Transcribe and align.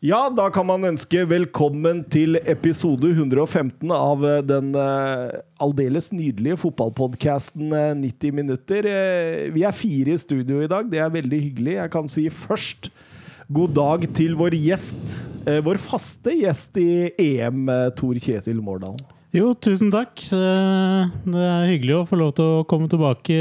Ja, 0.00 0.30
da 0.32 0.46
kan 0.48 0.64
man 0.64 0.86
ønske 0.88 1.26
velkommen 1.28 1.98
til 2.08 2.38
episode 2.48 3.10
115 3.12 3.90
av 3.92 4.22
eh, 4.24 4.38
den 4.48 4.70
uh, 4.72 5.28
aldeles 5.60 6.08
nydelige 6.14 6.56
fotballpodkasten 6.62 7.68
uh, 7.76 7.90
90 8.00 8.32
minutter. 8.38 8.88
Uh, 8.88 9.50
vi 9.52 9.66
er 9.68 9.76
fire 9.76 10.16
i 10.16 10.22
studio 10.24 10.62
i 10.64 10.70
dag, 10.72 10.88
det 10.88 11.04
er 11.04 11.12
veldig 11.12 11.42
hyggelig. 11.42 11.76
Jeg 11.82 11.92
kan 11.92 12.08
si 12.08 12.24
først 12.32 12.88
god 13.52 13.76
dag 13.76 14.08
til 14.16 14.40
vår 14.40 14.56
gjest. 14.56 15.18
vår 15.68 15.84
faste 15.84 16.32
gjest 16.32 16.80
i 16.80 16.90
EM, 17.20 17.68
Tor 17.98 18.16
Kjetil 18.24 18.64
Mårdalen. 18.64 19.19
Jo, 19.30 19.52
tusen 19.54 19.92
takk. 19.94 20.18
Det 20.26 21.42
er 21.46 21.68
hyggelig 21.70 22.00
å 22.00 22.06
få 22.08 22.16
lov 22.18 22.32
til 22.34 22.48
å 22.50 22.62
komme 22.66 22.88
tilbake. 22.90 23.36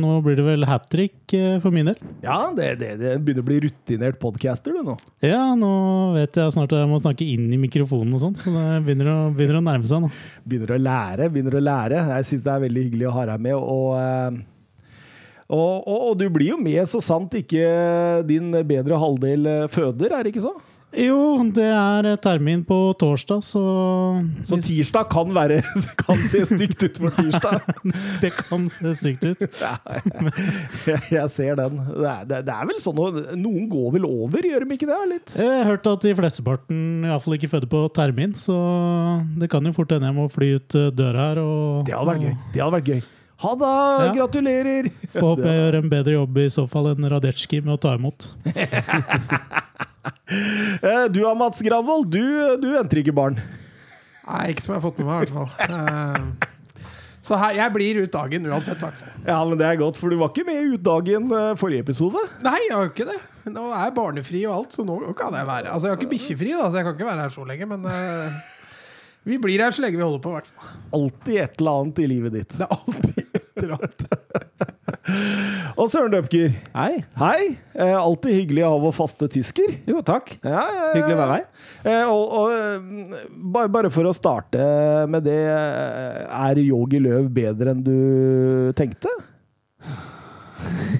Nå 0.00 0.14
blir 0.24 0.38
det 0.38 0.46
vel 0.46 0.64
hat 0.64 0.86
trick 0.88 1.34
eh, 1.36 1.58
for 1.60 1.74
min 1.76 1.90
del. 1.90 1.98
Ja, 2.24 2.38
det, 2.56 2.70
det, 2.80 2.94
det 3.02 3.12
begynner 3.20 3.44
å 3.44 3.48
bli 3.50 3.58
rutinert 3.66 4.16
podcaster, 4.22 4.72
du 4.72 4.86
nå. 4.86 4.94
Ja, 5.20 5.42
nå 5.58 5.72
vet 6.14 6.40
jeg 6.40 6.54
snart 6.54 6.72
at 6.72 6.80
jeg 6.80 6.88
må 6.88 7.02
snakke 7.02 7.28
inn 7.28 7.50
i 7.52 7.60
mikrofonen 7.60 8.16
og 8.16 8.22
sånt, 8.24 8.40
så 8.40 8.54
det 8.54 8.80
begynner 8.86 9.12
å, 9.12 9.18
begynner 9.36 9.60
å 9.60 9.66
nærme 9.66 9.90
seg 9.90 10.06
nå. 10.06 10.10
Begynner 10.48 10.72
å 10.72 10.82
lære, 10.86 11.28
begynner 11.34 11.58
å 11.60 11.64
lære. 11.66 12.04
Jeg 12.16 12.30
syns 12.30 12.46
det 12.46 12.54
er 12.54 12.64
veldig 12.64 12.86
hyggelig 12.86 13.10
å 13.10 13.16
ha 13.18 13.30
deg 13.34 13.48
med. 13.48 13.58
og... 13.60 13.88
Eh, 14.00 14.44
og, 15.46 15.84
og, 15.86 15.98
og, 16.08 16.14
du 16.18 16.24
blir 16.34 16.56
jo 16.56 16.56
med 16.58 16.88
så 16.90 16.98
sant 16.98 17.30
ikke 17.38 18.24
din 18.26 18.48
bedre 18.66 18.96
halvdel 18.98 19.46
eh, 19.46 19.68
føder, 19.70 20.16
er 20.16 20.26
det 20.26 20.32
ikke 20.32 20.42
så? 20.48 20.56
Jo, 20.94 21.42
det 21.52 21.66
er 21.66 22.06
termin 22.22 22.62
på 22.64 22.76
torsdag, 22.96 23.42
så 23.44 23.62
Så 24.46 24.58
tirsdag 24.62 25.08
kan, 25.10 25.32
være, 25.34 25.58
kan 26.02 26.20
se 26.30 26.44
stygt 26.46 26.84
ut 26.86 27.00
for 27.02 27.16
tirsdag? 27.16 27.66
det 28.22 28.30
kan 28.36 28.68
se 28.72 28.94
stygt 28.96 29.26
ut. 29.26 29.42
jeg, 30.88 31.02
jeg, 31.10 31.26
ser 31.34 31.58
den. 31.58 31.82
Det 31.90 32.38
er, 32.38 32.44
det 32.46 32.54
er, 32.54 32.70
vel 32.70 32.80
sånn 32.80 33.02
Noen 33.36 33.66
går 33.68 33.90
vel 33.98 34.06
over, 34.08 34.46
gjør 34.46 34.64
de 34.64 34.78
ikke 34.78 34.88
det? 34.88 35.00
litt? 35.10 35.36
Jeg 35.36 35.50
har 35.50 35.68
hørt 35.68 35.90
at 35.90 36.06
de 36.06 36.14
flesteparten 36.16 36.80
iallfall 37.04 37.36
ikke 37.36 37.50
føder 37.52 37.70
på 37.70 37.82
termin, 37.96 38.32
så 38.38 38.56
det 39.36 39.50
kan 39.52 39.66
jo 39.66 39.74
fort 39.76 39.92
hende 39.92 40.08
jeg 40.08 40.16
må 40.16 40.30
fly 40.32 40.54
ut 40.56 40.78
eh, 40.78 40.88
døra 40.96 41.28
her. 41.28 41.42
Og, 41.42 41.84
det 41.88 41.98
hadde 41.98 42.08
vært 42.14 42.24
gøy. 42.24 42.34
Det 42.54 42.64
hadde 42.64 42.76
vært 42.78 42.90
gøy. 42.94 43.04
Ha 43.44 43.52
det! 43.60 43.74
Ja. 44.00 44.12
Gratulerer! 44.16 44.90
Får 45.12 45.26
håpe 45.26 45.44
jeg 45.50 45.60
gjør 45.60 45.78
en 45.82 45.90
bedre 45.92 46.14
jobb 46.16 46.38
i 46.40 46.48
så 46.54 46.64
fall 46.70 46.94
enn 46.94 47.10
Radetsjkij 47.12 47.66
med 47.66 47.74
å 47.76 47.80
ta 47.82 47.92
imot. 47.98 48.30
Eh, 50.86 51.04
du 51.10 51.20
da, 51.22 51.32
Mats 51.38 51.62
Gravvold. 51.64 52.10
Du, 52.12 52.22
du 52.60 52.66
venter 52.74 53.00
ikke 53.00 53.14
barn? 53.16 53.38
Nei, 54.26 54.42
ikke 54.52 54.64
som 54.64 54.74
jeg 54.74 54.80
har 54.80 54.84
fått 54.84 54.98
med 55.00 55.08
meg, 55.08 55.30
i 55.30 55.34
hvert 55.34 55.54
fall. 55.54 55.70
Eh, 55.70 56.56
så 57.26 57.38
her, 57.40 57.56
jeg 57.58 57.72
blir 57.74 58.00
ut 58.04 58.12
dagen 58.12 58.44
uansett, 58.46 58.82
i. 58.82 59.12
Ja, 59.26 59.38
men 59.46 59.58
det 59.58 59.66
er 59.66 59.78
godt, 59.80 59.98
for 59.98 60.12
du 60.12 60.18
var 60.20 60.30
ikke 60.30 60.44
med 60.46 60.74
ut 60.74 60.82
dagen 60.86 61.30
eh, 61.34 61.54
forrige 61.58 61.82
episode? 61.86 62.22
Nei, 62.44 62.58
jeg 62.68 62.74
har 62.74 62.90
ikke 62.90 63.08
det. 63.08 63.16
Nå 63.50 63.64
er 63.70 63.88
jeg 63.88 63.96
barnefri 63.96 64.42
og 64.46 64.54
alt, 64.60 64.76
så 64.76 64.84
nå 64.86 64.98
kan 65.18 65.34
jeg 65.34 65.46
være 65.46 65.70
Altså, 65.72 65.88
jeg 65.88 65.94
har 65.94 66.00
ikke 66.00 66.12
bikkjefri, 66.12 66.52
da, 66.54 66.68
så 66.68 66.80
jeg 66.80 66.86
kan 66.86 66.98
ikke 66.98 67.08
være 67.08 67.24
her 67.24 67.34
så 67.34 67.46
lenge, 67.46 67.68
men 67.70 67.86
uh, 67.86 68.38
vi 69.26 69.38
blir 69.42 69.62
her 69.62 69.74
så 69.74 69.82
lenge 69.82 69.98
vi 69.98 70.06
holder 70.06 70.22
på, 70.22 70.34
i 70.34 70.38
hvert 70.38 70.50
fall. 70.50 70.78
Alltid 71.00 71.42
et 71.42 71.60
eller 71.62 71.82
annet 71.82 72.02
i 72.02 72.08
livet 72.10 72.38
ditt. 72.40 72.54
Det 72.54 72.66
er 72.66 72.76
alltid 72.78 73.35
eller. 73.60 73.78
Og 75.80 75.90
Søren 75.92 76.12
Døpker. 76.14 76.54
Hei. 76.74 77.04
Hei. 77.20 77.40
Eh, 77.76 77.94
alltid 77.94 78.34
hyggelig 78.40 78.64
å 78.66 78.72
ha 78.72 78.80
vår 78.86 78.94
faste 78.96 79.28
tysker. 79.30 79.76
Jo, 79.88 80.00
takk. 80.06 80.32
Ja, 80.40 80.64
hyggelig 80.96 81.14
å 81.14 81.20
være 81.20 81.36
her. 81.36 81.46
Eh, 81.84 82.10
og, 82.10 82.24
og, 82.40 82.54
eh, 82.56 83.22
bare, 83.54 83.70
bare, 83.76 83.92
for 83.94 84.08
å 84.08 84.14
starte 84.16 84.66
med 85.12 85.26
det. 85.28 85.38
Eh, 85.52 86.20
er 86.26 86.62
Yogi 86.64 87.00
Løv 87.04 87.30
bedre 87.36 87.74
enn 87.74 87.84
du 87.86 87.96
tenkte? 88.78 89.12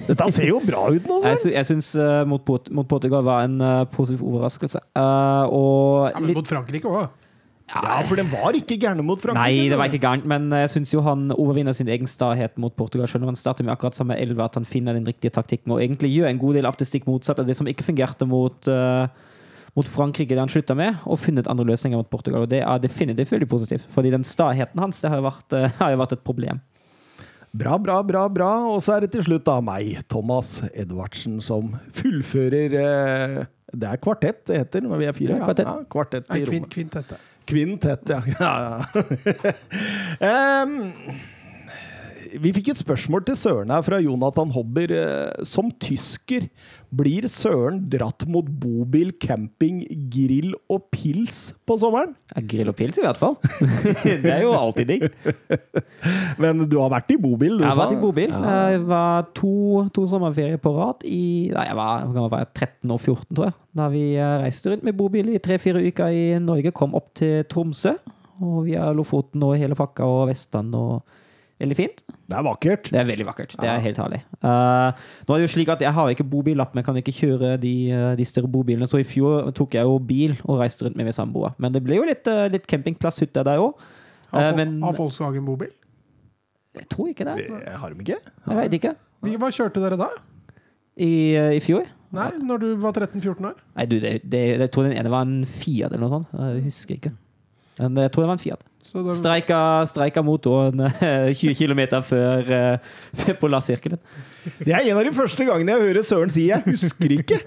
Dette 0.07 0.27
ser 0.31 0.51
jo 0.53 0.59
bra 0.63 0.87
ut 0.93 1.07
nå. 1.09 1.19
Jeg, 1.25 1.39
sy 1.41 1.51
jeg 1.51 1.67
syns 1.67 1.91
uh, 1.99 2.21
mot, 2.29 2.41
mot, 2.71 2.87
Portugal 2.87 3.25
var 3.27 3.47
en 3.47 3.57
uh, 3.59 3.83
positiv 3.91 4.23
overraskelse. 4.29 4.79
Uh, 4.95 5.43
og 5.51 6.11
ja, 6.13 6.21
men 6.23 6.37
mot 6.37 6.47
Frankrike 6.47 6.87
òg. 6.87 7.09
Ja, 7.67 7.97
for 8.07 8.15
den 8.15 8.29
var 8.31 8.55
ikke 8.55 8.77
gærne 8.79 9.03
mot 9.03 9.19
Frankrike. 9.19 9.43
Nei, 9.43 9.67
det 9.67 9.77
var 9.79 9.91
ikke 9.91 9.99
gærent, 10.05 10.27
men 10.29 10.47
jeg 10.55 10.69
syns 10.71 10.93
jo 10.93 11.01
han 11.03 11.25
overvinner 11.35 11.75
sin 11.75 11.89
egen 11.91 12.07
stahet 12.07 12.55
mot 12.63 12.71
Portugal. 12.79 13.09
Selv 13.11 13.25
om 13.25 13.33
han 13.33 13.39
starter 13.39 13.67
med 13.67 13.73
akkurat 13.73 13.97
samme 13.97 14.15
elve, 14.15 14.39
at 14.45 14.55
han 14.55 14.67
finner 14.67 14.95
den 14.95 15.07
riktige 15.07 15.35
taktikken 15.35 15.75
og 15.75 15.81
egentlig 15.83 16.13
gjør 16.13 16.31
en 16.31 16.39
god 16.39 16.55
del 16.59 16.69
av 16.69 16.77
det 16.79 16.87
stikk 16.87 17.09
motsatte 17.11 17.43
av 17.43 17.49
det 17.49 17.57
som 17.59 17.67
ikke 17.67 17.83
fungerte 17.89 18.27
mot, 18.29 18.71
uh, 18.71 19.11
mot 19.75 19.91
Frankrike, 19.91 20.31
det 20.31 20.39
han 20.39 20.53
slutta 20.53 20.77
med, 20.79 21.03
og 21.03 21.19
funnet 21.19 21.51
andre 21.51 21.67
løsninger 21.67 21.99
mot 21.99 22.09
Portugal. 22.09 22.47
Og 22.47 22.55
det 22.55 22.63
er 22.63 22.87
definitivt 22.87 23.35
veldig 23.35 23.51
positivt, 23.51 23.91
fordi 23.91 24.15
den 24.15 24.23
staheten 24.23 24.85
hans 24.85 25.03
det 25.03 25.11
har 25.11 25.19
jo 25.19 25.27
vært, 25.27 25.59
uh, 25.59 25.67
har 25.83 25.91
jo 25.91 26.01
vært 26.05 26.15
et 26.15 26.25
problem. 26.31 26.63
Bra, 27.51 27.75
bra, 27.81 27.99
bra. 28.03 28.27
bra. 28.31 28.51
Og 28.71 28.79
så 28.85 28.95
er 28.95 29.03
det 29.03 29.15
til 29.17 29.27
slutt 29.27 29.43
da 29.47 29.59
meg, 29.59 29.97
Thomas 30.07 30.61
Edvardsen, 30.71 31.41
som 31.43 31.75
fullfører 31.99 32.79
uh, 32.79 33.47
Det 33.75 33.91
er 33.91 33.99
kvartett 33.99 34.45
det 34.47 34.63
heter 34.63 34.87
når 34.87 35.01
vi 35.03 35.07
er 35.11 35.17
fire. 35.17 35.41
Ja, 35.41 35.47
kvartett. 35.49 35.73
Ja, 35.73 35.89
kvartett 35.91 36.31
i 36.31 36.47
rommet. 36.47 36.71
Kvintett. 36.71 37.19
Kvintett, 37.47 38.09
ja. 38.09 38.23
ja, 38.39 38.87
ja. 40.19 40.63
um, 40.63 40.93
vi 42.41 42.51
fikk 42.55 42.71
et 42.73 42.79
spørsmål 42.79 43.23
til 43.27 43.37
Søren 43.39 43.71
her 43.73 43.83
fra 43.85 43.99
Jonathan 44.03 44.51
Hobber. 44.53 44.91
Eh, 44.93 45.45
som 45.47 45.69
tysker, 45.83 46.47
blir 46.93 47.27
Søren 47.31 47.79
dratt 47.91 48.25
mot 48.31 48.47
bobil, 48.47 49.11
camping, 49.21 49.81
grill 50.13 50.53
og 50.71 50.87
pils 50.93 51.51
på 51.67 51.77
sommeren? 51.81 52.13
Ja, 52.33 52.43
grill 52.53 52.71
og 52.71 52.77
pils 52.79 52.99
i 52.99 53.05
hvert 53.05 53.19
fall. 53.19 53.37
det 54.23 54.31
er 54.33 54.43
jo 54.45 54.53
alltid 54.57 54.91
digg. 54.91 55.07
Men 56.41 56.65
du 56.69 56.77
har 56.81 56.91
vært 56.95 57.13
i 57.15 57.19
bobil? 57.21 57.57
Du 57.57 57.65
jeg 57.65 57.71
har 57.71 57.79
vært 57.81 57.97
i 57.97 58.01
bobil. 58.01 58.33
Ja. 58.33 58.57
Jeg 58.73 58.83
var 58.89 59.29
to, 59.37 59.85
to 59.95 60.07
sommerferier 60.09 60.61
på 60.63 60.73
rad 60.77 61.07
i 61.07 61.23
Nei, 61.53 61.67
jeg 61.69 61.77
var, 61.79 62.07
jeg 62.07 62.33
var 62.33 62.49
13 62.53 62.93
og 62.93 62.99
14, 62.99 63.29
tror 63.31 63.49
jeg. 63.49 63.57
Da 63.77 63.91
vi 63.93 64.03
eh, 64.15 64.35
reiste 64.43 64.73
rundt 64.73 64.85
med 64.87 64.97
bobil 64.97 65.31
i 65.35 65.41
tre-fire 65.43 65.83
uker 65.85 66.13
i 66.13 66.27
Norge. 66.43 66.75
Kom 66.75 66.97
opp 66.97 67.13
til 67.19 67.43
Tromsø. 67.51 67.97
Og 68.37 68.67
via 68.67 68.91
Lofoten 68.93 69.41
og 69.41 69.55
hele 69.57 69.75
pakka 69.77 70.05
og 70.05 70.27
Vestland 70.29 70.75
og 70.77 71.01
Veldig 71.57 71.75
fint. 71.77 72.01
Det 72.29 72.35
er 72.37 72.43
vakkert. 72.45 72.89
Det 72.93 72.99
er 73.01 73.05
veldig 73.07 73.25
vakkert. 73.25 73.55
Det 73.57 73.69
er 73.69 73.79
helt 73.81 73.97
herlig. 73.97 74.19
Uh, 74.43 74.93
nå 75.25 75.33
er 75.33 75.39
det 75.39 75.47
jo 75.47 75.53
slik 75.55 75.71
at 75.73 75.81
Jeg 75.81 75.93
har 75.95 76.11
ikke 76.13 76.27
bobillapp, 76.29 76.75
men 76.77 76.85
kan 76.85 76.99
ikke 76.99 77.15
kjøre 77.17 77.55
de, 77.61 77.73
eh, 77.89 78.11
de, 78.19 78.27
større 78.29 78.51
bobilene. 78.51 78.85
Så 78.89 79.01
i 79.01 79.07
fjor 79.07 79.49
tok 79.57 79.73
jeg 79.73 79.89
jo 79.89 79.97
bil 79.97 80.35
og 80.45 80.61
reiste 80.61 80.85
rundt 80.85 80.99
med 80.99 81.09
min 81.09 81.17
samboer. 81.17 81.57
Men 81.57 81.73
det 81.73 81.81
ble 81.85 81.97
jo 81.97 82.05
litt, 82.05 82.29
uh, 82.29 82.45
litt 82.53 82.69
campingplasshytte 82.69 83.41
der 83.47 83.63
òg. 83.63 83.73
Uh, 84.29 84.53
har 84.53 84.97
Volkswagen 84.99 85.49
bobil? 85.49 85.73
Jeg 86.77 86.85
tror 86.93 87.09
ikke 87.09 87.25
det. 87.25 87.49
det 87.49 87.77
har 87.81 87.89
de 87.89 88.05
ikke? 88.05 88.21
Jeg 88.21 88.61
vet 88.61 88.77
ikke. 88.77 88.95
Hva 89.25 89.49
kjørte 89.49 89.81
dere 89.81 89.97
da? 89.97 90.11
I, 90.93 91.13
i 91.57 91.61
fjor? 91.61 91.87
Nei, 92.13 92.31
når 92.37 92.61
du 92.61 92.67
var 92.81 92.93
13-14 92.93 93.49
år? 93.49 93.57
Nei, 93.79 93.85
du, 93.89 93.97
det, 94.03 94.19
det, 94.29 94.43
jeg 94.61 94.69
tror 94.73 94.85
den 94.85 94.99
ene 94.99 95.09
var 95.11 95.25
en 95.25 95.41
Fiat 95.49 95.89
eller 95.89 96.05
noe 96.05 96.13
sånt. 96.13 96.37
Jeg 96.37 96.67
husker 96.69 96.99
ikke. 97.01 97.17
Men 97.79 98.03
jeg 98.05 98.13
tror 98.13 98.25
det 98.25 98.31
var 98.31 98.39
en 98.39 98.43
Fiat. 98.43 98.65
Streika, 98.87 99.59
streika 99.85 100.21
motoren 100.23 100.79
20 101.35 101.57
km 101.59 101.81
før, 102.07 102.47
uh, 102.47 103.33
polarsirkelen. 103.41 103.99
Det 104.61 104.71
er 104.71 104.87
en 104.87 105.01
av 105.01 105.03
de 105.03 105.11
første 105.15 105.43
gangene 105.43 105.75
jeg 105.75 105.89
hører 105.89 106.07
Søren 106.07 106.31
si 106.31 106.45
'jeg 106.47 106.63
husker 106.63 107.11
ikke'. 107.17 107.41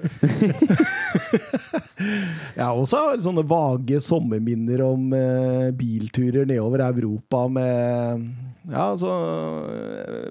jeg 2.59 2.61
har 2.61 2.77
også 2.77 3.17
sånne 3.25 3.47
vage 3.49 4.03
sommerminner 4.05 4.85
om 4.85 5.17
uh, 5.17 5.73
bilturer 5.73 6.45
nedover 6.45 6.85
Europa 6.91 7.47
med 7.49 8.29
ja, 8.69 8.91
altså, 8.93 9.11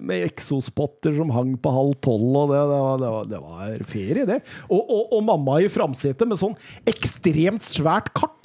med 0.06 0.28
eksospotter 0.30 1.16
som 1.18 1.32
hang 1.34 1.56
på 1.60 1.72
halv 1.74 1.96
tolv, 2.06 2.36
og 2.38 2.52
det, 2.54 2.60
det, 2.70 2.80
var, 2.86 3.00
det, 3.02 3.10
var, 3.16 3.30
det 3.34 3.40
var, 3.42 3.86
ferie, 3.90 4.28
det. 4.30 4.40
Og, 4.70 4.84
og, 4.84 5.16
og 5.18 5.24
mamma 5.26 5.58
i 5.64 5.72
framsetet 5.72 6.30
med 6.30 6.40
sånn 6.40 6.54
ekstremt 6.88 7.66
svært 7.66 8.14
kart. 8.14 8.39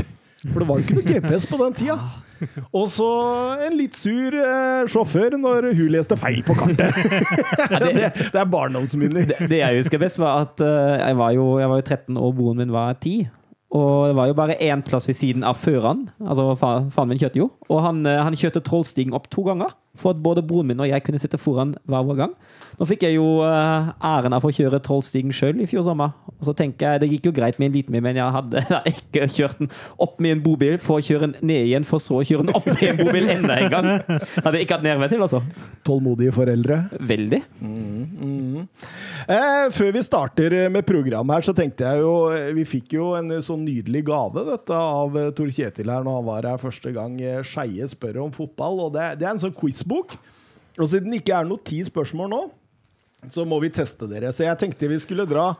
For 0.52 0.60
det 0.60 0.68
var 0.68 0.78
jo 0.78 0.84
ikke 0.84 0.98
noe 0.98 1.08
GPS 1.08 1.46
på 1.48 1.58
den 1.60 1.76
tida. 1.78 1.98
Og 2.76 2.88
så 2.92 3.06
en 3.64 3.76
litt 3.78 3.96
sur 3.96 4.34
eh, 4.36 4.82
sjåfør 4.90 5.36
når 5.40 5.70
hun 5.78 5.92
leste 5.94 6.18
feil 6.20 6.42
på 6.44 6.56
kartet. 6.58 6.98
det, 7.84 8.10
det, 8.18 8.34
er 8.34 8.50
barndomsminner. 8.50 9.28
Det, 9.30 9.38
det, 9.48 9.62
jeg 9.62 9.80
husker 9.80 10.02
best, 10.02 10.20
var 10.20 10.44
at 10.44 10.60
uh, 10.64 10.98
jeg, 10.98 11.16
var 11.20 11.32
jo, 11.36 11.46
jeg, 11.62 11.70
var 11.70 11.80
jo, 11.80 11.86
13 11.86 12.20
og 12.20 12.36
broren 12.40 12.60
min 12.60 12.74
var 12.74 12.98
10. 12.98 13.30
Og 13.74 14.10
det 14.10 14.18
var 14.18 14.28
jo 14.30 14.36
bare 14.38 14.58
én 14.62 14.84
plass 14.86 15.08
ved 15.08 15.16
siden 15.18 15.46
av 15.46 15.56
føreren. 15.58 16.08
Altså, 16.22 16.52
faren 16.58 17.10
min 17.10 17.22
kjørte 17.22 17.40
jo. 17.40 17.48
Og 17.70 17.80
han, 17.86 18.04
uh, 18.06 18.20
han 18.26 18.36
kjørte 18.38 18.62
Trollstigen 18.66 19.16
opp 19.16 19.30
to 19.32 19.46
ganger 19.46 19.72
for 19.98 20.14
at 20.14 20.22
både 20.22 20.42
broren 20.46 20.72
min 20.72 20.82
og 20.82 20.90
jeg 20.90 21.04
kunne 21.06 21.20
sitte 21.22 21.40
foran 21.40 21.74
hver 21.86 22.06
vår 22.06 22.18
gang. 22.18 22.34
Nå 22.74 22.86
fikk 22.90 23.04
jeg 23.06 23.14
jo 23.16 23.26
uh, 23.46 23.92
æren 24.02 24.34
av 24.34 24.44
å 24.44 24.50
kjøre 24.54 24.80
Trollstigen 24.82 25.34
sjøl 25.34 25.60
i 25.62 25.68
fjor 25.70 25.84
sommer. 25.86 26.14
Og 26.34 26.48
så 26.48 26.54
tenker 26.56 26.94
jeg, 26.96 27.02
Det 27.04 27.10
gikk 27.12 27.28
jo 27.28 27.34
greit 27.36 27.60
med 27.60 27.70
en 27.70 27.76
liten 27.76 27.94
min, 27.94 28.02
men 28.02 28.18
jeg 28.18 28.34
hadde 28.34 28.64
ikke 28.94 29.28
kjørt 29.30 29.60
den 29.62 29.70
opp 30.02 30.18
med 30.22 30.36
en 30.36 30.42
bobil 30.44 30.78
for 30.82 30.98
å 30.98 31.04
kjøre 31.04 31.28
den 31.28 31.52
ned 31.52 31.68
igjen, 31.68 31.86
for 31.86 32.02
så 32.02 32.18
å 32.18 32.24
kjøre 32.26 32.48
den 32.48 32.58
opp 32.58 32.66
med 32.72 32.82
en 32.88 32.98
bobil 32.98 33.30
enda 33.36 33.58
en 33.60 33.70
gang. 33.70 33.90
Hadde 34.40 34.56
jeg 34.58 34.66
ikke 34.66 34.78
hatt 34.80 34.86
nerver 34.86 35.12
til, 35.12 35.22
altså. 35.22 35.42
Tålmodige 35.86 36.34
foreldre. 36.34 36.80
Veldig. 37.14 37.40
Mm, 37.60 38.02
mm. 38.18 38.66
Eh, 39.24 39.68
før 39.74 39.94
vi 39.94 40.04
starter 40.04 40.56
med 40.74 40.86
programmet 40.88 41.38
her, 41.38 41.46
så 41.46 41.54
tenkte 41.56 41.86
jeg 41.86 42.02
jo 42.02 42.12
Vi 42.56 42.64
fikk 42.68 42.96
jo 42.96 43.12
en 43.16 43.30
sånn 43.44 43.62
nydelig 43.64 44.02
gave 44.08 44.42
vet 44.44 44.66
du, 44.68 44.74
av 44.74 45.16
Tor 45.36 45.52
Kjetil 45.54 45.92
her 45.92 46.04
når 46.04 46.18
han 46.18 46.26
var 46.26 46.50
her 46.50 46.60
første 46.60 46.90
gang. 46.96 47.16
Skeie 47.46 47.86
spør 47.90 48.24
om 48.26 48.34
fotball. 48.34 48.82
og 48.88 48.94
det, 48.96 49.06
det 49.20 49.28
er 49.28 49.36
en 49.36 49.42
sånn 49.46 49.54
quiz 49.56 49.83
quizbok. 49.84 50.16
Og 50.80 50.90
siden 50.90 51.12
det 51.12 51.22
ikke 51.22 51.38
er 51.38 51.46
noe 51.46 51.62
ti 51.62 51.84
spørsmål 51.86 52.30
nå, 52.32 52.44
så 53.30 53.44
må 53.46 53.60
vi 53.62 53.70
teste 53.72 54.08
dere. 54.10 54.32
Så 54.32 54.44
jeg 54.44 54.58
tenkte 54.58 54.90
vi 54.90 54.98
skulle 55.00 55.26
dra 55.28 55.54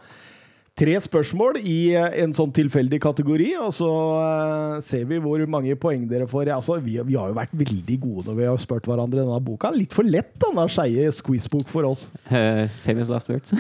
tre 0.75 0.97
spørsmål 0.99 1.61
i 1.63 1.95
eh, 1.95 2.17
en 2.25 2.33
sånn 2.35 2.51
tilfeldig 2.51 2.99
kategori, 2.99 3.53
og 3.63 3.71
så 3.77 3.89
eh, 4.19 4.81
ser 4.83 5.05
vi 5.07 5.21
hvor 5.23 5.39
mange 5.47 5.77
poeng 5.79 6.03
dere 6.11 6.27
får. 6.27 6.51
Altså, 6.51 6.81
vi, 6.83 6.99
vi 7.07 7.15
har 7.15 7.31
jo 7.31 7.39
vært 7.39 7.55
veldig 7.55 7.99
gode 8.03 8.27
når 8.27 8.41
vi 8.41 8.49
har 8.51 8.59
spurt 8.59 8.89
hverandre 8.91 9.23
denne 9.23 9.39
boka. 9.47 9.71
Litt 9.71 9.95
for 9.95 10.03
lett, 10.03 10.35
denne 10.43 10.67
skeie 10.67 11.13
squeezebok 11.15 11.71
for 11.71 11.87
oss. 11.93 12.09
Uh, 12.27 12.67
famous 12.85 13.13
last 13.13 13.31
words. 13.31 13.55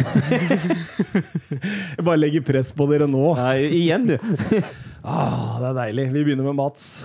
Jeg 1.95 2.03
bare 2.03 2.19
legger 2.19 2.43
press 2.51 2.75
på 2.75 2.91
dere 2.91 3.07
nå. 3.07 3.29
Nei, 3.39 3.61
igjen, 3.85 4.11
du. 4.11 4.19
Ah, 5.05 5.59
det 5.61 5.67
er 5.69 5.75
deilig. 5.77 6.05
Vi 6.15 6.21
begynner 6.25 6.47
med 6.49 6.57
Mats. 6.57 7.05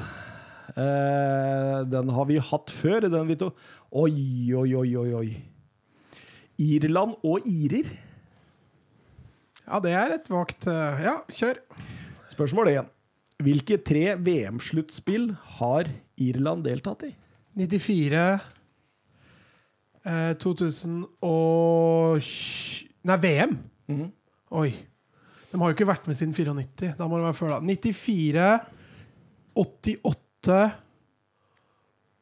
Eh, 0.80 1.80
den 1.92 2.12
har 2.16 2.28
vi 2.30 2.40
hatt 2.40 2.72
før, 2.72 3.08
den, 3.08 3.28
Vito. 3.28 3.52
Oi, 3.92 4.54
oi, 4.56 4.70
oi, 4.78 4.92
oi, 5.02 5.10
oi. 5.18 5.30
Irland 6.60 7.18
og 7.26 7.48
irer. 7.48 7.90
Ja, 9.66 9.80
det 9.84 9.92
er 9.96 10.16
et 10.16 10.30
vagt 10.31 10.68
eh, 10.70 11.04
Ja, 11.06 11.20
kjør. 11.31 11.60
Spørsmål 12.31 12.72
én. 12.74 12.88
Hvilke 13.44 13.80
tre 13.84 14.16
VM-sluttspill 14.20 15.30
har 15.60 15.90
Irland 16.20 16.66
deltatt 16.68 17.06
i? 17.08 17.12
94 17.60 18.24
eh, 20.06 20.34
2000 20.40 21.02
og 21.26 22.24
Nei, 23.10 23.18
VM. 23.24 23.58
Mhm. 23.90 24.08
Oi. 24.60 24.72
De 25.50 25.58
har 25.58 25.72
jo 25.72 25.76
ikke 25.76 25.90
vært 25.90 26.08
med 26.10 26.18
siden 26.20 26.34
94. 26.36 26.96
Da 26.98 27.08
må 27.10 27.18
det 27.18 27.30
være 27.30 27.38
før, 27.38 27.56
da. 27.58 27.60
94 27.66 28.50
88 29.60 30.29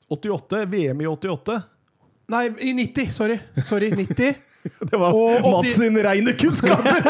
88. 0.10 0.66
VM 0.66 1.02
i 1.02 1.08
88. 1.08 1.62
Nei, 2.28 2.52
i 2.60 2.74
90. 2.74 3.12
Sorry. 3.12 3.40
Sorry, 3.64 3.92
90. 3.92 4.34
Det 4.92 4.98
var 4.98 5.52
Mats 5.52 5.76
sin 5.76 5.98
reine 6.04 6.34
kunnskaper! 6.34 7.02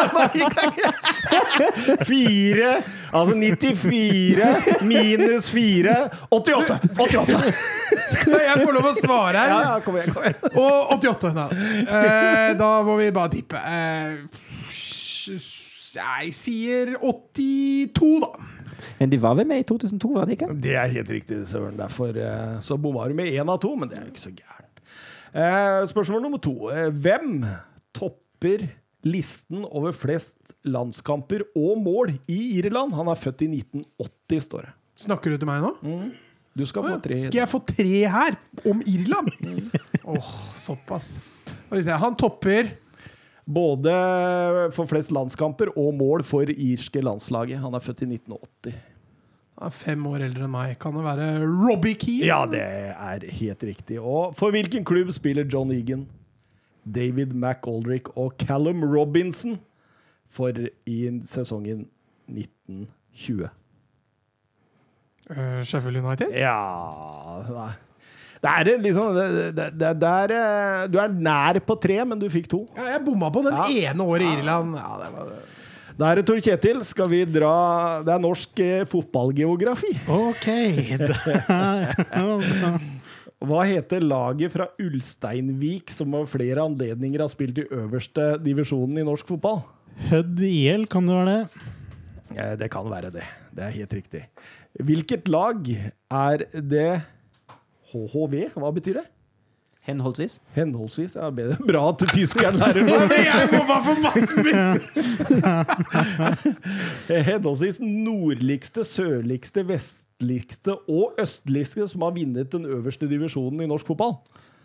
Fire 2.06 2.82
Altså 3.12 3.36
94 3.36 4.56
minus 4.82 5.52
4 5.52 6.10
88! 6.30 6.80
88. 7.00 7.54
Skal 8.12 8.34
jeg 8.44 8.60
får 8.62 8.74
lov 8.76 8.86
å 8.92 8.94
svare 9.00 9.38
her. 9.42 9.50
Ja, 9.50 9.60
ja, 9.64 9.80
kom 9.82 9.98
igjen. 9.98 10.14
kom 10.14 10.24
igjen 10.28 10.36
Og 10.54 10.92
88. 11.00 11.34
Da. 11.34 11.48
Eh, 11.88 12.52
da 12.60 12.70
må 12.86 13.00
vi 13.02 13.10
bare 13.16 13.34
tippe. 13.34 13.58
Eh, 13.58 14.14
jeg 15.98 16.34
sier 16.36 16.94
82, 17.02 18.20
da. 18.22 18.57
Men 19.00 19.12
de 19.12 19.20
var 19.22 19.38
vel 19.40 19.48
med 19.50 19.64
i 19.64 19.68
2002, 19.68 20.12
var 20.16 20.28
de 20.30 20.38
ikke? 20.38 20.50
Det 20.64 20.76
er 20.78 20.92
helt 20.96 21.14
riktig, 21.14 21.42
Søren. 21.50 21.78
Derfor 21.80 22.18
eh, 22.18 22.58
så 22.64 22.78
bomma 22.82 23.08
du 23.10 23.16
med 23.18 23.32
én 23.34 23.50
av 23.52 23.60
to, 23.64 23.74
men 23.80 23.92
det 23.92 24.00
er 24.00 24.08
jo 24.08 24.14
ikke 24.14 24.26
så 24.28 24.34
gærent. 24.36 24.84
Eh, 25.34 25.82
spørsmål 25.92 26.24
nummer 26.26 26.42
to. 26.44 26.56
Eh, 26.74 26.90
hvem 26.94 27.42
topper 27.98 28.68
listen 29.08 29.66
over 29.68 29.94
flest 29.96 30.56
landskamper 30.68 31.46
og 31.56 31.78
mål 31.84 32.16
i 32.28 32.58
Irland? 32.60 32.96
Han 32.98 33.12
er 33.12 33.20
født 33.20 33.46
i 33.46 33.52
1980, 33.60 34.48
står 34.50 34.68
det. 34.70 34.74
Snakker 35.08 35.34
du 35.34 35.38
til 35.38 35.50
meg 35.50 35.62
nå? 35.62 35.76
Du 36.58 36.66
skal 36.66 36.82
Å 36.82 36.96
få 36.96 37.02
tre. 37.06 37.20
Skal 37.28 37.44
jeg 37.44 37.52
få 37.52 37.60
tre 37.70 37.98
her? 38.10 38.38
Om 38.66 38.80
Irland? 38.90 39.30
Åh, 40.10 40.30
såpass. 40.58 41.18
Skal 41.68 41.84
vi 41.84 41.98
Han 42.02 42.18
topper 42.18 42.72
Både 43.48 43.94
for 44.76 44.90
flest 44.90 45.14
landskamper 45.16 45.72
og 45.80 45.94
mål 45.96 46.24
for 46.28 46.50
irske 46.52 47.00
landslaget. 47.04 47.62
Han 47.64 47.78
er 47.78 47.84
født 47.84 48.04
i 48.04 48.10
1980. 48.18 48.76
Han 49.58 49.72
er 49.72 49.74
fem 49.74 50.04
år 50.10 50.26
eldre 50.28 50.46
enn 50.46 50.54
meg. 50.54 50.76
Kan 50.82 50.98
det 50.98 51.06
være 51.06 51.30
Robbie 51.48 51.96
Keane? 51.98 52.28
Ja, 52.28 52.42
det 52.50 52.62
er 52.62 53.24
helt 53.40 53.64
riktig. 53.70 54.02
Og 54.02 54.36
for 54.38 54.54
hvilken 54.54 54.86
klubb 54.86 55.14
spiller 55.16 55.48
John 55.48 55.72
Egan, 55.74 56.06
David 56.84 57.34
McAldrick 57.34 58.12
og 58.18 58.36
Callum 58.44 58.84
Robinson 58.84 59.58
for 60.30 60.52
i 60.86 61.00
sesongen 61.26 61.88
1920? 62.28 63.48
Uh, 65.28 65.64
Sheffield 65.64 65.98
United? 66.00 66.32
Ja 66.32 67.44
nei. 67.52 67.72
Det 68.44 68.50
er 68.54 68.64
liksom 68.84 69.16
det, 69.16 69.28
det, 69.58 69.68
det, 69.82 69.92
det 70.02 70.12
er, 70.24 70.30
eh, 70.38 70.88
Du 70.94 70.98
er 71.02 71.10
nær 71.10 71.58
på 71.66 71.76
tre, 71.82 71.98
men 72.06 72.20
du 72.22 72.28
fikk 72.30 72.48
to. 72.52 72.66
Ja, 72.78 72.84
jeg 72.96 73.06
bomma 73.08 73.32
på 73.34 73.42
den 73.48 73.56
Ja. 73.58 73.66
ene 73.92 74.04
året 74.06 74.28
i 74.28 74.36
Irland. 74.40 74.76
Ja, 74.78 74.92
det 75.04 75.10
var 75.16 75.24
det. 75.32 75.40
Da 75.98 76.12
er 76.12 76.16
det 76.20 76.28
Tor 76.30 76.38
Kjetil. 76.38 76.84
Skal 76.86 77.08
vi 77.10 77.24
dra 77.26 78.04
Det 78.06 78.14
er 78.14 78.22
norsk 78.22 78.60
eh, 78.62 78.84
fotballgeografi. 78.86 79.96
Ok. 80.14 80.46
Hva 83.48 83.62
heter 83.70 84.02
laget 84.02 84.50
fra 84.54 84.66
Ulsteinvik 84.82 85.92
som 85.94 86.16
av 86.18 86.26
flere 86.32 86.64
anledninger 86.66 87.22
har 87.22 87.30
spilt 87.30 87.60
i 87.62 87.68
øverste 87.70 88.32
divisjonen 88.42 88.98
i 89.02 89.06
norsk 89.06 89.28
fotball? 89.30 89.60
Hødd 90.10 90.42
IL, 90.46 90.88
kan 90.90 91.06
det 91.10 91.18
være 91.18 91.36
det? 91.36 91.66
Eh, 92.38 92.56
Det 92.62 92.70
kan 92.74 92.90
være 92.90 93.12
det. 93.14 93.26
Det 93.54 93.64
er 93.68 93.76
helt 93.78 93.94
riktig. 93.94 94.24
Hvilket 94.78 95.30
lag 95.34 95.70
er 95.74 96.44
det 96.54 96.90
HHV? 97.94 98.36
Hva 98.58 98.72
betyr 98.76 99.02
det? 99.02 99.06
Henholdsvis. 99.88 100.34
Henholdsvis. 100.52 101.14
Ja, 101.16 101.30
bedre. 101.32 101.56
Bra 101.70 101.86
at 101.94 102.02
tyskeren 102.12 102.58
lærer 102.60 102.84
meg! 102.84 103.14
Jeg 103.24 103.48
må 103.54 103.62
bare 103.70 103.84
få 103.86 103.94
matten 104.04 104.44
min! 104.44 104.58
Henholdsvis 107.30 107.80
nordligste, 107.84 108.84
sørligste, 108.88 109.64
vestligste 109.70 110.76
og 110.92 111.16
østligste 111.24 111.88
som 111.88 112.04
har 112.04 112.16
vunnet 112.18 112.52
den 112.54 112.68
øverste 112.68 113.08
divisjonen 113.10 113.64
i 113.64 113.70
norsk 113.72 113.88
fotball. 113.88 114.18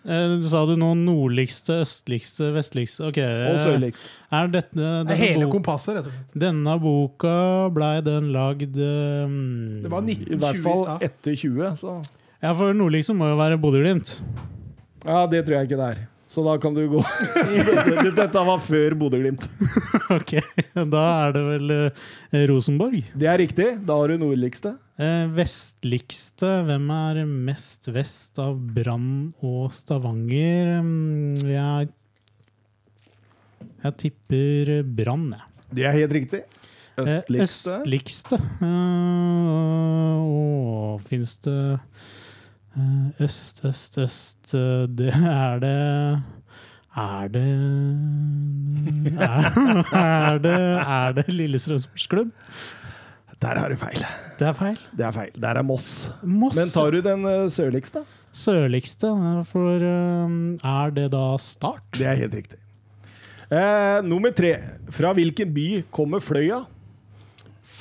Eh, 0.03 0.35
Sa 0.51 0.65
du 0.67 0.73
nå 0.75 0.89
nordligste, 0.99 1.77
østligste, 1.85 2.49
vestligste? 2.57 3.05
okay. 3.13 3.23
Og 3.47 3.55
eh, 3.55 3.61
sørligste. 3.63 4.09
Er 4.35 4.51
dette, 4.51 4.75
Det 4.75 4.89
er 4.89 5.05
denne, 5.07 5.21
hele 5.21 5.45
boka, 5.47 5.53
kompasset, 5.61 5.95
rett 6.01 6.09
og 6.11 6.17
slett. 6.17 6.41
denne 6.49 6.75
boka 6.83 7.37
blei 7.77 7.93
den 8.03 8.33
lagd 8.35 8.75
um, 8.83 9.39
Det 9.85 9.93
var 9.95 10.03
I 10.03 10.17
1920 10.17 10.43
hvert 10.43 10.61
fall 10.67 11.07
etter 11.07 11.39
20. 11.39 11.71
Så. 11.85 11.95
Ja, 12.43 12.51
for 12.59 12.75
nordligste 12.75 13.15
må 13.15 13.29
jo 13.31 13.37
være 13.39 13.59
Bodø-Glimt. 13.63 14.17
Ja, 15.07 15.21
det 15.31 15.45
tror 15.47 15.61
jeg 15.61 15.69
ikke 15.69 15.79
det 15.79 15.91
er. 15.93 16.01
Så 16.33 16.41
da 16.43 16.55
kan 16.57 16.73
du 16.73 16.81
gå 16.89 17.01
Dette 18.17 18.43
var 18.49 18.63
før 18.65 18.97
Bodø-Glimt. 18.99 19.45
ok, 20.17 20.33
da 20.91 21.03
er 21.27 21.35
det 21.37 21.43
vel 21.47 21.75
eh, 21.77 22.47
Rosenborg. 22.51 23.13
Det 23.15 23.29
er 23.31 23.39
riktig. 23.45 23.67
Da 23.87 23.99
har 24.01 24.11
du 24.11 24.17
nordligste. 24.25 24.73
Eh, 24.99 25.27
vestligste, 25.37 26.51
hvem 26.67 26.89
er 26.97 27.23
mest 27.29 27.87
vest 27.95 28.41
av 28.43 28.57
Brann 28.75 29.31
og 29.45 29.69
Stavanger? 29.77 30.81
Mm, 30.83 31.37
Jeg, 31.47 31.93
jeg 33.87 33.99
tipper 34.03 34.75
Brann, 34.99 35.31
jeg. 35.37 35.49
Det 35.79 35.87
er 35.87 36.01
helt 36.01 36.19
riktig. 36.19 36.43
Eh, 36.99 37.07
Østligste. 37.07 37.79
Østligste. 37.79 38.39
Uh, 38.61 40.19
å, 40.21 40.99
finnes 41.07 41.33
det 41.47 41.55
eh, 41.55 41.92
Øst, 43.21 43.65
øst, 43.69 43.99
øst 44.01 44.55
eh, 44.57 44.87
Det 44.89 45.11
er 45.13 45.59
det 45.61 46.23
Er 46.97 47.29
det 47.29 47.43
Er, 49.21 49.93
er 49.93 50.39
det, 50.39 50.55
er 50.81 51.13
det 51.19 51.27
Lillestrøm 51.29 51.79
sportsklubb? 51.83 52.31
Der 53.43 53.59
har 53.59 53.69
du 53.73 53.77
feil. 53.77 53.99
Det 54.39 54.47
er 54.47 54.53
feil. 54.55 54.77
Det 54.97 55.05
er 55.05 55.11
feil. 55.11 55.31
Der 55.43 55.59
er 55.59 55.63
Moss. 55.67 56.13
Moss 56.23 56.57
Men 56.57 56.69
tar 56.71 56.93
du 56.95 57.01
den 57.03 57.25
eh, 57.27 57.49
sørligste? 57.51 58.05
sørligste. 58.33 59.09
eh, 59.11 59.41
For 59.45 59.83
eh, 59.83 60.37
er 60.63 60.91
det 60.95 61.09
da 61.13 61.25
Start? 61.43 61.83
Det 61.99 62.07
er 62.07 62.15
helt 62.23 62.35
riktig. 62.39 62.59
Eh, 63.51 63.99
nummer 64.07 64.31
tre. 64.31 64.55
Fra 64.95 65.11
hvilken 65.13 65.51
by 65.53 65.67
kommer 65.91 66.23
Fløya? 66.23 66.63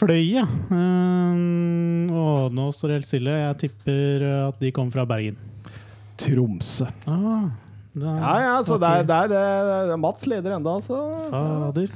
Fløya. 0.01 0.43
Uh, 0.71 2.09
å, 2.09 2.27
nå 2.49 2.69
står 2.73 2.89
det 2.89 2.99
helt 2.99 3.09
stille. 3.09 3.35
Jeg 3.43 3.59
tipper 3.67 4.23
at 4.47 4.61
de 4.61 4.71
kommer 4.73 4.95
fra 4.95 5.05
Bergen. 5.05 5.37
Tromsø. 6.21 6.87
Ah, 7.05 7.51
er, 7.93 8.01
Ja, 8.01 8.33
ja, 8.45 8.55
så 8.65 8.77
okay. 8.77 9.03
det 9.05 9.19
er, 9.19 9.29
det 9.29 9.37
er, 9.37 9.69
det 9.87 9.93
er 9.93 10.01
Mats 10.01 10.25
leder 10.29 10.55
enda, 10.57 10.73
altså. 10.79 10.97
Fader. 11.29 11.93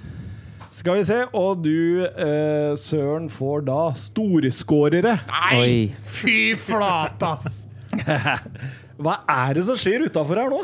Skal 0.75 0.99
vi 0.99 1.05
se. 1.07 1.21
Og 1.33 1.61
du, 1.63 2.03
eh, 2.03 2.73
Søren, 2.77 3.29
får 3.31 3.65
da 3.69 3.81
storskårere. 3.99 5.15
Oi. 5.55 5.93
Fy 6.03 6.55
flate, 6.59 7.29
ass! 7.31 7.61
Hva 9.01 9.21
er 9.31 9.55
det 9.57 9.65
som 9.67 9.79
skjer 9.79 10.05
utafor 10.09 10.39
her 10.41 10.51
nå? 10.51 10.61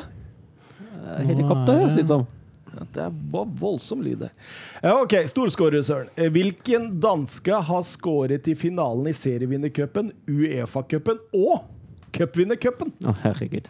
Helikopter 1.26 1.82
høres 1.82 1.96
det 1.98 2.06
ut 2.06 2.12
som. 2.12 2.28
Det 2.96 3.06
vo- 3.34 3.48
voldsom 3.60 4.00
lyd 4.06 4.22
der. 4.24 4.32
Ok, 4.96 5.14
storskårer, 5.28 5.82
Søren. 5.84 6.08
Eh, 6.16 6.30
Hvilken 6.32 7.00
danske 7.04 7.60
har 7.68 7.84
skåret 7.84 8.48
i 8.48 8.56
finalen 8.56 9.08
i 9.12 9.14
serievinnercupen, 9.18 10.12
Uefa-cupen 10.32 11.20
og 11.36 11.66
cupvinnercupen? 12.16 12.94
Å, 13.04 13.14
herregud. 13.26 13.68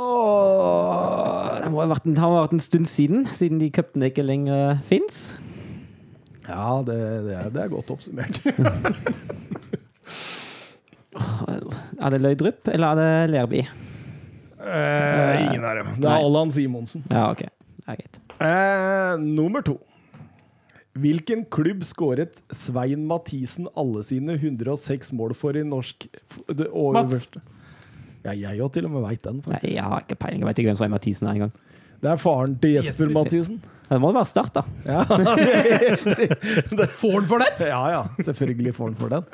Åh, 0.00 1.60
det 1.62 1.68
må 1.70 1.80
ha 1.84 1.90
vært 1.92 2.08
en, 2.08 2.16
har 2.18 2.32
vært 2.34 2.56
en 2.56 2.64
stund 2.64 2.88
siden, 2.90 3.26
siden 3.36 3.60
de 3.62 3.68
cupene 3.74 4.08
ikke 4.10 4.24
lenger 4.26 4.80
fins. 4.88 5.36
Ja, 6.48 6.80
det, 6.84 6.96
det, 7.28 7.36
er, 7.38 7.52
det 7.54 7.62
er 7.62 7.70
godt 7.72 7.92
oppsummert. 7.94 8.40
Er 11.14 12.10
det 12.10 12.18
Løydrup, 12.24 12.68
eller 12.74 12.90
er 12.90 12.98
det 12.98 13.30
Lerby? 13.30 13.60
Eh, 14.64 15.46
ingen 15.46 15.64
av 15.64 15.76
dem. 15.80 15.90
Det 16.00 16.08
er 16.08 16.24
Allan 16.24 16.52
Simonsen. 16.54 17.04
Ja, 17.10 17.30
OK. 17.32 17.44
Det 17.44 17.88
er 17.92 17.98
greit. 18.00 18.20
Eh, 18.40 19.16
nummer 19.20 19.62
to. 19.66 19.78
Hvilken 20.94 21.42
klubb 21.50 21.82
skåret 21.84 22.38
Svein 22.54 23.02
Mathisen 23.10 23.66
alle 23.76 24.04
sine 24.06 24.36
106 24.38 25.10
mål 25.18 25.34
for 25.34 25.56
i 25.58 25.64
norsk 25.66 26.06
Mats! 26.94 27.26
Ja, 28.24 28.32
jeg 28.32 28.62
òg 28.62 28.70
til 28.72 28.86
og 28.86 28.94
med 28.94 29.02
veit 29.04 29.22
den. 29.26 29.42
Nei, 29.50 29.60
jeg 29.74 29.84
har 29.84 30.04
ikke 30.06 30.16
peiling. 30.22 30.40
Jeg 30.44 30.48
vet 30.48 30.62
ikke 30.62 30.70
hvem 30.72 30.84
er 30.86 30.92
Mathisen 30.94 31.28
er 31.28 31.34
engang. 31.34 31.52
Det 32.04 32.12
er 32.12 32.20
faren 32.20 32.54
til 32.62 32.76
Jesper 32.78 33.08
Jesper. 33.08 33.14
Mathisen. 33.18 33.58
Det 33.88 33.98
må 34.00 34.12
være 34.14 34.28
Start, 34.28 34.54
da. 34.54 34.62
Ja, 34.86 35.02
Får 37.00 37.18
han 37.18 37.28
for 37.28 37.42
den? 37.42 37.66
ja, 37.68 37.82
ja, 37.92 38.02
selvfølgelig 38.22 38.74
får 38.78 38.92
han 38.92 38.96
for 39.02 39.12
den. 39.12 39.24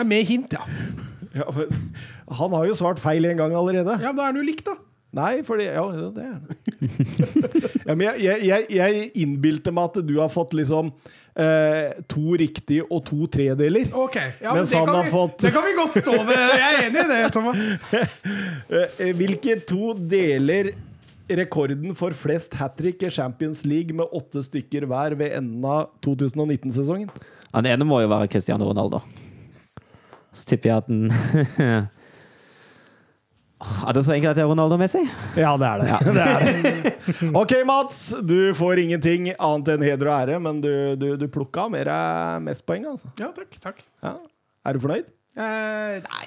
Er 0.00 0.04
med 0.08 0.24
hint, 0.28 0.52
ja. 0.56 0.64
Ja, 1.34 1.48
men, 1.50 1.70
han 2.38 2.52
har 2.54 2.66
jo 2.68 2.74
svart 2.78 3.00
feil 3.02 3.24
en 3.26 3.40
gang 3.40 3.54
allerede. 3.58 3.96
Ja, 4.00 4.12
men 4.12 4.18
Da 4.20 4.26
er 4.28 4.32
han 4.32 4.38
jo 4.40 4.46
likt, 4.46 4.66
da. 4.68 4.76
Nei, 5.14 5.42
fordi 5.46 5.68
Ja, 5.68 5.82
ja, 5.94 6.08
det 6.10 6.24
er 6.26 6.38
ja, 7.88 7.94
men 7.94 8.08
jeg, 8.18 8.38
jeg, 8.48 8.64
jeg, 8.74 9.04
innbilte 9.22 9.70
meg 9.74 9.92
at 9.92 10.00
du 10.08 10.16
har 10.18 10.30
fått 10.32 10.56
liksom 10.58 10.88
eh, 11.38 11.92
to 12.10 12.34
riktige 12.40 12.82
og 12.88 13.04
to 13.06 13.28
tredeler. 13.30 13.92
Ok, 13.94 14.18
ja, 14.42 14.54
men 14.56 14.66
det 14.66 14.74
kan, 14.74 14.90
vi, 15.04 15.12
fått- 15.12 15.38
det 15.44 15.52
kan 15.54 15.66
vi 15.68 15.76
godt 15.78 15.98
stå 16.02 16.16
ved. 16.26 16.42
Jeg 16.58 16.64
er 16.72 16.88
enig 16.88 17.04
i 17.04 17.06
det, 17.12 17.20
Thomas. 17.36 17.62
Eh, 18.74 19.12
Hvilke 19.14 19.58
to 19.68 19.92
deler 19.94 20.72
rekorden 21.30 21.94
for 21.96 22.12
flest 22.16 22.54
hat 22.58 22.74
trick 22.78 23.02
i 23.06 23.10
Champions 23.12 23.62
League 23.68 23.94
med 23.96 24.10
åtte 24.12 24.42
stykker 24.44 24.84
hver 24.90 25.14
ved 25.20 25.36
enden 25.38 25.64
av 25.64 25.92
2019-sesongen? 26.04 27.12
Ja, 27.52 27.60
Den 27.62 27.70
ene 27.76 27.86
må 27.88 28.00
jo 28.02 28.10
være 28.10 28.28
Cristiano 28.32 28.66
Ronaldo. 28.68 29.00
Så 30.34 30.48
tipper 30.50 30.70
jeg 30.70 30.82
at 30.82 30.88
den 30.90 31.08
Er 33.64 33.96
det 33.96 34.02
så 34.04 34.12
enkelt 34.12 34.34
at 34.34 34.36
det 34.36 34.42
er 34.44 34.50
Ronaldo-messig? 34.50 35.02
Ja, 35.40 35.54
det 35.56 35.68
er 35.68 35.80
det. 35.80 35.86
det, 36.16 36.24
er 36.24 36.38
det. 36.44 37.30
OK, 37.32 37.54
Mats. 37.64 38.00
Du 38.20 38.52
får 38.58 38.82
ingenting 38.82 39.30
annet 39.32 39.70
enn 39.72 39.84
heder 39.86 40.10
og 40.10 40.16
ære, 40.18 40.40
men 40.42 40.60
du, 40.60 40.70
du, 41.00 41.06
du 41.16 41.26
plukka 41.32 41.64
mer 41.72 41.88
eh, 41.88 42.38
mest 42.44 42.66
poeng, 42.68 42.84
altså. 42.92 43.08
Ja, 43.20 43.30
takk. 43.32 43.56
takk. 43.64 43.80
Ja. 44.04 44.18
Er 44.68 44.76
du 44.76 44.84
fornøyd? 44.84 45.08
Eh, 45.38 45.96
nei. 46.04 46.26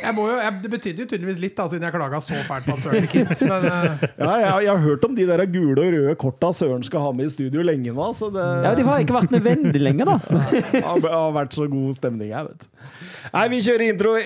Jeg 0.00 0.14
må 0.16 0.24
jo, 0.30 0.36
jeg, 0.40 0.52
det 0.62 0.70
betydde 0.72 1.02
jo 1.04 1.08
tydeligvis 1.10 1.40
litt, 1.42 1.54
da, 1.58 1.66
siden 1.68 1.84
jeg 1.84 1.92
klaga 1.92 2.20
så 2.24 2.38
fælt 2.48 2.66
på 2.66 2.76
at 2.76 2.84
Søren 2.84 3.04
gikk 3.04 3.16
hit. 3.18 3.42
Men 3.44 3.66
eh, 3.68 4.04
Ja, 4.16 4.30
jeg, 4.40 4.64
jeg 4.64 4.70
har 4.70 4.80
hørt 4.86 5.04
om 5.04 5.16
de 5.18 5.26
der 5.28 5.44
gule 5.52 5.76
og 5.76 5.92
røde 5.96 6.14
korta 6.20 6.52
Søren 6.56 6.84
skal 6.86 7.04
ha 7.04 7.12
med 7.16 7.28
i 7.28 7.34
studio 7.34 7.64
lenge 7.66 7.92
nå. 7.96 8.08
Så 8.16 8.30
det 8.32 8.46
Ja, 8.64 8.72
De 8.78 8.86
har 8.88 9.04
ikke 9.04 9.18
vært 9.18 9.36
nødvendig 9.36 9.84
lenger, 9.84 10.14
da. 10.14 10.40
har, 10.88 11.04
har 11.04 11.36
vært 11.36 11.56
så 11.56 11.68
god 11.68 11.92
stemning 12.00 12.32
her, 12.32 12.48
vet 12.48 12.64
du. 12.64 12.96
Nei, 13.36 13.46
vi 13.52 13.62
kjører 13.68 13.88
intro. 13.90 14.16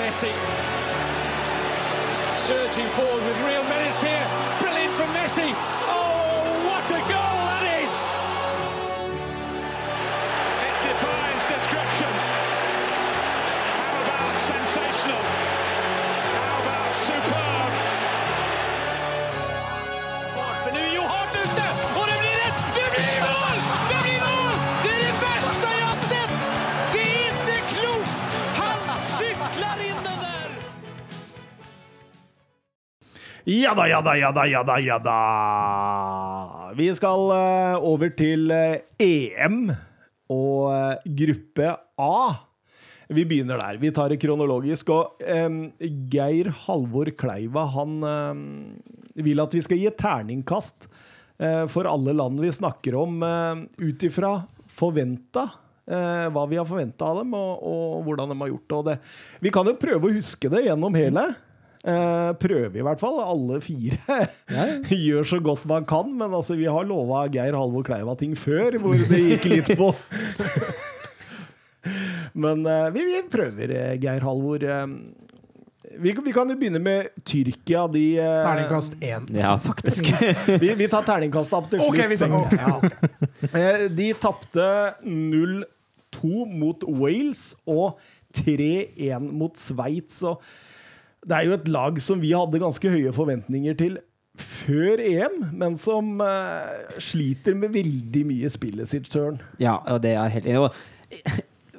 Messi 0.00 0.34
surging 2.50 2.88
forward 2.96 3.22
with 3.26 3.38
real 3.46 3.62
menace 3.70 4.02
here. 4.02 4.26
Brilliant 4.60 4.94
from 4.98 5.10
Messi. 5.14 5.48
Ja 33.50 33.72
da, 33.74 33.88
ja 33.90 33.98
da, 33.98 34.12
ja 34.14 34.28
da, 34.30 34.44
ja 34.46 34.60
da, 34.62 34.76
ja 34.78 34.96
da. 35.02 35.14
Vi 36.78 36.84
skal 36.94 37.32
eh, 37.34 37.82
over 37.82 38.12
til 38.14 38.46
eh, 38.54 38.84
EM 39.02 39.72
og 40.30 40.68
eh, 40.70 41.08
gruppe 41.18 41.72
A. 41.98 42.20
Vi 43.10 43.24
begynner 43.26 43.58
der. 43.58 43.80
Vi 43.82 43.90
tar 43.96 44.14
det 44.14 44.20
kronologisk. 44.22 44.92
Og 44.94 45.18
um, 45.26 45.58
Geir 46.12 46.52
Halvor 46.62 47.10
Kleiva 47.18 47.66
han 47.74 47.98
um, 48.06 48.46
vil 49.18 49.42
at 49.42 49.58
vi 49.58 49.64
skal 49.66 49.82
gi 49.82 49.90
et 49.90 49.98
terningkast 49.98 50.86
uh, 51.42 51.66
for 51.66 51.90
alle 51.90 52.14
land 52.14 52.38
vi 52.38 52.54
snakker 52.54 52.94
om, 53.02 53.18
uh, 53.26 53.66
ut 53.82 54.06
ifra 54.06 54.36
forventa. 54.70 55.48
hva 55.90 56.42
vi 56.46 56.54
har 56.54 56.66
forventa 56.68 57.08
av 57.10 57.16
dem, 57.18 57.32
og, 57.34 57.62
og 57.66 58.04
hvordan 58.06 58.30
de 58.30 58.36
har 58.44 58.50
gjort 58.52 58.74
det. 58.86 59.00
Vi 59.42 59.50
kan 59.50 59.66
jo 59.66 59.80
prøve 59.80 60.06
å 60.06 60.18
huske 60.20 60.46
det 60.52 60.68
gjennom 60.68 60.94
hele. 60.94 61.32
Eh, 61.80 62.30
prøve 62.36 62.76
i 62.76 62.82
hvert 62.84 63.00
fall. 63.00 63.16
Alle 63.24 63.60
fire 63.64 63.96
gjør 65.06 65.28
så 65.30 65.38
godt 65.44 65.64
man 65.70 65.86
kan. 65.88 66.12
Men 66.12 66.34
altså, 66.36 66.58
vi 66.60 66.68
har 66.68 66.84
lova 66.88 67.24
Geir 67.32 67.56
Halvor 67.56 67.86
Kleiva 67.86 68.16
ting 68.20 68.36
før, 68.36 68.76
hvor 68.82 69.00
det 69.08 69.22
gikk 69.30 69.48
litt 69.48 69.72
på. 69.80 69.88
men 72.44 72.66
uh, 72.68 72.90
vi, 72.92 73.06
vi 73.08 73.22
prøver, 73.32 73.72
eh, 73.72 73.96
Geir 74.02 74.28
Halvor. 74.28 74.66
Vi, 76.00 76.12
vi 76.12 76.32
kan 76.36 76.52
jo 76.52 76.58
begynne 76.60 76.80
med 76.84 77.08
Tyrkia. 77.24 77.86
De, 77.90 78.04
uh, 78.20 78.28
terningkast 78.44 79.00
én. 79.00 79.26
Ja, 79.40 79.56
faktisk. 79.60 80.12
vi, 80.62 80.74
vi 80.76 80.92
tar 80.92 81.08
terningkastet 81.08 81.56
opp 81.62 81.72
til 81.72 81.80
slutt. 81.80 81.96
Ok, 81.96 82.08
vi 82.12 82.20
tar- 82.20 82.36
ok. 82.44 83.52
Ja, 83.56 83.74
De 83.88 84.12
tapte 84.20 84.70
0-2 85.08 86.44
mot 86.60 86.84
Wales 87.00 87.54
og 87.64 87.96
3-1 88.36 89.32
mot 89.32 89.56
Sveits. 89.56 90.20
og 90.28 90.44
Det 91.26 91.36
er 91.36 91.48
jo 91.48 91.56
et 91.58 91.68
lag 91.68 91.98
som 92.00 92.22
vi 92.22 92.32
hadde 92.32 92.62
ganske 92.62 92.92
høye 92.92 93.12
forventninger 93.12 93.76
til 93.76 93.98
før 94.40 95.00
EM, 95.02 95.36
men 95.58 95.76
som 95.78 96.18
uh, 96.22 96.96
sliter 97.02 97.56
med 97.58 97.74
veldig 97.74 98.24
mye 98.28 98.50
spillet 98.52 98.90
sitt, 98.90 99.08
Søren. 99.10 99.40
Ja, 99.60 99.80
og 99.90 100.02
det 100.04 100.14
er 100.16 100.32
helt 100.32 100.48
enig 100.48 100.70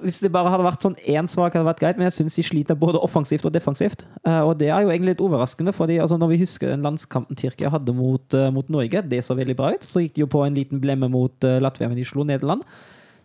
Hvis 0.02 0.20
det 0.24 0.32
bare 0.34 0.50
hadde 0.50 0.66
vært 0.66 0.86
sånn 0.86 0.98
én 1.10 1.30
svak, 1.30 1.56
hadde 1.56 1.68
vært 1.68 1.82
greit, 1.82 2.00
men 2.00 2.08
jeg 2.10 2.18
syns 2.20 2.38
de 2.40 2.46
sliter 2.46 2.78
både 2.78 3.02
offensivt 3.02 3.46
og 3.48 3.54
defensivt. 3.56 4.06
Uh, 4.28 4.44
og 4.50 4.56
det 4.62 4.70
er 4.70 4.84
jo 4.84 4.94
egentlig 4.94 5.16
litt 5.16 5.26
overraskende, 5.26 5.74
fordi 5.78 6.00
altså, 6.02 6.20
når 6.22 6.34
vi 6.34 6.42
husker 6.44 6.74
den 6.74 6.86
landskampen 6.86 7.40
Tyrkia 7.40 7.72
hadde 7.74 7.96
mot, 7.98 8.26
uh, 8.38 8.50
mot 8.54 8.70
Norge, 8.74 9.04
det 9.10 9.24
så 9.26 9.38
veldig 9.38 9.58
bra 9.58 9.74
ut. 9.76 9.88
Så 9.88 10.04
gikk 10.04 10.18
de 10.18 10.26
jo 10.26 10.32
på 10.32 10.44
en 10.46 10.58
liten 10.58 10.82
blemme 10.84 11.10
mot 11.12 11.50
Latvia, 11.64 11.90
men 11.90 12.00
de 12.00 12.08
slo 12.08 12.28
Nederland. 12.28 12.66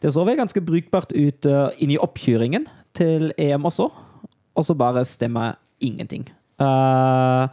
Det 0.05 0.13
så 0.13 0.25
vel 0.29 0.37
ganske 0.39 0.61
brukbart 0.61 1.15
ut 1.17 1.49
inn 1.81 1.93
i 1.95 1.97
oppkjøringen 1.97 2.67
til 2.97 3.31
EM 3.41 3.65
også, 3.69 3.89
og 4.57 4.65
så 4.65 4.77
bare 4.77 5.05
stemmer 5.09 5.57
ingenting. 5.85 6.27
Uh, 6.61 7.49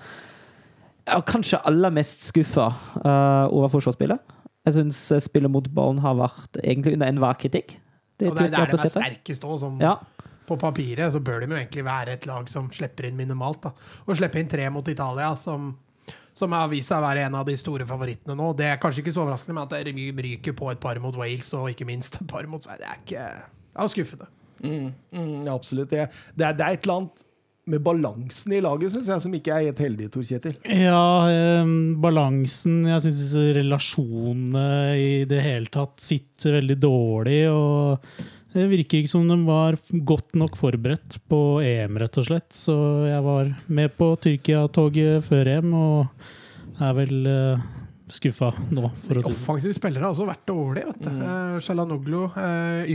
jeg 1.03 1.17
er 1.17 1.25
kanskje 1.27 1.59
aller 1.67 1.91
mest 1.91 2.23
skuffa 2.29 2.69
uh, 3.03 3.47
over 3.51 3.71
forsvarsspillet. 3.73 4.35
Jeg 4.63 4.77
syns 4.77 4.99
spillet 5.25 5.51
mot 5.51 5.65
ballen 5.75 5.99
har 6.03 6.15
vært 6.15 6.61
egentlig 6.63 6.95
under 6.95 7.11
enhver 7.11 7.39
kritikk. 7.39 7.75
Det 8.19 8.29
Og 8.29 8.37
det 8.37 8.45
er 8.45 8.51
det 8.51 8.53
der 8.53 8.57
de 8.57 8.63
er 8.63 8.71
presterte. 8.71 8.99
sterkest. 8.99 9.81
Ja. 9.81 9.97
På 10.47 10.57
papiret 10.59 11.11
så 11.11 11.19
bør 11.19 11.43
de 11.43 11.49
jo 11.51 11.57
egentlig 11.57 11.83
være 11.85 12.15
et 12.17 12.27
lag 12.27 12.47
som 12.51 12.69
slipper 12.71 13.09
inn 13.09 13.17
minimalt. 13.19 13.63
da. 13.63 13.73
Og 14.07 14.15
slippe 14.19 14.39
inn 14.39 14.47
tre 14.51 14.69
mot 14.71 14.87
Italia, 14.87 15.33
som, 15.35 15.73
som 16.33 16.55
har 16.55 16.69
vist 16.71 16.91
seg 16.91 17.01
å 17.01 17.05
være 17.07 17.25
en 17.27 17.35
av 17.41 17.45
de 17.47 17.57
store 17.59 17.87
favorittene 17.89 18.37
nå. 18.39 18.53
Det 18.55 18.69
er 18.71 18.79
kanskje 18.79 19.03
ikke 19.03 19.15
så 19.15 19.25
overraskende 19.25 19.57
men 19.57 19.67
at 19.67 19.75
de 19.83 20.07
ryker 20.29 20.55
på 20.55 20.71
et 20.71 20.79
par 20.79 20.99
mot 21.03 21.15
Wales, 21.19 21.51
og 21.57 21.71
ikke 21.73 21.87
minst 21.89 22.15
et 22.21 22.27
par 22.27 22.47
mot 22.47 22.63
Sverige. 22.63 22.79
Det 22.79 22.87
er 22.87 23.03
ikke 23.03 23.27
Det 23.73 23.83
er 23.83 23.93
skuffende. 23.97 24.31
Mm, 24.63 24.89
mm, 25.11 25.47
absolutt. 25.51 25.89
Det, 25.89 26.07
det, 26.37 26.45
er, 26.45 26.55
det 26.55 26.63
er 26.65 26.77
et 26.77 26.87
eller 26.87 27.01
annet 27.01 27.25
med 27.69 27.81
balansen 27.85 28.53
i 28.57 28.61
laget, 28.63 28.91
syns 28.91 29.09
jeg, 29.11 29.23
som 29.23 29.35
ikke 29.37 29.53
er 29.55 29.67
helt 29.69 29.81
heldig, 29.85 30.09
Tor 30.11 30.25
Kjetil. 30.27 30.55
Ja, 30.67 31.29
eh, 31.31 31.73
balansen 32.03 32.83
Jeg 32.89 33.05
syns 33.05 33.33
relasjonene 33.59 34.67
i 34.99 35.11
det 35.29 35.41
hele 35.45 35.71
tatt 35.71 36.03
sitter 36.03 36.59
veldig 36.59 36.77
dårlig. 36.83 37.41
Og 37.53 38.23
det 38.53 38.67
virker 38.69 39.01
ikke 39.01 39.13
som 39.15 39.29
de 39.29 39.37
var 39.47 39.79
godt 40.05 40.35
nok 40.37 40.57
forberedt 40.59 41.17
på 41.31 41.41
EM, 41.65 41.97
rett 42.03 42.19
og 42.21 42.27
slett. 42.27 42.51
Så 42.53 42.75
jeg 43.09 43.23
var 43.25 43.53
med 43.67 43.95
på 43.97 44.11
Tyrkia-toget 44.21 45.25
før 45.25 45.49
EM, 45.55 45.73
og 45.73 46.83
er 46.83 46.93
vel 46.97 47.31
eh, 47.31 47.71
skuffa 48.13 48.51
nå, 48.73 48.89
for 49.05 49.17
å 49.17 49.23
si 49.23 49.31
det 49.31 49.37
sånn. 49.39 49.39
Offensive 49.39 49.77
spillere 49.77 50.05
har 50.05 50.13
også 50.13 50.27
vært 50.29 50.45
dårlige. 50.49 50.91
vet 50.91 51.01
du. 51.07 51.23
Eh, 51.29 51.57
Shalanoglu, 51.65 52.21
eh, 52.37 52.91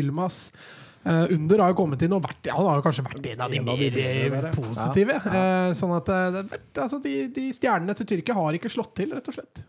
Eh, 1.08 1.34
Under 1.34 1.62
har 1.62 1.72
jo 1.72 1.78
kommet 1.78 2.02
inn 2.04 2.14
og 2.16 2.26
vært, 2.26 2.50
han 2.52 2.68
har 2.68 2.78
jo 2.78 2.84
kanskje 2.84 3.06
vært 3.06 3.26
en 3.32 3.42
av 3.46 3.52
de 3.52 3.60
En 3.60 3.64
av 3.72 3.80
mer 3.80 3.80
de 3.80 4.02
der, 4.02 4.36
eh, 4.36 4.44
ja. 4.44 4.52
positive. 4.52 5.16
Eh, 5.38 5.72
sånn 5.78 5.96
at 5.96 6.12
altså, 6.12 7.00
de, 7.04 7.16
de 7.32 7.48
stjernene 7.56 7.96
til 7.96 8.10
Tyrkia 8.12 8.36
har 8.36 8.58
ikke 8.58 8.72
slått 8.72 8.94
til, 8.98 9.14
rett 9.16 9.30
og 9.30 9.38
slett. 9.38 9.64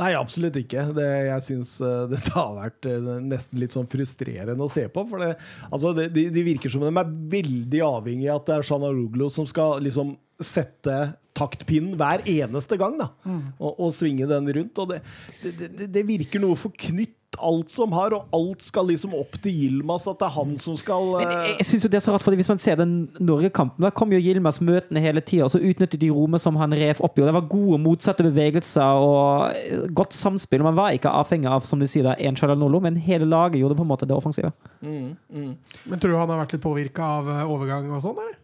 Nei, 0.00 0.10
absolutt 0.18 0.56
ikke. 0.58 0.88
Det, 0.96 1.06
jeg 1.28 1.42
syns 1.46 1.76
uh, 1.78 2.08
dette 2.10 2.32
har 2.34 2.56
vært 2.56 2.88
nesten 3.22 3.60
litt 3.62 3.76
sånn 3.76 3.86
frustrerende 3.86 4.66
å 4.66 4.72
se 4.72 4.88
på. 4.90 5.04
For 5.06 5.22
det, 5.22 5.36
altså, 5.68 5.92
det, 5.94 6.08
de, 6.16 6.24
de 6.34 6.42
virker 6.48 6.72
som 6.72 6.82
de 6.82 6.90
er 6.90 7.12
veldig 7.36 7.82
avhengig 7.86 8.26
av 8.26 8.40
at 8.40 8.48
det 8.48 8.56
er 8.56 8.66
Shanaroglu 8.66 9.28
som 9.30 9.46
skal 9.46 9.78
liksom 9.86 10.16
sette 10.42 10.96
taktpinnen 11.34 11.98
hver 11.98 12.22
eneste 12.30 12.78
gang, 12.80 12.96
da. 13.00 13.10
Og, 13.58 13.74
og 13.74 13.92
svinge 13.94 14.28
den 14.30 14.48
rundt. 14.56 14.80
Og 14.82 14.94
det, 14.94 15.02
det, 15.42 15.70
det, 15.78 15.90
det 15.94 16.06
virker 16.08 16.42
noe 16.42 16.58
forknytt, 16.58 17.18
alt 17.42 17.72
som 17.72 17.90
har, 17.90 18.14
og 18.14 18.34
alt 18.36 18.62
skal 18.62 18.86
liksom 18.86 19.14
opp 19.18 19.32
til 19.42 19.56
Yilmaz. 19.64 20.04
At 20.06 20.20
det 20.20 20.28
er 20.28 20.34
han 20.36 20.52
som 20.60 20.76
skal 20.78 21.08
Men 21.16 21.26
eh, 21.26 21.32
jeg, 21.48 21.56
jeg 21.58 21.66
synes 21.66 21.86
jo 21.86 21.90
det 21.90 21.98
er 21.98 22.04
så 22.04 22.14
rart, 22.14 22.22
fordi 22.22 22.38
Hvis 22.38 22.50
man 22.52 22.62
ser 22.62 22.78
den 22.78 22.92
Norge-kampen, 23.18 23.82
da 23.82 23.90
kom 23.90 24.14
jo 24.14 24.20
Yilmaz 24.20 24.60
møtende 24.62 25.02
hele 25.02 25.22
tida. 25.24 25.48
Så 25.50 25.58
utnyttet 25.58 25.98
de 26.02 26.12
rommet 26.14 26.42
som 26.44 26.54
han 26.60 26.74
rev 26.78 27.02
opp 27.02 27.18
i. 27.18 27.24
og 27.24 27.30
Det 27.30 27.36
var 27.36 27.48
gode 27.50 27.80
motsatte 27.82 28.26
bevegelser 28.26 29.02
og 29.02 29.50
eh, 29.50 29.88
godt 29.90 30.14
samspill. 30.16 30.62
og 30.62 30.70
Man 30.70 30.78
var 30.78 30.94
ikke 30.94 31.12
avhengig 31.12 31.50
av 31.50 31.66
som 31.66 31.82
du 31.82 31.88
sier, 31.90 32.12
én 32.14 32.34
en 32.34 32.38
Chalanolo, 32.38 32.80
men 32.82 32.96
hele 33.02 33.26
laget 33.28 33.60
gjorde 33.60 33.78
på 33.78 33.84
en 33.86 33.90
måte 33.90 34.06
det 34.08 34.16
offensive. 34.16 34.52
Men 34.82 35.98
tror 35.98 36.14
du 36.14 36.18
han 36.18 36.30
har 36.30 36.44
vært 36.44 36.56
litt 36.56 36.64
påvirka 36.64 37.10
av 37.18 37.34
eh, 37.34 37.44
overgang 37.50 37.90
og 37.90 38.02
sånn, 38.04 38.22
eller? 38.22 38.40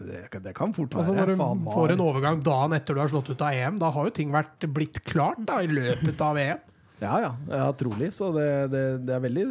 Det, 0.00 0.24
det 0.44 0.54
kan 0.56 0.72
fort 0.76 0.94
være. 0.94 1.04
Altså 1.04 1.14
Når 1.16 1.32
du 1.34 1.70
får 1.72 1.94
en 1.94 2.04
overgang 2.04 2.42
dagen 2.44 2.76
etter 2.76 2.96
du 2.96 3.02
har 3.02 3.12
slått 3.12 3.30
ut 3.32 3.44
av 3.44 3.56
EM, 3.56 3.78
da 3.82 3.92
har 3.94 4.08
jo 4.08 4.14
ting 4.16 4.32
vært 4.34 4.66
blitt 4.72 5.02
klart 5.08 5.42
da, 5.48 5.60
i 5.64 5.70
løpet 5.70 6.24
av 6.24 6.40
EM. 6.40 6.62
Ja, 7.02 7.14
ja, 7.24 7.32
ja 7.50 7.70
trolig. 7.78 8.12
Så 8.14 8.30
det, 8.36 8.48
det, 8.72 8.84
det 9.08 9.16
er 9.16 9.24
veldig 9.24 9.46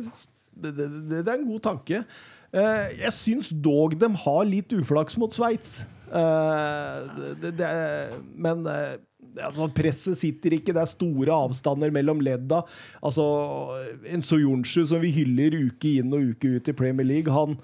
det, 0.62 1.22
er 1.22 1.38
en 1.38 1.48
god 1.48 1.64
tanke. 1.66 2.04
Eh, 2.52 2.88
jeg 3.00 3.16
syns 3.16 3.52
dog 3.64 3.96
de 4.00 4.10
har 4.26 4.44
litt 4.48 4.74
uflaks 4.76 5.18
mot 5.20 5.34
Sveits. 5.34 5.82
Eh, 6.12 7.06
men 8.36 8.66
eh, 8.68 8.98
altså, 9.46 9.70
presset 9.76 10.20
sitter 10.20 10.58
ikke. 10.58 10.76
Det 10.76 10.84
er 10.84 10.92
store 10.92 11.38
avstander 11.48 11.94
mellom 11.94 12.24
ledda. 12.24 12.64
Altså, 13.04 13.26
en 14.08 14.26
Soyuncu 14.26 14.84
som 14.88 15.04
vi 15.04 15.14
hyller 15.22 15.56
uke 15.68 15.98
inn 16.02 16.12
og 16.16 16.34
uke 16.34 16.58
ut 16.58 16.72
i 16.72 16.78
Premier 16.78 17.08
League, 17.08 17.32
han 17.32 17.58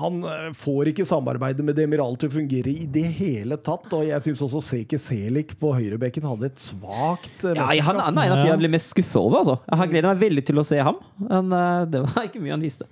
han 0.00 0.18
eh, 0.28 0.50
får 0.56 0.90
ikke 0.92 1.06
samarbeidet 1.08 1.64
med 1.64 1.76
Demiral 1.78 2.16
til 2.20 2.28
å 2.30 2.34
fungere 2.36 2.72
i 2.72 2.86
det 2.90 3.06
hele 3.18 3.56
tatt. 3.60 3.86
Og 3.96 4.04
jeg 4.08 4.24
syns 4.26 4.42
også 4.46 4.60
Seke 4.64 4.98
Selik 5.00 5.54
på 5.60 5.72
høyrebekken 5.76 6.26
hadde 6.28 6.50
et 6.50 6.62
svakt 6.62 7.44
eh, 7.46 7.56
Ja, 7.56 7.68
han, 7.88 8.00
han 8.02 8.20
er 8.20 8.28
en 8.28 8.36
av 8.36 8.42
de 8.42 8.50
jeg 8.50 8.60
blir 8.62 8.72
mest 8.72 8.92
skuffet 8.92 9.20
over. 9.20 9.42
Altså. 9.42 9.56
Jeg 9.72 9.92
gleder 9.94 10.12
meg 10.12 10.22
veldig 10.24 10.44
til 10.50 10.62
å 10.62 10.66
se 10.66 10.78
ham, 10.90 11.00
men 11.22 11.56
eh, 11.56 11.82
det 11.92 12.04
var 12.06 12.28
ikke 12.28 12.42
mye 12.44 12.54
han 12.56 12.66
viste. 12.66 12.88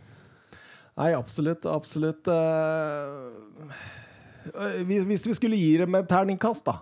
Nei, 0.95 1.11
absolutt. 1.19 1.67
Absolutt. 1.67 2.29
eh, 2.31 3.75
hvis, 4.87 5.27
vi 5.27 5.35
skulle 5.37 5.59
gi 5.59 5.73
dem 5.83 5.95
et 5.99 6.09
terningkast, 6.11 6.65
da. 6.69 6.75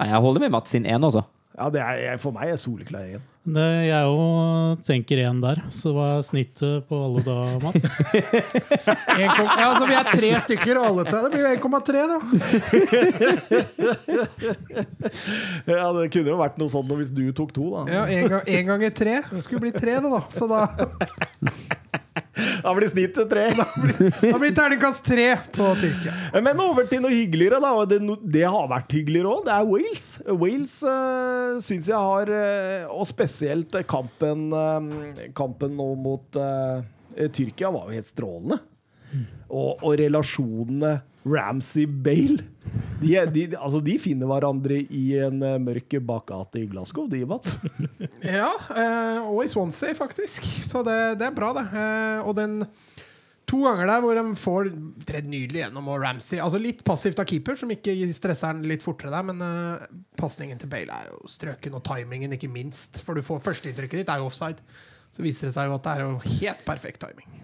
Jeg 0.00 0.22
holder 0.24 0.40
med 0.46 0.54
Mats 0.54 0.72
sin 0.72 0.86
én, 0.88 1.02
altså. 1.04 1.26
Ja, 1.58 1.66
det 1.74 1.80
er, 1.82 2.14
For 2.22 2.30
meg 2.34 2.46
er 2.52 2.56
soleklar 2.62 3.02
igjen. 3.08 3.22
Det, 3.50 3.64
jeg 3.88 4.04
òg 4.06 4.78
tenker 4.86 5.18
én 5.24 5.40
der. 5.42 5.58
Så 5.74 5.90
hva 5.96 6.04
er 6.18 6.22
snittet 6.22 6.84
på 6.86 6.94
alle 7.06 7.20
da, 7.26 7.34
Mats? 7.64 7.84
1, 7.88 7.90
ja, 9.18 9.30
altså 9.66 9.86
Vi 9.88 9.94
er 9.96 10.04
tre 10.12 10.30
stykker, 10.46 10.74
og 10.78 10.84
alle 10.90 11.04
tar 11.08 11.20
Det 11.24 11.30
blir 11.34 11.44
jo 11.48 11.52
1,3, 11.56 12.04
da. 12.12 12.18
Ja, 15.66 15.92
Det 15.96 16.06
kunne 16.14 16.30
jo 16.34 16.38
vært 16.40 16.56
noe 16.60 16.70
sånt 16.72 16.90
hvis 17.00 17.12
du 17.16 17.24
tok 17.36 17.50
to, 17.56 17.64
da. 17.74 17.80
Ja, 17.90 18.02
En, 18.12 18.28
gang, 18.36 18.44
en 18.46 18.66
ganger 18.74 18.90
tre. 19.02 19.14
Det 19.32 19.42
skulle 19.46 19.62
bli 19.66 19.72
tre, 19.74 19.94
det, 20.04 20.10
da. 20.12 20.20
Så 20.34 20.44
da, 20.50 20.60
Da 22.62 22.72
blir 22.74 22.88
snittet 22.88 23.30
tre. 23.30 23.48
da 24.30 24.38
blir 24.38 24.54
terningkast 24.54 25.04
tre 25.04 25.32
på 25.54 25.66
Tyrkia. 25.80 26.14
Men 26.44 26.62
over 26.62 26.86
til 26.88 27.02
noe 27.02 27.12
hyggeligere, 27.12 27.58
da. 27.62 27.72
Det, 27.90 27.98
det 28.30 28.44
har 28.46 28.70
vært 28.70 28.94
hyggeligere 28.94 29.32
òg. 29.34 29.44
Det 29.48 29.56
er 29.56 29.68
Wales. 29.68 30.06
Wales 30.30 30.76
uh, 30.86 31.58
syns 31.64 31.90
jeg 31.90 31.98
har 31.98 32.30
eh, 32.34 32.86
Og 32.94 33.08
spesielt 33.08 33.74
kampen, 33.90 34.48
eh, 34.54 35.28
kampen 35.36 35.74
nå 35.78 35.90
mot 36.00 36.40
uh, 36.40 36.80
Tyrkia 37.34 37.72
var 37.74 37.90
jo 37.90 37.98
helt 37.98 38.10
strålende. 38.10 38.60
Og, 39.50 39.82
og 39.82 39.96
relasjonene 39.98 40.94
Ramsey-Bale 41.26 42.38
de, 43.00 43.14
er- 43.16 43.30
de, 43.32 43.46
altså 43.56 43.80
de 43.84 43.94
finner 44.00 44.28
hverandre 44.28 44.78
i 44.92 45.04
en 45.24 45.40
uh, 45.44 45.56
mørk 45.62 45.96
bakgate 46.06 46.62
i 46.62 46.68
Glasgow, 46.70 47.08
de, 47.10 47.22
Mats. 47.28 47.58
Ja, 48.24 48.50
eh, 48.76 49.20
og 49.24 49.40
i 49.44 49.48
Swansea, 49.48 49.94
faktisk. 49.96 50.44
Så 50.64 50.82
det, 50.86 50.96
det 51.20 51.26
er 51.30 51.36
bra, 51.36 51.54
det. 51.56 51.64
Eh, 51.72 52.28
og 52.28 52.36
den 52.36 52.60
to 53.50 53.62
ganger 53.64 53.88
der 53.90 54.04
hvor 54.04 54.14
de 54.20 54.24
får 54.38 54.68
tredd 55.08 55.26
nydelig 55.32 55.64
gjennom 55.64 55.88
og 55.90 55.96
Ramsey 56.04 56.38
Altså 56.38 56.60
litt 56.62 56.84
passivt 56.86 57.18
av 57.18 57.26
keeper, 57.26 57.56
som 57.58 57.72
ikke 57.74 57.96
stresser 58.14 58.52
den 58.54 58.68
litt 58.70 58.84
fortere 58.84 59.10
der, 59.10 59.26
men 59.32 59.40
uh, 59.42 59.88
pasningen 60.20 60.60
til 60.60 60.70
Bale 60.70 60.94
er 61.02 61.10
jo 61.10 61.24
strøken, 61.32 61.74
og 61.80 61.82
timingen 61.88 62.36
ikke 62.36 62.52
minst. 62.52 63.00
For 63.06 63.16
du 63.18 63.24
får 63.26 63.42
førsteinntrykket 63.48 64.04
ditt 64.04 64.12
er 64.12 64.22
jo 64.22 64.28
offside. 64.30 64.60
Så 65.10 65.24
viser 65.26 65.48
det 65.48 65.56
seg 65.56 65.66
jo 65.72 65.80
at 65.80 65.88
det 65.88 65.96
er 65.96 66.04
jo 66.06 66.18
helt 66.38 66.66
perfekt 66.68 67.02
timing. 67.02 67.39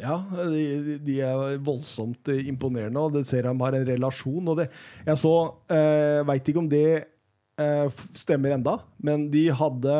Ja, 0.00 0.16
de, 0.48 0.98
de 1.04 1.18
er 1.20 1.58
voldsomt 1.64 2.30
eh, 2.32 2.46
imponerende, 2.48 3.00
og 3.00 3.12
du 3.12 3.20
ser 3.28 3.44
de 3.44 3.52
har 3.52 3.76
en 3.76 3.88
relasjon. 3.88 4.48
Og 4.48 4.60
det, 4.62 4.68
jeg 5.04 5.20
så 5.20 5.34
eh, 5.72 6.20
Veit 6.28 6.48
ikke 6.48 6.62
om 6.62 6.70
det 6.70 6.86
eh, 7.60 8.02
stemmer 8.16 8.56
enda, 8.56 8.78
men 9.04 9.28
de 9.32 9.46
hadde 9.52 9.96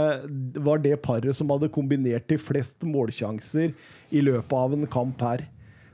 var 0.65 0.83
det 0.85 0.97
paret 1.05 1.37
som 1.37 1.53
hadde 1.53 1.73
kombinert 1.75 2.29
til 2.31 2.41
flest 2.41 2.87
målsjanser 2.89 3.75
i 4.13 4.25
løpet 4.25 4.57
av 4.59 4.77
en 4.79 4.89
kamp 4.91 5.25
her. 5.29 5.45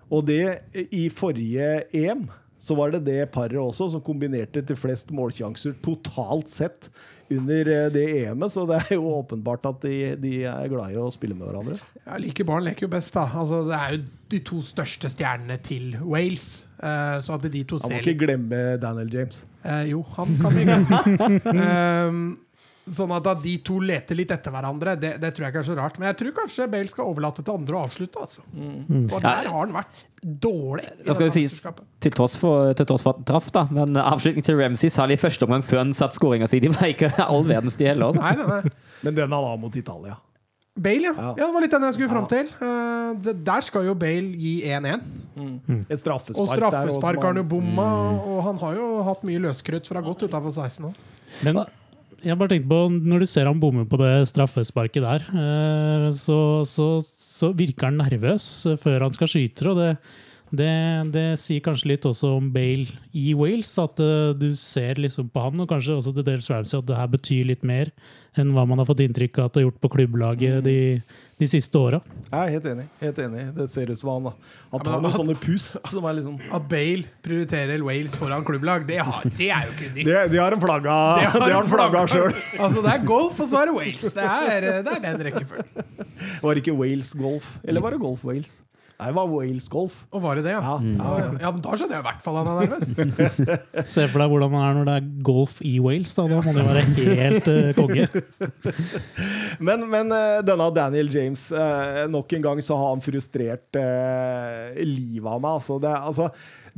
Og 0.08 0.28
det 0.30 0.44
eh, 0.46 0.86
i 0.94 1.08
forrige 1.12 1.88
EM 1.96 2.28
så 2.58 2.74
var 2.74 2.90
det 2.90 3.04
det 3.06 3.28
paret 3.34 3.58
også 3.60 3.92
som 3.92 4.02
kombinerte 4.02 4.64
til 4.66 4.78
flest 4.78 5.12
målsjanser 5.14 5.76
totalt 5.84 6.50
sett 6.50 6.88
under 7.30 7.70
eh, 7.70 7.88
det 7.92 8.06
EM-et, 8.22 8.52
så 8.54 8.64
det 8.68 8.80
er 8.80 8.96
jo 8.96 9.10
åpenbart 9.18 9.66
at 9.68 9.82
de, 9.84 10.14
de 10.20 10.32
er 10.48 10.70
glad 10.72 10.94
i 10.94 11.00
å 11.00 11.10
spille 11.14 11.36
med 11.38 11.48
hverandre. 11.50 11.78
Ja, 12.08 12.16
like 12.16 12.44
barn 12.48 12.64
leker 12.64 12.86
jo 12.86 12.92
best, 12.92 13.12
da. 13.12 13.26
Altså, 13.36 13.60
det 13.68 13.76
er 13.76 13.94
jo 13.98 14.02
de 14.32 14.40
to 14.48 14.62
største 14.64 15.10
stjernene 15.12 15.58
til 15.64 15.92
Wales. 16.00 16.64
Uh, 16.78 17.18
så 17.24 17.34
at 17.36 17.46
de 17.52 17.64
to 17.66 17.76
selv 17.82 17.98
Han 17.98 18.00
må 18.00 18.06
ikke 18.06 18.20
glemme 18.24 18.58
Daniel 18.80 19.08
James. 19.12 19.42
Uh, 19.64 19.82
jo, 19.90 20.04
han 20.16 20.36
kan 20.40 20.54
vi 20.54 20.68
glemme. 20.68 21.00
Ehm, 21.68 22.20
sånn 22.88 23.10
at, 23.12 23.26
da 23.26 23.34
de 23.42 23.56
to 23.66 23.76
leter 23.84 24.16
litt 24.16 24.30
etter 24.32 24.54
hverandre, 24.54 24.94
det, 24.96 25.10
det 25.20 25.32
tror 25.36 25.44
jeg 25.44 25.52
ikke 25.52 25.60
er 25.60 25.66
så 25.68 25.76
rart. 25.76 25.98
Men 26.00 26.08
jeg 26.08 26.18
tror 26.22 26.36
kanskje 26.38 26.68
Bale 26.72 26.88
skal 26.88 27.10
overlate 27.10 27.44
til 27.44 27.58
andre 27.58 27.76
å 27.76 27.82
avslutte. 27.84 28.22
Altså. 28.24 28.44
Og 28.46 29.18
der 29.18 29.50
har 29.50 29.58
han 29.58 29.74
vært 29.76 30.06
dårlig. 30.46 30.86
Da 31.02 31.18
skal 31.18 31.28
jo 31.28 31.34
det 31.34 31.36
sies 31.36 31.58
til 32.06 32.14
tross 32.16 32.38
for, 32.40 32.70
til 32.78 32.88
tross 32.88 33.04
for 33.04 33.18
at 33.18 33.20
han 33.20 33.28
traff, 33.34 33.50
da. 33.52 33.66
Men 33.74 34.00
avslutningen 34.00 34.48
til 34.48 34.56
Ramsey, 34.62 34.94
særlig 34.94 35.18
i 35.18 35.22
første 35.26 35.44
omgang 35.44 35.66
før 35.66 35.82
han 35.82 35.92
satte 35.98 36.16
skåringa 36.16 36.48
si, 36.48 36.62
de 36.64 36.72
var 36.72 36.88
ikke 36.94 37.12
all 37.26 37.44
verdens, 37.50 37.76
de 37.76 37.90
heller. 37.90 38.14
Altså. 38.14 38.24
Nei, 38.24 38.32
nei, 38.40 38.48
nei. 38.70 38.96
Men 39.04 39.20
den 39.20 39.36
han 39.36 39.50
har 39.50 39.60
mot 39.60 39.76
Italia. 39.76 40.16
Bale, 40.82 41.10
ja. 41.10 41.14
Ja. 41.14 41.30
ja. 41.32 41.46
Det 41.46 41.54
var 41.54 41.64
litt 41.64 41.74
den 41.74 41.86
jeg 41.88 41.96
skulle 41.96 42.12
fram 42.12 42.28
til. 42.30 42.52
Uh, 42.60 43.16
det, 43.24 43.34
der 43.46 43.66
skal 43.66 43.88
jo 43.88 43.96
Bale 43.98 44.30
gi 44.38 44.54
1-1. 44.68 45.02
Et 45.88 46.00
straffespark 46.00 46.42
Og 46.42 46.50
straffespark 46.50 47.20
har 47.22 47.32
han 47.32 47.42
jo 47.42 47.46
bomma, 47.46 47.84
bomma, 47.86 48.22
og 48.26 48.38
han 48.48 48.62
har 48.62 48.78
jo 48.78 48.86
hatt 49.06 49.26
mye 49.26 49.42
løskrutt 49.48 49.90
fra 49.90 50.02
godt 50.04 50.24
utafor 50.26 50.54
16 50.54 50.88
òg. 50.90 51.02
Men 51.46 51.60
jeg 52.24 52.34
bare 52.38 52.50
tenkte 52.50 52.70
på, 52.72 52.78
når 52.90 53.22
du 53.22 53.28
ser 53.30 53.46
han 53.46 53.60
bomme 53.62 53.84
på 53.86 54.00
det 54.00 54.14
straffesparket 54.32 55.04
der, 55.04 55.26
uh, 55.30 56.08
så, 56.14 56.38
så, 56.66 56.88
så 57.02 57.52
virker 57.56 57.90
han 57.90 58.00
nervøs 58.02 58.48
før 58.82 59.06
han 59.06 59.14
skal 59.14 59.30
skyte. 59.30 59.68
Og 59.70 59.78
det, 59.78 59.92
det, 60.50 60.72
det 61.14 61.26
sier 61.40 61.62
kanskje 61.64 61.92
litt 61.92 62.06
også 62.08 62.32
om 62.38 62.48
Bale 62.54 62.88
i 63.16 63.30
Wales, 63.38 63.70
at 63.82 64.00
uh, 64.02 64.34
du 64.34 64.50
ser 64.58 65.00
liksom 65.02 65.30
på 65.30 65.44
han, 65.44 65.62
og 65.62 65.70
kanskje 65.70 65.98
også 65.98 66.14
til 66.16 66.26
dels 66.26 66.50
Ramsay 66.50 66.80
at 66.80 66.88
det 66.88 66.98
her 66.98 67.12
betyr 67.12 67.50
litt 67.52 67.66
mer 67.66 67.92
enn 68.42 68.52
hva 68.56 68.64
man 68.68 68.78
har 68.80 68.86
fått 68.88 69.00
inntrykk 69.04 69.38
av 69.42 69.48
at 69.48 69.54
det 69.56 69.62
har 69.62 69.66
gjort 69.70 69.80
på 69.84 69.90
klubblaget 69.96 70.62
de, 70.64 70.74
de 71.38 71.46
siste 71.50 71.78
åra. 71.80 72.00
Jeg 72.28 72.38
er 72.38 72.52
helt 72.56 72.66
enig. 72.72 72.84
helt 73.00 73.18
enig. 73.24 73.44
Det 73.56 73.66
ser 73.72 73.90
ut 73.92 74.00
som 74.00 74.10
han 74.12 74.28
da. 74.28 74.32
Han 74.72 74.78
men 74.78 74.84
tar 74.84 74.92
han- 74.96 75.02
noen 75.06 75.16
sånne 75.16 75.36
pus 75.40 75.66
som 75.88 76.04
er 76.10 76.16
liksom 76.18 76.38
At 76.52 76.68
Bale 76.68 77.04
prioriterer 77.24 77.82
Wales 77.86 78.14
foran 78.20 78.44
klubblag, 78.44 78.86
det, 78.88 78.98
har, 78.98 79.22
det 79.38 79.50
er 79.50 79.66
jo 79.68 79.74
ikke 79.76 79.90
nytt. 79.96 80.06
Det, 80.10 80.22
de 80.34 80.38
har 80.42 80.52
en 80.56 80.60
flagga 80.60 80.96
Det 81.22 81.32
Det 81.46 81.52
har 81.54 81.62
en 81.62 81.72
flagga 81.72 82.04
sjøl. 82.14 82.32
Altså, 82.58 82.82
det 82.84 82.94
er 82.94 83.04
golf, 83.08 83.40
og 83.40 83.48
så 83.52 83.62
er 83.62 83.70
det 83.72 83.76
Wales. 83.80 84.08
Det 84.14 84.30
er, 84.30 84.68
det 84.86 84.96
er 84.96 85.04
den 85.08 85.26
rekkefølgen. 85.30 85.84
Var 86.42 86.54
det 86.54 86.62
ikke 86.66 86.76
Wales 86.78 87.12
Golf? 87.18 87.52
Eller 87.64 87.80
var 87.84 87.94
det 87.94 88.00
Golf 88.02 88.24
Wales? 88.24 88.58
Nei, 88.98 89.12
det 89.12 89.14
var 89.14 89.28
Wales 89.30 89.68
Golf. 89.70 90.00
Og 90.10 90.22
var 90.24 90.34
det 90.34 90.42
det, 90.48 90.56
ja? 90.56 90.58
Ja, 90.58 90.78
Ja, 90.82 91.10
ja. 91.22 91.26
ja 91.44 91.50
men 91.54 91.60
da 91.62 91.76
skjønner 91.78 92.00
jeg 92.00 92.02
i 92.02 92.06
hvert 92.08 92.24
fall 92.24 92.38
han 92.40 92.48
er 92.50 92.64
nervøs. 92.64 93.36
Se 93.94 94.06
for 94.10 94.24
deg 94.24 94.32
hvordan 94.32 94.56
han 94.56 94.64
er 94.64 94.74
når 94.74 94.88
det 94.88 94.96
er 94.98 95.06
golf 95.28 95.60
i 95.62 95.76
Wales. 95.84 96.16
Da, 96.18 96.24
da 96.26 96.40
må 96.42 96.54
det 96.56 96.64
være 96.66 96.82
helt 97.20 97.46
uh, 97.46 97.68
konge. 97.78 98.08
Men, 99.68 99.84
men 99.90 100.12
eh, 100.14 100.40
denne 100.46 100.66
Daniel 100.74 101.08
James, 101.10 101.48
eh, 101.50 102.04
nok 102.10 102.30
en 102.36 102.44
gang 102.44 102.60
så 102.62 102.76
har 102.78 102.92
han 102.92 103.02
frustrert 103.02 103.78
uh, 103.78 104.74
livet 104.86 105.26
av 105.26 105.40
meg. 105.42 105.58
Altså, 105.58 105.78
det, 105.82 105.94
altså, 106.10 106.28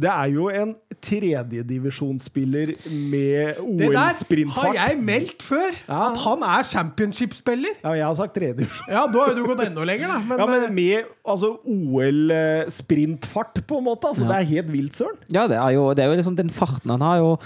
det 0.01 0.09
er 0.13 0.33
jo 0.33 0.49
en 0.49 0.73
tredjedivisjonsspiller 1.03 2.73
med 3.11 3.61
OL-sprintfart. 3.65 4.71
Det 4.71 4.77
der 4.77 4.81
har 4.81 4.93
jeg 4.93 4.99
meldt 5.05 5.43
før. 5.47 5.77
Ja. 5.89 6.01
At 6.11 6.19
han 6.25 6.45
er 6.47 6.63
championship-spiller. 6.71 7.79
Ja, 7.83 7.95
jeg 7.99 8.07
har 8.07 8.15
sagt 8.19 8.35
tredjedivisjon. 8.37 8.91
Ja, 8.93 9.07
da 9.11 9.25
har 9.25 9.33
jo 9.33 9.37
du 9.41 9.49
gått 9.51 9.63
enda 9.67 9.85
lenger, 9.89 10.13
da. 10.15 10.19
Men, 10.29 10.39
Ja, 10.43 10.47
men 10.51 10.65
eh, 10.69 10.75
med 10.81 11.11
altså, 11.25 11.53
OL-sprintfart, 11.65 13.63
på 13.67 13.79
en 13.81 13.85
måte. 13.85 14.09
Altså, 14.11 14.25
Ja. 14.25 14.29
Det 14.31 14.39
er 14.41 14.51
helt 14.55 14.73
vilt, 14.73 14.95
søren. 14.97 15.17
Ja, 15.33 15.47
det 15.49 15.57
er 15.57 15.71
jo, 15.77 15.91
det 15.95 16.05
er 16.05 16.09
jo 16.11 16.19
liksom 16.21 16.37
den 16.37 16.51
farten 16.51 16.91
han 16.91 17.01
har, 17.01 17.17
jo 17.23 17.37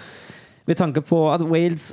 Med 0.66 0.76
tanke 0.76 1.02
på 1.04 1.18
at 1.28 1.42
Wales 1.44 1.90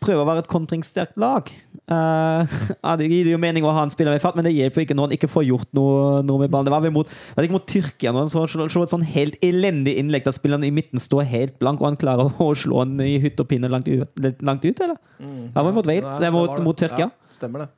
prøver 0.00 0.22
å 0.22 0.26
være 0.28 0.44
et 0.44 0.48
kontringssterkt 0.48 1.16
lag. 1.18 1.48
Ja, 2.84 2.92
det 2.98 3.08
gir 3.10 3.32
jo 3.32 3.38
mening 3.42 3.64
å 3.66 3.72
ha 3.74 3.82
en 3.82 3.90
spiller 3.92 4.14
med 4.14 4.22
fatt, 4.22 4.36
men 4.38 4.46
det 4.46 4.52
hjelper 4.54 4.84
ikke 4.84 4.94
når 4.96 5.08
han 5.08 5.16
ikke 5.16 5.30
får 5.30 5.46
gjort 5.48 5.70
noe, 5.76 6.20
noe 6.26 6.44
med 6.44 6.52
ballen. 6.52 6.68
Det 6.68 6.74
var 6.74 6.84
vel 6.84 6.94
mot, 6.94 7.10
var 7.34 7.42
det 7.42 7.50
ikke 7.50 7.58
mot 7.58 7.68
Tyrkia 7.72 8.12
nå, 8.14 8.24
så, 8.30 8.44
slå, 8.50 8.68
slå 8.70 8.84
et 8.86 8.94
sånn 8.94 9.06
helt 9.10 9.40
elendig 9.44 9.96
innlegg 10.00 10.26
der 10.26 10.36
spilleren 10.36 10.66
i 10.68 10.72
midten 10.74 11.02
står 11.02 11.26
helt 11.32 11.58
blank, 11.62 11.82
og 11.82 11.90
han 11.90 12.00
klarer 12.00 12.30
å 12.30 12.52
slå 12.58 12.84
den 12.86 13.02
i 13.06 13.18
hytt 13.22 13.42
og 13.42 13.50
pinne 13.50 13.70
langt 13.72 13.90
ut, 13.90 14.22
langt 14.38 14.64
ut 14.66 14.86
eller? 14.86 14.96
Det 15.50 15.66
var 15.66 15.76
mot 15.76 15.90
Wales, 15.90 16.22
mot, 16.34 16.62
mot 16.64 16.78
Tyrkia. 16.78 17.10
Ja, 17.10 17.36
stemmer 17.36 17.66
det. 17.66 17.70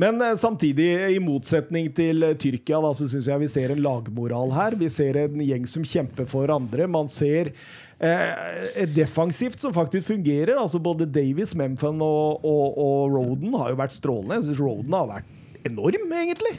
Men 0.00 0.20
eh, 0.24 0.36
samtidig, 0.40 0.88
i 1.16 1.18
motsetning 1.22 1.90
til 1.96 2.24
eh, 2.24 2.36
Tyrkia, 2.40 2.80
da, 2.84 2.92
så 2.96 3.08
syns 3.10 3.28
jeg 3.28 3.42
vi 3.42 3.48
ser 3.52 3.74
en 3.74 3.82
lagmoral 3.84 4.52
her. 4.56 4.76
Vi 4.80 4.88
ser 4.92 5.18
en 5.20 5.42
gjeng 5.44 5.66
som 5.68 5.84
kjemper 5.84 6.28
for 6.30 6.52
andre. 6.54 6.86
Man 6.90 7.10
ser 7.12 7.52
eh, 8.00 8.86
defensivt 8.96 9.60
som 9.62 9.74
faktisk 9.76 10.08
fungerer. 10.14 10.56
Altså 10.56 10.80
Både 10.82 11.08
Davies, 11.08 11.54
Memphon 11.58 12.00
og, 12.04 12.40
og, 12.46 12.80
og 12.80 13.18
Roden 13.18 13.52
har 13.60 13.74
jo 13.74 13.80
vært 13.82 13.96
strålende. 13.98 14.40
Jeg 14.40 14.48
syns 14.50 14.64
Roden 14.64 14.96
har 14.96 15.10
vært 15.12 15.68
enorm, 15.68 16.16
egentlig. 16.22 16.56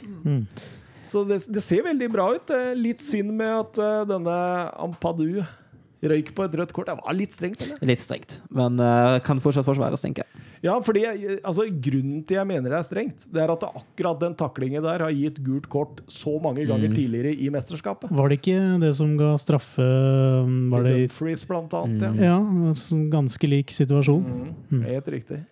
Så 1.10 1.24
det, 1.28 1.42
det 1.52 1.62
ser 1.62 1.84
veldig 1.86 2.08
bra 2.14 2.30
ut. 2.38 2.54
Eh, 2.54 2.70
Litt 2.78 3.02
synd 3.04 3.34
med 3.38 3.50
at 3.50 3.82
denne 4.10 4.38
Ampadu 4.86 5.42
røyk 6.10 6.32
på 6.36 6.46
et 6.46 6.56
rødt 6.60 6.74
kort. 6.76 6.90
Det 6.90 6.96
var 7.00 7.16
litt 7.16 7.36
strengt, 7.36 7.64
eller? 7.66 7.90
Litt 7.90 8.02
strengt, 8.02 8.38
men 8.54 8.80
uh, 8.82 9.18
kan 9.24 9.40
fortsatt 9.42 9.66
forsvares, 9.66 10.02
tenker 10.04 10.24
jeg. 10.24 10.42
Ja, 10.64 10.78
fordi 10.80 11.02
altså, 11.44 11.66
Grunnen 11.68 12.22
til 12.24 12.38
jeg 12.38 12.48
mener 12.48 12.72
det 12.72 12.78
er 12.78 12.86
strengt, 12.88 13.26
det 13.28 13.42
er 13.42 13.52
at 13.52 13.60
det 13.60 13.68
akkurat 13.82 14.20
den 14.22 14.36
taklingen 14.40 14.84
der 14.84 15.04
har 15.04 15.12
gitt 15.12 15.42
gult 15.44 15.68
kort 15.72 16.00
så 16.08 16.38
mange 16.40 16.64
ganger 16.68 16.88
tidligere 16.94 17.34
i 17.36 17.50
mesterskapet. 17.52 18.12
Var 18.14 18.32
det 18.32 18.38
ikke 18.40 18.60
det 18.80 18.94
som 18.96 19.12
ga 19.20 19.34
straffe 19.40 19.84
Var 19.84 20.86
det 20.88 20.94
Dumfries, 21.02 21.44
blant 21.48 21.76
annet. 21.76 22.06
Ja. 22.16 22.32
Ja, 22.34 22.74
en 22.96 23.08
ganske 23.12 23.50
lik 23.50 23.74
situasjon. 23.76 24.24
Mm. 24.72 24.84
Helt 24.88 25.10
riktig. 25.12 25.42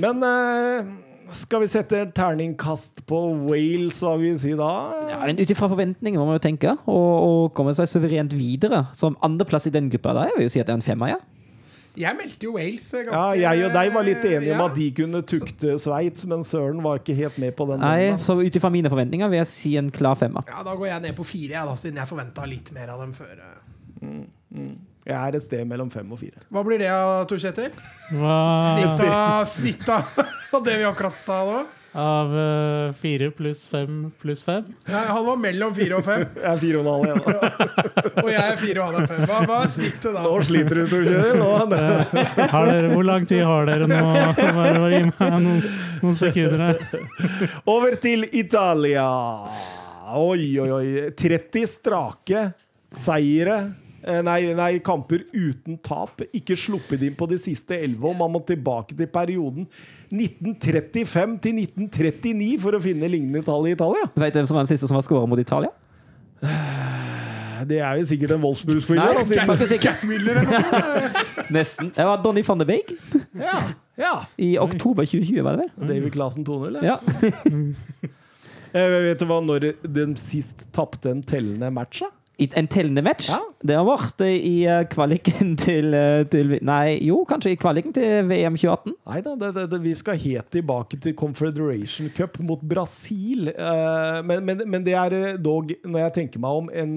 Men 0.00 0.24
eh, 0.24 0.92
skal 1.36 1.60
vi 1.64 1.66
sette 1.70 1.98
et 2.04 2.12
terningkast 2.16 3.02
på 3.08 3.18
Wales, 3.48 3.98
hva 4.04 4.14
vil 4.20 4.32
vi 4.34 4.38
si 4.42 4.52
da? 4.58 4.70
Ja, 5.10 5.18
men 5.26 5.38
Ut 5.42 5.50
ifra 5.54 5.68
forventninger 5.72 6.18
må 6.20 6.26
man 6.28 6.38
jo 6.38 6.42
tenke, 6.44 6.74
og, 6.86 7.12
og 7.26 7.52
komme 7.56 7.74
seg 7.76 7.88
suverent 7.90 8.32
videre. 8.36 8.86
Som 8.96 9.16
andreplass 9.22 9.66
i 9.68 9.74
den 9.74 9.90
gruppa, 9.92 10.14
da 10.16 10.26
jeg 10.30 10.38
vil 10.38 10.48
jo 10.48 10.52
si 10.56 10.60
at 10.62 10.66
det 10.70 10.74
er 10.76 10.80
en 10.82 10.86
femmer, 10.86 11.14
ja. 11.14 11.20
Jeg 11.92 12.16
meldte 12.16 12.46
jo 12.46 12.54
Wales 12.56 12.86
eh, 12.96 13.02
ganske 13.04 13.18
Ja, 13.36 13.50
jeg 13.52 13.66
og 13.66 13.74
deg 13.76 13.90
var 13.92 14.06
litt 14.06 14.22
enige 14.24 14.54
om 14.54 14.62
Ja. 14.62 14.68
at 14.70 14.76
de 14.78 14.86
kunne 14.96 15.20
tukte 15.28 15.74
Sveits, 15.82 16.24
men 16.30 16.40
Søren 16.48 16.78
var 16.84 17.02
ikke 17.02 17.12
helt 17.18 17.36
med 17.42 17.52
på 17.58 17.66
den. 17.68 17.80
Nei, 17.84 18.14
så 18.24 18.38
ut 18.40 18.56
ifra 18.56 18.70
mine 18.72 18.88
forventninger 18.88 19.28
vil 19.28 19.42
jeg 19.42 19.50
si 19.50 19.74
en 19.76 19.90
klar 19.92 20.16
femmer. 20.16 20.46
Ja, 20.48 20.62
Da 20.64 20.72
går 20.74 20.86
jeg 20.88 21.02
ned 21.04 21.16
på 21.18 21.26
fire, 21.28 21.52
jeg, 21.58 21.66
da, 21.68 21.74
siden 21.76 22.00
jeg 22.00 22.08
forventa 22.08 22.46
litt 22.48 22.72
mer 22.72 22.94
av 22.94 23.04
dem 23.04 23.12
før. 23.12 23.34
eh. 23.36 24.72
Jeg 25.02 25.18
er 25.18 25.34
et 25.34 25.42
sted 25.42 25.66
mellom 25.66 25.88
fem 25.90 26.06
og 26.14 26.18
fire. 26.20 26.44
Hva 26.52 26.62
blir 26.66 26.78
det, 26.78 26.88
av, 26.94 27.24
Tor 27.30 27.40
Kjetil? 27.42 27.72
Hva 28.14 28.34
Snitt 29.50 29.88
av, 29.96 30.04
det 30.62 30.76
vi 30.78 30.84
akkurat 30.86 31.16
sa 31.16 31.40
nå? 31.48 31.62
av 31.92 32.30
uh, 32.32 32.92
fire 32.96 33.26
pluss 33.36 33.66
fem 33.68 34.06
pluss 34.22 34.40
fem? 34.40 34.64
Ja, 34.88 35.02
han 35.10 35.26
var 35.26 35.36
mellom 35.36 35.74
fire 35.76 35.98
og 35.98 36.06
fem, 36.06 36.22
Jeg 36.38 36.46
er 36.48 36.60
fire 36.62 36.78
og 36.80 36.86
en 36.86 36.92
halv 36.92 37.04
igjen. 37.04 37.20
da. 37.26 37.50
og 38.22 38.30
jeg 38.32 38.44
er 38.46 38.56
fire 38.62 38.78
og 38.80 38.86
han 38.86 38.96
er 39.02 39.10
fem. 39.10 39.20
Hva, 39.28 39.40
hva 39.50 39.58
er 39.66 39.72
snittet 39.74 40.08
da? 40.16 40.22
Nå 40.24 40.32
sliter 40.48 40.80
du, 40.80 40.84
Tor 40.88 41.04
Kjetil. 41.04 41.36
Nå- 41.42 42.94
hvor 42.94 43.04
lang 43.10 43.28
tid 43.28 43.42
har 43.44 43.68
dere 43.68 43.90
nå? 43.90 44.00
Bare, 44.06 44.72
bare 44.78 44.94
gi 44.94 45.04
meg 45.10 45.36
noen, 45.44 45.60
noen 46.00 46.16
sekunder 46.22 46.64
her. 46.70 46.76
Over 47.68 47.98
til 48.00 48.24
Italia. 48.30 49.04
Oi, 50.16 50.48
oi, 50.64 50.70
oi. 50.78 50.86
30 51.18 51.68
strake 51.76 52.46
seire. 52.92 53.60
Eh, 54.02 54.18
Nei, 54.26 54.40
nei, 54.58 54.72
kamper 54.82 55.22
uten 55.32 55.76
tap. 55.86 56.20
Ikke 56.34 56.56
sluppet 56.58 57.02
inn 57.06 57.14
på 57.18 57.28
de 57.30 57.36
siste 57.38 57.76
elleve. 57.78 58.10
Man 58.18 58.32
må 58.34 58.40
tilbake 58.48 58.96
til 58.98 59.06
perioden 59.12 59.68
1935 60.10 61.36
til 61.44 61.60
1939 61.62 62.58
for 62.64 62.74
å 62.74 62.82
finne 62.82 63.06
lignende 63.12 63.44
tall 63.46 63.68
i 63.70 63.76
Italia. 63.76 64.08
Vet 64.18 64.34
du 64.34 64.40
hvem 64.40 64.48
som 64.50 64.58
var 64.58 64.66
den 64.66 64.72
siste 64.74 64.90
som 64.90 64.98
var 64.98 65.06
skåra 65.06 65.28
mot 65.30 65.38
Italia? 65.42 65.70
Det 67.62 67.78
er 67.78 68.00
jo 68.00 68.06
sikkert 68.10 68.32
en 68.34 68.40
Wolfsburg-spiller. 68.42 69.20
Nesten. 71.54 71.92
Det 71.94 72.06
var 72.08 72.18
Donny 72.24 72.42
van 72.42 72.58
de 72.58 72.66
Beek 72.66 72.90
Ja, 73.38 73.60
ja. 74.00 74.12
i 74.42 74.56
oktober 74.58 75.06
2020, 75.06 75.38
var 75.46 75.60
det 75.60 75.68
vel? 75.68 75.88
David 75.92 76.12
Klasen 76.16 76.46
2-0. 76.48 76.80
Ja. 76.86 76.98
Eh, 78.72 78.88
Vet 79.04 79.20
du 79.20 79.26
hva 79.28 79.36
når 79.44 79.66
den 79.84 80.14
sist 80.16 80.62
tapte 80.72 81.10
en 81.12 81.18
tellende 81.28 81.68
match? 81.76 81.98
da? 82.00 82.06
En 82.38 82.66
tellende 82.66 83.02
match. 83.04 83.28
Ja. 83.28 83.38
Det 83.62 83.74
har 83.76 83.84
vært 83.86 84.22
i 84.24 84.64
eh, 84.66 84.80
kvaliken 84.90 85.52
til, 85.60 85.92
eh, 85.94 86.22
til 86.32 86.56
Nei, 86.64 86.96
jo, 87.04 87.20
kanskje 87.28 87.52
i 87.52 87.58
kvaliken 87.60 87.94
til 87.94 88.24
VM 88.26 88.56
2018. 88.58 88.96
Nei 89.10 89.18
da, 89.22 89.34
det, 89.38 89.50
det, 89.58 89.66
det, 89.74 89.80
vi 89.84 89.92
skal 89.98 90.18
helt 90.18 90.48
tilbake 90.54 90.98
til 91.02 91.14
Confederation 91.18 92.08
Cup 92.16 92.40
mot 92.42 92.62
Brasil. 92.72 93.52
Eh, 93.52 94.18
men, 94.26 94.42
men, 94.48 94.64
men 94.74 94.86
det 94.86 94.96
er 94.98 95.38
dog, 95.42 95.70
når 95.84 96.06
jeg 96.06 96.16
tenker 96.18 96.42
meg 96.42 96.62
om, 96.62 96.72
en, 96.72 96.96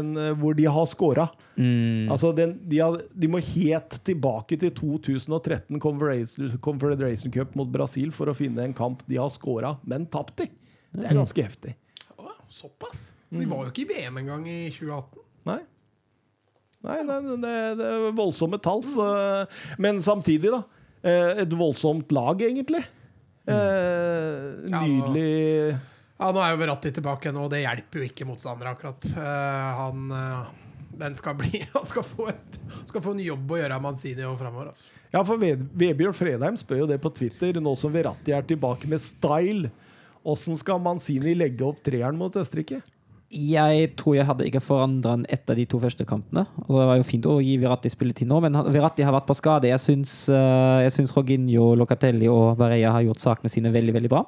en 0.00 0.10
hvor 0.40 0.58
de 0.58 0.66
har 0.66 0.90
scora. 0.90 1.28
Altså, 1.60 2.32
den, 2.32 2.56
de, 2.70 2.80
har, 2.80 2.96
de 3.12 3.28
må 3.28 3.42
helt 3.44 3.98
tilbake 4.06 4.56
til 4.62 4.72
2013 4.78 5.76
Confederation, 5.82 7.34
Cup 7.34 7.54
mot 7.58 7.68
Brasil 7.70 8.14
for 8.16 8.32
å 8.32 8.36
finne 8.36 8.64
en 8.64 8.76
kamp 8.76 9.04
de 9.10 9.20
har 9.20 9.30
scora, 9.34 9.76
men 9.84 10.08
tapt 10.10 10.46
i. 10.46 10.50
Det 10.96 11.06
er 11.06 11.20
ganske 11.20 11.44
heftig. 11.44 11.76
Å, 12.16 12.32
såpass? 12.48 13.10
De 13.30 13.46
var 13.46 13.64
jo 13.66 13.70
ikke 13.70 13.84
i 13.84 13.90
VM 13.92 14.16
engang 14.24 14.46
i 14.50 14.58
2018. 14.74 15.20
Nei. 15.46 15.60
Nei, 16.82 16.96
det, 17.06 17.16
det, 17.44 17.54
det 17.78 17.88
er 17.92 18.06
voldsomme 18.16 18.58
tall. 18.64 18.80
Så, 18.88 19.06
men 19.78 20.00
samtidig, 20.02 20.50
da. 20.54 20.62
eh, 21.04 21.42
Et 21.44 21.52
voldsomt 21.60 22.10
lag, 22.16 22.40
egentlig. 22.42 22.82
Eh, 23.50 24.66
Ja, 24.70 24.80
nydelig 24.84 25.78
Ja, 26.20 26.28
Nå 26.36 26.40
er 26.44 26.52
jo 26.52 26.58
Verratti 26.60 26.90
tilbake 26.92 27.30
nå, 27.32 27.46
og 27.46 27.52
det 27.54 27.62
hjelper 27.62 28.02
jo 28.02 28.08
ikke 28.10 28.26
motstandere, 28.28 28.74
akkurat. 28.76 29.06
Eh, 29.16 29.68
han, 29.78 30.02
eh, 30.12 30.50
den 31.00 31.14
skal 31.16 31.36
bli, 31.40 31.62
han 31.76 31.86
skal 31.88 32.04
få, 32.04 32.26
et, 32.34 32.58
skal 32.90 33.04
få 33.04 33.14
en 33.16 33.22
jobb 33.24 33.54
å 33.54 33.60
gjøre 33.62 33.78
av 33.78 33.84
Manzini 33.86 34.26
og 34.28 34.36
framover. 34.42 34.72
Altså. 34.74 34.90
Ja, 35.14 35.22
for 35.26 35.40
Vebjørn 35.42 36.14
Fredheim 36.14 36.58
spør 36.60 36.84
jo 36.84 36.88
det 36.90 37.00
på 37.02 37.10
Twitter, 37.16 37.56
nå 37.60 37.72
som 37.78 37.92
Verratti 37.94 38.34
er 38.36 38.44
tilbake 38.46 38.86
med 38.92 39.00
style. 39.02 39.70
Åssen 40.28 40.58
skal 40.60 40.82
Manzini 40.84 41.32
legge 41.34 41.64
opp 41.66 41.80
treeren 41.86 42.18
mot 42.20 42.36
Østerrike? 42.36 42.82
Jeg 43.30 43.92
tror 43.94 44.16
jeg 44.16 44.26
hadde 44.26 44.46
ikke 44.48 44.62
forandra 44.62 45.12
den 45.14 45.26
etter 45.30 45.54
de 45.54 45.62
to 45.70 45.78
første 45.78 46.02
kampene. 46.08 46.42
Og 46.66 46.72
det 46.74 46.86
var 46.88 46.96
jo 46.98 47.06
fint 47.06 47.28
å 47.30 47.36
gi 47.38 47.54
Verratti 47.62 47.92
spilletid 47.92 48.26
nå, 48.26 48.40
men 48.42 48.58
Viratti 48.74 49.06
har 49.06 49.14
vært 49.14 49.28
på 49.28 49.36
skade. 49.38 49.70
Jeg 49.70 49.78
syns, 49.78 50.14
eh, 50.34 50.80
jeg 50.86 50.96
syns 50.96 51.14
Roginho, 51.14 51.76
Locatelli 51.78 52.26
og 52.26 52.58
Varela 52.58 52.96
har 52.96 53.06
gjort 53.06 53.22
sakene 53.22 53.52
sine 53.52 53.70
veldig 53.70 53.94
veldig 53.94 54.10
bra. 54.10 54.24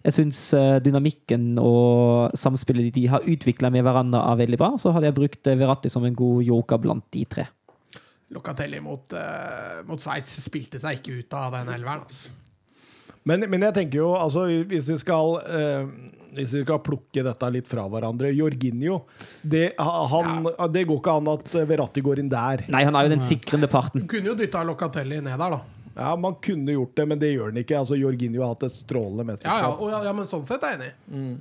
Jeg 0.00 0.16
syns 0.16 0.40
eh, 0.56 0.78
dynamikken 0.80 1.60
og 1.60 2.32
samspillet 2.32 2.88
de 2.96 3.06
har 3.12 3.28
utvikla 3.28 3.68
med 3.68 3.84
hverandre, 3.84 4.24
er 4.24 4.40
veldig 4.40 4.60
bra. 4.62 4.72
Så 4.80 4.94
hadde 4.96 5.10
jeg 5.10 5.18
brukt 5.20 5.52
Viratti 5.60 5.92
som 5.92 6.08
en 6.08 6.16
god 6.16 6.40
joker 6.48 6.80
blant 6.80 7.04
de 7.12 7.26
tre. 7.28 7.44
Locatelli 8.30 8.80
mot, 8.80 9.04
uh, 9.12 9.80
mot 9.88 10.00
Sveits 10.00 10.36
spilte 10.44 10.78
seg 10.78 11.00
ikke 11.00 11.18
ut 11.18 11.34
av 11.34 11.56
den 11.58 11.74
elveren. 11.74 12.06
Altså. 12.06 12.30
Men, 13.28 13.44
men 13.50 13.66
jeg 13.66 13.76
tenker 13.76 14.00
jo, 14.00 14.12
altså, 14.16 14.46
hvis 14.70 14.88
vi 14.88 14.96
skal 15.00 15.34
eh, 15.44 15.90
Hvis 16.36 16.54
vi 16.54 16.62
skal 16.62 16.80
plukke 16.84 17.24
dette 17.26 17.50
litt 17.50 17.68
fra 17.70 17.86
hverandre 17.90 18.30
Jorginho 18.34 19.00
det, 19.42 19.72
han, 19.78 20.46
det 20.72 20.84
går 20.88 21.00
ikke 21.00 21.16
an 21.20 21.30
at 21.32 21.56
Verratti 21.68 22.04
går 22.04 22.22
inn 22.22 22.30
der. 22.30 22.64
Nei, 22.70 22.84
han 22.86 22.96
er 22.98 23.08
jo 23.08 23.14
den 23.16 23.24
sikrende 23.24 23.70
parten. 23.70 24.04
Du 24.04 24.10
kunne 24.10 24.32
jo 24.32 24.36
dytta 24.38 24.62
Locatelli 24.66 25.20
ned 25.24 25.34
der, 25.34 25.58
da. 25.58 25.80
Ja, 25.96 26.14
Man 26.16 26.38
kunne 26.42 26.76
gjort 26.76 26.94
det, 26.96 27.06
men 27.10 27.18
det 27.20 27.32
gjør 27.32 27.50
han 27.50 27.58
ikke. 27.64 27.80
Altså, 27.80 27.98
Jorginho 27.98 28.44
har 28.44 28.54
hatt 28.54 28.68
et 28.68 28.76
strålende 28.76 29.36
Ja, 29.42 29.58
ja, 29.66 29.74
ja, 29.90 30.04
ja, 30.06 30.14
men 30.16 30.28
sånn 30.30 30.46
sett 30.48 30.62
er 30.64 30.76
jeg 30.76 30.80
enig. 30.80 31.34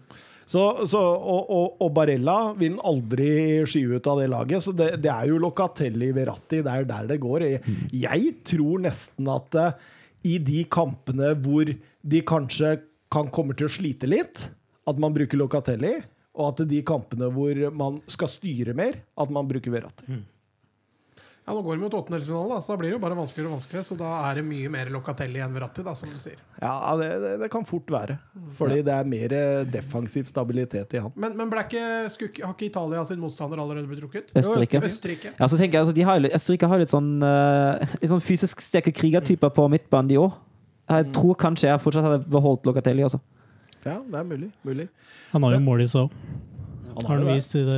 Så, 0.50 0.64
så, 0.90 0.98
og, 0.98 1.52
og, 1.54 1.76
og 1.86 1.92
Barella 1.94 2.56
vil 2.58 2.74
han 2.74 2.82
aldri 2.90 3.30
skyve 3.70 4.00
ut 4.00 4.08
av 4.10 4.24
det 4.24 4.30
laget. 4.34 4.66
Så 4.66 4.74
det, 4.74 4.96
det 5.04 5.12
er 5.14 5.30
jo 5.30 5.38
Locatelli 5.42 6.10
Verratti. 6.16 6.64
Det 6.66 6.74
er 6.74 6.88
der 6.90 7.10
det 7.12 7.20
går. 7.22 7.46
Jeg, 7.46 7.78
jeg 7.94 8.32
tror 8.50 8.82
nesten 8.88 9.30
at 9.30 9.60
uh, 9.62 9.92
i 10.26 10.40
de 10.42 10.64
kampene 10.74 11.36
hvor 11.44 11.70
de 11.70 12.22
kanskje 12.26 12.80
kan 13.14 13.30
komme 13.34 13.56
til 13.58 13.70
å 13.70 13.74
slite 13.74 14.10
litt, 14.10 14.50
at 14.90 15.00
man 15.02 15.16
bruker 15.16 15.40
Locatelli. 15.40 15.98
Og 16.40 16.52
at 16.54 16.66
de 16.70 16.82
kampene 16.86 17.28
hvor 17.34 17.58
man 17.76 17.98
skal 18.08 18.30
styre 18.32 18.76
mer, 18.78 19.02
at 19.20 19.32
man 19.34 19.48
bruker 19.50 19.74
Verratti. 19.74 20.20
Ja, 21.50 21.56
Nå 21.56 21.64
går 21.66 21.80
de 21.80 21.82
mot 21.82 21.94
åttendelsfinalen, 21.98 22.62
så 22.62 22.76
da 22.76 22.78
blir 22.78 22.92
det 22.92 22.94
jo 22.94 23.02
bare 23.02 23.16
vanskeligere 23.18 23.50
og 23.50 23.56
vanskeligere. 23.56 23.86
Så 23.88 23.96
da 23.98 24.10
er 24.28 24.38
det 24.38 24.44
mye 24.46 24.70
mer 24.70 24.92
Locatelli 24.94 25.42
enn 25.42 25.56
Verratti, 25.56 25.82
da, 25.82 25.96
som 25.98 26.12
du 26.12 26.20
sier. 26.22 26.38
Ja, 26.62 26.76
det, 27.00 27.08
det, 27.24 27.32
det 27.42 27.50
kan 27.50 27.66
fort 27.66 27.90
være. 27.90 28.20
Fordi 28.60 28.84
det 28.86 28.94
er 28.94 29.10
mer 29.10 29.34
eh, 29.34 29.64
defensiv 29.74 30.30
stabilitet 30.30 30.94
i 30.94 31.02
han. 31.02 31.16
Men, 31.18 31.34
men 31.40 31.50
ble 31.50 31.64
ikke, 31.66 31.88
skuk, 32.14 32.38
har 32.46 32.54
ikke 32.54 32.68
Italia 32.70 33.02
sin 33.10 33.18
motstander 33.24 33.64
allerede 33.64 33.90
blitt 33.90 34.04
trukket? 34.04 34.30
Østerrike. 34.38 34.84
Østerrike. 34.92 35.34
Ja, 35.40 35.50
så 35.50 35.58
tenker 35.58 35.80
jeg, 35.80 35.88
altså, 35.88 35.98
de 35.98 36.06
har, 36.06 36.22
jo 36.22 36.32
Østerrike 36.38 36.70
har 36.70 36.84
litt 36.84 36.94
sånn, 36.94 37.10
eh, 37.26 37.98
litt 37.98 38.14
sånn 38.14 38.24
fysisk 38.30 38.62
sterke 38.62 38.94
krigertyper 38.94 39.50
på 39.58 39.66
midtbanen, 39.74 40.14
de 40.14 40.22
òg. 40.22 40.38
Jeg 40.90 41.10
tror 41.18 41.34
kanskje 41.38 41.72
jeg 41.72 41.82
fortsatt 41.82 42.06
hadde 42.06 42.30
beholdt 42.30 42.70
Locatelli 42.70 43.10
også. 43.10 43.18
Ja, 43.86 43.98
det 44.04 44.20
er 44.20 44.28
mulig. 44.28 44.52
mulig. 44.68 44.88
Han 45.32 45.44
har 45.48 45.56
jo 45.56 45.60
mål 45.64 45.82
i 45.86 45.90
så. 45.92 46.08
Han 46.90 47.06
har 47.06 47.16
han 47.16 47.28
det. 47.30 47.36
vist 47.38 47.54
i 47.56 47.62
det 47.64 47.78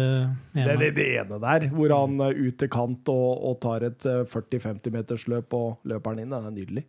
Det, 0.53 0.61
ene. 0.63 0.77
det, 0.79 0.87
det 0.97 1.09
ene 1.19 1.37
der, 1.43 1.67
hvor 1.75 1.91
han 1.93 2.15
er 2.25 2.37
ut 2.39 2.57
til 2.57 2.69
kant 2.73 3.11
og, 3.11 3.43
og 3.51 3.59
tar 3.61 3.83
et 3.85 4.07
eh, 4.09 4.23
40-50 4.25 4.95
meters 4.95 5.27
løp 5.29 5.53
og 5.53 5.83
løper 5.85 6.15
han 6.15 6.23
inn, 6.23 6.31
det 6.33 6.39
er 6.41 6.55
nydelig. 6.55 6.83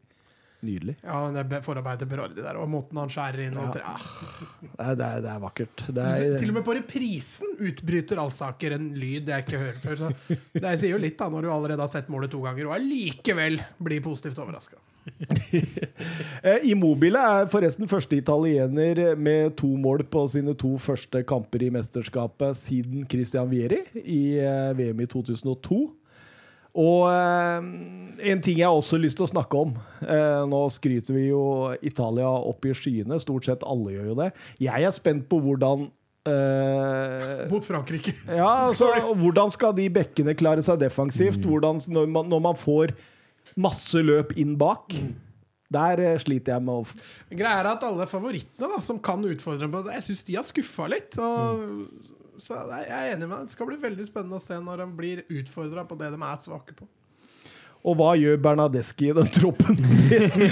Nydelig. 0.63 0.95
Ja, 1.03 1.19
det 1.35 1.43
er 1.59 1.65
forarbeidet 1.67 2.05
til 2.05 2.09
Berardi 2.13 2.39
der, 2.39 2.55
og 2.63 2.69
måten 2.71 3.01
han 3.03 3.11
skjærer 3.11 3.49
inn 3.49 3.57
og 3.59 3.75
ah. 3.83 4.05
Det 4.63 4.69
er, 4.79 4.95
det 4.95 5.09
er, 5.09 5.21
det 5.25 5.31
er 5.33 5.41
vakkert. 5.43 5.83
Det 5.89 6.05
Til 6.23 6.37
og 6.37 6.45
er, 6.47 6.55
med 6.55 6.67
på 6.69 6.77
reprisen 6.79 7.57
utbryter 7.59 8.21
Alsaker 8.23 8.77
en 8.79 8.87
lyd 8.95 9.27
jeg 9.35 9.43
ikke 9.43 9.59
hører 9.59 9.81
før. 9.83 9.99
Så 9.99 10.39
det 10.63 10.77
sier 10.79 10.95
jo 10.95 11.03
litt 11.03 11.19
da, 11.19 11.27
når 11.35 11.49
du 11.49 11.51
allerede 11.51 11.83
har 11.83 11.91
sett 11.91 12.09
målet 12.15 12.31
to 12.33 12.41
ganger 12.47 12.71
og 12.71 12.77
allikevel 12.79 13.59
blir 13.83 14.05
positivt 14.07 14.39
overraska. 14.39 14.79
Eh, 16.43 16.65
Immobile 16.73 17.21
er 17.23 17.49
forresten 17.51 17.87
første 17.87 18.17
italiener 18.19 19.13
med 19.15 19.53
to 19.61 19.69
mål 19.79 20.03
på 20.11 20.25
sine 20.31 20.57
to 20.59 20.73
første 20.83 21.23
kamper 21.27 21.63
i 21.63 21.71
mesterskapet 21.71 22.59
siden 22.59 23.05
Christian 23.11 23.47
Vieri 23.51 23.79
i 24.03 24.23
eh, 24.43 24.73
VM 24.79 25.05
i 25.05 25.07
2002. 25.07 25.79
Og 26.83 27.07
eh, 27.13 27.71
en 28.33 28.43
ting 28.43 28.59
jeg 28.59 28.69
også 28.69 28.97
har 28.97 29.05
lyst 29.05 29.21
til 29.21 29.29
å 29.29 29.31
snakke 29.31 29.61
om 29.61 29.75
eh, 30.03 30.43
Nå 30.49 30.61
skryter 30.73 31.15
vi 31.15 31.27
jo 31.29 31.43
Italia 31.85 32.31
opp 32.33 32.65
i 32.67 32.75
skyene. 32.77 33.21
Stort 33.23 33.47
sett 33.49 33.67
alle 33.69 33.95
gjør 33.95 34.13
jo 34.13 34.21
det. 34.23 34.31
Jeg 34.67 34.89
er 34.89 34.97
spent 34.99 35.29
på 35.31 35.43
hvordan 35.43 35.91
Uh, 36.23 37.51
Mot 37.51 37.65
Frankrike. 37.67 38.13
ja, 38.31 38.69
altså, 38.69 38.93
Hvordan 39.19 39.51
skal 39.51 39.73
de 39.75 39.89
bekkene 39.91 40.37
klare 40.39 40.63
seg 40.63 40.79
defensivt? 40.79 41.43
Hvordan, 41.43 41.81
når, 41.91 42.07
man, 42.15 42.29
når 42.31 42.45
man 42.45 42.55
får 42.61 42.93
masse 43.61 44.03
løp 44.05 44.33
inn 44.41 44.57
bak? 44.61 44.95
Der 45.73 46.01
eh, 46.05 46.19
sliter 46.21 46.57
jeg 46.57 46.65
med 46.67 46.83
å 46.83 47.37
Greia 47.37 47.61
er 47.63 47.71
at 47.73 47.85
alle 47.89 48.07
favorittene 48.11 48.69
da, 48.75 48.81
som 48.85 49.01
kan 49.03 49.23
utfordre 49.25 49.65
dem 49.67 49.73
på 49.73 49.85
det, 49.87 49.99
jeg 50.01 50.09
syns 50.11 50.27
de 50.29 50.37
har 50.37 50.49
skuffa 50.49 50.89
litt. 50.93 51.17
Og, 51.17 51.87
Så 52.43 52.57
jeg 52.57 52.89
er 52.89 53.13
enig 53.15 53.29
med 53.29 53.37
deg. 53.39 53.47
Det 53.49 53.57
skal 53.57 53.71
bli 53.71 53.79
veldig 53.81 54.09
spennende 54.09 54.41
å 54.41 54.43
se 54.43 54.59
når 54.61 54.83
de 54.85 54.91
blir 54.99 55.23
utfordra 55.31 55.87
på 55.89 55.97
det 56.01 56.11
de 56.13 56.21
er 56.21 56.43
svake 56.43 56.77
på. 56.77 56.89
Og 57.83 57.97
hva 57.99 58.13
gjør 58.15 58.37
Bernadeschi 58.39 59.09
i 59.11 59.15
den 59.17 59.31
troppen? 59.35 59.79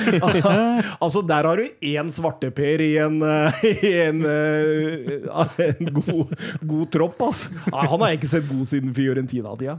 altså, 1.05 1.21
der 1.23 1.47
har 1.47 1.61
du 1.61 1.85
én 1.87 2.09
svarteper 2.11 2.83
i 2.83 2.89
en, 3.05 3.21
eh, 3.23 3.61
i 3.71 3.93
en, 4.09 4.25
eh, 4.27 5.29
en 5.69 5.93
god, 6.01 6.33
god 6.73 6.91
tropp, 6.97 7.23
altså. 7.29 7.55
Ah, 7.71 7.87
Han 7.93 8.03
har 8.03 8.11
jeg 8.11 8.23
ikke 8.23 8.33
sett 8.33 8.51
god 8.51 8.65
siden 8.73 8.97
Fiorentina-tida. 8.97 9.79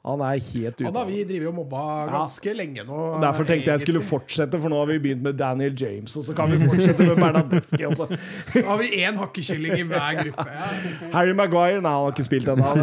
Han 0.00 0.22
er 0.24 0.38
helt 0.40 0.78
ute. 0.78 0.84
Han 0.86 0.94
har 0.96 1.04
vi 1.04 1.18
drevet 1.28 1.50
og 1.50 1.56
mobba 1.58 1.80
ganske 2.08 2.52
lenge 2.56 2.86
nå. 2.88 3.00
Derfor 3.20 3.44
tenkte 3.44 3.68
jeg 3.68 3.74
jeg 3.74 3.82
skulle 3.84 4.00
fortsette, 4.08 4.56
for 4.62 4.72
nå 4.72 4.78
har 4.80 4.88
vi 4.88 4.96
begynt 5.04 5.20
med 5.26 5.36
Daniel 5.36 5.74
James. 5.76 6.14
Og 6.16 6.24
så 6.24 6.32
kan 6.38 6.48
vi 6.48 6.56
fortsette 6.62 7.04
med 7.04 7.20
Bernadeschi. 7.20 7.82
også. 7.84 8.06
Nå 8.54 8.62
har 8.64 8.80
vi 8.80 8.88
én 9.02 9.18
hakkekylling 9.20 9.76
i 9.76 9.84
hver 9.90 10.22
gruppe. 10.22 10.46
Ja. 10.48 10.70
Harry 11.12 11.36
Maguire 11.36 11.82
Nei, 11.84 11.92
han 11.92 12.06
har 12.06 12.14
ikke 12.16 12.24
spilt 12.30 12.48
ennå. 12.48 12.72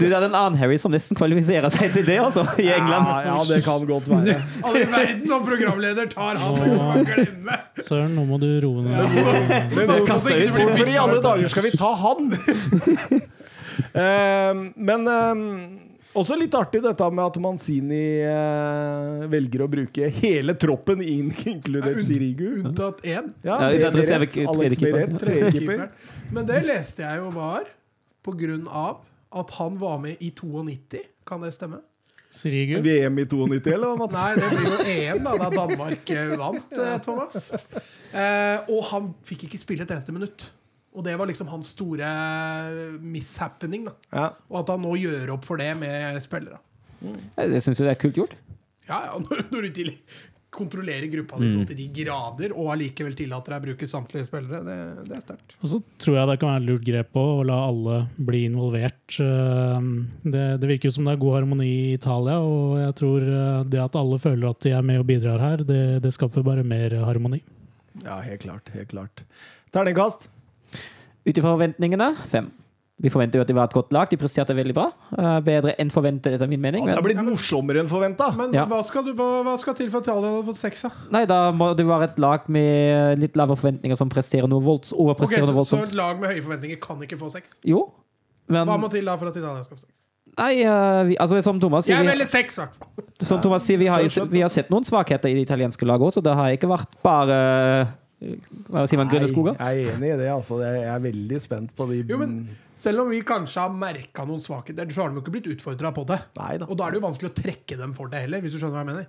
Du, 0.00 0.04
det 0.06 0.12
er 0.16 0.24
en 0.24 0.34
annen 0.36 0.56
Harry 0.60 0.76
som 0.80 0.92
nesten 0.92 1.16
kvalifiserer 1.18 1.68
seg 1.72 1.92
til 1.92 2.04
det, 2.08 2.16
altså, 2.24 2.46
i 2.60 2.70
England. 2.72 3.08
Ja, 3.12 3.20
ja, 3.28 3.36
det 3.48 3.60
kan 3.66 3.84
godt 3.88 4.08
være. 4.10 4.38
Alle 4.66 4.82
i 4.82 4.90
verden 4.92 5.32
og 5.36 5.46
programleder 5.48 6.08
tar 6.12 6.40
han! 6.40 6.60
Kan 6.62 7.08
glemme. 7.12 7.60
Søren, 7.84 8.16
nå 8.16 8.24
må 8.28 8.40
du 8.40 8.48
roe 8.64 8.84
ned. 8.86 9.72
Men 9.76 9.92
hvorfor 9.92 10.88
i 10.88 11.00
alle 11.00 11.20
dager 11.24 11.52
skal 11.52 11.68
vi 11.68 11.76
ta 11.76 11.92
han? 12.00 12.30
Eh, 13.92 14.60
men 14.76 15.08
eh, 15.10 15.42
også 16.16 16.36
litt 16.40 16.54
artig 16.56 16.80
dette 16.84 17.08
med 17.12 17.24
at 17.26 17.36
Manzini 17.44 18.02
eh, 18.24 19.26
velger 19.32 19.64
å 19.66 19.68
bruke 19.72 20.08
hele 20.20 20.54
troppen, 20.60 21.02
in- 21.04 21.32
inkludert 21.54 22.00
Sirigu. 22.06 22.62
Unntatt 22.62 23.02
én. 23.04 23.32
Ja, 23.44 23.58
Ja, 23.66 23.72
unntatt 23.74 23.98
Meret, 24.00 24.38
Alex. 24.54 24.80
Meret, 24.86 25.18
tredjekeeper. 25.20 25.84
Men 26.36 26.48
det 26.48 26.62
leste 26.68 27.04
jeg 27.04 27.20
jo 27.24 27.32
var 27.36 27.68
på 28.26 28.32
grunn 28.38 28.64
av 28.70 29.02
at 29.36 29.52
han 29.58 29.76
var 29.82 30.00
med 30.02 30.16
i 30.24 30.30
92. 30.32 31.02
Kan 31.28 31.42
det 31.44 31.52
stemme? 31.56 31.82
Sirigu. 32.36 32.80
VM 32.82 33.16
i 33.22 33.24
92, 33.24 33.70
eller 33.70 33.92
hva, 33.92 33.96
Mats? 34.00 34.16
Nei, 34.16 34.32
det 34.36 34.48
blir 34.50 34.66
jo 34.66 34.78
EM, 34.92 35.20
da, 35.24 35.34
da 35.40 35.50
Danmark 35.54 36.10
eh, 36.12 36.32
vant, 36.36 36.74
Thomas. 37.04 37.46
Eh, 38.12 38.66
og 38.72 38.80
han 38.90 39.06
fikk 39.24 39.46
ikke 39.46 39.60
spille 39.62 39.86
et 39.86 39.92
eneste 39.94 40.12
minutt. 40.16 40.44
Og 40.96 41.04
det 41.04 41.16
var 41.20 41.28
liksom 41.28 41.50
hans 41.52 41.74
store 41.76 42.08
mishappening. 43.04 43.84
da 43.90 43.94
Ja. 44.12 44.30
Og 44.48 44.62
at 44.62 44.72
han 44.72 44.82
nå 44.82 44.96
gjør 44.96 45.34
opp 45.36 45.44
for 45.44 45.60
det 45.60 45.74
med 45.78 46.16
spillere. 46.24 46.62
Jeg 47.36 47.62
syns 47.62 47.78
jo 47.78 47.84
det 47.84 47.92
er 47.92 48.00
kult 48.00 48.16
gjort. 48.16 48.32
Ja, 48.88 49.02
ja, 49.10 49.18
når, 49.26 49.44
når 49.52 49.66
du 49.66 49.76
til, 49.76 49.92
kontrollerer 50.56 51.04
gruppa 51.12 51.36
di 51.36 51.50
mm. 51.52 51.64
til 51.68 51.76
de 51.76 51.86
grader, 51.98 52.52
og 52.56 52.70
allikevel 52.72 53.12
tillater 53.18 53.52
deg 53.52 53.60
å 53.60 53.64
bruke 53.66 53.88
samtlige 53.90 54.24
spillere, 54.28 54.62
det, 54.64 54.76
det 55.08 55.16
er 55.18 55.24
sterkt. 55.24 55.56
Og 55.60 55.68
så 55.68 55.80
tror 56.00 56.16
jeg 56.16 56.30
det 56.30 56.36
kan 56.40 56.52
være 56.52 56.62
et 56.62 56.68
lurt 56.70 56.86
grep 56.86 57.10
på 57.12 57.24
å 57.34 57.42
la 57.44 57.58
alle 57.66 57.98
bli 58.16 58.44
involvert. 58.48 59.18
Eh, 59.20 59.90
Det, 60.24 60.44
det 60.62 60.70
virker 60.70 60.88
jo 60.88 60.94
som 60.96 61.10
det 61.10 61.16
er 61.16 61.20
god 61.22 61.36
harmoni 61.40 61.68
i 61.68 61.92
Italia, 61.98 62.38
og 62.40 62.78
jeg 62.80 62.96
tror 63.02 63.26
eh, 63.28 63.66
det 63.74 63.82
at 63.84 63.98
alle 64.00 64.20
føler 64.22 64.48
at 64.48 64.62
de 64.64 64.72
er 64.78 64.86
med 64.86 65.02
og 65.02 65.06
bidrar 65.10 65.42
her, 65.44 65.66
det, 65.66 65.82
det 66.06 66.14
skaper 66.16 66.46
bare 66.46 66.64
mer 66.64 66.96
harmoni. 67.04 67.42
ja, 68.04 68.16
helt 68.24 68.40
klart. 68.46 68.72
Helt 68.72 68.90
klart. 68.94 69.26
Terningkast. 69.76 70.30
Ut 71.26 71.34
ifra 71.40 71.50
forventningene 71.56 72.12
fem. 72.30 72.52
Vi 72.96 73.10
forventer 73.12 73.36
jo 73.36 73.42
at 73.44 73.48
de 73.50 73.52
var 73.58 73.66
et 73.68 73.74
godt 73.76 73.90
lag. 73.92 74.08
De 74.08 74.16
presterte 74.16 74.54
veldig 74.56 74.72
bra. 74.72 74.86
Eh, 75.18 75.40
Bedre 75.44 75.74
enn 75.82 75.90
forventet, 75.92 76.32
etter 76.38 76.48
min 76.48 76.62
mening. 76.62 76.86
Det 76.88 76.94
har 76.96 77.02
blitt 77.04 77.18
morsommere 77.20 77.82
enn 77.82 77.90
forventa. 77.90 78.30
Men 78.38 78.54
Ja. 78.56 78.64
hva, 78.64 78.78
skal 78.88 79.04
du, 79.04 79.10
hva, 79.12 79.42
hva 79.44 79.58
skal 79.60 79.74
til 79.76 79.90
for 79.92 79.98
at 80.00 80.06
Italia 80.08 80.30
hadde 80.32 80.46
fått 80.46 80.56
seks? 80.62 80.86
nei, 81.12 81.26
da 81.28 81.50
må 81.52 81.74
det 81.76 81.84
være 81.84 82.04
et 82.12 82.18
lag 82.18 82.48
med 82.48 83.18
litt 83.20 83.36
lavere 83.36 83.56
forventninger 83.60 83.96
som 84.00 84.08
presterer 84.08 84.48
noe 84.48 84.62
volds, 84.64 84.94
overpresterer 84.96 85.44
så, 85.44 85.52
noe 85.52 85.64
så 85.68 85.82
et 85.82 85.92
lag 85.94 86.18
med 86.18 86.30
høye 86.32 86.42
forventninger 86.46 86.80
kan 86.80 87.02
ikke 87.04 87.18
få 87.20 87.28
seks? 87.36 87.58
Jo, 87.68 87.82
men 88.48 88.64
Hva 88.66 88.78
må 88.80 88.88
til 88.90 89.04
da 89.04 89.18
for 89.20 89.28
at 89.28 89.36
Italia 89.36 89.62
skal 89.66 89.76
få 89.76 89.82
seks? 89.84 89.92
Nei, 90.38 90.62
eh, 90.62 91.02
vi, 91.08 91.16
altså 91.20 91.42
som 91.42 91.60
Thomas 91.60 91.84
sier, 91.84 91.96
Jeg 92.00 92.06
melder 92.06 92.26
seks, 92.32 92.56
i 92.56 92.60
hvert 92.62 92.74
fall. 92.80 93.04
som 93.20 93.40
Thomas 93.44 93.62
sier 93.68 93.78
vi, 93.78 93.86
har, 93.92 94.00
vi 94.32 94.40
har 94.40 94.48
sett 94.48 94.68
noen 94.72 94.84
svakheter 94.84 95.28
i 95.28 95.34
det 95.36 95.44
italienske 95.50 95.84
laget 95.84 96.08
også, 96.08 96.20
så 96.20 96.24
det 96.24 96.34
har 96.34 96.48
ikke 96.56 96.68
vært 96.72 96.96
bare 97.04 97.88
Hva 98.16 98.86
sier 98.88 98.96
man? 98.96 99.10
Grønne 99.12 99.28
skoger? 99.28 99.58
Jeg 99.60 99.82
er 99.82 99.96
enig 99.98 100.08
i 100.14 100.16
det. 100.22 100.28
altså. 100.32 100.56
Jeg 100.64 100.86
er 100.88 101.02
veldig 101.04 101.40
spent 101.44 101.74
på 101.76 101.86
de 101.90 101.98
Jo, 102.08 102.16
men 102.22 102.36
Selv 102.76 103.02
om 103.04 103.10
vi 103.12 103.20
kanskje 103.26 103.60
har 103.66 103.74
merka 103.76 104.24
noen 104.28 104.40
svakheter, 104.40 104.88
så 104.92 105.04
har 105.04 105.12
de 105.12 105.18
jo 105.20 105.24
ikke 105.24 105.34
blitt 105.36 105.50
utfordra 105.52 105.92
på 105.96 106.06
det. 106.08 106.18
Neida. 106.38 106.68
Og 106.70 106.78
da 106.80 106.86
er 106.86 106.94
det 106.96 107.00
jo 107.02 107.04
vanskelig 107.06 107.30
å 107.32 107.36
trekke 107.36 107.76
dem 107.80 107.92
for 107.96 108.08
det 108.12 108.24
heller, 108.24 108.40
hvis 108.44 108.56
du 108.56 108.60
skjønner 108.60 108.78
hva 108.78 108.84
jeg 108.86 108.90
mener. 108.94 109.06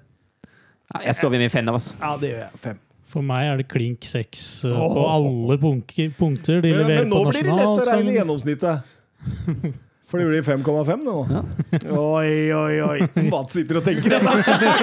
Ja, 0.91 1.01
jeg 1.07 1.17
står 1.19 1.33
ved 1.35 1.43
min 1.43 1.51
fem 1.51 1.71
av 1.71 1.79
oss. 1.79 1.89
Ja, 1.99 2.13
det 2.19 2.33
gjør 2.33 2.43
jeg. 2.45 2.61
Fem. 2.67 2.83
For 3.07 3.23
meg 3.23 3.47
er 3.47 3.59
det 3.61 3.67
klink 3.71 4.03
seks 4.07 4.43
eh, 4.67 4.75
på 4.75 5.03
alle 5.07 5.55
punkter 5.63 6.59
de 6.63 6.71
Men, 6.75 6.81
nasjonal. 6.83 6.97
men 6.99 7.11
nå 7.13 7.21
blir 7.31 7.47
det 7.47 7.55
lett 7.55 7.83
å 7.83 7.87
regne 7.87 8.15
gjennomsnittet. 8.17 8.95
For 10.07 10.21
det 10.21 10.27
blir 10.29 10.43
5,5 10.47 11.01
nå. 11.03 11.13
Oi, 11.91 12.29
oi, 12.55 12.75
oi. 12.79 13.07
Mats 13.27 13.57
sitter 13.57 13.81
og 13.81 13.83
tenker 13.83 14.13
ennå. 14.15 14.35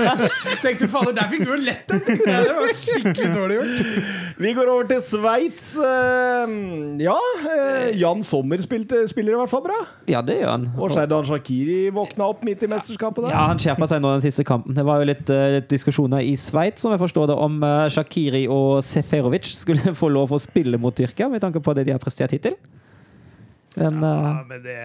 Tenkte 0.65 0.89
fader, 0.93 1.15
der 1.17 1.31
fikk 1.31 1.47
du 1.47 1.53
jo 1.55 1.57
lett 1.65 1.95
en! 1.97 2.03
ting! 2.05 2.19
Det 2.21 2.35
var 2.59 2.75
skikkelig 2.77 3.31
dårlig 3.33 3.57
gjort. 3.57 4.11
Vi 4.45 4.53
går 4.59 4.71
over 4.75 4.91
til 4.91 5.01
Sveits. 5.07 5.71
Eh, 5.81 6.53
Ja, 7.01 7.17
eh, 7.55 7.97
Jan 7.97 8.21
Sommer 8.27 8.61
spilte, 8.67 9.01
spiller 9.09 9.33
i 9.33 9.41
hvert 9.41 9.53
fall 9.55 9.65
bra. 9.65 9.79
Ja, 10.13 10.21
det 10.21 10.37
gjør 10.43 10.53
han. 10.59 10.69
Og 10.77 10.93
Sherdan 10.93 11.25
Shakiri 11.31 11.81
våkna 11.97 12.29
opp 12.35 12.45
midt 12.45 12.69
i 12.69 12.71
mesterskapet 12.75 13.25
der. 13.25 13.33
Ja, 13.33 13.47
Han 13.49 13.65
skjerpa 13.65 13.89
seg 13.89 14.05
nå 14.05 14.13
den 14.19 14.27
siste 14.29 14.45
kampen. 14.45 14.77
Det 14.77 14.85
var 14.85 15.01
jo 15.01 15.09
litt, 15.09 15.25
eh, 15.33 15.57
litt 15.57 15.73
diskusjoner 15.73 16.21
i 16.21 16.37
Sveits 16.37 16.85
som 16.85 16.93
jeg 16.93 17.01
forstår 17.01 17.33
det, 17.33 17.41
om 17.49 17.65
Shakiri 17.97 18.45
og 18.53 18.85
Seferovic 18.85 19.49
skulle 19.57 19.97
få 20.05 20.13
lov 20.13 20.37
å 20.37 20.45
spille 20.45 20.77
mot 20.77 20.93
Tyrkia, 21.01 21.33
med 21.33 21.41
tanke 21.41 21.65
på 21.65 21.73
det 21.81 21.89
de 21.89 21.97
har 21.97 22.03
prestert 22.05 22.37
hittil. 22.37 22.61
Men 23.75 24.03
eh, 24.03 24.09
Ja, 24.25 24.45
men 24.49 24.63
det, 24.63 24.77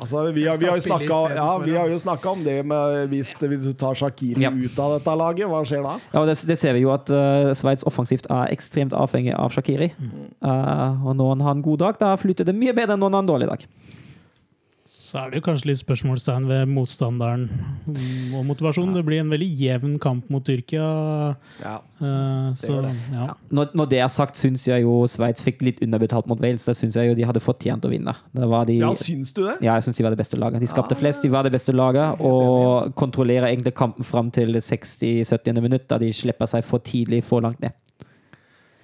altså, 0.00 0.22
vi, 0.32 0.46
har, 0.48 0.56
vi, 0.56 0.68
har 0.70 0.80
stedet 0.80 1.08
ja, 1.36 1.48
vi 1.60 1.74
har 1.76 1.90
jo 1.92 1.98
snakka 2.00 2.30
om 2.32 2.44
det 2.44 2.56
med 2.66 3.10
hvis, 3.12 3.34
du 3.40 3.72
tar 3.76 3.98
Shakiri 3.98 4.40
Ja. 4.42 4.50
ut 4.50 4.78
av 4.80 4.94
dette 4.96 5.16
laget, 5.20 5.48
hva 5.50 5.60
skjer 5.68 5.84
da? 5.84 5.96
ja, 6.14 6.24
det, 6.28 6.38
det 6.48 6.56
ser 6.60 6.76
vi 6.76 6.84
jo 6.86 6.92
at 6.94 7.10
uh, 7.12 7.52
Sveits 7.58 7.84
offensivt 7.88 8.28
er 8.32 8.54
ekstremt 8.54 8.96
avhengig 8.96 9.34
av 9.36 9.52
Shakiri. 9.52 9.90
Eh, 9.92 11.04
og 11.04 11.16
når 11.18 11.34
han 11.34 11.44
har 11.44 11.56
en 11.58 11.62
god 11.64 11.78
dag, 11.84 12.00
da 12.00 12.14
flyter 12.20 12.48
det 12.48 12.56
mye 12.56 12.72
bedre 12.76 12.96
enn 12.96 13.02
når 13.02 13.10
han 13.12 13.18
har 13.18 13.26
en 13.26 13.32
dårlig 13.34 13.50
dag. 13.50 13.66
Så 15.08 15.16
er 15.22 15.30
det 15.30 15.38
jo 15.40 15.44
kanskje 15.46 15.70
litt 15.70 15.80
spørsmålstegn 15.80 16.46
ved 16.50 16.68
motstanderen 16.68 17.46
og 18.36 18.42
og 18.42 18.50
Ja. 18.52 18.94
Det 18.98 19.04
blir 19.06 19.22
en 19.22 19.30
veldig 19.32 19.48
jevn 19.56 19.94
kamp 20.02 20.28
mot 20.30 20.44
Tyrkia. 20.44 20.88
Ja. 21.62 21.78
eh, 22.04 22.50
så 22.58 22.82
det. 22.84 22.92
ja. 23.14 23.30
Når, 23.50 23.70
når 23.74 23.88
det 23.88 24.00
er 24.04 24.10
sagt, 24.12 24.36
syns 24.36 24.66
jeg 24.68 24.84
jo 24.84 25.06
Sveits 25.08 25.42
fikk 25.46 25.64
litt 25.64 25.80
underbetalt 25.84 26.28
mot 26.28 26.40
Wales. 26.40 26.66
Det 26.68 26.76
syns 26.76 26.98
jeg 26.98 27.08
jo 27.08 27.16
de 27.16 27.24
hadde 27.24 27.40
fortjent 27.40 27.88
å 27.88 27.92
vinne. 27.92 28.12
Det 28.36 28.50
var 28.52 28.68
de, 28.68 28.76
ja, 28.82 28.92
syns 28.98 29.32
du 29.32 29.44
det? 29.46 29.56
Ja, 29.64 29.78
jeg 29.78 29.88
syns 29.88 29.96
de 29.96 30.04
var 30.04 30.12
det 30.12 30.20
beste 30.20 30.40
laget. 30.40 30.60
De 30.60 30.70
skapte 30.70 30.98
flest, 30.98 31.24
de 31.24 31.32
var 31.32 31.48
det 31.48 31.54
beste 31.56 31.72
laget, 31.72 32.20
og 32.20 32.92
kontrollerer 32.98 33.48
egentlig 33.48 33.74
kampen 33.78 34.04
fram 34.04 34.30
til 34.34 34.60
60-70. 34.60 35.60
minutt, 35.64 35.88
da 35.88 35.98
de 35.98 36.12
slipper 36.12 36.50
seg 36.50 36.66
for 36.66 36.84
tidlig 36.84 37.24
for 37.24 37.40
langt 37.44 37.62
ned. 37.64 37.72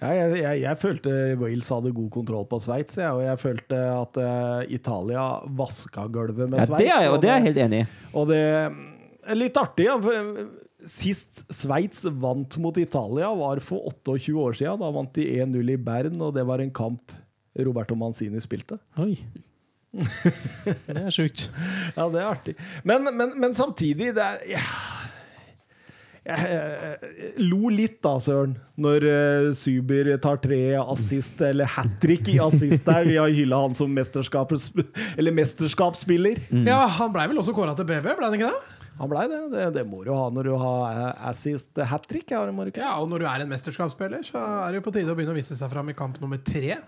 Ja, 0.05 0.11
jeg, 0.19 0.41
jeg, 0.43 0.61
jeg 0.67 0.79
følte 0.83 1.13
Wales 1.41 1.69
hadde 1.73 1.93
god 1.97 2.11
kontroll 2.13 2.45
på 2.51 2.59
Sveits, 2.61 2.99
ja, 3.01 3.15
og 3.17 3.23
jeg 3.25 3.39
følte 3.41 3.79
at 3.95 4.19
uh, 4.21 4.61
Italia 4.77 5.23
vaska 5.57 6.05
gulvet 6.13 6.51
med 6.53 6.61
Ja, 6.61 6.67
Sveits. 6.69 6.83
det 6.83 6.91
er, 6.93 7.01
jeg- 7.07 7.15
og 7.15 7.23
det 7.25 7.31
er 7.33 7.39
jeg 7.41 7.47
helt 7.49 7.63
enig 7.65 7.81
i. 7.81 7.87
Og 8.21 8.29
det 8.29 8.41
er 8.45 9.39
litt 9.41 9.57
artig, 9.57 9.87
ja. 9.89 9.97
for 10.05 10.45
Sist 10.85 11.47
Sveits 11.55 12.05
vant 12.21 12.59
mot 12.61 12.77
Italia, 12.77 13.31
var 13.41 13.63
for 13.65 13.87
28 13.89 14.35
år 14.45 14.59
siden. 14.61 14.83
Da 14.85 14.91
vant 14.93 15.15
de 15.17 15.25
1-0 15.41 15.73
i 15.73 15.79
Bern, 15.81 16.21
og 16.21 16.35
det 16.37 16.45
var 16.45 16.61
en 16.61 16.75
kamp 16.77 17.15
Roberto 17.57 17.97
Manzini 17.97 18.43
spilte. 18.45 18.77
Oi. 19.01 19.15
Det 19.95 20.99
er 20.99 21.13
sjukt. 21.15 21.47
Ja, 21.97 22.09
det 22.11 22.21
er 22.21 22.27
artig. 22.29 22.55
Men, 22.85 23.07
men, 23.17 23.33
men 23.41 23.55
samtidig 23.57 24.11
det 24.17 24.25
er, 24.25 24.41
ja. 24.57 24.63
Jeg 26.25 26.57
eh, 26.57 26.97
lo 27.45 27.69
litt 27.69 27.99
da, 28.05 28.15
Søren, 28.23 28.55
når 28.81 29.05
uh, 29.05 29.53
Syber 29.57 30.09
tar 30.25 30.39
tre 30.41 30.61
assist, 30.81 31.41
eller 31.45 31.69
hat 31.69 31.99
trick 32.01 32.29
i 32.33 32.39
assist 32.41 32.87
der. 32.89 33.05
Vi 33.11 33.19
har 33.21 33.29
hylla 33.29 33.59
han 33.67 33.75
som 33.77 33.93
mesterskapsspiller. 33.93 34.89
Ja, 36.65 36.87
Han 36.97 37.13
blei 37.13 37.27
vel 37.29 37.39
også 37.43 37.53
kåra 37.57 37.75
til 37.77 37.85
BV, 37.91 38.09
blei 38.17 38.27
han 38.31 38.37
ikke 38.39 38.49
det? 38.55 38.61
Han 39.03 39.09
blei 39.11 39.25
det. 39.29 39.41
det. 39.53 39.67
Det 39.77 39.85
må 39.91 39.99
du 40.07 40.13
ha 40.15 40.31
når 40.33 40.45
du 40.49 40.55
har 40.61 40.81
eh, 40.95 41.13
assist 41.29 41.77
hat 41.93 42.05
trick. 42.09 42.31
Ja? 42.33 42.41
Ja, 42.79 42.95
Og 43.03 43.07
når 43.13 43.19
du 43.21 43.27
er 43.29 43.39
en 43.45 43.51
mesterskapsspiller, 43.53 44.23
så 44.25 44.39
er 44.39 44.67
det 44.73 44.77
jo 44.81 44.85
på 44.89 44.95
tide 44.97 45.13
å 45.13 45.17
begynne 45.19 45.35
å 45.35 45.37
vise 45.41 45.55
seg 45.59 45.69
fram 45.73 45.89
i 45.93 45.97
kamp 45.99 46.17
nummer 46.23 46.39
tre. 46.41 46.79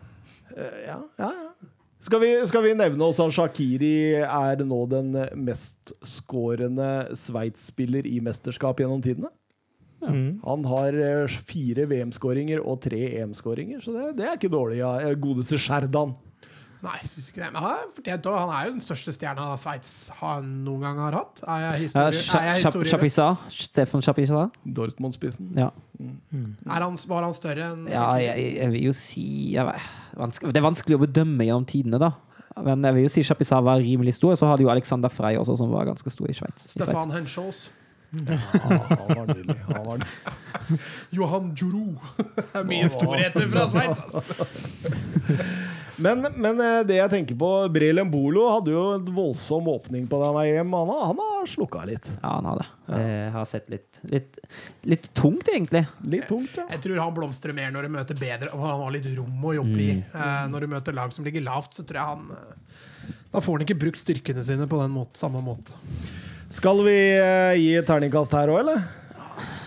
Ja, 0.57 0.97
ja, 1.21 1.29
ja. 1.29 1.51
Skal 2.07 2.23
vi, 2.23 2.29
skal 2.47 2.63
vi 2.63 2.75
nevne 2.79 3.03
også 3.09 3.27
at 3.27 3.35
Shakiri 3.35 4.23
er 4.23 4.61
nå 4.63 4.79
den 4.91 5.11
mestskårende 5.43 7.17
Sveits-spiller 7.19 8.07
i 8.07 8.21
mesterskap 8.23 8.79
gjennom 8.79 9.03
tidene? 9.03 9.33
Mm. 10.05 10.39
Han 10.45 10.67
har 10.69 10.95
eh, 11.01 11.37
fire 11.49 11.87
VM-skåringer 11.91 12.61
og 12.63 12.79
tre 12.85 13.01
EM-skåringer, 13.23 13.81
så 13.83 13.95
det, 13.97 14.13
det 14.21 14.27
er 14.29 14.39
ikke 14.39 14.53
dårlig 14.53 14.79
ja, 14.83 14.93
godeste 15.19 15.59
Sherdan. 15.59 16.15
Nei, 16.85 16.93
jeg 17.01 17.09
synes 17.11 17.29
ikke 17.31 17.41
det. 17.41 17.49
Men 17.55 17.63
han 17.65 17.93
fortjent, 17.97 18.27
han 18.37 18.51
er 18.53 18.67
jo 18.69 18.75
den 18.77 18.83
største 18.85 19.15
stjerna 19.17 19.47
Sveits 19.61 19.93
han 20.21 20.51
noen 20.67 20.85
gang 20.85 21.01
har 21.01 21.17
hatt. 21.19 21.41
Er 21.43 21.63
jeg 21.65 21.89
Ja, 21.95 22.11
historie. 22.53 22.85
Stefan 23.51 24.05
Chapisa. 24.05 24.43
Dortmund-spissen. 24.77 25.55
Ja. 25.57 25.71
Er 26.01 26.85
han, 26.85 26.99
var 27.09 27.25
han 27.25 27.35
større 27.37 27.73
enn 27.73 27.89
Ja, 27.91 28.11
jeg, 28.21 28.53
jeg 28.59 28.73
vil 28.75 28.87
jo 28.91 28.93
si 28.97 29.55
jeg, 29.55 29.81
Det 30.45 30.61
er 30.61 30.67
vanskelig 30.67 30.99
å 30.99 31.03
bedømme 31.07 31.49
gjennom 31.49 31.67
tidene, 31.69 32.03
da. 32.03 32.13
Men 32.67 32.85
jeg 32.89 32.97
vil 32.97 33.05
jo 33.05 33.13
si 33.13 33.25
Chapisa 33.27 33.59
var 33.65 33.81
rimelig 33.85 34.15
stor. 34.17 34.37
Så 34.37 34.49
hadde 34.49 34.65
jo 34.65 34.71
Alexander 34.73 35.13
Frey 35.13 35.37
også, 35.41 35.57
som 35.61 35.73
var 35.73 35.89
ganske 35.89 36.13
stor 36.13 36.31
i 36.31 36.37
Sveits. 36.37 36.71
Stefan 36.73 37.13
Henschos? 37.13 37.67
Ja, 38.17 38.37
han 38.39 39.11
var 39.19 39.27
nydelig. 39.33 39.57
Han 39.67 39.83
var 39.85 39.99
nydelig. 40.01 40.79
Johan 41.19 41.51
Juro. 41.59 41.83
Mye 42.69 42.89
storheter 42.93 43.49
fra 43.51 43.67
Sveits, 43.73 44.01
altså. 44.07 44.47
Men, 46.03 46.27
men 46.37 46.61
eh, 46.61 46.81
det 46.87 46.99
jeg 46.99 47.13
tenker 47.13 47.39
på 47.41 47.51
Brelen 47.73 48.11
Bolo 48.13 48.47
hadde 48.53 48.73
jo 48.75 48.83
en 48.97 49.07
voldsom 49.17 49.69
åpning 49.73 50.05
på 50.11 50.19
denne 50.21 50.43
EM. 50.51 50.75
Han 50.77 50.91
har, 50.93 51.05
han 51.13 51.23
har 51.23 51.47
slukka 51.51 51.85
litt. 51.89 52.09
Ja, 52.21 52.35
han 52.37 52.49
har 52.51 52.61
det. 52.61 52.67
Det 52.87 53.15
har 53.35 53.49
sett 53.49 53.71
litt, 53.73 54.01
litt, 54.13 54.37
litt 54.87 55.09
tungt, 55.17 55.49
egentlig. 55.49 55.87
Litt 56.07 56.29
tungt, 56.29 56.59
ja. 56.59 56.67
Jeg 56.75 56.85
tror 56.85 57.01
han 57.03 57.17
blomstrer 57.17 57.57
mer 57.57 57.73
når 57.75 57.89
du 57.89 57.95
møter 57.97 58.21
bedre 58.21 58.53
og 58.53 58.63
han 58.67 58.85
har 58.85 58.95
litt 58.99 59.09
rom 59.17 59.49
å 59.49 59.57
jobbe. 59.57 59.75
Mm. 59.77 60.05
i. 60.05 60.21
når 60.53 60.67
du 60.67 60.73
møter 60.77 60.97
lag 60.97 61.15
som 61.15 61.27
ligger 61.27 61.45
lavt, 61.47 61.75
så 61.77 61.85
tror 61.87 62.01
jeg 62.01 62.13
han 62.13 62.29
eh, 62.37 62.77
Da 63.33 63.43
får 63.43 63.57
han 63.59 63.67
ikke 63.67 63.81
brukt 63.87 64.01
styrkene 64.01 64.45
sine 64.47 64.69
på 64.71 64.81
den 64.83 64.95
måten, 64.95 65.17
samme 65.19 65.43
måte. 65.45 65.75
Skal 66.53 66.85
vi 66.87 66.99
eh, 67.17 67.57
gi 67.59 67.73
terningkast 67.89 68.37
her 68.37 68.53
òg, 68.53 68.61
eller? 68.63 68.85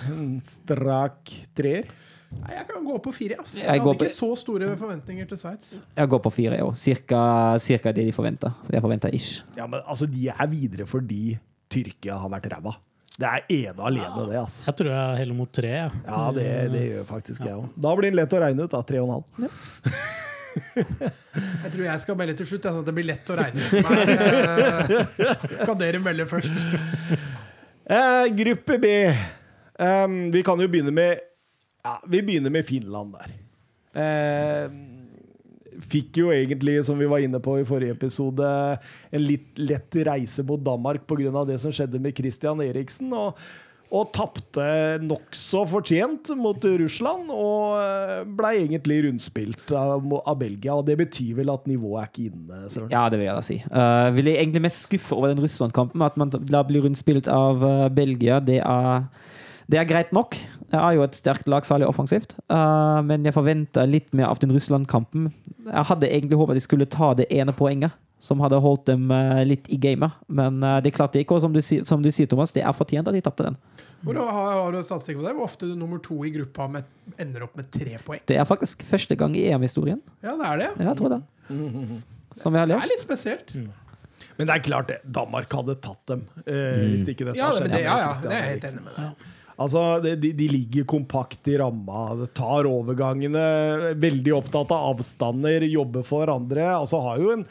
En 0.10 0.38
strak 0.46 1.34
treer. 1.58 1.90
Nei, 2.30 2.52
jeg 2.54 2.66
kan 2.70 2.84
gå 2.86 2.96
på 3.02 3.12
fire. 3.16 3.38
Altså. 3.42 3.58
Jeg, 3.58 3.66
Jeg 3.66 3.82
hadde 3.82 3.98
på- 3.98 4.06
ikke 4.06 4.14
så 4.16 4.30
store 4.38 4.68
forventninger 4.78 5.28
til 5.32 5.38
Sveits. 5.42 5.72
Jeg 5.98 6.10
går 6.10 6.20
på 6.22 6.32
fire 6.32 6.60
jo. 6.60 6.68
Cirka, 6.78 7.22
cirka 7.60 7.92
det 7.92 8.06
de 8.06 8.12
forventa. 8.14 8.52
Jeg 8.70 8.82
forventa 8.86 9.10
ish. 9.14 9.44
Ja, 9.58 9.66
men 9.68 9.82
altså, 9.88 10.06
de 10.10 10.28
er 10.30 10.48
videre 10.52 10.86
fordi 10.88 11.38
Tyrkia 11.70 12.18
har 12.22 12.30
vært 12.30 12.46
ræva. 12.54 12.76
Det 13.20 13.28
er 13.28 13.42
ene 13.52 13.84
alene, 13.84 14.28
det. 14.30 14.38
altså. 14.40 14.64
Jeg 14.70 14.76
tror 14.80 14.92
jeg 14.94 15.18
heller 15.24 15.36
mot 15.36 15.52
tre. 15.52 15.68
Ja. 15.74 15.90
Ja, 16.08 16.20
det, 16.32 16.46
det 16.72 16.84
gjør 16.92 17.04
faktisk 17.10 17.44
jeg 17.44 17.58
òg. 17.58 17.66
Da 17.76 17.96
blir 17.98 18.10
den 18.12 18.16
lett 18.22 18.32
å 18.38 18.40
regne 18.46 18.64
ut, 18.64 18.72
da. 18.72 18.82
Tre 18.88 19.02
og 19.02 19.10
en 19.10 19.18
halv. 19.18 19.26
Jeg 20.60 21.72
tror 21.72 21.84
jeg 21.86 22.02
skal 22.04 22.16
melde 22.20 22.34
til 22.40 22.48
slutt, 22.50 22.64
sånn 22.66 22.80
at 22.82 22.88
det 22.90 22.94
blir 22.98 23.06
lett 23.08 23.30
å 23.32 23.36
regne 23.38 23.62
ut. 23.62 23.70
for. 23.86 24.00
Eh, 24.10 25.66
kan 25.68 25.78
dere 25.80 26.00
melde 26.04 26.26
først? 26.30 26.64
Eh, 27.90 28.26
gruppe 28.40 28.78
B. 28.82 28.94
Um, 29.80 30.18
vi 30.34 30.42
kan 30.44 30.60
jo 30.60 30.68
begynne 30.68 30.92
med 30.92 31.22
Ja, 31.86 32.00
vi 32.08 32.24
begynner 32.26 32.54
med 32.54 32.68
Finland 32.68 33.16
der. 33.16 33.36
Eh, 34.00 34.72
fikk 35.90 36.20
jo 36.20 36.34
egentlig, 36.36 36.80
som 36.86 37.00
vi 37.00 37.08
var 37.10 37.24
inne 37.24 37.40
på 37.44 37.60
i 37.60 37.66
forrige 37.68 37.96
episode, 37.96 38.52
en 39.12 39.24
litt 39.24 39.58
lett 39.60 40.02
reise 40.08 40.44
mot 40.46 40.62
Danmark 40.62 41.08
pga. 41.08 41.46
det 41.48 41.60
som 41.62 41.74
skjedde 41.74 42.02
med 42.02 42.18
Christian 42.18 42.62
Eriksen. 42.62 43.14
Og, 43.16 43.40
og 43.90 44.12
tapte 44.14 44.66
nokså 45.02 45.64
fortjent 45.72 46.30
mot 46.38 46.62
Russland, 46.62 47.32
og 47.34 47.80
eh, 47.82 48.20
ble 48.38 48.52
egentlig 48.60 49.00
rundspilt 49.08 49.72
av, 49.74 50.06
av 50.20 50.38
Belgia. 50.38 50.76
Og 50.76 50.86
det 50.86 51.00
betyr 51.00 51.40
vel 51.40 51.50
at 51.56 51.66
nivået 51.70 52.04
er 52.04 52.12
ikke 52.12 52.28
inne, 52.30 52.62
Søren? 52.70 52.94
Ja, 52.94 53.08
det 53.10 53.18
vil 53.18 53.30
jeg 53.32 53.40
da 53.40 53.48
si. 53.48 53.58
Uh, 53.72 54.12
vil 54.20 54.30
jeg 54.30 54.44
egentlig 54.44 54.66
mest 54.68 54.86
skuffe 54.86 55.18
over 55.18 55.34
den 55.34 55.42
Russland-kampen. 55.42 56.06
At 56.06 56.20
man 56.22 56.30
da 56.36 56.62
blir 56.68 56.86
rundspilt 56.86 57.32
av 57.32 57.66
eh, 57.66 57.88
Belgia, 57.96 58.38
det 58.44 58.60
er, 58.62 59.10
det 59.72 59.82
er 59.82 59.90
greit 59.90 60.14
nok. 60.14 60.38
Det 60.70 60.78
er 60.78 60.98
jo 60.98 61.06
et 61.06 61.18
sterkt 61.18 61.50
lag, 61.50 61.66
særlig 61.66 61.88
offensivt. 61.90 62.36
uh, 62.54 63.00
men 63.06 63.26
jeg 63.26 63.34
forventer 63.34 63.90
litt 63.90 64.14
mer 64.14 64.30
av 64.30 64.42
den 64.42 64.54
Russland-kampen. 64.54 65.32
Jeg 65.66 65.88
hadde 65.90 66.10
egentlig 66.10 66.38
håpet 66.38 66.60
de 66.60 66.64
skulle 66.66 66.86
ta 66.90 67.14
det 67.18 67.30
ene 67.34 67.54
poenget, 67.54 67.96
som 68.20 68.42
hadde 68.44 68.60
holdt 68.60 68.90
dem 68.90 69.12
eh, 69.16 69.46
litt 69.48 69.70
i 69.72 69.78
gamet. 69.80 70.12
Men 70.28 70.58
eh, 70.66 70.80
det 70.84 70.92
klarte 70.92 71.16
de 71.16 71.22
ikke. 71.24 71.38
Og 71.38 71.44
som 71.46 71.54
du, 71.56 71.62
som 71.64 72.02
du 72.04 72.10
sier, 72.12 72.28
Thomas, 72.28 72.52
det 72.52 72.66
er 72.68 72.76
fortjent 72.76 73.08
at 73.08 73.16
de 73.16 73.22
tapte 73.24 73.46
den. 73.48 73.56
Hvor 74.04 74.20
har, 74.20 74.50
har 74.58 74.76
du 74.76 74.80
statistikk 74.84 75.22
på 75.22 75.24
det? 75.24 75.34
Hvor 75.38 75.48
ofte 75.48 75.70
nummer 75.72 76.02
to 76.04 76.18
i 76.28 76.32
gruppa 76.36 76.68
med, 76.72 76.90
ender 77.16 77.46
opp 77.48 77.56
med 77.60 77.70
tre 77.72 77.96
poeng? 78.04 78.20
Det 78.28 78.36
er 78.36 78.48
faktisk 78.48 78.84
første 78.88 79.16
gang 79.20 79.38
i 79.40 79.46
EM-historien. 79.54 80.02
Ja, 80.20 80.36
det 80.36 80.50
er 80.52 80.64
det. 80.66 80.70
Ja, 80.74 80.90
jeg 80.90 81.00
tror 81.00 81.16
det. 81.16 81.22
Som 82.40 82.56
vi 82.56 82.62
har 82.62 82.68
Det 82.68 82.76
er 82.76 82.92
litt 82.92 83.08
spesielt. 83.08 83.56
Men 84.40 84.48
det 84.48 84.56
er 84.56 84.64
klart 84.68 84.92
det. 84.92 85.00
Danmark 85.04 85.52
hadde 85.56 85.80
tatt 85.84 86.04
dem 86.12 86.28
eh, 86.44 86.86
hvis 86.92 87.08
ikke 87.08 87.28
dette 87.28 87.40
Ja, 87.40 87.50
hadde 87.54 87.66
skjedd 87.66 87.76
det, 87.76 87.84
ja, 87.84 87.98
ja, 88.04 88.14
det 88.20 88.32
er 88.32 88.38
jeg 88.38 88.54
helt 88.54 88.68
enig 88.74 88.86
med 88.86 89.00
deg. 89.00 89.28
Altså, 89.60 89.82
de, 90.04 90.16
de, 90.16 90.46
ligger 90.48 90.86
kompakt 90.88 91.50
i 91.52 91.58
ramma, 91.60 92.14
tar 92.38 92.68
overgangene, 92.70 93.42
veldig 94.00 94.38
opptatt 94.38 94.72
av 94.72 94.94
avstander, 94.94 95.66
jobber 95.68 96.06
for 96.08 96.24
hverandre. 96.24 96.64
Altså 96.78 97.02
har 97.04 97.20
jo 97.20 97.34
en 97.34 97.44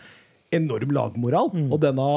enorm 0.56 0.94
lagmoral. 0.96 1.52
Og 1.68 1.76
denne, 1.82 2.08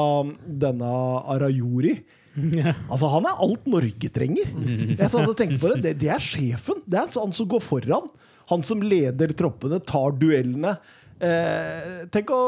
denne 0.64 0.96
Arayuri 1.34 1.98
Altså, 2.92 3.10
han 3.12 3.28
er 3.28 3.40
alt 3.44 3.66
Norge 3.68 4.08
trenger. 4.14 4.48
Jeg 4.96 5.10
så, 5.12 5.24
tenkte 5.36 5.60
på 5.60 5.74
det. 5.74 5.82
det. 5.84 5.94
Det 6.00 6.10
er 6.14 6.22
sjefen. 6.22 6.80
Det 6.88 7.00
er 7.02 7.12
han 7.20 7.36
som 7.36 7.48
går 7.52 7.60
foran. 7.64 8.08
Han 8.52 8.64
som 8.66 8.80
leder 8.84 9.34
troppene, 9.36 9.80
tar 9.84 10.16
duellene. 10.16 10.74
Eh, 11.22 12.06
tenk 12.12 12.32
å 12.34 12.42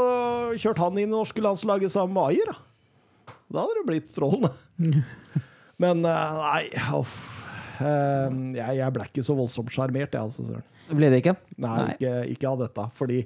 kjørt 0.59 0.81
han 0.83 0.97
inn 0.99 1.11
i 1.11 1.13
norske 1.13 1.45
landslaget 1.45 1.93
sammen 1.93 2.17
med 2.17 2.33
Ayer, 2.33 2.51
da. 2.51 3.37
Da 3.55 3.63
hadde 3.63 3.77
det 3.79 3.87
blitt 3.93 4.11
strålende. 4.11 4.51
Men 5.83 6.03
eh, 6.09 6.41
nei 6.41 6.65
uff. 6.97 7.34
Eh, 7.81 8.39
jeg, 8.59 8.79
jeg 8.81 8.95
ble 8.97 9.09
ikke 9.11 9.27
så 9.27 9.37
voldsomt 9.39 9.73
sjarmert, 9.75 10.15
jeg, 10.15 10.21
altså. 10.23 10.47
Søren. 10.47 10.67
Ble 10.93 11.11
det 11.13 11.23
ikke? 11.23 11.37
Nei, 11.57 11.77
Nei. 11.77 11.93
Ikke, 11.95 12.17
ikke 12.35 12.51
av 12.51 12.65
dette. 12.65 12.89
Fordi 12.99 13.23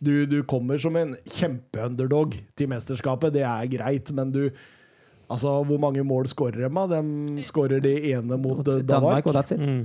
du, 0.00 0.12
du 0.28 0.42
kommer 0.48 0.80
som 0.80 0.96
en 0.96 1.16
kjempeunderdog 1.28 2.36
til 2.56 2.70
mesterskapet, 2.72 3.34
det 3.36 3.46
er 3.46 3.72
greit, 3.72 4.12
men 4.16 4.34
du 4.34 4.44
Altså, 5.30 5.62
hvor 5.62 5.78
mange 5.78 6.02
mål 6.02 6.26
skårer 6.26 6.64
de? 6.66 6.82
De 6.90 7.42
skårer 7.46 7.78
det 7.78 7.92
ene 8.10 8.34
mot 8.34 8.66
eh, 8.66 8.80
Danmark, 8.82 8.88
Danmark. 8.90 9.26
og 9.30 9.36
that's 9.36 9.54
it. 9.54 9.60
Mm. 9.62 9.84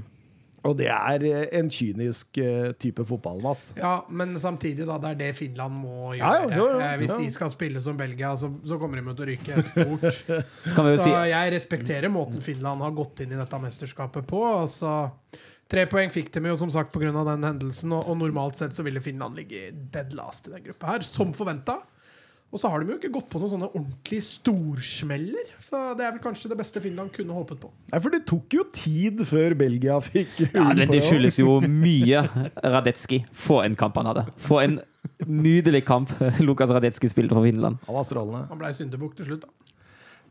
Og 0.66 0.76
det 0.80 0.88
er 0.90 1.24
eh, 1.30 1.46
en 1.60 1.70
kynisk 1.72 2.40
eh, 2.42 2.72
type 2.82 3.06
fotball, 3.06 3.42
Mats. 3.44 3.70
Ja, 3.78 4.00
men 4.10 4.34
samtidig, 4.42 4.88
da. 4.90 4.98
Det 5.02 5.12
er 5.14 5.20
det 5.20 5.30
Finland 5.38 5.78
må 5.78 6.14
gjøre. 6.18 6.20
ja, 6.22 6.50
jo, 6.58 6.68
jo, 6.74 6.80
Eh, 6.82 6.96
Hvis 7.02 7.14
de 7.14 7.32
skal 7.36 7.52
spille 7.54 7.82
som 7.86 7.98
Belgia, 8.00 8.34
så, 8.40 8.50
så 8.66 8.80
kommer 8.82 9.02
de 9.02 9.14
til 9.14 9.26
å 9.26 9.30
ryke 9.30 9.66
stort. 9.72 10.06
Så 10.66 10.76
kan 10.76 10.88
vi 10.88 10.96
jo 10.96 11.02
Så 11.02 11.10
si 11.10 11.16
jeg 11.32 11.52
respekterer 11.54 12.12
måten 12.12 12.42
Finland 12.44 12.82
har 12.82 12.96
gått 12.98 13.22
inn 13.26 13.36
i 13.36 13.40
dette 13.40 13.60
mesterskapet 13.62 14.28
på. 14.30 14.42
Altså, 14.46 14.96
tre 15.72 15.86
poeng 15.92 16.14
fikk 16.14 16.32
de 16.36 16.44
jo 16.50 16.58
som 16.60 16.72
sagt 16.74 16.94
pga. 16.94 17.12
den 17.14 17.46
hendelsen, 17.46 17.94
og, 17.96 18.10
og 18.10 18.18
normalt 18.22 18.58
sett 18.60 18.76
så 18.76 18.86
ville 18.86 19.04
Finland 19.04 19.38
ligge 19.38 19.70
dead 19.94 20.14
last 20.18 20.48
i 20.50 20.56
den 20.56 20.66
gruppa 20.70 20.96
her, 20.96 21.06
som 21.06 21.34
forventa. 21.38 21.80
Og 22.54 22.62
så 22.62 22.70
har 22.72 22.80
de 22.80 22.94
jo 22.94 22.96
ikke 23.00 23.12
gått 23.12 23.28
på 23.32 23.40
noen 23.42 23.52
sånne 23.52 23.68
ordentlige 23.74 24.24
storsmeller. 24.24 25.50
Så 25.64 25.82
det 26.00 26.06
er 26.06 26.14
vel 26.16 26.22
kanskje 26.24 26.52
det 26.54 26.58
beste 26.60 26.80
Finland 26.84 27.12
kunne 27.16 27.36
håpet 27.36 27.60
på. 27.60 27.72
Nei, 27.92 28.00
for 28.00 28.14
det 28.14 28.22
tok 28.30 28.56
jo 28.56 28.64
tid 28.76 29.24
før 29.28 29.58
Belgia 29.60 29.98
fikk 30.04 30.38
Ja, 30.54 30.70
men 30.70 30.86
det, 30.88 31.02
skyldes 31.04 31.40
jo 31.42 31.58
mye 31.66 32.24
Radetski. 32.64 33.26
For 33.36 33.66
en 33.66 33.76
kamp 33.80 34.00
han 34.00 34.12
hadde. 34.14 34.28
For 34.40 34.64
en 34.64 34.80
nydelig 35.28 35.84
kamp 35.88 36.14
Lukas 36.48 36.72
Radetski 36.76 37.10
spilte 37.12 37.36
for 37.36 37.44
Finland. 37.46 37.82
Han 37.90 37.98
var 37.98 38.08
strålende. 38.08 38.46
Han 38.52 38.62
ble 38.62 38.72
syndebukk 38.78 39.18
til 39.20 39.34
slutt, 39.34 39.46
da. 39.48 39.65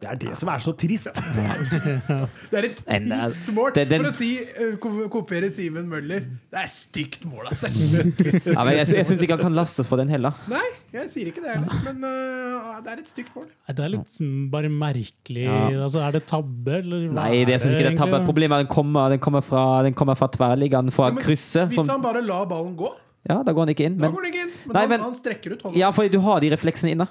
Det 0.05 0.11
er 0.13 0.19
det 0.21 0.35
som 0.37 0.51
er 0.53 0.61
så 0.61 0.73
trist. 0.77 1.09
Det 2.53 2.59
er 2.59 2.67
et 2.69 2.81
trist 2.85 3.47
mål! 3.57 3.73
For 3.75 4.09
å 4.11 4.13
si, 4.13 4.31
eh, 4.37 4.75
kopiere 5.13 5.49
Simen 5.53 5.87
Møller, 5.89 6.27
det 6.53 6.61
er 6.61 6.69
stygt 6.71 7.25
mål, 7.29 7.47
altså. 7.49 7.71
Ja, 8.55 8.65
men 8.67 8.77
jeg, 8.77 8.91
jeg 8.99 9.07
syns 9.09 9.25
ikke 9.25 9.39
han 9.39 9.45
kan 9.47 9.57
lastes 9.57 9.89
for 9.89 10.01
den 10.01 10.13
heller. 10.13 10.37
Nei, 10.51 10.65
jeg 10.93 11.09
sier 11.13 11.31
ikke 11.31 11.45
det 11.45 11.55
heller, 11.55 11.81
men 11.87 12.05
uh, 12.05 12.75
det 12.85 12.93
er 12.93 13.01
et 13.01 13.09
stygt 13.11 13.33
mål. 13.37 13.47
Nei, 13.49 13.77
Det 13.79 13.87
er 13.87 13.95
litt 13.95 14.19
bare 14.53 14.73
merkelig. 14.73 15.47
Altså, 15.49 16.03
er 16.05 16.19
det 16.19 16.25
tabbe, 16.31 16.77
eller 16.83 17.07
hva 17.09 17.17
Nei, 17.23 17.45
det, 17.49 17.57
syns 17.63 17.77
ikke 17.79 17.89
det 17.89 17.95
er 17.95 18.03
tabbe. 18.03 18.21
Problemet 18.29 18.59
er 18.59 18.67
at 18.67 18.69
den 18.69 18.75
kommer, 18.77 19.15
den 19.15 19.25
kommer 19.25 19.47
fra, 19.47 19.65
den 19.89 19.97
kommer 19.97 20.19
fra 20.21 20.29
tverrliggeren, 20.37 20.93
fra 20.95 21.09
Ja, 21.15 21.19
krysset. 21.25 21.73
Hvis 21.73 21.81
han 21.95 22.05
bare 22.05 22.23
lar 22.25 22.45
ballen 22.51 22.77
gå, 22.79 22.93
ja, 23.25 23.41
da 23.41 23.55
går 23.57 23.65
han 23.65 23.73
ikke 23.73 23.87
inn. 23.89 23.97
da 24.03 24.11
går 24.13 24.21
han 24.27 24.33
ikke 24.35 24.45
inn. 24.45 24.55
Men, 24.67 24.77
Nei, 24.77 24.87
men- 24.93 25.01
han 25.07 25.15
strekker 25.17 25.57
ut 25.57 25.63
hånda. 25.65 25.79
ja, 25.81 25.91
for 25.97 26.13
du 26.13 26.21
har 26.21 26.45
de 26.45 26.53
refleksene 26.53 26.93
inne. 26.93 27.09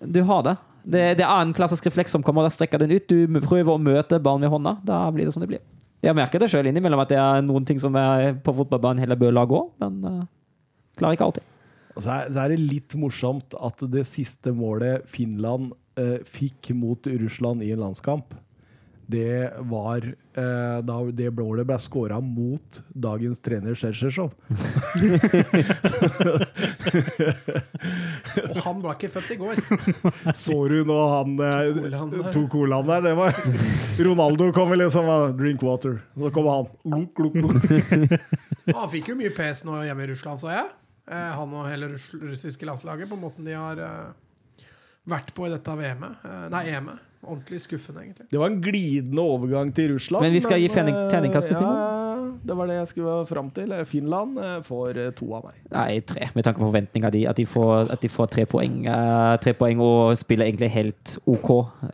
Du 0.00 0.22
har 0.24 0.42
det. 0.46 0.56
Det, 0.84 1.02
det 1.20 1.26
er 1.26 1.42
en 1.42 1.54
klassisk 1.56 1.86
refleks 1.88 2.14
som 2.14 2.24
kommer, 2.24 2.46
da 2.46 2.52
strekker 2.52 2.80
den 2.82 2.94
ut. 2.94 3.10
Du 3.10 3.40
prøver 3.44 3.74
å 3.74 3.80
møte 3.82 4.20
barn 4.22 4.42
med 4.42 4.52
hånda. 4.52 4.78
Da 4.86 5.02
blir 5.14 5.28
det 5.28 5.34
som 5.34 5.44
det 5.44 5.50
blir. 5.52 5.62
Jeg 6.00 6.16
merker 6.16 6.40
det 6.40 6.48
sjøl 6.48 6.70
innimellom 6.70 7.02
at 7.02 7.10
det 7.12 7.18
er 7.20 7.42
noen 7.44 7.66
ting 7.68 7.80
som 7.80 7.96
er 8.00 8.32
på 8.40 8.54
fotballbanen 8.56 9.02
heller 9.02 9.18
bør 9.20 9.34
la 9.36 9.44
gå, 9.48 9.58
men 9.82 9.98
uh, 10.06 10.22
klarer 10.96 11.18
ikke 11.18 11.26
alltid. 11.28 11.48
Og 11.92 12.04
så 12.06 12.14
er, 12.14 12.30
så 12.32 12.40
er 12.44 12.54
det 12.54 12.62
litt 12.62 12.96
morsomt 12.96 13.56
at 13.60 13.84
det 13.92 14.06
siste 14.08 14.54
målet 14.56 15.04
Finland 15.10 15.74
uh, 16.00 16.16
fikk 16.24 16.72
mot 16.78 17.04
Russland 17.20 17.66
i 17.66 17.74
en 17.74 17.84
landskamp, 17.84 18.32
det 19.10 19.50
var 19.70 20.04
eh, 20.06 20.78
da 20.86 20.96
det 21.16 21.30
målet 21.34 21.66
ble 21.68 21.78
skåra 21.82 22.20
mot 22.22 22.80
dagens 22.94 23.42
trener 23.44 23.74
Sjersjesjov. 23.78 24.30
Og 28.50 28.60
han 28.64 28.82
ble 28.82 28.94
ikke 28.94 29.12
født 29.16 29.30
i 29.34 29.38
går. 29.40 29.62
Så 30.36 30.56
du 30.70 30.78
nå 30.88 30.98
han 31.14 31.36
eh, 31.44 32.30
tok 32.30 32.48
colaen 32.54 32.90
der? 32.90 33.00
Det 33.08 33.14
var 33.18 33.30
Ronaldo 34.10 34.50
kom 34.56 34.70
vel 34.72 34.84
liksom 34.84 35.08
og 35.10 35.34
Drink 35.40 35.64
water. 35.66 35.98
Så 36.18 36.30
kom 36.34 36.46
han. 36.50 36.70
Luk, 36.94 37.18
luk, 37.18 37.34
gluk. 37.34 37.54
Han 38.70 38.90
fikk 38.92 39.10
jo 39.12 39.18
mye 39.18 39.32
pes 39.34 39.64
nå 39.66 39.82
hjemme 39.86 40.06
i 40.06 40.12
Russland, 40.12 40.40
så 40.42 40.52
jeg. 40.52 40.68
Eh, 41.10 41.30
han 41.34 41.54
og 41.58 41.66
hele 41.66 41.90
russiske 41.96 42.66
landslaget, 42.68 43.10
på 43.10 43.18
måten 43.18 43.46
de 43.46 43.56
har 43.58 43.80
eh, 43.82 44.66
vært 45.10 45.32
på 45.34 45.48
i 45.48 45.52
dette 45.52 45.78
VM-et. 45.80 46.26
Eh, 46.26 46.44
nei, 46.54 46.64
EM-et. 46.76 47.06
Ordentlig 47.20 47.60
skuffende, 47.60 48.00
egentlig. 48.06 48.26
Det 48.32 48.38
var 48.40 48.48
en 48.48 48.60
glidende 48.64 49.22
overgang 49.22 49.68
til 49.76 49.92
Russland. 49.94 50.24
Men 50.24 50.32
vi 50.32 50.40
skal 50.40 50.60
gi 50.62 50.68
eh, 50.70 51.00
terningkast 51.12 51.50
til 51.52 51.58
Ja, 51.60 52.30
det 52.48 52.56
var 52.56 52.66
det 52.70 52.76
jeg 52.78 52.86
skulle 52.94 53.26
fram 53.28 53.50
til. 53.52 53.74
Finland 53.84 54.38
eh, 54.40 54.54
får 54.64 54.96
eh, 54.96 55.10
to 55.18 55.28
av 55.36 55.44
meg. 55.50 55.58
Nei, 55.74 56.00
tre, 56.00 56.30
med 56.34 56.46
tanke 56.46 56.62
på 56.62 56.70
forventninga 56.70 57.10
di. 57.12 57.26
At, 57.28 57.36
de 57.36 57.44
får- 57.46 57.92
at 57.92 58.00
de 58.00 58.08
får 58.08 58.30
tre 58.32 58.46
poeng, 58.48 58.78
eh, 58.88 59.34
tre 59.44 59.52
poeng 59.58 59.82
og 59.84 60.16
spiller 60.16 60.48
egentlig 60.48 60.70
helt 60.72 61.18
OK. 61.26 61.50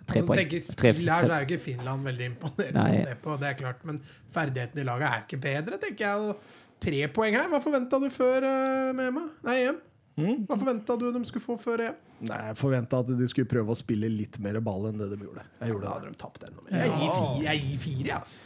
Tre 0.06 0.20
Altså, 0.20 0.26
poeng. 0.28 0.38
tenker 0.44 0.62
spill 0.68 1.10
her, 1.10 1.26
så 1.26 1.32
er 1.32 1.42
jo 1.42 1.48
ikke 1.50 1.62
Finland 1.64 2.06
veldig 2.06 2.30
imponerende 2.30 2.78
Nei. 2.86 2.92
å 3.02 3.02
se 3.10 3.18
på, 3.26 3.40
det 3.42 3.50
er 3.50 3.58
klart. 3.64 3.82
Men 3.90 3.98
ferdighetene 4.38 4.84
i 4.84 4.88
laget 4.92 5.10
er 5.10 5.26
ikke 5.26 5.42
bedre, 5.42 5.82
tenker 5.82 6.06
jeg. 6.06 6.38
Tre 6.86 7.06
poeng 7.08 7.34
her, 7.34 7.46
hva 7.50 7.58
forventa 7.64 7.98
du 7.98 8.10
før 8.12 8.44
uh, 8.44 8.92
med 8.94 9.06
EM? 9.08 9.20
Nei, 9.48 9.54
EM? 9.64 9.78
Hva 10.16 10.56
forventa 10.56 10.94
du 10.96 11.10
de 11.12 11.20
skulle 11.28 11.44
få 11.44 11.58
før 11.60 11.82
EM? 11.90 11.96
Nei, 12.24 12.38
Jeg 12.48 12.56
forventa 12.56 13.02
at 13.04 13.08
de 13.18 13.26
skulle 13.28 13.48
prøve 13.50 13.74
å 13.74 13.76
spille 13.76 14.08
litt 14.08 14.38
mer 14.40 14.56
ball 14.64 14.88
enn 14.88 14.96
det 15.00 15.10
de 15.12 15.18
gjorde. 15.20 15.44
Jeg 15.60 15.74
gjorde 15.74 15.90
hadde 15.92 16.06
det. 16.08 16.12
de 16.14 16.20
tapt 16.22 16.46
enda 16.48 16.62
mer. 16.64 16.76
Jeg 16.80 16.92
gir 16.94 17.10
fire, 17.12 17.42
jeg 17.44 17.64
gir 17.66 17.82
fire 17.84 18.08
ja 18.14 18.20
altså. 18.22 18.44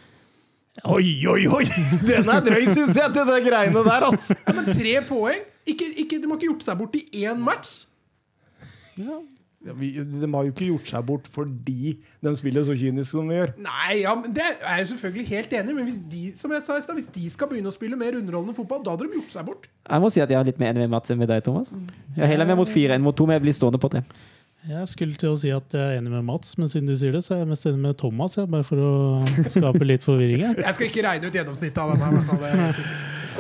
Oi, 0.87 1.27
oi, 1.29 1.43
oi! 1.51 1.65
Den 2.09 2.31
er 2.31 2.43
drøy, 2.47 2.65
syns 2.71 2.95
jeg, 2.97 3.13
til 3.15 3.27
de 3.29 3.39
greiene 3.45 3.83
der, 3.87 4.07
altså. 4.07 4.37
Ja, 4.47 4.55
men 4.57 4.71
tre 4.71 4.95
poeng? 5.07 5.43
Ikke, 5.69 5.87
ikke, 6.03 6.19
de 6.23 6.31
har 6.31 6.39
ikke 6.39 6.49
gjort 6.49 6.67
seg 6.67 6.79
bort 6.81 6.97
i 6.99 7.03
én 7.27 7.43
match. 7.43 7.73
Ja, 8.99 9.19
de 9.61 10.29
har 10.33 10.47
jo 10.47 10.53
ikke 10.55 10.69
gjort 10.71 10.89
seg 10.89 11.05
bort 11.05 11.27
fordi 11.29 11.91
de 12.25 12.33
spiller 12.39 12.65
så 12.65 12.73
kynisk 12.81 13.13
som 13.13 13.29
de 13.29 13.37
gjør. 13.37 13.51
Nei, 13.61 13.99
ja, 14.01 14.15
men 14.17 14.33
Det 14.33 14.47
er 14.47 14.79
jeg 14.81 14.89
selvfølgelig 14.95 15.27
helt 15.29 15.53
enig 15.59 15.75
i, 15.75 15.77
men 15.77 15.89
hvis 15.91 16.01
de 16.11 16.23
som 16.39 16.55
jeg 16.57 16.65
sa 16.65 16.79
i 16.79 16.85
sted, 16.87 16.97
hvis 16.97 17.11
de 17.13 17.29
skal 17.35 17.51
begynne 17.51 17.69
å 17.69 17.77
spille 17.77 17.99
mer 18.01 18.17
underholdende 18.17 18.57
fotball, 18.57 18.81
da 18.87 18.95
hadde 18.95 19.11
de 19.11 19.21
gjort 19.21 19.35
seg 19.37 19.49
bort. 19.51 19.69
Jeg 19.85 20.01
må 20.01 20.09
si 20.13 20.23
at 20.25 20.33
jeg 20.33 20.41
er 20.41 20.49
litt 20.49 20.63
mer 20.63 20.73
enig 20.73 20.87
med 20.87 20.95
Mats 20.97 21.13
enn 21.13 21.21
med 21.21 21.29
deg, 21.29 21.45
Thomas. 21.45 21.75
Jeg 22.17 22.25
er 22.25 22.33
heller 22.33 22.49
mer 22.49 22.61
mot 22.63 22.73
fire 22.73 22.97
enn 22.97 23.05
mot 23.05 23.17
to, 23.17 23.29
men 23.29 23.37
jeg 23.37 23.45
blir 23.45 23.59
stående 23.59 23.83
på 23.83 23.93
tre. 23.93 24.01
Jeg 24.69 24.89
skulle 24.91 25.17
til 25.17 25.31
å 25.33 25.37
si 25.41 25.49
at 25.55 25.73
jeg 25.73 25.81
er 25.81 25.99
enig 26.03 26.11
med 26.13 26.27
Mats, 26.29 26.53
men 26.61 26.69
siden 26.69 26.89
du 26.91 26.93
sier 26.99 27.15
det, 27.17 27.23
så 27.25 27.33
er 27.33 27.39
jeg 27.43 27.49
mest 27.49 27.65
enig 27.71 27.81
med 27.81 27.97
Thomas. 28.01 28.37
Jeg, 28.37 28.51
bare 28.53 28.67
for 28.67 28.83
å 28.85 28.91
skape 29.49 29.87
litt 29.87 30.05
forvirring 30.05 30.43
her. 30.45 30.61
Jeg 30.67 30.77
skal 30.77 30.91
ikke 30.91 31.05
regne 31.07 31.31
ut 31.31 31.39
gjennomsnittet 31.39 31.81
av 31.81 31.95
denne. 31.95 32.21
i 32.21 32.43
det. 32.45 32.91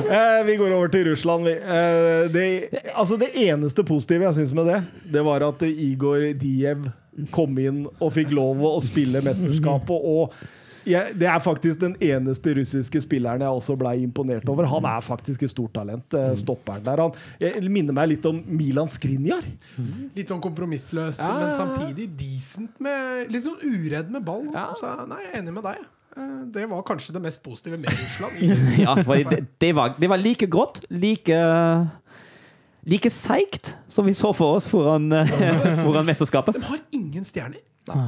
Eh, 0.00 0.38
vi 0.46 0.54
går 0.56 0.72
over 0.72 0.88
til 0.88 1.04
Russland. 1.10 1.44
Vi. 1.44 1.52
Eh, 1.60 2.30
det, 2.32 2.46
altså 2.94 3.18
det 3.20 3.34
eneste 3.36 3.84
positive 3.84 4.24
jeg 4.28 4.38
syns 4.38 4.54
med 4.56 4.70
det, 4.70 4.78
det 5.12 5.24
var 5.26 5.44
at 5.44 5.64
Igor 5.68 6.24
Diev 6.40 6.88
kom 7.34 7.58
inn 7.60 7.82
og 7.90 8.14
fikk 8.16 8.32
lov 8.32 8.64
å 8.64 8.78
spille 8.80 9.20
mesterskapet. 9.26 9.92
Og 9.92 10.32
jeg, 10.86 11.14
det 11.20 11.26
er 11.28 11.38
faktisk 11.44 11.80
den 11.82 11.94
eneste 12.00 12.54
russiske 12.56 13.00
spilleren 13.04 13.40
jeg 13.44 13.48
også 13.60 13.76
ble 13.80 13.92
imponert 14.02 14.48
over. 14.48 14.64
Han 14.70 14.84
er 14.88 15.00
faktisk 15.04 15.42
et 15.46 15.52
stort 15.52 15.72
talent, 15.76 16.14
eh, 16.14 16.34
stopperen 16.40 16.84
der. 16.86 17.02
Han 17.04 17.12
jeg, 17.42 17.62
minner 17.70 17.92
meg 17.96 18.08
litt 18.14 18.26
om 18.30 18.42
Milan 18.46 18.88
Skriniar. 18.88 19.44
Litt 20.16 20.28
sånn 20.32 20.40
kompromissløs, 20.44 21.18
Ja. 21.20 21.30
men 21.38 21.56
samtidig 21.60 22.08
decent 22.16 22.78
med 22.80 23.30
Litt 23.32 23.44
sånn 23.44 23.60
uredd 23.62 24.10
med 24.10 24.24
ball. 24.24 24.46
Ja. 24.54 24.68
Så, 24.78 24.90
nei, 25.08 25.20
jeg 25.26 25.34
er 25.34 25.42
enig 25.42 25.54
med 25.58 25.62
deg. 25.68 25.84
Eh, 26.16 26.44
Det 26.52 26.68
var 26.70 26.82
kanskje 26.82 27.12
det 27.12 27.22
mest 27.22 27.42
positive 27.42 27.78
med 27.78 27.90
Russland. 27.90 28.60
Ja, 28.84 28.94
for 29.02 29.14
det, 29.14 29.44
det, 29.60 29.74
var, 29.74 29.94
det 29.98 30.08
var 30.08 30.16
like 30.18 30.46
grått, 30.50 30.82
like 30.90 31.36
Like 32.88 33.10
seigt 33.12 33.74
som 33.92 34.06
vi 34.06 34.14
så 34.16 34.30
for 34.34 34.56
oss 34.56 34.66
foran, 34.66 35.12
eh, 35.12 35.28
foran 35.84 36.06
mesterskapet. 36.08 36.54
De 36.56 36.62
har 36.64 36.78
ingen 36.96 37.24
stjerner. 37.28 37.60
Nei. 37.90 38.06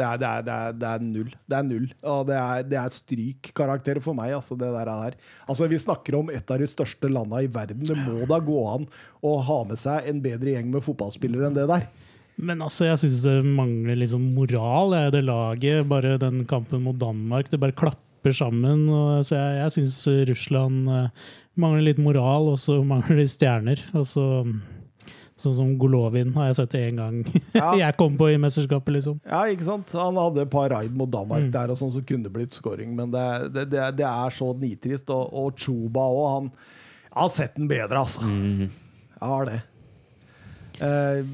Det 0.00 0.06
er, 0.06 0.20
det, 0.20 0.28
er, 0.28 0.44
det, 0.46 0.54
er, 0.56 0.76
det 0.80 0.90
er 0.90 1.02
null. 1.04 1.32
Det 1.44 1.56
er 1.58 1.66
null. 1.66 1.88
Og 2.08 2.20
det 2.30 2.36
er, 2.40 2.62
det 2.70 2.78
er 2.80 2.94
strykkarakter 2.94 4.00
for 4.04 4.16
meg, 4.16 4.32
altså, 4.38 4.56
det 4.60 4.70
der 4.72 4.88
her. 4.88 5.16
Altså, 5.44 5.68
vi 5.68 5.80
snakker 5.80 6.16
om 6.16 6.32
et 6.32 6.52
av 6.52 6.62
de 6.62 6.68
største 6.70 7.10
landa 7.12 7.42
i 7.44 7.50
verden. 7.52 7.84
Det 7.84 7.98
må 7.98 8.24
da 8.30 8.40
gå 8.44 8.62
an 8.70 8.88
å 9.26 9.34
ha 9.44 9.58
med 9.68 9.80
seg 9.80 10.08
en 10.08 10.22
bedre 10.24 10.54
gjeng 10.54 10.70
med 10.72 10.86
fotballspillere 10.86 11.50
enn 11.50 11.58
det 11.58 11.68
der. 11.68 11.84
Men 12.40 12.64
altså, 12.64 12.86
jeg 12.88 13.02
syns 13.02 13.20
det 13.26 13.36
mangler 13.44 13.98
liksom 14.00 14.30
moral 14.36 14.96
jeg, 14.96 15.12
det 15.18 15.26
laget. 15.28 15.88
Bare 15.90 16.16
den 16.22 16.46
kampen 16.48 16.86
mot 16.86 16.96
Danmark. 16.96 17.50
Det 17.52 17.60
bare 17.60 17.76
klapper 17.76 18.36
sammen. 18.36 18.86
Og, 18.88 19.26
så 19.28 19.36
jeg, 19.36 19.58
jeg 19.60 19.76
syns 19.76 20.00
Russland 20.32 20.88
eh, 20.88 21.30
mangler 21.60 21.90
litt 21.90 22.00
moral, 22.00 22.54
og 22.54 22.60
så 22.62 22.80
mangler 22.86 23.20
de 23.20 23.28
stjerner. 23.28 23.84
Og 23.92 24.08
så 24.08 24.26
Sånn 25.40 25.54
som 25.56 25.68
Golovin 25.80 26.34
har 26.36 26.50
jeg 26.50 26.56
sett 26.58 26.74
én 26.76 26.98
gang. 27.00 27.20
Ja. 27.56 27.70
jeg 27.82 27.96
kom 27.96 28.16
på 28.20 28.26
i 28.28 28.36
mesterskapet, 28.42 28.92
liksom. 28.98 29.20
Ja, 29.24 29.40
ikke 29.48 29.64
sant? 29.64 29.92
Han 29.96 30.18
hadde 30.20 30.42
et 30.44 30.50
par 30.52 30.68
raid 30.74 30.92
mot 30.96 31.08
Danmark 31.10 31.46
Mm. 31.48 31.52
der 31.54 31.72
og 31.72 31.78
sånn 31.80 31.92
som 31.94 32.04
kunne 32.04 32.28
blitt 32.32 32.52
scoring, 32.56 32.92
men 32.98 33.10
det, 33.14 33.24
det, 33.54 33.64
det, 33.72 33.86
det 34.02 34.06
er 34.10 34.34
så 34.36 34.50
nitrist. 34.60 35.08
Og, 35.14 35.32
og 35.32 35.56
Chuba 35.56 36.04
òg, 36.12 36.26
han 36.34 36.50
Jeg 36.52 37.16
har 37.24 37.32
sett 37.34 37.56
den 37.56 37.66
bedre, 37.72 38.04
altså. 38.04 38.20
Jeg 38.28 39.32
har 39.32 39.48
det. 39.48 39.56
Jeg 40.80 41.24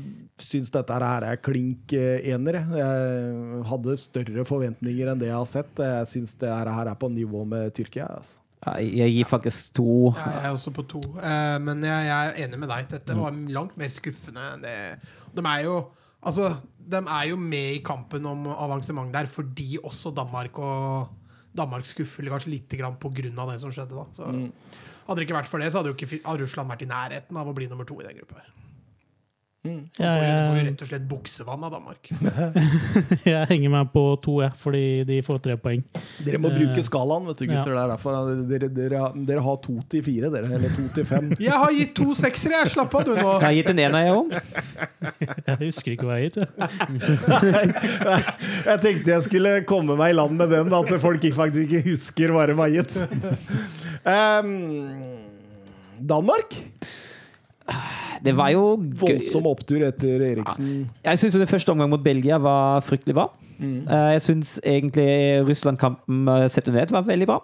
syns 0.43 0.71
dette 0.75 0.97
her 1.01 1.25
er 1.25 1.37
klink 1.43 1.93
eh, 1.97 2.23
ener. 2.33 2.59
jeg. 2.61 2.81
Jeg 2.81 3.63
hadde 3.71 3.99
større 4.01 4.45
forventninger 4.49 5.11
enn 5.13 5.21
det 5.21 5.29
jeg 5.31 5.37
har 5.39 5.51
sett. 5.51 5.83
Jeg 5.83 6.09
syns 6.11 6.35
det 6.41 6.49
her 6.51 6.71
er 6.91 6.95
på 6.99 7.11
nivå 7.13 7.45
med 7.49 7.75
Tyrkia. 7.77 8.09
Altså. 8.21 8.39
Jeg 8.83 9.13
gir 9.15 9.29
faktisk 9.29 9.77
to. 9.79 10.13
Ja, 10.17 10.31
jeg 10.41 10.49
er 10.49 10.57
også 10.57 10.73
på 10.75 10.83
to. 10.91 11.03
Eh, 11.21 11.59
men 11.63 11.85
jeg, 11.87 12.09
jeg 12.09 12.33
er 12.33 12.41
enig 12.47 12.59
med 12.59 12.73
deg. 12.73 12.89
Dette 12.91 13.19
var 13.19 13.37
langt 13.55 13.77
mer 13.79 13.93
skuffende 13.93 14.49
enn 14.55 14.65
det. 14.67 14.75
De 15.37 15.45
er 15.47 15.69
jo 15.69 15.77
Altså, 16.27 16.49
de 16.75 16.99
er 16.99 17.29
jo 17.31 17.37
med 17.39 17.77
i 17.77 17.83
kampen 17.87 18.25
om 18.27 18.49
avansement 18.51 19.13
der 19.15 19.29
fordi 19.31 19.77
også 19.79 20.11
Danmark 20.17 20.59
og 20.59 21.13
Danmark 21.57 21.87
skuffer 21.87 22.27
kanskje 22.27 22.51
litt 22.51 22.75
grann 22.81 22.97
av 23.39 23.53
det 23.53 23.61
som 23.63 23.71
skjedde. 23.71 23.95
da 23.95 24.07
så, 24.17 24.33
Hadde 25.07 25.21
det 25.21 25.29
ikke 25.29 25.39
vært 25.39 25.51
for 25.53 25.63
det, 25.63 25.71
så 25.71 25.79
hadde 25.79 25.93
jo 25.93 25.95
ikke 25.95 26.19
Russland 26.41 26.73
vært 26.73 26.83
i 26.83 26.91
nærheten 26.91 27.39
av 27.39 27.47
å 27.47 27.55
bli 27.55 27.69
nummer 27.71 27.87
to 27.87 28.01
i 28.01 28.09
den 28.09 28.19
gruppa. 28.19 28.43
her. 28.43 28.56
Ja, 29.99 30.11
De 30.17 30.33
får 30.51 30.59
jo- 30.59 30.65
rett 30.67 30.83
og 30.85 30.89
slett 30.91 31.07
buksevann 31.11 31.65
av 31.67 31.73
Danmark. 31.77 32.11
jeg 33.33 33.49
henger 33.51 33.73
meg 33.73 33.91
på 33.95 34.03
to, 34.25 34.37
jeg, 34.45 34.53
fordi 34.61 34.83
de 35.09 35.19
får 35.27 35.41
tre 35.45 35.57
poeng. 35.61 35.83
Dere 36.27 36.41
må 36.43 36.51
bruke 36.55 36.85
skalaen, 36.87 37.27
vet 37.31 37.41
du, 37.43 37.47
gutter. 37.51 37.73
Ja. 37.75 37.85
er 37.85 37.93
derfor 37.95 38.17
dere, 38.51 38.71
dere, 38.77 39.03
dere 39.29 39.45
har 39.47 39.61
to 39.65 39.77
til 39.93 40.05
fire, 40.07 40.31
dere. 40.35 40.51
Eller 40.59 40.75
to 40.77 40.87
til 40.97 41.09
fem. 41.09 41.31
Jeg 41.47 41.53
har 41.65 41.73
gitt 41.77 41.95
to 41.99 42.15
seksere, 42.19 42.63
jeg! 42.63 42.73
Slapp 42.77 42.95
av, 42.99 43.05
du 43.07 43.13
nå. 43.15 43.37
Jeg 43.41 43.47
har 43.47 43.57
gitt 43.61 43.71
en 43.73 43.83
ener, 43.87 44.07
jeg 44.07 44.17
òg. 44.17 44.35
Jeg 45.47 45.57
husker 45.61 45.95
ikke 45.95 46.07
hva 46.09 46.17
jeg 46.19 46.31
gitt. 46.31 46.39
jeg. 46.43 48.23
Jeg 48.67 48.81
tenkte 48.83 49.13
jeg 49.13 49.25
skulle 49.27 49.53
komme 49.69 49.97
meg 49.99 50.13
i 50.13 50.17
land 50.17 50.35
med 50.39 50.51
den, 50.53 50.73
at 50.75 50.91
folk 51.03 51.25
faktisk 51.37 51.67
ikke 51.69 51.83
husker 51.93 52.33
hva 52.35 52.47
de 52.51 52.57
har 52.59 52.73
gitt. 52.75 52.97
Um, 54.07 54.51
Danmark? 56.11 56.57
Det 58.27 58.35
var 58.37 58.51
jo 58.55 58.63
gøy. 58.83 58.95
Voldsom 59.05 59.47
opptur 59.51 59.85
etter 59.87 60.23
Eriksen. 60.33 60.71
Jeg 61.07 61.21
syns 61.23 61.37
det 61.41 61.49
første 61.51 61.73
omgang 61.73 61.91
mot 61.93 62.03
Belgia 62.05 62.39
var 62.43 62.83
fryktelig 62.85 63.15
bra. 63.17 63.29
Eh, 63.57 64.13
Jeg 64.17 64.21
syns 64.25 64.57
egentlig 64.61 65.07
Russland-kampen 65.49 66.29
eh, 66.29 66.47
sett 66.53 66.69
under 66.69 66.83
ett 66.83 66.93
var 66.93 67.07
veldig 67.09 67.27
bra. 67.31 67.39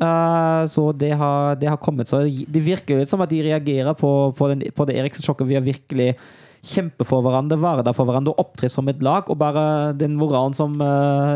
Eh, 0.00 0.64
Så 0.66 0.88
det 0.96 1.12
har, 1.20 1.54
det 1.56 1.68
har 1.70 1.76
kommet. 1.78 2.08
Så 2.10 2.24
det 2.24 2.62
virker 2.64 2.98
litt 2.98 3.12
som 3.12 3.20
at 3.22 3.30
de 3.30 3.42
reagerer 3.46 3.94
på, 3.94 4.32
på, 4.36 4.48
den, 4.50 4.64
på 4.74 4.86
det 4.88 4.96
Eriksen-sjokket. 4.98 5.46
Vi 5.46 5.54
har 5.58 5.62
virkelig 5.66 6.14
kjempe 6.62 7.02
for 7.04 7.22
hverandre, 7.26 7.58
være 7.58 7.82
der 7.82 7.94
for 7.96 8.06
hverandre 8.06 8.32
og 8.34 8.38
opptre 8.44 8.68
som 8.70 8.86
et 8.88 9.00
lag. 9.02 9.28
Og 9.30 9.38
bare 9.38 9.92
den 9.98 10.14
moralen 10.16 10.54
som, 10.54 10.74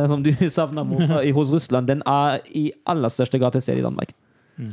som 0.08 0.22
du 0.22 0.30
savner 0.56 1.30
hos 1.34 1.50
Russland, 1.54 1.88
den 1.90 2.02
er 2.06 2.38
i 2.54 2.68
aller 2.86 3.10
største 3.10 3.38
grad 3.42 3.52
til 3.58 3.62
stede 3.66 3.82
i 3.82 3.86
Danmark. 3.86 4.14
Ja, 4.58 4.72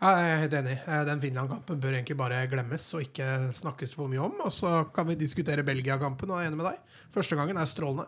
Jeg 0.00 0.28
er 0.32 0.38
helt 0.40 0.54
enig. 0.56 0.78
Eh, 0.88 1.02
Den 1.04 1.20
Finland-kampen 1.20 1.80
bør 1.80 1.92
egentlig 1.92 2.16
bare 2.16 2.46
glemmes 2.48 2.86
og 2.96 3.02
ikke 3.04 3.26
snakkes 3.52 3.92
for 3.98 4.08
mye 4.08 4.22
om. 4.24 4.38
Og 4.46 4.52
så 4.56 4.70
kan 4.96 5.08
vi 5.10 5.18
diskutere 5.20 5.64
Belgia-kampen, 5.66 6.30
og 6.32 6.40
jeg 6.40 6.48
er 6.48 6.52
enig 6.54 6.60
med 6.62 6.70
deg. 6.70 6.98
Første 7.12 7.36
gangen 7.36 7.60
er 7.60 7.68
strålende. 7.68 8.06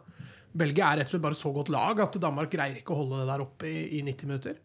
Belgia 0.57 0.91
er 0.93 1.01
rett 1.01 1.09
og 1.11 1.15
slett 1.15 1.25
bare 1.25 1.37
så 1.39 1.53
godt 1.53 1.71
lag 1.73 2.01
at 2.05 2.17
Danmark 2.21 2.51
greier 2.53 2.77
ikke 2.81 2.93
å 2.93 3.03
holde 3.03 3.23
det 3.23 3.29
der 3.29 3.45
oppe 3.45 3.69
i, 3.69 3.83
i 3.99 4.03
90 4.05 4.29
minutter. 4.31 4.57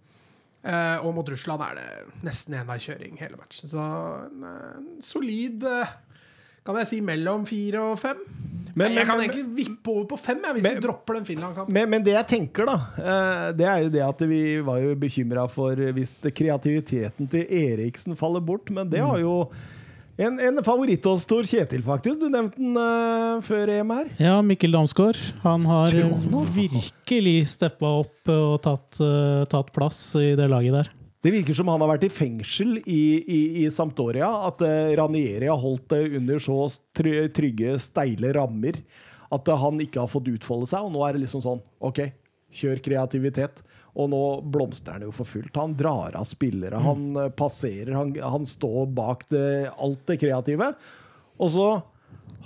Eh, 0.68 0.98
og 1.04 1.14
mot 1.16 1.30
Russland 1.32 1.64
er 1.64 1.78
det 1.78 2.24
nesten 2.28 2.56
enveiskjøring 2.60 3.20
hele 3.22 3.40
matchen. 3.40 3.70
Så 3.72 3.84
en, 4.28 4.48
en 4.48 4.88
solid 5.04 5.64
eh, 5.68 5.94
Kan 6.68 6.76
jeg 6.84 6.90
si 6.90 7.00
mellom 7.06 7.46
fire 7.48 7.80
og 7.94 7.98
fem? 8.02 8.20
Men- 8.78 8.92
men- 8.92 8.98
jeg 9.00 9.08
kan 9.08 9.18
men- 9.18 9.30
egentlig 9.30 9.56
vippe 9.58 9.90
over 9.90 10.04
på 10.12 10.18
fem, 10.22 10.42
jeg, 10.44 10.54
hvis 10.58 10.64
Men- 10.68 10.76
vi 10.76 10.82
dropper 10.86 11.14
den 11.18 11.26
Finland-kampen. 11.26 11.74
Men, 11.74 11.90
men 11.90 12.04
det 12.06 12.14
jeg 12.14 12.28
tenker, 12.28 12.68
da, 12.68 12.76
eh, 13.00 13.46
det 13.58 13.66
er 13.66 13.80
jo 13.84 13.90
det 13.90 14.04
at 14.06 14.20
vi 14.30 14.42
var 14.62 14.78
jo 14.84 14.92
bekymra 14.96 15.48
for 15.50 15.74
hvis 15.76 16.14
kreativiteten 16.22 17.28
til 17.32 17.48
Eriksen 17.50 18.16
faller 18.16 18.40
bort. 18.46 18.70
Men 18.70 18.90
det 18.92 19.00
har 19.02 19.18
jo 19.18 19.50
en, 20.20 20.40
en 20.40 20.62
favoritt 20.66 21.04
hos 21.06 21.26
Tor 21.26 21.44
Kjetil, 21.44 21.82
faktisk. 21.86 22.20
Du 22.20 22.30
nevnte 22.30 22.58
den 22.58 22.76
uh, 22.78 23.40
før 23.42 23.70
EM 23.70 23.90
her. 23.94 24.08
Ja, 24.20 24.42
Mikkel 24.42 24.72
Damsgaard. 24.74 25.18
Han 25.44 25.62
har 25.70 25.88
Strålende, 25.92 26.40
altså. 26.42 26.68
virkelig 26.78 27.36
steppa 27.48 27.92
opp 28.04 28.30
og 28.34 28.62
tatt, 28.66 28.98
uh, 29.02 29.44
tatt 29.46 29.70
plass 29.74 30.00
i 30.18 30.36
det 30.38 30.50
laget 30.50 30.74
der. 30.74 30.90
Det 31.28 31.34
virker 31.34 31.58
som 31.58 31.68
han 31.68 31.82
har 31.84 31.90
vært 31.92 32.06
i 32.08 32.14
fengsel 32.14 32.78
i, 32.88 33.02
i, 33.20 33.40
i 33.60 33.64
Sampdoria. 33.74 34.30
At 34.48 34.62
eh, 34.64 34.94
Ranieri 34.96 35.50
har 35.52 35.60
holdt 35.60 35.90
det 35.92 36.16
under 36.16 36.40
så 36.40 36.56
trygge, 36.96 37.74
steile 37.84 38.30
rammer 38.38 38.78
at 39.36 39.52
eh, 39.52 39.60
han 39.60 39.82
ikke 39.84 40.06
har 40.06 40.08
fått 40.08 40.30
utfolde 40.32 40.70
seg. 40.72 40.88
Og 40.88 40.94
nå 40.96 41.02
er 41.04 41.18
det 41.18 41.26
liksom 41.26 41.44
sånn 41.44 41.60
OK, 41.84 42.00
kjør 42.56 42.80
kreativitet. 42.86 43.60
Og 44.00 44.08
nå 44.14 44.24
blomstrer 44.56 45.02
han 45.02 45.10
jo 45.10 45.12
for 45.18 45.28
fullt. 45.28 45.52
Han 45.60 45.76
drar 45.76 46.16
av 46.16 46.24
spillere, 46.32 46.80
han 46.80 47.10
eh, 47.20 47.28
passerer, 47.36 47.92
han, 47.98 48.16
han 48.24 48.48
står 48.48 48.88
bak 48.96 49.28
det, 49.28 49.50
alt 49.76 50.08
det 50.08 50.22
kreative. 50.24 50.72
Og 51.44 51.52
så 51.60 51.70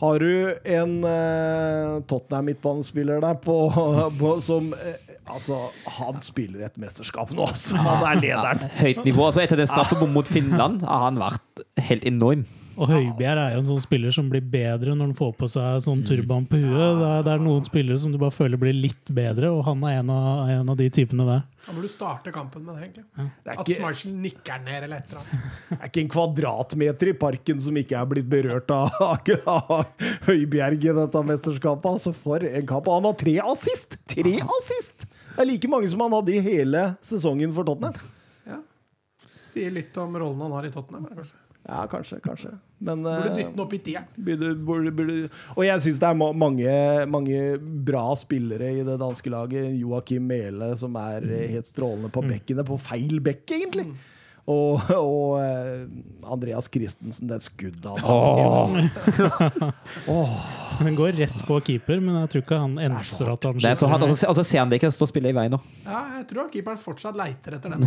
har 0.01 0.25
du 0.25 0.55
en 0.73 0.93
uh, 1.05 2.01
Tottenham-midtbanespiller 2.09 3.21
der 3.21 3.37
på, 3.45 3.57
på, 4.23 4.31
som 4.41 4.73
Altså, 5.31 5.59
han 5.97 6.21
spiller 6.23 6.65
et 6.67 6.79
mesterskap 6.81 7.31
nå, 7.35 7.45
altså. 7.47 7.79
Han 7.81 8.05
er 8.09 8.21
lederen. 8.21 8.65
Høyt 8.81 9.05
nivå. 9.07 9.27
altså 9.29 9.45
Etter 9.45 9.61
det 9.61 9.69
straffebom 9.71 10.11
mot 10.15 10.27
Finland 10.27 10.83
har 10.87 11.05
han 11.07 11.21
vært 11.21 11.63
helt 11.89 12.07
enorm. 12.09 12.47
Og 12.79 12.87
Høibjerg 12.87 13.41
er 13.41 13.55
jo 13.55 13.59
en 13.61 13.67
sånn 13.67 13.81
spiller 13.83 14.13
som 14.15 14.29
blir 14.31 14.43
bedre 14.47 14.93
når 14.95 15.09
han 15.09 15.17
får 15.17 15.33
på 15.37 15.47
seg 15.51 15.81
sånn 15.85 16.03
turban 16.07 16.47
på 16.49 16.57
huet. 16.61 16.99
Det 17.01 17.07
er, 17.09 17.23
det 17.27 17.33
er 17.33 17.43
noen 17.43 17.65
spillere 17.67 17.99
som 17.99 18.13
du 18.13 18.17
bare 18.21 18.33
føler 18.33 18.61
blir 18.61 18.73
litt 18.73 19.11
bedre, 19.13 19.51
og 19.53 19.65
han 19.67 19.83
er 19.85 19.99
en 19.99 20.11
av, 20.13 20.49
en 20.49 20.71
av 20.71 20.79
de 20.79 20.87
typene 20.93 21.27
der. 21.27 21.43
Da 21.67 21.75
må 21.75 21.83
du 21.83 21.89
starte 21.91 22.33
kampen 22.33 22.63
med 22.65 22.73
det, 22.79 22.87
egentlig. 22.87 23.03
Det 23.43 23.53
ikke, 23.53 23.75
At 23.75 23.97
ikke, 23.99 24.13
nikker 24.23 24.63
ned 24.63 24.87
eller 24.87 25.01
et 25.03 25.11
eller 25.11 25.21
annet. 25.21 25.49
det 25.69 25.77
er 25.77 25.91
ikke 25.91 26.03
en 26.05 26.13
kvadratmeter 26.15 27.11
i 27.11 27.17
parken 27.25 27.61
som 27.61 27.81
ikke 27.83 27.99
er 27.99 28.09
blitt 28.15 28.31
berørt 28.31 28.73
av, 28.73 28.97
av 29.57 30.07
Høibjerg 30.29 30.87
i 30.87 30.95
dette 31.03 31.25
mesterskapet. 31.27 31.91
Altså, 31.91 32.15
for 32.17 32.47
en 32.47 32.69
kamp. 32.71 32.87
Og 32.87 32.97
han 33.01 33.11
har 33.11 33.19
tre 33.19 33.35
assist! 33.51 33.99
Tre 34.09 34.37
assist! 34.57 35.05
Det 35.35 35.43
er 35.43 35.49
like 35.49 35.71
mange 35.71 35.91
som 35.91 36.03
han 36.05 36.15
hadde 36.17 36.33
i 36.35 36.41
hele 36.43 36.87
sesongen 37.05 37.53
for 37.55 37.67
Tottenham. 37.67 38.11
Ja. 38.47 38.59
Sier 39.51 39.73
litt 39.73 39.95
om 40.01 40.17
rollen 40.19 40.43
han 40.47 40.57
har 40.57 40.67
i 40.67 40.73
Tottenham. 40.73 41.07
Kanskje. 41.11 41.37
Ja, 41.61 41.87
kanskje, 41.87 42.17
kanskje. 42.23 42.51
Men 42.81 43.03
Burde 43.05 43.27
eh, 43.29 43.35
dytte 43.35 43.51
den 43.53 43.61
opp 43.61 43.73
i 43.75 43.79
tieren. 43.85 45.27
Og 45.53 45.61
jeg 45.67 45.83
syns 45.83 45.99
det 46.01 46.07
er 46.09 46.17
mange, 46.17 46.71
mange 47.13 47.41
bra 47.85 48.07
spillere 48.17 48.71
i 48.79 48.85
det 48.87 48.97
danske 49.01 49.29
laget. 49.31 49.69
Joakim 49.77 50.25
Mele, 50.31 50.71
som 50.81 50.97
er 50.99 51.27
eh, 51.29 51.45
helt 51.53 51.69
strålende 51.69 52.09
på 52.13 52.25
bekkene. 52.25 52.65
På 52.67 52.79
feil 52.81 53.21
bekk, 53.23 53.45
egentlig. 53.59 53.91
Og, 54.49 54.81
og 54.97 55.37
eh, 55.37 55.85
Andreas 56.25 56.65
Christensen, 56.73 57.27
det 57.29 57.37
skuddet 57.45 57.85
han 57.85 58.89
Den 60.81 60.95
går 60.97 61.13
rett 61.19 61.43
på 61.45 61.59
keeper, 61.67 62.01
men 62.01 62.17
jeg 62.23 62.31
tror 62.33 62.41
ikke 62.41 62.61
han 62.63 62.73
enser 62.81 63.29
at 63.35 63.45
han 63.45 63.59
Det 63.61 63.69
er 63.69 63.77
så 63.77 63.89
hardt, 63.91 64.07
altså, 64.07 64.31
altså 64.31 64.45
ser 64.47 64.63
han 64.63 64.71
det 64.71 64.79
ikke, 64.81 64.89
stå 64.95 65.05
og 65.05 65.11
spille 65.11 65.29
i 65.29 65.35
veien 65.37 65.53
nå. 65.53 65.59
Ja, 65.85 66.01
jeg 66.17 66.25
tror 66.31 66.49
keeperen 66.53 66.81
fortsatt 66.81 67.19
leiter 67.19 67.57
etter 67.59 67.75
den. 67.75 67.85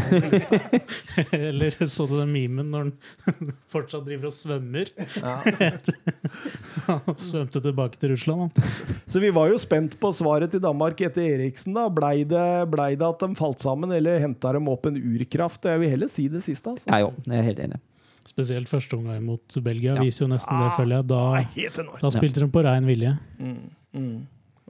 Eller 1.50 1.74
så 1.90 2.06
du 2.06 2.14
den 2.20 2.30
memen 2.34 2.70
når 2.70 2.92
han 3.26 3.50
fortsatt 3.74 4.06
driver 4.06 4.30
og 4.30 4.36
svømmer? 4.36 4.92
han 6.86 7.18
svømte 7.18 7.64
tilbake 7.64 7.98
til 7.98 8.14
Russland, 8.14 8.46
han. 8.46 8.70
Så 9.10 9.22
vi 9.24 9.32
var 9.34 9.50
jo 9.50 9.58
spent 9.58 9.98
på 9.98 10.12
svaret 10.14 10.54
til 10.54 10.62
Danmark 10.62 11.02
etter 11.02 11.26
Eriksen. 11.34 11.74
da. 11.74 11.88
Blei 11.90 12.22
det, 12.28 12.46
ble 12.70 12.92
det 12.94 13.10
at 13.10 13.26
de 13.26 13.34
falt 13.38 13.64
sammen, 13.64 13.90
eller 13.94 14.22
henta 14.22 14.54
dem 14.54 14.70
opp 14.70 14.86
en 14.86 14.98
urkraft? 15.02 15.66
Jeg 15.66 15.82
vil 15.82 15.94
heller 15.96 16.10
si 16.10 16.28
det 16.30 16.43
siste. 16.46 16.70
altså. 16.74 16.90
Ja, 16.92 17.00
jo, 17.06 17.12
jeg 17.26 17.40
er 17.40 17.48
helt 17.50 17.64
enig. 17.66 17.80
Spesielt 18.24 18.70
første 18.70 18.96
omgang 18.96 19.20
mot 19.26 19.56
Belgia 19.64 19.94
Ja. 19.98 20.00
viser 20.04 20.24
jo 20.24 20.30
nesten 20.32 20.56
det, 20.62 20.70
føler 20.78 21.02
jeg. 21.02 21.06
Da, 21.10 21.98
da 22.00 22.10
spilte 22.14 22.40
de 22.40 22.48
på 22.54 22.62
rein 22.64 22.86
vilje. 22.88 23.12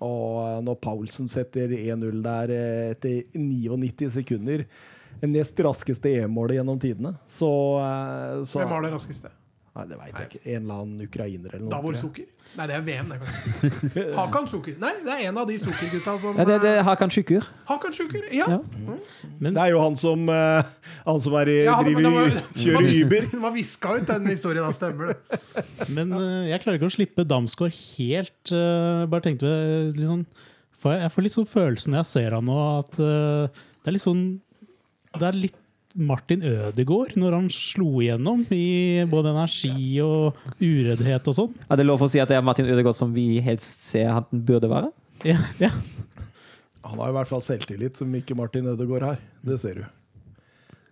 Og 0.03 0.41
eh, 0.43 0.59
når 0.67 0.81
Paulsen 0.83 1.29
setter 1.31 1.71
1-0 1.71 2.19
der 2.25 2.51
eh, 2.51 2.91
etter 2.97 3.21
99 3.39 4.11
sekunder 4.19 4.65
det 5.21 5.31
nest 5.31 5.61
raskeste 5.63 6.11
EM-målet 6.11 6.59
gjennom 6.59 6.81
tidene. 6.83 7.15
Så, 7.31 7.49
eh, 7.79 8.43
så 8.45 8.59
Hvem 8.65 8.73
var 8.75 8.83
det 8.83 8.93
raskeste? 8.97 9.31
Nei, 9.75 9.85
det 9.91 9.97
veit 9.99 10.15
jeg 10.21 10.29
ikke. 10.29 10.41
En 10.55 10.61
eller 10.63 10.81
annen 10.85 11.01
ukrainer 11.09 11.55
eller 11.57 11.65
noe. 11.65 11.71
Davor 11.73 11.89
var 11.91 11.97
det 11.97 12.01
Sukker? 12.05 12.27
Nei, 12.55 12.67
det 12.71 12.75
er 12.77 12.83
VM, 12.87 13.09
det, 13.11 13.17
kanskje. 13.25 14.03
Hakan 14.21 14.45
Sukker. 14.47 14.77
Nei, 14.79 14.91
det 15.03 15.15
er 15.17 15.23
en 15.33 15.41
av 15.43 15.49
de 15.51 15.57
Sukker-gutta 15.59 16.15
som 16.23 16.37
Ja, 16.39 16.45
det, 16.47 16.59
det 16.63 16.71
er 16.79 16.85
Hakan 16.87 17.11
Sjukur. 17.11 17.49
Hakan 17.67 17.97
Sukker, 17.97 18.29
ja. 18.31 18.47
Ja. 18.55 18.61
Det 19.43 19.53
er 19.65 19.73
jo 19.73 19.81
han 19.83 19.99
som, 19.99 20.23
eh, 20.31 20.71
han 21.09 21.19
som 21.27 21.35
er 21.41 21.51
i, 21.51 21.57
Ja, 21.65 21.75
han- 21.81 21.89
driver, 21.91 22.15
var- 22.15 22.39
kjører 22.63 22.93
Uber. 23.01 23.27
Den 23.35 23.43
var 23.49 23.57
viska 23.57 23.97
ut, 23.99 24.07
den 24.13 24.31
historien. 24.31 24.63
Han 24.69 24.79
stemmer 24.79 25.11
det. 25.11 25.67
Men 25.91 26.15
eh, 26.21 26.51
jeg 26.53 26.63
klarer 26.63 26.79
ikke 26.79 26.93
å 26.93 26.95
slippe 27.01 27.27
Damsgaard 27.35 27.75
helt. 27.99 28.55
eh, 28.55 29.03
bare 29.11 29.27
tenkte 29.27 29.51
litt 29.91 30.07
sånn 30.07 30.23
jeg, 30.85 31.09
får 31.15 31.25
litt 31.25 31.33
sånn 31.33 31.47
følelsen 31.49 31.95
når 31.95 32.03
jeg 32.05 32.11
ser 32.13 32.35
han 32.37 32.45
nå, 32.45 32.55
at 32.79 32.99
eh, 33.01 33.63
det 33.83 33.89
er 33.91 33.95
litt 33.97 34.05
sånn 34.05 34.25
Det 35.17 35.27
er 35.31 35.39
litt 35.47 35.59
Martin 35.95 36.43
Ødegaard 36.43 37.15
når 37.19 37.37
han 37.37 37.49
slo 37.53 38.01
igjennom 38.03 38.43
i 38.55 39.05
både 39.11 39.31
energi 39.31 40.01
og 40.03 40.41
ureddhet 40.59 41.31
og 41.31 41.37
sånn. 41.39 41.53
Er 41.71 41.79
det 41.79 41.87
lov 41.87 42.03
å 42.03 42.09
si 42.11 42.23
at 42.23 42.31
det 42.31 42.39
er 42.39 42.47
Martin 42.47 42.69
Ødegaard 42.71 42.99
som 42.99 43.15
vi 43.15 43.39
helst 43.45 43.87
ser 43.87 44.11
han 44.17 44.27
burde 44.33 44.71
være? 44.71 44.91
Ja, 45.25 45.39
ja. 45.63 45.71
Han 46.85 47.01
har 47.01 47.13
i 47.13 47.17
hvert 47.17 47.31
fall 47.31 47.45
selvtillit 47.45 47.97
som 47.97 48.13
ikke 48.19 48.37
Martin 48.37 48.67
Ødegaard 48.75 49.07
har. 49.07 49.23
Det 49.47 49.57
ser 49.63 49.81
du. 49.81 49.87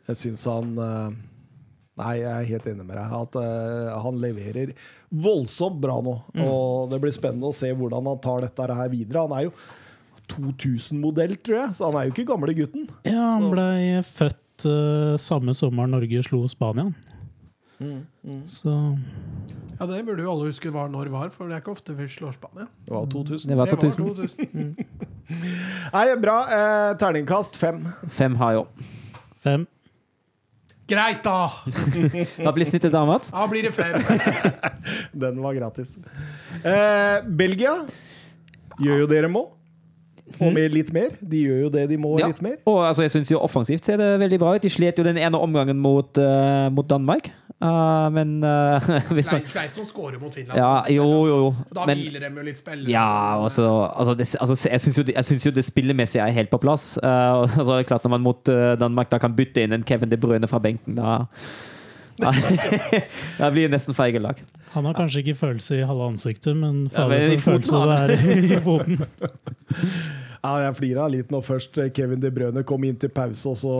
Jeg 0.09 0.19
syns 0.19 0.47
han 0.51 0.73
eh, 0.83 1.21
Nei, 2.01 2.15
jeg 2.23 2.31
er 2.33 2.47
helt 2.49 2.67
enig 2.71 2.87
med 2.89 2.97
deg. 2.97 3.13
At 3.19 3.37
eh, 3.37 3.91
han 4.07 4.21
leverer 4.23 4.73
voldsomt 5.13 5.77
bra 5.83 5.99
nå. 6.05 6.15
Og 6.41 6.89
det 6.91 7.03
blir 7.03 7.13
spennende 7.15 7.51
å 7.51 7.57
se 7.57 7.69
hvordan 7.77 8.09
han 8.09 8.23
tar 8.25 8.47
dette 8.47 8.69
her 8.79 8.93
videre. 8.93 9.27
Han 9.27 9.35
er 9.37 9.51
jo 9.51 9.53
2000-modell, 10.33 11.35
tror 11.45 11.59
jeg, 11.59 11.75
så 11.77 11.91
han 11.91 11.99
er 11.99 12.07
jo 12.09 12.15
ikke 12.15 12.31
gamle 12.31 12.55
gutten. 12.57 12.87
ja 13.05 13.35
han 13.35 13.51
blei 13.53 14.01
født 14.07 14.39
eh, 14.69 15.17
samme 15.21 15.55
sommer 15.57 15.89
Norge 15.91 16.23
slo 16.27 16.45
Spania. 16.49 16.91
Så 18.47 18.71
Ja, 19.81 19.87
Det 19.87 20.05
burde 20.07 20.23
jo 20.23 20.31
alle 20.31 20.51
huske 20.53 20.71
hva 20.71 20.85
når 20.87 21.09
var, 21.11 21.31
for 21.35 21.49
det 21.51 21.57
er 21.57 21.63
ikke 21.65 21.73
ofte 21.75 21.95
vi 21.99 22.07
slår 22.07 22.37
Spania. 22.37 22.69
Det 22.87 22.95
var 22.95 23.07
2000. 23.11 23.49
Det 23.51 23.57
var 23.59 23.67
Det 23.67 23.73
var 23.73 23.81
2000. 23.81 24.05
2000. 24.15 24.77
Nei, 25.97 26.05
bra. 26.23 26.37
Eh, 26.47 26.97
terningkast 27.01 27.57
fem. 27.59 27.87
Fem 28.09 28.37
har 28.39 28.53
jo. 28.61 28.67
fem. 29.43 29.67
Greit, 30.93 31.23
da! 31.25 31.49
Hva 32.45 32.53
blir 32.55 32.67
snittet 32.69 32.93
da, 32.93 33.05
Mats? 33.09 33.31
Da 33.33 33.47
blir 33.51 33.63
det 33.67 33.73
fem. 33.75 33.97
Den 35.25 35.39
var 35.43 35.55
gratis. 35.57 35.97
Eh, 36.63 37.23
Belgia 37.27 37.79
gjør 38.83 39.03
jo 39.05 39.07
dere 39.11 39.31
må. 39.33 39.47
Og 40.41 40.53
med 40.55 40.73
litt 40.73 40.93
mer. 40.95 41.11
De 41.20 41.43
gjør 41.45 41.59
jo 41.66 41.68
det 41.75 41.89
de 41.91 41.97
må, 42.01 42.14
Ja. 42.18 42.29
litt 42.31 42.41
mer. 42.43 42.57
Og 42.66 42.79
altså, 42.89 43.03
jeg 43.05 43.11
synes 43.11 43.31
jo 43.31 43.39
offensivt 43.43 43.85
ser 43.85 43.97
det 44.01 44.18
veldig 44.23 44.39
bra 44.41 44.55
ut. 44.57 44.62
De 44.62 44.70
slet 44.70 44.97
jo 44.99 45.05
den 45.05 45.18
ene 45.20 45.39
omgangen 45.39 45.77
mot, 45.83 46.16
uh, 46.18 46.70
mot 46.73 46.89
Danmark. 46.89 47.29
Uh, 47.62 48.09
men 48.11 48.43
uh, 48.43 48.81
hvis 49.14 49.29
man 49.31 49.43
Sleit 49.45 49.53
sleit 49.53 49.77
med 49.77 49.85
å 49.85 49.89
score 49.91 50.18
mot 50.18 50.35
Finland. 50.35 50.59
Ja, 50.59 50.83
jo, 50.91 51.05
jo, 51.29 51.37
jo. 51.45 51.51
Da 51.77 51.85
Men 51.87 52.01
hviler 52.01 52.25
de 52.25 52.31
jo 52.41 52.47
litt 52.49 52.59
spillere. 52.59 52.91
ja, 52.91 53.05
så- 53.49 53.66
altså, 53.93 53.93
altså, 53.99 54.14
det, 54.18 54.27
altså 54.41 54.68
Jeg 54.73 54.81
syns 54.81 54.99
jo, 54.99 55.05
jeg 55.14 55.25
synes 55.25 55.47
jo 55.47 55.53
det 55.53 55.64
spillemessige 55.64 56.25
er 56.27 56.33
helt 56.33 56.51
på 56.51 56.59
plass. 56.64 56.97
Uh, 57.03 57.43
altså, 57.47 57.77
det 57.77 57.85
er 57.85 57.91
klart 57.93 58.03
Når 58.09 58.11
man 58.16 58.20
mot 58.27 58.43
Danmark 58.81 59.11
da 59.11 59.18
kan 59.23 59.37
bytte 59.37 59.62
inn 59.62 59.73
en 59.73 59.85
Kevin 59.85 60.11
De 60.11 60.16
Bruyne 60.16 60.49
fra 60.51 60.59
benken, 60.59 60.97
da 60.99 61.20
Da 63.41 63.51
blir 63.53 63.71
nesten 63.73 63.97
feige 63.97 64.21
lag. 64.23 64.41
Han 64.73 64.89
har 64.89 64.97
kanskje 64.97 65.23
ikke 65.23 65.39
følelse 65.39 65.81
i 65.81 65.87
halve 65.87 66.11
ansiktet, 66.15 66.57
men 66.57 66.87
Ja, 66.93 67.07
men 67.09 67.39
for 67.41 67.59
en 67.59 67.63
følelse 67.63 67.85
det 67.89 68.01
er 68.01 68.57
i 68.57 68.61
foten. 68.69 69.03
Ja, 70.43 70.57
jeg 70.65 70.75
flirer 70.75 71.11
litt 71.13 71.29
når 71.31 71.45
først 71.47 71.77
eh, 71.79 71.91
Kevin 71.95 72.19
De 72.23 72.31
Brøne 72.35 72.65
kom 72.67 72.83
inn 72.83 72.97
til 72.99 73.13
pause, 73.15 73.53
og 73.53 73.59
så 73.61 73.75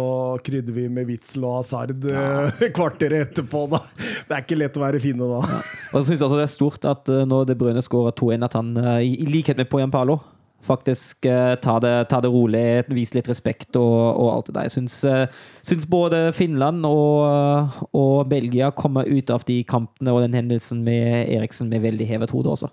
krydder 0.47 0.77
vi 0.77 0.85
med 0.87 1.09
Witzel 1.11 1.43
og 1.49 1.57
Hazard 1.59 2.07
ja. 2.07 2.53
kvarteret 2.77 3.33
etterpå. 3.33 3.65
Da. 3.73 3.81
Det 4.29 4.37
er 4.37 4.45
ikke 4.45 4.61
lett 4.61 4.79
å 4.79 4.85
være 4.85 5.01
finne 5.03 5.27
da. 5.27 5.41
Og 5.43 5.97
så 5.97 6.05
synes 6.07 6.21
jeg 6.21 6.29
også 6.29 6.39
det 6.39 6.47
er 6.47 6.53
stort 6.53 6.87
at 6.93 7.11
eh, 7.11 7.25
når 7.27 7.51
De 7.51 7.59
Brøne 7.59 7.83
skårer 7.83 8.15
2-1, 8.15 8.47
at 8.47 8.55
han 8.61 8.71
eh, 8.79 9.01
i, 9.09 9.17
i 9.25 9.27
likhet 9.33 9.59
med 9.59 9.71
Poyan 9.73 9.91
Palo 9.91 10.21
faktisk 10.63 11.27
eh, 11.29 11.55
ta, 11.63 11.77
det, 11.83 11.95
ta, 12.11 12.21
det 12.23 12.31
rolig, 12.33 12.65
vise 12.95 13.17
litt 13.19 13.31
respekt 13.31 13.77
og, 13.81 13.99
og 14.23 14.31
alt 14.33 14.49
det 14.49 14.57
der. 14.57 14.69
Jeg 14.69 14.77
syns, 14.77 14.99
eh, 15.09 15.43
syns 15.67 15.89
både 15.91 16.25
Finland 16.37 16.87
og, 16.89 17.83
og 17.97 18.17
Belgia 18.31 18.71
kommer 18.75 19.09
ut 19.09 19.33
av 19.35 19.47
de 19.49 19.61
kampene 19.69 20.15
og 20.15 20.23
den 20.25 20.39
hendelsen 20.39 20.85
med 20.87 21.29
Eriksen 21.35 21.73
med 21.73 21.85
veldig 21.85 22.09
hevet 22.09 22.35
hode 22.35 22.55
også. 22.55 22.73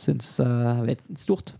Syns 0.00 0.36
eh, 0.42 0.96
stort. 1.18 1.54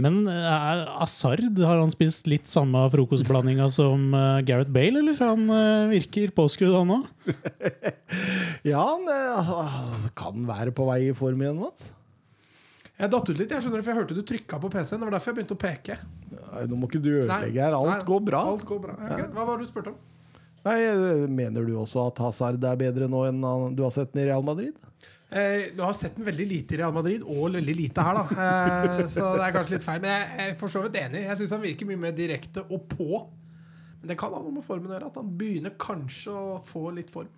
Men 0.00 0.24
er 0.30 0.84
Asard, 1.02 1.44
har 1.58 1.80
han 1.80 1.92
spist 1.92 2.28
litt 2.30 2.48
samme 2.50 2.86
frokostblandinga 2.92 3.68
som 3.80 4.14
eh, 4.16 4.42
Gareth 4.48 4.72
Bale, 4.74 5.02
eller? 5.02 5.18
Han 5.20 5.46
eh, 5.52 5.90
virker 5.92 6.34
påskrudd, 6.36 6.76
han 6.78 7.00
òg. 7.00 7.08
Ja, 8.66 8.82
han 8.82 9.06
eh, 9.08 10.08
kan 10.18 10.44
være 10.48 10.72
på 10.76 10.84
vei 10.88 11.02
i 11.08 11.16
form 11.16 11.40
igjen, 11.44 11.60
Mats. 11.62 11.92
Jeg 13.00 13.12
datt 13.14 13.30
ut 13.30 13.38
litt, 13.38 13.52
jeg 13.54 13.64
skjønner 13.64 13.80
for 13.80 13.92
jeg 13.94 13.98
hørte 14.02 14.16
du 14.16 14.22
trykka 14.28 14.58
på 14.60 14.68
PC-en. 14.74 15.00
Det 15.00 15.06
var 15.08 15.14
derfor 15.16 15.32
jeg 15.32 15.38
begynte 15.38 15.56
å 15.56 15.60
peke. 15.60 15.96
Nei, 16.36 16.64
Nå 16.68 16.76
må 16.76 16.88
ikke 16.90 17.00
du 17.00 17.10
ødelegge 17.22 17.64
her. 17.64 17.76
Alt 17.78 18.04
går 18.08 18.20
bra. 18.26 18.42
Alt 18.52 18.66
går 18.68 18.82
bra. 18.84 18.96
Okay. 19.08 19.28
Hva 19.32 19.46
var 19.48 19.56
det 19.56 19.64
du 19.64 19.72
spurte 19.72 19.94
om? 19.94 19.96
Nei, 20.68 20.76
eh, 20.84 21.24
Mener 21.32 21.64
du 21.64 21.72
også 21.80 22.04
at 22.10 22.20
Hazard 22.20 22.60
er 22.60 22.76
bedre 22.76 23.08
nå 23.08 23.24
enn 23.30 23.40
du 23.72 23.80
har 23.86 23.94
sett 23.94 24.12
den 24.12 24.26
i 24.26 24.28
Real 24.28 24.44
Madrid? 24.44 24.76
Eh, 25.30 25.70
du 25.76 25.80
har 25.80 25.94
sett 25.96 26.16
den 26.18 26.26
veldig 26.26 26.46
lite 26.50 26.74
i 26.74 26.80
Real 26.82 26.92
Madrid, 26.92 27.22
og 27.22 27.54
veldig 27.54 27.76
lite 27.78 28.04
her, 28.04 28.18
da. 28.18 28.46
Eh, 29.00 29.04
så 29.08 29.32
det 29.38 29.46
er 29.46 29.54
kanskje 29.54 29.76
litt 29.78 29.86
feil. 29.86 30.00
Men 30.02 30.10
jeg 30.10 30.30
jeg 30.36 30.52
er 30.52 30.56
for 30.60 30.76
så 30.76 30.82
vidt 30.84 31.00
enig. 31.00 31.22
Jeg 31.24 31.40
syns 31.40 31.56
han 31.56 31.64
virker 31.64 31.88
mye 31.88 32.04
mer 32.04 32.16
direkte 32.16 32.66
og 32.68 32.88
på. 32.90 33.26
Men 34.00 34.12
det 34.12 34.18
kan 34.20 34.34
ha 34.34 34.40
noe 34.42 34.58
med 34.58 34.66
formen 34.66 34.90
å 34.90 34.96
gjøre. 34.96 35.12
At 35.12 35.20
han 35.22 35.32
begynner 35.40 35.76
kanskje 35.80 36.34
å 36.34 36.58
få 36.66 36.90
litt 36.96 37.12
form. 37.12 37.30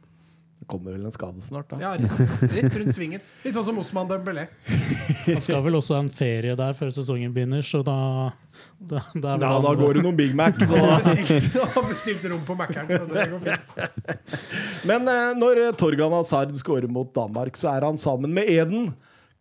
Det 0.62 0.68
kommer 0.70 0.92
vel 0.94 1.04
en 1.08 1.10
skade 1.10 1.42
snart, 1.42 1.72
da. 1.72 1.76
Ja, 1.82 1.88
rett, 1.98 2.42
rett 2.52 2.74
rundt 2.78 2.94
svingen. 2.94 3.22
Litt 3.42 3.56
sånn 3.56 3.64
som 3.66 3.78
Osman 3.82 4.06
Dembélé. 4.06 4.44
Han 5.26 5.40
skal 5.42 5.58
vel 5.64 5.74
også 5.74 5.96
ha 5.96 6.02
en 6.04 6.10
ferie 6.14 6.54
der 6.54 6.76
før 6.78 6.92
sesongen 6.94 7.32
begynner, 7.34 7.64
så 7.66 7.80
da 7.82 7.96
Da, 8.78 9.00
da, 9.14 9.32
da, 9.40 9.48
Ja, 9.48 9.56
da 9.64 9.72
går 9.80 9.98
det 9.98 10.04
noen 10.04 10.14
Big 10.20 10.36
Mac. 10.38 10.54
Så. 10.62 10.78
Han 10.78 10.92
har 10.92 11.02
bestilt, 11.18 11.56
han 11.56 11.72
har 11.74 11.88
bestilt 11.88 12.28
rom 12.30 12.44
på 12.46 12.54
Mækkern, 12.60 12.92
så 12.94 13.10
det 13.10 13.26
går 13.32 13.42
fint. 13.48 14.38
Men 14.92 15.10
eh, 15.10 15.32
når 15.40 15.62
eh, 15.64 15.72
Torgan 15.82 16.14
Hazard 16.14 16.54
scorer 16.60 16.86
mot 16.86 17.10
Danmark, 17.16 17.58
så 17.58 17.72
er 17.74 17.88
han 17.88 17.98
sammen 17.98 18.30
med 18.38 18.46
Eden 18.54 18.92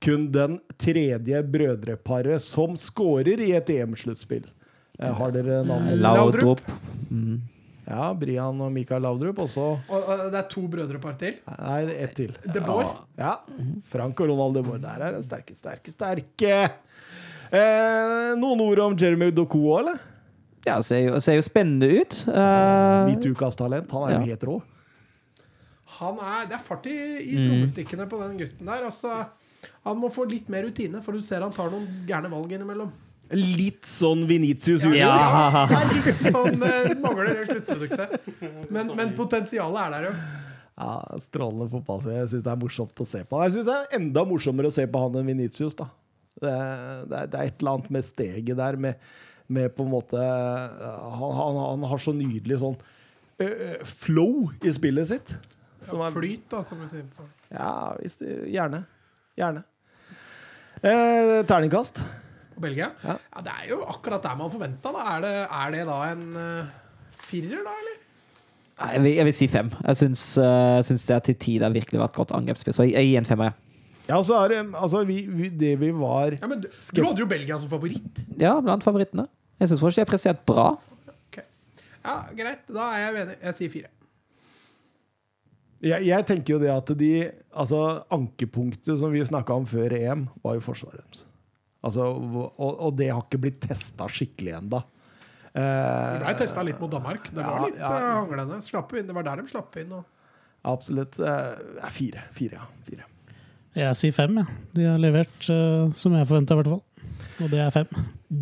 kun 0.01 0.25
den 0.33 0.57
tredje 0.81 1.43
brødreparet 1.53 2.41
som 2.41 2.73
scorer 2.81 3.45
i 3.45 3.51
et 3.59 3.69
EM-sluttspill. 3.77 4.47
Eh, 4.97 5.13
har 5.21 5.37
dere 5.37 5.61
navnet? 5.69 6.01
Laudrup. 6.01 6.65
Ja, 7.91 8.05
Brian 8.15 8.59
og 8.63 8.69
Mikael 8.71 9.03
Laudrup 9.03 9.41
også. 9.43 9.65
Og, 9.91 10.05
og 10.07 10.21
det 10.31 10.37
er 10.39 10.45
to 10.51 10.61
brødrepar 10.71 11.17
til. 11.19 11.39
Nei, 11.51 11.81
ett 12.05 12.13
til. 12.15 12.31
De 12.45 12.61
Boer. 12.63 12.93
Ja. 13.19 13.33
Frank 13.91 14.21
og 14.23 14.29
Ronald 14.31 14.55
de 14.55 14.63
Boer. 14.63 14.79
Der 14.83 15.03
er 15.09 15.17
den 15.17 15.25
sterke, 15.25 15.57
sterke, 15.59 15.91
sterke. 15.91 16.53
Eh, 17.51 18.31
noen 18.39 18.61
ord 18.63 18.79
om 18.85 18.95
Jeremy 18.95 19.27
Doku 19.35 19.59
òg, 19.65 19.81
eller? 19.83 19.99
Ja, 20.63 20.77
ser 20.85 21.01
jo, 21.09 21.19
ser 21.19 21.35
jo 21.39 21.43
spennende 21.43 21.89
ut. 21.99 22.19
Uh, 22.29 23.09
Mitt 23.09 23.25
utkasttalent. 23.27 23.91
Han 23.91 24.03
er 24.07 24.13
jo 24.13 24.19
Ja. 24.21 24.25
helt 24.31 24.43
rå. 24.47 24.59
Han 25.99 26.19
er, 26.23 26.45
det 26.47 26.55
er 26.55 26.63
fart 26.63 26.85
i, 26.87 26.95
i 26.95 27.35
Mm. 27.35 27.43
trommestikkene 27.49 28.07
på 28.09 28.19
den 28.21 28.37
gutten 28.39 28.65
der. 28.69 28.85
Altså, 28.87 29.25
han 29.83 29.97
må 29.99 30.09
få 30.13 30.23
litt 30.29 30.47
mer 30.49 30.63
rutine, 30.63 31.01
for 31.03 31.11
du 31.17 31.21
ser 31.21 31.41
han 31.43 31.51
tar 31.51 31.69
noen 31.73 31.87
gærne 32.07 32.29
valg 32.31 32.51
innimellom. 32.55 32.91
Litt 33.31 33.87
sånn 33.87 34.25
Venitius 34.27 34.83
Junior. 34.83 35.07
Ja. 35.07 35.65
det 35.71 35.77
er 35.77 35.91
litt 35.95 36.17
sånn 36.19 36.63
uh, 36.65 36.93
mangler 36.99 37.31
det 37.31 37.45
sluttproduktet. 37.47 38.31
Men, 38.73 38.91
men 38.97 39.13
potensialet 39.17 39.85
er 39.85 39.93
der 39.95 40.07
jo. 40.09 40.13
Ja, 40.81 40.93
Strålende 41.21 41.67
fotballspiller. 41.71 42.23
Jeg 42.23 42.31
syns 42.33 42.45
det 42.47 42.53
er 42.53 42.61
morsomt 42.61 43.03
å 43.03 43.07
se 43.07 43.23
på. 43.27 43.41
Jeg 43.45 43.55
synes 43.55 43.67
det 43.69 43.75
er 43.77 43.97
enda 43.99 44.23
morsommere 44.27 44.71
å 44.71 44.75
se 44.75 44.87
på 44.89 45.03
han 45.03 45.19
enn 45.21 45.29
Venitius. 45.31 45.77
da. 45.79 45.87
Det, 46.41 46.53
det, 47.11 47.25
det 47.31 47.39
er 47.39 47.51
et 47.51 47.59
eller 47.61 47.75
annet 47.75 47.91
med 47.93 48.07
steget 48.07 48.57
der, 48.57 48.77
med, 48.81 49.11
med 49.51 49.73
på 49.75 49.83
en 49.83 49.91
måte 49.91 50.17
Han, 50.17 51.33
han, 51.37 51.59
han 51.59 51.83
har 51.91 51.99
så 52.01 52.13
nydelig 52.15 52.61
sånn 52.61 52.77
ø, 53.43 53.49
flow 53.85 54.47
i 54.63 54.71
spillet 54.73 55.11
sitt. 55.11 55.35
Som 55.85 56.01
er, 56.05 56.13
Flyt, 56.15 56.47
da, 56.51 56.63
som 56.65 56.81
vi 56.81 56.89
sier. 56.91 57.05
på. 57.17 57.25
ja, 57.53 57.71
hvis 57.99 58.19
det, 58.21 58.33
gjerne. 58.53 58.83
Gjerne. 59.39 59.63
Eh, 60.81 61.39
terningkast. 61.49 62.03
Og 62.55 62.61
Belgia? 62.63 62.91
Ja. 63.03 63.15
Ja. 63.35 63.41
Det 63.47 63.53
er 63.63 63.69
jo 63.71 63.81
akkurat 63.87 64.21
der 64.23 64.35
man 64.39 64.51
forventa. 64.53 64.91
Er, 65.15 65.21
det- 65.21 65.47
er 65.61 65.71
det 65.77 65.85
da 65.87 65.97
en 66.11 66.23
uh, 66.35 66.71
firer, 67.27 67.63
da, 67.65 67.73
eller? 67.81 67.97
Nei, 68.81 68.91
Jeg 68.95 69.01
vil, 69.03 69.11
jeg 69.15 69.25
vil 69.29 69.33
si 69.37 69.47
fem. 69.47 69.69
Jeg 69.85 69.95
syns, 69.99 70.23
uh, 70.41 70.79
syns 70.83 71.03
det 71.05 71.19
til 71.29 71.35
tider 71.47 71.69
virkelig 71.75 71.99
vært 72.01 72.15
godt 72.17 72.31
angrepsspill. 72.37 72.73
Så 72.73 72.83
jeg, 72.87 72.95
jeg 72.97 73.11
gir 73.11 73.17
en 73.23 73.29
femmer. 73.33 73.51
ja. 73.53 73.67
Ja, 74.09 74.17
så 74.25 74.33
er 74.43 74.49
det 74.49 74.57
altså, 74.75 75.03
vi, 75.07 75.19
vi, 75.29 75.47
det 75.55 75.75
vi 75.79 75.91
var 75.95 76.33
Ja, 76.33 76.47
men 76.49 76.59
du, 76.63 76.67
du 76.67 77.01
hadde 77.05 77.21
jo 77.21 77.27
Belgia 77.29 77.59
som 77.61 77.69
favoritt. 77.69 78.17
Ja, 78.41 78.55
blant 78.59 78.83
favorittene. 78.83 79.27
Jeg 79.61 79.69
syns 79.69 79.79
fortsatt 79.79 80.01
de 80.01 80.03
har 80.07 80.09
prestert 80.09 80.41
bra. 80.49 80.65
Ja, 81.37 82.15
Greit, 82.35 82.63
da 82.73 82.87
er 82.95 83.03
jeg 83.05 83.21
enig. 83.21 83.35
Jeg 83.45 83.53
sier 83.59 83.69
fire. 83.75 83.91
jeg, 85.85 86.05
jeg 86.09 86.25
tenker 86.27 86.55
jo 86.55 86.59
det 86.65 86.71
at 86.73 86.91
de 86.97 87.11
Altså, 87.51 87.81
ankepunktet 88.11 88.97
som 88.99 89.11
vi 89.13 89.21
snakka 89.27 89.53
om 89.61 89.65
før 89.69 89.93
EM, 89.97 90.25
var 90.43 90.57
jo 90.57 90.63
forsvaret 90.65 91.01
deres. 91.05 91.23
Altså, 91.81 92.05
og, 92.05 92.71
og 92.85 92.95
det 92.99 93.07
har 93.09 93.23
ikke 93.25 93.39
blitt 93.41 93.61
testa 93.63 94.05
skikkelig 94.11 94.57
ennå. 94.61 94.81
De 95.51 95.59
Eh, 95.59 96.19
ble 96.21 96.31
testa 96.39 96.61
litt 96.63 96.77
mot 96.79 96.87
Danmark. 96.93 97.25
Det 97.27 97.41
var 97.43 97.57
Ja, 97.57 97.65
litt 97.67 97.79
ja. 97.81 97.87
eh, 97.97 98.11
hanglende. 98.21 98.59
Slapp 98.63 98.93
inn. 98.95 99.07
Det 99.09 99.15
var 99.17 99.25
der 99.27 99.41
de 99.41 99.49
slapp 99.51 99.75
inn. 99.81 99.89
Og... 99.97 100.05
absolutt. 100.63 101.17
Uh, 101.19 101.89
fire. 101.91 102.21
Fire, 102.31 102.61
ja. 102.61 102.67
Fire. 102.87 103.07
Jeg 103.75 103.97
sier 103.99 104.15
fem, 104.15 104.37
Ja. 104.39 104.45
De 104.77 104.85
har 104.87 105.01
levert 105.03 105.49
uh, 105.51 105.89
som 105.91 106.15
jeg 106.15 106.29
forventa, 106.29 106.55
i 106.55 106.61
hvert 106.61 106.71
fall. 106.71 106.81
Og 107.43 107.51
det 107.51 107.59
er 107.65 107.73
fem. 107.75 107.91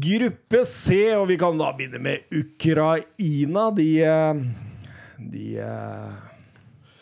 Gruppe 0.06 0.62
C, 0.70 1.00
og 1.18 1.26
vi 1.32 1.38
kan 1.42 1.58
da 1.58 1.72
begynne 1.74 2.04
med 2.04 2.30
Ukraina. 2.44 3.70
De, 3.74 3.90
de 5.34 5.48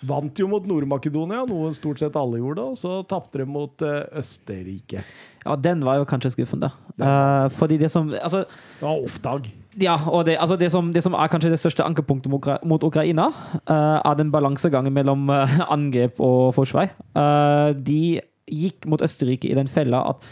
vant 0.05 0.39
jo 0.39 0.47
mot 0.49 0.65
Nord-Makedonia, 0.69 1.43
noe 1.49 1.71
stort 1.75 2.01
sett 2.01 2.17
alle 2.19 2.41
gjorde, 2.41 2.65
og 2.71 2.77
så 2.77 2.99
tapte 3.09 3.41
de 3.41 3.47
mot 3.49 3.85
eh, 3.85 4.03
Østerrike. 4.19 5.01
Ja, 5.43 5.55
den 5.57 5.81
var 5.87 5.99
jo 5.99 6.07
kanskje 6.09 6.33
skuffende. 6.35 6.69
Uh, 6.97 7.47
fordi 7.53 7.77
det 7.77 7.91
som 7.93 8.09
Altså, 8.09 8.43
Det 8.79 8.83
var 8.83 9.03
off-dag. 9.05 9.49
ja, 9.79 9.95
og 10.09 10.25
det, 10.25 10.37
altså 10.41 10.55
det, 10.57 10.71
som, 10.71 10.91
det 10.93 11.03
som 11.05 11.13
er 11.13 11.29
kanskje 11.29 11.51
det 11.53 11.59
største 11.61 11.85
ankepunktet 11.85 12.31
mot, 12.31 12.49
mot 12.65 12.83
Ukraina, 12.83 13.29
uh, 13.69 13.99
er 14.01 14.17
den 14.17 14.31
balansegangen 14.31 14.93
mellom 14.93 15.29
angrep 15.75 16.19
og 16.19 16.53
forsvar. 16.57 16.91
Uh, 17.15 17.73
de 17.73 18.19
gikk 18.47 18.87
mot 18.87 19.01
Østerrike 19.01 19.49
i 19.49 19.57
den 19.57 19.67
fella 19.67 20.03
at 20.13 20.27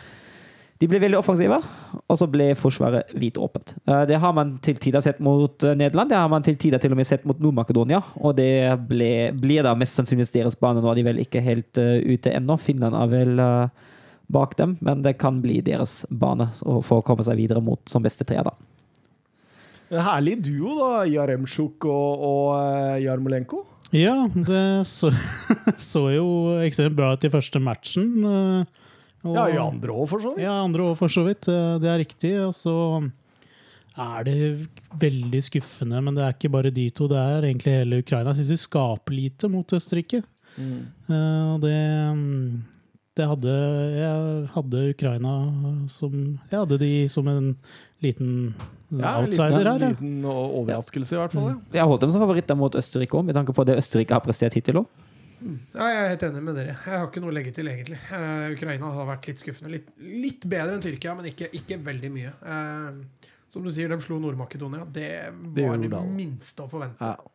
de 0.76 0.90
ble 0.92 1.00
veldig 1.00 1.20
offensive, 1.22 1.56
og 2.04 2.18
så 2.20 2.28
ble 2.28 2.50
forsvaret 2.60 3.14
hvitåpent. 3.16 3.78
Uh, 3.88 4.04
det 4.10 4.20
har 4.20 4.34
man 4.36 4.58
til 4.66 4.80
tider 4.82 5.04
sett 5.04 5.22
mot 5.24 5.64
eh, 5.64 5.76
Nederland, 5.78 6.12
det 6.12 6.20
har 6.20 6.32
man 6.32 6.44
til 6.44 6.58
tider 6.60 6.82
til 6.84 6.92
og 6.92 7.00
med 7.00 7.08
sett 7.08 7.24
mot 7.28 7.40
Nord-Makedonia. 7.40 8.02
Og 8.20 8.36
det 8.36 8.76
ble, 8.90 9.32
blir 9.40 9.64
da 9.64 9.72
mest 9.80 9.96
sannsynligvis 9.96 10.34
deres 10.36 10.60
bane. 10.60 10.84
Nå 10.84 10.92
er 10.92 11.00
de 11.00 11.08
vel 11.08 11.24
ikke 11.24 11.44
helt 11.46 11.80
eh, 11.80 12.04
ute 12.04 12.34
ennå. 12.36 12.60
Finland 12.60 12.98
er 13.00 13.12
vel 13.14 13.40
eh, 13.40 13.92
bak 14.36 14.58
dem, 14.60 14.76
men 14.84 15.04
det 15.06 15.16
kan 15.22 15.40
bli 15.40 15.62
deres 15.64 16.02
bane 16.10 16.50
for 16.60 17.00
å 17.00 17.06
komme 17.06 17.24
seg 17.24 17.40
videre 17.40 17.64
mot 17.64 17.80
som 17.88 18.04
beste 18.04 18.28
tre, 18.28 18.44
da. 18.44 18.52
En 19.94 20.04
herlig 20.04 20.42
duo, 20.44 20.76
da. 20.82 21.06
Jaremtsjuk 21.08 21.88
og, 21.88 22.28
og 22.28 22.50
eh, 22.60 23.04
Jarmolenko. 23.06 23.64
Ja, 23.96 24.26
det 24.34 24.66
så, 24.92 25.14
så 25.80 26.10
jo 26.12 26.28
ekstremt 26.66 26.98
bra 27.00 27.14
ut 27.16 27.24
i 27.24 27.32
første 27.32 27.64
matchen. 27.64 28.66
Og- 29.26 29.36
Ja, 29.36 29.46
i 29.48 29.58
andre 29.58 29.92
òg, 29.94 30.08
for 30.10 30.20
så 30.20 30.34
vidt. 30.36 30.44
Ja, 30.46 30.64
andre 30.64 30.82
òg, 30.90 30.98
for 30.98 31.08
så 31.10 31.24
vidt. 31.26 31.42
Det 31.82 31.90
er 31.90 32.00
riktig. 32.04 32.34
Og 32.48 32.54
så 32.54 33.12
er 33.98 34.24
det 34.28 34.68
veldig 35.00 35.42
skuffende, 35.42 36.02
men 36.04 36.16
det 36.16 36.24
er 36.26 36.34
ikke 36.36 36.52
bare 36.52 36.72
de 36.74 36.90
to, 36.92 37.08
det 37.08 37.18
er 37.18 37.42
egentlig 37.48 37.76
hele 37.80 38.00
Ukraina. 38.04 38.34
Jeg 38.34 38.44
syns 38.44 38.50
de 38.50 38.58
skaper 38.68 39.16
lite 39.16 39.50
mot 39.50 39.68
Østerrike. 39.68 40.24
Eh, 40.60 41.54
Og 41.56 41.60
det, 41.62 41.76
mm, 42.16 42.62
det 43.16 43.26
hadde 43.28 43.56
Jeg 43.96 44.48
hadde 44.54 44.84
Ukraina 44.94 45.88
som 45.90 46.12
Jeg 46.52 46.60
hadde 46.60 46.78
de 46.80 47.08
som 47.10 47.28
en 47.28 47.56
liten 48.02 48.54
Ja, 48.92 49.20
outsider 49.20 49.58
liten, 49.58 49.66
her. 49.66 49.80
Ja. 49.80 49.90
liten 49.90 50.24
overraskelse, 50.24 51.14
i 51.14 51.18
hvert 51.20 51.32
fall. 51.34 51.48
Ja. 51.50 51.56
Jeg 51.74 51.82
har 51.82 51.88
holdt 51.90 52.02
dem 52.02 52.12
som 52.12 52.22
favoritter 52.22 52.56
mot 52.56 52.72
Østerrike 52.76 53.18
òg, 53.18 53.26
med 53.26 53.36
tanke 53.36 53.54
på 53.54 53.66
det 53.66 53.76
Østerrike 53.78 54.12
har 54.12 54.22
prestert 54.22 54.54
hittil 54.54 54.76
òg. 54.76 54.88
Ja, 55.46 55.88
jeg 55.92 56.00
er 56.02 56.10
helt 56.16 56.26
enig 56.30 56.44
med 56.48 56.58
dere. 56.58 56.74
Jeg 56.74 57.00
har 57.00 57.08
ikke 57.08 57.22
noe 57.24 57.34
å 57.34 57.38
legge 57.38 57.54
til, 57.56 57.70
egentlig. 57.70 58.00
Uh, 58.10 58.50
Ukraina 58.56 58.90
har 58.96 59.10
vært 59.12 59.30
litt 59.30 59.44
skuffende. 59.44 59.72
Litt, 59.76 59.94
litt 60.02 60.48
bedre 60.50 60.78
enn 60.78 60.84
Tyrkia, 60.84 61.14
men 61.18 61.30
ikke, 61.30 61.52
ikke 61.60 61.78
veldig 61.86 62.12
mye. 62.16 62.34
Uh, 62.42 63.32
som 63.54 63.64
du 63.64 63.72
sier, 63.72 63.92
de 63.94 64.02
slo 64.04 64.18
Nord-Makedonia. 64.20 64.84
Det 64.92 65.10
var 65.32 65.80
det, 65.80 65.94
det 65.94 66.04
minste 66.12 66.66
å 66.66 66.72
forvente. 66.72 67.14
Ja. 67.14 67.32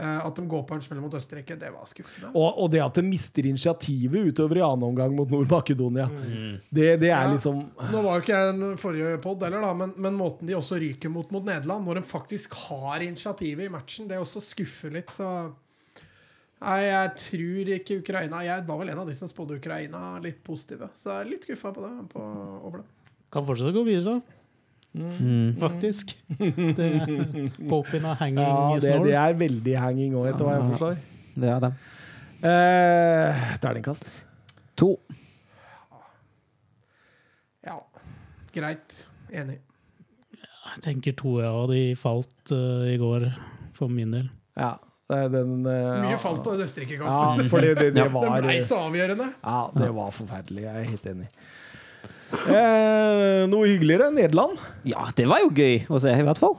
Eh, 0.00 0.26
at 0.26 0.36
de 0.36 0.44
går 0.48 0.62
på 0.68 0.76
en 0.76 0.82
smell 0.84 1.00
mot 1.02 1.14
Østerrike, 1.18 1.56
det 1.60 1.68
var 1.74 1.88
skuffende. 1.90 2.30
Og, 2.30 2.60
og 2.62 2.68
det 2.72 2.80
at 2.80 2.96
de 3.00 3.02
mister 3.04 3.44
initiativet 3.50 4.30
utover 4.30 4.60
i 4.60 4.62
annen 4.64 4.86
omgang 4.86 5.12
mot 5.16 5.28
Nord-Makedonia, 5.32 6.06
det, 6.70 6.94
det 7.02 7.10
er 7.10 7.26
Ja. 7.26 7.32
liksom 7.32 7.64
Nå 7.90 8.02
var 8.06 8.16
jo 8.16 8.22
ikke 8.24 8.38
jeg 8.38 8.54
den 8.54 8.78
forrige 8.80 9.18
pod 9.24 9.42
heller, 9.44 9.66
da, 9.66 9.72
men, 9.76 9.92
men 9.98 10.16
måten 10.16 10.48
de 10.48 10.56
også 10.56 10.78
ryker 10.80 11.12
mot 11.12 11.34
mot 11.34 11.44
Nederland, 11.44 11.84
når 11.84 12.00
de 12.00 12.06
faktisk 12.06 12.54
har 12.68 13.02
initiativet 13.04 13.66
i 13.66 13.72
matchen, 13.74 14.08
det 14.08 14.22
også 14.22 14.40
skuffer 14.46 14.94
litt. 14.94 15.10
Så 15.12 15.26
Nei, 16.60 16.80
jeg 16.84 17.12
tror 17.16 17.70
ikke 17.78 17.94
Ukraina 18.02 18.42
Jeg 18.44 18.64
var 18.66 18.80
vel 18.82 18.90
en 18.92 18.98
av 19.00 19.08
de 19.08 19.14
som 19.16 19.28
spådde 19.30 19.56
Ukraina 19.62 20.18
litt 20.20 20.42
positive, 20.44 20.90
så 20.98 21.14
jeg 21.14 21.22
er 21.22 21.30
litt 21.30 21.46
skuffa 21.48 21.72
på 21.72 21.86
det. 21.86 21.92
På. 22.12 22.24
Kan 23.32 23.46
fortsette 23.48 23.72
å 23.72 23.78
gå 23.78 23.84
videre, 23.86 24.18
da. 24.18 24.36
Mm. 24.90 25.54
Faktisk. 25.60 26.16
Det, 26.36 26.82
er 26.82 28.16
hanging 28.18 28.42
Ja, 28.42 28.74
det, 28.74 28.82
snor. 28.82 29.06
det 29.06 29.14
er 29.14 29.38
veldig 29.38 29.76
hanging 29.78 30.18
òg, 30.18 30.32
etter 30.32 30.48
hva 30.48 30.56
jeg 30.56 30.66
forstår. 30.74 31.00
Det 31.40 31.52
er 31.54 31.64
det. 31.64 31.72
Eh, 32.50 33.46
Terningkast. 33.62 34.10
To. 34.82 34.90
Ja, 37.64 37.78
greit. 38.56 39.04
Enig. 39.30 39.60
Jeg 40.40 40.84
tenker 40.84 41.16
to 41.16 41.38
ja, 41.40 41.54
de 41.70 41.82
falt 41.98 42.52
uh, 42.52 42.84
i 42.90 42.98
går, 43.00 43.30
for 43.76 43.92
min 43.92 44.12
del. 44.12 44.28
Ja, 44.58 44.74
den 45.32 45.66
eh, 45.66 46.00
Mye 46.06 46.18
falt 46.22 46.42
på 46.46 46.54
den 46.56 46.66
Østerrike-kampen. 46.66 47.44
Ja, 47.44 47.50
fordi 47.52 47.72
det, 47.74 47.88
det 47.90 47.94
Den 48.00 48.12
var 48.14 48.40
ble 48.44 48.58
så 48.66 48.78
avgjørende. 48.88 49.30
Ja, 49.42 49.60
det 49.76 49.90
var 49.96 50.14
forferdelig. 50.16 50.66
Jeg 50.68 50.74
er 50.84 50.90
helt 50.94 51.10
enig. 51.14 51.28
Eh, 52.30 53.44
noe 53.50 53.66
hyggeligere? 53.66 54.10
Nederland. 54.14 54.58
Ja, 54.86 55.08
det 55.18 55.26
var 55.26 55.40
jo 55.42 55.50
gøy 55.50 55.80
å 55.90 55.98
se, 56.02 56.12
i 56.14 56.26
hvert 56.26 56.38
fall. 56.38 56.56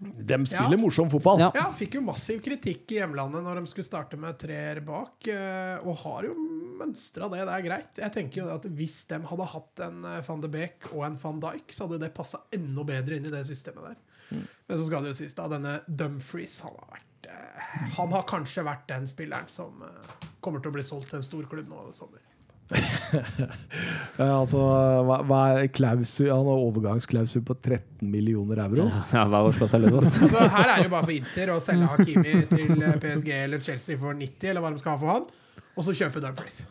De 0.00 0.36
spiller 0.46 0.76
Ja. 0.78 0.80
morsom 0.80 1.10
fotball. 1.12 1.40
Ja. 1.42 1.50
Ja, 1.54 1.66
fikk 1.76 1.98
jo 1.98 2.00
massiv 2.06 2.38
kritikk 2.44 2.92
i 2.94 3.00
hjemlandet 3.00 3.42
når 3.44 3.58
de 3.60 3.66
skulle 3.72 3.84
starte 3.88 4.16
med 4.16 4.38
treer 4.40 4.80
bak, 4.86 5.18
eh, 5.28 5.76
og 5.84 5.98
har 6.04 6.24
jo 6.30 6.34
mønstra 6.80 7.28
det. 7.28 7.42
Det 7.44 7.56
er 7.58 7.66
greit. 7.66 7.90
Jeg 8.00 8.12
tenker 8.14 8.40
jo 8.44 8.46
at 8.54 8.64
Hvis 8.70 9.02
de 9.10 9.18
hadde 9.28 9.48
hatt 9.52 9.82
en 9.88 10.04
eh, 10.04 10.22
van 10.28 10.40
de 10.40 10.48
Beek 10.48 10.88
og 10.94 11.04
en 11.04 11.18
van 11.20 11.40
Dijk, 11.42 11.74
så 11.74 11.84
hadde 11.88 12.00
det 12.06 12.14
passa 12.14 12.40
enda 12.54 12.84
bedre 12.84 13.16
inn 13.18 13.26
i 13.26 13.34
det 13.34 13.44
systemet 13.50 13.90
der. 13.90 13.98
Men 14.30 14.78
så 14.78 14.86
skal 14.86 15.04
det 15.04 15.12
jo 15.12 15.18
sies, 15.18 15.36
da, 15.36 15.48
denne 15.50 15.78
Dumfries 15.86 16.60
han 16.66 16.74
har, 16.78 16.90
vært, 16.96 17.30
eh, 17.30 17.70
han 17.96 18.12
har 18.14 18.26
kanskje 18.30 18.66
vært 18.66 18.88
den 18.90 19.08
spilleren 19.10 19.48
som 19.50 19.82
eh, 19.86 20.26
kommer 20.44 20.62
til 20.62 20.72
å 20.72 20.76
bli 20.78 20.84
solgt 20.86 21.10
til 21.10 21.20
en 21.20 21.26
stor 21.26 21.48
klubb 21.50 21.70
nå 21.70 21.88
i 21.88 21.96
sommer. 21.96 22.22
Altså, 24.20 24.60
hva, 25.06 25.20
hva 25.26 25.38
er 25.56 25.70
klausul? 25.74 26.28
Han 26.30 26.46
har 26.46 26.64
overgangsklausul 26.66 27.42
på 27.46 27.56
13 27.56 28.10
millioner 28.10 28.60
euro. 28.66 28.88
Ja, 29.14 29.24
hva 29.30 29.42
er 29.48 29.56
seg 29.70 29.86
løs. 29.86 29.96
altså. 29.96 30.26
Altså, 30.26 30.44
her 30.54 30.66
er 30.66 30.74
det 30.74 30.88
jo 30.88 30.92
bare 30.92 31.08
for 31.08 31.14
Inter 31.14 31.54
å 31.54 31.60
selge 31.64 31.88
Hakimi 31.94 32.34
til 32.50 32.74
eh, 32.76 32.98
PSG 33.02 33.32
eller 33.38 33.64
Chelsea 33.64 34.00
for 34.00 34.18
90, 34.18 34.52
eller 34.52 34.64
hva 34.64 34.74
de 34.74 34.82
skal 34.82 34.94
ha 34.94 35.00
for 35.00 35.14
han, 35.14 35.26
og 35.74 35.86
så 35.86 35.96
kjøpe 35.96 36.22
Dumfries. 36.22 36.62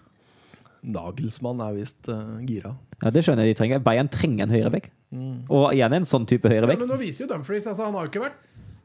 Nagelsmann 0.79 1.59
er 1.65 1.75
visst 1.75 2.07
uh, 2.07 2.37
gira. 2.47 2.71
Ja, 3.01 3.11
Det 3.11 3.25
skjønner 3.25 3.47
jeg 3.47 3.55
de 3.55 3.59
trenger. 3.59 3.81
Bayern 3.83 4.11
trenger 4.11 4.45
en 4.45 4.53
høyrebekk. 4.55 4.91
Og 5.11 5.73
igjen 5.73 5.93
en 5.97 6.05
sånn 6.05 6.25
type 6.29 6.45
Ja, 6.53 6.65
men 6.69 6.83
nå 6.87 6.97
viser 7.01 7.23
jo 7.25 7.29
Dumfries 7.31 7.65
altså, 7.65 7.87
Han 7.87 7.95
har 7.97 8.05
jo 8.05 8.11
ikke 8.11 8.21
vært 8.27 8.35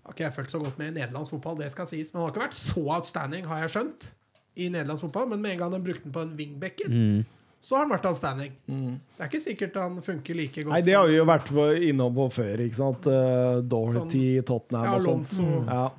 Har 0.06 0.14
ikke 0.14 0.24
jeg 0.24 0.32
følt 0.32 0.50
så 0.54 0.58
godt 0.62 0.78
med 0.80 0.88
i 0.94 0.98
nederlandsk 1.00 1.30
fotball, 1.34 1.58
det 1.58 1.70
skal 1.72 1.86
sies, 1.86 2.08
men 2.12 2.20
han 2.22 2.28
har 2.28 2.32
ikke 2.34 2.44
vært 2.46 2.56
så 2.56 2.82
outstanding, 2.96 3.44
har 3.48 3.60
jeg 3.64 3.72
skjønt, 3.74 4.08
i 4.56 4.68
nederlandsk 4.68 5.06
fotball. 5.06 5.28
Men 5.30 5.40
med 5.44 5.52
en 5.54 5.58
gang 5.62 5.72
de 5.72 5.80
brukte 5.86 6.04
den 6.04 6.12
på 6.12 6.20
en 6.24 6.34
wingbacker, 6.36 6.88
Mm. 6.92 7.24
så 7.64 7.76
har 7.76 7.86
han 7.86 7.92
vært 7.94 8.04
outstanding. 8.10 8.52
Det 8.68 9.20
er 9.24 9.30
ikke 9.30 9.40
sikkert 9.40 9.74
han 9.80 9.96
funker 10.04 10.36
like 10.36 10.62
godt 10.62 10.72
Nei, 10.74 10.82
det 10.82 10.92
har 10.94 11.06
vi 11.08 11.16
jo 11.16 11.24
vært 11.24 11.48
på- 11.48 11.88
innom 11.88 12.14
på 12.14 12.26
før, 12.36 12.60
ikke 12.60 12.74
sant? 12.76 13.06
Uh, 13.08 13.62
Dorothy, 13.62 14.36
sånn, 14.40 14.44
Tottenham 14.44 14.84
Ja, 14.84 14.94
og 14.94 15.00
sånt. 15.00 15.32
Mm. 15.40 15.66
Ja. 15.72 15.90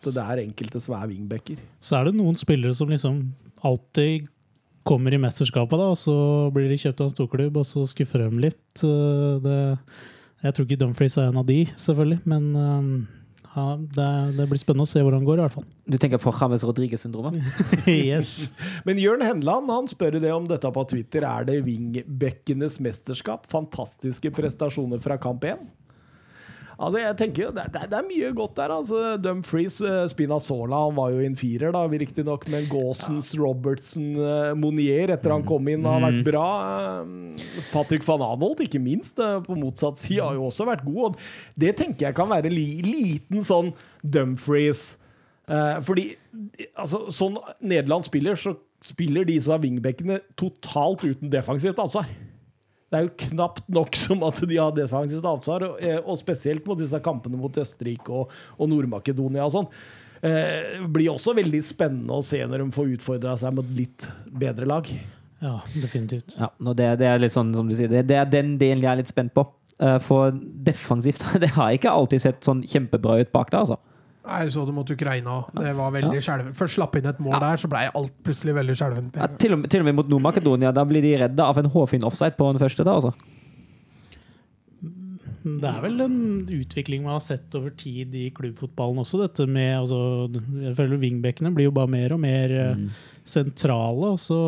Så 0.00 0.14
det 0.14 0.22
er 0.22 0.44
enkelte 0.46 0.80
som 0.80 0.94
er 0.94 1.08
wingbacker. 1.10 1.58
Så 1.82 1.98
er 1.98 2.04
det 2.04 2.14
noen 2.14 2.36
spillere 2.38 2.72
som 2.74 2.88
liksom 2.88 3.32
alltid 3.64 4.28
kommer 4.86 5.14
i 5.14 5.20
mesterskapet, 5.20 5.78
da, 5.78 5.90
og 5.92 5.98
så 6.00 6.14
blir 6.54 6.68
de 6.70 6.78
kjøpt 6.80 7.02
av 7.02 7.08
en 7.10 7.14
storklubb, 7.16 7.56
og 7.60 7.66
så 7.68 7.84
skuffer 7.88 8.24
de 8.24 8.42
litt. 8.48 8.84
Eh, 8.86 9.38
Det, 9.44 9.60
jeg 10.44 10.54
tror 10.54 10.66
ikke 10.68 10.78
Dumfries 10.84 11.16
er 11.18 11.32
en 11.32 11.40
av 11.40 11.46
de, 11.48 11.64
selvfølgelig, 11.76 12.20
men 12.30 12.44
eh, 12.56 12.90
ja, 13.56 13.64
det, 13.80 14.08
det 14.38 14.46
blir 14.50 14.60
spennende 14.60 14.86
å 14.86 14.90
se 14.90 15.02
hvordan 15.02 15.24
det 15.24 15.28
går, 15.28 15.40
i 15.40 15.44
hvert 15.46 15.56
fall. 15.56 15.66
Du 15.88 15.96
tenker 15.98 16.20
på 16.22 16.32
James 16.36 16.64
Rodriguez-syndromet? 16.68 17.40
yes. 17.88 18.52
Men 18.86 19.00
Jørn 19.02 19.24
Henland 19.24 19.72
han 19.72 19.88
spør 19.90 20.18
det 20.22 20.30
om 20.34 20.46
dette 20.46 20.70
på 20.70 20.84
Twitter. 20.92 21.24
Er 21.26 21.48
det 21.48 21.56
wingbackenes 21.66 22.78
mesterskap? 22.84 23.48
Fantastiske 23.50 24.30
prestasjoner 24.36 25.02
fra 25.02 25.16
kamp 25.18 25.48
1? 25.48 25.64
Altså, 26.78 27.00
jeg 27.02 27.16
tenker 27.18 27.42
jo, 27.42 27.48
det, 27.56 27.64
det, 27.74 27.88
det 27.90 27.96
er 27.98 28.06
mye 28.06 28.28
godt 28.38 28.54
der. 28.60 28.74
altså. 28.76 29.00
Dumfries, 29.18 29.80
uh, 29.82 30.04
Spinazzola 30.10 30.84
han 30.84 30.94
var 30.98 31.10
jo 31.10 31.24
i 31.24 31.26
en 31.26 31.38
firer, 31.38 31.74
da, 31.74 31.82
riktignok. 31.90 32.46
Men 32.52 32.68
Gaasens, 32.70 33.32
Robertsen, 33.38 34.12
eh, 34.14 34.52
Monier 34.58 35.10
etter 35.16 35.34
han 35.34 35.46
kom 35.48 35.66
inn, 35.72 35.88
har 35.88 36.04
vært 36.06 36.22
bra. 36.28 36.46
Eh, 37.02 37.42
Patrick 37.72 38.06
van 38.06 38.22
Anholt, 38.28 38.62
ikke 38.62 38.82
minst, 38.82 39.18
eh, 39.18 39.40
på 39.42 39.58
motsatt 39.58 39.98
side, 39.98 40.22
har 40.22 40.38
jo 40.38 40.46
også 40.52 40.68
vært 40.70 40.86
god. 40.86 41.02
Og 41.10 41.58
det 41.58 41.74
tenker 41.82 42.06
jeg 42.06 42.18
kan 42.18 42.30
være 42.30 42.52
en 42.52 42.56
li, 42.56 42.70
liten 42.86 43.42
sånn 43.46 43.74
Dumfries 44.06 44.86
Eh, 45.48 45.78
fordi 45.86 46.10
altså, 46.76 47.06
sånn 47.12 47.38
Nederland 47.64 48.06
spiller, 48.06 48.36
så 48.38 48.54
spiller 48.84 49.26
disse 49.28 49.54
wingbackene 49.62 50.20
totalt 50.38 51.04
uten 51.06 51.32
defensivt 51.32 51.80
ansvar. 51.82 52.08
Det 52.88 52.96
er 52.98 53.04
jo 53.04 53.14
knapt 53.28 53.66
nok 53.68 53.96
som 54.00 54.22
at 54.24 54.38
de 54.48 54.56
har 54.56 54.72
defensivt 54.76 55.26
ansvar, 55.28 55.66
og, 55.66 55.80
eh, 55.84 55.98
og 56.00 56.16
spesielt 56.20 56.64
mot 56.68 56.78
disse 56.80 56.98
kampene 57.04 57.36
mot 57.40 57.52
Østerrike 57.60 58.08
og, 58.08 58.32
og 58.56 58.70
Nord-Makedonia 58.72 59.44
og 59.44 59.52
sånn. 59.52 59.68
Eh, 60.24 60.80
blir 60.88 61.12
også 61.12 61.34
veldig 61.36 61.60
spennende 61.62 62.16
å 62.16 62.24
se 62.24 62.40
når 62.42 62.64
de 62.64 62.72
får 62.74 62.96
utfordra 62.96 63.36
seg 63.38 63.54
mot 63.58 63.68
litt 63.76 64.08
bedre 64.40 64.66
lag. 64.66 64.88
Ja, 65.38 65.58
definitivt. 65.76 66.34
Ja, 66.40 66.48
og 66.64 66.74
det, 66.80 66.88
det 67.02 67.06
er 67.06 67.20
litt 67.22 67.34
sånn 67.36 67.52
som 67.54 67.68
du 67.68 67.76
sier, 67.78 67.92
det, 67.92 68.06
det 68.10 68.16
er 68.18 68.32
den 68.32 68.56
delen 68.58 68.82
jeg 68.82 68.90
er 68.90 69.02
litt 69.02 69.12
spent 69.12 69.34
på. 69.36 69.44
Eh, 69.84 69.98
For 70.02 70.32
defensivt 70.66 71.22
det 71.44 71.52
har 71.54 71.76
ikke 71.76 71.92
alltid 71.92 72.24
sett 72.24 72.40
sånn 72.46 72.64
kjempebra 72.66 73.20
ut 73.20 73.32
bak 73.36 73.52
der, 73.52 73.66
altså. 73.66 73.78
Nei, 74.28 74.42
så 74.52 74.64
det 74.68 74.74
mot 74.76 74.90
Ukraina. 74.92 75.38
Det 75.56 75.72
var 75.78 75.94
veldig 75.94 76.20
skjelven. 76.24 76.52
Først 76.58 76.76
slapp 76.76 76.98
inn 77.00 77.08
et 77.08 77.22
mål 77.24 77.38
der, 77.40 77.60
så 77.62 77.70
ble 77.72 77.86
alt 77.88 78.14
plutselig 78.26 78.54
veldig 78.58 78.76
skjelvent. 78.76 79.16
Ja, 79.16 79.28
til, 79.40 79.56
til 79.72 79.84
og 79.84 79.88
med 79.88 79.96
mot 80.02 80.12
Nord-Makedonia, 80.12 80.72
da 80.76 80.84
blir 80.88 81.04
de 81.04 81.16
redda 81.24 81.48
av 81.48 81.60
en 81.62 81.70
hårfin 81.72 82.04
offside 82.08 82.36
på 82.36 82.50
den 82.52 82.60
første. 82.60 82.84
da, 82.84 82.98
altså. 83.00 83.14
Det 85.48 85.68
er 85.70 85.80
vel 85.80 86.02
en 86.04 86.18
utvikling 86.50 87.04
man 87.06 87.16
har 87.16 87.24
sett 87.24 87.54
over 87.56 87.72
tid 87.78 88.14
i 88.18 88.26
klubbfotballen 88.34 89.00
også. 89.00 89.22
Dette 89.22 89.46
med, 89.48 89.70
altså, 89.78 90.00
jeg 90.66 90.74
føler 90.76 91.00
Wingbackene 91.00 91.52
blir 91.54 91.70
jo 91.70 91.76
bare 91.78 91.90
mer 91.92 92.14
og 92.16 92.20
mer 92.20 92.52
eh, 92.52 92.82
sentrale. 93.30 94.12
Og 94.14 94.20
så 94.22 94.38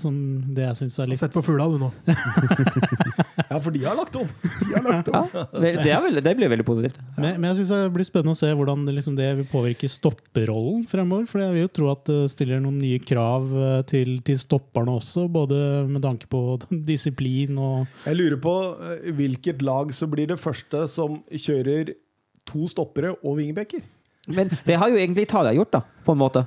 sånn, 0.00 0.20
det 0.56 0.66
jeg 0.68 0.78
syns 0.82 0.98
er 1.02 1.10
litt 1.10 1.20
Sett 1.20 1.34
på 1.34 1.42
fugla, 1.44 1.68
du 1.70 1.80
nå. 1.80 1.90
Ja, 3.50 3.58
for 3.58 3.74
de 3.74 3.80
har 3.82 3.96
lagt 3.98 4.14
om! 4.14 4.28
Ja, 4.70 4.78
det, 4.78 4.92
lagt 4.92 5.08
om 5.10 6.04
veldig, 6.04 6.22
det 6.22 6.34
blir 6.38 6.50
veldig 6.52 6.66
positivt. 6.68 7.00
Men, 7.16 7.40
men 7.40 7.48
jeg 7.48 7.60
synes 7.60 7.72
det 7.72 7.94
blir 7.96 8.06
spennende 8.06 8.36
å 8.36 8.38
se 8.38 8.50
hvordan 8.54 8.84
det, 8.86 8.94
liksom, 9.00 9.16
det 9.18 9.30
vil 9.40 9.48
påvirke 9.50 9.90
stopperollen 9.90 10.84
fremover. 10.90 11.26
For 11.26 11.42
jeg 11.42 11.56
vil 11.56 11.64
jo 11.64 11.72
tro 11.80 11.88
at 11.90 12.04
det 12.06 12.18
stiller 12.30 12.62
noen 12.62 12.78
nye 12.78 13.00
krav 13.02 13.50
eh, 13.50 13.80
til, 13.90 14.20
til 14.26 14.38
stopperne 14.38 14.94
også, 15.00 15.26
både 15.32 15.58
med 15.90 16.04
tanke 16.06 16.30
på 16.30 16.44
disiplin 16.92 17.58
og 17.58 18.06
Jeg 18.06 18.20
lurer 18.20 18.38
på 18.44 18.54
eh, 18.86 19.10
hvilket 19.18 19.66
lag 19.66 19.90
som 19.96 20.12
blir 20.14 20.30
det 20.30 20.38
første 20.40 20.86
som 20.92 21.18
kjører 21.34 21.94
to 22.50 22.70
stoppere 22.70 23.16
og 23.18 23.40
vingebekker. 23.40 23.82
Men 24.30 24.50
det 24.66 24.78
har 24.78 24.90
jo 24.92 24.98
egentlig 25.00 25.26
Italia 25.26 25.56
gjort, 25.56 25.74
da, 25.74 25.82
på 26.06 26.14
en 26.14 26.20
måte. 26.22 26.46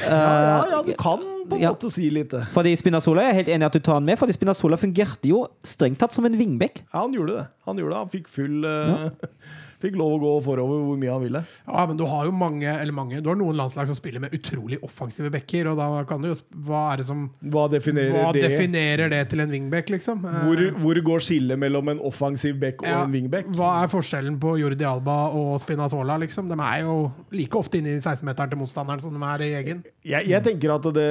Ja, 0.00 0.08
ja, 0.08 0.66
ja, 0.70 0.78
Eh, 0.80 0.86
du 0.86 0.92
kan 0.98 1.20
på 1.48 1.56
en 1.56 1.60
ja. 1.60 1.72
måte 1.74 1.90
si 1.92 2.08
litt. 2.10 2.32
Fordi 2.54 2.72
Spinazzola 2.76 3.26
jeg 3.26 3.32
er 3.34 3.38
helt 3.42 3.50
enig 3.56 3.66
at 3.68 3.76
du 3.76 3.82
tar 3.84 3.98
han 3.98 4.06
med, 4.08 4.18
fordi 4.18 4.32
Spinazzola 4.36 4.78
fungerte 4.80 5.28
jo 5.28 5.44
strengt 5.64 6.00
tatt 6.00 6.16
som 6.16 6.24
en 6.24 6.38
vingbekk. 6.38 6.80
Ja, 6.88 7.02
han 7.04 7.12
gjorde 7.16 7.36
det. 7.36 7.44
Han 7.68 7.80
gjorde 7.80 7.92
det. 7.92 8.00
Han 8.00 8.12
fikk 8.14 8.30
full 8.32 8.64
eh, 8.64 9.10
Fikk 9.84 9.98
lov 10.00 10.14
å 10.16 10.20
gå 10.22 10.32
forover 10.46 10.80
hvor 10.86 10.96
mye 11.00 11.12
han 11.12 11.20
ville. 11.20 11.40
Ja, 11.68 11.82
men 11.90 11.98
du 12.00 12.06
har 12.08 12.24
jo 12.24 12.32
mange, 12.32 12.64
eller 12.72 12.94
mange 12.96 13.18
Du 13.20 13.28
har 13.28 13.36
noen 13.36 13.58
landslag 13.58 13.90
som 13.90 13.96
spiller 13.98 14.22
med 14.22 14.32
utrolig 14.36 14.78
offensive 14.86 15.28
backer, 15.34 15.68
og 15.68 15.76
da 15.80 15.88
kan 16.08 16.22
du 16.24 16.30
jo 16.30 16.36
Hva 16.64 16.80
er 16.94 17.02
det 17.02 17.06
som 17.10 17.26
Hva 17.52 17.66
definerer 17.72 18.14
Hva 18.16 18.30
det? 18.32 18.46
definerer 18.48 19.12
det 19.12 19.20
til 19.32 19.44
en 19.44 19.52
wingback, 19.52 19.92
liksom? 19.92 20.24
Eh, 20.24 20.38
Hvor, 20.46 20.62
hvor 20.80 21.00
går 21.10 21.24
skillet 21.26 21.60
mellom 21.60 21.92
en 21.92 22.00
offensiv 22.08 22.56
back 22.62 22.80
og 22.82 22.88
ja, 22.88 23.02
en 23.04 23.12
wingback? 23.14 23.52
Hva 23.58 23.74
er 23.82 23.92
forskjellen 23.92 24.40
på 24.40 24.56
Jordi 24.62 24.88
Alba 24.88 25.18
og 25.36 25.54
Spinazzola, 25.62 26.16
liksom? 26.24 26.48
De 26.48 26.56
er 26.64 26.82
jo 26.86 26.96
like 27.36 27.60
ofte 27.60 27.82
inne 27.82 27.98
i 27.98 28.00
16-meteren 28.00 28.54
til 28.54 28.62
motstanderen 28.64 29.04
som 29.04 29.14
de 29.14 29.30
er 29.34 29.44
i 29.46 29.52
egen. 29.60 29.84
Jeg, 30.04 30.30
jeg 30.32 30.46
tenker 30.48 30.74
at 30.78 30.88
det, 30.96 31.08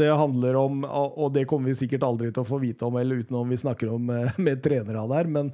det 0.00 0.10
handler 0.16 0.56
om, 0.64 0.84
og 0.88 1.32
det 1.36 1.46
kommer 1.50 1.72
vi 1.72 1.78
sikkert 1.84 2.08
aldri 2.08 2.32
til 2.32 2.44
å 2.44 2.48
få 2.48 2.60
vite 2.62 2.88
om, 2.88 2.96
eller 3.00 3.20
utenom 3.24 3.52
vi 3.52 3.60
snakker 3.60 3.92
om 3.94 4.08
eh, 4.16 4.32
med 4.48 4.64
trenere 4.64 5.04
der, 5.12 5.28
men 5.38 5.52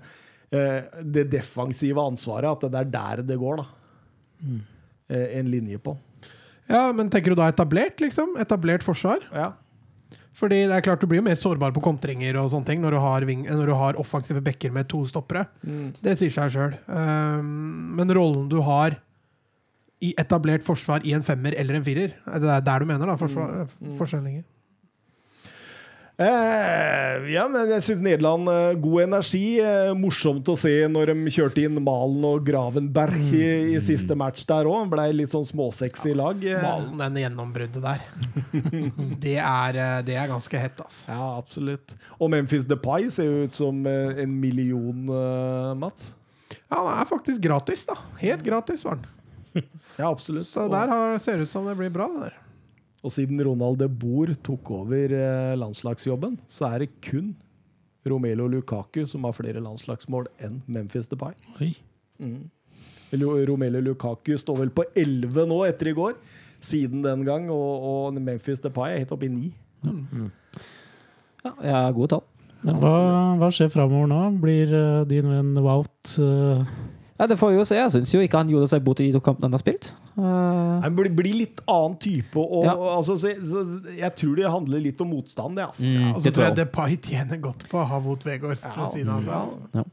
det 0.51 1.29
defensive 1.31 2.03
ansvaret, 2.03 2.51
at 2.51 2.73
det 2.73 2.81
er 2.81 2.89
der 2.91 3.23
det 3.23 3.37
går, 3.39 3.61
da. 3.63 3.67
Eh, 5.11 5.39
en 5.39 5.51
linje 5.51 5.79
på. 5.79 5.97
Ja, 6.71 6.93
men 6.95 7.11
tenker 7.11 7.35
du 7.35 7.41
da 7.41 7.49
etablert, 7.51 8.01
liksom? 8.03 8.37
Etablert 8.39 8.87
forsvar? 8.87 9.25
Ja. 9.35 9.53
Fordi 10.39 10.63
det 10.71 10.77
er 10.77 10.85
klart 10.87 11.03
du 11.03 11.09
blir 11.11 11.21
jo 11.21 11.27
mer 11.27 11.37
sårbar 11.37 11.75
på 11.75 11.83
kontringer 11.85 12.39
og 12.41 12.53
sånne 12.53 12.69
ting 12.69 12.81
når 12.81 12.95
du 12.95 13.01
har, 13.03 13.27
ving, 13.29 13.43
når 13.49 13.73
du 13.73 13.75
har 13.77 13.99
offensive 14.01 14.41
backer 14.45 14.73
med 14.73 14.89
to 14.89 15.03
stoppere. 15.11 15.45
Det 16.01 16.15
sier 16.17 16.33
seg 16.33 16.55
sjøl. 16.55 16.77
men 16.89 18.15
rollen 18.17 18.49
du 18.49 18.61
har 18.65 18.97
i 20.01 20.15
etablert 20.17 20.65
forsvar 20.65 21.05
i 21.05 21.13
en 21.13 21.27
femmer 21.27 21.53
eller 21.61 21.77
en 21.77 21.85
firer, 21.85 22.15
det 22.41 22.49
er 22.55 22.63
der 22.65 22.81
du 22.81 22.89
mener, 22.89 23.11
da? 23.11 23.19
Forsvar, 23.21 23.67
mm. 23.83 24.25
ligger. 24.25 24.47
Eh, 26.21 27.29
ja, 27.33 27.47
men 27.49 27.71
jeg 27.73 27.85
syns 27.87 28.03
Nederland 28.05 28.49
eh, 28.53 28.75
God 28.83 29.07
energi. 29.07 29.45
Eh, 29.65 29.93
morsomt 29.97 30.49
å 30.53 30.57
se 30.59 30.73
når 30.93 31.15
de 31.15 31.33
kjørte 31.33 31.63
inn 31.65 31.79
Malen 31.81 32.27
og 32.29 32.45
Gravenberg 32.45 33.33
i, 33.33 33.47
i 33.73 33.81
siste 33.81 34.17
match 34.19 34.45
der 34.49 34.69
òg. 34.69 34.91
Blei 34.93 35.09
litt 35.17 35.33
sånn 35.33 35.47
småsexy 35.49 36.13
lag. 36.19 36.45
Eh, 36.45 36.61
Malen, 36.61 37.01
den 37.01 37.17
gjennombruddet 37.23 37.81
der. 37.87 38.05
det, 39.25 39.39
er, 39.39 39.81
eh, 39.81 39.97
det 40.05 40.19
er 40.21 40.29
ganske 40.29 40.61
hett, 40.61 40.85
altså. 40.85 41.07
Ja, 41.09 41.31
absolutt. 41.41 41.97
Og 42.19 42.33
Memphis 42.35 42.69
Depay 42.69 43.09
ser 43.15 43.31
jo 43.31 43.49
ut 43.49 43.57
som 43.57 43.81
eh, 43.89 44.21
en 44.21 44.37
million, 44.43 45.09
Mats. 45.81 46.13
Ja, 46.69 46.83
han 46.83 46.93
er 46.99 47.09
faktisk 47.09 47.41
gratis, 47.49 47.87
da. 47.89 47.97
Helt 48.21 48.45
gratis 48.45 48.85
var 48.85 49.01
han. 49.01 49.09
Ja, 50.01 50.09
absolutt. 50.09 50.47
Så 50.49 50.69
der 50.73 50.89
har, 50.89 51.19
ser 51.21 51.41
det 51.41 51.49
ut 51.49 51.53
som 51.53 51.67
det 51.69 51.75
blir 51.77 51.91
bra, 51.93 52.07
det 52.13 52.29
der. 52.29 52.40
Og 53.01 53.15
siden 53.15 53.41
Ronald 53.47 53.79
de 53.81 53.89
Boer 53.89 54.35
tok 54.45 54.73
over 54.77 55.15
eh, 55.17 55.55
landslagsjobben, 55.57 56.37
så 56.49 56.69
er 56.75 56.85
det 56.85 56.91
kun 57.05 57.33
Romelo 58.09 58.47
Lukaku, 58.49 59.05
som 59.09 59.25
har 59.29 59.37
flere 59.37 59.61
landslagsmål 59.63 60.29
enn 60.41 60.61
Memphis 60.69 61.09
Depay. 61.09 61.37
Oi. 61.61 61.73
Mm. 62.21 62.49
Romelu 63.49 63.81
Lukaku 63.85 64.37
står 64.39 64.61
vel 64.63 64.75
på 64.75 64.85
11 64.95 65.49
nå 65.49 65.63
etter 65.67 65.91
i 65.91 65.97
går, 65.97 66.17
siden 66.61 67.05
den 67.05 67.25
gang, 67.25 67.49
og, 67.53 67.89
og 67.91 68.21
Memphis 68.21 68.63
Depay 68.65 68.95
er 68.95 69.05
helt 69.05 69.17
oppe 69.17 69.29
i 69.29 69.33
9. 69.33 69.51
Ja, 71.41 71.55
jeg 71.65 71.73
har 71.73 71.97
gode 71.97 72.13
tall. 72.15 72.27
Hva, 72.61 72.97
hva 73.41 73.49
skjer 73.55 73.71
framover 73.73 74.09
nå? 74.11 74.21
Blir 74.43 74.73
uh, 74.77 75.05
din 75.09 75.29
venn 75.31 75.55
Wout 75.65 76.17
eh, 76.21 76.75
Ja, 77.21 77.27
Det 77.29 77.37
får 77.37 77.51
vi 77.53 77.57
jo 77.59 77.65
se. 77.69 77.77
Jeg 77.77 77.93
syns 77.93 78.13
jo 78.15 78.21
ikke 78.25 78.41
han 78.41 78.49
gjorde 78.49 78.71
seg 78.71 78.85
bort 78.85 79.01
i 79.05 79.11
de 79.11 79.13
to 79.13 79.21
kampene 79.21 79.51
han 79.51 79.57
har 79.57 79.61
spilt. 79.61 79.91
Uh... 80.17 80.81
Han 80.81 80.95
blir, 80.97 81.11
blir 81.13 81.37
litt 81.43 81.61
annen 81.69 81.99
type, 82.01 82.41
og 82.41 82.65
Ja. 82.65 82.73
altså, 82.95 83.19
så, 83.21 83.35
så, 83.45 83.65
jeg 83.99 84.15
tror 84.17 84.39
det 84.39 84.53
handler 84.55 84.81
litt 84.87 85.03
om 85.05 85.13
motstand, 85.13 85.59
det, 85.61 85.67
altså. 85.69 85.85
mm, 85.85 86.07
altså, 86.15 86.25
det 86.25 86.33
tror 86.37 86.47
jeg. 86.47 86.57
Depay 86.63 86.97
tjener 87.11 87.43
godt 87.45 87.67
på 87.69 87.83
å 87.83 87.85
ha 87.91 88.01
mot 88.01 88.25
Vegård 88.25 88.57
ved 88.57 88.97
siden 88.97 89.13
av 89.13 89.29
seg. 89.29 89.37
Altså. 89.37 89.85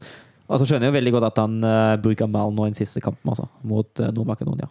Og 0.48 0.62
så 0.62 0.70
skjønner 0.70 0.88
jeg 0.88 0.94
jo 0.94 0.96
veldig 0.96 1.12
godt 1.18 1.28
at 1.28 1.42
han 1.42 1.58
uh, 1.60 1.98
bruker 2.00 2.30
Mal 2.32 2.56
nå 2.56 2.64
i 2.64 2.72
den 2.72 2.80
siste 2.80 3.04
kampen, 3.04 3.28
altså, 3.34 3.44
mot 3.68 4.00
uh, 4.00 4.08
Nord-Makedonia. 4.08 4.70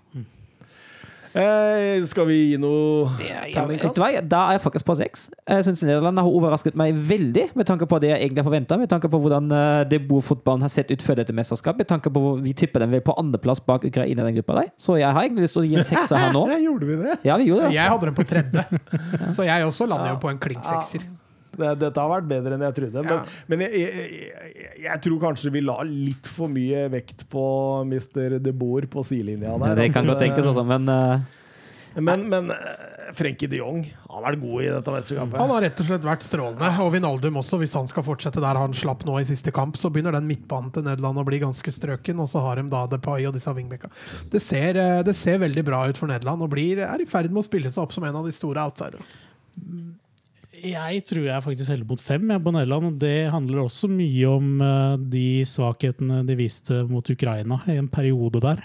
Eh, 1.37 2.03
skal 2.09 2.25
vi 2.25 2.37
gi 2.51 2.57
noe 2.61 3.11
terningkast? 3.53 3.99
Da 4.25 4.39
er 4.47 4.57
jeg 4.57 4.63
faktisk 4.63 4.87
på 4.87 4.95
seks. 4.97 5.27
Jeg 5.45 5.67
syns 5.67 5.83
Nederland 5.85 6.17
har 6.17 6.29
overrasket 6.29 6.77
meg 6.79 6.97
veldig, 6.97 7.49
med 7.57 7.69
tanke 7.69 7.85
på 7.89 7.99
det 8.01 8.09
jeg 8.13 8.23
egentlig 8.23 8.41
har 8.41 8.49
forventa. 8.49 8.79
Med 8.81 8.89
tanke 8.89 9.11
på 9.11 9.19
hvordan 9.21 9.51
det 9.91 10.01
bor 10.09 10.23
fotballen 10.25 10.65
har 10.65 10.73
sett 10.73 10.89
ut 10.93 11.05
før 11.05 11.19
dette 11.21 11.35
mesterskapet. 11.35 11.83
Med 11.85 11.91
tanke 11.91 12.13
på 12.13 12.23
hvor 12.23 12.41
Vi 12.47 12.55
tipper 12.57 12.83
den 12.83 12.95
vel 12.95 13.03
på 13.05 13.15
andreplass 13.19 13.61
bak 13.63 13.85
Ukraina 13.85 14.23
i 14.23 14.27
den 14.31 14.39
gruppa 14.39 14.61
der. 14.61 14.73
Så 14.81 14.97
jeg 14.97 15.11
har 15.13 15.27
egentlig 15.27 15.45
lyst 15.45 15.57
til 15.59 15.65
å 15.65 15.67
gi 15.67 15.77
en 15.77 15.87
sekser 15.87 16.21
her 16.21 16.33
nå. 16.33 16.47
Gjorde 16.67 16.89
vi 16.89 16.99
det? 17.03 17.19
Ja, 17.27 17.37
vi 17.37 17.51
gjorde 17.51 17.67
det. 17.69 17.77
Jeg 17.77 17.93
hadde 17.93 18.09
den 18.09 18.17
på 18.17 18.25
tredje, 18.27 18.65
så 19.35 19.45
jeg 19.47 19.67
også 19.67 19.87
lander 19.89 20.15
jo 20.15 20.19
på 20.23 20.33
en 20.33 20.41
klink 20.41 20.65
sekser. 20.65 21.05
Det? 21.55 21.71
Dette 21.85 22.03
har 22.03 22.11
vært 22.11 22.27
bedre 22.29 22.57
enn 22.57 22.65
jeg 22.67 22.75
trodde. 22.81 23.03
Men, 23.03 23.13
Ja. 23.13 23.23
men 23.47 23.63
jeg, 23.65 23.85
jeg, 23.85 24.21
jeg, 24.57 24.75
jeg 24.83 25.01
tror 25.07 25.19
kanskje 25.23 25.53
vi 25.55 25.61
la 25.63 25.79
litt 25.87 26.27
for 26.27 26.51
mye 26.51 26.87
vekt 26.93 27.23
på 27.31 27.47
Mr. 27.87 28.37
De 28.43 28.51
Boer 28.53 28.89
på 28.91 29.03
sidelinja 29.07 29.55
der. 29.57 29.75
Det 29.79 29.91
kan 29.93 30.03
altså, 30.03 30.13
godt 30.13 30.23
tenkes, 30.25 30.45
altså, 30.51 30.63
men 30.67 30.87
uh, 30.91 31.19
Men, 31.97 32.27
men 32.29 32.51
eh, 32.53 33.13
Frenkie 33.17 33.49
de 33.49 33.57
Jong 33.57 33.79
har 34.11 34.21
vært 34.21 34.37
god 34.43 34.61
i 34.61 34.67
dette 34.69 34.91
mesterskapet. 34.93 35.39
Han 35.41 35.49
har 35.49 35.63
rett 35.65 35.79
og 35.81 35.87
slett 35.87 36.03
vært 36.05 36.25
strålende. 36.27 36.67
Og 36.83 36.91
Vinaldum 36.93 37.39
også, 37.41 37.57
hvis 37.57 37.73
han 37.73 37.87
skal 37.89 38.05
fortsette 38.05 38.43
der 38.43 38.59
han 38.59 38.75
slapp 38.77 39.01
nå 39.07 39.15
i 39.17 39.25
siste 39.25 39.49
kamp, 39.55 39.79
så 39.81 39.89
begynner 39.89 40.13
den 40.13 40.27
midtbanen 40.29 40.69
til 40.75 40.85
Nederland 40.85 41.17
å 41.17 41.25
bli 41.25 41.39
ganske 41.41 41.73
strøken, 41.73 42.21
og 42.21 42.29
så 42.29 42.43
har 42.45 42.61
de 42.61 42.67
da 42.69 42.83
Depay 42.91 43.25
og 43.25 43.33
disse 43.39 43.49
wingbacka. 43.49 43.89
Det 44.29 44.43
ser, 44.43 44.77
eh, 44.77 45.01
det 45.07 45.15
ser 45.17 45.41
veldig 45.41 45.63
bra 45.65 45.87
ut 45.89 45.97
for 45.97 46.11
Nederland, 46.11 46.45
og 46.45 46.53
blir, 46.53 46.83
er 46.85 47.01
i 47.01 47.09
ferd 47.09 47.31
med 47.33 47.41
å 47.41 47.47
spille 47.49 47.71
seg 47.73 47.81
opp 47.87 47.97
som 47.97 48.05
en 48.05 48.19
av 48.21 48.29
de 48.29 48.35
store 48.35 48.67
outsiderne. 48.69 49.07
Jeg 50.57 51.03
tror 51.05 51.27
jeg 51.27 51.43
faktisk 51.45 51.69
heller 51.69 51.85
mot 51.89 52.01
fem 52.01 52.23
jeg, 52.31 52.41
på 52.43 52.51
Nederland. 52.55 52.85
og 52.89 52.95
Det 53.01 53.29
handler 53.33 53.65
også 53.65 53.89
mye 53.91 54.31
om 54.31 54.47
eh, 54.63 54.95
de 55.13 55.27
svakhetene 55.45 56.23
de 56.25 56.37
viste 56.39 56.79
mot 56.89 57.09
Ukraina 57.13 57.59
i 57.69 57.77
en 57.77 57.89
periode 57.91 58.41
der. 58.43 58.59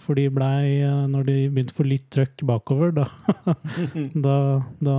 For 0.00 0.16
de 0.16 0.30
blei, 0.32 0.80
eh, 0.80 1.02
når 1.12 1.26
de 1.28 1.34
begynte 1.52 1.74
å 1.74 1.78
få 1.82 1.84
litt 1.84 2.06
trøkk 2.14 2.44
bakover, 2.48 2.94
da, 2.96 3.04
da, 4.26 4.36
da 4.80 4.96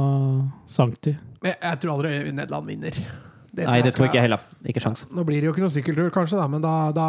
sank 0.70 1.00
de. 1.08 1.16
Jeg, 1.42 1.58
jeg 1.58 1.82
tror 1.82 1.92
aldri 1.96 2.12
Nederland 2.30 2.70
vinner. 2.70 2.94
Det 3.52 3.66
Nei, 3.68 3.82
det 3.84 3.92
tror 3.96 4.06
jeg 4.06 4.12
ikke 4.14 4.22
jeg 4.22 4.28
heller. 4.30 4.44
Ikke 4.72 4.84
sjans. 4.84 5.02
Nå 5.12 5.22
blir 5.28 5.40
det 5.42 5.48
jo 5.50 5.54
ikke 5.56 5.64
noen 5.66 5.74
sykkeltur, 5.74 6.10
kanskje, 6.14 6.38
da, 6.40 6.46
men 6.52 6.62
da, 6.64 6.76
da, 6.96 7.08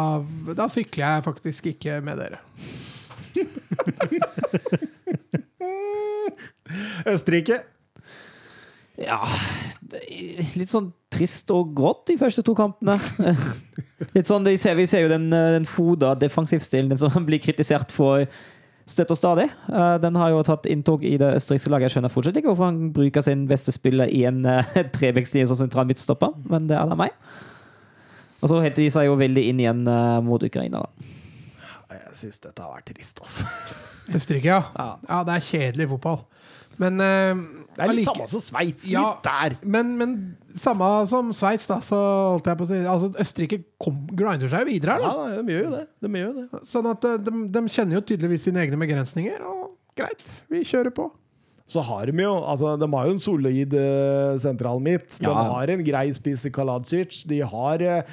da 0.57 0.65
sykler 0.71 1.03
jeg 1.05 1.25
faktisk 1.29 1.61
ikke 1.71 1.93
med 2.03 2.15
dere. 2.19 2.39
Østerrike. 7.13 7.57
Ja 9.03 9.19
Litt 10.57 10.71
sånn 10.71 10.87
trist 11.13 11.51
og 11.53 11.73
grått 11.77 12.07
de 12.09 12.15
første 12.17 12.41
to 12.45 12.55
kampene. 12.57 12.95
Litt 14.15 14.25
sånn, 14.25 14.47
Vi 14.47 14.57
ser, 14.57 14.73
vi 14.79 14.87
ser 14.89 15.03
jo 15.05 15.11
den, 15.11 15.27
eh, 15.35 15.51
den 15.53 15.67
foda 15.69 16.15
defensivstilen 16.17 16.89
den 16.89 16.97
som 17.01 17.13
blir 17.27 17.41
kritisert 17.43 17.93
for 17.93 18.25
støtt 18.89 19.13
og 19.13 19.19
stadig. 19.19 19.45
Eh, 19.69 19.97
Den 20.01 20.17
har 20.17 20.33
jo 20.33 20.41
tatt 20.47 20.65
inntog 20.71 21.05
i 21.05 21.13
det 21.21 21.29
østerrikske 21.37 21.69
laget. 21.69 21.91
Jeg 21.91 21.97
skjønner 21.99 22.13
fortsatt 22.15 22.39
ikke 22.41 22.49
hvorfor 22.49 22.71
han 22.71 22.89
bruker 22.95 23.21
sin 23.23 23.45
beste 23.51 23.75
spiller 23.75 24.09
i 24.09 24.23
en 24.27 24.41
uh, 24.49 24.65
trebekslinje 24.97 25.51
som 25.51 25.61
sentral 25.61 25.85
midtstopper, 25.87 26.33
men 26.49 26.65
det 26.71 26.79
er 26.79 26.89
da 26.89 26.97
meg. 26.97 27.13
Og 28.41 28.49
så 28.49 28.59
henter 28.65 28.81
de 28.81 28.89
seg 28.91 29.07
jo 29.07 29.19
veldig 29.21 29.45
inn 29.51 29.61
igjen 29.61 29.85
mot 30.25 30.41
Ukraina. 30.43 30.81
da. 30.83 31.13
Jeg 31.93 32.17
syns 32.17 32.41
dette 32.43 32.65
har 32.65 32.73
vært 32.73 32.89
trist, 32.89 33.21
altså. 33.23 33.45
Østerrike, 34.17 34.49
ja. 34.49 34.63
Ja. 34.75 34.87
Ja, 35.07 35.21
det 35.27 35.37
er 35.37 35.45
kjedelig 35.47 35.87
fotball. 35.93 36.23
Men 36.81 36.99
eh, 37.05 37.41
Det 37.77 37.83
er 37.87 37.93
litt 37.97 38.05
samme 38.09 38.27
som 38.29 38.43
Sveits. 38.43 38.85
Ja. 38.91 39.03
Litt 39.15 39.23
der. 39.25 39.55
Men, 39.75 39.93
men 39.97 40.13
samme 40.53 40.89
som 41.09 41.31
Sveits, 41.33 41.65
da, 41.71 41.79
så 41.85 41.97
holdt 42.35 42.49
jeg 42.51 42.59
på 42.59 42.67
å 42.67 42.69
si 42.69 42.81
Altså, 42.83 43.09
Østerrike 43.23 43.61
kom, 43.81 44.03
grinder 44.13 44.51
seg 44.51 44.67
videre 44.69 44.99
her, 44.99 45.07
Ja, 45.07 45.41
de 45.41 45.55
gjør 45.57 45.65
jo 45.67 45.73
det. 45.77 45.83
De 46.05 46.13
gjør 46.21 46.37
det. 46.41 46.61
Sånn 46.69 46.89
at 46.91 47.09
eh, 47.09 47.17
de, 47.25 47.35
de 47.55 47.63
kjenner 47.73 47.99
jo 47.99 48.05
tydeligvis 48.11 48.45
sine 48.49 48.61
egne 48.65 48.79
begrensninger, 48.81 49.41
og 49.49 49.73
greit, 49.97 50.23
vi 50.53 50.63
kjører 50.67 50.93
på. 50.95 51.09
Så 51.73 51.79
har 51.87 52.09
de 52.11 52.23
jo 52.25 52.31
altså, 52.43 52.73
De 52.77 52.87
har 52.91 53.07
jo 53.07 53.13
en 53.15 53.21
solid 53.23 53.73
uh, 53.79 54.33
sentral 54.43 54.81
midt. 54.83 55.07
De 55.21 55.29
Ja. 55.29 55.33
har 55.55 55.71
en 55.71 55.83
grei 55.87 56.09
spiss 56.13 56.43
i 56.45 56.51
Kaladzic. 56.53 57.21
De 57.29 57.39
har 57.39 57.81
eh, 57.81 58.03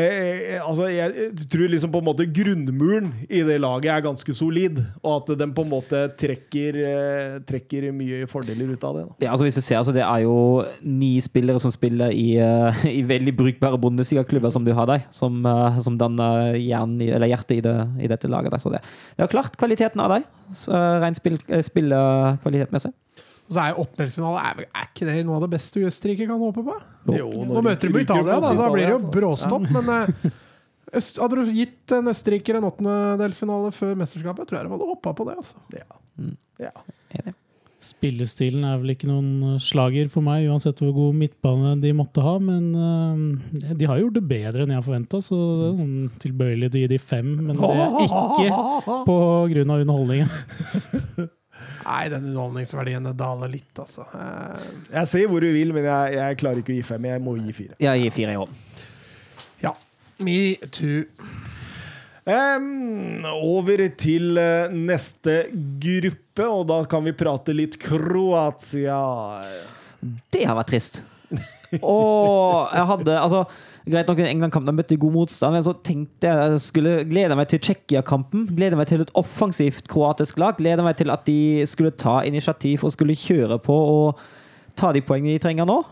eh, 0.00 0.58
altså, 0.58 0.88
Jeg 0.90 1.32
tror 1.50 1.70
liksom 1.70 1.92
på 1.94 2.00
en 2.02 2.06
måte 2.08 2.26
grunnmuren 2.26 3.10
i 3.28 3.42
det 3.46 3.60
laget 3.62 3.92
er 3.94 4.04
ganske 4.04 4.34
solid, 4.36 4.80
og 5.02 5.12
at 5.16 5.38
den 5.40 5.54
på 5.54 5.64
en 5.64 5.70
måte 5.70 6.00
trekker, 6.20 6.78
eh, 6.82 7.36
trekker 7.46 7.88
mye 7.94 8.28
fordeler 8.30 8.74
ut 8.74 8.86
av 8.86 8.98
det. 8.98 9.04
Da. 9.06 9.16
Ja, 9.26 9.30
altså 9.32 9.46
hvis 9.48 9.58
du 9.58 9.62
ser, 9.62 9.78
altså 9.80 9.94
Det 9.94 10.02
er 10.02 10.24
jo 10.24 10.64
ni 10.82 11.12
spillere 11.24 11.62
som 11.62 11.72
spiller 11.74 12.12
i, 12.14 12.36
uh, 12.42 12.84
i 12.90 13.02
veldig 13.06 13.36
brukbare 13.38 13.78
bondesigaklubber 13.80 14.52
som 14.54 14.66
du 14.66 14.72
har 14.76 14.90
der, 14.90 15.06
som, 15.14 15.44
uh, 15.46 15.78
som 15.84 15.98
danner 16.00 16.58
hjernen 16.58 17.00
eller 17.04 17.30
hjertet 17.30 17.58
i, 17.58 17.62
det, 17.64 17.76
i 18.02 18.10
dette 18.10 18.30
laget. 18.30 18.52
Der. 18.52 18.62
Så 18.62 18.72
det, 18.74 18.82
det 19.16 19.24
er 19.24 19.32
klart 19.32 19.56
kvaliteten 19.60 20.02
av 20.02 20.18
uh, 20.18 20.74
rent 21.02 21.20
spill, 21.20 21.38
spillekvalitetmessig. 21.70 22.92
Og 23.44 23.52
så 23.52 23.60
er 23.60 23.74
jo 23.74 23.84
åttendelsfinale 23.84 24.42
er, 24.48 24.64
er 24.70 24.88
ikke 24.88 25.08
det 25.10 25.18
noe 25.28 25.36
av 25.36 25.44
det 25.44 25.50
beste 25.52 25.82
Østerrike 25.84 26.28
kan 26.30 26.40
håpe 26.40 26.64
på? 26.64 26.78
Jo, 27.12 27.28
Nå 27.50 27.62
møter 27.64 27.92
de 27.92 28.04
Italia, 28.06 28.40
da, 28.40 28.54
da 28.56 28.70
blir 28.72 28.88
det 28.88 28.94
jo 28.94 29.12
bråstopp. 29.12 29.66
bråstopp. 29.68 29.70
Men 29.74 29.92
eh, 29.92 30.40
øst, 30.96 31.20
hadde 31.20 31.44
du 31.44 31.52
gitt 31.52 31.94
en 31.96 32.08
østerriker 32.14 32.60
en 32.60 32.68
åttendelsfinale 32.70 33.72
før 33.76 33.96
mesterskapet, 34.00 34.48
tror 34.48 34.62
jeg 34.62 34.68
de 34.68 34.76
hadde 34.78 34.92
hoppa 34.94 35.12
på 35.18 35.28
det. 35.28 35.36
altså. 35.44 35.60
Ja. 35.76 36.00
Mm. 36.16 36.36
Ja. 36.64 36.72
Spillestilen 37.84 38.64
er 38.64 38.78
vel 38.80 38.94
ikke 38.94 39.10
noen 39.10 39.58
slager 39.60 40.08
for 40.08 40.24
meg, 40.24 40.46
uansett 40.48 40.78
hvor 40.80 40.94
god 40.96 41.18
midtbane 41.20 41.74
de 41.82 41.92
måtte 41.92 42.24
ha. 42.24 42.38
Men 42.40 42.70
uh, 42.72 43.74
de 43.76 43.90
har 43.90 44.00
gjort 44.00 44.16
det 44.16 44.24
bedre 44.30 44.64
enn 44.64 44.72
jeg 44.72 44.86
forventa, 44.86 45.20
så 45.20 45.36
det 45.36 45.68
er 45.68 45.78
sånn 45.82 45.96
tilbøyelig 46.24 46.72
til 46.72 46.80
å 46.80 46.84
gi 46.86 46.92
de 46.94 47.00
fem. 47.12 47.32
Men 47.44 47.60
det 47.60 47.72
er 47.76 48.00
ikke 48.08 48.48
av 49.68 49.84
underholdningen. 49.84 50.32
Nei, 51.84 52.02
den 52.08 52.30
underholdningsverdien 52.30 53.08
daler 53.18 53.50
litt, 53.52 53.72
altså. 53.78 54.06
Eh, 54.16 54.68
Jeg 54.94 55.10
ser 55.10 55.26
hvor 55.28 55.44
du 55.44 55.50
vil, 55.52 55.72
men 55.76 55.84
jeg, 55.84 56.14
jeg 56.16 56.38
klarer 56.40 56.62
ikke 56.62 56.72
å 56.72 56.78
gi 56.78 56.84
fem. 56.94 57.08
Jeg 57.10 57.22
må 57.24 57.36
gi 57.38 57.52
fire. 57.56 57.76
Jeg 57.84 58.04
gir 58.06 58.14
fire 58.14 58.36
i 58.36 58.38
hånd 58.40 58.62
ja. 59.64 59.72
Me 60.24 60.54
too. 60.72 61.04
Um, 62.24 63.24
over 63.28 63.82
til 64.00 64.38
eh, 64.40 64.72
neste 64.72 65.34
gruppe, 65.82 66.46
og 66.48 66.64
da 66.70 66.78
kan 66.88 67.04
vi 67.04 67.12
prate 67.16 67.52
litt 67.52 67.76
Kroatia. 67.82 68.96
Det 70.32 70.44
har 70.48 70.56
vært 70.56 70.70
trist. 70.72 71.02
Og 71.82 72.70
jeg 72.72 72.86
hadde 72.92 73.18
altså 73.18 73.44
Greit 73.84 74.08
nok 74.08 74.20
England-kampen 74.24 74.78
møtte 74.78 74.96
god 74.96 75.12
motstand, 75.12 75.52
men 75.52 75.64
så 75.66 75.74
tenkte 75.84 76.28
jeg 76.30 76.52
jeg 76.54 76.60
skulle 76.64 76.92
glede 77.04 77.36
meg 77.36 77.50
til 77.52 77.60
Tsjekkia-kampen. 77.60 78.46
Glede 78.56 78.78
meg 78.80 78.88
til 78.88 79.04
et 79.04 79.12
offensivt 79.20 79.90
kroatisk 79.92 80.38
lag. 80.40 80.56
Glede 80.56 80.86
meg 80.86 80.96
til 80.96 81.12
at 81.12 81.26
de 81.28 81.66
skulle 81.68 81.92
ta 81.92 82.22
initiativ 82.24 82.86
og 82.86 82.94
skulle 82.94 83.18
kjøre 83.18 83.58
på 83.60 83.76
og 83.76 84.22
ta 84.80 84.94
de 84.96 85.04
poengene 85.04 85.36
de 85.36 85.42
trenger 85.44 85.68
nå. 85.68 85.82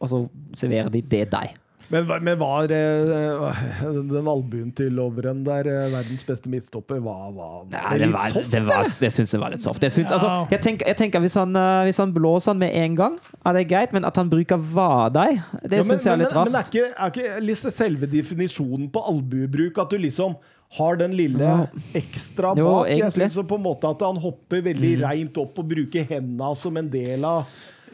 Og 0.00 0.08
så 0.08 0.22
serverer 0.56 0.88
de 0.94 1.04
det 1.04 1.26
deg. 1.34 1.52
Men, 1.88 2.06
men 2.24 2.38
var 2.40 2.72
eh, 2.72 3.64
den 4.12 4.28
albuen 4.28 4.70
til 4.76 4.94
Lovren 4.96 5.42
der, 5.46 5.66
eh, 5.68 5.88
verdens 5.92 6.24
beste 6.28 6.52
midtstopper, 6.52 7.00
var, 7.04 7.32
var, 7.34 7.58
var 7.66 7.66
Nei, 7.72 7.98
det 7.98 8.08
litt 8.08 8.16
var, 8.16 8.32
soft? 8.36 8.52
det 8.54 8.62
var, 8.68 8.86
jeg 9.06 9.16
syns 9.16 9.34
det 9.34 9.42
var 9.42 9.56
litt 9.56 9.64
soft. 9.64 9.82
Jeg, 9.84 9.94
syns, 9.98 10.14
altså, 10.16 10.30
jeg, 10.52 10.62
tenker, 10.64 10.88
jeg 10.92 11.00
tenker 11.02 11.24
hvis 11.24 11.36
han, 11.40 11.52
eh, 11.58 11.82
hvis 11.88 12.00
han 12.02 12.14
blåser 12.16 12.54
han 12.54 12.62
med 12.62 12.78
en 12.84 12.96
gang, 13.02 13.18
er 13.44 13.58
det 13.58 13.66
greit, 13.72 13.92
men 13.96 14.08
at 14.08 14.22
han 14.22 14.32
bruker 14.32 14.60
vadei, 14.72 15.28
det 15.66 15.82
Ja, 15.82 15.86
syns 15.90 16.08
jeg 16.08 16.14
er 16.14 16.22
litt 16.24 16.34
men, 16.36 16.50
Men 16.52 16.60
er 16.62 16.70
ikke, 16.72 16.88
er 16.96 17.12
ikke 17.14 17.44
liksom 17.44 17.76
selve 17.76 18.08
definisjonen 18.10 18.88
på 18.92 19.04
albuebruk 19.12 19.82
at 19.82 19.92
du 19.92 20.00
liksom 20.00 20.38
har 20.78 20.96
den 20.96 21.12
lille 21.12 21.50
ekstra 21.98 22.54
Jo, 22.56 22.64
bak? 22.64 22.88
Jeg 22.88 23.02
egentlig. 23.02 23.28
syns 23.28 23.48
på 23.50 23.58
en 23.58 23.64
måte 23.66 23.90
at 23.92 24.04
han 24.06 24.16
hopper 24.22 24.62
veldig 24.64 24.94
reint 25.02 25.36
opp 25.42 25.60
og 25.60 25.68
bruker 25.68 26.06
henda 26.08 26.54
som 26.56 26.78
en 26.80 26.88
del 26.88 27.26
av 27.28 27.44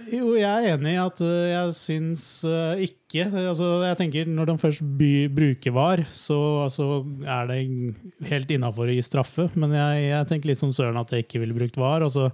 Jo, 0.08 0.32
jeg 0.38 0.48
er 0.48 0.76
enig 0.76 0.94
i 0.94 1.00
at 1.00 1.20
øh, 1.24 1.48
jeg 1.50 1.72
syns 1.76 2.22
øh, 2.48 2.80
ikke 2.86 3.26
altså, 3.28 3.68
Jeg 3.84 3.98
tenker 4.00 4.28
Når 4.30 4.50
de 4.50 4.54
først 4.60 4.84
by, 4.98 5.10
bruker 5.32 5.74
VAR, 5.74 6.04
så 6.12 6.38
altså, 6.64 7.02
er 7.24 7.50
det 7.50 8.28
helt 8.28 8.52
innafor 8.54 8.88
å 8.88 8.94
gi 8.94 9.04
straffe. 9.04 9.48
Men 9.58 9.74
jeg, 9.76 10.06
jeg 10.08 10.30
tenker 10.30 10.52
litt 10.52 10.60
som 10.60 10.72
Søren 10.74 11.00
at 11.00 11.12
jeg 11.12 11.26
ikke 11.26 11.42
ville 11.42 11.56
brukt 11.56 11.76
VAR. 11.80 12.06
Altså, 12.06 12.30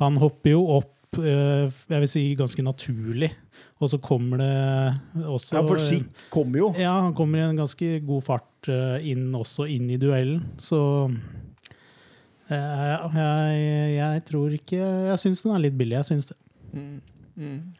han 0.00 0.18
hopper 0.20 0.54
jo 0.54 0.64
opp 0.78 1.20
eh, 1.22 1.70
jeg 1.70 2.02
vil 2.04 2.10
si 2.10 2.24
ganske 2.38 2.66
naturlig. 2.66 3.30
Og 3.80 3.92
så 3.92 4.00
kommer 4.02 4.42
det 4.42 5.24
også 5.24 5.58
Ja, 5.58 5.64
for 5.64 5.80
Schick 5.80 6.26
kommer 6.34 6.64
jo. 6.64 6.72
Ja, 6.80 6.98
han 7.06 7.16
kommer 7.16 7.40
i 7.40 7.46
en 7.46 7.62
ganske 7.62 7.98
god 8.04 8.26
fart 8.26 8.70
eh, 8.72 9.08
inn 9.14 9.28
også 9.36 9.68
inn 9.70 9.88
i 9.92 10.00
duellen, 10.00 10.42
så 10.62 10.80
jeg, 12.44 13.12
jeg, 13.16 13.92
jeg 13.96 14.24
tror 14.28 14.52
ikke 14.52 14.76
Jeg 14.76 15.20
syns 15.22 15.40
den 15.46 15.54
er 15.54 15.62
litt 15.64 15.76
billig. 15.78 15.96
Jeg 15.96 16.10
syns 16.10 16.28
det. 16.28 16.36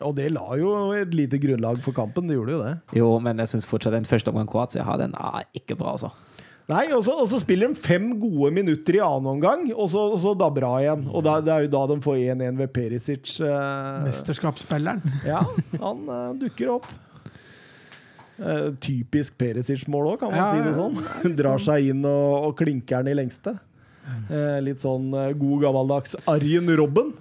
Og 0.03 0.15
det 0.19 0.31
la 0.35 0.57
jo 0.59 0.71
et 0.99 1.13
lite 1.15 1.39
grunnlag 1.39 1.79
for 1.85 1.95
kampen. 1.95 2.27
Det 2.27 2.35
gjorde 2.39 2.57
jo 2.57 2.63
det. 2.65 2.73
Jo, 2.99 3.11
men 3.23 3.39
jeg 3.39 3.53
syns 3.53 3.67
fortsatt 3.71 3.95
den 3.95 4.05
første 4.09 4.33
omgang 4.33 4.49
Kroatia 4.51 4.83
har, 4.87 4.99
den 4.99 5.15
er 5.15 5.45
ikke 5.55 5.77
bra, 5.79 5.93
altså. 5.95 6.11
Nei, 6.67 6.87
og 6.97 7.03
så, 7.05 7.13
og 7.21 7.27
så 7.29 7.37
spiller 7.43 7.69
de 7.69 7.77
fem 7.77 8.07
gode 8.19 8.49
minutter 8.57 8.97
i 8.97 9.01
annen 9.05 9.27
omgang, 9.35 9.67
og 9.77 9.91
så, 9.93 10.01
og 10.15 10.21
så 10.23 10.31
dabber 10.41 10.65
av 10.65 10.79
igjen. 10.81 11.03
Og 11.13 11.23
da, 11.27 11.35
det 11.45 11.53
er 11.53 11.67
jo 11.67 11.73
da 11.75 11.83
de 11.93 11.99
får 12.07 12.23
1-1 12.35 12.57
ved 12.63 12.73
Perisic. 12.73 13.35
eh, 13.45 13.99
Mesterskapsspilleren. 14.07 15.03
ja, 15.29 15.43
han 15.83 16.01
eh, 16.09 16.31
dukker 16.41 16.73
opp. 16.79 16.89
Eh, 18.41 18.71
typisk 18.83 19.37
Perisic-mål 19.39 20.09
òg, 20.15 20.19
kan 20.25 20.33
man 20.33 20.41
Ja, 20.41 20.47
si 20.51 20.63
det 20.65 20.73
sånn. 20.75 20.97
sånn. 21.05 21.37
Drar 21.39 21.61
seg 21.63 21.93
inn 21.93 22.01
og, 22.09 22.49
og 22.49 22.57
klinker 22.59 23.05
den 23.05 23.13
i 23.13 23.19
lengste. 23.21 23.55
Eh, 24.33 24.57
litt 24.65 24.81
sånn 24.83 25.13
eh, 25.17 25.31
god 25.39 25.63
gammeldags 25.69 26.17
Arjen 26.29 26.67
Robben. 26.81 27.13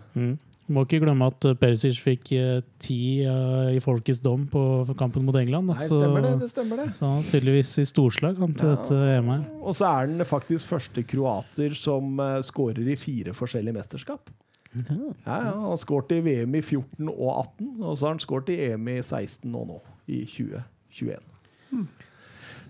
Må 0.73 0.83
ikke 0.87 1.01
glemme 1.03 1.27
at 1.29 1.45
eh, 1.45 1.55
Perisic 1.59 1.99
fikk 2.01 2.31
eh, 2.37 2.61
ti 2.81 2.99
eh, 3.27 3.73
i 3.77 3.81
folkets 3.83 4.21
dom 4.23 4.45
på 4.49 4.63
kampen 4.99 5.25
mot 5.27 5.37
England. 5.37 5.69
Nei, 5.69 5.77
så, 5.81 5.99
stemmer 6.01 6.25
det. 6.25 6.31
det 6.41 6.49
stemmer 6.51 6.81
det. 6.81 6.87
så 6.97 7.09
han 7.11 7.27
tydeligvis 7.29 7.75
i 7.83 7.85
storslag 7.89 8.39
han 8.41 8.55
til 8.57 8.71
Ja. 8.71 8.77
dette 8.79 9.01
EM-et. 9.17 9.51
Og 9.61 9.77
så 9.77 9.89
er 9.91 10.07
han 10.07 10.25
faktisk 10.27 10.71
første 10.73 11.03
kroater 11.05 11.75
som 11.77 12.17
uh, 12.21 12.39
skårer 12.45 12.89
i 12.89 12.97
fire 12.99 13.35
forskjellige 13.37 13.77
mesterskap. 13.77 14.33
Ja, 14.73 14.95
ja, 15.27 15.51
Han 15.53 15.77
skåret 15.77 16.15
i 16.15 16.21
VM 16.25 16.55
i 16.57 16.61
14 16.63 17.11
og 17.11 17.27
18, 17.29 17.67
og 17.83 17.93
så 17.93 18.07
har 18.07 18.15
han 18.15 18.23
skåret 18.23 18.49
i 18.49 18.57
EM 18.71 18.87
i 18.89 18.97
16 19.03 19.53
og 19.53 19.67
nå, 19.69 19.77
i 20.09 20.23
2021. 20.25 21.21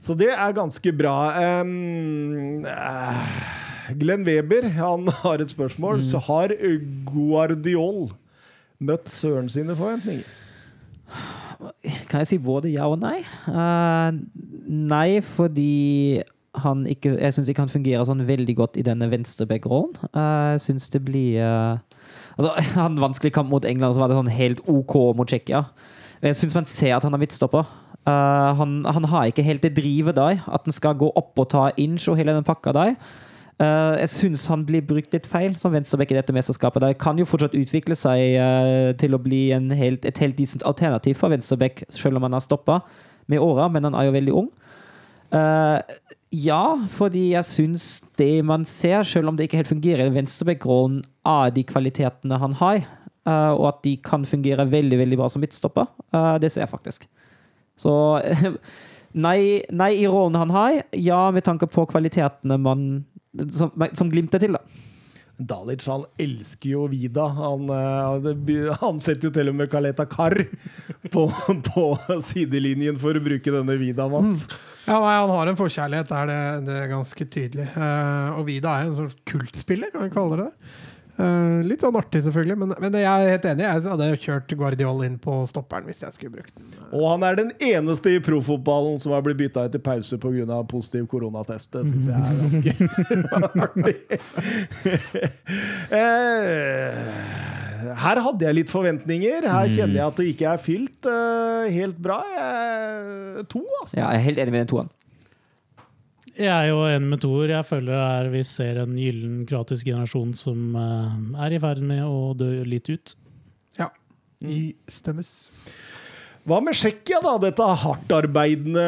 Så 0.04 0.16
det 0.20 0.34
er 0.36 0.56
ganske 0.56 0.91
bra. 0.99 1.16
Um, 1.64 2.66
eh, 2.68 3.62
Glenn 3.99 4.25
Weber 4.27 4.69
han 4.77 5.07
har 5.23 5.41
et 5.43 5.51
spørsmål. 5.51 6.03
Så 6.05 6.21
har 6.27 6.53
Guardiol 7.07 8.11
møtt 8.84 9.11
Søren 9.11 9.49
sine 9.51 9.75
forventninger? 9.75 10.27
Kan 12.09 12.23
jeg 12.23 12.27
si 12.27 12.39
både 12.41 12.71
ja 12.73 12.88
og 12.89 12.99
nei? 13.01 13.19
Uh, 13.47 14.15
nei, 14.67 15.21
fordi 15.23 16.21
han 16.63 16.84
ikke 16.86 17.15
Jeg 17.17 17.34
syns 17.34 17.47
ikke 17.49 17.63
han 17.63 17.71
fungerer 17.71 18.05
sånn 18.05 18.27
veldig 18.27 18.55
godt 18.57 18.77
i 18.77 18.86
denne 18.86 19.09
venstreback-rollen. 19.11 19.95
Uh, 20.13 20.53
jeg 20.53 20.63
syns 20.67 20.89
det 20.93 21.03
blir 21.05 21.39
uh, 21.41 21.77
Altså, 22.38 22.53
Han 22.81 22.99
vanskelig 23.01 23.34
kamp 23.34 23.51
mot 23.53 23.65
England, 23.65 23.95
så 23.95 24.03
var 24.03 24.11
det 24.11 24.19
sånn 24.19 24.34
helt 24.34 24.63
OK 24.69 24.97
mot 25.17 25.29
Tsjekkia. 25.29 25.65
Jeg 26.23 26.39
syns 26.39 26.55
man 26.55 26.69
ser 26.69 26.95
at 26.97 27.05
han 27.05 27.15
er 27.15 27.21
midtstopper. 27.21 27.67
Uh, 28.03 28.51
han, 28.59 28.81
han 28.84 29.05
har 29.11 29.29
ikke 29.29 29.45
helt 29.45 29.63
det 29.63 29.75
drivet 29.77 30.17
der, 30.17 30.41
at 30.43 30.65
han 30.65 30.75
skal 30.75 30.97
gå 30.99 31.09
opp 31.19 31.39
og 31.39 31.49
ta 31.53 31.69
inch 31.79 32.09
og 32.11 32.17
hele 32.19 32.36
den 32.36 32.47
pakka 32.47 32.73
der. 32.75 32.95
Eh, 33.62 33.95
jeg 34.01 34.10
syns 34.10 34.47
han 34.49 34.64
blir 34.66 34.82
brukt 34.86 35.14
litt 35.14 35.28
feil 35.30 35.54
som 35.60 35.74
venstreback 35.76 36.14
i 36.14 36.18
dette 36.18 36.34
mesterskapet. 36.36 36.82
Det 36.82 36.97
kan 37.01 37.20
jo 37.20 37.28
fortsatt 37.30 37.58
utvikle 37.58 37.97
seg 37.97 38.38
uh, 38.39 38.89
til 38.97 39.14
å 39.14 39.22
bli 39.22 39.45
helt, 39.78 40.08
et 40.10 40.22
helt 40.24 40.38
decent 40.39 40.66
alternativ 40.68 41.20
for 41.22 41.34
venstreback, 41.34 41.86
selv 41.93 42.18
om 42.18 42.28
han 42.28 42.38
har 42.38 42.43
stoppa 42.43 42.82
med 43.32 43.43
åra, 43.43 43.70
men 43.72 43.86
han 43.88 43.97
er 43.97 44.10
jo 44.10 44.18
veldig 44.18 44.36
ung. 44.41 44.49
Uh, 45.34 45.80
ja, 46.34 46.64
fordi 46.89 47.30
jeg 47.36 47.45
syns 47.45 47.88
det 48.18 48.41
man 48.45 48.66
ser, 48.66 49.06
selv 49.06 49.30
om 49.30 49.38
det 49.38 49.47
ikke 49.47 49.62
helt 49.62 49.72
fungerer 49.72 50.10
i 50.10 50.16
venstreback-rollen, 50.18 51.04
er 51.30 51.54
de 51.54 51.66
kvalitetene 51.70 52.41
han 52.41 52.58
har, 52.60 52.84
og 53.24 53.62
at 53.70 53.78
de 53.86 53.93
kan 54.04 54.26
fungere 54.28 54.66
veldig 54.68 54.97
veldig 54.99 55.16
bra 55.16 55.30
som 55.32 55.39
midtstopper. 55.39 55.86
Det 56.43 56.49
ser 56.51 56.66
jeg 56.66 56.72
faktisk. 56.74 57.06
Så 57.80 57.93
nei, 59.26 59.62
nei 59.72 59.91
i 60.01 60.10
rollen 60.10 60.36
han 60.41 60.51
har, 60.51 60.82
ja 60.91 61.22
med 61.32 61.45
tanke 61.47 61.70
på 61.72 61.86
kvalitetene 61.93 62.58
man 62.60 62.84
som, 63.51 63.88
som 63.97 64.11
glimter 64.11 64.41
til, 64.43 64.57
da. 64.57 64.63
Dalic 65.38 65.81
han 65.89 66.03
elsker 66.21 66.75
jo 66.75 66.84
Vida. 66.91 67.25
Han, 67.39 67.65
eh, 67.73 68.75
han 68.84 69.01
setter 69.01 69.29
jo 69.29 69.34
til 69.34 69.49
og 69.49 69.57
med 69.57 69.71
Kaleta 69.71 70.05
Kar 70.09 70.36
på, 71.13 71.25
på 71.69 71.86
sidelinjen 72.21 72.99
for 73.01 73.17
å 73.17 73.23
bruke 73.23 73.55
denne 73.55 73.77
Vida, 73.81 74.07
Mats. 74.11 74.45
Ja, 74.86 74.99
nei, 74.99 75.15
Han 75.17 75.34
har 75.34 75.49
en 75.49 75.59
forkjærlighet, 75.59 76.09
det 76.11 76.21
er 76.21 76.29
det, 76.29 76.39
det 76.69 76.79
er 76.84 76.89
ganske 76.93 77.29
tydelig. 77.38 77.67
Eh, 77.73 78.34
og 78.38 78.47
Vida 78.49 78.77
er 78.77 78.89
en 78.89 78.97
sånn 78.99 79.13
kultspiller, 79.34 79.93
kan 79.93 80.05
vi 80.05 80.13
kalle 80.13 80.41
det 80.43 80.49
litt 81.67 81.84
sånn 81.84 81.95
artig, 81.99 82.21
selvfølgelig, 82.26 82.57
men, 82.61 82.74
men 82.84 82.95
jeg 82.99 83.07
er 83.28 83.32
helt 83.36 83.45
enig. 83.51 83.65
Jeg 83.65 83.84
hadde 83.91 84.07
kjørt 84.24 84.53
Guardiol 84.59 85.03
inn 85.07 85.17
på 85.21 85.36
stopperen 85.49 85.88
hvis 85.89 86.03
jeg 86.05 86.15
skulle 86.15 86.34
brukt 86.38 86.53
den. 86.57 86.69
Og 86.93 87.05
han 87.11 87.26
er 87.28 87.38
den 87.39 87.51
eneste 87.63 88.15
i 88.17 88.21
proffotballen 88.24 88.99
som 89.01 89.15
har 89.15 89.24
blitt 89.26 89.39
bytta 89.41 89.65
ut 89.67 89.78
i 89.78 89.82
pause 89.84 90.19
pga. 90.21 90.59
positiv 90.69 91.07
koronatest. 91.11 91.74
Det 91.74 91.84
syns 91.89 92.07
jeg 92.09 92.17
er 92.19 92.36
ganske 92.41 92.71
artig. 93.67 93.95
Eh, 95.93 96.93
her 98.03 98.24
hadde 98.28 98.47
jeg 98.47 98.59
litt 98.61 98.71
forventninger. 98.74 99.47
Her 99.49 99.71
kjenner 99.71 99.97
jeg 99.99 100.07
at 100.07 100.19
det 100.19 100.28
ikke 100.34 100.51
er 100.53 100.61
fylt 100.63 101.09
eh, 101.09 101.69
helt 101.78 101.97
bra. 102.03 102.19
To, 103.51 103.63
altså. 103.82 103.97
Ja, 103.97 104.11
jeg 104.13 104.21
er 104.21 104.28
helt 104.30 104.43
enig 104.43 104.55
med 104.55 104.65
den 104.65 104.74
toeren. 104.76 104.93
Jeg 106.34 106.49
er 106.49 106.71
jo 106.71 106.79
enig 106.89 107.09
med 107.11 107.21
Tor. 107.21 107.45
Jeg 107.45 107.65
føler 107.67 107.91
det 107.93 107.97
er, 108.01 108.29
vi 108.34 108.43
ser 108.47 108.79
en 108.81 108.95
gyllen 108.97 109.41
kroatisk 109.49 109.86
generasjon 109.86 110.31
som 110.38 110.77
eh, 110.79 111.43
er 111.45 111.53
i 111.53 111.59
ferd 111.61 111.84
med 111.86 112.01
å 112.07 112.34
dø 112.38 112.49
litt 112.65 112.89
ut. 112.89 113.13
Ja. 113.77 113.91
I 114.41 114.73
stemmes. 114.89 115.51
Hva 116.44 116.58
med 116.60 116.76
Tsjekkia, 116.76 117.22
da? 117.24 117.38
Dette 117.39 117.66
hardtarbeidende 117.84 118.84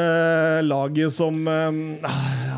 laget 0.68 1.14
som 1.16 1.38
eh, 1.47 1.78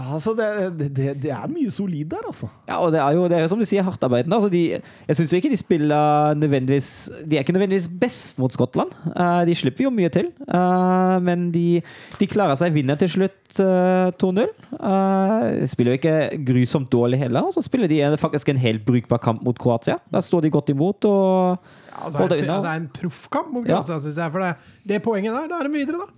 Altså, 0.08 0.32
det, 0.34 0.90
det, 0.96 1.10
det 1.24 1.32
er 1.36 1.50
mye 1.52 1.72
solid 1.74 2.08
der, 2.14 2.24
altså. 2.30 2.48
Ja, 2.70 2.80
og 2.80 2.94
det 2.96 3.02
er 3.04 3.18
jo, 3.18 3.26
det 3.30 3.38
er 3.38 3.44
jo 3.44 3.50
som 3.52 3.60
du 3.62 3.68
sier, 3.68 3.86
hardtarbeidende. 3.86 4.38
Altså 4.38 4.50
de, 4.50 4.62
jeg 4.80 5.20
syns 5.20 5.34
ikke 5.36 5.52
de 5.52 5.60
spiller 5.60 6.38
nødvendigvis 6.40 6.88
De 7.28 7.38
er 7.38 7.44
ikke 7.44 7.56
nødvendigvis 7.58 7.90
best 8.02 8.40
mot 8.42 8.54
Skottland. 8.54 8.94
Eh, 9.12 9.42
de 9.50 9.56
slipper 9.60 9.86
jo 9.86 9.94
mye 9.94 10.10
til. 10.14 10.32
Eh, 10.48 11.18
men 11.28 11.50
de, 11.54 11.82
de 12.18 12.30
klarer 12.32 12.58
seg, 12.58 12.74
vinner 12.74 12.98
til 12.98 13.12
slutt 13.18 13.62
eh, 13.62 14.10
2-0. 14.18 14.54
Uh, 14.78 15.66
spiller 15.70 15.94
jo 15.94 16.00
ikke 16.00 16.46
grusomt 16.48 16.90
dårlig 16.94 17.20
heller. 17.22 17.46
Og 17.46 17.54
så 17.54 17.62
spiller 17.66 17.92
de 17.92 18.02
faktisk 18.18 18.50
en 18.50 18.64
helt 18.64 18.86
brukbar 18.88 19.22
kamp 19.22 19.44
mot 19.46 19.60
Kroatia. 19.60 20.00
Der 20.14 20.26
står 20.26 20.48
de 20.48 20.54
godt 20.56 20.74
imot. 20.74 21.06
og 21.06 21.86
altså, 21.98 22.28
det, 22.30 22.40
er, 22.44 22.54
det 22.62 22.72
er 22.72 22.80
en 22.84 22.88
proffkamp 22.94 23.52
mot 23.54 23.68
Ja. 23.68 23.82
Kroatia, 23.82 24.14
jeg. 24.14 24.32
For 24.32 24.46
det, 24.46 24.54
det 24.94 25.02
poenget 25.06 25.36
der, 25.36 25.52
da 25.52 25.60
er 25.60 25.70
de 25.70 25.74
videre, 25.74 26.06
da. 26.06 26.14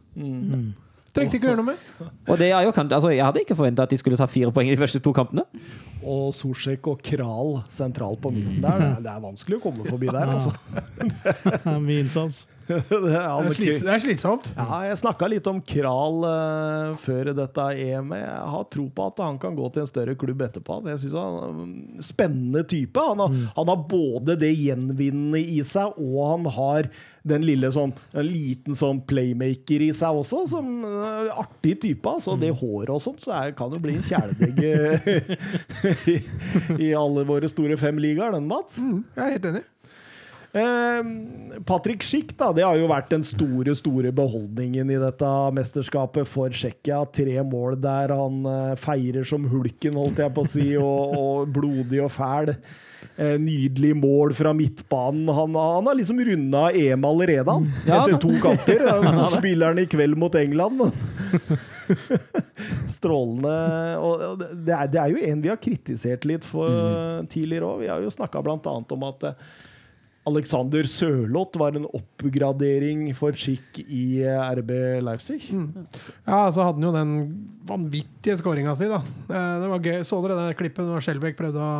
Trengte 1.09 1.39
ikke 1.39 1.47
å 1.47 1.51
gjøre 1.51 1.61
noe 1.63 1.71
mer. 1.71 2.09
Og 2.29 2.37
det 2.37 2.51
er 2.53 2.67
jo, 2.67 2.73
altså, 2.83 3.09
jeg 3.09 3.25
hadde 3.25 3.41
ikke 3.41 3.57
forventa 3.57 3.85
at 3.87 3.93
de 3.93 3.97
skulle 3.97 4.19
ta 4.19 4.27
fire 4.29 4.51
poeng 4.53 4.69
i 4.69 4.75
de 4.75 4.81
første 4.81 5.01
to 5.01 5.13
kampene. 5.15 5.45
Og 6.05 6.29
Sosjek 6.37 6.85
og 6.91 7.01
Kral 7.05 7.57
sentralt 7.73 8.21
på 8.21 8.31
midten 8.35 8.61
der. 8.61 8.77
Det 8.77 8.89
er, 8.91 9.01
det 9.07 9.13
er 9.15 9.23
vanskelig 9.23 9.57
å 9.57 9.63
komme 9.63 9.87
forbi 9.89 10.11
der, 10.13 10.35
altså. 10.35 10.53
Det 10.99 11.73
er 11.73 11.81
mye 11.81 12.03
innsats. 12.05 12.43
Det 12.89 13.15
er, 13.17 13.51
slits, 13.55 13.81
det 13.81 13.91
er 13.93 14.01
slitsomt. 14.03 14.49
Ja, 14.53 14.81
jeg 14.85 14.99
snakka 15.01 15.29
litt 15.31 15.47
om 15.49 15.61
Kral 15.65 16.21
uh, 16.21 16.97
før 17.01 17.31
dette 17.37 17.65
EM-et. 17.73 18.21
Jeg 18.21 18.49
har 18.53 18.65
tro 18.73 18.85
på 18.93 19.07
at 19.09 19.21
han 19.25 19.39
kan 19.41 19.57
gå 19.57 19.69
til 19.73 19.83
en 19.83 19.89
større 19.89 20.15
klubb 20.19 20.43
etterpå. 20.45 20.81
Jeg 20.89 21.01
synes 21.01 21.17
han 21.17 21.37
er 21.39 21.61
en 21.65 22.03
Spennende 22.05 22.63
type. 22.69 23.01
Han 23.09 23.23
har, 23.23 23.37
han 23.57 23.71
har 23.71 23.87
både 23.89 24.37
det 24.39 24.51
gjenvinnende 24.53 25.41
i 25.41 25.63
seg, 25.65 25.97
og 25.97 26.19
han 26.29 26.51
har 26.59 26.91
den 27.27 27.43
lille 27.43 27.67
sånn 27.73 27.91
En 28.15 28.25
liten 28.25 28.77
sånn 28.77 29.01
playmaker 29.09 29.83
i 29.83 29.89
seg 29.95 30.21
også. 30.21 30.45
Som 30.51 30.85
uh, 30.85 31.31
Artig 31.41 31.79
type. 31.83 32.13
Altså. 32.13 32.37
Det 32.39 32.53
håret 32.61 32.93
og 32.93 33.03
sånt, 33.03 33.23
så 33.23 33.35
er, 33.39 33.55
kan 33.57 33.73
jo 33.73 33.81
bli 33.81 33.97
en 33.97 34.05
kjæledegg 34.05 34.61
eh, 34.69 35.09
i, 36.13 36.19
i 36.89 36.93
alle 36.97 37.25
våre 37.27 37.49
store 37.51 37.77
fem 37.79 37.99
ligaer, 38.01 38.37
den, 38.37 38.47
Mats. 38.49 38.79
Mm, 38.83 39.03
jeg 39.15 39.25
er 39.25 39.37
helt 39.37 39.51
enig. 39.53 39.65
Eh, 40.51 41.03
Patrick 41.65 42.03
Schick, 42.03 42.37
da, 42.37 42.49
det 42.53 42.65
har 42.65 42.77
jo 42.79 42.89
vært 42.89 43.11
den 43.13 43.23
store 43.25 43.75
store 43.77 44.09
beholdningen 44.15 44.89
i 44.89 44.97
dette 44.97 45.29
mesterskapet 45.53 46.29
for 46.29 46.53
Tsjekkia. 46.53 47.03
Tre 47.13 47.43
mål 47.45 47.77
der 47.83 48.15
han 48.15 48.41
eh, 48.49 48.75
feirer 48.81 49.27
som 49.29 49.45
hulken, 49.51 49.97
holdt 49.99 50.23
jeg 50.23 50.33
på 50.33 50.45
å 50.45 50.49
si, 50.49 50.69
og, 50.81 51.17
og 51.19 51.51
blodig 51.53 52.01
og 52.01 52.09
fæl. 52.15 52.55
Eh, 53.19 53.35
nydelig 53.37 53.93
mål 53.99 54.33
fra 54.33 54.55
midtbanen. 54.57 55.29
Han, 55.37 55.53
han 55.59 55.91
har 55.91 55.99
liksom 55.99 56.23
runda 56.25 56.65
EM 56.73 57.05
allerede, 57.05 57.45
han. 57.53 57.69
Ja, 57.85 58.01
etter 58.01 58.17
to 58.17 58.33
kamper. 58.41 58.85
Nå 59.19 59.29
spiller 59.35 59.75
han 59.75 59.85
i 59.85 59.87
kveld 59.91 60.17
mot 60.17 60.33
England. 60.39 60.81
Strålende. 62.97 63.55
Og 64.01 64.41
det 64.41 64.73
er, 64.73 64.89
det 64.89 65.05
er 65.05 65.13
jo 65.13 65.23
en 65.29 65.45
vi 65.45 65.53
har 65.53 65.61
kritisert 65.61 66.25
litt 66.25 66.47
for 66.47 67.21
tidligere 67.29 67.69
òg. 67.69 67.83
Vi 67.85 67.93
har 67.93 68.01
jo 68.01 68.17
snakka 68.17 68.41
bl.a. 68.41 68.79
om 68.81 69.11
at 69.13 69.33
Alexander 70.29 70.87
Sørloth 70.89 71.59
var 71.59 71.77
en 71.77 71.87
oppgradering 71.89 73.07
for 73.17 73.35
Schick 73.37 73.81
i 73.85 74.21
eh, 74.23 74.51
RB 74.59 74.71
Leipzig. 75.05 75.41
Ja, 76.25 76.45
så 76.53 76.65
hadde 76.65 76.79
han 76.79 76.87
jo 76.87 76.93
den 76.95 77.15
vanvittige 77.69 78.37
skåringa 78.39 78.75
si, 78.79 78.89
da. 78.89 79.01
Eh, 79.29 79.55
Det 79.63 79.71
var 79.73 79.89
gøy. 79.89 79.97
Så 80.07 80.21
dere 80.25 80.37
det 80.39 80.59
klippet 80.59 80.87
når 80.87 81.03
Skjelbæk 81.05 81.39
prøvde 81.39 81.65
å 81.65 81.73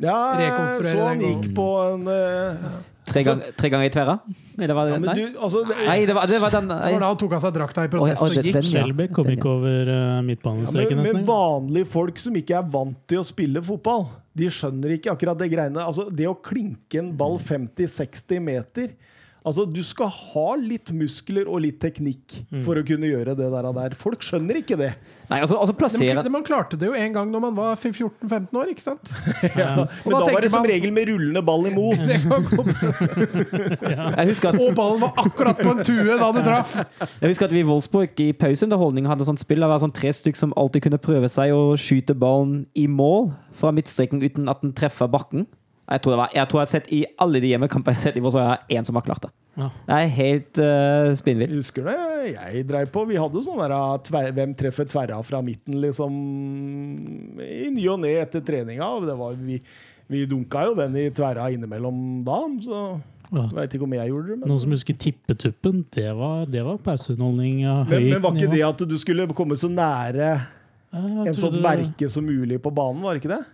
Ja, 0.00 0.16
Rekonstruere 0.38 0.94
så 0.94 1.08
han 1.10 1.20
gikk 1.26 1.50
på 1.56 1.66
en 1.84 2.06
uh, 2.08 2.70
tre, 3.10 3.22
gang, 3.26 3.42
tre 3.58 3.68
ganger 3.72 3.90
i 3.90 3.92
tverra? 3.92 4.14
Eller 4.56 4.76
var 4.76 4.88
det 4.88 4.94
Ja, 4.94 5.00
Nei, 5.04 5.16
du, 5.18 5.38
altså, 5.44 5.62
det, 5.68 5.76
nei 5.84 5.98
det, 6.08 6.14
var, 6.16 6.30
det 6.30 6.40
var 6.40 6.54
den 6.54 6.70
Det 6.70 6.78
var 6.94 7.04
da 7.04 7.10
han 7.10 7.20
tok 7.20 7.34
av 7.36 7.44
seg 7.44 7.54
drakta 7.58 7.84
i 7.84 7.92
protest 7.92 8.24
oi, 8.24 8.30
og 8.30 8.48
gikk. 8.48 8.60
Skjelbæk 8.70 9.12
kom 9.18 9.28
ikke 9.34 9.52
over 9.52 9.92
uh, 9.92 9.98
ja, 10.16 10.24
men, 10.24 11.04
men 11.04 11.28
vanlige 11.28 11.90
folk 11.92 12.20
som 12.22 12.38
ikke 12.40 12.56
er 12.62 12.72
vant 12.72 12.96
til 13.10 13.20
å 13.20 13.26
spille 13.26 13.62
fotball, 13.64 14.08
de 14.40 14.48
skjønner 14.52 14.96
ikke 14.96 15.12
akkurat 15.12 15.38
det 15.40 15.50
greiene. 15.52 15.84
Altså, 15.84 16.08
det 16.08 16.28
å 16.30 16.38
klinke 16.40 17.00
en 17.02 17.12
ball 17.18 17.38
50-60 17.40 18.44
meter 18.44 18.94
Altså, 19.46 19.64
Du 19.64 19.80
skal 19.86 20.08
ha 20.12 20.48
litt 20.60 20.90
muskler 20.92 21.48
og 21.48 21.62
litt 21.64 21.78
teknikk 21.80 22.42
for 22.64 22.76
å 22.76 22.82
kunne 22.86 23.06
gjøre 23.08 23.32
det 23.38 23.48
der. 23.52 23.64
og 23.70 23.74
der. 23.78 23.90
Folk 23.96 24.20
skjønner 24.24 24.54
ikke 24.60 24.76
det. 24.76 24.90
nei, 25.30 25.40
altså, 25.40 25.56
altså 25.56 25.72
plassere 25.76 26.22
Men 26.22 26.32
man 26.32 26.44
klarte 26.44 26.76
det 26.78 26.86
jo 26.90 26.94
en 26.94 27.12
gang 27.14 27.30
når 27.32 27.40
man 27.46 27.54
var 27.56 27.76
14-15 27.76 28.56
år, 28.60 28.66
ikke 28.74 28.82
sant? 28.84 29.12
Men 30.04 30.12
da 30.12 30.20
da 30.20 30.32
var 30.34 30.40
det 30.44 30.50
som 30.52 30.60
man- 30.62 30.70
regel 30.70 30.92
med 30.92 31.08
rullende 31.08 31.42
ball 31.46 31.66
imot. 31.70 31.98
Jeg 34.20 34.36
at 34.50 34.60
Og 34.60 34.74
ballen 34.76 35.00
var 35.00 35.12
akkurat 35.20 35.58
på 35.60 35.70
en 35.72 35.82
tue 35.84 36.16
da 36.20 36.30
du 36.34 36.40
traff! 36.44 36.74
Jeg 37.20 37.30
husker 37.32 37.48
at 37.48 37.54
vi 37.54 37.62
i 37.62 37.66
Wolfsburg 37.68 38.20
i 38.20 38.30
pauseunderholdning 38.36 39.08
hadde 39.08 39.26
sånt 39.28 39.40
spill. 39.42 39.62
Det 39.64 39.70
var 39.70 39.80
sånn 39.82 39.94
tre 39.94 40.12
stykk 40.14 40.36
som 40.38 40.54
alltid 40.60 40.86
kunne 40.88 41.00
prøve 41.02 41.30
seg 41.32 41.52
å 41.54 41.74
skyte 41.80 42.16
ballen 42.18 42.64
i 42.78 42.86
mål 42.90 43.30
fra 43.56 43.72
midtstreken 43.74 44.22
uten 44.24 44.50
at 44.52 44.62
den 44.64 44.74
treffer 44.76 45.10
bakken. 45.10 45.46
Jeg 45.90 46.02
tror, 46.04 46.14
det 46.14 46.18
var, 46.20 46.34
jeg 46.34 46.46
tror 46.50 46.60
jeg 46.60 46.68
har 46.68 46.70
sett 46.70 46.90
i 46.94 47.00
alle 47.18 47.40
de 47.42 47.48
hjemmekampene 47.50 47.96
jeg 47.96 47.98
har 47.98 48.04
sett 48.04 48.18
i 48.18 48.22
Wolfsburg, 48.22 48.46
er 48.46 48.78
én 48.78 48.86
som 48.86 48.94
har 48.94 49.02
klart 49.06 49.24
det. 49.24 49.30
Ja. 49.58 49.66
Det 49.88 49.96
er 49.96 50.12
helt 50.14 50.60
uh, 50.62 51.10
spinnvilt. 51.18 51.54
Husker 51.58 51.88
det 51.88 51.96
jeg 52.30 52.64
dreiv 52.68 52.92
på? 52.94 53.02
Vi 53.10 53.18
hadde 53.18 53.42
sånn 53.42 53.58
der 53.58 53.74
ah, 53.74 53.96
tver, 54.06 54.30
Hvem 54.36 54.52
treffer 54.56 54.86
tverra 54.88 55.18
fra 55.26 55.40
midten, 55.42 55.80
liksom 55.82 56.14
I 57.42 57.72
ny 57.74 57.88
og 57.90 57.98
ne 58.04 58.14
etter 58.22 58.44
treninga. 58.46 58.92
Det 59.08 59.18
var, 59.18 59.34
vi, 59.34 59.58
vi 60.14 60.22
dunka 60.30 60.68
jo 60.70 60.76
den 60.78 60.94
i 61.02 61.08
tverra 61.14 61.50
innimellom 61.50 62.20
da, 62.26 62.38
så 62.62 62.84
Ja. 63.30 63.44
veit 63.54 63.74
ikke 63.74 63.86
om 63.86 63.92
jeg 63.98 64.10
gjorde 64.10 64.32
det. 64.32 64.38
Men, 64.40 64.48
Noen 64.50 64.62
som 64.62 64.72
husker 64.74 64.96
tippetuppen? 64.98 65.84
Det 65.94 66.08
var, 66.18 66.46
det 66.50 66.64
var 66.66 66.80
pauseunderholdning 66.86 67.64
av 67.66 67.84
men, 67.84 67.92
høyt 67.94 68.14
men 68.14 68.24
var 68.24 68.34
ikke 68.34 68.46
nivå. 68.48 68.56
det 68.56 68.64
at 68.70 68.88
du 68.90 68.98
skulle 68.98 69.26
komme 69.38 69.58
så 69.58 69.70
nære 69.70 70.32
en 70.90 71.34
sånn 71.38 71.60
merke 71.62 72.08
som 72.10 72.26
mulig 72.26 72.58
på 72.62 72.72
banen, 72.74 73.02
var 73.02 73.14
det 73.14 73.22
ikke 73.22 73.34
det? 73.36 73.44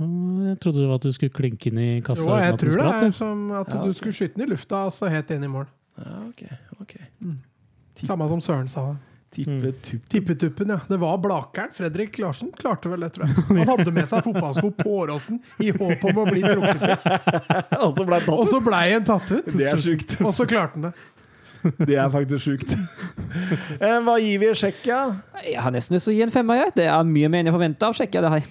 Jeg 0.00 0.56
trodde 0.62 0.80
det 0.80 0.88
var 0.88 1.00
at 1.00 1.04
du 1.06 1.12
skulle 1.12 1.34
klinke 1.36 1.68
inn 1.70 1.78
i 1.82 1.90
kassa. 2.04 2.24
Jo, 2.24 2.38
jeg 2.40 2.58
tror 2.62 2.80
det 2.80 2.88
er 3.10 3.12
som 3.16 3.44
at 3.60 3.68
Ja, 3.74 3.84
du 3.84 3.92
skulle 3.98 4.16
skyte 4.16 4.38
den 4.38 4.46
i 4.46 4.50
lufta 4.54 4.86
og 4.88 4.94
så 4.96 5.10
helt 5.12 5.30
inn 5.34 5.44
i 5.44 5.50
mål. 5.52 5.68
Ja, 6.00 6.18
ok, 6.30 6.42
ok. 6.80 6.96
Samme 8.00 8.28
som 8.30 8.40
Søren 8.40 8.68
sa. 8.72 8.88
Tippetuppen. 9.30 9.74
tupp. 9.86 10.06
Tippetuppen, 10.10 10.68
ja. 10.74 10.78
Det 10.88 10.96
var 10.98 11.18
Blakeren. 11.22 11.70
Fredrik 11.76 12.16
Larsen 12.18 12.48
klarte 12.58 12.90
vel 12.90 13.04
det, 13.04 13.12
tror 13.14 13.28
jeg. 13.28 13.44
Han 13.60 13.68
hadde 13.68 13.92
med 13.94 14.08
seg 14.10 14.24
fotballsko 14.26 14.72
på 14.80 14.94
Åråsen 15.04 15.38
i 15.62 15.70
håp 15.70 16.02
om 16.10 16.18
å 16.18 16.24
bli 16.26 16.42
trukket 16.42 16.82
ut. 16.82 17.06
Og 17.84 18.48
så 18.50 18.60
blei 18.64 18.88
han 18.96 19.06
tatt 19.06 19.30
ut. 19.30 19.52
Det 19.54 19.68
er 19.70 19.78
sjukt. 19.84 20.16
Og 20.24 20.34
så 20.34 20.48
klarte 20.50 20.80
han 20.80 20.88
det. 20.88 20.94
Det 21.88 21.96
er 21.98 22.08
faktisk 22.12 22.42
sjukt. 22.46 22.74
Eh, 23.80 23.96
Hva 24.04 24.16
gir 24.20 24.40
vi 24.42 24.50
Tsjekkia? 24.56 24.98
Jeg 25.44 25.60
har 25.62 25.72
nesten 25.74 25.96
lyst 25.96 26.08
til 26.08 26.14
å 26.14 26.16
gi 26.18 26.24
en 26.26 26.32
femmer. 26.34 26.64
Jeg. 26.64 26.74
Det 26.80 26.88
er 26.90 27.06
mye 27.06 27.30
mer 27.32 27.44
enn 27.44 27.50
jeg 27.52 27.56
forventa 27.56 27.88
av 27.90 27.96
Tsjekkia. 27.96 28.24
det 28.26 28.32
her. 28.34 28.50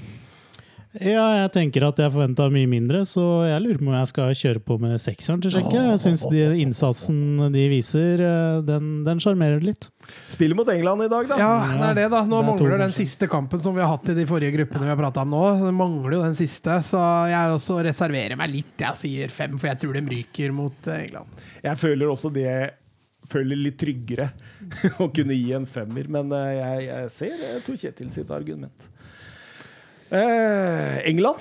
Ja, 0.98 1.44
jeg 1.44 1.50
tenker 1.54 1.84
at 1.86 2.00
jeg 2.02 2.10
forventa 2.10 2.48
mye 2.50 2.66
mindre, 2.66 3.04
så 3.06 3.22
jeg 3.46 3.62
lurer 3.62 3.78
på 3.78 3.86
om 3.86 3.94
jeg 3.94 4.10
skal 4.10 4.32
kjøre 4.40 4.62
på 4.66 4.78
med 4.82 4.96
sekseren 4.98 5.44
til 5.44 5.54
sjekket. 5.54 5.78
Jeg 5.86 6.00
syns 6.02 6.24
innsatsen 6.34 7.20
de 7.54 7.66
viser, 7.70 8.24
eh, 8.26 8.62
den 8.66 9.04
den 9.06 9.22
sjarmerer 9.22 9.62
litt. 9.62 9.92
Spiller 10.34 10.58
mot 10.58 10.72
England 10.74 11.06
i 11.06 11.10
dag, 11.12 11.30
da. 11.30 11.38
Ja, 11.38 11.52
det 11.70 11.92
er 11.92 12.00
det, 12.00 12.08
da. 12.16 12.24
Nå 12.26 12.40
Det 12.42 12.42
er 12.42 12.50
mangler 12.50 12.84
den 12.88 12.96
siste 12.98 13.30
kampen 13.30 13.62
som 13.62 13.78
vi 13.78 13.86
har 13.86 13.94
hatt 13.94 14.10
i 14.10 14.18
de 14.18 14.26
forrige 14.26 14.56
gruppene 14.58 14.88
vi 14.88 14.94
har 14.96 14.98
prata 14.98 15.22
om 15.22 15.30
nå. 15.36 15.44
Det 15.62 15.76
mangler 15.78 16.18
jo 16.18 16.24
den 16.26 16.38
siste, 16.42 16.82
så 16.90 17.06
jeg 17.30 17.54
også 17.60 17.84
reserverer 17.86 18.40
meg 18.40 18.50
litt. 18.50 18.74
Jeg 18.82 18.98
sier 18.98 19.30
fem, 19.30 19.60
for 19.62 19.70
jeg 19.70 19.84
tror 19.84 19.94
de 19.94 20.06
ryker 20.10 20.58
mot 20.58 20.90
eh, 20.90 21.06
England. 21.06 21.46
Jeg 21.70 21.84
føler 21.86 22.10
også 22.10 22.34
det 22.34 22.50
føler 23.30 23.60
litt 23.62 23.78
tryggere 23.78 24.32
å 25.04 25.12
kunne 25.14 25.38
gi 25.38 25.54
en 25.54 25.70
femmer, 25.70 26.10
men 26.10 26.34
eh, 26.34 26.56
jeg, 26.58 26.90
jeg 26.90 27.14
ser 27.14 27.46
Tor 27.68 27.78
Kjetil 27.78 28.10
sitt 28.10 28.34
argument. 28.34 28.90
Eh, 30.12 31.10
England? 31.10 31.38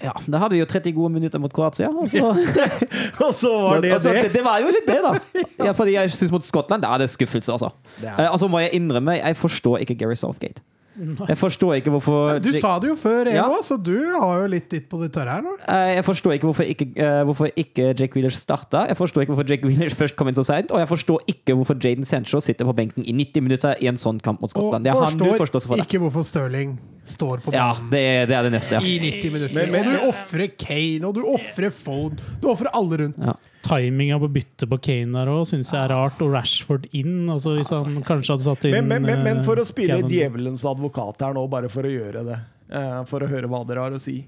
Ja, 0.00 0.14
Da 0.32 0.38
hadde 0.40 0.54
vi 0.56 0.60
jo 0.62 0.66
30 0.66 0.94
gode 0.96 1.12
minutter 1.12 1.38
mot 1.42 1.52
Kroatia. 1.52 1.90
Og 1.92 2.08
så, 2.08 2.30
Og 3.26 3.34
så 3.36 3.50
var 3.52 3.82
det 3.84 3.92
altså, 3.92 4.12
det! 4.16 4.30
det, 4.32 4.42
var 4.44 4.58
jo 4.64 4.70
litt 4.72 4.86
det, 4.88 4.98
da. 5.04 5.12
Ja, 5.66 5.72
fordi 5.76 5.92
jeg 5.98 6.10
synes 6.14 6.32
mot 6.32 6.44
Skottland 6.46 6.82
da 6.82 6.94
er 6.94 7.02
det 7.04 7.10
skuffelse, 7.12 7.52
altså. 7.52 7.68
Og 7.74 8.06
er- 8.08 8.22
Eh, 8.24 8.30
altså 8.32 8.48
må 8.48 8.58
jeg 8.64 8.72
innrømme, 8.80 9.18
jeg 9.20 9.36
forstår 9.36 9.82
ikke 9.84 9.94
Gary 10.00 10.14
Southgate. 10.16 10.62
Jeg 11.00 11.38
forstår 11.40 11.78
ikke 11.80 11.90
hvorfor 11.94 12.40
Du 12.44 12.50
sa 12.60 12.78
det 12.78 12.90
jo 12.90 12.96
før, 13.00 13.30
Ja. 13.32 13.46
Så 13.64 13.76
du 13.82 13.94
har 14.20 14.42
jo 14.42 14.46
litt 14.52 14.68
ditt 14.68 14.88
på 14.90 15.00
det 15.00 15.12
tørre 15.14 15.32
her 15.38 15.42
nå. 15.42 15.54
Eh, 15.66 15.94
Jeg 15.96 16.04
forstår 16.04 16.34
ikke 16.36 16.48
hvorfor 16.50 16.64
ikke, 16.68 16.86
eh, 16.96 17.24
hvorfor 17.24 17.50
ikke 17.56 17.94
Jake 17.98 18.14
Wheelers 18.14 18.36
starta. 18.36 18.86
Jeg 18.88 18.96
forstår 18.96 19.22
ikke 19.24 19.32
hvorfor 19.34 19.48
Jake 19.48 19.64
Wheelers 19.66 19.94
først 19.94 20.16
kom 20.16 20.28
inn 20.28 20.34
så 20.34 20.44
seint. 20.44 20.70
Og 20.70 20.78
jeg 20.78 20.88
forstår 20.88 21.20
ikke 21.26 21.56
hvorfor 21.56 21.74
Jaden 21.80 22.04
Sancho 22.04 22.40
sitter 22.40 22.64
på 22.68 22.74
benken 22.76 23.02
i 23.06 23.12
90 23.12 23.40
minutter 23.42 23.74
i 23.80 23.86
en 23.88 23.96
sånn 23.96 24.20
kamp 24.20 24.40
mot 24.40 24.50
Skottland. 24.52 24.84
Det 24.84 24.92
er 24.92 25.00
han 25.00 25.18
forstår 25.18 25.38
forstår 25.46 25.66
for 25.66 25.76
ikke 25.76 25.98
hvorfor 26.04 26.24
Stirling 26.24 26.78
står 27.04 27.40
på 27.42 27.52
Ja, 27.52 27.72
det 27.90 28.00
er 28.00 28.26
det, 28.26 28.36
er 28.36 28.42
det 28.42 28.52
neste, 28.52 28.72
ja. 28.76 28.80
i 28.80 28.98
90 29.00 29.30
minutter. 29.32 29.54
Men- 29.54 29.70
men- 29.72 29.86
og 29.86 29.92
du 30.02 30.08
ofrer 30.12 30.48
Kane, 30.58 31.04
og 31.08 31.14
du 31.14 31.22
ofrer 31.24 31.70
Foden. 31.72 32.18
Du 32.42 32.48
ofrer 32.48 32.68
alle 32.74 32.96
rundt. 32.98 33.16
Ja. 33.24 33.32
Timinga 33.66 34.16
på 34.22 34.28
byttet 34.32 34.68
på 34.70 34.78
Kane 34.80 35.12
der 35.18 35.28
òg 35.30 35.42
syns 35.50 35.70
jeg 35.74 35.80
er 35.82 35.92
rart, 35.92 36.20
og 36.24 36.32
Rashford 36.32 36.86
inn. 36.96 37.26
Altså 37.28 37.56
Hvis 37.58 37.70
han 37.74 37.98
kanskje 38.06 38.34
hadde 38.36 38.46
satt 38.46 38.64
inn 38.68 38.72
Men, 38.78 38.88
men, 38.88 39.02
men, 39.04 39.22
men 39.26 39.42
for 39.46 39.60
å 39.60 39.64
eh, 39.66 39.68
spille 39.68 39.98
Cannon. 39.98 40.08
djevelens 40.10 40.64
advokat 40.68 41.20
her 41.26 41.36
nå, 41.36 41.44
bare 41.52 41.68
for 41.72 41.84
å 41.84 41.92
gjøre 41.92 42.24
det. 42.26 42.38
eh, 42.72 43.00
For 43.10 43.20
å 43.26 43.28
høre 43.30 43.50
hva 43.52 43.60
dere 43.68 43.84
har 43.84 43.96
å 43.96 44.00
si. 44.02 44.18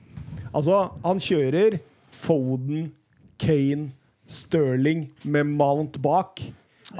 Altså, 0.52 0.82
han 1.04 1.22
kjører 1.22 1.78
Foden, 2.22 2.90
Kane, 3.40 3.88
Sterling 4.28 5.06
med 5.24 5.48
Mount 5.56 5.96
bak. 6.04 6.42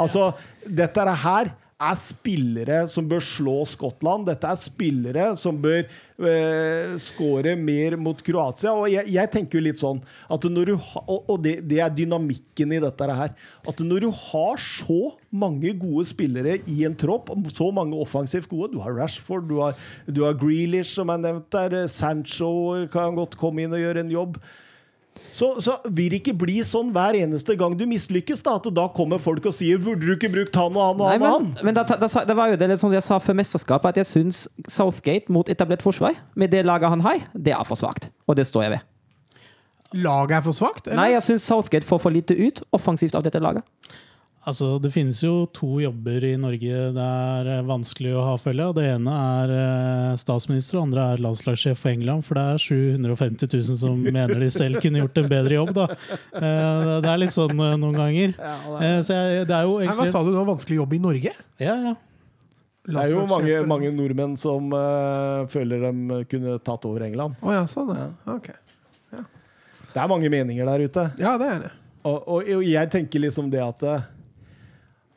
Altså, 0.00 0.30
dette 0.66 1.00
er 1.04 1.12
her 1.22 1.52
er 1.82 1.98
spillere 1.98 2.78
som 2.90 3.08
bør 3.10 3.22
slå 3.24 3.56
Skottland. 3.68 4.26
Dette 4.28 4.48
er 4.48 4.58
spillere 4.60 5.26
som 5.38 5.58
bør 5.62 5.82
eh, 5.82 6.94
score 7.02 7.54
mer 7.58 7.96
mot 8.00 8.18
Kroatia. 8.24 8.74
Og 8.76 8.88
jeg, 8.92 9.08
jeg 9.14 9.32
tenker 9.34 9.58
jo 9.58 9.64
litt 9.66 9.82
sånn 9.82 10.00
at 10.32 10.46
når 10.48 10.72
du 10.72 10.74
ha, 10.76 11.04
Og, 11.08 11.36
det, 11.44 11.58
det 11.70 11.82
er 11.82 11.94
dynamikken 11.94 12.76
i 12.76 12.80
dette 12.82 13.10
her. 13.20 13.34
At 13.68 13.84
når 13.84 14.06
du 14.06 14.10
har 14.22 14.62
så 14.62 15.00
mange 15.30 15.74
gode 15.80 16.06
spillere 16.08 16.58
i 16.70 16.82
en 16.88 16.96
tropp, 16.98 17.32
så 17.52 17.70
mange 17.74 17.98
offensivt 17.98 18.50
gode 18.52 18.74
Du 18.74 18.82
har 18.84 18.94
Rashford, 18.96 19.48
du 19.50 19.58
har, 19.62 19.78
du 20.06 20.24
har 20.26 20.38
Grealish, 20.38 20.94
som 20.96 21.12
er 21.12 21.22
nevnt 21.22 21.50
der. 21.54 21.86
Sancho 21.90 22.52
kan 22.92 23.18
godt 23.18 23.38
komme 23.40 23.64
inn 23.64 23.74
og 23.74 23.82
gjøre 23.82 24.06
en 24.06 24.12
jobb. 24.12 24.38
Så, 25.32 25.48
så 25.64 25.78
vil 25.88 26.10
det 26.12 26.20
ikke 26.20 26.34
bli 26.42 26.58
sånn 26.66 26.90
hver 26.92 27.16
eneste 27.16 27.54
gang 27.56 27.74
du 27.78 27.84
mislykkes, 27.88 28.42
da, 28.44 28.58
at 28.60 28.68
da 28.74 28.84
kommer 28.92 29.20
folk 29.22 29.46
og 29.48 29.54
sier 29.56 29.80
'Burde 29.80 30.04
du 30.04 30.12
ikke 30.14 30.30
brukt 30.32 30.56
han 30.56 30.76
og 30.76 30.82
han 30.82 31.00
og 31.00 31.08
Nei, 31.08 31.18
han?' 31.24 31.48
men 31.62 31.72
men 31.72 31.74
da, 31.78 31.84
da, 31.88 32.24
det 32.28 32.36
var 32.36 32.52
jo 32.52 32.56
det 32.60 32.68
som 32.76 32.88
sånn 32.88 32.96
jeg 32.98 33.06
sa 33.06 33.18
før 33.18 33.38
mesterskapet, 33.40 33.88
at 33.94 34.00
jeg 34.02 34.06
syns 34.10 34.48
Southgate 34.68 35.32
mot 35.32 35.48
etablert 35.48 35.82
forsvar, 35.82 36.16
med 36.36 36.52
det 36.52 36.66
laget 36.68 36.92
han 36.92 37.00
har, 37.00 37.24
det 37.32 37.52
er 37.56 37.64
for 37.64 37.80
svakt. 37.80 38.10
Og 38.28 38.36
det 38.36 38.46
står 38.46 38.68
jeg 38.68 38.74
ved. 38.76 38.88
Laget 39.92 40.36
er 40.36 40.44
for 40.44 40.56
svakt? 40.56 40.88
Nei, 40.92 41.10
jeg 41.12 41.22
syns 41.22 41.48
Southgate 41.48 41.88
får 41.88 42.00
for 42.00 42.10
lite 42.12 42.36
ut 42.36 42.62
offensivt 42.72 43.14
av 43.14 43.24
dette 43.24 43.40
laget. 43.40 43.64
Altså, 44.42 44.80
Det 44.82 44.90
finnes 44.90 45.20
jo 45.22 45.46
to 45.54 45.76
jobber 45.78 46.24
i 46.26 46.32
Norge 46.40 46.78
det 46.96 47.02
er 47.06 47.48
eh, 47.52 47.60
vanskelig 47.66 48.10
å 48.18 48.24
ha 48.26 48.32
følge 48.42 48.64
av. 48.66 48.72
Det 48.74 48.86
ene 48.90 49.12
er 49.14 49.52
eh, 49.54 50.14
statsminister, 50.18 50.78
og 50.80 50.80
det 50.80 50.86
andre 50.88 51.04
er 51.12 51.20
landslagssjef 51.22 51.78
for 51.78 51.92
England. 51.92 52.24
For 52.26 52.38
det 52.38 52.42
er 52.50 52.62
750 52.64 53.52
000 53.52 53.78
som 53.84 54.00
mener 54.18 54.40
de 54.42 54.48
selv 54.50 54.80
kunne 54.82 55.04
gjort 55.04 55.20
en 55.22 55.28
bedre 55.30 55.58
jobb. 55.60 55.70
da. 55.76 55.84
Eh, 56.40 56.88
Det 57.04 57.12
er 57.12 57.20
litt 57.22 57.34
sånn 57.34 57.54
noen 57.54 57.94
ganger. 57.94 58.34
Så 59.06 59.14
jeg, 59.14 59.44
det 59.46 59.54
er 59.60 59.68
jo 59.68 59.76
hva 59.78 60.08
sa 60.10 60.22
du 60.26 60.32
nå? 60.34 60.42
Vanskelig 60.48 60.80
jobb 60.80 60.96
i 60.96 61.00
Norge? 61.04 61.34
Ja, 61.62 61.76
ja. 61.90 61.92
Det 62.82 62.98
er 62.98 63.12
jo 63.12 63.22
mange, 63.30 63.60
mange 63.70 63.92
nordmenn 63.94 64.32
som 64.34 64.72
føler 65.52 65.84
de 65.86 66.16
kunne 66.32 66.56
tatt 66.66 66.88
over 66.88 67.04
England. 67.06 67.36
Oh, 67.46 67.52
ja, 67.54 67.60
sånn 67.70 67.92
ja. 67.94 68.08
Ok. 68.34 68.48
Det 69.92 70.00
er 70.02 70.10
mange 70.10 70.26
meninger 70.32 70.66
der 70.66 70.82
ute. 70.88 71.06
Ja, 71.22 71.36
det 71.38 71.46
er 71.52 71.62
det. 71.68 71.70
Og, 72.02 72.18
og, 72.26 72.50
og 72.56 72.66
jeg 72.66 72.90
tenker 72.90 73.22
liksom 73.22 73.52
det 73.54 73.62
at 73.62 73.86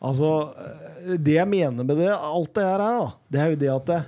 Altså, 0.03 0.31
eh, 0.59 1.15
det 1.17 1.37
jeg 1.37 1.47
mener 1.47 1.83
med 1.87 1.97
det, 1.97 2.11
alt 2.11 2.53
det 2.57 2.65
her, 2.65 2.83
er, 2.83 2.99
da, 2.99 3.09
det 3.31 3.41
er 3.41 3.49
jo 3.53 3.61
det 3.63 3.73
at 3.75 3.89
det, 3.91 4.03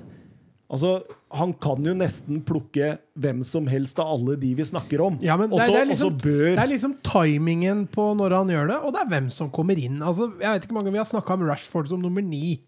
Altså, 0.68 0.98
han 1.32 1.54
kan 1.64 1.86
jo 1.88 1.94
nesten 1.96 2.42
plukke 2.44 2.98
hvem 3.16 3.40
som 3.48 3.70
helst 3.72 4.02
av 4.04 4.10
alle 4.18 4.34
de 4.36 4.50
vi 4.58 4.66
snakker 4.68 5.00
om. 5.00 5.16
Ja, 5.24 5.38
men 5.40 5.50
Også- 5.50 5.72
det, 5.72 5.80
er 5.80 5.86
liksom, 5.94 6.18
bør 6.20 6.44
det 6.44 6.60
er 6.60 6.68
liksom 6.68 6.98
timingen 7.08 7.86
på 7.88 8.10
når 8.20 8.36
han 8.36 8.52
gjør 8.52 8.68
det, 8.68 8.80
og 8.84 8.92
det 8.92 9.00
er 9.00 9.12
hvem 9.14 9.30
som 9.32 9.50
kommer 9.50 9.80
inn. 9.80 10.02
Altså, 10.04 10.28
jeg 10.42 10.52
vet 10.52 10.66
ikke 10.68 10.76
mange 10.76 10.92
Vi 10.92 10.98
har 11.00 11.08
snakka 11.08 11.34
om 11.38 11.48
Rashford 11.48 11.88
som 11.88 12.02
nummer 12.02 12.22
ni. 12.22 12.62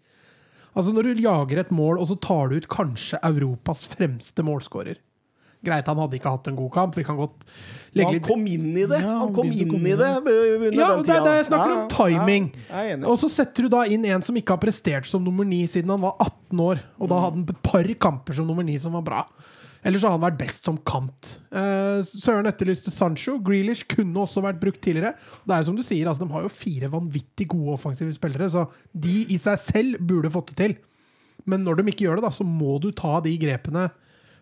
Altså 0.74 0.94
Når 0.94 1.02
du 1.02 1.20
jager 1.20 1.58
et 1.58 1.70
mål, 1.70 1.98
og 1.98 2.08
så 2.08 2.16
tar 2.20 2.48
du 2.48 2.56
ut 2.56 2.68
kanskje 2.68 3.18
Europas 3.22 3.84
fremste 3.84 4.42
målskårer. 4.42 4.96
Greit, 5.62 5.86
han 5.90 5.98
hadde 6.00 6.16
ikke 6.16 6.30
hatt 6.32 6.48
en 6.48 6.56
god 6.56 6.70
kamp. 6.72 6.94
Vi 6.96 7.04
kan 7.04 7.18
godt 7.20 7.42
legge 7.92 8.06
Han 8.08 8.14
litt 8.16 8.26
kom 8.26 8.46
inn 8.48 8.70
i 8.72 8.86
det! 8.88 9.00
Ja, 9.04 9.18
han 9.20 9.34
kom 9.36 9.50
inn, 9.52 9.74
inn 9.76 9.86
i 9.90 9.92
det 9.98 10.08
under 10.16 10.72
Ja, 10.72 10.88
den 10.96 11.04
tida. 11.04 11.20
det 11.26 11.34
jeg 11.36 11.48
snakker 11.50 11.74
om. 11.74 11.86
Timing. 11.92 12.46
Ja. 12.70 12.96
Og 13.04 13.18
så 13.20 13.28
setter 13.28 13.66
du 13.66 13.72
da 13.76 13.82
inn 13.84 14.06
en 14.08 14.24
som 14.24 14.38
ikke 14.40 14.56
har 14.56 14.62
prestert 14.62 15.04
som 15.10 15.24
nummer 15.26 15.44
ni 15.44 15.62
siden 15.68 15.92
han 15.92 16.00
var 16.00 16.16
18 16.24 16.62
år. 16.64 16.80
Og 16.98 17.12
da 17.12 17.20
hadde 17.26 17.42
han 17.42 17.48
et 17.52 17.62
par 17.66 17.90
kamper 18.08 18.38
som 18.40 18.48
nummer 18.48 18.64
ni 18.64 18.78
som 18.80 18.96
var 18.96 19.04
bra. 19.04 19.22
Ellers 19.84 20.02
har 20.04 20.12
han 20.12 20.20
vært 20.20 20.36
best 20.40 20.64
som 20.68 20.76
kant. 20.84 21.28
Eh, 21.56 22.00
Søren 22.08 22.48
etterlyste 22.48 22.92
Sancho. 22.92 23.38
Grealish 23.44 23.86
kunne 23.88 24.16
også 24.26 24.42
vært 24.44 24.60
brukt 24.60 24.80
tidligere. 24.84 25.14
Det 25.44 25.54
er 25.56 25.62
jo 25.62 25.70
som 25.70 25.76
du 25.78 25.84
sier, 25.84 26.08
altså, 26.08 26.24
De 26.26 26.32
har 26.34 26.42
jo 26.44 26.52
fire 26.52 26.90
vanvittig 26.92 27.46
gode 27.48 27.76
offensive 27.78 28.12
spillere, 28.16 28.48
så 28.52 28.66
de 28.92 29.22
i 29.32 29.38
seg 29.40 29.56
selv 29.60 30.02
burde 30.04 30.32
fått 30.32 30.52
det 30.52 30.58
til. 30.60 30.76
Men 31.48 31.64
når 31.64 31.80
de 31.80 31.92
ikke 31.92 32.04
gjør 32.04 32.20
det, 32.20 32.26
da, 32.28 32.32
så 32.36 32.44
må 32.44 32.76
du 32.80 32.90
ta 32.92 33.20
de 33.24 33.32
grepene. 33.40 33.86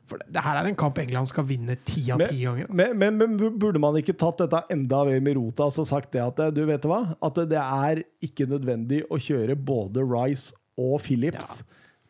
For 0.08 0.20
det, 0.24 0.42
her 0.44 0.58
er 0.60 0.68
en 0.70 0.78
kamp 0.78 0.98
England 1.02 1.30
skal 1.30 1.46
vinne 1.48 1.76
ti 1.88 2.06
av 2.14 2.22
ti 2.24 2.42
ganger. 2.46 2.70
Men, 2.72 2.96
men, 3.00 3.18
men 3.20 3.58
burde 3.60 3.80
man 3.82 3.98
ikke 4.00 4.16
tatt 4.18 4.40
dette 4.44 4.62
enda 4.72 5.02
mer 5.08 5.20
med 5.24 5.36
rota 5.38 5.68
og 5.68 5.88
sagt 5.88 6.14
det 6.16 6.24
at 6.24 6.40
du 6.56 6.62
vet 6.68 6.86
hva? 6.88 7.02
At 7.24 7.40
det 7.50 7.60
er 7.60 8.02
ikke 8.24 8.48
nødvendig 8.50 9.04
å 9.12 9.20
kjøre 9.20 9.58
både 9.58 10.04
Rice 10.08 10.56
og 10.78 11.02
Phillips 11.04 11.60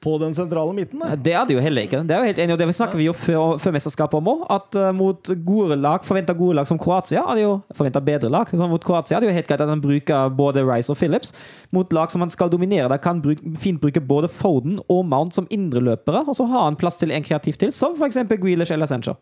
på 0.05 0.15
den 0.23 0.35
sentrale 0.35 0.73
midten? 0.75 1.01
Da. 1.03 1.16
Det 1.19 1.33
er 1.35 1.47
det 1.49 1.57
jo 1.57 1.62
heller 1.62 1.87
ikke. 1.89 2.01
Det 2.07 2.15
er 2.15 2.23
jo 2.23 2.29
helt 2.31 2.41
enig, 2.43 2.55
og 2.55 2.61
det 2.61 2.75
snakker 2.77 3.01
vi 3.01 3.09
jo 3.09 3.15
før, 3.16 3.57
før 3.62 3.75
mesterskapet 3.75 4.20
om 4.20 4.31
òg. 4.31 4.45
At 4.55 4.79
uh, 4.79 4.91
mot 4.95 5.31
gode 5.47 5.79
lag, 5.79 6.05
forventa 6.07 6.37
gode 6.39 6.59
lag 6.59 6.69
som 6.70 6.79
Kroatia, 6.79 7.25
er 7.25 7.39
det 7.39 7.47
jo 7.47 7.55
forventa 7.75 8.03
bedre 8.05 8.31
lag. 8.31 8.51
Så 8.51 8.69
mot 8.70 8.85
Kroatia 8.85 9.19
er 9.19 9.25
det 9.25 9.31
jo 9.31 9.35
helt 9.35 9.51
greit 9.51 9.65
at 9.65 9.73
han 9.73 9.83
bruker 9.83 10.31
både 10.39 10.62
Rice 10.69 10.95
og 10.95 11.01
Phillips. 11.01 11.35
Mot 11.75 11.93
lag 11.97 12.12
som 12.15 12.23
han 12.23 12.31
skal 12.35 12.53
dominere, 12.53 12.87
der 12.93 13.03
kan 13.03 13.23
bruke, 13.25 13.55
fint 13.59 13.83
bruke 13.83 14.03
både 14.03 14.31
Foden 14.31 14.79
og 14.87 15.03
Mount 15.09 15.35
som 15.35 15.51
indreløpere, 15.51 16.23
og 16.29 16.39
så 16.39 16.47
har 16.47 16.69
han 16.69 16.79
plass 16.79 17.01
til 17.01 17.12
en 17.15 17.27
kreativ 17.27 17.59
til, 17.59 17.75
som 17.75 17.99
f.eks. 17.99 18.23
Grealish 18.39 18.73
eller 18.73 18.87
Sancho. 18.87 19.19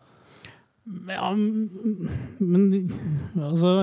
Ja, 1.09 1.33
men 2.39 2.89
altså 3.35 3.73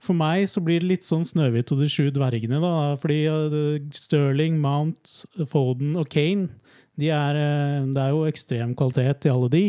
For 0.00 0.16
meg 0.16 0.46
så 0.48 0.62
blir 0.64 0.80
det 0.80 0.88
litt 0.88 1.06
sånn 1.06 1.26
Snøhvit 1.28 1.70
og 1.74 1.82
de 1.82 1.88
sju 1.92 2.08
dvergene. 2.14 2.60
da, 2.62 2.96
fordi 3.00 3.20
Stirling, 3.92 4.56
Mount, 4.60 5.24
Foden 5.50 5.96
og 6.00 6.08
Kane 6.08 6.48
de 7.00 7.10
er, 7.14 7.36
eh, 7.36 7.86
Det 7.86 8.00
er 8.02 8.10
jo 8.12 8.26
ekstrem 8.28 8.74
kvalitet 8.76 9.26
i 9.26 9.32
alle 9.32 9.48
de. 9.48 9.64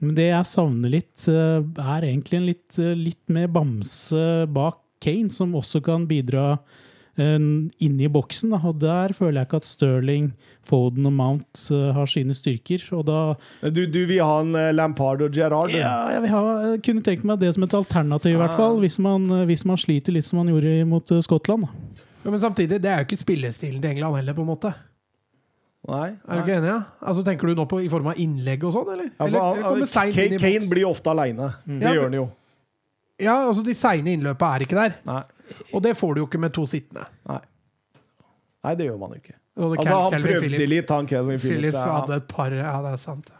Men 0.00 0.14
det 0.14 0.28
jeg 0.30 0.50
savner 0.50 0.90
litt, 0.90 1.28
eh, 1.28 1.60
er 1.62 2.06
egentlig 2.08 2.38
en 2.38 2.46
litt, 2.46 2.78
eh, 2.78 2.94
litt 2.94 3.28
mer 3.28 3.48
bamse 3.48 4.46
bak 4.52 4.78
Kane, 5.00 5.30
som 5.30 5.52
også 5.52 5.82
kan 5.82 6.06
bidra 6.06 6.58
eh, 7.18 7.38
inn 7.86 7.96
i 8.00 8.08
boksen. 8.12 8.52
Og 8.58 8.78
der 8.82 9.12
føler 9.16 9.40
jeg 9.42 9.48
ikke 9.50 9.60
at 9.62 9.68
Sterling, 9.68 10.28
Foden 10.66 11.06
og 11.10 11.12
Mount 11.18 11.64
eh, 11.70 11.88
har 11.96 12.06
sine 12.10 12.34
styrker. 12.36 12.84
Og 12.98 13.04
da 13.08 13.18
Du, 13.70 13.82
du 13.86 14.00
vil 14.06 14.22
ha 14.22 14.40
en 14.44 14.54
eh, 14.54 14.70
Lampard 14.76 15.22
og 15.26 15.32
Gerrard? 15.34 15.70
ja, 15.74 15.94
jeg 16.16 16.22
vil 16.26 16.34
ha, 16.36 16.44
jeg 16.72 16.82
kunne 16.88 17.02
tenkt 17.06 17.24
meg 17.28 17.40
det 17.42 17.54
som 17.56 17.66
et 17.66 17.74
alternativ, 17.74 18.36
i 18.36 18.40
hvert 18.42 18.56
fall. 18.58 18.78
Hvis 18.84 18.98
man, 19.02 19.26
hvis 19.50 19.64
man 19.68 19.76
sliter 19.80 20.12
litt 20.16 20.28
som 20.28 20.42
man 20.42 20.52
gjorde 20.54 20.78
mot 20.88 21.10
eh, 21.16 21.20
Skottland. 21.26 21.68
Ja, 22.22 22.30
men 22.30 22.38
samtidig, 22.38 22.78
det 22.84 22.90
er 22.92 23.00
jo 23.02 23.08
ikke 23.10 23.18
spillestilen 23.24 23.80
til 23.82 23.90
England 23.96 24.14
heller, 24.20 24.34
på 24.36 24.44
en 24.44 24.52
måte. 24.54 24.70
Nei. 25.90 26.12
Er 26.30 26.38
du 26.38 26.44
ikke 26.44 26.54
enig? 26.60 26.68
Ja? 26.70 26.76
Altså, 27.02 27.24
tenker 27.26 27.50
du 27.50 27.56
nå 27.58 27.64
på 27.66 27.80
i 27.82 27.88
form 27.90 28.06
av 28.12 28.20
innlegg 28.22 28.62
og 28.68 28.76
sånn, 28.76 28.90
eller? 28.94 29.08
Ja, 29.10 29.16
for 29.18 29.26
eller, 29.26 29.64
eller 29.72 29.82
inn 29.82 30.14
Kane, 30.14 30.36
i 30.36 30.38
Kane 30.38 30.68
blir 30.70 30.86
ofte 30.86 31.10
aleine. 31.10 31.48
Det 31.66 31.80
Ja, 31.82 31.94
gjør 31.96 32.04
han 32.06 32.14
jo. 32.20 32.26
Ja, 33.22 33.34
altså 33.48 33.64
de 33.66 33.74
seine 33.76 34.14
innløpa 34.14 34.52
er 34.56 34.64
ikke 34.64 34.78
der. 34.78 34.94
Nei. 35.06 35.18
Og 35.72 35.82
det 35.84 35.94
får 35.98 36.14
du 36.14 36.22
jo 36.22 36.28
ikke 36.28 36.40
med 36.42 36.54
to 36.56 36.66
sittende. 36.68 37.06
Nei. 37.30 37.40
Nei, 38.62 38.74
det 38.78 38.86
gjør 38.86 38.98
man 39.00 39.14
jo 39.16 39.22
ikke. 39.22 39.38
Altså, 39.52 39.94
han 40.14 40.24
prøvde 40.24 40.66
litt, 40.70 40.90
han 40.90 41.08
Kelvin 41.10 41.40
Phillips. 41.40 41.44
Phillips 41.44 41.76
ja. 41.76 41.86
hadde 41.98 42.18
et 42.22 42.28
par 42.30 42.54
Ja, 42.56 42.76
det 42.84 42.94
er 42.94 43.00
sant. 43.02 43.32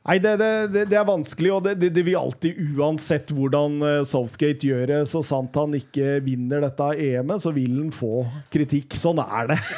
Nei, 0.00 0.14
det, 0.16 0.30
det, 0.40 0.84
det, 0.88 0.96
er 0.96 1.04
vanskelig, 1.04 1.50
og 1.52 1.66
det, 1.66 1.74
det, 1.92 2.02
vil 2.06 2.14
alltid, 2.16 2.56
uansett 2.72 3.28
hvordan 3.36 3.74
eh, 3.84 3.98
Southgate 4.08 4.64
gjør 4.64 4.86
det, 4.88 5.00
så 5.10 5.20
sant 5.20 5.58
han 5.60 5.74
ikke 5.76 6.14
vinner 6.24 6.62
dette 6.64 6.86
EM-et, 7.04 7.42
så 7.42 7.52
vil 7.52 7.74
han 7.76 7.90
få 7.92 8.22
kritikk. 8.52 8.96
Sånn 8.96 9.20
er 9.20 9.52
det. 9.52 9.58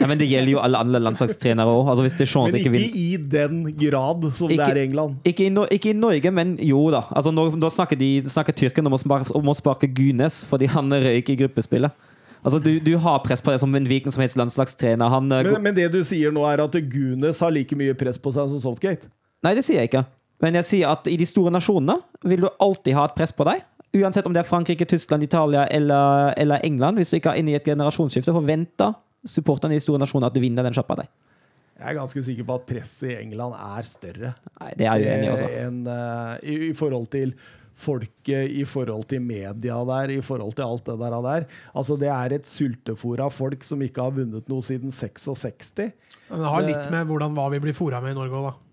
Ja, 0.00 0.06
men 0.08 0.16
det 0.16 0.30
gjelder 0.30 0.54
jo 0.54 0.60
alle 0.64 0.78
andre 0.80 0.96
landslagstrenere 1.02 1.68
òg. 1.68 1.90
Altså, 1.92 2.04
Men 2.40 2.54
ikke 2.56 2.70
ikke 2.72 3.00
i 3.02 3.16
den 3.20 3.58
grad 3.76 4.22
som 4.36 4.48
det 4.48 4.56
er 4.64 4.78
i 4.80 4.84
England. 4.86 5.18
Ikke 5.28 5.44
i, 5.44 5.50
no, 5.52 5.66
ikke 5.68 5.90
i 5.92 5.96
Norge, 5.96 6.32
men 6.32 6.54
jo 6.64 6.86
da. 6.92 7.02
Altså, 7.12 7.32
nå, 7.36 7.44
da 7.60 7.68
snakker, 7.72 8.00
de, 8.00 8.08
snakker 8.24 8.56
tyrkerne 8.56 8.88
om 8.88 8.96
å, 8.96 9.56
sparke, 9.56 9.90
Gunes 9.92 10.42
fordi 10.48 10.70
han 10.72 10.88
røyk 10.92 11.34
i 11.34 11.36
gruppespillet. 11.42 12.08
Altså, 12.40 12.60
du, 12.64 12.78
du 12.80 12.94
har 13.00 13.20
press 13.24 13.44
på 13.44 13.52
det 13.52 13.60
som 13.60 13.76
en 13.76 13.88
hvilken 13.88 14.12
som 14.12 14.24
helst 14.24 14.40
landslagstrener. 14.40 15.12
Han, 15.12 15.28
eh, 15.36 15.44
Men, 15.50 15.68
men 15.68 15.76
det 15.76 15.90
du 15.92 16.00
sier 16.04 16.32
nå, 16.32 16.44
er 16.48 16.64
at 16.64 16.80
Gunes 16.92 17.40
har 17.44 17.52
like 17.52 17.76
mye 17.76 17.96
press 17.96 18.20
på 18.20 18.32
seg 18.36 18.52
som 18.52 18.62
Southgate. 18.64 19.08
Nei, 19.46 19.54
det 19.56 19.64
sier 19.66 19.82
jeg 19.82 19.90
ikke. 19.90 20.04
Men 20.40 20.56
jeg 20.60 20.68
sier 20.68 20.92
at 20.92 21.08
i 21.10 21.16
de 21.20 21.28
store 21.28 21.52
nasjonene 21.52 21.98
vil 22.28 22.46
du 22.46 22.48
alltid 22.60 22.96
ha 22.96 23.06
et 23.08 23.16
press 23.16 23.32
på 23.36 23.46
deg. 23.48 23.62
Uansett 24.00 24.26
om 24.28 24.34
det 24.34 24.44
er 24.44 24.48
Frankrike, 24.48 24.86
Tyskland, 24.88 25.24
Italia 25.26 25.66
eller, 25.72 26.32
eller 26.38 26.64
England. 26.66 27.00
Hvis 27.00 27.12
du 27.12 27.18
ikke 27.18 27.34
er 27.34 27.42
inne 27.42 27.54
i 27.54 27.58
et 27.58 27.66
generasjonsskifte, 27.66 28.34
forventer 28.36 28.94
supporterne 29.26 29.74
i 29.74 29.80
de 29.80 29.84
store 29.84 30.00
nasjonene 30.00 30.30
at 30.30 30.36
du 30.36 30.42
vinner 30.42 30.64
den 30.64 30.76
sjappa 30.76 31.00
deg. 31.02 31.10
Jeg 31.80 31.94
er 31.94 31.96
ganske 31.96 32.22
sikker 32.24 32.46
på 32.46 32.58
at 32.58 32.66
presset 32.68 33.08
i 33.08 33.16
England 33.22 33.54
er 33.56 33.86
større 33.88 34.34
Nei, 34.58 34.68
det 34.76 34.84
er 34.84 35.00
jeg 35.00 35.14
uenig 35.14 35.24
i, 35.24 35.30
altså. 35.32 35.46
enn 35.62 35.78
eh, 35.88 36.32
i, 36.44 36.56
i 36.66 36.74
forhold 36.76 37.06
til 37.14 37.32
folket, 37.80 38.52
i 38.52 38.66
forhold 38.68 39.06
til 39.08 39.22
media 39.24 39.78
der, 39.88 40.12
i 40.12 40.20
forhold 40.24 40.52
til 40.58 40.66
alt 40.66 40.84
det 40.90 40.98
der. 41.00 41.16
der. 41.24 41.46
Altså, 41.72 41.96
det 41.96 42.10
er 42.12 42.36
et 42.36 42.48
sultefòr 42.48 43.22
av 43.24 43.32
folk 43.32 43.64
som 43.64 43.80
ikke 43.80 44.04
har 44.04 44.12
vunnet 44.12 44.50
noe 44.52 44.64
siden 44.64 44.92
66. 44.92 45.72
Men 46.28 46.44
det 46.44 46.52
har 46.52 46.66
litt 46.66 46.92
med 46.92 47.08
hvordan, 47.08 47.32
hva 47.38 47.48
vi 47.54 47.62
blir 47.64 47.76
fòra 47.76 48.02
med 48.04 48.12
i 48.12 48.18
Norge 48.18 48.36
òg, 48.36 48.50
da. 48.50 48.69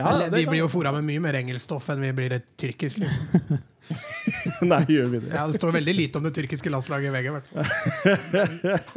Ja, 0.00 0.14
Eller, 0.14 0.30
vi 0.34 0.46
blir 0.48 0.64
jo 0.64 0.70
fora 0.72 0.92
med 0.96 1.04
mye 1.06 1.22
mer 1.22 1.36
engelskstoff 1.40 1.90
enn 1.92 2.00
vi 2.04 2.12
blir 2.16 2.38
et 2.38 2.46
tyrkisk. 2.60 3.02
Liksom. 3.02 3.60
Nei, 4.70 4.80
gjør 4.92 5.10
vi 5.12 5.20
det? 5.24 5.32
Ja, 5.34 5.44
det 5.50 5.58
står 5.58 5.74
veldig 5.74 5.94
lite 5.96 6.20
om 6.20 6.26
det 6.26 6.32
tyrkiske 6.36 6.72
landslaget 6.72 7.10
i 7.10 7.14
VG. 7.14 7.28
i. 7.28 7.34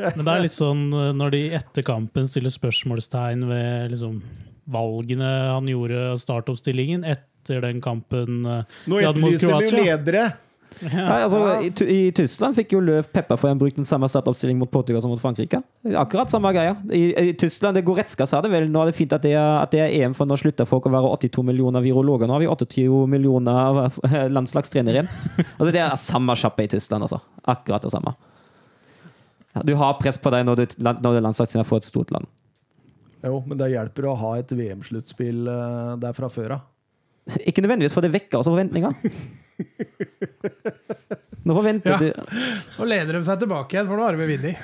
Men 0.18 0.24
det 0.24 0.36
er 0.36 0.44
litt 0.46 0.56
sånn 0.56 0.86
eh, 0.92 1.12
når 1.18 1.36
de 1.36 1.44
etter 1.60 1.88
kampen 1.88 2.30
stiller 2.30 2.54
spørsmålstegn 2.54 3.46
ved 3.50 3.94
liksom, 3.96 4.20
valgene 4.74 5.32
han 5.50 5.70
gjorde 5.72 6.14
startoppstillingen 6.22 7.04
etter 7.08 7.64
den 7.66 7.82
kampen 7.84 8.46
eh, 8.46 8.80
Nå 8.92 9.02
etterlyser 9.02 9.58
vi 9.60 9.70
jo 9.72 9.84
ledere. 9.84 10.28
Nei, 10.82 11.20
altså, 11.24 11.40
i, 11.64 11.70
I 11.70 12.00
Tyskland 12.16 12.58
fikk 12.58 12.74
jo 12.76 12.82
Løv 12.84 13.08
pepper 13.14 13.38
for 13.40 13.52
ha 13.52 13.58
brukt 13.58 13.78
den 13.78 13.88
samme 13.88 14.10
startoppstillingen 14.12 14.60
mot 14.64 14.72
Portugal 14.72 15.04
som 15.04 15.14
mot 15.14 15.22
Frankrike. 15.22 15.62
Akkurat 16.00 16.32
samme 16.34 16.52
greia. 16.56 16.76
I, 16.92 17.04
i 17.30 17.34
Tyskland, 17.40 17.78
det 17.78 17.86
Goretzka 17.88 18.28
sa 18.30 18.42
det 18.44 18.52
vel, 18.54 18.68
nå 18.72 18.84
er 18.84 18.92
det 18.92 18.98
fint 18.98 19.16
at 19.16 19.24
det 19.26 19.36
er, 19.38 19.62
at 19.62 19.72
det 19.74 19.84
er 19.86 19.96
EM, 20.02 20.16
for 20.18 20.30
nå 20.30 20.38
slutter 20.40 20.68
folk 20.70 20.90
å 20.90 20.94
være 20.94 21.14
82 21.16 21.46
millioner 21.48 21.84
virologer. 21.86 22.30
Nå 22.30 22.38
har 22.38 22.44
vi 22.44 22.52
28 22.52 23.08
millioner 23.14 23.98
landslagstrenere 24.38 25.02
igjen. 25.02 25.12
Altså, 25.56 25.72
det 25.72 25.84
er 25.86 25.98
samme 26.00 26.38
sjappe 26.40 26.68
i 26.68 26.72
Tyskland, 26.76 27.08
altså. 27.08 27.22
Akkurat 27.44 27.86
det 27.86 27.94
samme. 27.94 28.16
Du 29.64 29.76
har 29.78 30.00
press 30.02 30.18
på 30.18 30.32
deg 30.34 30.48
når 30.48 30.64
du, 30.64 30.80
når 30.82 31.02
du 31.04 31.18
er 31.20 31.28
landslagstrener 31.28 31.68
for 31.68 31.82
et 31.82 31.88
stort 31.88 32.14
land. 32.16 32.26
Jo, 33.24 33.40
men 33.48 33.60
det 33.60 33.72
hjelper 33.72 34.10
å 34.10 34.18
ha 34.20 34.34
et 34.42 34.52
VM-sluttspill 34.52 35.48
eh, 35.48 35.94
der 36.02 36.16
fra 36.18 36.28
før 36.34 36.58
av. 36.58 36.66
Ikke 37.48 37.64
nødvendigvis, 37.64 37.96
for 37.96 38.04
det 38.04 38.12
vekker 38.16 38.42
også 38.42 38.52
forventninger. 38.52 38.98
Nå 41.44 41.56
forventer 41.58 41.92
Ja. 41.92 41.98
du 42.00 42.08
Nå 42.80 42.86
lener 42.88 43.18
de 43.18 43.22
seg 43.28 43.42
tilbake 43.42 43.76
igjen, 43.76 43.88
for 43.90 44.00
nå 44.00 44.06
har 44.08 44.16
vi 44.20 44.30
vunnet. 44.34 44.56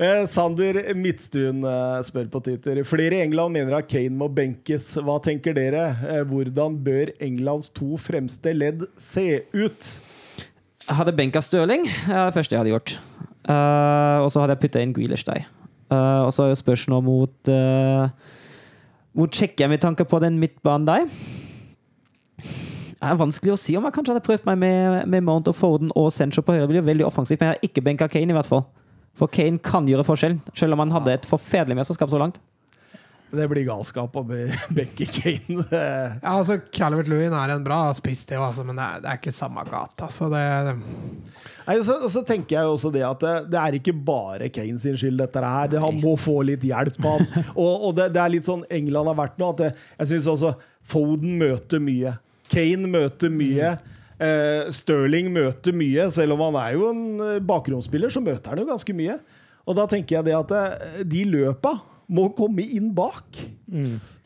Eh, 0.00 0.22
Sander 0.30 0.78
Midtstuen 0.96 1.64
eh, 1.66 1.98
spør 2.06 2.28
på 2.32 2.40
Twitter. 2.46 2.78
Flere 2.88 3.18
i 3.18 3.24
England 3.24 3.52
mener 3.52 3.74
at 3.76 3.88
Kane 3.90 4.16
må 4.16 4.30
benkes. 4.32 4.94
Hva 5.04 5.18
tenker 5.24 5.52
dere? 5.56 5.90
Eh, 6.08 6.22
hvordan 6.28 6.78
bør 6.84 7.12
Englands 7.20 7.68
to 7.76 7.98
fremste 8.00 8.54
ledd 8.56 8.86
se 8.96 9.42
ut? 9.52 9.90
Jeg 10.86 10.96
hadde 10.96 11.16
benka 11.16 11.42
Stirling. 11.44 11.84
Det 11.84 12.16
er 12.16 12.30
det 12.30 12.36
første 12.38 12.56
jeg 12.56 12.62
hadde 12.62 12.72
gjort. 12.72 12.94
Uh, 13.48 14.24
og 14.24 14.28
så 14.32 14.42
hadde 14.42 14.56
jeg 14.56 14.62
putta 14.64 14.80
inn 14.84 14.94
Grealish 14.96 15.26
der. 15.28 15.44
Uh, 15.90 16.26
og 16.26 16.32
så 16.34 16.44
er 16.44 16.52
jo 16.52 16.60
spørsmålet 16.60 17.06
mot 17.06 17.50
uh, 17.50 18.36
Mot 19.18 19.32
Tsjekkia 19.32 19.66
med 19.68 19.80
tanke 19.82 20.06
på 20.06 20.20
den 20.22 20.38
midtbanen 20.38 20.86
der. 20.86 21.06
Er 23.00 23.16
vanskelig 23.16 23.54
å 23.54 23.60
si 23.60 23.76
om 23.78 23.86
jeg 23.88 23.94
kanskje 23.96 24.12
hadde 24.12 24.26
prøvd 24.26 24.44
meg 24.50 24.58
med, 24.60 25.08
med 25.08 25.24
Mount 25.24 25.48
og 25.48 25.56
Foden 25.56 25.88
og 25.96 26.10
Sancho 26.12 26.44
på 26.44 26.52
høyre. 26.52 26.66
Det 26.66 26.74
blir 26.74 26.84
veldig 26.90 27.06
offensivt, 27.08 27.40
men 27.40 27.48
jeg 27.54 27.56
har 27.56 27.68
ikke 27.70 27.84
benka 27.86 28.08
Kane, 28.12 28.34
i 28.34 28.36
hvert 28.36 28.48
fall. 28.50 28.66
For 29.16 29.32
Kane 29.32 29.60
kan 29.64 29.88
gjøre 29.88 30.04
forskjell, 30.04 30.36
selv 30.56 30.76
om 30.76 30.84
han 30.84 30.92
hadde 30.98 31.14
et 31.16 31.28
forferdelig 31.28 31.78
mesterskap 31.80 32.12
så 32.12 32.20
langt. 32.20 32.42
Det 33.30 33.44
blir 33.46 33.62
galskap 33.62 34.16
å 34.18 34.24
benke 34.26 35.06
Kane. 35.06 35.64
Eh, 35.80 36.16
Ja, 36.20 36.34
altså, 36.34 36.58
Calvert 36.74 37.08
Lewin 37.08 37.32
er 37.36 37.54
en 37.54 37.64
bra 37.64 37.78
spiss, 37.96 38.24
det, 38.28 38.36
altså, 38.36 38.64
men 38.66 38.76
det 38.76 38.84
er, 38.84 39.02
det 39.04 39.10
er 39.12 39.20
ikke 39.20 39.32
samme 39.34 39.62
gata. 39.70 40.08
Altså, 40.10 40.28
det, 40.32 40.40
det, 40.66 40.74
Nei, 41.68 41.76
og 41.78 41.84
så, 41.86 41.96
og 42.04 42.10
så 42.12 42.24
tenker 42.26 42.58
jeg 42.58 42.66
jo 42.68 42.74
også 42.74 42.90
det 42.92 43.04
at 43.06 43.22
det, 43.24 43.34
det 43.54 43.60
er 43.62 43.76
ikke 43.78 43.94
bare 43.94 44.48
Kane 44.52 44.82
sin 44.82 44.98
skyld, 44.98 45.20
dette 45.22 45.44
her. 45.46 45.70
Det, 45.72 45.80
han 45.80 46.00
må 46.02 46.16
få 46.20 46.40
litt 46.50 46.66
hjelp. 46.66 46.98
Han. 47.06 47.24
Og, 47.54 47.86
og 47.88 47.94
det, 47.96 48.10
det 48.16 48.20
er 48.20 48.34
litt 48.34 48.48
sånn 48.50 48.66
England 48.68 49.08
har 49.14 49.20
vært 49.22 49.38
nå. 49.40 49.52
At 49.54 49.62
det, 49.62 49.70
jeg 50.02 50.12
syns 50.12 50.28
også 50.34 50.52
Foden 50.90 51.38
møter 51.40 51.80
mye. 51.82 52.16
Kane 52.50 52.90
møter 52.90 53.32
mye. 53.32 53.74
Eh, 54.20 54.70
Sterling 54.74 55.30
møter 55.32 55.72
mye. 55.76 56.08
Selv 56.12 56.36
om 56.36 56.42
han 56.48 56.58
er 56.60 56.74
jo 56.78 56.88
en 56.90 57.04
bakromsspiller, 57.06 57.46
bakgrunnsspiller, 57.52 58.12
så 58.16 58.24
møter 58.24 58.52
han 58.54 58.64
jo 58.64 58.68
ganske 58.72 58.96
mye. 58.98 59.18
Og 59.68 59.76
da 59.78 59.86
tenker 59.90 60.18
jeg 60.18 60.28
det 60.30 60.34
at 60.38 60.56
eh, 60.58 61.04
de 61.08 61.24
løpa 61.30 61.76
må 62.10 62.28
komme 62.34 62.64
inn 62.66 62.90
bak. 62.96 63.38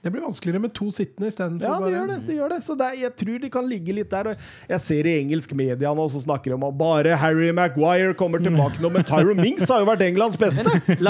Det 0.04 0.10
blir 0.12 0.20
vanskeligere 0.24 0.60
med 0.60 0.72
to 0.76 0.90
sittende 0.92 1.30
istedenfor 1.30 1.64
Ja, 1.64 1.76
det 1.80 1.92
gjør 1.94 2.08
det. 2.10 2.16
det, 2.26 2.34
gjør 2.36 2.50
det. 2.52 2.58
Så 2.64 2.74
det 2.76 2.88
jeg 3.00 3.12
tror 3.20 3.38
de 3.40 3.48
kan 3.52 3.68
ligge 3.68 3.94
litt 3.96 4.10
der. 4.12 4.34
Jeg 4.68 4.80
ser 4.84 5.08
i 5.08 5.14
engelsk 5.22 5.52
media 5.56 5.92
nå 5.96 6.04
så 6.12 6.20
snakker 6.20 6.52
de 6.52 6.56
om 6.58 6.66
at 6.68 6.76
bare 6.80 7.14
Harry 7.20 7.48
Maguire 7.56 8.12
kommer 8.20 8.40
tilbake 8.44 8.80
nå, 8.84 8.90
men 8.92 9.04
Tyron 9.08 9.40
Mings 9.40 9.64
har 9.68 9.80
jo 9.84 9.88
vært 9.88 10.04
Englands 10.04 10.36
beste! 10.40 10.64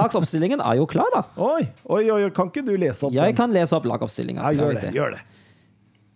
Lagsoppstillingen 0.00 0.60
er 0.64 0.80
jo 0.80 0.84
klar, 0.90 1.08
da. 1.14 1.22
Oi, 1.40 1.62
oi, 1.88 2.02
oi, 2.18 2.20
kan 2.36 2.52
ikke 2.52 2.64
du 2.66 2.74
lese 2.76 3.08
opp 3.08 3.16
Jeg 3.16 3.32
den? 3.32 3.38
kan 3.40 3.52
lese 3.56 3.76
opp 3.78 3.88
lagoppstillinga. 3.88 4.44
Ja, 4.44 4.52
gjør 4.60 4.76
det. 4.76 4.92
gjør 4.96 5.16
det. 5.16 5.24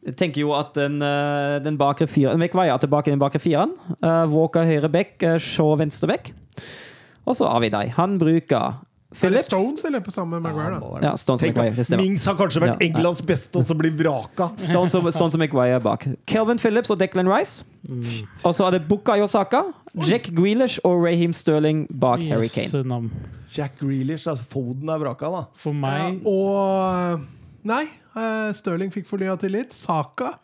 Jeg 0.07 0.17
tenker 0.17 0.41
jo 0.45 0.53
at 0.57 0.75
den, 0.79 1.01
eh, 1.03 1.59
den 1.65 1.79
bakre 1.79 2.07
fireren 2.07 2.41
er 2.41 2.79
tilbake 2.79 3.09
i 3.09 3.15
den 3.15 3.21
bakre 3.21 3.41
fireren. 3.43 3.75
Eh, 4.03 4.27
Walker 4.31 4.65
høyre 4.65 4.89
back, 4.89 5.23
uh, 5.23 5.39
Shaw 5.39 5.77
venstre 5.77 6.07
back. 6.07 6.33
Og 7.27 7.37
så 7.37 7.49
har 7.51 7.61
vi 7.61 7.69
deg. 7.69 7.91
Han 7.99 8.19
bruker 8.19 8.57
Er 9.09 9.15
det 9.15 9.21
Phillips. 9.21 9.47
Stones 9.49 9.85
eller 9.85 10.01
på 10.01 10.13
samme 10.13 10.39
Maguire, 10.41 10.79
da? 10.81 10.99
Ja, 11.01 11.15
Stones 11.17 11.43
og 11.43 11.55
Tenk 11.55 11.79
stemmer. 11.81 12.03
Mings 12.03 12.27
har 12.27 12.35
kanskje 12.37 12.61
vært 12.61 12.83
Ja. 12.83 12.87
Englands 12.89 13.23
beste, 13.23 13.57
og 13.57 13.65
så 13.65 13.75
blir 13.75 13.91
vraka. 13.97 14.51
Stones 14.59 14.95
og, 14.95 15.13
Stones 15.13 15.35
og 15.35 15.41
er 15.67 15.79
bak. 15.81 16.07
Kelvin 16.27 16.59
Phillips 16.59 16.91
og 16.91 16.99
Declan 16.99 17.27
Rice. 17.27 17.65
Og 18.45 18.55
så 18.55 18.67
er 18.67 18.71
det 18.73 18.89
Bukayo 18.89 19.27
Saka, 19.27 19.63
Jack 19.97 20.29
Grealish 20.35 20.79
og 20.85 21.03
Raheem 21.05 21.33
Sterling 21.33 21.89
bak 21.99 22.23
Harry 22.23 22.49
Kane. 22.49 23.11
Jack 23.57 23.79
Grealish, 23.81 24.29
altså 24.29 24.45
Foden 24.45 24.89
er 24.91 24.99
vraka, 24.99 25.31
da. 25.31 25.45
For 25.57 25.73
Ja, 25.73 25.81
meg 25.81 26.21
og 26.27 27.21
Nei, 27.65 27.87
eh, 28.19 28.53
Stirling 28.59 28.91
fikk 28.95 29.07
fornya 29.11 29.39
tillit. 29.41 29.73
Saka. 29.73 30.35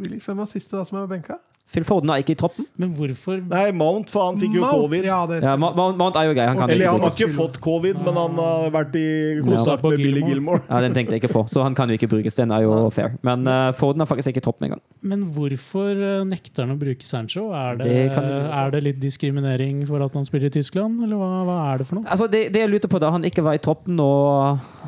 Grealish, 0.00 0.24
Hvem 0.30 0.36
var 0.44 0.46
siste 0.50 0.78
da 0.78 0.84
som 0.88 1.02
er 1.02 1.06
benka? 1.10 1.38
Phil 1.70 1.84
Forden 1.86 2.10
er 2.10 2.18
ikke 2.18 2.32
i 2.34 2.38
troppen. 2.40 2.64
Men 2.82 2.90
hvorfor 2.96 3.36
Nei, 3.46 3.68
Mount, 3.70 4.08
for 4.10 4.24
han 4.26 4.38
fikk 4.40 4.56
jo 4.56 4.62
Mount, 4.64 4.74
covid. 4.74 5.04
Ja, 5.06 5.18
det 5.30 5.36
Ja. 5.44 5.52
Mount- 5.54 5.94
Mount 6.00 6.16
er 6.18 6.24
jo 6.26 6.32
grei. 6.34 6.46
Han 6.50 6.56
kan 6.58 6.66
Eller 6.68 6.82
ikke 6.82 6.90
han 6.96 7.00
har 7.04 7.10
ikke 7.14 7.28
fått 7.36 7.60
covid, 7.62 8.00
men 8.02 8.16
han 8.18 8.34
har 8.42 8.70
vært 8.74 8.96
i 8.98 9.04
Ja, 9.36 9.44
kontakt 9.46 9.84
med 9.86 9.98
Billy 10.02 10.20
Gilmore. 10.26 10.62
Ja, 10.68 10.80
Den 10.82 10.94
tenkte 10.96 11.14
jeg 11.14 11.22
ikke 11.22 11.30
på, 11.32 11.44
så 11.48 11.62
han 11.62 11.76
kan 11.78 11.86
jo 11.88 11.94
ikke 11.94 12.08
brukes. 12.10 12.34
Den 12.34 12.50
er 12.50 12.62
jo 12.66 12.90
fair. 12.90 13.14
Men 13.22 13.46
uh, 13.46 13.70
Forden 13.70 14.02
er 14.02 14.06
faktisk 14.10 14.32
ikke 14.32 14.42
i 14.42 14.46
troppen 14.48 14.66
engang. 14.66 14.82
Men 15.00 15.22
hvorfor 15.30 15.94
eh, 15.94 16.24
nekter 16.26 16.66
han 16.66 16.74
å 16.74 16.78
bruke 16.80 17.06
Sancho? 17.06 17.52
Er 17.54 17.76
det, 17.78 17.86
Det 17.86 18.14
kan- 18.18 18.50
er 18.50 18.70
det 18.74 18.82
litt 18.88 18.98
diskriminering 19.06 19.86
for 19.86 20.02
at 20.02 20.12
han 20.12 20.24
spiller 20.26 20.46
i 20.50 20.50
Tyskland, 20.58 20.98
eller 21.06 21.14
hva, 21.22 21.44
hva 21.46 21.60
er 21.74 21.78
det 21.78 21.86
for 21.86 22.00
noe? 22.00 22.04
Altså, 22.10 22.26
det, 22.28 22.50
det 22.52 22.62
jeg 22.66 22.70
lurte 22.74 22.88
på 22.90 22.98
da 22.98 23.12
han 23.14 23.22
ikke 23.22 23.44
var 23.46 23.54
i 23.54 23.58
troppen 23.62 23.94
nå, 23.94 24.10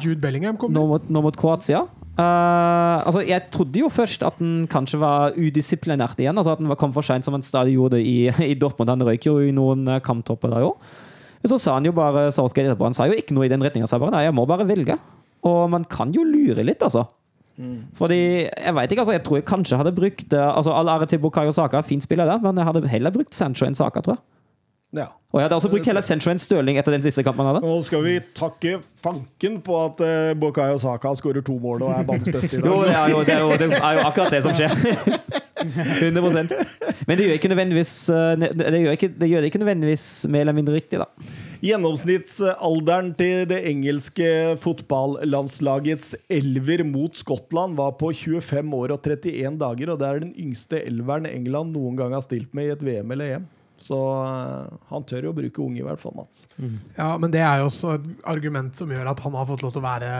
Jude 0.02 0.18
Bellingham 0.20 0.56
kom. 0.58 0.72
nå, 0.74 0.82
mot, 0.88 1.06
nå 1.08 1.22
mot 1.22 1.36
Kroatia 1.36 1.86
eh, 2.18 2.98
altså, 3.06 3.22
Jeg 3.26 3.48
trodde 3.54 3.80
jo 3.80 3.88
først 3.92 4.24
at 4.26 4.38
han 4.40 4.66
kanskje 4.70 5.00
var 5.02 5.36
udisiplinert 5.38 6.20
igjen. 6.20 6.36
Altså 6.36 6.56
At 6.56 6.62
han 6.62 6.76
kom 6.80 6.92
for 6.94 7.06
seint, 7.06 7.24
som 7.24 7.36
han 7.36 7.46
stadig 7.46 7.76
gjorde 7.78 8.02
i, 8.02 8.28
i 8.52 8.58
Dortmund. 8.58 8.92
Han 8.92 9.06
røyk 9.06 9.26
jo 9.28 9.38
i 9.40 9.54
noen 9.54 9.86
eh, 9.88 10.02
kamptopper 10.04 10.52
der 10.52 10.68
òg. 10.68 10.92
Men 11.42 11.50
så 11.50 11.58
sa 11.58 11.78
han 11.78 11.88
jo 11.88 11.94
bare. 11.96 12.28
Han 12.30 12.94
sa 12.94 13.08
jo 13.10 13.18
ikke 13.18 13.34
noe 13.34 13.48
i 13.48 13.52
den 13.52 13.62
retninga. 13.64 13.88
Han 13.88 13.90
sa 13.90 13.98
bare 14.02 14.14
nei, 14.14 14.26
jeg 14.28 14.36
må 14.36 14.46
bare 14.46 14.68
velge. 14.68 14.98
Og 15.48 15.64
man 15.72 15.84
kan 15.90 16.12
jo 16.14 16.22
lure 16.26 16.62
litt, 16.62 16.84
altså. 16.86 17.06
Fordi, 17.98 18.48
jeg 18.48 18.74
vet 18.74 18.92
ikke, 18.92 19.02
altså, 19.02 19.12
jeg 19.16 19.22
tror 19.26 19.38
jeg 19.38 19.44
kanskje 19.48 19.78
hadde 19.80 19.92
brukt 19.94 20.32
eh, 20.32 20.56
altså 20.56 20.72
All 20.72 20.88
ære 20.88 21.06
til 21.10 21.20
Bukayo 21.20 21.52
Saka, 21.52 21.82
fin 21.84 22.00
spiller 22.00 22.24
der, 22.24 22.40
men 22.42 22.56
jeg 22.56 22.68
hadde 22.68 22.88
heller 22.88 23.12
brukt 23.14 23.34
Sancho 23.36 23.66
enn 23.66 23.76
Saka, 23.76 24.00
tror 24.00 24.16
jeg. 24.16 24.22
Ja. 24.92 25.08
Og 25.32 25.40
jeg 25.40 25.46
hadde 25.46 25.56
også 25.56 25.70
brukt 25.72 25.86
hele 25.88 26.02
Central 26.04 26.34
enn 26.34 26.40
Stirling 26.42 26.76
etter 26.76 26.92
den 26.92 27.04
siste 27.04 27.24
kampen 27.24 27.46
han 27.46 27.56
hadde. 27.56 27.64
Nå 27.64 27.78
skal 27.86 28.02
vi 28.04 28.18
takke 28.36 28.74
fanken 29.04 29.60
på 29.64 29.78
at 29.86 30.02
uh, 30.04 30.32
Bukayo 30.36 30.76
Saka 30.80 31.14
skårer 31.16 31.44
to 31.46 31.56
mål 31.62 31.86
og 31.86 31.94
er 31.96 32.04
banens 32.08 32.28
beste 32.28 32.58
i 32.58 32.60
dag. 32.60 32.68
Jo, 32.72 32.82
det 32.84 32.98
er 32.98 33.14
jo, 33.14 33.22
det 33.24 33.36
er 33.36 33.40
jo, 33.40 33.54
det 33.56 33.70
er 33.78 33.96
jo 33.96 34.04
akkurat 34.10 34.36
det 34.36 34.42
som 34.44 34.52
skjer. 34.56 34.76
100% 35.62 37.06
Men 37.06 37.18
det 37.18 37.26
gjør 37.26 37.38
ikke 37.38 37.50
nødvendigvis 37.52 37.94
eh, 38.10 38.32
det 38.40 38.82
gjør, 38.82 38.96
ikke, 38.96 39.10
det 39.20 39.28
gjør 39.30 39.44
det 39.44 39.50
ikke 39.50 39.62
nødvendigvis 39.62 40.06
mer 40.28 40.44
eller 40.44 40.56
mindre 40.56 40.74
riktig, 40.74 41.00
da. 41.02 41.06
Gjennomsnittsalderen 41.62 43.12
til 43.18 43.46
det 43.50 43.60
engelske 43.70 44.28
fotballandslagets 44.62 46.16
elver 46.32 46.82
mot 46.88 47.14
Skottland 47.18 47.78
var 47.78 47.94
på 48.00 48.10
25 48.10 48.74
år 48.80 48.96
og 48.96 49.06
31 49.06 49.60
dager, 49.62 49.92
og 49.94 50.00
det 50.02 50.08
er 50.08 50.22
den 50.24 50.34
yngste 50.34 50.82
elveren 50.82 51.28
England 51.30 51.76
noen 51.76 51.98
gang 52.00 52.16
har 52.16 52.26
stilt 52.26 52.50
med 52.56 52.66
i 52.66 52.74
et 52.74 52.82
VM 52.82 53.14
eller 53.14 53.36
EM. 53.36 53.50
Så 53.82 53.98
eh, 54.22 54.72
han 54.92 55.06
tør 55.08 55.28
jo 55.28 55.32
å 55.34 55.36
bruke 55.36 55.62
unge, 55.64 55.80
i 55.82 55.86
hvert 55.86 56.02
fall, 56.02 56.14
Mats. 56.16 56.46
Ja, 56.96 57.10
men 57.20 57.34
det 57.34 57.42
er 57.42 57.60
jo 57.60 57.68
også 57.70 57.96
et 57.96 58.08
argument 58.30 58.78
som 58.78 58.90
gjør 58.94 59.12
at 59.12 59.22
han 59.24 59.36
har 59.38 59.48
fått 59.48 59.64
lov 59.66 59.74
til 59.74 59.82
å 59.82 59.86
være, 59.86 60.10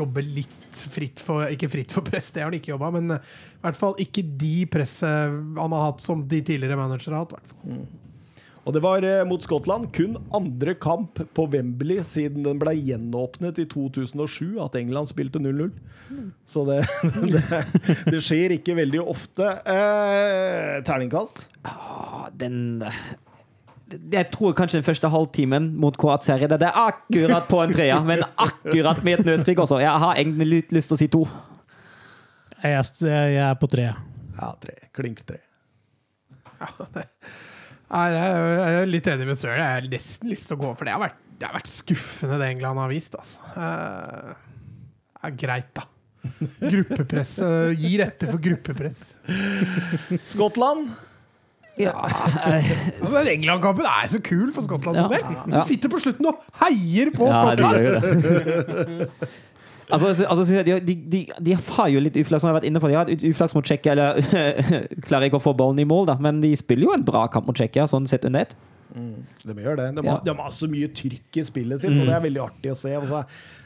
jobbe 0.00 0.24
litt 0.24 0.84
fritt 0.94 1.20
for 1.24 1.44
Ikke 1.52 1.68
fritt 1.72 1.92
for 1.94 2.06
press, 2.06 2.30
det 2.32 2.42
har 2.42 2.50
han 2.50 2.58
ikke 2.58 2.72
jobba, 2.74 2.92
men 2.96 3.16
i 3.16 3.64
hvert 3.64 3.78
fall 3.78 3.98
ikke 4.00 4.24
de 4.40 4.54
presset 4.72 5.40
han 5.60 5.76
har 5.76 5.90
hatt 5.90 6.04
som 6.04 6.22
de 6.28 6.40
tidligere 6.40 6.78
managere 6.80 7.18
har 7.18 7.26
hatt. 7.26 7.36
i 7.36 7.40
hvert 7.40 7.56
fall. 7.56 7.99
Og 8.70 8.74
det 8.76 8.82
var 8.84 9.02
eh, 9.02 9.24
mot 9.26 9.42
Skottland 9.42 9.88
kun 9.90 10.12
andre 10.30 10.76
kamp 10.78 11.18
på 11.34 11.46
Wembley 11.50 12.04
siden 12.06 12.44
den 12.46 12.60
ble 12.60 12.76
gjenåpnet 12.78 13.58
i 13.58 13.64
2007 13.66 14.60
at 14.62 14.78
England 14.78 15.10
spilte 15.10 15.42
0-0. 15.42 15.72
Så 16.46 16.62
det, 16.68 16.76
det, 17.34 17.42
det 18.14 18.20
skjer 18.22 18.54
ikke 18.54 18.78
veldig 18.78 19.02
ofte. 19.02 19.48
Eh, 19.66 20.76
terningkast? 20.86 21.42
Ah, 21.66 22.28
Den 22.30 22.84
Jeg 23.90 24.30
tror 24.30 24.54
kanskje 24.54 24.78
den 24.78 24.86
første 24.86 25.10
halvtimen 25.10 25.72
mot 25.82 25.98
Kroatia 25.98 26.38
redder 26.38 26.62
det 26.62 26.70
akkurat 26.70 27.50
på 27.50 27.64
en 27.64 27.74
treer, 27.74 28.06
men 28.06 28.22
akkurat 28.38 29.02
med 29.02 29.18
et 29.18 29.32
nødskrik 29.32 29.58
også. 29.66 29.82
Jeg 29.82 30.06
har 30.06 30.14
egentlig 30.14 30.50
litt 30.54 30.78
lyst 30.78 30.94
til 30.94 31.00
å 31.00 31.02
si 31.02 31.10
to. 31.10 31.26
Jeg, 32.62 32.86
er 33.34 33.54
på 33.58 33.66
tre. 33.72 33.90
Ja, 34.38 34.54
tre. 34.62 34.78
Klink 34.94 35.26
tre. 35.26 35.42
Ja, 36.60 36.70
jeg 37.02 37.08
er- 37.90 38.58
jeg 38.60 38.82
er 38.82 38.86
litt 38.86 39.06
enig 39.10 39.26
med 39.26 39.36
Søren. 39.40 39.58
Jeg 39.58 39.72
har 39.82 39.88
nesten 39.90 40.30
lyst 40.30 40.46
til 40.48 40.56
å 40.56 40.60
gå 40.60 40.76
for 40.78 40.84
det. 40.86 40.92
Har 40.94 41.00
vært, 41.08 41.16
det 41.40 41.46
har 41.48 41.56
vært 41.58 41.70
skuffende, 41.72 42.38
det 42.38 42.48
England 42.54 42.78
har 42.78 42.88
vist. 42.92 43.14
Altså. 43.18 43.38
Eh, 43.56 44.34
Det 45.20 45.28
er 45.32 45.36
greit, 45.36 45.74
da. 45.74 45.82
Gruppepress. 46.60 47.38
eh, 47.40 47.74
Gir 47.80 48.00
etter 48.06 48.30
for 48.30 48.38
gruppepress. 48.38 49.14
Skottland? 50.22 50.90
Ja, 51.80 51.92
Altså, 53.00 53.22
den 53.24 53.40
England-kampen 53.40 53.86
er 53.88 54.08
så 54.12 54.20
kul 54.22 54.50
for 54.52 54.62
Skottland. 54.66 54.98
Ja. 55.12 55.44
Du 55.46 55.60
sitter 55.68 55.88
på 55.92 56.00
slutten 56.02 56.26
og 56.28 56.42
heier 56.60 57.10
på 57.14 57.28
ja 57.28 57.38
Skottland! 57.40 57.76
gjør 57.76 57.86
jo 57.86 57.92
det. 57.96 59.08
Altså, 59.90 60.08
altså, 60.08 60.26
altså, 60.26 60.62
de, 60.66 60.76
de, 60.86 60.94
de, 61.12 61.20
de 61.46 61.56
har 61.56 61.88
jo 61.92 62.00
litt 62.02 62.16
uflaks, 62.16 62.42
som 62.42 62.48
jeg 62.48 62.54
har 62.54 62.58
vært 62.60 62.68
inne 62.70 62.82
på. 62.82 62.90
De 62.90 62.98
har 62.98 63.10
et 63.10 63.24
uflaks 63.30 63.54
mot 63.56 63.66
Tsjekkia, 63.66 63.94
eller 63.96 64.20
klarer 65.06 65.28
ikke 65.28 65.40
å 65.40 65.44
få 65.44 65.54
ballen 65.58 65.82
i 65.82 65.88
mål, 65.88 66.08
da. 66.12 66.18
Men 66.22 66.42
de 66.44 66.52
spiller 66.58 66.88
jo 66.88 66.96
en 66.96 67.06
bra 67.06 67.26
kamp 67.32 67.48
mot 67.50 67.58
Tsjekkia, 67.58 67.88
sånn 67.90 68.08
sett 68.10 68.26
under 68.28 68.46
ett. 68.46 68.56
De 68.94 69.54
gjør 69.62 69.76
det. 69.80 69.88
De, 69.96 70.02
Ja. 70.04 70.12
har, 70.18 70.20
de 70.26 70.34
har 70.34 70.50
så 70.50 70.68
mye 70.70 70.88
trykk 70.92 71.36
i 71.40 71.44
spillet 71.46 71.80
sitt, 71.80 71.90
og 71.94 72.06
det 72.06 72.14
er 72.16 72.20
veldig 72.28 72.42
artig 72.44 72.72
å 72.72 72.76
se. 72.76 72.92
Og 72.98 73.06
så, 73.08 73.20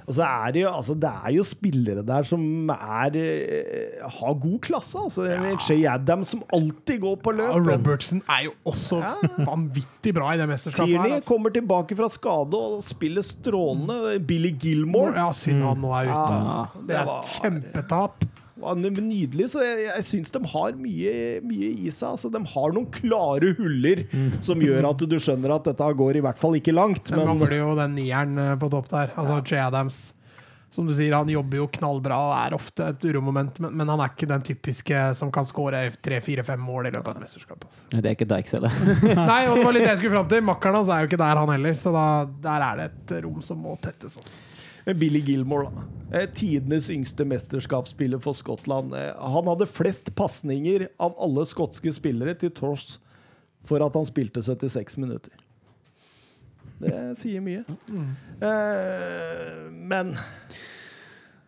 og 0.04 0.12
så 0.18 0.24
er 0.26 0.52
det, 0.52 0.60
jo, 0.64 0.68
altså, 0.68 0.94
det 1.00 1.10
er 1.24 1.32
jo 1.32 1.44
spillere 1.48 2.02
der 2.04 2.26
som 2.28 2.42
er, 2.74 3.16
eh, 3.16 4.02
har 4.18 4.34
god 4.42 4.58
klasse. 4.66 4.98
Altså. 5.00 5.24
Shay 5.64 5.86
Adams 5.88 6.28
som 6.34 6.42
alltid 6.52 7.00
går 7.00 7.16
på 7.24 7.32
løp. 7.38 7.54
Ja, 7.54 7.62
Robertson 7.72 8.20
er 8.28 8.44
jo 8.50 8.52
også 8.68 9.00
vanvittig 9.48 10.12
bra 10.14 10.34
i 10.34 10.36
det 10.42 10.48
mesterskapet. 10.50 10.92
her, 10.92 10.98
Tierney 10.98 11.16
altså. 11.18 11.28
kommer 11.32 11.50
tilbake 11.54 11.96
fra 11.96 12.08
skade 12.12 12.54
og 12.60 12.82
spiller 12.84 13.22
strålende. 13.24 14.18
Billy 14.26 14.52
Gilmore 14.60 15.14
Ja, 15.16 15.30
synd 15.32 15.62
han 15.64 15.80
nå 15.80 15.92
er 15.96 16.10
ute. 16.10 16.12
Ja, 16.12 16.40
Altså. 16.44 16.80
Det 16.84 16.88
det 16.88 16.96
er 17.00 17.10
et 17.14 17.34
kjempetap. 17.40 18.24
Var 18.62 18.76
nydelig, 18.78 19.48
så 19.50 19.62
jeg, 19.64 19.86
jeg 19.88 20.06
syns 20.08 20.34
de 20.34 20.40
har 20.52 20.76
mye, 20.78 21.14
mye 21.42 21.70
i 21.74 21.90
seg. 21.90 22.14
Altså, 22.14 22.30
de 22.30 22.42
har 22.54 22.74
noen 22.76 22.90
klare 22.94 23.54
huller 23.58 24.04
som 24.44 24.62
gjør 24.62 24.90
at 24.92 25.06
du 25.10 25.16
skjønner 25.18 25.56
at 25.56 25.70
dette 25.70 25.88
går 25.98 26.20
i 26.20 26.24
hvert 26.24 26.38
fall 26.40 26.58
ikke 26.58 26.74
langt. 26.74 27.10
Men 27.10 27.24
Men 27.24 27.32
mangler 27.34 27.56
jo 27.58 27.72
den 27.78 27.96
nieren 27.98 28.38
eh, 28.38 28.54
på 28.60 28.70
topp 28.72 28.92
der. 28.92 29.14
Altså 29.18 29.40
Che 29.48 29.58
Adams. 29.58 30.04
Som 30.74 30.88
du 30.88 30.94
sier, 30.94 31.12
Han 31.14 31.28
jobber 31.30 31.60
jo 31.60 31.68
knallbra 31.70 32.16
og 32.18 32.32
er 32.34 32.54
ofte 32.56 32.88
et 32.90 33.04
uromoment, 33.06 33.60
men, 33.62 33.76
men 33.78 33.90
han 33.92 34.00
er 34.02 34.10
ikke 34.10 34.26
den 34.26 34.42
typiske 34.42 35.02
som 35.14 35.30
kan 35.34 35.46
skåre 35.46 35.84
tre-fire-fem 36.02 36.58
mål 36.58 36.88
i 36.88 36.94
løpet 36.96 37.12
av 37.12 37.20
et 37.20 37.26
mesterskap. 37.28 37.62
Altså. 37.68 37.84
Det 37.92 38.02
er 38.02 38.16
ikke 38.16 38.26
Dykes 38.32 38.56
heller. 38.56 38.80
Nei, 39.20 39.44
og 39.46 39.60
det 39.60 39.68
var 39.68 39.76
litt 39.76 39.86
det 39.86 39.92
jeg 39.92 40.00
skulle 40.02 40.16
fram 40.16 40.32
til. 40.32 40.42
Makkeren 40.48 40.80
hans 40.80 40.90
er 40.90 41.04
jo 41.04 41.10
ikke 41.12 41.20
der, 41.22 41.42
han 41.44 41.54
heller. 41.54 41.78
Så 41.78 41.94
da, 41.94 42.08
der 42.42 42.66
er 42.66 42.82
det 42.82 42.88
et 42.90 43.14
rom 43.22 43.38
som 43.46 43.62
må 43.62 43.76
tettes. 43.86 44.18
Altså. 44.18 44.42
Men 44.84 44.98
Billy 44.98 45.20
Gilmore, 45.24 45.70
da. 45.70 45.84
Eh, 46.18 46.26
Tidenes 46.36 46.90
yngste 46.92 47.24
mesterskapsspiller 47.24 48.20
for 48.22 48.36
Skottland. 48.36 48.94
Eh, 48.94 49.12
Han 49.32 49.48
hadde 49.48 49.66
flest 49.66 50.14
pasninger 50.14 50.88
av 51.00 51.16
alle 51.18 51.46
skotske 51.48 51.92
spillere, 51.96 52.34
til 52.38 52.52
tross 52.54 52.98
for 53.64 53.80
at 53.84 53.94
han 53.96 54.04
spilte 54.06 54.42
76 54.44 54.98
minutter. 55.00 55.32
Det 56.84 56.94
sier 57.16 57.40
mye. 57.40 57.62
Eh, 58.44 59.60
men 59.72 60.10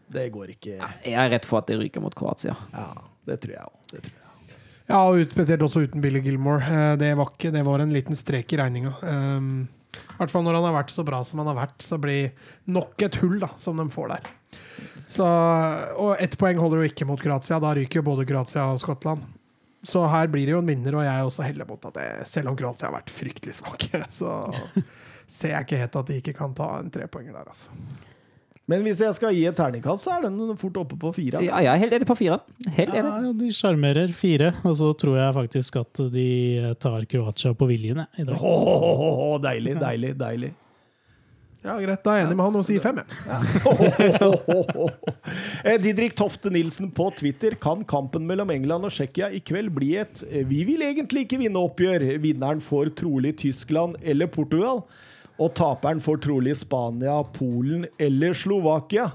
det 0.09 0.29
går 0.33 0.53
ikke 0.55 0.77
Jeg 0.79 1.13
er 1.19 1.33
redd 1.35 1.45
for 1.45 1.59
at 1.61 1.69
det 1.69 1.77
ryker 1.81 2.01
mot 2.01 2.15
Kroatia. 2.17 2.55
Ja, 2.73 2.89
det 3.29 3.41
tror 3.43 3.57
jeg 3.59 3.67
òg. 3.67 3.91
Det 3.91 4.03
tror 4.07 4.15
jeg. 4.15 4.23
Ja, 4.87 5.01
og 5.11 5.19
spesielt 5.35 5.65
også 5.67 5.83
uten 5.83 6.01
Billy 6.01 6.21
Gilmore. 6.23 6.95
Det 6.97 7.11
var, 7.19 7.33
ikke, 7.35 7.51
det 7.53 7.65
var 7.67 7.83
en 7.83 7.93
liten 7.93 8.17
strek 8.17 8.53
i 8.55 8.61
regninga. 8.61 8.93
I 9.97 10.19
hvert 10.21 10.33
fall 10.33 10.45
når 10.47 10.59
han 10.59 10.69
har 10.69 10.77
vært 10.79 10.95
så 10.95 11.05
bra 11.07 11.23
som 11.27 11.43
han 11.43 11.51
har 11.53 11.59
vært, 11.59 11.79
så 11.85 11.99
blir 12.01 12.31
nok 12.71 13.07
et 13.07 13.19
hull 13.23 13.39
da, 13.43 13.51
som 13.61 13.79
de 13.81 13.89
får 13.93 14.15
der. 14.15 14.31
Så, 15.07 15.27
og 16.03 16.17
ett 16.23 16.35
poeng 16.41 16.59
holder 16.59 16.83
jo 16.83 16.91
ikke 16.91 17.07
mot 17.09 17.21
Kroatia. 17.23 17.61
Da 17.63 17.75
ryker 17.77 18.01
jo 18.01 18.07
både 18.09 18.27
Kroatia 18.29 18.67
og 18.73 18.81
Skottland. 18.83 19.23
Så 19.87 20.03
her 20.11 20.27
blir 20.33 20.49
det 20.49 20.57
jo 20.57 20.63
en 20.63 20.67
vinner, 20.69 20.97
og 20.99 21.05
jeg 21.07 21.13
er 21.15 21.29
også 21.29 21.45
heller 21.47 21.69
mot 21.69 21.85
at 21.87 21.95
det, 21.95 22.09
selv 22.27 22.51
om 22.51 22.57
Kroatia 22.59 22.89
har 22.89 22.97
vært 22.97 23.13
fryktelig 23.15 23.59
svake, 23.61 24.03
så 24.19 24.33
ser 25.27 25.55
jeg 25.55 25.67
ikke 25.69 25.81
helt 25.85 25.99
at 26.01 26.11
de 26.11 26.21
ikke 26.23 26.37
kan 26.41 26.57
ta 26.59 26.73
en 26.81 26.91
trepoenger 26.93 27.37
der, 27.37 27.53
altså. 27.53 27.71
Men 28.67 28.83
hvis 28.83 28.99
jeg 28.99 29.15
skal 29.15 29.35
gi 29.37 29.45
et 29.47 29.55
terningkast, 29.55 30.03
så 30.03 30.17
er 30.17 30.27
den 30.27 30.57
fort 30.59 30.81
oppe 30.81 30.99
på 30.99 31.13
fire. 31.15 31.39
Ja, 31.45 31.61
jeg 31.63 31.71
er 31.71 31.83
helt 31.85 31.97
enig 32.01 32.09
på 32.09 32.17
fire. 32.19 32.41
Helt 32.67 32.95
enig. 32.99 33.13
Ja, 33.23 33.33
de 33.39 33.51
sjarmerer 33.55 34.11
fire, 34.15 34.51
og 34.67 34.75
så 34.81 34.91
tror 34.99 35.21
jeg 35.21 35.37
faktisk 35.39 35.79
at 35.85 36.03
de 36.11 36.29
tar 36.83 37.07
Kroatia 37.07 37.55
på 37.55 37.69
viljen 37.71 38.03
jeg, 38.03 38.25
i 38.25 38.27
dag. 38.27 38.43
Åh, 38.43 39.37
deilig, 39.45 39.77
deilig, 39.79 40.15
deilig. 40.19 40.53
Ja, 41.67 41.75
Greit, 41.83 42.03
da 42.05 42.13
er 42.13 42.21
jeg 42.21 42.27
enig 42.29 42.37
med 42.39 42.47
han 42.47 42.59
og 42.61 42.67
sier 42.67 42.83
fem. 42.83 43.01
jeg. 43.03 43.07
Eh, 45.67 45.81
Didrik 45.83 46.15
Tofte 46.15 46.51
Nilsen 46.53 46.93
på 46.95 47.09
Twitter. 47.19 47.57
Kan 47.59 47.81
kampen 47.89 48.27
mellom 48.29 48.53
England 48.55 48.87
og 48.87 48.93
Tsjekkia 48.95 49.33
i 49.35 49.41
kveld 49.43 49.73
bli 49.75 49.97
et 49.99 50.23
eh, 50.29 50.45
'vi 50.47 50.63
vil 50.69 50.85
egentlig 50.87 51.25
ikke 51.27 51.41
vinne' 51.41 51.59
oppgjør? 51.59 52.05
Vinneren 52.23 52.63
får 52.63 52.93
trolig 53.01 53.35
Tyskland 53.41 53.99
eller 54.03 54.31
Portugal. 54.31 54.85
Og 55.37 55.53
taperen 55.57 56.01
får 56.01 56.23
trolig 56.25 56.57
Spania, 56.57 57.19
Polen 57.37 57.85
eller 58.01 58.37
Slovakia. 58.37 59.11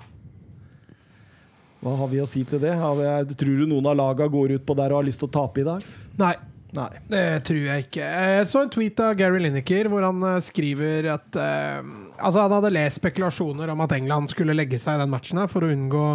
Hva 1.82 1.96
har 1.98 2.12
vi 2.12 2.22
å 2.22 2.30
si 2.30 2.44
til 2.46 2.62
det? 2.62 2.76
Har 2.78 2.94
vi, 3.00 3.36
tror 3.36 3.64
du 3.64 3.66
noen 3.70 3.90
av 3.90 3.98
laga 3.98 4.28
går 4.30 4.54
ut 4.60 4.66
på 4.66 4.78
der 4.78 4.94
og 4.94 5.02
har 5.02 5.08
lyst 5.08 5.24
til 5.24 5.32
å 5.32 5.34
tape 5.34 5.64
i 5.64 5.66
dag? 5.66 5.86
Nei, 6.22 6.36
Nei. 6.78 6.90
det 7.10 7.24
tror 7.48 7.64
jeg 7.66 7.88
ikke. 7.88 8.06
Jeg 8.06 8.50
så 8.52 8.62
en 8.62 8.70
tweet 8.72 9.02
av 9.02 9.16
Gary 9.18 9.42
Lineker 9.42 9.90
hvor 9.90 10.06
han 10.06 10.22
eh, 10.30 10.38
skriver 10.46 11.10
at 11.16 11.40
eh, 11.42 11.82
Altså, 12.22 12.44
han 12.44 12.54
hadde 12.54 12.74
lest 12.76 13.02
spekulasjoner 13.02 13.74
om 13.74 13.82
at 13.82 13.96
England 13.98 14.30
skulle 14.30 14.54
legge 14.54 14.78
seg 14.78 15.00
i 15.00 15.02
den 15.02 15.10
matchen 15.10 15.42
her 15.42 15.50
for 15.50 15.66
å 15.66 15.72
unngå 15.74 16.06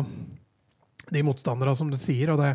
de 1.11 1.23
motstanderne, 1.27 1.75
som 1.79 1.91
du 1.91 1.99
sier, 1.99 2.31
og 2.31 2.39
det 2.39 2.55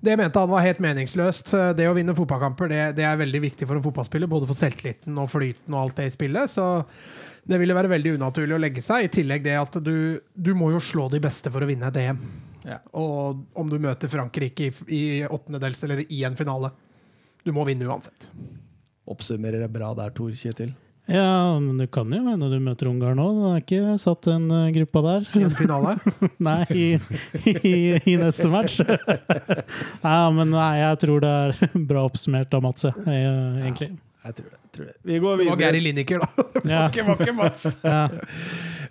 det 0.00 0.16
mente 0.16 0.40
han 0.40 0.50
var 0.50 0.64
helt 0.64 0.78
meningsløst. 0.80 1.50
Det 1.76 1.88
å 1.88 1.96
vinne 1.96 2.14
fotballkamper 2.16 2.70
det, 2.72 2.84
det 2.96 3.04
er 3.04 3.18
veldig 3.20 3.40
viktig 3.44 3.68
for 3.68 3.76
en 3.76 3.84
fotballspiller, 3.84 4.30
både 4.32 4.48
for 4.48 4.56
selvtilliten 4.56 5.18
og 5.20 5.28
flyten 5.28 5.76
og 5.76 5.82
alt 5.82 5.98
det 6.00 6.06
i 6.08 6.14
spillet. 6.14 6.52
Så 6.52 6.68
det 7.44 7.58
ville 7.60 7.76
være 7.76 7.90
veldig 7.92 8.14
unaturlig 8.16 8.56
å 8.56 8.60
legge 8.62 8.84
seg. 8.84 9.04
I 9.04 9.12
tillegg 9.12 9.44
det 9.44 9.58
at 9.60 9.76
du, 9.84 10.20
du 10.32 10.54
må 10.56 10.70
jo 10.72 10.80
slå 10.80 11.10
de 11.12 11.20
beste 11.20 11.52
for 11.52 11.64
å 11.64 11.68
vinne 11.68 11.90
et 11.92 12.00
EM. 12.00 12.22
Ja. 12.64 12.78
Og 12.96 13.44
om 13.60 13.68
du 13.68 13.76
møter 13.80 14.12
Frankrike 14.12 14.68
i, 14.68 14.72
i 14.96 15.02
åttendedels 15.24 15.84
eller 15.84 16.04
i 16.08 16.24
en 16.28 16.38
finale. 16.38 16.72
Du 17.44 17.52
må 17.56 17.64
vinne 17.68 17.88
uansett. 17.88 18.28
Oppsummerer 19.10 19.64
det 19.64 19.70
bra 19.72 19.92
der, 19.96 20.12
Tor 20.16 20.32
Kjetil. 20.36 20.72
Ja, 21.10 21.58
men 21.58 21.78
du 21.80 21.86
kan 21.90 22.12
jo 22.14 22.20
hende 22.28 22.50
du 22.52 22.58
møter 22.62 22.90
Ungarn 22.90 23.18
nå. 23.18 23.26
Det 23.40 23.50
er 23.50 23.64
ikke 23.64 23.96
satt 24.02 24.28
en 24.30 24.46
gruppe 24.48 24.90
gruppa 24.90 25.02
der. 25.06 25.26
I 25.40 25.42
en 25.46 25.56
finale. 25.56 25.96
Nei, 26.48 26.60
i, 26.74 26.86
i, 27.44 27.74
i 28.12 28.16
neste 28.20 28.48
match. 28.52 28.78
Nei, 30.04 30.20
men 30.36 30.54
nei, 30.54 30.70
jeg 30.80 31.00
tror 31.04 31.20
det 31.24 31.30
er 31.30 31.74
bra 31.90 32.06
oppsummert 32.08 32.54
av 32.56 32.64
Mats, 32.64 32.86
egentlig. 32.90 33.90
Ja. 33.92 34.06
Jeg 34.30 34.36
tror 34.36 34.48
det. 34.50 34.56
jeg 34.56 34.56
Tror 34.70 34.86
det. 34.86 34.92
Vi, 35.02 35.16
går 35.18 35.32
Det 35.40 35.46
var 35.48 35.56
videre. 35.56 35.56
Gary 35.64 35.80
Lineker, 35.82 36.20
da. 36.22 36.44
Det 36.62 36.70
Ja. 36.70 36.80
var 36.84 36.92
ikke, 36.92 37.04
var 37.08 37.22
ikke 37.24 37.32
Mats. 37.34 37.64
Ja. 37.82 38.02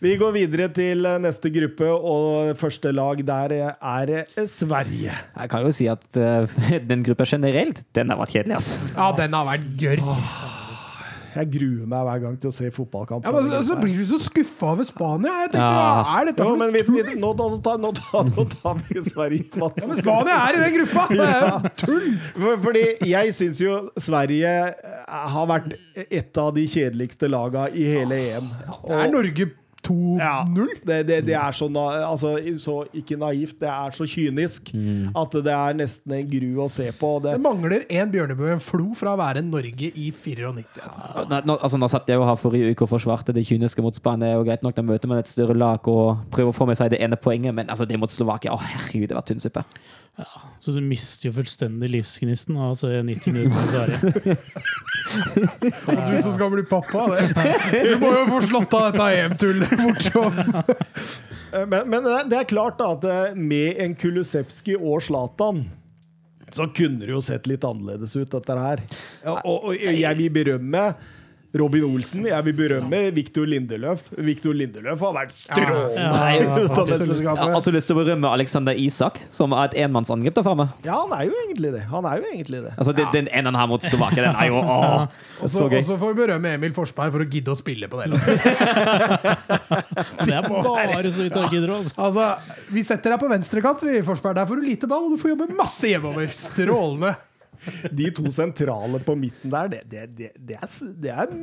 Vi 0.04 0.16
går 0.20 0.34
videre 0.36 0.68
til 0.76 1.06
eh, 1.08 1.20
neste 1.24 1.52
gruppe, 1.56 1.88
og 1.88 2.52
første 2.60 2.92
lag 2.96 3.22
der 3.28 3.56
er 3.72 4.12
eh, 4.26 4.44
Sverige. 4.52 5.16
Jeg 5.16 5.52
kan 5.54 5.64
jo 5.64 5.72
si 5.76 5.88
at 5.92 6.20
eh, 6.20 6.60
den 6.84 7.04
gruppa 7.08 7.28
generelt, 7.32 7.84
den 7.96 8.12
har 8.12 8.20
vært 8.20 8.36
kjedelig, 8.36 8.58
ass. 8.60 8.74
Ja, 8.92 9.12
den 9.16 9.38
har 9.40 9.48
vært 9.54 9.70
gørr. 9.80 10.04
Jeg 11.40 11.50
gruer 11.56 11.88
meg 11.90 12.06
hver 12.10 12.22
gang 12.26 12.38
til 12.44 12.52
å 12.52 12.56
se 12.56 12.70
fotballkamp. 12.76 13.26
Ja, 13.28 13.32
men 13.36 13.48
så, 13.52 13.62
så 13.70 13.78
blir 13.80 13.96
du 13.98 14.06
så 14.10 14.20
skuffa 14.24 14.72
over 14.74 14.88
Spania. 14.88 15.34
Jeg 15.46 15.52
tenkte, 15.54 15.70
Ja. 15.70 16.04
hva 16.04 16.16
er 16.22 16.30
dette 16.32 16.48
Jo, 16.50 16.56
men 16.60 16.74
vi, 16.76 16.82
vi, 16.90 17.16
nå, 17.22 17.32
nå, 17.40 17.48
tar- 17.66 17.80
nå, 17.84 17.92
tar- 18.00 18.30
nå 18.36 18.46
tar 18.54 18.82
vi 18.90 19.04
Sverige, 19.08 19.46
Mats. 19.62 19.80
Ja, 19.84 19.88
men 19.94 20.02
Spania 20.04 20.40
er 20.48 20.58
i 20.60 20.64
den 20.66 20.76
gruppa! 20.80 21.06
Det 21.14 21.30
er 21.30 21.48
jo 21.48 21.72
tull! 21.86 22.20
Fordi 22.68 22.84
jeg 23.10 23.34
syns 23.40 23.64
jo 23.64 23.78
Sverige 24.02 24.52
eh, 24.70 25.16
har 25.36 25.48
vært 25.50 25.74
et 26.10 26.38
av 26.44 26.52
de 26.60 26.68
kjedeligste 26.70 27.30
laga 27.32 27.70
i 27.72 27.88
hele 27.96 28.20
EM. 28.36 28.52
Det 28.86 29.00
er 29.00 29.12
Norge 29.16 29.50
2-0. 29.90 30.22
Ja, 30.22 30.36
det, 30.86 31.00
det, 31.10 31.20
det 31.28 31.36
er 31.36 31.58
så, 31.58 31.68
na, 31.74 31.88
altså, 32.08 32.36
så 32.62 32.78
Ikke 32.96 33.18
naivt, 33.20 33.58
det 33.60 33.70
er 33.70 33.92
så 33.98 34.06
kynisk 34.10 34.70
at 35.18 35.38
det 35.44 35.54
er 35.54 35.78
nesten 35.80 36.14
en 36.16 36.30
gru 36.30 36.62
å 36.64 36.70
se 36.72 36.86
på. 36.96 37.12
Det, 37.24 37.34
Det 37.36 37.44
mangler 37.44 37.86
én 37.90 38.12
Bjørnebø 38.14 38.52
en 38.54 38.62
Flo 38.64 38.94
fra 38.98 39.16
å 39.16 39.20
være 39.20 39.42
Norge 39.46 39.90
i 39.90 40.10
94. 40.14 40.66
Ja. 40.78 40.94
Nå, 41.30 41.42
nå, 41.50 41.58
altså, 41.58 41.80
nå 41.82 41.90
satt 41.92 42.10
jeg 42.10 42.20
jo 42.20 42.28
her 42.28 42.38
forrige 42.40 42.74
uke 42.74 42.86
og 42.86 42.92
forsvarte 42.94 43.34
det 43.36 43.46
kyniske 43.50 43.84
mot 43.86 43.96
Spania. 43.98 44.38
og 44.40 44.46
greit 44.48 44.64
nok, 44.66 44.76
Da 44.78 44.86
møter 44.86 45.10
man 45.12 45.20
et 45.22 45.28
større 45.32 45.58
lag 45.58 45.88
og 45.90 46.22
prøver 46.32 46.54
å 46.54 46.56
få 46.56 46.68
med 46.70 46.78
seg 46.80 46.92
det 46.94 47.02
ene 47.02 47.18
poenget, 47.20 47.56
men 47.56 47.70
altså, 47.70 47.88
det 47.90 48.00
mot 48.00 48.12
Slovakia 48.14 48.54
Å, 48.54 48.62
herregud, 48.62 49.10
det 49.10 49.18
var 49.18 49.26
tynn 49.28 49.42
suppe. 50.26 50.52
Så 50.60 50.72
du 50.76 50.82
mister 50.84 51.30
jo 51.30 51.34
fullstendig 51.38 51.90
livsgnisten 51.94 52.58
av 52.60 52.74
å 52.74 52.78
se 52.80 52.90
90 53.08 53.34
minutter 53.34 53.56
med 53.56 53.70
Sverige. 53.72 54.38
Og 55.90 56.00
du 56.12 56.22
som 56.22 56.34
skal 56.36 56.52
bli 56.54 56.64
pappa, 56.70 57.06
det. 57.16 57.24
Du 57.86 57.94
må 58.02 58.12
jo 58.18 58.26
få 58.34 58.42
slått 58.50 58.76
av 58.78 58.88
dette 58.92 59.08
EM-tullet 59.22 59.76
fort. 59.80 60.06
Eh, 61.50 61.66
Men, 61.66 61.88
men 61.90 62.04
det 62.30 62.38
er- 62.38 62.50
klart 62.50 62.78
da 62.78 62.92
at 62.94 63.04
eh, 63.10 63.34
med 63.36 63.80
en 63.82 63.96
Kulusevski 63.98 64.76
og 64.78 65.02
Zlatan 65.02 65.64
så 66.54 66.66
kunne 66.74 67.06
det 67.06 67.10
jo 67.14 67.22
sett 67.22 67.46
litt 67.50 67.64
annerledes 67.66 68.16
ut, 68.18 68.30
dette 68.34 68.56
her. 68.58 68.82
Og, 69.46 69.70
og 69.70 69.74
jeg 69.78 70.18
vil 70.18 70.30
berømme 70.34 70.84
Robin 71.58 71.84
Olsen. 71.88 72.26
Jeg 72.30 72.46
vil 72.46 72.54
berømme 72.54 72.98
Victor 73.16 73.48
Lindeløf. 73.50 74.04
Victor 74.22 74.54
Lindeløf 74.54 75.00
har 75.02 75.14
vært 75.16 75.32
strålende 75.34 75.96
Ja, 75.98 76.10
ja, 76.38 76.50
har 77.40 77.54
altså 77.56 77.72
lyst 77.74 77.90
til 77.90 77.98
å 77.98 78.04
berømme 78.04 78.30
Alexander 78.30 78.78
Isak, 78.78 79.18
som 79.34 79.56
er 79.58 79.64
et 79.72 79.78
enmannsangrep 79.86 80.36
der 80.38 80.44
meg 80.60 80.70
Ja, 80.86 81.00
han 81.02 81.16
er 81.18 81.24
jo 81.26 81.34
egentlig 81.46 81.72
det. 81.74 81.82
Han 81.90 82.06
er 82.06 82.22
jo 82.22 82.30
egentlig 82.34 82.62
det. 82.68 82.74
Altså, 82.78 82.94
det- 82.94 83.08
Den 83.14 83.28
enden 83.34 83.56
her 83.56 83.68
mot 83.68 83.82
Slovakia, 83.82 84.24
den 84.30 84.36
er 84.36 84.48
jo 84.52 84.62
å, 84.62 85.08
Og 85.42 85.50
så 85.50 85.70
gøy. 85.70 85.80
og 85.80 85.86
så 85.86 85.98
får 85.98 86.14
vi 86.14 86.22
berømme 86.22 86.54
Emil 86.54 86.72
Forsberg 86.74 87.12
for 87.12 87.20
å 87.20 87.30
gidde 87.30 87.50
å 87.50 87.58
spille 87.58 87.88
på 87.90 87.98
det. 87.98 88.10
Det 90.30 90.34
er 90.36 90.48
bare 90.50 91.12
så 91.12 91.24
vidt 91.26 91.36
han 91.36 91.50
gidder. 91.50 91.70
Altså. 91.80 91.94
Altså, 91.98 92.26
vi 92.70 92.84
setter 92.84 93.10
deg 93.16 93.20
på 93.24 93.30
venstrekant, 93.32 93.82
vi, 93.82 94.02
Forsberg. 94.06 94.36
Der 94.36 94.46
får 94.46 94.56
du 94.62 94.68
lite 94.68 94.88
ball, 94.88 95.06
og 95.10 95.16
du 95.18 95.22
får 95.22 95.34
jobbe 95.34 95.50
masse 95.58 95.88
hjemover. 95.90 96.28
Strålende. 96.30 97.16
De 97.92 98.10
to 98.16 98.32
sentrale 98.32 99.00
på 99.04 99.16
midten 99.20 99.52
der, 99.52 99.70
det, 99.74 99.82
det, 99.92 100.06
det, 100.18 100.30
det 100.38 100.56
er, 100.56 100.74
det 101.04 101.12
er 101.12 101.34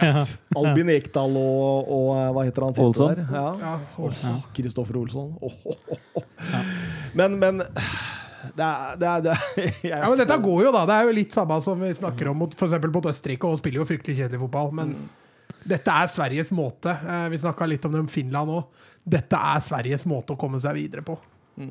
ja. 0.00 0.24
Albin 0.56 0.92
Ekdal 0.94 1.36
og, 1.40 1.90
og 1.92 2.08
eh, 2.16 2.30
hva 2.32 2.44
heter 2.48 2.66
han 2.66 2.76
siste 2.76 3.08
der? 3.12 3.24
Ja. 3.30 3.46
Ja, 3.60 3.74
Olsen. 4.00 4.38
Kristoffer 4.56 4.96
Olsson. 5.02 5.34
Oh, 5.44 5.58
oh, 5.74 6.00
oh. 6.16 6.24
Men, 7.16 7.36
men 7.42 7.60
det 8.56 8.64
er, 8.64 8.96
det 9.00 9.08
er, 9.10 9.22
det 9.26 9.34
er 9.34 9.44
jeg, 9.66 9.92
Ja, 9.92 10.02
men 10.08 10.20
dette 10.22 10.40
går 10.42 10.64
jo, 10.66 10.72
da. 10.74 10.86
Det 10.88 10.96
er 10.96 11.08
jo 11.08 11.14
litt 11.20 11.36
samme 11.36 11.60
som 11.64 11.80
vi 11.82 11.92
snakker 11.96 12.32
om 12.32 12.42
mot, 12.44 12.56
for 12.56 12.68
eksempel 12.70 12.92
mot 12.94 13.08
Østerrike, 13.10 13.48
og 13.48 13.60
spiller 13.60 13.82
jo 13.82 13.88
fryktelig 13.88 14.18
kjedelig 14.22 14.42
fotball. 14.46 14.72
Men 14.80 14.96
dette 15.66 15.92
er 15.92 16.10
Sveriges 16.12 16.52
måte. 16.54 16.92
Eh, 16.96 17.28
Vi 17.32 17.42
snakka 17.42 17.68
litt 17.68 17.84
om 17.88 17.94
det 17.96 18.04
om 18.06 18.10
Finland 18.10 18.56
òg. 18.56 18.84
Dette 19.06 19.38
er 19.38 19.62
Sveriges 19.62 20.06
måte 20.08 20.34
å 20.34 20.40
komme 20.40 20.60
seg 20.62 20.78
videre 20.78 21.04
på. 21.06 21.18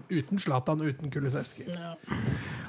Uten 0.10 0.40
Zlatan, 0.42 0.80
uten 0.82 1.12
Kulusevski. 1.14 1.66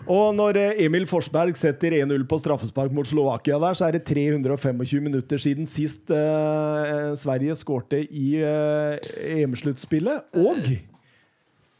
Og 0.06 0.34
når 0.36 0.58
eh, 0.60 0.82
Emil 0.84 1.06
Forsberg 1.08 1.56
setter 1.58 1.94
1-0 2.02 2.26
på 2.28 2.38
straffespark 2.42 2.92
mot 2.94 3.08
Slovakia 3.08 3.56
der, 3.62 3.74
så 3.78 3.86
er 3.88 3.96
det 3.96 4.02
325 4.06 5.00
minutter 5.02 5.40
siden 5.40 5.66
sist 5.66 6.12
eh, 6.12 7.14
Sverige 7.18 7.56
skårte 7.58 8.02
i 8.04 8.34
eh, 8.44 9.00
EM-sluttspillet. 9.40 10.28
Og 10.36 10.68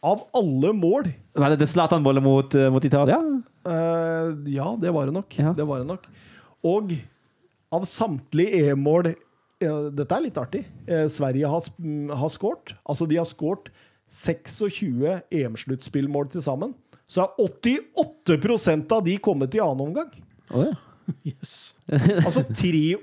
av 0.06 0.24
alle 0.38 0.72
mål 0.76 1.08
Var 1.36 1.54
det 1.58 1.68
Zlatan-bollet 1.68 2.24
mot, 2.24 2.56
eh, 2.56 2.70
mot 2.72 2.84
Italia? 2.88 3.20
eh, 3.68 4.32
Ja, 4.56 4.72
det 4.80 4.92
var 4.96 5.06
det 5.10 5.14
nok. 5.20 5.36
Ja. 5.38 5.52
Det 5.56 5.68
var 5.68 5.84
det 5.84 5.90
nok. 5.92 6.08
Og 6.66 6.96
av 7.76 7.84
samtlige 7.86 8.70
EM-mål 8.72 9.12
eh, 9.12 9.90
Dette 9.92 10.16
er 10.16 10.24
litt 10.26 10.38
artig. 10.40 10.64
Eh, 10.88 11.06
Sverige 11.12 11.46
har, 11.52 11.68
har 12.24 12.32
skåret. 12.32 12.72
Altså, 12.88 13.06
de 13.10 13.20
har 13.20 13.28
skåret 13.28 13.68
26 14.10 15.20
EM-sluttspillmål 15.34 16.30
til 16.34 16.44
sammen. 16.44 16.74
Så 17.06 17.22
er 17.22 17.46
88% 17.96 18.92
av 18.96 19.04
de 19.06 19.16
kommet 19.22 19.54
i 19.54 19.62
annen 19.62 19.88
omgang. 19.90 20.10
Oh, 20.50 20.66
ja. 20.66 20.74
Yes. 21.22 21.76
Altså 22.26 22.42
23 22.50 22.96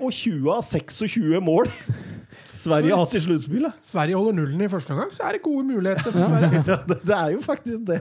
av 0.52 0.60
26 0.60 1.38
mål 1.40 1.70
Sverige 2.64 2.98
har 2.98 3.14
i 3.16 3.20
sluttspillet. 3.24 3.78
Sverige 3.80 4.18
holder 4.20 4.36
nullen 4.42 4.60
i 4.60 4.68
første 4.68 4.92
omgang, 4.92 5.08
så 5.16 5.24
er 5.24 5.38
det 5.38 5.40
gode 5.46 5.64
muligheter 5.70 6.12
for 6.12 6.26
Sverige. 6.34 6.60
Ja, 6.68 6.76
det, 6.84 6.98
det 7.08 7.16
er 7.16 7.32
jo 7.32 7.40
faktisk 7.46 7.86
det. 7.88 8.00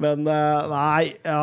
Men 0.00 0.22
eh, 0.30 0.70
nei 0.70 1.10
ja. 1.26 1.42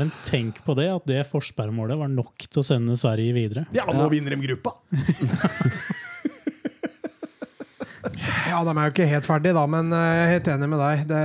Men 0.00 0.08
tenk 0.24 0.62
på 0.64 0.72
det, 0.78 0.88
at 0.94 1.04
det 1.10 1.26
Forsberg-målet 1.28 2.00
var 2.00 2.08
nok 2.10 2.48
til 2.48 2.62
å 2.62 2.66
sende 2.66 2.96
Sverige 3.00 3.36
videre. 3.36 3.66
ja, 3.76 3.84
nå 3.92 4.08
vinner 4.12 4.32
de 4.32 4.40
gruppa. 4.48 4.78
Ja, 8.48 8.62
de 8.64 8.72
er 8.72 8.86
jo 8.86 8.92
ikke 8.94 9.08
helt 9.10 9.28
ferdige, 9.28 9.56
da, 9.56 9.66
men 9.68 9.92
eh, 9.92 10.06
jeg 10.16 10.24
er 10.24 10.32
helt 10.34 10.50
enig 10.54 10.68
med 10.72 10.82
deg. 10.82 11.04
Det, 11.10 11.22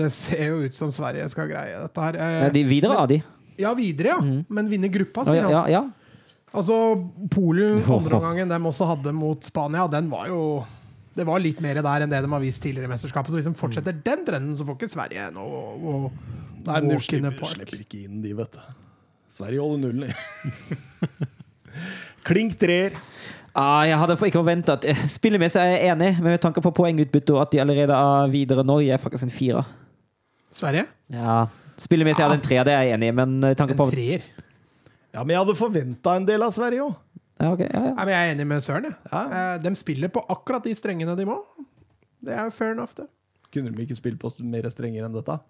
det 0.00 0.08
ser 0.16 0.42
jo 0.48 0.60
ut 0.64 0.76
som 0.76 0.92
Sverige 0.94 1.28
skal 1.32 1.50
greie 1.50 1.78
dette 1.82 2.06
her. 2.06 2.18
Eh, 2.18 2.36
Ja, 2.46 2.50
de 2.54 2.64
videre 2.68 2.98
av 3.02 3.08
de. 3.10 3.20
Ja, 3.60 3.72
videre, 3.76 4.14
ja. 4.16 4.42
Men 4.48 4.70
vinne 4.70 4.88
gruppa, 4.92 5.26
sier 5.28 5.42
ja, 5.42 5.48
han. 5.48 5.56
ja, 5.58 5.64
ja. 5.80 5.82
Altså, 6.56 6.76
Polen, 7.30 7.82
andre 7.98 8.18
omgangen 8.18 8.50
de 8.50 8.60
også 8.72 8.88
hadde 8.90 9.14
mot 9.14 9.44
Spania, 9.46 9.86
den 9.90 10.08
var 10.10 10.26
jo 10.32 10.40
Det 11.14 11.26
var 11.26 11.42
litt 11.42 11.60
mer 11.62 11.78
der 11.78 12.04
enn 12.04 12.10
det 12.10 12.22
de 12.24 12.30
har 12.32 12.42
vist 12.42 12.62
tidligere 12.62 12.88
i 12.88 12.92
mesterskapet. 12.92 13.30
Så 13.30 13.40
hvis 13.40 13.48
de 13.50 13.58
fortsetter 13.58 13.96
den 14.06 14.24
trenden, 14.26 14.56
så 14.56 14.66
får 14.66 14.78
ikke 14.78 14.92
Sverige 14.94 15.30
noe 15.34 16.10
the 16.64 17.00
slipper, 17.00 17.46
slipper 17.48 17.82
ikke 17.82 18.04
inn 18.06 18.20
de, 18.24 18.32
vet 18.36 18.56
du. 18.56 18.60
Sverige 19.30 19.62
holder 19.62 19.88
nullen. 19.88 20.12
Klink 22.28 22.56
treer. 22.60 22.96
Ah, 23.54 23.82
jeg 23.88 23.98
hadde 23.98 24.14
ikke 24.14 24.38
forventet 24.38 24.84
at 24.86 25.00
Spillemessig 25.16 25.58
er 25.60 25.72
jeg 25.74 25.92
enig, 25.94 26.10
men 26.20 26.34
med 26.36 26.42
tanke 26.42 26.62
på 26.62 26.72
poengutbytte 26.76 27.34
og 27.34 27.42
at 27.44 27.54
de 27.54 27.60
allerede 27.62 27.96
er 27.96 28.30
videre 28.32 28.64
nå, 28.66 28.78
gir 28.82 28.92
jeg 28.94 29.02
faktisk 29.02 29.26
en 29.26 29.34
firer. 29.34 29.70
Sverige? 30.54 30.86
Ja. 31.10 31.44
Spillemessig 31.80 32.22
hadde 32.22 32.36
jeg 32.36 32.42
en 32.42 32.46
treer, 32.46 32.64
det 32.68 32.74
er 32.76 32.86
jeg 32.86 32.98
enig 32.98 33.10
i, 33.10 33.16
men 33.16 33.38
med 33.42 33.58
tanke 33.58 33.74
En 33.74 33.90
treer. 33.90 34.26
Ja, 35.14 35.24
men 35.24 35.34
jeg 35.34 35.42
hadde 35.42 35.56
forventa 35.58 36.16
en 36.18 36.26
del 36.28 36.42
av 36.46 36.52
Sverige 36.54 36.86
òg. 36.86 36.94
ja, 37.40 37.50
okay. 37.50 37.68
ja, 37.72 37.82
ja. 37.90 38.06
Jeg 38.06 38.28
er 38.30 38.34
enig 38.34 38.46
med 38.46 38.62
Søren. 38.62 38.84
jeg. 38.90 38.98
Ja. 39.10 39.22
Eh, 39.54 39.62
De 39.64 39.74
spiller 39.76 40.08
på 40.08 40.22
akkurat 40.28 40.64
de 40.64 40.74
strengene 40.74 41.16
de 41.16 41.26
må. 41.26 41.40
Det 42.20 42.36
er 42.36 42.50
fair 42.54 42.74
enough, 42.76 42.94
det. 42.96 43.08
Kunne 43.50 43.72
de 43.74 43.82
ikke 43.82 43.96
spilt 43.98 44.20
på 44.20 44.30
mer 44.46 44.68
strengere 44.70 45.08
enn 45.08 45.16
dette? 45.16 45.40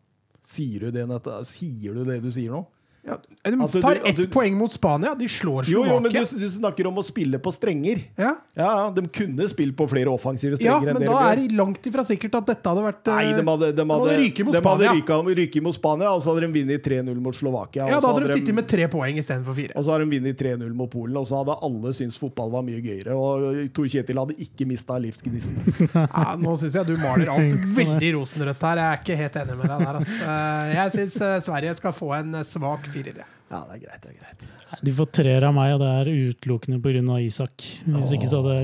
Sier 0.48 0.86
du 0.86 0.90
det, 0.90 1.04
Sier 1.46 1.94
du 1.94 2.04
det 2.04 2.22
du 2.22 2.30
sier 2.32 2.50
nå? 2.54 2.64
Ja, 3.02 3.16
de 3.48 3.80
tar 3.80 3.96
ett 4.04 4.16
du- 4.16 4.26
poeng 4.28 4.52
mot 4.58 4.70
Spania. 4.72 5.14
De 5.16 5.24
slår 5.28 5.64
Jo, 5.70 5.84
jo, 5.88 6.00
men 6.04 6.12
du, 6.12 6.18
du 6.20 6.48
snakker 6.52 6.86
om 6.90 6.98
å 7.00 7.04
spille 7.06 7.38
på 7.40 7.48
strenger. 7.52 8.02
Ja, 8.20 8.34
Ja, 8.56 8.90
de 8.92 9.06
kunne 9.08 9.46
spilt 9.48 9.72
på 9.78 9.86
flere 9.88 10.12
offensive 10.12 10.58
strenger 10.60 10.90
Ja, 10.90 10.94
men 10.98 11.06
da 11.08 11.16
er 11.32 11.36
det 11.40 11.54
langt 11.56 11.80
ifra 11.88 12.04
sikkert 12.04 12.34
at 12.36 12.50
dette 12.50 12.68
hadde 12.68 12.82
vært 12.84 13.08
eh, 13.08 13.14
Nei, 13.16 13.32
de 13.38 13.44
hadde, 13.48 13.70
de 13.72 13.86
hadde, 13.88 13.96
hadde 14.04 14.18
ryket 14.20 14.44
mot 14.44 14.52
de 14.52 14.60
hadde 14.60 14.90
Spania. 15.00 15.34
ryket 15.40 15.62
mot 15.64 15.74
Spania, 15.78 16.10
og 16.12 16.20
så 16.22 16.34
hadde 16.34 16.44
de 16.44 16.50
vunnet 16.58 16.84
3-0 16.84 17.22
mot 17.24 17.38
Slovakia. 17.40 17.88
Ja, 17.88 18.00
Da 18.04 18.12
hadde 18.12 18.26
de 18.28 18.36
sittet 18.36 18.54
med 18.60 18.68
tre 18.68 18.88
poeng 18.92 19.16
istedenfor 19.22 19.56
fire. 19.56 19.72
Og 19.80 19.86
så 19.88 19.94
hadde 19.96 20.04
de 20.04 20.18
vunnet 20.18 20.36
3-0 20.44 20.76
mot 20.82 20.90
Polen, 20.92 21.16
og 21.16 21.26
så 21.30 21.40
hadde 21.40 21.56
alle 21.70 21.94
syntes 21.96 22.20
fotball 22.20 22.52
var 22.52 22.66
mye 22.68 22.82
gøyere. 22.84 23.16
Og 23.16 23.72
Tor 23.72 23.88
Kjetil 23.88 24.20
hadde 24.20 24.36
ikke 24.44 24.68
mista 24.68 24.98
livsgnisten. 25.00 25.56
Ja, 26.20 26.36
nå 26.36 26.52
syns 26.60 26.76
jeg 26.76 26.86
du 26.90 26.94
maler 27.00 27.30
alt 27.32 27.64
veldig 27.76 28.12
rosenrødt 28.18 28.62
her. 28.68 28.80
Jeg 28.82 28.92
er 28.92 29.00
ikke 29.00 29.16
helt 29.24 29.40
enig 29.40 29.56
med 29.56 29.70
deg 29.72 29.84
der. 29.86 29.98
Altså. 30.02 30.20
Eh, 30.36 30.74
Jeg 30.76 30.94
syns 30.98 31.18
Sverige 31.48 31.74
skal 31.80 31.94
få 31.96 32.12
en 32.18 32.34
eh, 32.34 32.44
svak 32.46 32.89
firer. 32.94 33.20
jeg. 33.22 33.28
Ja, 33.50 33.64
det 33.66 33.76
er 33.76 33.80
greit. 33.82 34.02
det 34.04 34.10
er 34.12 34.18
greit. 34.20 34.82
De 34.86 34.92
får 34.94 35.08
treer 35.18 35.46
av 35.48 35.54
meg, 35.56 35.72
og 35.74 35.80
det 35.82 35.90
er 35.90 36.10
utelukkende 36.30 36.78
pga. 36.84 37.18
Isak. 37.24 37.66
Hvis 37.86 38.14
ikke 38.14 38.28
så 38.30 38.42
hadde 38.44 38.54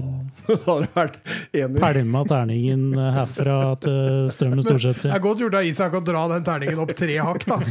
jeg 1.56 1.70
pælma 1.82 2.22
terningen 2.30 2.94
herfra 3.16 3.58
til 3.82 4.30
Strømmen 4.30 4.62
Det 4.62 5.10
er 5.10 5.22
godt 5.24 5.42
gjort 5.42 5.58
av 5.58 5.66
Isak 5.66 5.98
å 5.98 6.04
dra 6.06 6.26
den 6.36 6.46
terningen 6.46 6.82
opp 6.84 6.94
tre 6.98 7.18
hakk, 7.18 7.48
da. 7.50 7.60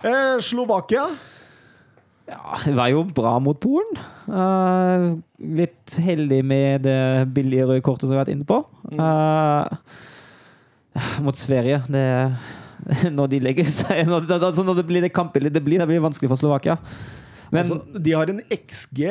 Eh, 0.00 0.38
Slovakia. 0.40 1.02
Ja, 2.30 2.56
det 2.64 2.72
var 2.72 2.88
jo 2.88 3.02
bra 3.04 3.34
mot 3.42 3.58
Polen. 3.60 3.98
Uh, 4.30 5.18
litt 5.58 5.96
heldig 6.00 6.38
med 6.46 6.86
det 6.86 7.26
billige 7.34 7.66
røde 7.68 7.82
kortet 7.84 8.06
som 8.06 8.14
vi 8.14 8.16
har 8.16 8.22
vært 8.22 8.32
inne 8.36 8.46
på. 8.48 8.62
Uh, 8.94 9.66
mot 11.24 11.36
Sverige 11.38 11.82
det, 11.90 12.06
Når 13.18 13.28
de 13.32 13.40
legger 13.44 13.66
seg 13.70 14.06
når, 14.10 14.26
det- 14.28 14.40
altså 14.42 14.64
når 14.66 14.80
det 14.80 14.86
blir 14.88 15.02
det 15.04 15.12
kampbildet 15.16 15.52
det 15.56 15.62
blir, 15.66 15.78
det 15.82 15.88
blir 15.90 16.00
vanskelig 16.04 16.30
for 16.32 16.40
Slovakia. 16.40 16.78
Men 17.50 17.64
altså, 17.64 17.80
de 17.98 18.12
har 18.14 18.30
en 18.30 18.40
XG 18.54 19.04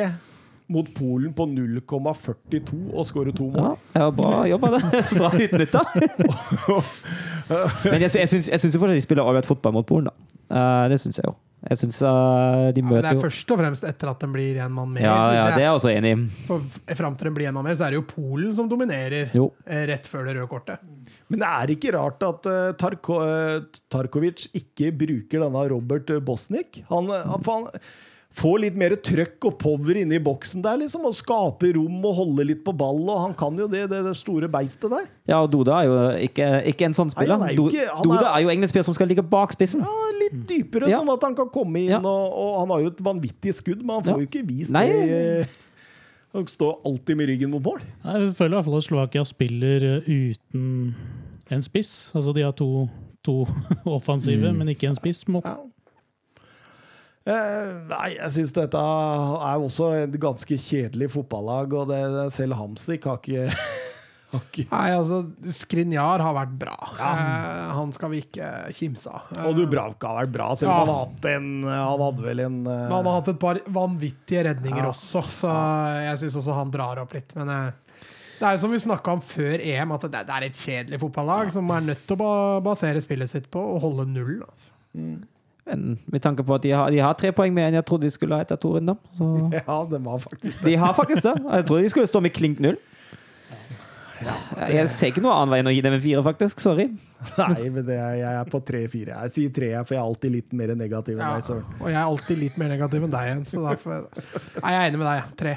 mot 0.70 0.86
Polen 0.94 1.32
på 1.34 1.44
0,42 1.50 2.94
og 2.94 3.02
skårer 3.08 3.34
to 3.34 3.48
mål. 3.50 3.72
ja, 3.98 4.06
bra 4.14 4.44
jobba, 4.46 4.68
det. 4.76 4.82
Bra 5.18 5.30
utnytta. 5.34 5.82
Men 7.90 8.04
jeg, 8.04 8.10
jeg 8.22 8.30
syns 8.30 8.76
fortsatt 8.78 8.94
de 8.96 9.02
spiller 9.04 9.26
ålreit 9.26 9.48
fotball 9.48 9.74
mot 9.74 9.86
Polen, 9.88 10.10
da. 10.10 10.36
Eh, 10.50 10.84
det 10.92 11.00
syns 11.02 11.18
jeg 11.20 11.26
jo. 11.26 11.34
Jeg 11.60 11.76
syns 11.76 11.98
de 12.00 12.06
Ja, 12.08 12.70
men 12.86 13.02
det 13.02 13.10
er 13.10 13.18
jo 13.18 13.24
først 13.26 13.50
og 13.52 13.58
fremst 13.60 13.82
etter 13.84 14.08
at 14.14 14.22
den 14.22 14.30
blir 14.32 14.62
en 14.64 14.72
mann 14.72 14.94
mer. 14.94 15.02
Ja, 15.04 15.16
ja, 15.36 15.42
det 15.52 15.60
er 15.60 15.66
jeg 15.66 15.74
også 15.76 15.90
enig 15.92 16.14
i. 16.14 16.94
Fram 16.96 17.18
til 17.20 17.28
den 17.28 17.34
blir 17.36 17.50
en 17.50 17.58
mann 17.58 17.66
mer, 17.68 17.76
så 17.76 17.84
er 17.88 17.92
det 17.92 17.98
jo 18.00 18.06
Polen 18.08 18.54
som 18.56 18.70
dominerer 18.70 19.34
Jo. 19.36 19.50
eh, 19.66 19.82
rett 19.90 20.08
før 20.08 20.24
det 20.30 20.38
røde 20.38 20.48
kortet. 20.48 20.80
Men 21.30 21.38
det 21.44 21.48
er 21.48 21.70
ikke 21.76 21.92
rart 21.94 22.22
at 22.26 22.46
eh, 22.50 22.72
Tarko, 22.80 23.20
eh, 23.22 23.60
Tarkovic 23.92 24.48
ikke 24.58 24.90
bruker 24.98 25.44
denne 25.46 25.66
Robert 25.70 26.10
Bosnik. 26.26 26.80
Han, 26.90 27.06
eh, 27.14 27.22
han, 27.30 27.44
han 27.46 27.68
får 28.40 28.60
litt 28.62 28.76
mer 28.78 28.92
trøkk 29.02 29.46
og 29.48 29.54
power 29.58 29.98
inne 30.02 30.14
i 30.18 30.22
boksen 30.22 30.62
der, 30.62 30.76
liksom, 30.82 31.02
og 31.08 31.14
skaper 31.18 31.72
rom 31.78 31.96
og 32.06 32.12
holder 32.18 32.46
litt 32.50 32.60
på 32.66 32.74
ball. 32.78 33.00
Og 33.10 33.22
han 33.28 33.32
kan 33.38 33.56
jo 33.58 33.66
det, 33.70 33.84
det, 33.90 34.02
det 34.06 34.16
store 34.18 34.50
beistet 34.50 34.90
der. 34.90 35.06
Ja, 35.30 35.40
og 35.42 35.48
Doda 35.54 35.80
er 35.80 35.88
jo 35.88 35.96
ikke, 36.28 36.50
ikke 36.74 36.86
en 36.90 36.94
sånn 36.98 37.10
spiller. 37.14 37.38
Nei, 37.42 37.54
er 37.54 37.62
ikke- 37.62 37.86
er- 37.88 38.04
Doda 38.06 38.28
er 38.34 38.44
jo 38.44 38.50
egentlig 38.52 38.68
en 38.70 38.74
spiller 38.74 38.90
som 38.90 38.98
skal 38.98 39.10
ligge 39.10 39.26
bak 39.26 39.54
spissen. 39.54 39.82
Ja, 39.86 40.12
litt 40.20 40.44
dypere, 40.50 40.90
Ja. 40.90 40.98
sånn 41.02 41.10
at 41.14 41.22
han 41.26 41.34
kan 41.38 41.50
komme 41.50 41.76
inn. 41.82 41.90
Ja. 41.94 42.02
Og, 42.02 42.38
og 42.44 42.52
han 42.64 42.74
har 42.74 42.80
jo 42.86 42.92
et 42.94 43.02
vanvittig 43.02 43.54
skudd, 43.58 43.82
men 43.86 43.96
han 44.00 44.04
får 44.06 44.14
Ja. 44.14 44.18
jo 44.22 44.26
ikke 44.30 44.46
vist 44.50 44.70
Nei. 44.74 44.86
det. 44.90 45.10
eh, 45.46 45.46
Han 46.32 46.44
står 46.46 46.76
alltid 46.86 47.16
med 47.18 47.26
ryggen 47.26 47.50
mot 47.50 47.60
mål. 47.66 47.80
Jeg 48.04 48.28
føler 48.38 48.52
i 48.52 48.54
hvert 48.60 48.66
fall 48.68 48.76
at 48.78 48.84
Slovakia 48.86 49.24
spiller 49.26 49.82
eh, 49.96 50.04
uten 50.06 50.94
en 51.50 51.62
spiss. 51.62 52.12
Altså 52.14 52.32
de 52.36 52.42
har 52.46 52.52
to, 52.56 52.88
to 53.26 53.40
offensive, 53.96 54.52
men 54.56 54.68
ikke 54.72 54.88
en 54.90 54.98
spiss. 54.98 55.24
måte. 55.28 55.50
Ja. 55.52 55.66
Eh, 57.30 57.72
nei, 57.90 58.06
jeg 58.16 58.32
syns 58.38 58.54
dette 58.56 58.80
er 58.80 59.60
også 59.60 59.90
et 60.06 60.14
ganske 60.22 60.56
kjedelig 60.56 61.10
fotballag, 61.12 61.74
og 61.76 61.90
det, 61.92 62.00
selv 62.34 62.56
Hamsik 62.58 63.04
har 63.10 63.20
ikke, 63.22 63.50
Okay. 64.30 64.62
Nei, 64.70 64.92
altså, 64.94 65.24
Skrinjar 65.50 66.22
har 66.22 66.34
vært 66.36 66.52
bra. 66.60 66.76
Eh, 67.02 67.70
han 67.74 67.90
skal 67.96 68.12
vi 68.12 68.20
ikke 68.22 68.46
kimse 68.78 69.10
av. 69.10 69.24
Eh, 69.34 69.48
Og 69.50 69.56
Dubravka 69.58 70.06
har 70.12 70.20
vært 70.20 70.34
bra, 70.36 70.46
selv 70.54 70.70
om 70.70 70.76
Ja. 70.76 70.76
han 70.84 70.92
har 70.92 71.00
hatt 71.08 71.26
en 71.32 71.48
Han 71.66 72.04
hadde 72.04 72.22
vel 72.28 72.42
en 72.44 72.58
uh... 72.62 72.76
Han 72.92 73.08
har 73.10 73.16
hatt 73.16 73.30
et 73.32 73.40
par 73.42 73.58
vanvittige 73.66 74.44
redninger 74.46 74.84
Ja. 74.84 74.92
også, 74.92 75.24
så 75.34 75.50
jeg 76.06 76.20
syns 76.22 76.36
også 76.44 76.54
han 76.60 76.70
drar 76.70 77.02
opp 77.02 77.16
litt. 77.18 77.34
Men 77.40 77.50
eh, 77.50 77.89
det 78.40 78.46
er 78.48 78.56
jo 78.56 78.62
som 78.64 78.72
vi 78.72 78.78
snakka 78.80 79.12
om 79.12 79.20
før 79.20 79.60
EM, 79.60 79.92
at 79.92 80.06
det 80.08 80.22
det 80.30 80.36
er 80.38 80.46
et 80.48 80.56
kjedelig 80.56 81.00
fotballag 81.02 81.52
som 81.52 81.68
er 81.76 81.84
nødt 81.92 82.06
til 82.08 82.22
å 82.24 82.30
basere 82.64 83.02
spillet 83.04 83.28
sitt 83.30 83.50
på 83.52 83.60
å 83.60 83.78
holde 83.82 84.06
null. 84.08 84.38
Altså. 84.48 84.72
Men 85.70 85.82
med 86.10 86.22
tanke 86.24 86.42
på 86.42 86.56
at 86.56 86.64
de 86.64 86.70
har, 86.74 86.88
de 86.90 86.98
har 87.04 87.14
tre 87.20 87.30
poeng 87.36 87.52
mer 87.54 87.68
enn 87.68 87.76
jeg 87.78 87.84
trodde 87.86 88.08
de 88.08 88.10
skulle 88.14 88.34
ha 88.34 88.42
etter 88.46 88.56
to 88.58 88.72
runder. 88.78 88.96
Så 89.14 89.28
Ja, 89.60 89.76
de 89.92 90.00
var 90.08 90.18
faktisk 90.24 90.62
det. 90.62 90.70
de 90.72 90.78
har 90.80 90.96
faktisk 90.96 91.22
det. 91.28 91.34
Jeg 91.44 91.66
trodde 91.68 91.82
de 91.84 91.92
skulle 91.92 92.10
stå 92.10 92.22
med 92.24 92.32
klink 92.34 92.58
null. 92.64 92.80
Jeg 94.68 94.88
ser 94.92 95.08
ikke 95.14 95.22
noe 95.24 95.32
annen 95.32 95.52
vei 95.54 95.58
enn 95.62 95.68
å 95.70 95.72
gi 95.72 95.80
dem 95.84 95.94
en 95.96 96.02
fire, 96.04 96.20
faktisk. 96.26 96.60
Sorry. 96.60 96.84
Nei, 97.38 97.68
men 97.72 97.86
det 97.88 97.96
er, 97.96 98.16
jeg 98.20 98.38
er 98.42 98.50
på 98.52 98.58
tre-fire. 98.68 99.14
Jeg 99.24 99.32
sier 99.32 99.52
tre, 99.56 99.70
for 99.88 99.96
jeg 99.96 100.00
er 100.02 100.08
alltid 100.10 100.34
litt 100.34 100.52
mer 100.60 100.74
negativ 100.76 101.16
enn 101.16 101.22
Ja. 101.24 101.30
deg. 101.38 101.46
Søren. 101.46 101.64
Og 101.80 101.86
jeg 101.88 101.96
er 101.96 102.02
alltid 102.10 102.38
litt 102.42 102.58
mer 102.60 102.68
negativ 102.74 103.06
enn 103.06 103.14
deg 103.14 103.30
igjen, 103.30 103.44
så 103.48 103.62
derfor 103.64 104.02
Nei, 104.60 104.74
jeg 104.74 104.80
er 104.82 104.90
enig 104.90 105.00
med 105.00 105.08
deg. 105.08 105.30
Tre. 105.40 105.54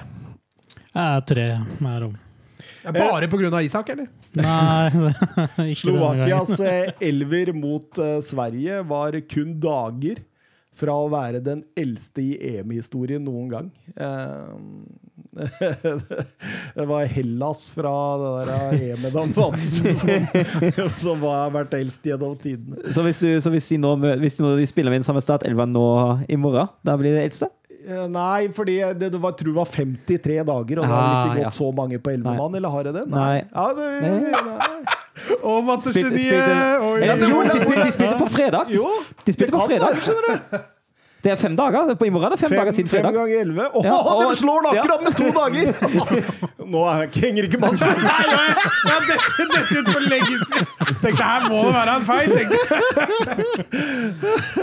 Jeg 0.93 1.03
er 1.17 1.25
tre 1.33 1.47
mer 1.83 2.07
om. 2.07 2.15
Bare 2.85 3.29
på 3.31 3.39
grunn 3.41 3.53
av 3.53 3.63
Isak, 3.65 3.93
eller? 3.93 4.09
Nei, 4.37 4.89
det 4.93 5.13
er 5.13 5.71
ikke. 5.71 5.79
Slovakias 5.85 6.59
eh, 6.59 6.91
elver 7.09 7.53
mot 7.57 7.99
eh, 8.01 8.19
Sverige 8.25 8.83
var 8.89 9.17
kun 9.29 9.57
dager 9.63 10.21
fra 10.77 10.95
å 10.97 11.09
være 11.11 11.41
den 11.45 11.61
eldste 11.77 12.23
i 12.23 12.57
EM-historien 12.57 13.21
noen 13.23 13.49
gang. 13.51 13.71
Eh, 13.93 14.53
det 16.77 16.85
var 16.89 17.05
Hellas 17.09 17.65
fra 17.73 17.93
det 18.21 18.31
der 18.49 18.75
EM-et 18.89 19.15
vant, 19.15 19.39
som, 19.69 20.17
som 21.01 21.25
har 21.25 21.53
vært 21.53 21.73
eldst 21.77 22.05
gjennom 22.05 22.35
tidene. 22.41 22.81
Så 22.93 23.05
hvis, 23.05 23.21
du, 23.23 23.31
så 23.41 23.53
hvis, 23.53 23.69
de, 23.73 23.79
nå, 23.81 23.95
hvis 24.21 24.37
de, 24.37 24.45
nå, 24.45 24.55
de 24.59 24.69
spiller 24.69 24.93
med 24.93 25.01
den 25.01 25.07
samme 25.07 25.23
startelva 25.25 25.67
nå 25.69 25.87
i 26.29 26.37
morgen, 26.39 26.69
da 26.85 26.97
blir 26.99 27.17
det 27.17 27.27
eldste? 27.29 27.49
Eh, 27.83 28.07
Nei, 28.07 28.47
fordi 28.55 28.77
det, 28.99 29.09
du 29.11 29.17
var, 29.19 29.31
tror 29.39 29.51
det 29.51 29.57
var 29.59 29.69
53 29.73 30.37
dager, 30.47 30.79
og 30.79 30.83
det 30.83 30.89
har 30.89 31.01
vel 31.01 31.09
Ah, 31.13 31.23
ikke 31.25 31.35
gått 31.35 31.43
ja. 31.43 31.53
så 31.57 31.71
mange 31.75 31.99
på 31.99 32.11
11 32.13 32.35
mann, 32.37 32.55
eller 32.55 32.69
har 32.69 32.83
det 32.87 32.93
det? 32.99 33.05
Nei. 33.11 33.43
Ja, 33.53 33.65
det, 33.73 33.87
nei. 34.01 34.19
Spilte- 35.13 35.61
mattegeniet! 35.67 36.21
jo, 37.29 37.41
de 37.43 37.59
spilte, 37.61 37.83
de 37.85 37.91
spilte 37.91 38.15
på 38.17 38.29
fredag! 38.33 38.71
Jo, 38.73 38.87
De 39.25 39.33
spilte 39.35 39.51
på 39.53 39.65
fredag. 39.67 40.63
Det 41.23 41.31
er 41.31 41.37
fem 41.39 41.53
dager. 41.55 41.93
På 41.95 42.05
I 42.05 42.09
morgen 42.11 42.27
er 42.27 42.35
det 42.35 42.39
fem, 42.41 42.51
dager 42.51 42.71
siden 42.75 42.89
fredag. 42.91 43.13
fem 43.13 43.15
ganger 43.21 43.39
11. 43.45 43.67
Åh, 43.79 43.85
Ja, 43.85 43.93
og- 43.95 44.23
de 44.31 44.35
slår 44.41 44.59
den 44.65 44.73
ja. 44.75 44.81
akkurat 44.81 45.01
med 45.03 45.13
to 45.15 45.27
dager! 45.31 45.65
Nå 46.73 46.81
er, 46.89 47.07
henger 47.13 47.43
ikke 47.47 47.59
Mats 47.61 47.81
Nei, 47.83 47.93
nei, 47.95 48.49
ja, 48.89 48.97
dette, 49.07 49.45
dette 49.53 49.73
ut 49.79 49.87
for 49.93 50.01
lenge 50.11 50.35
siden. 50.41 50.65
Tenkte 51.03 51.23
her 51.23 51.41
må 51.51 51.57
det 51.67 51.73
være 51.75 51.93
en 51.95 52.05
feil. 52.07 52.29
tenkte. 52.37 52.59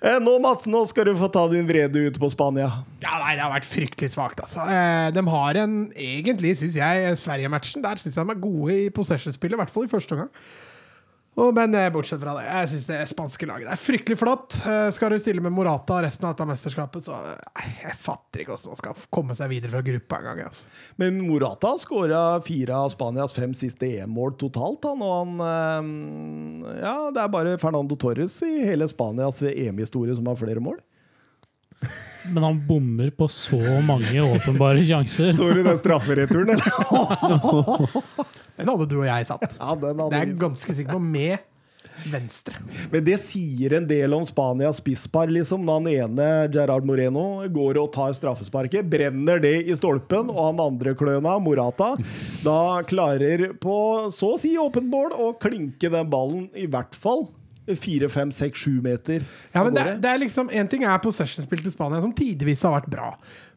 Eh, 0.00 0.16
Nå, 0.24 0.32
Mats, 0.40 0.64
nå 0.70 0.80
skal 0.88 1.04
du 1.10 1.12
få 1.18 1.28
ta 1.32 1.42
din 1.52 1.66
vrede 1.68 2.00
ut 2.08 2.16
på 2.20 2.28
Spania. 2.32 2.70
Ja, 3.04 3.18
nei, 3.20 3.34
Det 3.36 3.42
har 3.44 3.52
vært 3.52 3.66
fryktelig 3.68 4.10
svakt. 4.14 4.40
Altså. 4.40 4.64
Eh, 4.64 5.10
de 5.12 5.22
har 5.28 5.58
en 5.60 5.74
egentlig, 5.92 6.54
syns 6.56 6.76
jeg, 6.78 7.16
Sverige-matchen. 7.20 7.82
Der 7.84 8.00
syns 8.00 8.16
jeg 8.16 8.24
de 8.26 8.32
er 8.32 8.40
gode 8.40 8.78
i 8.86 8.88
possession-spillet, 8.96 9.58
i 9.58 9.60
hvert 9.60 9.72
fall 9.74 9.84
i 9.84 9.92
første 9.92 10.16
omgang. 10.16 10.30
Og, 11.40 11.54
men 11.56 11.74
eh, 11.78 11.88
bortsett 11.92 12.20
fra 12.20 12.34
det, 12.36 12.44
jeg 12.48 12.70
syns 12.72 12.88
det 12.90 12.98
spanske 13.08 13.46
laget 13.48 13.70
er 13.72 13.80
fryktelig 13.80 14.18
flott. 14.20 14.58
Eh, 14.68 14.88
skal 14.92 15.14
du 15.14 15.20
stille 15.22 15.44
med 15.44 15.54
Morata 15.56 15.96
og 15.96 16.04
resten 16.04 16.26
av 16.28 16.34
dette 16.34 16.48
mesterskapet, 16.50 17.06
så 17.06 17.16
eh, 17.16 17.70
jeg 17.86 17.96
fatter 17.96 18.42
ikke 18.42 18.52
hvordan 18.52 18.74
man 18.74 18.80
skal 18.82 19.06
komme 19.16 19.36
seg 19.38 19.52
videre 19.52 19.72
fra 19.72 19.82
gruppa 19.86 20.20
engang. 20.20 20.42
Altså. 20.50 20.68
Men 21.00 21.22
Morata 21.24 21.72
skåra 21.80 22.22
fire 22.44 22.82
av 22.84 22.92
Spanias 22.92 23.36
fem 23.36 23.56
siste 23.56 23.88
EM-mål 23.88 24.36
totalt. 24.40 24.84
Han, 24.90 25.04
og 25.06 25.16
han 25.16 26.68
Ja, 26.80 26.94
det 27.14 27.22
er 27.22 27.32
bare 27.32 27.56
Fernando 27.60 27.96
Torres 28.00 28.36
i 28.44 28.52
hele 28.66 28.88
Spanias 28.90 29.40
EM-historie 29.46 30.16
som 30.18 30.28
har 30.28 30.38
flere 30.40 30.62
mål. 30.62 30.80
Men 32.34 32.42
han 32.44 32.58
bommer 32.66 33.10
på 33.16 33.28
så 33.32 33.60
mange 33.86 34.20
åpenbare 34.22 34.84
sjanser. 34.84 35.32
Så 35.32 35.48
du 35.54 35.62
den 35.64 35.78
straffereturen, 35.80 36.50
eller? 36.56 38.06
Den 38.60 38.68
hadde 38.68 38.86
du 38.90 38.98
og 38.98 39.06
jeg 39.08 39.24
satt. 39.24 39.54
Ja, 39.56 39.72
den 39.72 40.02
Det 40.02 40.18
er 40.18 40.26
jeg 40.26 40.36
ganske 40.36 40.74
sikker 40.76 40.98
på, 40.98 41.00
med 41.00 41.38
venstre. 42.12 42.58
Men 42.92 43.04
det 43.06 43.16
sier 43.22 43.74
en 43.78 43.86
del 43.88 44.12
om 44.16 44.24
Spanias 44.28 44.80
spisspar, 44.82 45.32
liksom. 45.32 45.64
Når 45.64 45.80
han 45.80 45.88
ene, 45.90 46.28
Gerard 46.52 46.84
Moreno, 46.88 47.24
går 47.48 47.80
og 47.80 47.90
tar 47.96 48.12
straffesparket, 48.16 48.84
brenner 48.92 49.40
det 49.42 49.54
i 49.64 49.76
stolpen, 49.78 50.28
og 50.32 50.40
han 50.50 50.62
andre 50.64 50.94
kløna, 50.98 51.38
Morata, 51.40 51.94
da 52.44 52.60
klarer 52.88 53.50
på 53.60 53.74
så 54.14 54.34
å 54.36 54.40
si 54.40 54.54
åpent 54.60 54.92
mål 54.92 55.16
å 55.16 55.32
klinke 55.40 55.92
den 55.92 56.12
ballen 56.12 56.48
i 56.52 56.68
hvert 56.70 56.96
fall 56.96 57.30
fire, 57.78 58.08
fem, 58.10 58.32
seks, 58.34 58.64
sju 58.64 58.80
meter. 58.84 59.22
Ja, 59.52 59.62
men 59.66 59.76
det, 59.76 59.84
det 60.02 60.10
er 60.10 60.18
liksom, 60.22 60.50
En 60.52 60.68
ting 60.70 60.82
er 60.86 60.98
possession-spill 61.02 61.62
til 61.64 61.74
Spania, 61.74 62.00
som 62.02 62.14
tidvis 62.16 62.64
har 62.66 62.74
vært 62.78 62.90
bra. 62.92 63.12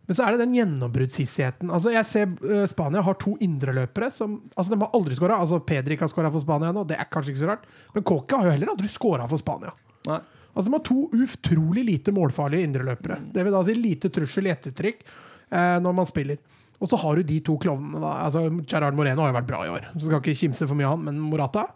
Men 0.06 0.18
så 0.18 0.26
er 0.26 0.36
det 0.36 0.44
den 0.44 0.56
gjennombruddshissigheten. 0.58 1.72
Altså, 1.72 1.94
jeg 1.94 2.08
ser 2.10 2.32
eh, 2.52 2.66
Spania 2.68 3.04
har 3.06 3.16
to 3.22 3.38
indreløpere 3.44 4.10
som 4.12 4.42
altså, 4.52 4.74
De 4.74 4.80
har 4.82 4.96
aldri 4.98 5.16
skåra. 5.16 5.40
Altså, 5.40 5.62
Pedrik 5.64 6.04
har 6.04 6.12
skåra 6.12 6.32
for 6.34 6.44
Spania 6.44 6.74
nå, 6.76 6.84
det 6.90 6.98
er 7.00 7.08
kanskje 7.12 7.34
ikke 7.34 7.44
så 7.46 7.52
rart. 7.54 7.68
Men 7.96 8.06
Kåke 8.10 8.40
har 8.40 8.50
jo 8.50 8.56
heller 8.58 8.74
aldri 8.74 8.92
skåra 8.92 9.28
for 9.32 9.42
Spania. 9.42 9.72
Nei. 10.10 10.20
Altså, 10.54 10.68
De 10.68 10.74
har 10.76 10.84
to 10.86 11.06
utrolig 11.16 11.86
lite 11.88 12.14
målfarlige 12.14 12.68
indreløpere. 12.68 13.22
Det 13.34 13.46
vil 13.46 13.56
da 13.56 13.64
si 13.66 13.78
lite 13.80 14.12
trussel 14.14 14.50
i 14.50 14.54
ettertrykk 14.54 15.06
eh, 15.08 15.78
når 15.82 15.96
man 16.02 16.10
spiller. 16.10 16.42
Og 16.84 16.90
så 16.92 17.00
har 17.00 17.16
du 17.16 17.24
de 17.24 17.40
to 17.48 17.56
klovnene. 17.64 18.02
da 18.04 18.18
Altså, 18.26 18.44
Gerard 18.68 18.98
Moreno 18.98 19.24
har 19.24 19.32
jo 19.32 19.38
vært 19.40 19.50
bra 19.50 19.64
i 19.64 19.72
år, 19.72 19.88
så 19.96 20.10
skal 20.10 20.20
ikke 20.20 20.36
kimse 20.42 20.68
for 20.68 20.76
mye 20.76 20.90
av 20.90 20.98
han. 20.98 21.08
Men 21.08 21.24
Morata 21.32 21.70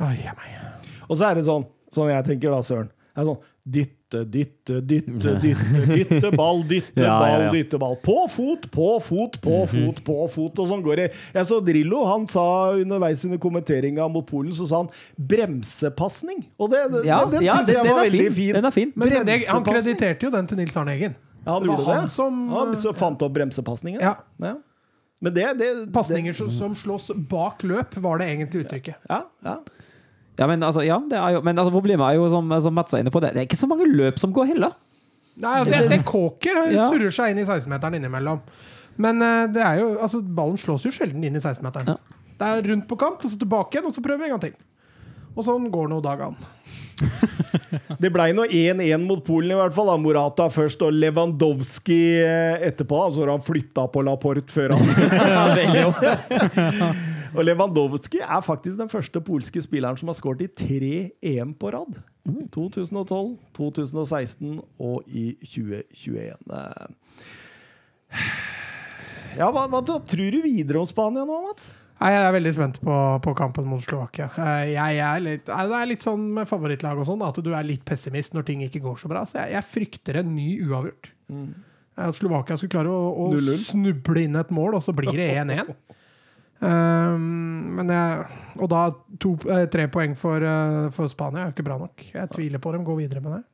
Ai, 0.00 0.16
meg. 0.16 0.79
Og 1.10 1.18
så 1.18 1.30
er 1.32 1.40
det 1.40 1.46
sånn, 1.48 1.66
sånn 1.92 2.12
jeg 2.14 2.26
tenker 2.30 2.54
da, 2.54 2.62
Søren. 2.64 2.88
Det 3.10 3.24
er 3.24 3.26
sånn 3.26 3.40
dytte, 3.70 4.20
dytte, 4.32 4.76
dytte, 4.88 5.32
dytte, 5.42 5.80
dytte 5.90 6.30
ball, 6.38 6.62
dytte 6.66 7.02
Ja, 7.04 7.10
ja, 7.10 7.16
ball, 7.20 7.42
ja. 7.44 7.50
dytte 7.54 7.78
ball. 7.82 7.96
På 8.02 8.14
fot, 8.32 8.64
på 8.72 8.86
fot, 9.04 9.36
på 9.44 9.58
fot, 9.70 9.98
på 10.06 10.16
fot. 10.32 10.62
Og 10.62 10.70
sånn 10.70 10.82
går 10.86 11.02
det. 11.02 11.08
Jeg 11.34 11.48
så 11.50 11.58
Drillo, 11.66 12.00
han 12.08 12.24
sa 12.30 12.44
underveis 12.78 13.22
under 13.28 13.38
kommenteringa 13.42 14.06
mot 14.10 14.26
Polen, 14.30 14.54
så 14.56 14.66
sa 14.70 14.80
han 14.84 14.88
bremsepasning. 15.50 16.44
Og 16.58 16.70
det, 16.72 16.80
det, 16.94 17.02
Ja, 17.10 17.20
den 17.26 17.44
syns 17.44 17.68
jeg 17.74 17.82
den 17.82 17.90
var 17.92 18.02
veldig 18.06 18.24
fin. 18.24 18.38
fin. 18.38 18.54
Den 18.56 18.70
er 18.70 18.74
fin. 18.74 18.92
Men 18.96 19.12
det, 19.28 19.38
han 19.50 19.66
krediterte 19.66 20.26
jo 20.26 20.32
den 20.34 20.48
til 20.50 20.60
Nils 20.62 20.76
Arne 20.80 20.96
Eggen. 20.96 21.14
Ja, 21.44 21.54
han 21.56 21.62
Det 21.64 21.70
var 21.74 21.86
han 21.94 22.08
det. 22.08 22.14
som, 22.16 22.40
han 22.52 22.74
så 22.76 22.92
fant 22.96 23.22
opp 23.24 23.36
bremsepasningen. 23.36 24.00
Ja. 24.04 24.16
Ja. 24.42 24.56
Men 25.20 25.34
det, 25.36 25.46
det, 25.60 25.68
det 25.84 25.92
Pasninger 25.92 26.32
som, 26.36 26.48
som 26.52 26.74
slås 26.76 27.10
bak 27.28 27.62
løp, 27.68 27.96
var 28.00 28.18
det 28.22 28.30
egentlig 28.32 28.64
uttrykket. 28.64 29.02
Ja, 29.08 29.22
ja. 29.44 29.58
Ja, 30.40 30.46
men 30.48 30.62
altså, 30.64 30.80
ja, 30.86 30.96
det 31.10 31.18
er 31.20 31.30
jo, 31.36 31.40
men 31.44 31.58
altså, 31.60 31.72
problemet 31.74 32.06
er 32.08 32.14
jo, 32.16 32.24
som, 32.32 32.48
som 32.64 32.72
Mats 32.76 32.94
er 32.96 33.02
inne 33.04 33.12
på, 33.12 33.20
det, 33.20 33.34
det 33.36 33.42
er 33.42 33.46
ikke 33.50 33.58
så 33.60 33.68
mange 33.68 33.84
løp 33.90 34.16
som 34.22 34.32
går 34.32 34.46
heller. 34.54 34.72
Nei, 35.40 35.52
altså, 35.60 35.72
jeg 35.76 35.84
ser 35.90 36.00
Kåke 36.08 36.52
Ja. 36.72 36.86
surrer 36.92 37.12
seg 37.14 37.26
inn 37.34 37.42
i 37.42 37.46
16-meteren 37.48 37.96
innimellom. 38.00 38.40
Men 39.00 39.14
eh, 39.24 39.44
det 39.52 39.62
er 39.64 39.74
jo, 39.82 39.86
altså, 40.02 40.18
ballen 40.24 40.58
slås 40.60 40.84
jo 40.88 40.92
sjelden 40.92 41.24
inn 41.28 41.36
i 41.36 41.40
16-meteren. 41.44 41.86
Ja. 41.92 41.96
Det 42.40 42.46
er 42.48 42.64
rundt 42.72 42.86
på 42.88 42.96
kant, 43.00 43.20
og 43.24 43.30
så 43.32 43.36
tilbake 43.40 43.76
igjen, 43.76 43.88
og 43.88 43.92
så 43.96 44.00
prøver 44.04 44.20
vi 44.24 44.28
en 44.30 44.34
gang 44.38 44.44
til. 44.48 44.56
Og 45.36 45.44
sånn 45.46 45.68
går 45.72 45.86
nå 45.92 46.00
dagene. 46.04 46.36
Det 48.00 48.08
blei 48.12 48.30
nå 48.36 48.44
1-1 48.48 49.04
mot 49.06 49.20
Polen, 49.24 49.52
i 49.54 49.58
hvert 49.58 49.74
fall. 49.76 49.88
da. 49.92 49.96
Morata 50.00 50.46
først 50.52 50.80
og 50.86 50.92
Lewandowski 50.96 52.00
eh, 52.24 52.56
etterpå. 52.70 52.96
Altså 53.06 53.18
har 53.22 53.30
han 53.34 53.44
flytta 53.44 53.82
på 53.92 53.98
Laporte 54.06 54.50
før 54.52 54.68
han 54.74 54.80
Og 57.36 57.44
Lewandowski 57.46 58.18
er 58.24 58.40
faktisk 58.42 58.78
den 58.80 58.90
første 58.90 59.20
polske 59.22 59.62
spilleren 59.62 59.98
som 60.00 60.10
har 60.10 60.16
skåret 60.18 60.42
i 60.46 60.48
tre 60.50 60.94
EM 61.22 61.52
på 61.54 61.70
rad. 61.74 62.00
2012, 62.54 63.36
2016 63.56 64.56
og 64.82 65.02
i 65.08 65.32
2021. 65.44 66.34
Eh, 66.50 66.96
Ja, 69.38 69.46
hva, 69.54 69.68
hva 69.70 69.78
tror 69.86 70.32
du 70.34 70.40
videre 70.42 70.80
om 70.80 70.88
Spania 70.90 71.22
nå, 71.22 71.36
Mats? 71.44 71.68
Nei, 72.00 72.08
Jeg 72.16 72.24
er 72.26 72.32
veldig 72.34 72.52
spent 72.56 72.78
på, 72.82 72.94
på 73.22 73.34
kampen 73.38 73.68
mot 73.70 73.82
Slovakia. 73.84 74.26
Eh, 74.34 74.72
Jeg, 74.72 74.98
er 75.04 75.20
litt, 75.22 75.44
det 75.46 75.76
er 75.78 75.86
litt 75.86 76.02
sånn 76.02 76.24
med 76.34 76.48
favorittlag 76.50 76.98
og 76.98 77.06
sånn, 77.06 77.22
at 77.22 77.38
du 77.44 77.52
er 77.54 77.66
litt 77.68 77.84
pessimist 77.86 78.34
når 78.34 78.48
ting 78.48 78.64
ikke 78.66 78.82
går 78.82 78.98
så 78.98 79.10
bra. 79.12 79.22
Så 79.28 79.38
jeg, 79.38 79.54
jeg 79.54 79.68
frykter 79.70 80.18
en 80.24 80.34
ny 80.34 80.48
uavgjort. 80.66 81.12
At 82.00 82.16
Slovakia 82.18 82.56
skulle 82.58 82.72
klare 82.74 82.90
å, 82.90 83.30
å 83.30 83.56
snuble 83.62 84.24
inn 84.26 84.38
et 84.40 84.50
mål, 84.54 84.78
og 84.80 84.82
så 84.82 84.94
blir 84.96 85.14
det 85.14 85.30
1-1. 85.44 85.70
Um, 86.60 87.76
men 87.78 87.88
jeg, 87.88 88.24
og 88.60 88.68
da 88.68 88.82
to, 89.22 89.32
eh, 89.48 89.64
tre 89.72 89.86
poeng 89.88 90.12
for, 90.18 90.44
eh, 90.44 90.90
for 90.92 91.08
Spania 91.08 91.46
er 91.46 91.48
jo 91.48 91.54
ikke 91.54 91.68
bra 91.70 91.78
nok. 91.80 92.04
Jeg 92.12 92.30
tviler 92.34 92.60
på 92.60 92.72
dem 92.74 92.84
går 92.84 92.98
videre 93.00 93.24
med 93.24 93.38
det. 93.38 93.44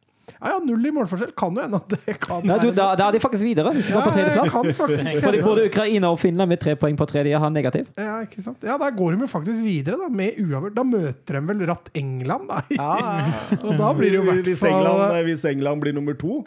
Ja, 0.41 0.51
ja, 0.51 0.57
Null 0.59 0.89
i 0.89 0.91
målforskjell 0.91 1.31
kan 1.39 1.55
jo 1.55 1.63
hende 1.63 1.79
at 1.79 1.93
det 1.93 2.17
kan 2.19 2.43
Nei, 2.45 2.57
du, 2.59 2.73
da, 2.75 2.89
da 2.99 3.07
er 3.07 3.15
de 3.15 3.21
faktisk 3.23 3.47
videre, 3.47 3.71
hvis 3.77 3.87
de 3.89 3.95
går 3.95 4.03
på 4.09 4.11
Ja, 4.11 4.43
tredjeplass. 4.43 5.23
Fordi 5.27 5.43
både 5.45 5.67
Ukraina 5.71 6.11
og 6.11 6.19
Finland 6.19 6.51
med 6.51 6.61
tre 6.65 6.75
poeng 6.81 6.99
på 6.99 7.07
tredje 7.09 7.39
har 7.39 7.53
negativ. 7.55 7.87
Ja, 7.95 8.19
ikke 8.27 8.43
sant? 8.43 8.67
Ja, 8.67 8.75
der 8.83 8.97
går 8.99 9.15
de 9.15 9.23
jo 9.23 9.31
faktisk 9.31 9.63
videre, 9.63 10.01
da, 10.03 10.11
med 10.11 10.41
uavgjort. 10.43 10.75
Da 10.77 10.85
møter 10.89 11.39
de 11.39 11.45
vel 11.53 11.65
ratt 11.71 11.91
England, 11.95 12.51
da. 12.51 12.91
Og 13.63 13.73
da 13.79 13.95
blir 13.95 14.13
det 14.13 14.19
jo 14.19 14.27
hvert 14.27 14.51
hvis, 14.51 14.61
fall 14.65 14.81
England, 14.83 15.17
hvis 15.31 15.47
England 15.53 15.87
blir 15.87 15.97
nummer 15.97 16.19
to. 16.19 16.43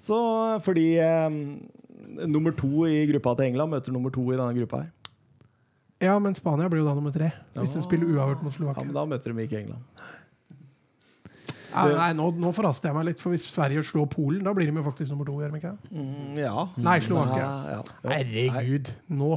Så 0.00 0.20
fordi 0.64 0.86
eh, 1.00 1.28
nummer 2.28 2.52
to 2.56 2.86
i 2.88 3.06
gruppa 3.10 3.34
til 3.40 3.54
England 3.54 3.78
møter 3.78 3.96
nummer 3.96 4.12
to 4.12 4.28
i 4.28 4.36
denne 4.36 4.52
gruppa 4.60 4.84
her. 4.84 4.90
Ja, 6.00 6.14
men 6.22 6.34
Spania 6.34 6.68
blir 6.72 6.80
jo 6.80 6.88
da 6.88 6.94
nummer 6.96 7.12
tre. 7.12 7.28
Hvis 7.58 7.74
de 7.76 7.82
spiller 7.84 8.08
uavgjort 8.14 8.42
mot 8.46 8.54
Slovakia. 8.54 8.80
Ja, 8.80 8.88
men 8.88 8.96
da 8.96 9.04
møter 9.10 9.34
de 9.36 9.44
ikke 9.44 9.58
England. 9.60 9.82
Ja, 11.70 11.84
nei, 11.94 12.08
nå, 12.18 12.24
nå 12.40 12.50
forhaster 12.56 12.88
jeg 12.90 12.96
meg 12.96 13.04
litt, 13.12 13.20
for 13.22 13.30
hvis 13.30 13.44
Sverige 13.46 13.84
slår 13.86 14.08
Polen, 14.10 14.40
da 14.42 14.50
blir 14.56 14.66
de 14.66 14.74
jo 14.74 14.82
faktisk 14.82 15.12
nummer 15.12 15.28
to. 15.28 15.36
Gjør 15.38 15.52
de 15.52 15.60
ikke 15.60 15.70
det? 15.76 16.06
ja. 16.40 16.64
Nei, 16.82 16.96
Slovakia. 17.04 17.44
Ja. 17.44 17.76
Ja. 17.76 18.14
Herregud, 18.16 18.90
nå. 19.20 19.36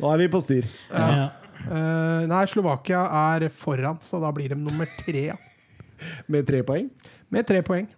Nå 0.00 0.12
er 0.14 0.22
vi 0.22 0.28
på 0.32 0.40
styr. 0.42 0.70
Ja. 0.94 1.26
Eh, 1.62 2.24
nei, 2.30 2.40
Slovakia 2.50 3.02
er 3.36 3.48
foran, 3.54 4.00
så 4.02 4.18
da 4.22 4.30
blir 4.34 4.54
de 4.54 4.58
nummer 4.62 4.88
tre. 5.02 5.26
Med 6.32 6.48
tre 6.48 6.62
poeng. 6.66 6.88
Med 7.30 7.46
tre 7.50 7.60
poeng. 7.66 7.90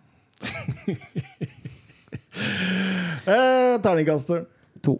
Eh, 3.24 3.76
Terningkaster. 3.80 4.40
To. 4.84 4.98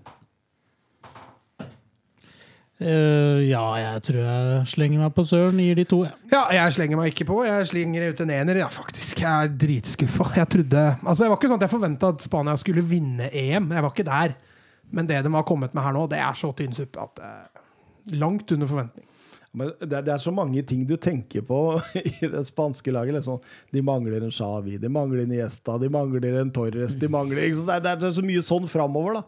Eh, 2.85 3.43
ja, 3.49 3.63
jeg 3.81 4.03
tror 4.09 4.19
jeg 4.21 4.65
slenger 4.75 5.01
meg 5.01 5.15
på 5.17 5.25
Søren, 5.25 5.61
gir 5.63 5.79
de 5.79 5.87
to. 5.89 6.03
jeg. 6.05 6.13
Ja, 6.35 6.43
jeg 6.53 6.75
slenger 6.77 7.01
meg 7.01 7.15
ikke 7.15 7.27
på. 7.31 7.39
Jeg 7.47 7.71
slenger 7.71 8.11
ut 8.11 8.21
en 8.21 8.35
ener. 8.35 8.61
Ja, 8.61 8.69
faktisk. 8.73 9.23
Jeg 9.25 9.31
er 9.31 9.55
dritskuffa. 9.65 10.29
Jeg 10.37 10.51
trodde 10.53 10.83
Altså, 11.01 11.25
det 11.25 11.31
var 11.31 11.39
ikke 11.39 11.51
sånn 11.53 11.63
at 11.63 11.67
jeg 11.67 11.73
forventa 11.73 12.13
at 12.13 12.27
Spania 12.27 12.57
skulle 12.61 12.85
vinne 12.85 13.31
EM. 13.33 13.73
Jeg 13.73 13.87
var 13.87 13.95
ikke 13.95 14.09
der. 14.11 14.37
Men 14.95 15.09
det 15.09 15.23
de 15.25 15.33
har 15.33 15.49
kommet 15.49 15.73
med 15.75 15.83
her 15.83 15.97
nå, 15.97 16.05
det 16.13 16.21
er 16.21 16.37
så 16.39 16.53
tynn 16.57 16.77
suppe 16.77 17.01
at 17.01 17.25
uh, 17.25 17.63
Langt 18.21 18.53
under 18.53 18.69
forventning. 18.69 19.09
Men 19.55 19.71
det, 19.81 20.03
det 20.05 20.13
er 20.13 20.21
så 20.21 20.33
mange 20.35 20.61
ting 20.67 20.83
du 20.85 20.97
tenker 21.01 21.45
på 21.47 21.59
i 22.03 22.29
det 22.29 22.43
spanske 22.51 22.93
laget. 22.93 23.17
Liksom. 23.17 23.41
De 23.73 23.83
mangler 23.87 24.21
en 24.21 24.35
Xavi, 24.35 24.77
de 24.83 24.91
mangler 24.93 25.25
en 25.25 25.33
Iniesta, 25.33 25.79
de 25.81 25.89
mangler 25.89 26.41
en 26.43 26.53
Torres 26.53 26.99
de 27.01 27.09
mangler, 27.09 27.49
det, 27.49 27.79
er, 27.79 27.85
det 27.97 28.11
er 28.11 28.17
så 28.19 28.25
mye 28.27 28.43
sånn 28.45 28.69
framover, 28.69 29.23
da. 29.23 29.25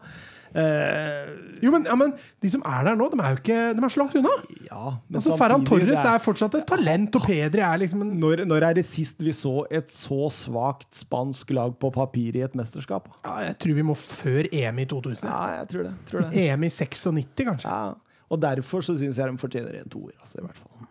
Eh, 0.55 1.27
Jo, 1.61 1.71
men, 1.73 1.83
ja, 1.89 1.95
men 1.97 2.13
de 2.43 2.49
som 2.53 2.61
er 2.69 2.83
der 2.85 2.95
nå, 2.99 3.07
de 3.11 3.17
er 3.19 3.33
jo 3.33 3.39
ikke 3.41 3.57
De 3.75 3.81
er 3.83 3.89
så 3.93 3.99
langt 3.99 4.15
unna. 4.19 4.31
ja, 4.69 4.91
men 5.09 5.17
Altså, 5.19 5.35
Ferran 5.39 5.65
Torres 5.65 5.89
er, 5.97 6.09
er 6.15 6.21
fortsatt 6.23 6.55
et 6.59 6.67
talent, 6.69 7.15
og 7.17 7.25
Pedri 7.27 7.61
er 7.65 7.77
liksom 7.81 8.01
en 8.05 8.13
når, 8.21 8.43
når 8.47 8.65
er 8.69 8.77
det 8.79 8.85
sist 8.87 9.19
vi 9.25 9.33
så 9.35 9.65
et 9.73 9.89
så 9.93 10.29
svakt 10.33 10.93
spansk 10.95 11.51
lag 11.57 11.73
på 11.81 11.91
papir 11.95 12.37
i 12.39 12.43
et 12.45 12.55
mesterskap? 12.55 13.09
ja, 13.25 13.35
Jeg 13.49 13.57
tror 13.59 13.73
vi 13.79 13.87
må 13.89 13.95
før 13.97 14.47
EM 14.51 14.79
i 14.79 14.85
2000. 14.85 15.25
Ja, 15.27 15.41
jeg 15.61 15.67
tror 15.73 15.83
det. 15.89 15.93
Tror 16.11 16.27
det. 16.27 16.45
EM 16.47 16.63
i 16.63 16.69
96, 16.69 17.45
kanskje. 17.51 17.67
Ja. 17.67 17.93
Og 18.29 18.41
derfor 18.43 18.81
så 18.83 18.95
syns 18.99 19.17
jeg 19.17 19.31
de 19.31 19.37
fortjener 19.41 19.81
en 19.81 19.89
toer, 19.89 20.11
altså, 20.21 20.39
i 20.41 20.45
hvert 20.45 20.57
fall. 20.63 20.87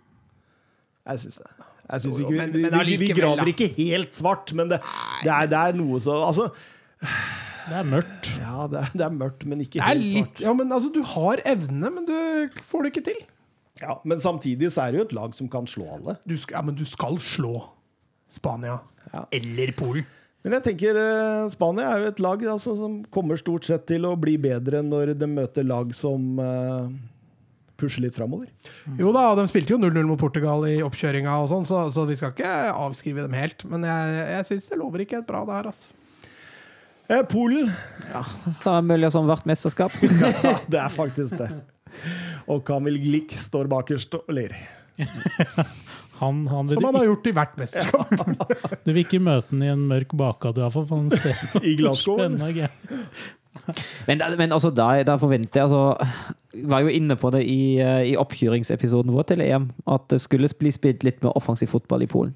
Jeg 1.07 1.21
syns 1.25 1.37
det. 1.43 1.51
Jeg 1.87 2.01
synes 2.03 2.17
Jo, 2.19 2.25
jo, 2.25 2.31
ikke, 2.33 2.39
men- 2.43 2.53
vi, 2.53 2.63
men 2.71 2.87
vi, 2.87 2.97
vi 2.99 3.13
graver 3.15 3.47
ikke 3.53 3.69
helt 3.77 4.15
svart, 4.17 4.51
men 4.59 4.69
det, 4.73 4.81
det, 5.23 5.31
er, 5.31 5.47
det 5.47 5.59
er 5.61 5.77
noe 5.79 6.01
så 6.03 6.17
Altså, 6.27 6.49
Det 7.67 7.75
er 7.81 7.87
mørkt. 7.91 8.29
ja, 8.39 8.67
det 8.71 8.83
er, 8.83 8.91
det 8.95 9.07
er 9.07 9.15
mørkt, 9.15 9.47
men 9.51 9.63
ikke 9.65 9.83
helt 9.83 10.05
litt, 10.05 10.37
svart. 10.37 10.43
ja, 10.45 10.53
men 10.55 10.71
altså, 10.73 10.91
Du 10.95 11.01
har 11.15 11.43
evne, 11.49 11.91
men 11.91 12.07
du 12.07 12.61
får 12.63 12.87
det 12.87 12.93
ikke 12.95 13.07
til. 13.09 13.25
Ja, 13.83 13.99
men 14.09 14.21
samtidig 14.23 14.71
så 14.73 14.87
er 14.87 14.95
det 14.95 15.01
jo 15.01 15.07
et 15.09 15.17
lag 15.17 15.35
som 15.37 15.49
kan 15.53 15.67
slå 15.69 15.89
alle. 15.99 16.15
Du 16.25 16.37
skal, 16.39 16.61
ja, 16.61 16.63
men 16.65 16.79
du 16.79 16.85
skal 16.89 17.19
slå 17.21 17.59
Spania. 18.33 18.79
Ja. 19.13 19.27
Eller 19.35 19.75
Polen. 19.77 20.07
Men 20.47 20.55
jeg 20.61 20.63
tenker 20.69 20.95
eh, 21.01 21.49
Spania 21.51 21.89
er 21.91 22.05
jo 22.05 22.13
et 22.13 22.23
lag 22.23 22.43
altså, 22.53 22.77
som 22.79 23.01
kommer 23.11 23.39
stort 23.41 23.67
sett 23.67 23.83
til 23.91 24.07
å 24.07 24.15
bli 24.19 24.37
bedre 24.39 24.79
når 24.87 25.17
de 25.19 25.27
møter 25.27 25.67
lag 25.67 25.91
som 25.99 26.39
eh, 26.39 26.93
pusher 27.77 28.05
litt 28.05 28.15
framover. 28.15 28.47
Jo 28.99 29.11
da, 29.15 29.27
de 29.39 29.47
spilte 29.51 29.75
jo 29.75 29.81
0-0 29.83 30.07
mot 30.07 30.21
Portugal 30.21 30.63
i 30.71 30.79
oppkjøringa, 30.87 31.35
og 31.43 31.51
sånn, 31.51 31.67
så, 31.69 31.83
så 31.91 32.07
vi 32.07 32.15
skal 32.19 32.31
ikke 32.31 32.53
avskrive 32.73 33.27
dem 33.27 33.35
helt. 33.37 33.67
Men 33.69 33.85
jeg, 33.91 34.21
jeg 34.37 34.49
syns 34.53 34.71
det 34.71 34.81
lover 34.81 35.03
ikke 35.03 35.19
et 35.21 35.29
bra, 35.29 35.43
det 35.49 35.59
her. 35.59 35.71
Altså. 35.75 35.96
Eh, 37.07 37.23
Polen 37.31 37.71
Samme 38.51 38.83
mølja 38.93 39.11
som 39.15 39.29
vårt 39.29 39.47
mesterskap. 39.49 39.95
Ja, 40.21 40.57
det 40.67 40.81
er 40.83 40.93
faktisk 40.93 41.39
det. 41.39 41.51
Og 42.51 42.65
Kamil 42.67 42.99
Glik 43.03 43.35
står 43.39 43.71
bakerst 43.71 44.15
og 44.19 44.27
ler. 44.35 44.55
Han, 46.17 46.47
han 46.49 46.69
vil 46.69 46.79
Som 46.79 46.87
han 46.89 46.97
har 46.97 47.07
gjort 47.11 47.27
i 47.29 47.33
hvert 47.37 47.57
mesterskap. 47.61 48.13
du 48.87 48.93
vil 48.93 49.03
ikke 49.05 49.21
møte 49.23 49.53
han 49.53 49.65
i 49.65 49.73
en 49.73 49.87
mørk 49.91 50.15
bakgate, 50.17 50.63
iallfall. 50.65 50.87
For 50.89 51.03
han 51.03 51.11
ser 51.13 51.61
I 51.71 51.77
Glasgow. 51.79 52.23
spennende. 52.23 52.69
Men, 54.07 54.23
men 54.39 54.53
altså, 54.53 54.71
der, 54.71 55.03
der 55.07 55.21
forventer 55.21 55.61
jeg 55.61 55.69
altså 55.69 56.65
var 56.71 56.85
jo 56.85 56.93
inne 56.93 57.17
på 57.21 57.31
det 57.35 57.43
i, 57.45 57.77
eh, 57.83 58.13
i 58.13 58.17
oppkjøringsepisoden 58.17 59.13
vår 59.13 59.27
til 59.31 59.43
EM, 59.45 59.71
at 59.93 60.07
det 60.13 60.21
skulle 60.23 60.49
bli 60.61 60.73
spilt 60.73 61.05
litt 61.05 61.23
mer 61.25 61.37
offensiv 61.37 61.69
fotball 61.73 62.07
i 62.07 62.11
Polen. 62.11 62.35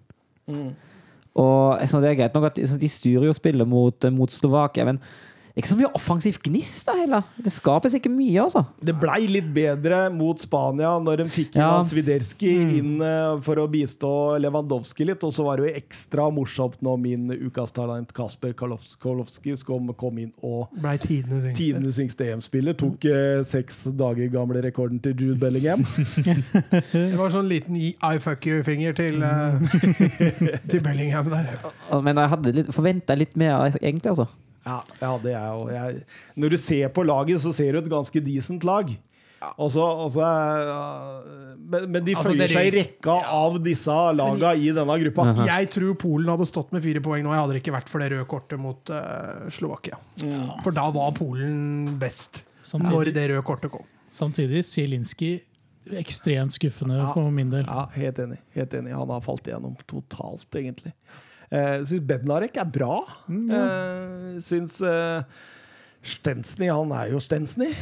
Og 1.35 1.81
jeg 1.81 1.91
det 2.01 2.11
er 2.11 2.15
greit 2.19 2.35
nok 2.35 2.45
at 2.45 2.57
de- 2.57 2.67
styrer 2.89 3.25
jo 3.29 3.33
spillet 3.33 3.69
mot, 3.69 4.05
mot 4.13 4.31
Slovakia, 4.31 4.85
men 4.85 4.99
ikke 5.61 5.73
så 5.73 5.79
mye 5.79 5.91
offensiv 5.97 6.39
gnist 6.45 6.89
da 6.89 6.97
heller. 6.99 7.27
Det 7.41 7.53
skapes 7.53 7.95
ikke 7.97 8.11
mye, 8.13 8.37
altså. 8.43 8.65
Det 8.83 8.95
blei 8.99 9.25
litt 9.31 9.49
bedre 9.55 10.03
mot 10.15 10.41
Spania 10.41 10.93
når 11.03 11.23
de 11.23 11.29
fikk 11.31 11.59
Ja. 11.59 11.71
han 11.79 11.87
mm. 11.87 12.75
inn 12.79 13.05
eh, 13.05 13.37
for 13.45 13.61
å 13.61 13.67
bistå 13.71 14.13
Lewandowski 14.43 15.07
litt. 15.09 15.25
Og 15.27 15.35
så 15.37 15.47
var 15.47 15.61
det 15.61 15.69
jo 15.69 15.83
ekstra 15.83 16.29
morsomt 16.33 16.81
når 16.85 17.01
min 17.03 17.31
ukas 17.47 17.75
talent 17.77 18.13
Kasper 18.17 18.55
Karlovskij 18.57 19.65
kom, 19.67 19.93
kom 19.99 20.19
inn 20.23 20.33
og 20.43 20.71
Blei 20.81 20.97
tidenes 21.01 21.99
yngste. 22.01 22.31
EM-spiller. 22.31 22.77
Tok 22.81 23.05
eh, 23.09 23.41
seks 23.47 23.85
dager 23.99 24.31
gamle 24.33 24.63
rekorden 24.65 25.01
til 25.03 25.17
Jude 25.17 25.39
Bellingham. 25.41 25.85
Det 26.93 27.17
var 27.19 27.33
sånn 27.33 27.49
liten 27.51 27.77
I 27.81 28.19
fuck 28.23 28.47
you-finger 28.47 28.97
til, 28.99 29.23
eh, 29.25 29.81
til 30.71 30.85
Bellingham 30.85 31.31
der. 31.33 31.51
Men 32.05 32.21
jeg 32.21 32.33
hadde 32.35 32.69
forventa 32.75 33.17
litt 33.19 33.37
mer, 33.41 33.69
egentlig, 33.81 34.13
altså. 34.15 34.29
Ja, 34.67 34.81
ja 35.01 35.13
det 35.23 35.33
er 35.37 35.47
jo 35.57 35.69
jeg, 35.73 36.03
Når 36.37 36.51
du 36.53 36.57
ser 36.61 36.91
på 36.93 37.05
laget, 37.07 37.41
så 37.41 37.53
ser 37.57 37.73
du 37.73 37.79
et 37.81 37.89
ganske 37.93 38.21
decent 38.25 38.65
lag. 38.69 38.91
Ja. 39.41 39.55
Også, 39.57 39.81
og 39.81 40.11
så 40.13 40.21
er- 40.21 41.57
men, 41.57 41.87
men 41.93 42.05
de 42.05 42.15
Altså, 42.15 42.35
føyer 42.35 42.51
seg 42.53 42.67
i 42.69 42.73
rekka 42.75 43.15
rekka 43.15 43.31
av 43.33 43.57
disse 43.65 43.95
laga 44.13 44.53
i 44.53 44.73
denne 44.77 44.97
gruppa. 45.01 45.25
Jeg 45.47 45.71
tror 45.73 45.95
Polen 45.97 46.29
hadde 46.29 46.49
stått 46.51 46.73
med 46.73 46.83
fire 46.85 47.01
poeng 47.01 47.25
nå. 47.25 47.33
Jeg 47.33 47.41
hadde 47.41 47.57
det 47.57 47.63
ikke 47.63 47.77
vært 47.79 47.89
for 47.89 48.05
det 48.05 48.11
røde 48.13 48.27
kortet 48.29 48.61
mot 48.61 48.93
uh, 48.93 49.49
Slovakia. 49.49 49.97
For 50.65 50.77
da 50.77 50.91
var 50.93 51.15
Polen 51.17 51.97
best. 52.01 52.45
Når 52.75 53.15
det 53.15 53.31
røde 53.31 53.45
kortet 53.47 53.73
kom. 53.73 53.87
samtidig 54.13 54.65
Zielinski 54.67 55.39
ekstremt 55.97 56.53
skuffende 56.53 57.01
for 57.15 57.31
min 57.33 57.51
del. 57.51 57.65
Ja, 57.65 57.87
helt 57.95 58.19
enig. 58.19 58.39
helt 58.55 58.75
enig. 58.77 58.93
Han 58.95 59.09
har 59.09 59.23
falt 59.25 59.49
igjennom 59.49 59.77
totalt, 59.89 60.47
egentlig. 60.55 60.93
Jeg 61.51 61.87
syns 61.91 62.05
Bednarek 62.07 62.57
er 62.63 62.69
bra. 62.71 63.01
Jeg 63.29 64.43
syns 64.47 64.77
uh, 64.87 65.23
Stensny 66.07 66.69
Han 66.71 66.93
er 66.95 67.11
jo 67.15 67.21
Stensny. 67.23 67.73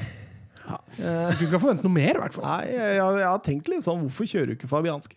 Du 0.69 1.45
skal 1.47 1.61
forvente 1.63 1.85
noe 1.87 1.93
mer, 1.95 2.17
i 2.17 2.21
hvert 2.21 2.35
fall. 2.37 2.45
Nei, 2.45 2.73
jeg, 2.75 2.97
jeg, 2.99 3.19
jeg 3.23 3.29
har 3.29 3.39
tenkt 3.45 3.69
litt 3.73 3.85
sånn 3.87 4.03
Hvorfor 4.05 4.29
kjører 4.29 4.51
du 4.51 4.55
ikke 4.59 4.69
Fabianski? 4.69 5.17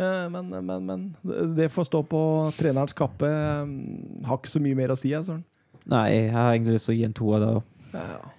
Eh, 0.00 0.24
Men, 0.32 0.48
men, 0.64 0.86
men 0.88 1.54
det 1.58 1.68
får 1.70 1.86
stå 1.90 2.00
på 2.08 2.20
trenerens 2.56 2.94
kappe. 2.96 3.28
Eh, 3.28 4.26
Har 4.26 4.40
ikke 4.40 4.50
så 4.54 4.62
mye 4.64 4.78
mer 4.78 4.94
å 4.94 4.98
si, 4.98 5.10
jeg, 5.12 5.22
Søren. 5.26 5.44
Nei, 5.90 6.06
jeg 6.16 6.32
har 6.34 6.50
egentlig 6.54 6.74
lyst 6.78 6.88
til 6.90 6.94
å 6.94 6.98
gi 6.98 7.06
en 7.06 7.14
toer 7.16 7.44
der. 7.44 7.60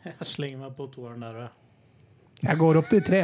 Jeg 0.08 0.28
slenger 0.34 0.62
meg 0.66 0.76
på 0.78 0.88
toeren 0.94 1.24
der 1.24 1.40
òg. 1.46 1.56
Jeg 2.42 2.58
går 2.60 2.80
opp 2.82 2.90
til 2.92 3.04
tre. 3.06 3.24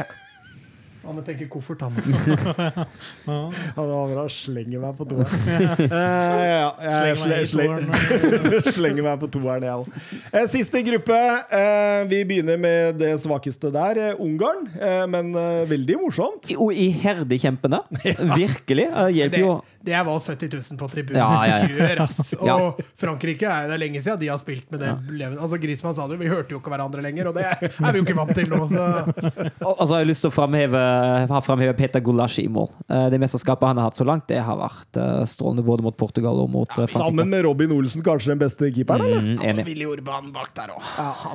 Han 1.06 1.22
tenker 1.24 1.48
koffert, 1.48 1.80
han. 1.80 1.94
Ja, 3.28 3.50
det 3.76 3.92
var 3.92 4.08
bra. 4.12 4.24
Slenger 4.32 4.80
meg 4.82 4.96
på 4.98 5.06
toeren. 5.08 5.86
Eh, 5.88 6.48
ja, 6.48 6.68
jeg 6.82 7.18
Slenger 7.22 7.86
meg 7.88 8.02
sle- 8.02 8.50
sle- 8.58 8.72
slenger 8.76 9.06
meg 9.06 9.20
på 9.22 9.28
toeren, 9.32 9.64
jeg 9.64 9.72
òg. 9.78 10.48
Siste 10.52 10.82
gruppe. 10.86 11.18
Eh, 11.54 12.02
Vi 12.10 12.20
begynner 12.28 12.58
med 12.60 12.98
det 13.00 13.14
svakeste 13.22 13.70
der. 13.74 14.00
eh, 14.10 14.20
Ungarn. 14.20 14.66
Eh, 14.78 15.06
Men 15.08 15.32
eh, 15.36 15.64
veldig 15.70 15.96
morsomt. 16.02 16.50
Og 16.58 16.72
iherdig 16.74 17.40
kjempende. 17.44 17.80
Virkelig. 18.34 18.88
Det 18.92 19.14
hjelper 19.16 19.36
Det, 19.38 19.44
jo. 19.44 19.54
det 19.88 20.02
var 20.08 20.20
70 20.20 20.52
000 20.58 20.78
på 20.82 20.90
tribunen. 20.92 21.20
Ja, 21.20 21.46
ja, 21.46 21.58
ja. 21.94 22.08
Og 22.40 22.48
Ja. 22.48 22.58
Frankrike 22.98 23.46
er 23.48 23.68
det 23.72 23.78
lenge 23.80 24.02
siden 24.04 24.18
de 24.20 24.28
har 24.32 24.38
spilt 24.42 24.68
med 24.72 24.80
det. 24.84 24.92
Altså 25.38 25.58
Grismann 25.60 25.94
sa 25.96 26.06
det 26.08 26.18
jo, 26.18 26.22
vi 26.24 26.28
hørte 26.32 26.52
jo 26.56 26.60
ikke 26.60 26.72
hverandre 26.74 27.02
lenger, 27.04 27.28
og 27.32 27.34
det 27.38 27.44
er 27.48 27.92
vi 27.92 27.98
jo 28.00 28.04
ikke 28.04 28.16
vant 28.18 28.34
til 28.36 28.48
nå. 28.50 28.60
Så. 28.68 28.84
Og 29.64 29.74
og 29.78 29.88
har 29.94 30.02
jeg 30.02 30.08
lyst 30.10 30.24
til 30.24 30.30
å 30.30 30.34
framheve, 30.34 30.80
ha 31.32 31.40
framheve 31.44 31.74
Peter 31.78 32.00
Gulasj 32.04 32.40
i 32.44 32.48
mål. 32.52 32.68
Eh, 32.88 33.06
Det 33.12 33.20
mesterskapet 33.22 33.68
han 33.70 33.80
har 33.80 33.90
hatt 33.90 33.98
så 34.00 34.06
langt, 34.08 34.26
det 34.30 34.40
har 34.44 34.58
vært 34.60 35.00
eh, 35.00 35.22
strålende 35.28 35.64
både 35.66 35.86
mot 35.86 35.96
Portugal 35.96 36.42
og 36.44 36.50
mot 36.52 36.68
ja, 36.70 36.84
Frankrike. 36.86 36.98
Sammen 37.04 37.30
med 37.32 37.44
Robin 37.46 37.72
Olsen, 37.78 38.02
kanskje 38.06 38.34
den 38.34 38.42
beste 38.42 38.70
keeperen, 38.74 39.06
eller? 39.08 39.24
Mm, 39.24 39.34
Ja, 39.42 39.50
enig. 39.52 39.66
Willy 39.70 39.86
Orban 39.88 40.32
bak 40.34 40.54
der 40.58 40.74
òg. 40.76 40.84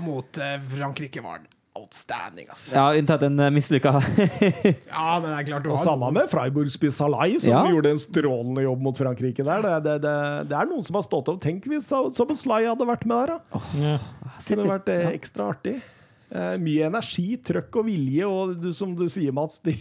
Mot 0.05 0.38
eh, 0.41 0.57
Frankrike 0.75 1.21
var 1.23 1.39
han 1.39 1.49
outstanding, 1.73 2.45
Altså. 2.53 2.69
Ja, 2.75 2.84
unntatt 2.93 3.23
en 3.25 3.39
uh, 3.41 3.47
mislykka 3.49 3.95
Ja, 4.93 5.17
men 5.17 5.25
det 5.25 5.38
er 5.39 5.47
klart 5.47 5.63
du 5.65 5.71
Og 5.71 5.80
har 5.80 5.88
samme 5.88 6.11
med 6.13 6.30
Freiburg-spiss 6.30 6.99
Salai, 7.01 7.39
som 7.41 7.49
Ja. 7.49 7.63
gjorde 7.65 7.89
en 7.95 8.01
strålende 8.01 8.61
jobb 8.67 8.84
mot 8.85 8.97
Frankrike 9.01 9.41
der. 9.47 9.63
Det, 9.65 9.73
det, 9.88 9.95
det, 10.05 10.13
det 10.51 10.57
er 10.59 10.69
noen 10.69 10.85
som 10.85 10.99
har 10.99 11.05
stått 11.07 11.31
opp. 11.34 11.41
Tenk 11.41 11.65
hvis 11.71 11.89
Salai 11.89 12.59
hadde 12.69 12.85
vært 12.85 13.07
med 13.09 13.23
der, 13.23 13.34
da. 13.41 13.63
Ja. 13.81 13.95
Det 14.38 14.53
kunne 14.53 14.69
vært 14.69 14.93
eh, 14.93 15.07
ekstra 15.15 15.49
artig. 15.55 15.80
Eh, 16.32 16.54
mye 16.64 16.88
energi, 16.88 17.36
trøkk 17.45 17.82
og 17.82 17.88
vilje, 17.90 18.28
og 18.28 18.56
du, 18.62 18.72
som 18.74 18.95
du 18.98 19.06
sier, 19.12 19.34
Mats 19.36 19.60
de, 19.66 19.76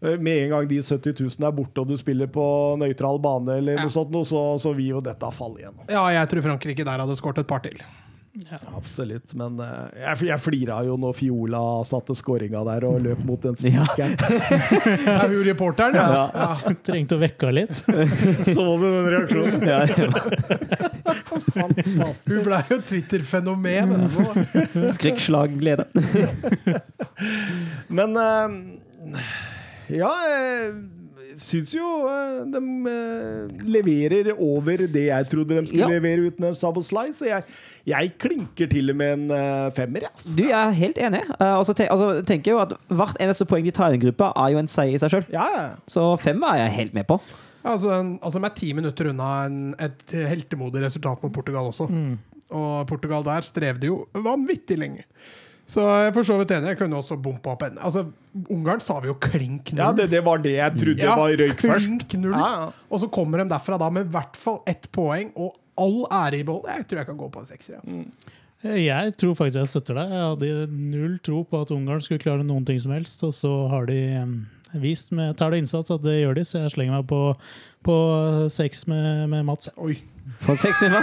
eh, 0.00 0.16
Med 0.16 0.46
en 0.46 0.54
gang 0.54 0.68
de 0.70 0.80
70 0.82 1.20
000 1.20 1.48
er 1.48 1.52
borte, 1.56 1.82
og 1.82 1.90
du 1.90 1.96
spiller 2.00 2.30
på 2.32 2.46
nøytral 2.80 3.20
bane, 3.20 3.58
eller 3.60 3.82
noe 3.82 3.92
sånt, 3.92 4.14
så, 4.28 4.46
så 4.62 4.72
vil 4.76 4.94
jo 4.94 5.04
dette 5.04 5.32
falle 5.36 5.60
igjennom. 5.60 5.84
Ja, 5.92 6.06
jeg 6.16 6.32
tror 6.32 6.46
Frankrike 6.50 6.86
der 6.86 7.04
hadde 7.04 7.18
skåret 7.18 7.42
et 7.44 7.50
par 7.50 7.64
til. 7.66 7.80
Absolutt. 8.76 9.32
Men 9.38 9.60
uh, 9.60 9.86
jeg, 9.96 10.28
jeg 10.28 10.42
flira 10.42 10.80
jo 10.86 10.96
når 11.00 11.16
Fiola 11.16 11.62
satte 11.88 12.16
skåringa 12.16 12.62
der 12.68 12.86
og 12.88 13.00
løp 13.04 13.22
mot 13.26 13.42
den 13.42 13.56
spikeren. 13.58 14.16
Ja, 15.06 15.26
hun 15.28 15.42
reporteren, 15.46 15.96
ja. 15.96 16.26
ja. 16.34 16.74
Trengte 16.86 17.16
å 17.16 17.20
vekke 17.20 17.48
henne 17.48 17.62
litt. 17.62 17.80
Så 18.54 18.64
du 18.80 18.84
den 18.84 19.08
reaksjonen? 19.12 20.14
Fantastisk. 21.54 22.30
Hun 22.30 22.44
ble 22.46 22.60
jo 22.70 22.78
Twitter-fenomen 22.90 23.96
etterpå. 23.96 24.24
skrekkslag 24.96 25.56
glede. 25.60 25.88
Men 27.88 28.16
uh, 28.18 29.24
ja, 29.92 30.12
jeg 30.26 30.70
syns 31.40 31.70
jo 31.76 31.86
eh, 32.10 32.42
de 32.52 32.60
eh, 32.90 33.54
leverer 33.76 34.30
over 34.34 34.84
det 34.90 35.04
jeg 35.08 35.28
trodde 35.32 35.56
de 35.60 35.66
skulle 35.68 35.86
Ja. 35.86 35.88
levere 35.96 36.26
uten 36.30 36.48
en 36.48 36.54
Saboslai, 36.58 37.10
så 37.16 37.26
jeg, 37.28 37.44
jeg 37.86 38.12
klinker 38.22 38.70
til 38.72 38.90
og 38.92 38.96
med 39.00 39.12
en 39.18 39.30
eh, 39.36 39.70
femmer. 39.76 40.06
Altså. 40.12 40.34
Du, 40.38 40.44
jeg 40.48 40.56
er 40.56 40.76
helt 40.78 40.98
enig. 40.98 41.22
Og 41.40 41.64
så 41.68 41.74
te 41.76 41.88
altså, 41.92 42.10
tenker 42.26 42.52
jeg 42.52 42.56
jo 42.58 42.62
at 42.64 42.74
Hvert 42.88 43.18
eneste 43.20 43.46
poeng 43.48 43.64
de 43.66 43.74
tar 43.76 43.90
i 43.92 43.96
den 43.96 44.04
gruppa, 44.06 44.32
er 44.36 44.54
jo 44.54 44.62
en 44.62 44.70
seier 44.70 44.94
i 44.96 45.02
seg 45.02 45.12
sjøl. 45.16 45.26
Ja, 45.34 45.46
ja. 45.56 45.66
Så 45.90 46.06
fem 46.22 46.42
er 46.48 46.62
jeg 46.64 46.76
helt 46.80 46.94
med 46.96 47.06
på. 47.10 47.20
Altså, 47.66 47.90
en, 48.00 48.14
altså 48.22 48.38
De 48.38 48.46
er 48.46 48.54
ti 48.56 48.72
minutter 48.78 49.08
unna 49.10 49.30
en, 49.48 49.58
et 49.82 50.14
heltemodig 50.30 50.84
resultat 50.86 51.22
mot 51.24 51.32
Portugal 51.34 51.72
også. 51.72 51.88
Og 52.54 52.86
Portugal 52.86 53.24
der 53.26 53.42
strevde 53.42 53.88
jo 53.90 54.04
vanvittig 54.14 54.78
lenge. 54.78 55.02
Så 55.66 55.82
jeg 55.82 56.08
er 56.08 56.14
for 56.14 56.26
så 56.26 56.36
vidt 56.38 56.52
enig. 56.54 56.68
Jeg 56.74 56.78
kunne 56.78 57.00
også 57.00 57.16
bompa 57.18 57.56
opp 57.56 57.64
en. 57.66 57.78
Altså, 57.82 58.04
Ungarn 58.54 58.82
sa 58.84 59.00
vi 59.02 59.08
jo 59.10 59.16
klink 59.18 59.72
null. 59.72 59.80
ja 59.82 59.88
det, 59.96 60.06
det 60.12 60.20
var 60.22 60.38
det 60.44 60.52
jeg 60.54 60.76
trodde 60.78 61.08
var 61.18 61.32
røyk 61.40 61.62
først. 61.64 62.16
null. 62.22 62.36
Ja, 62.36 62.50
ja. 62.54 62.66
Og 62.92 63.02
så 63.02 63.08
kommer 63.10 63.42
de 63.42 63.48
derfra 63.50 63.78
da 63.82 63.88
med 63.90 64.06
i 64.06 64.12
hvert 64.14 64.38
fall 64.38 64.60
ett 64.70 64.86
poeng 64.94 65.32
og 65.34 65.56
all 65.80 66.04
ære 66.06 66.40
i 66.40 66.46
behold. 66.46 66.68
Jeg 66.70 66.86
tror 66.86 67.02
jeg 67.02 67.08
kan 67.10 67.18
gå 67.18 67.30
på 67.34 67.42
en 67.42 67.48
sekser. 67.50 67.80
Ja. 67.82 68.76
Jeg 68.76 69.16
tror 69.20 69.34
faktisk 69.36 69.60
jeg 69.60 69.68
støtter 69.74 69.98
deg. 69.98 70.14
Jeg 70.14 70.28
hadde 70.30 70.78
null 70.94 71.18
tro 71.26 71.42
på 71.44 71.60
at 71.66 71.72
Ungarn 71.74 72.00
skulle 72.04 72.22
klare 72.22 72.46
noen 72.46 72.64
ting 72.66 72.78
som 72.82 72.94
helst, 72.94 73.20
og 73.26 73.34
så 73.36 73.52
har 73.72 73.90
de 73.90 73.98
vist 74.80 75.12
med 75.14 75.36
tall 75.38 75.54
og 75.54 75.60
innsats 75.62 75.92
at 75.94 76.02
det 76.04 76.20
gjør 76.20 76.38
de, 76.38 76.44
så 76.46 76.62
jeg 76.64 76.72
slenger 76.74 76.98
meg 76.98 77.06
på, 77.10 77.20
på 77.86 77.96
seks 78.52 78.86
med, 78.90 79.26
med 79.32 79.44
Mats. 79.50 79.70
Oi. 79.76 79.98
For 80.46 80.54
seks 80.58 80.82
i. 80.82 80.88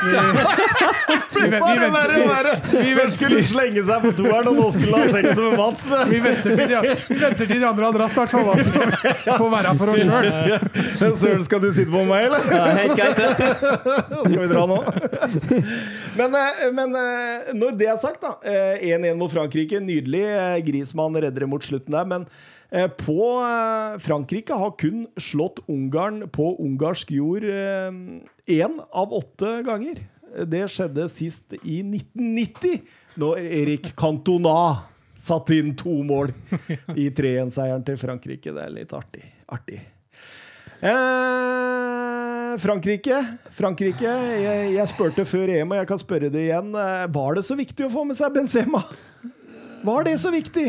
Vi, 1.34 1.48
Bare 1.60 1.88
verre 1.92 2.20
og 2.22 2.30
verre! 2.30 2.52
Vi 2.72 3.06
skulle 3.12 3.42
slenge 3.48 3.82
seg 3.84 4.04
på 4.06 4.12
toeren, 4.16 4.48
og 4.52 4.56
nå 4.60 4.68
skulle 4.76 5.00
han 5.00 5.10
ha 5.10 5.16
sex 5.16 5.40
med 5.40 5.56
Mats. 5.60 5.86
vi, 6.08 6.20
venter 6.24 6.54
til 6.56 6.70
de, 6.70 6.94
vi 7.10 7.18
venter 7.20 7.50
til 7.50 7.60
de 7.60 7.68
andre 7.68 7.88
har 7.88 7.98
dratt, 7.98 8.14
i 8.14 8.20
hvert 8.22 8.32
fall. 8.32 8.48
Altså. 8.54 9.38
Får 9.42 9.52
være 9.56 9.74
for 9.82 9.94
oss 9.94 10.04
sjøl. 10.06 11.18
Søren, 11.20 11.44
skal 11.50 11.64
du 11.64 11.70
sitte 11.76 11.92
på 11.92 12.06
meg, 12.08 12.30
eller? 12.30 12.48
ja 12.54 12.64
helt 12.78 12.96
greit, 13.00 13.18
det. 13.20 13.30
Skal 14.14 14.40
vi 14.40 14.48
dra 14.54 14.64
nå? 14.70 14.80
Men, 16.22 16.40
eh, 16.40 16.64
men 16.80 16.96
eh, 17.02 17.52
når 17.58 17.78
det 17.80 17.88
er 17.92 18.00
sagt, 18.02 18.24
da. 18.24 18.38
eh, 18.48 18.88
1-1 18.94 19.20
mot 19.20 19.34
Frankrike. 19.34 19.82
Nydelig. 19.84 20.24
Grismann 20.70 21.18
redder 21.18 21.44
det 21.44 21.50
mot 21.52 21.66
slutten 21.66 21.98
der. 21.98 22.06
Men 22.08 22.28
eh, 22.30 22.63
på 22.98 23.28
eh, 23.46 24.00
Frankrike 24.02 24.58
har 24.58 24.74
kun 24.82 25.06
slått 25.22 25.62
Ungarn 25.70 26.24
på 26.34 26.56
ungarsk 26.64 27.12
jord 27.14 27.46
én 27.46 28.80
av 28.90 29.14
åtte 29.14 29.60
ganger. 29.68 30.02
Det 30.50 30.64
skjedde 30.74 31.06
sist 31.14 31.54
i 31.62 31.84
1990, 31.86 32.82
når 33.22 33.44
Erik 33.46 33.92
Cantona 34.00 34.90
satte 35.24 35.56
inn 35.56 35.76
to 35.78 36.02
mål 36.04 36.34
i 36.98 37.10
3-1-seieren 37.14 37.86
til 37.86 38.00
Frankrike. 38.02 38.54
Det 38.54 38.64
er 38.66 38.74
litt 38.74 38.96
artig. 38.98 39.28
artig. 39.54 39.80
Eh, 40.84 42.58
Frankrike. 42.60 43.20
Frankrike. 43.56 44.16
Jeg, 44.44 44.72
jeg 44.76 44.92
spurte 44.92 45.24
før 45.28 45.54
EM, 45.54 45.72
og 45.72 45.80
jeg 45.80 45.90
kan 45.94 46.02
spørre 46.02 46.32
det 46.34 46.48
igjen. 46.50 46.74
Eh, 46.76 47.06
var 47.16 47.38
det 47.38 47.46
så 47.48 47.56
viktig 47.60 47.88
å 47.88 47.94
få 47.94 48.04
med 48.10 48.20
seg 48.20 48.34
Benzema? 48.36 48.84
Var 49.84 50.10
det 50.10 50.18
så 50.20 50.34
viktig? 50.34 50.68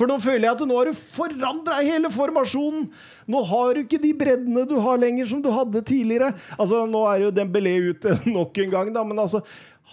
For 0.00 0.08
nå 0.08 0.16
føler 0.24 0.46
jeg 0.46 0.56
at 0.56 0.62
nå 0.64 0.76
har 0.78 0.88
du 0.88 0.96
forandra 0.96 1.82
hele 1.84 2.08
formasjonen. 2.14 2.86
Nå 3.28 3.42
har 3.50 3.76
du 3.76 3.82
ikke 3.82 4.00
de 4.00 4.14
breddene 4.16 4.62
du 4.64 4.78
har 4.80 4.96
lenger 4.96 5.28
som 5.28 5.42
du 5.44 5.50
hadde 5.52 5.82
tidligere. 5.84 6.30
Altså, 6.56 6.86
Nå 6.88 7.02
er 7.10 7.26
jo 7.26 7.34
Dembélé 7.36 7.74
ute 7.90 8.16
nok 8.38 8.62
en 8.64 8.72
gang, 8.72 8.94
da, 8.96 9.04
men 9.04 9.20
altså 9.20 9.44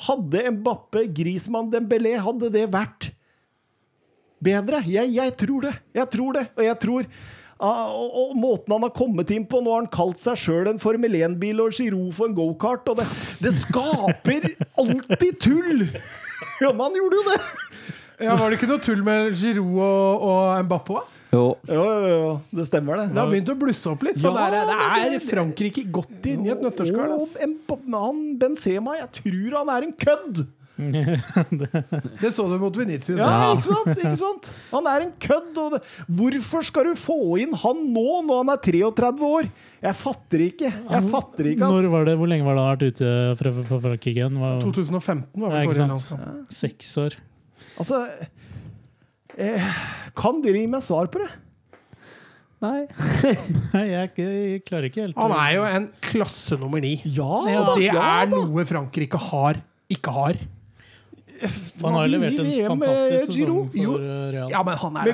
Hadde 0.08 0.46
Mbappe, 0.54 1.08
Grismann, 1.18 1.72
Dembélé 1.74 2.14
Hadde 2.22 2.52
det 2.54 2.68
vært 2.72 3.10
bedre. 4.40 4.80
Jeg, 4.88 5.12
jeg 5.18 5.36
tror 5.44 5.68
det. 5.68 5.76
Jeg 6.00 6.10
tror 6.16 6.40
det. 6.40 6.46
Og 6.56 6.64
jeg 6.64 6.80
tror 6.86 7.12
ah, 7.60 7.92
og, 7.92 8.18
og 8.22 8.40
måten 8.40 8.78
han 8.78 8.88
har 8.88 8.96
kommet 8.96 9.36
inn 9.36 9.48
på 9.50 9.60
Nå 9.60 9.74
har 9.74 9.84
han 9.84 9.92
kalt 9.92 10.24
seg 10.24 10.40
sjøl 10.40 10.72
en 10.72 10.80
Formel 10.80 11.20
1-bil 11.20 11.66
og 11.66 11.76
Giroud 11.76 12.16
for 12.16 12.32
en 12.32 12.38
gokart. 12.38 12.88
Det, 12.96 13.12
det 13.44 13.56
skaper 13.60 14.54
alltid 14.86 15.42
tull! 15.44 15.88
Ja, 16.64 16.72
men 16.72 16.86
han 16.88 17.02
gjorde 17.02 17.20
jo 17.20 17.30
det! 17.34 17.42
Ja, 18.20 18.34
Var 18.40 18.50
det 18.50 18.58
ikke 18.58 18.70
noe 18.72 18.82
tull 18.82 19.04
med 19.06 19.32
Giroud 19.38 19.78
og, 19.78 20.24
og 20.26 20.66
Mbappé? 20.66 21.04
Jo. 21.36 21.44
Jo, 21.68 21.84
jo, 21.84 22.08
jo. 22.14 22.30
Det 22.56 22.66
stemmer, 22.70 22.98
det. 23.02 23.10
Det 23.14 23.20
har 23.20 23.30
begynt 23.30 23.50
å 23.52 23.58
blusse 23.60 23.90
opp 23.92 24.06
litt. 24.08 24.18
Ja, 24.24 24.32
det, 24.34 24.46
er, 24.48 24.70
det 24.72 24.78
det- 25.12 25.18
er 25.20 25.26
Frankrike 25.28 25.84
godt 25.94 26.30
inn 26.32 26.46
i 26.48 26.54
et 26.54 26.62
nøtteskall. 26.64 27.12
Og 27.18 27.26
altså. 27.28 27.50
Mbappé- 27.52 28.04
han 28.08 28.22
Benzema, 28.42 28.96
jeg 29.04 29.12
tror 29.22 29.58
han 29.60 29.74
er 29.76 29.90
en 29.90 29.94
kødd! 30.06 30.46
Det 32.22 32.30
så 32.36 32.44
du 32.50 32.58
mot 32.62 32.76
Venezia. 32.78 33.16
Ja, 33.18 33.28
Ja. 33.28 33.54
ikke 33.56 33.66
sant? 33.66 33.98
ikke 33.98 34.18
sant? 34.22 34.50
Han 34.72 34.86
er 34.90 35.06
en 35.08 35.14
kødd. 35.20 35.58
Og 35.58 35.72
det. 35.74 35.80
Hvorfor 36.20 36.66
skal 36.68 36.90
du 36.92 36.94
få 37.00 37.16
inn 37.42 37.54
han 37.58 37.80
nå, 37.94 38.04
når 38.28 38.44
han 38.44 38.52
er 38.54 38.62
33 38.62 39.26
år? 39.26 39.50
Jeg 39.84 39.96
fatter 39.98 40.44
ikke. 40.48 40.70
Jeg 40.72 41.08
fatter 41.12 41.50
ikke, 41.54 41.66
Når 41.66 41.90
var 41.94 42.06
det, 42.06 42.18
hvor 42.22 42.30
lenge 42.30 42.46
var 42.46 42.58
det 42.60 42.66
han 42.66 42.76
vært 42.76 42.88
ute 42.94 43.14
fra, 43.42 43.54
fra 43.72 43.80
Frankrike? 43.88 44.30
Var, 44.38 44.62
2015 44.62 45.42
var 45.42 45.50
Ja, 45.50 45.56
vel 45.58 45.72
forrige 45.74 45.90
gang. 46.22 46.46
Seks 46.54 46.94
år. 47.02 47.18
Altså 47.78 48.00
eh, 49.38 49.68
Kan 50.18 50.42
dere 50.46 50.64
gi 50.64 50.68
meg 50.72 50.86
svar 50.88 51.10
på 51.14 51.22
det? 51.24 51.30
Nei. 52.64 52.88
Nei, 53.76 53.84
jeg, 53.92 54.10
ikke- 54.10 54.28
jeg 54.34 54.62
klarer 54.66 54.88
ikke 54.90 55.04
helt 55.06 55.18
Han 55.22 55.34
er 55.38 55.52
jo 55.60 55.66
en 55.70 55.84
klasse 56.02 56.58
nummer 56.58 56.82
ni. 56.82 56.96
Ja, 57.06 57.44
Ja. 57.52 57.60
da! 57.68 57.76
Det 57.78 57.84
ja, 57.92 58.06
er 58.24 58.32
da. 58.32 58.40
noe 58.48 58.66
Frankrike 58.66 59.20
har, 59.30 59.60
ikke 59.94 60.14
har. 60.16 60.40
Han 61.84 61.94
har 61.94 62.08
levert 62.10 62.40
en 62.42 62.48
fantastisk 62.66 63.28
sesong 63.36 63.68
for 63.70 64.00
Real. 64.34 64.48
Ja, 64.50 64.64
men 64.66 64.74
han 64.82 64.96
er 64.98 65.12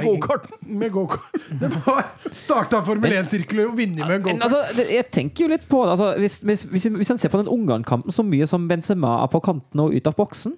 Med 0.64 0.94
gokart. 0.96 1.26
Det 1.60 1.68
var 1.84 2.06
starta 2.32 2.80
Formel 2.88 3.12
1-sirkelet 3.20 3.68
og 3.68 3.76
vunnet 3.76 4.00
med 4.08 4.16
en 4.22 4.24
gokart. 4.30 4.46
altså, 4.48 4.86
jeg 4.88 5.10
tenker 5.12 5.44
jo 5.44 5.50
litt 5.52 5.68
på 5.68 5.82
det. 5.84 5.98
Altså, 5.98 6.14
hvis, 6.24 6.40
hvis, 6.48 6.64
hvis, 6.72 6.88
hvis 6.96 7.12
han 7.12 7.20
ser 7.20 7.34
på 7.34 7.44
den 7.44 7.52
Ungarn-kampen, 7.52 8.16
så 8.16 8.24
mye 8.24 8.48
som 8.48 8.70
Benzema 8.72 9.18
er 9.26 9.28
på 9.36 9.44
kanten 9.44 9.84
og 9.84 9.92
ut 10.00 10.08
av 10.08 10.16
boksen, 10.16 10.56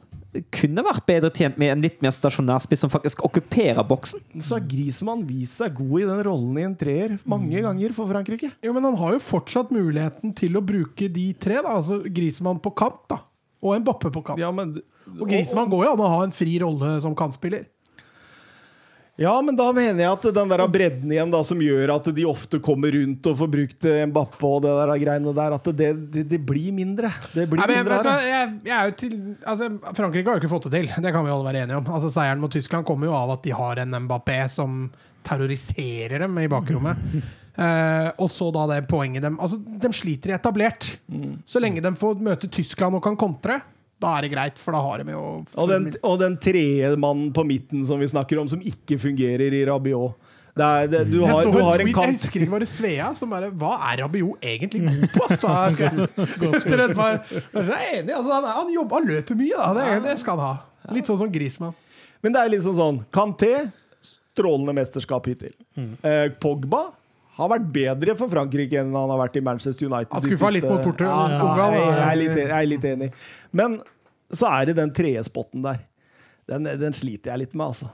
kunne 0.54 0.84
vært 0.86 1.06
bedre 1.08 1.32
tjent 1.34 1.60
med 1.62 1.74
en 1.74 1.84
litt 1.84 2.02
mer 2.04 2.14
stasjonær 2.16 2.64
spiss 2.64 2.84
som 2.86 2.92
faktisk 2.94 3.24
okkuperer 3.28 3.86
boksen. 3.88 4.24
Så 4.42 4.58
har 4.58 4.66
Griezmann 4.70 5.24
vist 5.28 5.62
seg 5.62 5.78
god 5.78 5.96
i 6.02 6.08
den 6.10 6.24
rollen 6.28 6.60
i 6.60 6.66
en 6.68 6.76
treer 6.80 7.16
mange 7.30 7.62
ganger 7.66 7.96
for 7.96 8.10
Frankrike. 8.12 8.52
Jo, 8.66 8.74
men 8.76 8.88
han 8.90 9.00
har 9.00 9.16
jo 9.16 9.24
fortsatt 9.24 9.72
muligheten 9.76 10.36
til 10.38 10.58
å 10.60 10.64
bruke 10.66 11.10
de 11.12 11.30
tre. 11.40 11.62
da 11.62 11.78
Altså 11.78 12.02
Griezmann 12.06 12.62
på 12.64 12.74
kant 12.76 13.02
da 13.12 13.22
og 13.66 13.74
en 13.76 13.86
Bappe 13.86 14.12
på 14.14 14.22
kant. 14.26 14.42
Ja, 14.42 14.52
men, 14.54 14.76
Og 15.16 15.26
Griezmann 15.30 15.72
går 15.72 15.88
jo 15.88 15.94
an 15.96 16.04
å 16.06 16.12
ha 16.12 16.20
en 16.26 16.36
fri 16.36 16.58
rolle 16.62 16.98
som 17.04 17.16
kantspiller. 17.18 17.66
Ja, 19.16 19.34
men 19.42 19.56
da 19.56 19.70
mener 19.72 20.04
jeg 20.04 20.12
at 20.12 20.26
den 20.36 20.52
der 20.52 20.64
bredden 20.68 21.12
igjen 21.14 21.32
da, 21.32 21.40
som 21.48 21.62
gjør 21.64 21.94
at 21.96 22.10
de 22.18 22.26
ofte 22.28 22.60
kommer 22.64 22.92
rundt 22.98 23.30
og 23.32 23.38
får 23.40 23.52
brukt 23.54 23.86
Mbappé 23.86 24.26
Mbappe 24.26 24.50
og 24.50 24.62
det 24.66 24.74
der 24.80 25.02
greiene 25.02 25.34
der, 25.36 25.56
at 25.56 25.70
det, 25.78 25.90
det, 26.12 26.26
det 26.34 26.40
blir 26.44 26.74
mindre. 26.76 27.12
Det 27.34 27.48
blir 27.50 27.62
Nei, 27.62 27.70
jeg, 27.72 27.86
mindre 27.86 28.16
jeg, 28.26 28.52
jeg 28.66 28.76
er 28.76 28.92
jo 28.92 28.96
til, 29.00 29.16
altså, 29.46 29.70
Frankrike 29.96 30.30
har 30.30 30.38
jo 30.38 30.44
ikke 30.44 30.52
fått 30.52 30.70
det 30.70 30.82
til. 30.82 30.92
Det 31.06 31.14
kan 31.16 31.26
vi 31.26 31.34
alle 31.34 31.48
være 31.48 31.64
enige 31.66 31.80
om. 31.80 31.90
Altså, 31.96 32.12
Seieren 32.14 32.42
mot 32.42 32.54
Tyskland 32.54 32.88
kommer 32.88 33.10
jo 33.10 33.16
av 33.18 33.36
at 33.38 33.44
de 33.46 33.56
har 33.56 33.82
en 33.84 34.00
Mbappé 34.06 34.40
som 34.52 34.86
terroriserer 35.26 36.22
dem 36.26 36.38
i 36.42 36.50
bakrommet. 36.52 37.08
Uh, 37.56 38.12
og 38.24 38.30
så 38.32 38.50
da 38.52 38.66
det 38.74 38.82
poenget 38.90 39.24
dem 39.24 39.38
Altså, 39.40 39.58
de 39.58 39.92
sliter 39.96 40.34
i 40.34 40.36
etablert. 40.38 40.92
Mm. 41.08 41.40
Så 41.48 41.62
lenge 41.64 41.84
de 41.84 41.94
får 41.98 42.20
møte 42.26 42.52
Tyskland 42.52 43.00
og 43.00 43.04
kan 43.06 43.18
kontre, 43.20 43.62
da 44.04 44.12
er 44.18 44.26
det 44.26 44.32
greit, 44.34 44.60
for 44.62 44.76
da 44.76 44.82
har 44.84 45.02
de 45.02 45.14
jo 45.16 45.24
Og 45.56 45.70
den, 45.72 45.90
og 46.04 46.20
den 46.20 46.36
tredje 46.42 46.92
mannen 47.00 47.32
på 47.36 47.46
midten 47.48 47.86
som 47.88 48.02
vi 48.02 48.10
snakker 48.12 48.42
om, 48.42 48.50
som 48.52 48.62
ikke 48.62 48.98
fungerer 49.02 49.56
i 49.56 49.64
Rabiot. 49.68 50.18
Det 50.56 50.64
er, 50.64 50.86
det, 50.88 51.00
du, 51.12 51.18
jeg, 51.20 51.28
har, 51.28 51.48
du 51.52 51.58
har 51.60 51.82
en 51.82 51.82
tweet, 51.82 51.90
jeg 51.90 51.96
kant 51.98 52.22
husker 52.22 52.44
ikke 52.46 52.54
var 52.54 52.64
det 52.64 52.68
Svea 52.72 53.08
som 53.20 53.34
bare 53.34 53.50
Hva 53.60 53.74
er 53.90 53.98
Rabiot 54.06 54.46
egentlig 54.48 54.86
god 54.86 55.10
på? 55.12 55.26
skal 55.36 55.82
jeg 55.82 56.54
etter 56.62 56.84
et 56.86 56.94
par 56.96 57.18
Jeg 57.28 57.66
er 57.66 57.98
enig. 57.98 58.14
Altså, 58.16 58.30
han, 58.38 58.48
han 58.62 58.72
jobber, 58.72 59.02
han 59.02 59.10
løper 59.10 59.40
mye, 59.40 59.58
da. 59.60 59.72
Det, 59.76 59.98
det 60.06 60.14
skal 60.22 60.40
han 60.40 60.46
ha. 60.46 60.94
Litt 60.96 61.12
sånn 61.12 61.20
som 61.20 61.34
Grismann. 61.34 61.76
Men 62.24 62.36
det 62.38 62.44
er 62.46 62.54
liksom 62.56 62.78
sånn 62.78 63.02
Kanté, 63.14 63.52
strålende 64.36 64.78
mesterskap 64.80 65.28
hittil. 65.28 65.52
Eh, 65.76 66.30
Pogba 66.40 66.86
har 67.36 67.50
vært 67.52 67.66
bedre 67.76 68.16
for 68.20 68.32
Frankrike 68.32 68.80
enn 68.82 68.94
han 68.96 69.12
har 69.12 69.20
vært 69.26 69.36
i 69.40 69.44
Manchester 69.44 69.88
United. 69.90 70.14
Han 70.16 70.24
skuffa 70.24 70.52
litt 70.56 70.64
mot 70.70 70.84
Porto- 70.86 71.04
Ja, 71.10 71.26
ja, 71.30 71.68
jeg, 71.74 71.82
jeg, 71.84 72.06
er 72.08 72.20
litt, 72.22 72.38
jeg 72.46 72.56
er 72.62 72.70
litt 72.72 72.88
enig. 72.92 73.10
Men 73.52 73.80
så 74.32 74.48
er 74.56 74.70
det 74.72 74.78
den 74.80 74.94
tredje 74.96 75.24
spotten 75.28 75.66
der. 75.66 75.82
Den, 76.50 76.64
den 76.80 76.94
sliter 76.96 77.34
jeg 77.34 77.44
litt 77.46 77.56
med, 77.58 77.68
altså. 77.74 77.90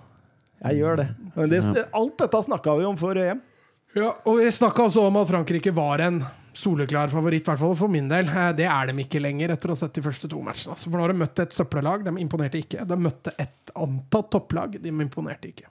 Jeg 0.62 0.78
gjør 0.84 1.00
det. 1.02 1.08
Men 1.36 1.50
det, 1.50 1.62
alt 1.98 2.18
dette 2.22 2.44
snakka 2.46 2.76
vi 2.78 2.86
om 2.86 2.98
før 3.00 3.18
EM. 3.24 3.42
Ja, 3.98 4.12
og 4.30 4.38
Vi 4.40 4.52
snakka 4.54 4.86
også 4.88 5.08
om 5.10 5.18
at 5.20 5.28
Frankrike 5.28 5.74
var 5.76 6.00
en 6.06 6.22
soleklar 6.56 7.10
favoritt, 7.12 7.44
i 7.48 7.50
hvert 7.52 7.60
fall 7.64 7.76
for 7.80 7.92
min 7.92 8.08
del. 8.12 8.28
Eh, 8.30 8.52
Det 8.60 8.68
er 8.70 8.92
de 8.92 9.04
ikke 9.04 9.20
lenger 9.24 9.54
etter 9.56 9.72
å 9.72 9.76
ha 9.76 9.82
sett 9.82 9.98
de 9.98 10.04
første 10.06 10.30
to 10.32 10.40
matchene. 10.44 10.76
Altså, 10.76 10.88
For 10.92 11.00
nå 11.00 11.06
har 11.08 11.14
de 11.16 11.20
møtt 11.24 11.40
et 11.44 11.56
søppellag, 11.56 12.04
de 12.06 12.14
imponerte 12.22 12.60
ikke. 12.62 12.86
De 12.88 12.98
møtte 13.00 13.34
et 13.40 13.74
antatt 13.76 14.30
topplag, 14.36 14.78
de 14.84 14.94
imponerte 14.94 15.50
ikke. 15.50 15.68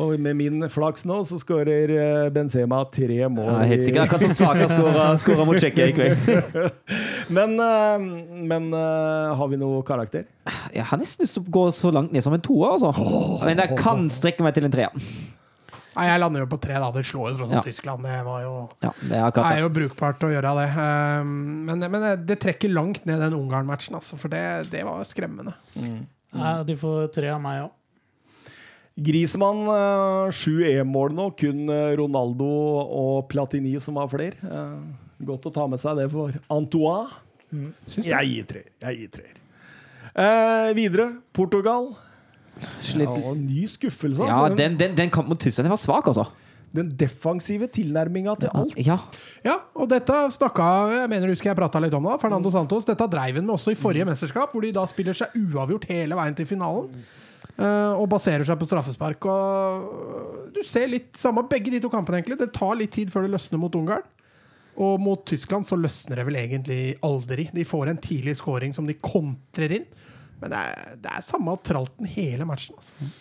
Og 0.00 0.16
med 0.18 0.34
min 0.36 0.64
flaks 0.72 1.04
nå, 1.06 1.20
så 1.28 1.36
skårer 1.38 1.92
eh, 1.94 2.30
Benzema 2.34 2.80
tre 2.90 3.28
mål. 3.30 3.46
Jeg 3.46 3.60
er 3.60 3.70
helt 3.70 3.84
sikkert. 3.84 4.14
sikker. 4.16 4.48
Akkurat 4.50 4.70
som 4.72 4.80
Saka 4.80 5.18
skåra- 5.22 5.46
mot 5.48 5.60
Tsjekkia 5.60 5.86
i 5.86 5.94
kveld. 5.94 6.72
Men, 7.36 7.54
eh, 7.62 8.08
men 8.44 8.66
eh, 8.74 9.34
har 9.38 9.48
vi 9.48 9.56
noe 9.60 9.84
karakter? 9.86 10.26
Jeg 10.74 10.84
har 10.90 10.98
nesten 11.00 11.24
lyst 11.24 11.38
til 11.38 11.46
å 11.46 11.54
gå 11.56 11.62
så 11.72 11.92
langt 11.94 12.12
ned 12.12 12.24
som 12.26 12.34
en 12.36 12.42
toer, 12.44 12.74
altså. 12.74 12.90
Men 13.46 13.62
jeg 13.62 13.78
kan 13.80 14.04
strekke 14.12 14.44
meg 14.44 14.56
til 14.58 14.66
en 14.68 14.74
treer. 14.74 15.06
Nei, 15.94 16.08
Jeg 16.10 16.20
lander 16.20 16.42
jo 16.42 16.48
på 16.50 16.58
tre, 16.58 16.74
da. 16.82 16.90
Det 16.92 17.04
slår 17.06 17.30
jo 17.30 17.36
tross 17.38 17.52
alt 17.52 17.60
Ja. 17.60 17.62
Tyskland. 17.68 18.02
Det 18.04 18.18
var 18.26 18.42
jo 18.42 18.54
Ja, 18.82 18.90
det 18.98 19.20
er 19.22 19.38
er 19.46 19.60
jo 19.62 19.70
brukbart 19.78 20.26
å 20.26 20.32
gjøre 20.34 20.52
det. 20.58 20.66
Men, 21.70 21.78
men 21.94 22.08
det, 22.26 22.40
trekker 22.42 22.72
langt 22.74 23.06
ned 23.06 23.22
den 23.22 23.36
Ungarn-matchen, 23.38 23.94
altså, 23.94 24.18
for 24.18 24.28
det, 24.34 24.42
det 24.74 24.82
var 24.84 25.06
skremmende. 25.06 25.54
Nei, 25.78 26.52
de 26.66 26.74
får 26.76 27.12
tre 27.14 27.30
av 27.30 27.40
meg 27.40 27.62
òg. 27.68 27.72
Griezmann 28.94 29.64
eh, 29.66 30.32
sju 30.34 30.60
EM-mål 30.68 31.14
nå. 31.16 31.30
Kun 31.38 31.66
eh, 31.72 31.94
Ronaldo 31.98 32.50
og 32.84 33.24
Platini 33.32 33.74
som 33.82 33.98
har 33.98 34.10
flere. 34.12 34.38
Eh, 34.46 35.24
godt 35.26 35.50
å 35.50 35.54
ta 35.54 35.66
med 35.70 35.82
seg 35.82 35.98
det 35.98 36.08
for 36.12 36.36
Antoine. 36.52 37.22
Jeg 37.98 38.30
gir 38.30 38.46
treer. 38.50 38.70
Jeg 38.86 39.00
gir 39.00 39.10
treer. 39.18 39.40
Eh, 40.14 40.70
videre, 40.78 41.08
Portugal. 41.34 41.90
Slitt. 42.78 43.10
Ja, 43.10 43.34
ny 43.34 43.66
skuffelse. 43.66 44.22
Ja, 44.22 44.44
altså. 44.44 44.58
den, 44.62 44.78
den, 44.78 44.94
den 44.94 45.10
kampen 45.10 45.34
mot 45.34 45.42
Tyskland 45.42 45.72
var 45.72 45.80
svak, 45.82 46.06
altså. 46.12 46.28
den 46.74 46.92
defensive 46.98 47.66
tilnærminga 47.66 48.36
til 48.44 48.54
alt. 48.54 48.78
Ja. 48.78 49.00
Ja, 49.46 49.56
og 49.74 49.90
dette 49.90 50.14
snakka 50.34 50.68
Jeg 51.00 51.10
mener 51.10 51.26
du 51.26 51.34
husker 51.34 51.50
jeg 51.50 51.58
prata 51.58 51.82
litt 51.82 51.94
om 51.98 52.06
det. 52.06 52.14
Fernando 52.22 52.50
Santos. 52.54 52.86
Dette 52.86 53.10
dreiv 53.10 53.40
han 53.40 53.46
med 53.46 53.56
også 53.56 53.74
i 53.74 53.78
forrige 53.78 54.06
mesterskap, 54.06 54.54
hvor 54.54 54.62
de 54.62 54.70
da 54.74 54.86
spiller 54.90 55.18
seg 55.18 55.34
uavgjort 55.34 55.90
hele 55.90 56.18
veien 56.18 56.38
til 56.38 56.46
finalen. 56.50 56.94
Eh, 57.56 57.92
og 57.92 58.08
baserer 58.12 58.46
seg 58.46 58.58
på 58.60 58.68
straffespark. 58.68 59.28
Og 59.30 60.50
du 60.54 60.62
ser 60.66 60.90
litt 60.92 61.14
samme 61.20 61.46
begge 61.50 61.72
de 61.74 61.82
to 61.84 61.90
kampene, 61.92 62.20
egentlig. 62.20 62.40
Det 62.42 62.52
tar 62.56 62.76
litt 62.80 62.94
tid 62.94 63.12
før 63.12 63.26
det 63.26 63.34
løsner 63.36 63.60
mot 63.62 63.78
Ungarn. 63.78 64.06
Og 64.74 64.98
mot 64.98 65.20
Tyskland 65.28 65.66
så 65.68 65.78
løsner 65.78 66.18
det 66.18 66.26
vel 66.26 66.40
egentlig 66.40 66.80
aldri. 67.06 67.48
De 67.54 67.66
får 67.66 67.92
en 67.92 68.00
tidlig 68.02 68.38
scoring 68.40 68.74
som 68.74 68.88
de 68.88 68.96
kontrer 68.98 69.76
inn. 69.78 69.84
Men 70.40 70.50
det 70.50 70.62
er, 70.64 70.96
det 71.04 71.12
er 71.12 71.22
samme 71.24 71.54
tralten 71.62 72.08
hele 72.10 72.46
matchen. 72.48 72.74
Altså. 72.80 73.12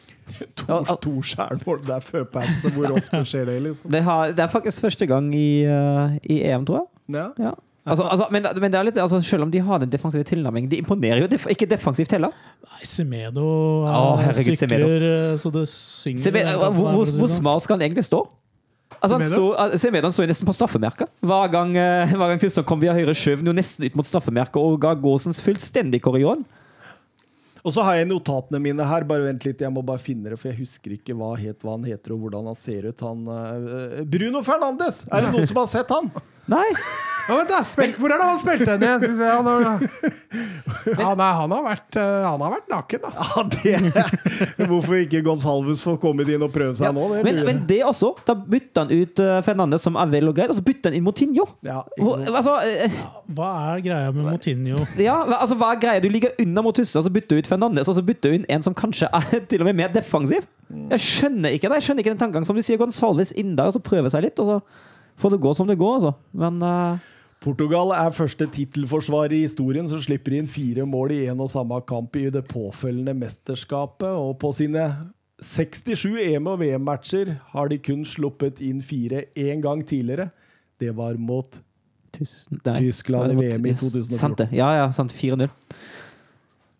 To, 0.57 0.79
to 1.03 1.13
skjærmål 1.27 1.83
der 1.85 2.01
før 2.03 2.25
pause. 2.31 2.71
Hvor 2.73 2.95
ofte 2.95 3.21
skjer 3.27 3.45
det, 3.51 3.59
liksom? 3.67 3.91
Det, 3.91 4.01
har, 4.07 4.31
det 4.33 4.45
er 4.45 4.51
faktisk 4.51 4.87
første 4.87 5.07
gang 5.09 5.29
i, 5.35 5.65
uh, 5.67 6.15
i 6.23 6.41
EM, 6.47 6.65
tror 6.65 6.81
jeg. 6.81 7.19
Ja. 7.19 7.27
Ja. 7.49 7.53
Altså, 7.83 8.05
altså, 8.07 8.29
men, 8.31 8.45
men 8.63 8.71
det 8.71 8.77
er 8.79 8.85
litt, 8.87 8.97
altså, 9.01 9.19
selv 9.19 9.43
om 9.43 9.49
de 9.51 9.59
har 9.59 9.81
den 9.81 9.91
defensive 9.91 10.23
tilnærmingen 10.23 10.69
De 10.71 10.77
imponerer 10.79 11.19
jo 11.19 11.27
def 11.27 11.49
ikke 11.51 11.67
defensivt 11.67 12.13
heller. 12.15 12.31
Nei, 12.63 12.79
Semedo 12.87 13.43
Å, 13.43 13.89
eh, 13.89 14.21
herregud, 14.29 14.59
Semedo. 14.61 14.87
sykler 14.87 15.07
eh, 15.09 15.33
så 15.41 15.51
det 15.51 15.65
synger. 15.73 16.23
Semedo, 16.23 16.53
i 16.53 16.55
hvor, 16.61 16.95
hvor, 16.95 17.11
hvor 17.19 17.31
sånn. 17.33 17.59
skal 17.65 17.75
han 17.75 17.85
egentlig 17.89 18.05
stå? 18.07 18.21
Altså, 19.01 19.17
han 19.17 19.25
Semedo? 19.27 19.51
uh, 19.59 19.75
Semedo 19.75 20.13
sto 20.13 20.21
står 20.21 20.31
nesten 20.31 20.47
på 20.47 20.55
straffemerket. 20.55 21.11
Hver 21.27 21.51
gang, 21.51 21.75
uh, 21.75 22.15
hver 22.15 22.31
gang 22.31 22.43
Tyskland 22.45 22.69
kom 22.71 22.79
via 22.79 22.95
høyre, 22.95 23.17
skjøv 23.19 23.43
han 23.43 23.51
jo 23.51 23.57
nesten 23.59 23.89
ut 23.89 23.99
mot 23.99 24.07
straffemerket 24.07 24.63
og 24.63 24.79
ga 24.85 24.95
Gåsens 25.03 25.43
fullstendig 25.43 25.99
korrion. 26.07 26.47
Og 27.63 27.71
så 27.71 27.83
har 27.87 27.95
jeg 27.95 28.09
notatene 28.09 28.59
mine 28.59 28.85
her. 28.87 29.05
Bare 29.07 29.23
vent 29.23 29.45
litt, 29.47 29.61
jeg 29.63 29.71
må 29.71 29.83
bare 29.87 30.01
finne 30.03 30.31
det, 30.31 30.39
for 30.39 30.51
jeg 30.51 30.59
husker 30.59 30.97
ikke 30.97 31.15
hva, 31.15 31.31
het, 31.39 31.61
hva 31.63 31.77
han 31.77 31.87
heter 31.87 32.15
og 32.15 32.25
hvordan 32.25 32.49
han 32.51 32.57
ser 32.59 32.89
ut. 32.89 33.03
Han, 33.07 33.23
eh, 33.31 34.01
Bruno 34.03 34.43
Fernandes! 34.43 35.05
Er 35.07 35.23
det 35.23 35.31
noen 35.31 35.47
som 35.47 35.61
har 35.61 35.69
sett 35.71 35.93
han? 35.95 36.11
Nei. 36.51 36.67
Ja, 37.23 37.37
vent 37.39 37.51
da, 37.53 37.59
hvor 37.95 38.11
er 38.11 38.19
det 38.19 38.25
han 38.27 38.39
spilte 38.41 38.73
den 38.75 38.83
igjen? 38.83 39.21
Han, 39.23 39.45
har, 39.47 41.21
han, 41.39 41.53
har 41.55 41.61
vært, 41.63 41.95
eh, 41.95 42.25
han 42.27 42.41
har 42.43 42.51
vært 42.57 42.71
naken, 42.73 43.05
altså. 43.07 43.45
Ja, 43.63 43.83
det 43.87 44.67
Hvorfor 44.67 44.97
ikke 44.99 45.21
Gonsalves 45.23 45.85
får 45.85 46.01
kommet 46.03 46.27
inn 46.33 46.43
og 46.43 46.51
prøve 46.51 46.75
seg 46.75 46.91
nå? 46.91 47.05
Det 47.13 47.21
Men, 47.23 47.39
men 47.47 47.63
det 47.69 47.79
også. 47.87 48.11
Da 48.27 48.35
bytta 48.35 48.83
han 48.83 48.91
ut 48.91 49.23
Fernandez 49.47 49.63
Fernandes, 49.63 49.83
som 49.87 49.95
er 49.95 50.11
vel 50.11 50.29
og 50.29 50.35
greit, 50.35 50.51
og 50.51 50.57
så 50.57 50.65
bytta 50.65 50.89
han 50.89 50.97
inn 50.97 51.05
Motinho. 51.05 51.47
ja, 51.63 51.81
Hvor, 51.97 52.19
altså, 52.27 52.57
eh, 52.67 52.91
Hva 53.33 53.49
er 53.73 53.83
greia 53.85 54.11
med 54.11 54.27
Motinho? 54.27 54.77
ja, 54.99 55.15
altså, 55.39 55.55
hva 55.55 55.73
er 55.73 55.79
greia? 55.79 56.03
Du 56.03 56.09
ligger 56.09 56.35
unna 56.39 56.61
mot 56.61 56.79
Og 56.79 56.87
så 56.87 57.09
bytter 57.09 57.35
du 57.37 57.43
ut 57.43 57.47
Fernandes, 57.47 57.87
og 57.87 57.95
så 57.95 58.03
bytter 58.03 58.29
du 58.29 58.35
inn 58.39 58.45
en 58.49 58.63
som 58.63 58.73
kanskje 58.73 59.07
er 59.07 59.39
til 59.49 59.63
og 59.63 59.69
med 59.69 59.75
mer 59.79 59.93
defensiv. 59.93 60.47
Jeg 60.91 60.99
skjønner 60.99 61.53
ikke 61.55 61.69
det. 61.69 61.79
Jeg 61.79 61.87
skjønner 61.87 62.03
ikke 62.03 62.15
den 62.15 62.23
tankegangen. 62.23 62.47
Som 62.49 62.57
du 62.59 62.65
sier, 62.65 62.81
Gonsalves 62.81 63.31
inn 63.39 63.55
der 63.55 63.69
og 63.69 63.77
så 63.77 63.83
prøver 63.83 64.11
seg 64.11 64.25
litt, 64.27 64.39
og 64.43 64.49
så 64.49 64.59
får 65.17 65.35
det 65.35 65.41
gå 65.43 65.53
som 65.53 65.67
det 65.67 65.79
går, 65.79 65.99
altså. 65.99 66.13
Men 66.33 66.61
uh 66.63 67.09
Portugal 67.43 67.91
er 67.91 68.13
første 68.15 68.45
tittelforsvarer 68.55 69.35
i 69.35 69.41
historien 69.43 69.87
som 69.91 69.99
slipper 70.01 70.37
inn 70.37 70.47
fire 70.47 70.85
mål 70.87 71.11
i 71.11 71.23
en 71.31 71.41
og 71.43 71.51
samme 71.51 71.79
kamp 71.89 72.15
i 72.15 72.29
det 72.31 72.45
påfølgende 72.47 73.15
mesterskapet. 73.19 74.07
Og 74.07 74.37
på 74.39 74.53
sine 74.55 74.85
67 75.43 76.05
EM- 76.23 76.47
og 76.47 76.61
VM-matcher 76.61 77.35
har 77.51 77.71
de 77.71 77.81
kun 77.83 78.05
sluppet 78.07 78.61
inn 78.63 78.79
fire 78.85 79.25
én 79.35 79.63
gang 79.63 79.83
tidligere. 79.83 80.29
Det 80.79 80.95
var 80.95 81.19
mot 81.19 81.59
Tyskland 82.13 83.33
i 83.33 83.35
VM 83.35 83.65
i 83.65 83.73
yes, 83.73 83.83
2014. 83.83 84.17
Sant 84.17 84.39
det. 84.39 84.49
Ja, 84.55 84.71
ja, 84.77 84.87
sant. 84.95 85.11
4-0. 85.11 85.49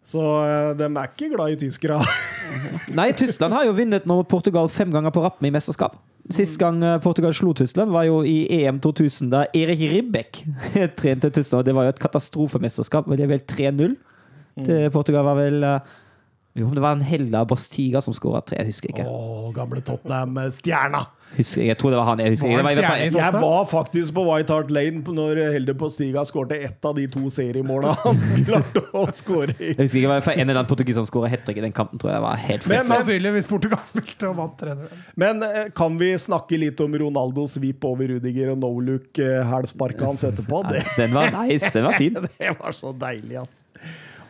Så 0.03 0.21
eh, 0.21 0.71
de 0.77 0.88
er 0.89 1.11
ikke 1.11 1.31
glad 1.34 1.53
i 1.53 1.59
tyskere. 1.63 1.99
Nei, 2.99 3.11
Tyskland 3.17 3.55
har 3.55 3.67
jo 3.67 3.75
vunnet 3.77 4.07
nå 4.09 4.19
Portugal 4.30 4.67
fem 4.71 4.91
ganger 4.93 5.13
på 5.15 5.23
rappen 5.23 5.47
i 5.47 5.53
mesterskap. 5.53 5.95
Sist 6.31 6.59
gang 6.59 6.81
eh, 6.84 6.99
Portugal 7.03 7.35
slo 7.35 7.53
Tyskland, 7.57 7.91
var 7.95 8.07
jo 8.07 8.21
i 8.27 8.43
EM 8.61 8.81
2000, 8.84 9.31
da 9.31 9.45
Erik 9.55 9.84
Ribbeck 9.91 10.43
trente 10.99 11.31
Tyskland. 11.31 11.67
Det 11.67 11.75
var 11.75 11.88
jo 11.88 11.95
et 11.95 12.03
katastrofemesterskap. 12.03 13.07
Det 13.11 13.25
er 13.25 13.31
vel 13.31 13.45
3-0 13.47 13.95
til 14.63 14.89
Portugal. 14.93 15.25
var 15.25 15.39
vel 15.39 15.63
eh, 15.67 15.93
Jo, 16.53 16.67
det 16.69 16.84
var 16.84 16.93
en 16.93 17.01
Helda 17.01 17.39
Bastiga 17.49 17.97
som 18.05 18.13
skåra 18.13 18.43
tre. 18.45 18.59
Jeg 18.61 18.69
husker 18.69 18.91
ikke. 18.93 19.07
Å, 19.09 19.49
gamle 19.55 19.81
Tottenham-stjerna! 19.81 20.99
Husker, 21.34 21.63
jeg 21.65 21.77
tror 21.81 21.89
det 21.89 21.97
var 21.97 22.05
han. 22.11 22.19
Jeg 22.21 22.35
husker 22.35 22.51
ikke. 22.51 22.57
jeg, 22.61 22.77
var 22.77 23.23
Jeg 23.23 23.34
var 23.41 23.63
faktisk 23.65 24.13
på 24.13 24.21
White 24.27 24.53
Hart 24.53 24.69
Lane 24.69 25.01
når 25.17 25.39
Helde 25.55 25.73
Postiga 25.80 26.21
skårte 26.30 26.59
ett 26.61 26.85
av 26.85 26.93
de 26.99 27.07
to 27.09 27.23
seriemåla 27.34 27.95
han 28.03 28.19
klarte 28.45 28.84
å 28.93 29.07
skåre 29.09 29.55
i. 29.57 29.71
Jeg 29.71 29.80
husker 29.80 29.97
ikke, 29.97 30.03
det 30.05 30.11
var 30.11 30.19
i 30.19 30.21
hvert 30.21 30.27
fall 30.27 30.38
en 30.38 30.45
eller 30.45 30.59
annen 30.61 30.69
portugiser 30.69 30.99
som 31.01 31.09
skåra 31.09 31.31
hat 31.34 31.49
i 31.49 31.57
den 31.65 31.73
kampen. 31.73 31.97
tror 32.03 32.13
jeg 32.13 32.21
var 32.27 32.38
helt 32.45 32.69
Men- 32.69 32.85
Sannsynligvis 32.91 33.49
Portugal 33.49 33.81
spilte 33.89 34.30
og 34.30 34.38
vant 34.43 34.61
3-0. 34.61 35.01
Men 35.25 35.41
eh, 35.49 35.71
kan 35.73 35.97
vi 35.97 36.11
snakke 36.21 36.61
litt 36.61 36.85
om 36.85 36.93
Ronaldos 37.01 37.57
vip 37.65 37.81
over 37.89 38.13
Rudiger 38.13 38.53
og 38.53 38.61
no 38.61 38.69
look-hælsparket 38.91 40.05
hans 40.05 40.27
etterpå? 40.30 40.61
Ja, 40.69 40.85
Den 41.01 41.17
var 41.17 41.34
nice. 41.41 41.73
Den 41.73 41.89
var 41.89 41.97
fin. 41.97 42.21
det 42.38 42.53
var 42.61 42.77
så 42.77 42.93
deilig, 42.93 43.41
ass. 43.41 43.63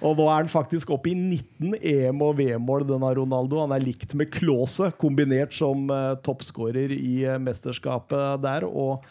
Og 0.04 0.18
nå 0.20 0.28
er 0.28 0.42
han 0.42 0.52
faktisk 0.52 0.92
oppe 0.94 1.14
i 1.14 1.16
19 1.16 1.78
EM- 1.80 2.24
og 2.26 2.36
VM-mål, 2.40 2.84
denne 2.90 3.12
Ronaldo. 3.16 3.62
Han 3.64 3.76
er 3.76 3.84
likt 3.84 4.16
med 4.20 4.32
Klause, 4.34 4.92
kombinert 5.00 5.56
som 5.56 5.88
uh, 5.92 6.16
toppskårer 6.26 6.92
i 6.96 7.24
uh, 7.24 7.38
mesterskapet 7.42 8.44
der. 8.44 8.68
Og 8.68 9.06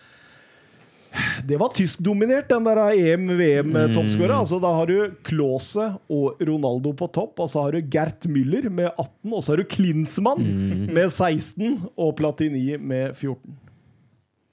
det 1.45 1.59
var 1.61 1.73
tyskdominert, 1.77 2.49
den 2.49 2.65
der 2.65 2.81
EM-VM-toppskårer. 2.93 4.35
Altså, 4.37 4.61
da 4.63 4.71
har 4.77 4.89
du 4.89 5.17
Klause 5.27 5.91
og 6.13 6.41
Ronaldo 6.41 6.95
på 6.97 7.09
topp, 7.13 7.43
og 7.45 7.51
så 7.53 7.67
har 7.67 7.77
du 7.77 7.91
Gert 7.93 8.29
Müller 8.29 8.69
med 8.73 8.89
18, 8.93 9.33
og 9.33 9.43
så 9.43 9.53
har 9.53 9.63
du 9.63 9.69
Klinsmann 9.69 10.47
med 10.89 11.09
16 11.09 11.83
og 11.97 12.15
Platini 12.21 12.79
med 12.79 13.17
14. 13.17 13.59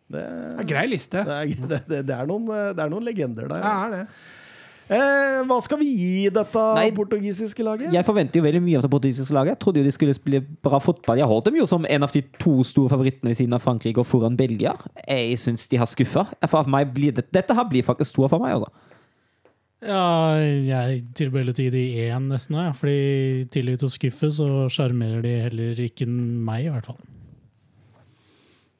Det, 0.09 0.25
Det 0.25 0.65
er 0.65 0.67
Grei 0.71 0.87
liste. 0.89 1.23
det, 1.23 1.37
er, 1.37 1.55
det, 1.71 1.81
det, 1.87 2.03
det, 2.09 2.17
er 2.17 2.27
noen, 2.29 2.49
eh, 2.49 2.71
det 2.75 2.83
er 2.83 2.91
noen 2.91 3.07
legender 3.07 3.47
der. 3.47 3.63
Det 3.63 3.73
er 3.75 3.95
det. 3.95 4.03
Eh, 4.89 5.39
hva 5.45 5.59
skal 5.61 5.77
vi 5.83 5.87
gi 5.93 6.29
dette 6.33 6.61
Nei, 6.73 6.87
portugisiske 6.97 7.61
laget? 7.65 7.91
Jeg 7.93 8.05
forventer 8.07 8.39
jo 8.39 8.45
veldig 8.47 8.61
mye 8.65 8.79
av 8.79 8.85
det 8.87 8.89
portugisiske 8.89 9.35
laget. 9.37 9.53
Jeg 9.53 9.61
trodde 9.61 9.83
jo 9.83 9.85
de 9.85 9.93
skulle 9.93 10.15
spille 10.17 10.41
bra 10.65 10.79
fotball. 10.81 11.21
Jeg 11.21 11.29
holdt 11.29 11.51
dem 11.51 11.59
jo 11.59 11.67
som 11.69 11.85
en 11.85 12.05
av 12.07 12.13
de 12.15 12.23
to 12.41 12.55
store 12.65 12.89
favorittene 12.89 13.29
ved 13.29 13.37
siden 13.37 13.53
av 13.53 13.61
Frankrike 13.61 14.01
og 14.01 14.09
foran 14.09 14.37
Belgia. 14.39 14.73
Jeg 15.05 15.37
syns 15.37 15.67
de 15.69 15.77
har 15.77 15.89
skuffa. 15.89 16.25
Det, 16.41 17.25
dette 17.29 17.57
her 17.59 17.69
blir 17.69 17.85
faktisk 17.85 18.15
stor 18.15 18.33
for 18.33 18.41
meg, 18.41 18.57
altså. 18.57 18.73
Ja, 19.85 20.35
jeg 20.41 21.05
tilbøyelig 21.15 21.53
litt 21.53 21.61
gi 21.61 21.69
de 21.71 21.83
én 22.09 22.25
nesten, 22.27 22.57
ja. 22.59 22.73
fordi 22.75 22.97
i 22.97 23.45
tillegg 23.53 23.77
til 23.79 23.87
å 23.87 23.93
skuffe, 23.93 24.31
så 24.35 24.49
sjarmerer 24.73 25.21
de 25.23 25.37
heller 25.45 25.79
ikke 25.85 26.09
meg, 26.09 26.65
i 26.65 26.73
hvert 26.73 26.89
fall. 26.89 26.99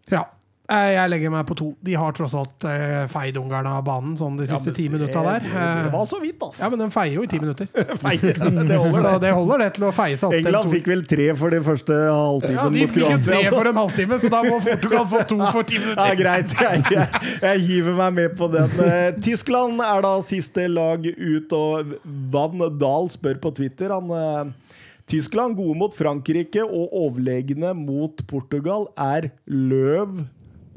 Ja. 0.10 0.26
Eh, 0.70 0.91
Jeg 0.94 1.10
legger 1.10 1.32
meg 1.34 1.48
på 1.50 1.56
to. 1.58 1.68
De 1.82 1.96
har 1.98 2.12
tross 2.14 2.36
alt 2.38 2.66
eh, 2.70 3.08
feid 3.10 3.38
Ungarn 3.41 3.66
av 3.66 3.80
banen 3.88 4.12
sånn 4.20 4.36
de 4.38 4.46
siste 4.50 4.70
ti 4.78 4.86
minutta 4.94 5.24
der. 5.26 5.40
Det, 5.46 5.54
Eh, 5.60 5.88
var 5.94 6.06
så 6.06 6.20
vidt, 6.22 6.38
altså. 6.46 6.62
Ja, 6.62 6.70
men 6.70 6.84
den 6.84 6.91
feier 6.94 7.16
jo 7.18 7.24
i 7.26 7.30
ti 7.32 7.40
minutter. 7.41 7.68
Feie, 7.98 8.20
det 8.70 8.78
holder, 8.84 9.08
det. 9.08 9.14
det 9.26 9.32
holder 9.34 9.64
det 9.64 9.70
til 9.80 9.88
å 9.88 9.91
feie 9.98 10.20
seg 10.22 10.30
opp 10.30 10.38
England 10.38 10.70
fikk 10.76 10.90
vel 10.91 11.02
tre 11.10 11.28
for 11.41 11.56
den 11.56 11.66
første 11.66 11.98
halvtimen 12.06 12.60
Ja, 12.60 12.68
de 12.70 12.84
mot 12.86 12.94
fikk 12.94 13.02
jo 13.02 13.10
tre 13.26 13.40
altså. 13.41 13.56
for 13.58 13.72
en 13.72 13.82
halvtime, 13.82 14.20
så 14.22 14.32
da 14.36 14.44
må 14.46 14.60
Portugal 14.70 15.10
få 15.16 15.24
to 15.34 15.40
for 15.50 15.70
ti 15.74 15.82
minutter. 15.82 16.06
Ja, 16.06 16.20
greit. 16.22 16.56
Jeg, 16.60 16.86
jeg, 16.94 17.36
jeg 17.48 17.66
hiver 17.66 17.98
meg 18.04 18.18
med 18.22 18.38
på 18.40 18.52
den. 18.54 18.78
Tyskland 19.26 19.82
er 19.86 20.06
da 20.06 20.14
siste 20.26 20.68
lag 20.70 21.06
ut, 21.10 21.54
og 21.58 21.96
Van 22.34 22.62
Dahl 22.78 23.10
spør 23.10 23.41
på 23.41 23.56
Twitter 23.58 23.90
han 23.98 24.54
Tyskland 25.10 25.56
gode 25.58 25.74
mot 25.82 25.96
Frankrike 25.98 26.62
og 26.62 26.91
overlegne 26.94 27.72
mot 27.74 28.22
Portugal. 28.30 28.86
Er 29.02 29.32
løv 29.50 30.20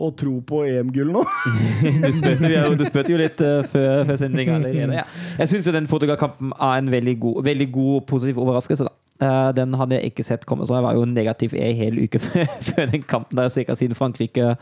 å 0.02 0.10
tro 0.18 0.38
på 0.46 0.62
EM-gull 0.68 1.12
nå? 1.14 1.22
Du 2.02 2.08
spurte 2.14 2.50
jo, 2.50 2.72
du 2.78 2.84
spurte 2.88 3.14
jo 3.14 3.20
litt 3.20 3.42
uh, 3.44 3.60
før, 3.68 4.02
før 4.08 4.18
sending 4.20 4.50
allerede. 4.54 4.98
Ja. 5.00 5.06
Jeg 5.40 5.52
syns 5.52 5.70
den 5.74 5.88
Portugal-kampen 5.90 6.54
er 6.56 6.80
en 6.80 6.90
veldig 6.92 7.16
god, 7.22 7.42
veldig 7.46 7.68
god 7.74 8.08
positiv 8.10 8.40
overraskelse. 8.42 8.88
da. 8.88 8.96
Uh, 9.22 9.50
den 9.54 9.74
hadde 9.78 9.98
jeg 9.98 10.10
ikke 10.10 10.26
sett 10.26 10.46
komme, 10.48 10.66
så 10.66 10.78
jeg 10.78 10.86
var 10.86 10.98
jo 10.98 11.04
negativ 11.06 11.54
i 11.54 11.62
en 11.68 11.78
hel 11.78 12.00
uke 12.02 12.18
før, 12.26 12.88
den 12.90 13.06
kampen. 13.06 13.38
der 13.38 13.52
cirka 13.52 13.76
siden 13.78 13.98
Frankrike 13.98 14.56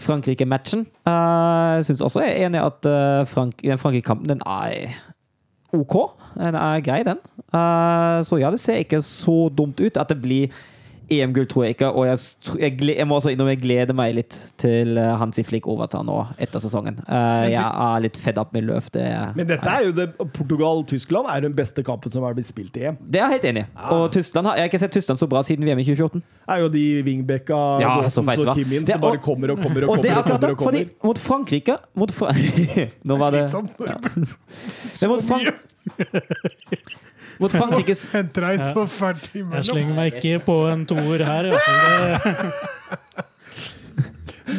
Frankrike-matchen. 0.00 0.86
Uh, 1.04 1.76
jeg 1.78 1.90
syns 1.90 2.04
også 2.04 2.24
jeg 2.24 2.34
er 2.34 2.48
enig 2.48 2.60
i 2.60 2.64
at 2.64 2.88
uh, 2.88 3.26
Frank, 3.28 3.60
den 3.62 3.80
Frankrike-kampen 3.80 4.28
den 4.30 4.44
er 4.46 4.94
OK. 5.76 5.96
Den 6.34 6.56
er 6.58 6.82
grei, 6.84 7.02
den. 7.06 7.20
Uh, 7.52 8.20
så 8.26 8.38
ja, 8.40 8.50
det 8.50 8.60
ser 8.60 8.80
ikke 8.82 9.02
så 9.04 9.48
dumt 9.48 9.80
ut. 9.80 9.96
At 9.96 10.08
det 10.10 10.20
blir 10.22 10.48
EM-gull 11.10 11.48
tror 11.50 11.64
jeg 11.66 11.74
ikke, 11.76 11.90
og 11.90 12.06
jeg, 12.06 12.18
jeg, 12.60 12.76
jeg 12.94 13.06
må 13.08 13.18
også 13.18 13.32
innom 13.34 13.48
jeg 13.50 13.60
gleder 13.62 13.96
meg 13.96 14.14
litt 14.16 14.36
til 14.60 14.98
uh, 14.98 15.16
Hansi 15.20 15.42
Flick 15.46 15.66
overtar 15.70 16.04
nå 16.06 16.20
etter 16.40 16.62
sesongen. 16.62 17.00
Eh, 17.04 17.50
jeg 17.50 17.62
er 17.62 18.04
litt 18.04 18.18
fed 18.20 18.38
up 18.40 18.54
med 18.54 18.66
Løv. 18.68 18.88
Det, 18.94 19.04
Men 19.36 19.48
dette 19.48 19.68
er 19.70 19.88
jo 19.88 19.94
det 19.96 20.06
Portugal-Tyskland 20.18 21.28
er 21.30 21.44
den 21.44 21.56
beste 21.56 21.84
kampen 21.86 22.12
som 22.14 22.24
har 22.26 22.36
blitt 22.38 22.48
spilt 22.48 22.78
i 22.78 22.86
EM. 22.90 23.00
det 23.02 23.20
er 23.20 23.26
jeg 23.26 23.36
helt 23.38 23.48
enig 23.50 23.64
i. 23.66 23.68
Og 23.96 24.06
Tyskland 24.14 24.50
har, 24.50 24.60
jeg 24.60 24.66
har 24.66 24.72
ikke 24.72 24.82
sett 24.84 24.94
Tyskland 24.96 25.20
så 25.20 25.28
bra 25.30 25.42
siden 25.46 25.66
VM 25.68 25.82
i 25.82 25.86
2014. 25.88 26.22
Det 26.22 26.56
er 26.56 26.62
jo 26.64 26.70
de 26.72 26.84
wingbacka, 27.06 27.60
Ja, 27.82 27.96
og? 28.00 28.54
Kim 28.56 28.72
inn, 28.78 28.86
som 28.86 29.02
bare 29.02 29.20
kommer 29.22 29.54
og 29.54 29.60
kommer 29.62 29.86
og 29.86 29.98
er 29.98 30.00
kommer. 30.00 30.10
og 30.14 30.22
akkurat 30.22 30.24
kommer, 30.24 30.40
det, 30.40 30.50
og 30.50 30.58
kommer. 30.58 30.78
fordi 30.78 31.06
mot 31.10 31.18
Frankrike 31.18 31.76
mot 31.94 32.12
Fra 32.14 32.32
Nå 33.08 33.16
var 33.20 33.34
det 33.34 33.44
Slitsomt. 33.50 33.70
Men 35.00 35.08
mot, 35.10 35.22
Frank 35.24 35.46
mot 37.40 37.52
Frankrikes 37.54 38.02
Henter 38.14 38.46
deg 38.50 38.62
så 38.74 38.84
fælt 38.90 39.30
Jeg 39.34 39.64
slenger 39.70 39.96
meg 39.96 40.18
ikke 40.18 40.42
på 40.44 40.56
en 40.70 40.84
toer 40.88 41.24
her. 41.26 41.48
i 41.48 41.54
hvert 41.54 41.66
fall. 41.68 42.68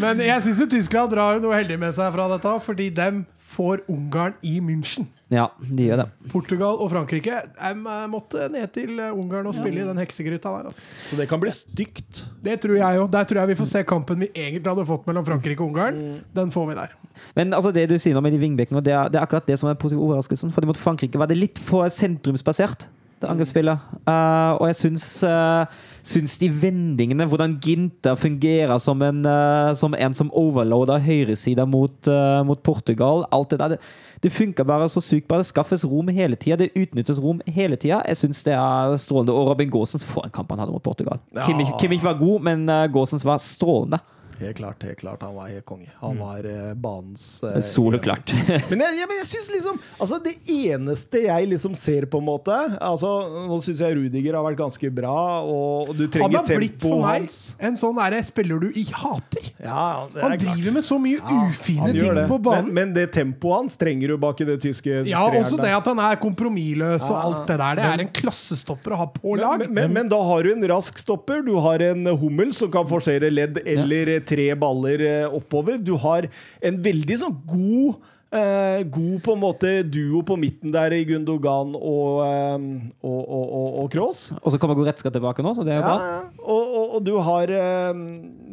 Men 0.01 0.21
jeg 0.23 0.41
syns 0.45 0.61
Tyskland 0.71 1.11
drar 1.13 1.41
noe 1.43 1.55
heldig 1.59 1.77
med 1.81 1.93
seg 1.97 2.13
fra 2.15 2.27
dette, 2.31 2.53
fordi 2.65 2.89
dem 2.95 3.25
får 3.51 3.81
Ungarn 3.91 4.37
i 4.47 4.59
München. 4.63 5.09
Ja, 5.31 5.49
de 5.59 5.89
gjør 5.89 6.01
det. 6.01 6.07
Portugal 6.31 6.79
og 6.83 6.89
Frankrike 6.91 7.37
em, 7.67 7.83
eh, 7.87 8.05
måtte 8.11 8.47
ned 8.51 8.71
til 8.75 8.97
eh, 8.99 9.11
Ungarn 9.15 9.47
og 9.47 9.55
spille 9.55 9.83
i 9.83 9.87
den 9.87 9.99
heksegryta 9.99 10.51
der. 10.57 10.71
Altså. 10.71 10.87
Så 11.09 11.19
det 11.19 11.27
kan 11.31 11.39
bli 11.43 11.51
stygt. 11.55 12.23
Det 12.43 12.57
tror 12.63 12.77
jeg 12.79 13.03
òg. 13.03 13.11
Der 13.11 13.27
tror 13.27 13.41
jeg 13.43 13.51
vi 13.53 13.59
får 13.59 13.69
se 13.71 13.83
kampen 13.87 14.23
vi 14.23 14.31
egentlig 14.31 14.67
hadde 14.71 14.87
fått 14.87 15.07
mellom 15.07 15.27
Frankrike 15.27 15.63
og 15.63 15.71
Ungarn. 15.71 16.01
Den 16.35 16.51
får 16.55 16.67
vi 16.71 16.77
der. 16.79 16.95
Men 17.35 17.53
altså 17.57 17.71
det 17.75 17.87
du 17.91 17.97
sier 17.99 18.15
nå 18.17 18.21
med 18.25 18.33
de 18.35 18.39
vingbekkene, 18.41 18.81
det, 18.85 18.93
er- 18.93 19.09
det 19.11 19.19
er 19.19 19.25
akkurat 19.27 19.47
det 19.47 19.59
som 19.59 19.69
er 19.71 19.77
positiv 19.79 20.01
overraskelsen. 20.05 20.51
Fordi 20.55 20.67
mot 20.71 20.77
Frankrike 20.79 21.19
var 21.21 21.27
det 21.31 21.37
litt 21.39 21.59
for 21.61 21.87
sentrumsbasert, 21.91 22.87
det 23.21 23.29
angrepsspillet. 23.29 23.77
Uh, 24.09 24.57
og 24.57 24.63
jeg 24.71 24.77
syns, 24.79 25.03
uh, 25.29 25.65
syns 26.01 26.39
de 26.41 26.47
vendingene, 26.49 27.27
hvordan 27.29 27.51
Ginter 27.61 28.15
fungerer 28.17 28.79
som 28.81 29.01
en, 29.05 29.19
uh, 29.29 29.75
som, 29.77 29.93
en 29.93 30.15
som 30.17 30.31
overloader 30.33 30.97
høyresida 31.05 31.67
mot, 31.69 31.93
uh, 32.09 32.41
mot 32.49 32.63
Portugal, 32.65 33.27
alt 33.31 33.51
det 33.53 33.59
der, 33.61 33.75
det, 33.75 33.79
det 34.25 34.31
funker 34.33 34.65
bare 34.65 34.89
så 34.89 35.01
sykt 35.05 35.27
bra. 35.29 35.37
Det 35.37 35.45
skaffes 35.51 35.85
rom 35.85 36.09
hele 36.09 36.33
tida, 36.35 36.57
det 36.63 36.71
utnyttes 36.73 37.21
rom 37.21 37.43
hele 37.45 37.77
tida. 37.77 38.01
Jeg 38.09 38.17
syns 38.23 38.41
det 38.45 38.55
er 38.57 38.97
strålende. 39.01 39.33
Og 39.37 39.51
Robin 39.53 39.69
Gaasens, 39.69 40.05
for 40.05 40.25
en 40.25 40.33
kamp 40.33 40.49
han 40.53 40.61
hadde 40.65 40.73
mot 40.73 40.81
Portugal. 40.85 41.21
Ja. 41.37 41.45
Kimmich, 41.45 41.69
Kimmich 41.81 42.01
var 42.05 42.17
god, 42.17 42.41
men 42.49 42.65
uh, 42.69 42.87
Gaasens 42.89 43.25
var 43.25 43.37
strålende. 43.37 44.01
Helt 44.41 44.57
klart. 44.57 44.83
helt 44.83 44.99
klart 44.99 45.21
Han 45.25 45.35
var 45.37 45.47
helt 45.51 45.65
konge. 45.69 45.87
Han 46.01 46.17
var 46.21 46.45
eh, 46.49 46.73
banens 46.75 47.25
uh, 47.45 47.59
Soleklart. 47.63 48.33
Men 48.71 48.81
jeg, 48.83 48.97
jeg, 48.99 49.07
men 49.09 49.17
jeg 49.21 49.27
synes 49.29 49.49
liksom 49.55 49.79
Altså 50.01 50.19
Det 50.23 50.33
eneste 50.51 51.21
jeg 51.27 51.47
liksom 51.51 51.75
ser, 51.77 52.05
på 52.11 52.19
en 52.21 52.27
måte 52.27 52.55
Altså 52.81 53.11
Nå 53.47 53.57
syns 53.63 53.81
jeg 53.83 53.95
Rudiger 53.99 54.37
har 54.37 54.45
vært 54.45 54.59
ganske 54.59 54.91
bra, 54.93 55.15
og, 55.45 55.89
og 55.91 55.95
du 55.99 56.03
Han 56.05 56.11
trenger 56.13 56.37
har 56.41 56.59
blitt 56.61 56.77
for 56.81 56.89
tempoet 56.89 57.05
meg 57.05 57.25
hans. 57.25 57.37
en 57.69 57.77
sånn 57.79 57.97
derre 58.01 58.21
spiller 58.25 58.61
du 58.63 58.69
i 58.77 58.83
hater. 58.89 59.47
Ja, 59.61 60.07
det 60.13 60.21
Han 60.23 60.35
driver 60.37 60.61
klart. 60.61 60.73
med 60.77 60.85
så 60.87 60.97
mye 61.01 61.19
Ja, 61.21 61.39
ufine 61.51 61.91
ting 61.93 62.15
det. 62.17 62.25
på 62.29 62.37
banen. 62.43 62.69
Men, 62.71 62.73
men 62.81 62.93
det 62.97 63.07
tempoet 63.15 63.61
hans 63.61 63.77
trenger 63.81 64.13
du 64.13 64.17
bak 64.21 64.41
i 64.43 64.47
det 64.47 64.57
tyske 64.63 64.89
ja, 65.09 65.23
treeren 65.27 65.45
også 65.45 65.57
der. 65.59 65.67
det 65.69 65.75
at 65.81 65.89
han 65.91 66.01
er 66.07 66.19
kompromissløs 66.21 67.07
og 67.09 67.15
Ja, 67.15 67.21
alt 67.27 67.47
det 67.51 67.57
der. 67.61 67.79
Det 67.81 67.87
er 67.91 68.03
en 68.05 68.11
klassestopper 68.21 68.95
å 68.95 69.01
ha 69.03 69.07
på 69.15 69.35
lag. 69.39 69.63
Men, 69.65 69.73
men, 69.77 69.93
men 69.99 70.11
da 70.11 70.19
har 70.25 70.43
du 70.47 70.51
en 70.55 70.65
rask 70.71 70.97
stopper, 71.01 71.41
du 71.45 71.53
har 71.63 71.83
en 71.91 72.05
hummel 72.21 72.53
som 72.57 72.71
kan 72.73 72.87
forsere 72.89 73.29
ledd 73.31 73.59
eller 73.65 74.15
tre 74.31 74.47
baller 74.63 75.03
eh, 75.09 75.27
oppover. 75.37 75.77
Du 75.83 75.93
har 75.99 76.27
en 76.63 76.81
veldig 76.87 77.19
sånn 77.21 77.37
god 77.51 78.01
eh, 78.31 78.81
god 78.95 79.15
på 79.25 79.33
en 79.35 79.41
måte 79.43 79.71
duo 79.91 80.21
på 80.27 80.37
midten 80.39 80.71
der 80.71 80.93
i 80.95 81.01
Gundogan 81.09 81.73
og, 81.75 82.21
eh, 82.23 82.67
og, 83.03 83.21
og, 83.21 83.45
og, 83.61 83.71
og 83.83 83.89
Kroos. 83.91 84.21
Og 84.39 84.53
så 84.55 84.59
kommer 84.61 84.79
Goretzka 84.79 85.11
tilbake 85.11 85.43
nå, 85.43 85.51
så 85.57 85.65
det 85.67 85.75
er 85.75 85.81
jo 85.81 85.83
Ja, 85.83 85.89
bra. 85.89 86.13
ja. 86.13 86.45
Og, 86.45 86.75
og, 86.79 86.85
og 86.97 87.03
du 87.09 87.13
har 87.27 87.51
eh, 87.57 88.05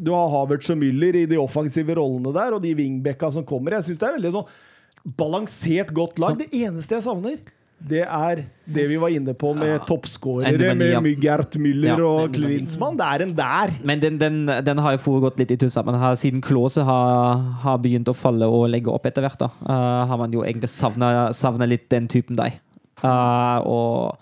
Du 0.02 0.10
har 0.14 0.28
Havertz 0.34 0.68
og 0.74 0.80
Müller 0.82 1.16
i 1.22 1.26
de 1.30 1.38
offensive 1.42 1.94
rollene 1.98 2.34
der, 2.34 2.54
og 2.58 2.62
de 2.66 2.74
wingbacka 2.78 3.30
som 3.34 3.46
kommer. 3.46 3.78
Jeg 3.78 3.88
syns 3.92 4.02
det 4.02 4.10
er 4.10 4.18
veldig 4.18 4.34
sånn 4.40 5.14
balansert 5.18 5.94
godt 5.96 6.18
lag. 6.20 6.36
Det 6.38 6.50
eneste 6.58 6.98
jeg 6.98 7.04
savner, 7.06 7.38
det 7.78 8.02
er 8.02 8.40
det 8.66 8.84
vi 8.90 8.96
var 8.98 9.12
inne 9.14 9.32
på 9.38 9.52
med 9.54 9.84
toppskårere, 9.86 10.74
med 10.74 10.96
Mygert 11.04 11.54
Müller 11.62 11.92
Ja, 11.92 11.96
og. 12.02 12.34
Klinsmann. 12.34 12.98
Det 12.98 13.06
er 13.06 13.24
en 13.24 13.34
der. 13.38 13.74
Men 13.86 14.02
den, 14.02 14.18
den, 14.18 14.40
den 14.66 14.82
har 14.82 14.96
jo 14.96 15.02
foregått 15.04 15.38
litt 15.38 15.52
i 15.54 15.58
tusen, 15.60 15.86
Men 15.86 16.00
har, 16.02 16.16
siden 16.18 16.42
Klåse 16.42 16.82
har, 16.82 17.38
har 17.62 17.78
begynt 17.78 18.10
å 18.10 18.16
falle 18.18 18.48
og 18.50 18.66
legge 18.72 18.90
opp 18.90 19.06
etter 19.06 19.22
hvert, 19.22 19.38
da, 19.38 19.52
uh, 19.62 20.08
har 20.10 20.18
man 20.18 20.34
jo 20.34 20.42
egentlig 20.42 20.70
savna 20.72 21.70
litt 21.70 21.86
den 21.94 22.10
typen 22.10 22.36
deg. 22.40 22.58
Uh, 22.98 23.62
og 23.62 24.18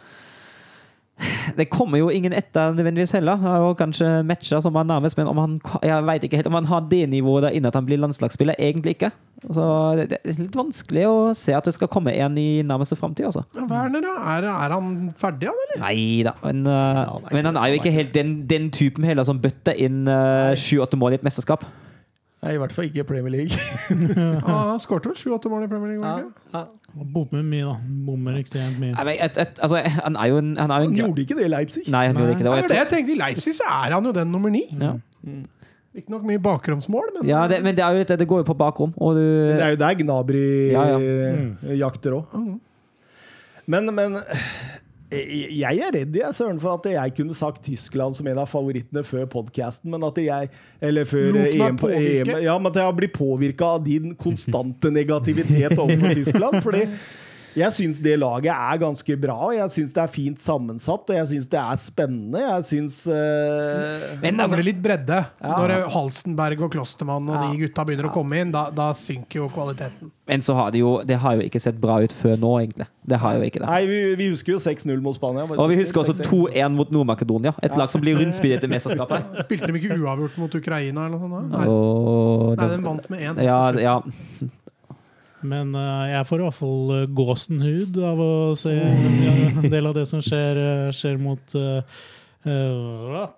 det 1.57 1.69
kommer 1.73 2.01
jo 2.01 2.11
ingen 2.13 2.35
etter 2.37 2.75
nødvendigvis 2.77 3.15
heller. 3.17 3.41
Er 3.41 3.63
jo 3.65 3.77
kanskje 3.79 4.09
matcher 4.27 4.61
som 4.65 4.77
er 4.77 4.89
nærmest, 4.89 5.17
men 5.19 5.31
om 5.31 5.39
han, 5.41 5.55
jeg 5.85 6.05
vet 6.09 6.27
ikke 6.27 6.41
helt 6.41 6.51
om 6.51 6.59
han 6.59 6.69
har 6.69 6.85
det 6.91 7.07
nivået 7.13 7.47
der 7.47 7.57
inne 7.57 7.71
at 7.71 7.79
han 7.79 7.87
blir 7.87 8.01
landslagsspiller. 8.03 8.59
Egentlig 8.59 8.97
ikke. 8.97 9.11
Så 9.53 9.65
det, 9.97 10.19
er 10.19 10.39
litt 10.41 10.57
vanskelig 10.57 11.07
å 11.09 11.17
se 11.37 11.55
at 11.57 11.67
det 11.69 11.75
skal 11.77 11.91
komme 11.93 12.15
en 12.17 12.37
i 12.41 12.63
nærmeste 12.67 12.99
framtid. 12.99 13.29
Altså. 13.31 13.45
Werner, 13.57 14.05
da? 14.05 14.15
Er, 14.35 14.51
er 14.53 14.77
han 14.77 14.93
ferdig, 15.21 15.51
han, 15.53 15.65
eller? 15.67 15.83
Nei 15.87 15.99
da, 16.27 16.37
men, 16.45 16.63
uh, 16.69 17.03
Ja, 17.07 17.19
men 17.33 17.51
han 17.53 17.61
er 17.61 17.73
jo 17.73 17.81
ikke 17.81 17.95
helt 17.95 18.15
den, 18.17 18.39
den 18.51 18.71
typen 18.75 19.07
heller 19.07 19.27
som 19.29 19.41
bøtter 19.41 19.77
inn 19.77 20.05
sju-åtte 20.59 21.01
mål 21.01 21.17
i 21.17 21.21
et 21.21 21.27
mesterskap. 21.27 21.65
Nei, 22.47 22.55
I 22.55 22.59
hvert 22.63 22.73
fall 22.73 22.87
ikke 22.87 23.05
Premier 23.05 23.33
League. 23.35 23.51
Ja, 24.47 24.57
han 24.71 24.79
skårte 24.83 25.11
vel 25.11 25.17
sju-åtte 25.19 25.51
mål 25.51 25.65
i 25.67 25.71
Premier 25.71 25.97
League? 25.97 26.07
Ja, 26.07 26.61
ja. 26.61 27.03
Bommer 27.15 27.43
mye, 27.43 27.65
da. 27.67 27.75
Bommer 28.07 28.39
ekstremt 28.39 28.79
mye. 28.79 28.95
Nei, 28.95 29.17
et, 29.25 29.41
et, 29.43 29.59
altså, 29.67 29.81
han 30.05 30.19
er 30.21 30.31
jo 30.31 30.39
en, 30.43 30.53
han 30.61 30.71
er 30.71 30.85
jo 30.85 30.87
Han 30.87 30.95
en 30.95 31.01
gjorde 31.01 31.25
ikke 31.25 31.39
det 31.41 31.49
i 31.49 31.51
Leipzig. 31.51 31.83
Nei, 31.91 32.05
han 32.07 32.21
gjorde 32.21 32.37
ikke 32.37 32.47
det. 32.47 32.53
Det 32.53 32.63
jo 32.63 32.71
det 32.71 32.79
jeg 32.79 32.91
tenkte. 32.93 33.17
I 33.17 33.19
Leipzig 33.25 33.57
så 33.59 33.67
er 33.67 33.97
han 33.97 34.07
jo 34.07 34.15
den 34.15 34.31
nummer 34.33 34.55
ni. 34.55 34.63
ja. 34.81 34.95
nok 36.13 36.29
mye 36.29 36.39
bakromsmål, 36.45 37.11
men 37.17 37.29
Ja, 37.29 37.49
det, 37.51 37.63
men 37.65 37.75
det, 37.77 37.83
er 37.85 37.97
jo 37.97 38.05
litt, 38.05 38.15
det 38.23 38.29
går 38.31 38.45
jo 38.45 38.49
på 38.53 38.59
bakrom. 38.63 38.95
Og 38.97 39.19
du, 39.19 39.25
Det 39.27 39.63
er 39.67 39.75
jo 39.75 39.83
der 39.83 39.99
Gnabry 40.05 40.47
Ja, 40.71 40.87
ja. 40.95 40.99
Mm. 40.99 41.77
jakter 41.83 42.21
òg. 42.21 42.39
Men, 43.67 43.91
men 43.95 44.21
eh, 44.23 44.49
jeg 45.17 45.83
er 45.83 45.95
redd 45.95 46.17
jeg, 46.17 46.35
søren, 46.37 46.61
for 46.63 46.79
at 46.79 46.89
jeg 46.93 47.15
kunne 47.17 47.37
sagt 47.37 47.65
Tyskland 47.67 48.17
som 48.19 48.29
en 48.31 48.41
av 48.43 48.49
favorittene 48.51 49.05
før 49.07 49.27
podkasten, 49.33 49.91
men 49.93 50.05
at 50.07 50.19
jeg 50.23 50.51
Eller 50.81 51.09
før 51.09 51.41
EM. 51.43 51.79
EM 51.83 52.33
Ja, 52.45 52.57
men 52.59 52.71
at 52.71 52.81
jeg 52.81 52.89
har 52.89 52.97
blitt 52.97 53.17
påvirka 53.17 53.77
av 53.77 53.85
din 53.87 54.15
konstante 54.19 54.91
negativitet 54.93 55.79
overfor 55.79 56.15
Tyskland. 56.21 56.61
Fordi 56.65 56.85
jeg 57.57 57.73
syns 57.73 58.01
det 58.05 58.17
laget 58.21 58.53
er 58.53 58.81
ganske 58.81 59.17
bra, 59.21 59.37
og 59.49 59.55
jeg 59.57 59.73
syns 59.73 59.95
det 59.97 60.03
er 60.03 60.13
fint 60.13 60.43
sammensatt, 60.43 61.09
og 61.09 61.17
jeg 61.17 61.29
syns 61.31 61.49
det 61.53 61.61
er 61.61 61.79
spennende. 61.81 62.43
Jeg 62.43 62.67
syns 62.71 62.99
uh... 63.09 63.15
det 63.17 64.19
men 64.21 64.37
altså, 64.37 64.57
mangler 64.57 64.69
litt 64.69 64.83
bredde. 64.85 65.21
Ja. 65.41 65.55
Når 65.63 65.87
Halstenberg 65.95 66.67
og 66.67 66.75
Klostermann 66.75 67.31
og 67.33 67.39
de 67.41 67.63
gutta 67.65 67.87
begynner 67.89 68.11
å 68.11 68.13
komme 68.15 68.43
inn, 68.43 68.53
da, 68.53 68.67
da 68.75 68.91
synker 68.97 69.41
jo 69.41 69.49
kvaliteten. 69.55 70.13
men 70.29 70.45
så 70.45 70.57
har 70.59 70.75
det 70.75 70.83
jo 70.83 70.99
Det 71.07 71.17
har 71.23 71.39
jo 71.39 71.47
ikke 71.47 71.63
sett 71.63 71.79
bra 71.81 71.99
ut 72.05 72.13
før 72.13 72.37
nå, 72.43 72.53
egentlig. 72.65 72.89
Det 73.07 73.21
har 73.23 73.39
jo 73.39 73.49
ikke 73.49 73.63
det. 73.63 73.71
Nei, 73.71 73.81
vi, 73.89 74.03
vi 74.21 74.29
husker 74.35 74.57
jo 74.57 74.61
6-0 74.61 75.01
mot 75.01 75.17
Spania. 75.17 75.47
Og 75.47 75.71
vi 75.73 75.81
husker 75.81 76.03
også 76.03 76.19
2-1 76.27 76.77
mot 76.77 76.93
Nord-Makedonia. 76.93 77.55
Et 77.65 77.73
lag 77.79 77.89
som 77.93 78.05
blir 78.05 78.19
rundspillet 78.21 78.67
i 78.67 78.73
mesterskapet. 78.75 79.33
Spilte 79.47 79.73
de 79.73 79.81
ikke 79.81 79.97
uavgjort 79.97 80.37
mot 80.43 80.61
Ukraina 80.61 81.09
eller 81.09 81.17
noe 81.17 81.33
sånt? 81.41 81.57
Nei, 81.57 81.67
Og 81.73 82.61
Nei 82.61 82.71
de 82.75 82.81
vant 82.85 83.11
med 83.15 83.27
én. 83.31 83.45
ja, 83.47 83.61
ja. 83.81 83.99
Men 85.47 85.73
uh, 85.77 86.07
jeg 86.11 86.27
får 86.29 86.43
i 86.43 86.47
hvert 86.47 86.59
fall 86.59 86.93
uh, 86.93 87.07
gåsenhud 87.21 87.99
av 88.05 88.21
å 88.23 88.33
se 88.59 88.75
en 88.75 89.71
del 89.73 89.91
av 89.91 89.97
det 89.97 90.07
som 90.11 90.23
skjer, 90.25 90.61
eh, 90.63 90.93
skjer 90.97 91.19
mot 91.23 91.57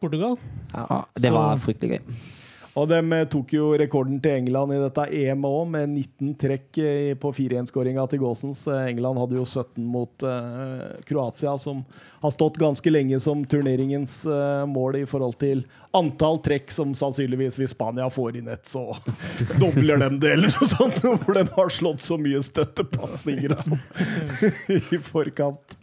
Portugal. 0.03 0.35
ja, 0.75 0.99
det 1.17 1.31
var 1.33 1.57
fryktelig 1.63 1.97
gøy. 1.97 2.19
Og 2.79 2.87
de 2.91 2.99
eh, 3.17 3.25
tok 3.31 3.53
jo 3.57 3.71
rekorden 3.79 4.21
til 4.23 4.37
England 4.43 4.75
i 4.77 4.81
dette 4.83 5.07
EM 5.21 5.47
òg, 5.49 5.63
med 5.73 5.91
19 5.91 6.35
trekk 6.39 6.79
eh, 6.83 7.15
på 7.19 7.33
4-1-skåringa 7.35 8.05
til 8.11 8.23
Gåsens. 8.23 8.67
Eh, 8.71 8.91
England 8.93 9.19
hadde 9.23 9.39
jo 9.39 9.47
17 9.47 9.83
mot 9.89 10.27
uh, 10.27 10.99
Kroatia, 11.09 11.57
som 11.59 11.83
har 12.23 12.35
stått 12.35 12.61
ganske 12.61 12.93
lenge 12.93 13.19
som 13.23 13.43
turneringens 13.49 14.21
uh, 14.31 14.67
mål 14.71 15.01
i 15.01 15.05
forhold 15.09 15.39
til 15.41 15.65
antall 15.97 16.39
trekk 16.45 16.71
som 16.75 16.93
sannsynligvis 16.99 17.59
hvis 17.59 17.75
Spania 17.75 18.09
får 18.13 18.41
inn 18.41 18.51
et, 18.53 18.67
så 18.69 18.85
dobler 19.63 20.03
de 20.05 20.11
det, 20.23 20.35
eller 20.37 20.55
noe 20.55 20.71
sånt. 20.71 21.03
Hvor 21.25 21.35
de 21.35 21.47
har 21.55 21.75
slått 21.75 22.05
så 22.05 22.19
mye 22.21 22.43
støttepasninger 22.45 23.57
og 23.57 23.65
sånn 23.71 23.83
i 24.79 25.03
forkant. 25.03 25.79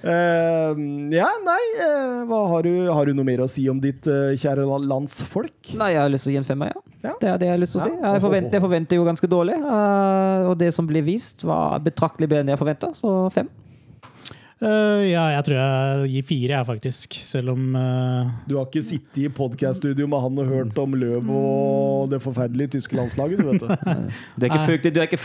Eh, 0.00 0.78
ja, 1.12 1.28
nei 1.44 1.64
uh, 1.76 2.30
har, 2.48 2.64
du, 2.64 2.88
har 2.88 3.08
du 3.08 3.12
noe 3.16 3.26
mer 3.28 3.42
å 3.44 3.48
si 3.52 3.66
om 3.68 3.80
ditt 3.82 4.06
uh, 4.08 4.32
kjære 4.32 4.64
landsfolk? 4.88 5.74
Nei, 5.76 5.90
jeg 5.92 6.00
har 6.00 6.12
lyst 6.12 6.24
til 6.24 6.32
å 6.32 6.36
gi 6.38 6.40
en 6.40 6.48
femmer, 6.48 6.72
ja. 6.72 6.84
Ja. 7.00 7.12
Det 7.20 7.28
er 7.28 7.40
det 7.40 7.48
jeg 7.48 7.56
har 7.56 7.60
lyst 7.60 7.76
til 7.76 7.82
å 7.82 7.84
si. 7.84 7.92
Jeg 7.96 8.22
forventer, 8.24 8.56
jeg 8.56 8.64
forventer 8.64 9.00
jo 9.00 9.04
ganske 9.08 9.28
dårlig. 9.32 9.56
og 10.50 10.54
det 10.60 10.68
som 10.76 10.88
blir 10.88 11.04
vist, 11.04 11.44
var 11.48 11.80
betraktelig 11.84 12.28
bedre 12.28 12.44
enn 12.44 12.52
jeg 12.52 12.60
forventa, 12.60 12.90
så 12.96 13.12
fem. 13.32 13.48
Eh, 14.60 15.06
ja, 15.08 15.22
jeg 15.32 15.44
tror 15.46 15.56
jeg 15.56 16.08
gir 16.12 16.24
fire, 16.28 16.52
jeg, 16.58 16.66
faktisk. 16.68 17.14
Selv 17.24 17.54
om 17.54 17.72
uh, 17.72 18.28
Du 18.44 18.58
har 18.58 18.66
ikke 18.66 18.82
sittet 18.84 19.22
i 19.22 19.28
podcaststudio 19.32 20.04
med 20.10 20.20
han 20.20 20.40
og 20.42 20.50
hørt 20.52 20.80
om 20.82 20.96
Løv 21.00 21.30
og 21.32 22.10
det 22.12 22.18
forferdelige 22.20 22.74
tyske 22.74 22.98
landslaget, 22.98 23.40
du 23.40 23.48
vet 23.48 23.64
det. 23.64 23.78
Du 24.36 24.44
er 24.44 24.50
ikke 24.50 24.58
Nei. 24.60 24.76
Du, 24.84 25.00
er 25.00 25.06
ikke, 25.08 25.20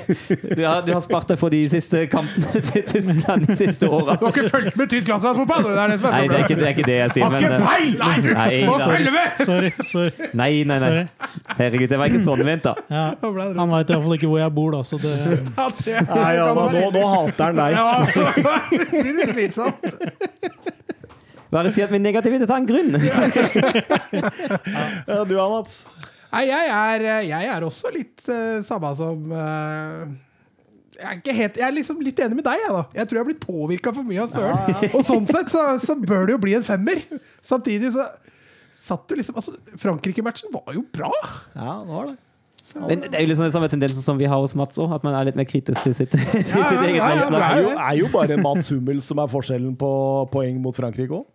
du, 0.58 0.62
har, 0.66 0.82
du 0.84 0.92
har 0.92 1.00
spart 1.04 1.32
deg 1.32 1.40
for 1.40 1.52
de 1.54 1.62
siste 1.72 2.02
kampene 2.12 2.60
til 2.68 2.84
Tyskland 2.90 3.46
de 3.48 3.56
siste 3.56 3.88
åra. 3.88 4.18
Du 4.20 4.26
har 4.26 4.36
ikke 4.36 4.52
fulgt 4.52 4.76
med 4.76 4.92
tysk 4.92 5.08
landslagsfotball! 5.14 5.64
Det 5.64 5.80
er 5.80 5.94
det 5.94 5.98
som 6.02 6.10
er 6.10 6.14
Nei, 6.18 6.28
det 6.28 6.36
er, 6.36 6.44
ikke, 6.44 6.58
det 6.60 6.68
er 6.68 6.76
ikke 6.76 6.86
det 6.90 6.98
jeg 6.98 7.14
sier. 7.16 7.24
Har 7.24 7.38
ikke 7.40 7.54
eh, 7.54 7.64
peil! 7.64 7.96
Nei, 8.02 8.12
du 8.20 8.30
Nei, 8.36 8.60
må 8.68 8.76
følge 8.84 9.14
med! 9.16 9.42
Sorry. 9.48 9.72
sorry. 9.94 10.28
nei, 10.36 10.50
nei, 10.68 10.78
nei. 10.84 11.32
Herregud, 11.56 11.88
det 11.88 12.02
var 12.02 12.12
ikke 12.12 12.22
sånn 12.28 12.44
ment, 12.44 12.68
da. 12.68 12.76
Ja, 12.92 13.06
han 13.24 13.72
veit 13.72 13.96
iallfall 13.96 14.18
ikke 14.18 14.28
hvor 14.28 14.44
jeg 14.44 14.56
bor, 14.60 14.76
da, 14.76 14.84
så 14.84 15.00
det 15.00 15.14
Nei, 16.12 16.30
ja, 16.36 16.52
nå, 16.52 16.84
nå 16.92 17.08
hater 17.14 17.48
han 17.48 17.64
deg. 17.64 18.73
Ja, 18.74 19.02
det 19.04 19.12
blir 19.14 19.32
slitsomt. 19.32 19.84
Bare 21.54 21.70
si 21.70 21.84
at 21.84 21.92
min 21.94 22.02
negativitet 22.02 22.50
har 22.50 22.58
en 22.58 22.66
grunn. 22.66 22.96
Ja, 25.06 25.22
du 25.24 25.34
da, 25.36 25.46
Mats? 25.52 25.84
Nei, 26.34 26.48
jeg 26.48 26.70
er, 26.74 27.04
jeg 27.28 27.50
er 27.54 27.62
også 27.62 27.92
litt 27.94 28.24
uh, 28.26 28.58
samme 28.66 28.90
som 28.98 29.30
uh, 29.30 30.02
jeg 30.94 31.06
er, 31.06 31.18
ikke 31.18 31.34
helt, 31.34 31.56
jeg 31.58 31.66
er 31.66 31.74
liksom 31.74 32.02
litt 32.02 32.20
enig 32.22 32.38
med 32.38 32.46
deg. 32.46 32.60
Jeg, 32.62 32.74
da. 32.74 32.82
jeg 32.98 33.08
tror 33.10 33.18
jeg 33.18 33.24
har 33.24 33.30
blitt 33.30 33.42
påvirka 33.44 33.92
for 33.94 34.06
mye 34.06 34.22
av 34.24 34.30
Søren. 34.30 34.84
Og 34.94 35.02
sånn 35.06 35.26
sett 35.26 35.50
så, 35.50 35.62
så 35.82 35.96
bør 35.98 36.28
det 36.28 36.36
jo 36.36 36.42
bli 36.42 36.54
en 36.58 36.66
femmer. 36.66 37.02
Samtidig 37.44 37.90
så 37.96 38.06
satt 38.74 39.06
du 39.10 39.16
liksom 39.18 39.38
altså, 39.38 39.54
Frankrike-matchen 39.78 40.54
var 40.54 40.74
jo 40.74 40.84
bra. 40.94 41.10
Ja, 41.54 41.80
det 41.82 41.90
var 41.90 42.10
det. 42.10 42.16
Men 42.72 43.04
det 43.04 43.12
er 43.12 43.26
jo 43.26 43.28
liksom 43.28 43.44
den 43.44 43.52
samme 43.54 43.68
tendensen 43.68 44.02
som 44.02 44.18
vi 44.18 44.26
har 44.30 44.40
hos 44.40 44.54
Mats 44.56 44.80
òg, 44.80 44.94
at 44.96 45.04
man 45.04 45.14
er 45.14 45.28
litt 45.28 45.36
mer 45.38 45.46
kritisk 45.46 45.84
til 45.84 45.94
sitt, 45.94 46.14
til 46.32 46.46
sitt 46.48 46.56
ja, 46.56 46.86
eget 46.88 46.98
ja, 46.98 47.10
ja, 47.12 47.28
Det 47.28 47.42
er 47.44 47.60
jo, 47.60 47.70
er 47.76 47.98
jo 48.00 48.08
bare 48.14 48.38
Mats 48.40 48.72
Hummel 48.72 49.02
som 49.04 49.20
er 49.22 49.30
forskjellen 49.30 49.76
på 49.78 49.90
poeng 50.32 50.58
mot 50.64 50.76
Frankrike 50.76 51.12
òg. 51.20 51.26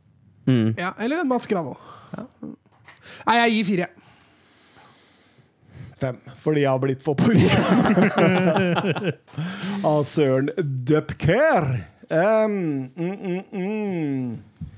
Mm. 0.49 0.73
Ja, 0.79 0.95
eller 0.97 1.21
en 1.21 1.29
Mats 1.29 1.45
Gravo. 1.47 1.77
Nei, 2.15 3.35
jeg 3.37 3.53
gir 3.53 3.67
fire. 3.69 3.89
Fem. 5.99 6.19
Fordi 6.39 6.63
jeg 6.63 6.71
har 6.71 6.81
blitt 6.81 7.03
for 7.03 7.19
påvirka 7.19 7.59
av 9.91 10.05
Søren 10.07 10.49
Dupker. 10.87 11.67
Um, 12.09 12.89
mm, 12.95 13.17
mm, 13.19 13.43
mm. 13.51 14.69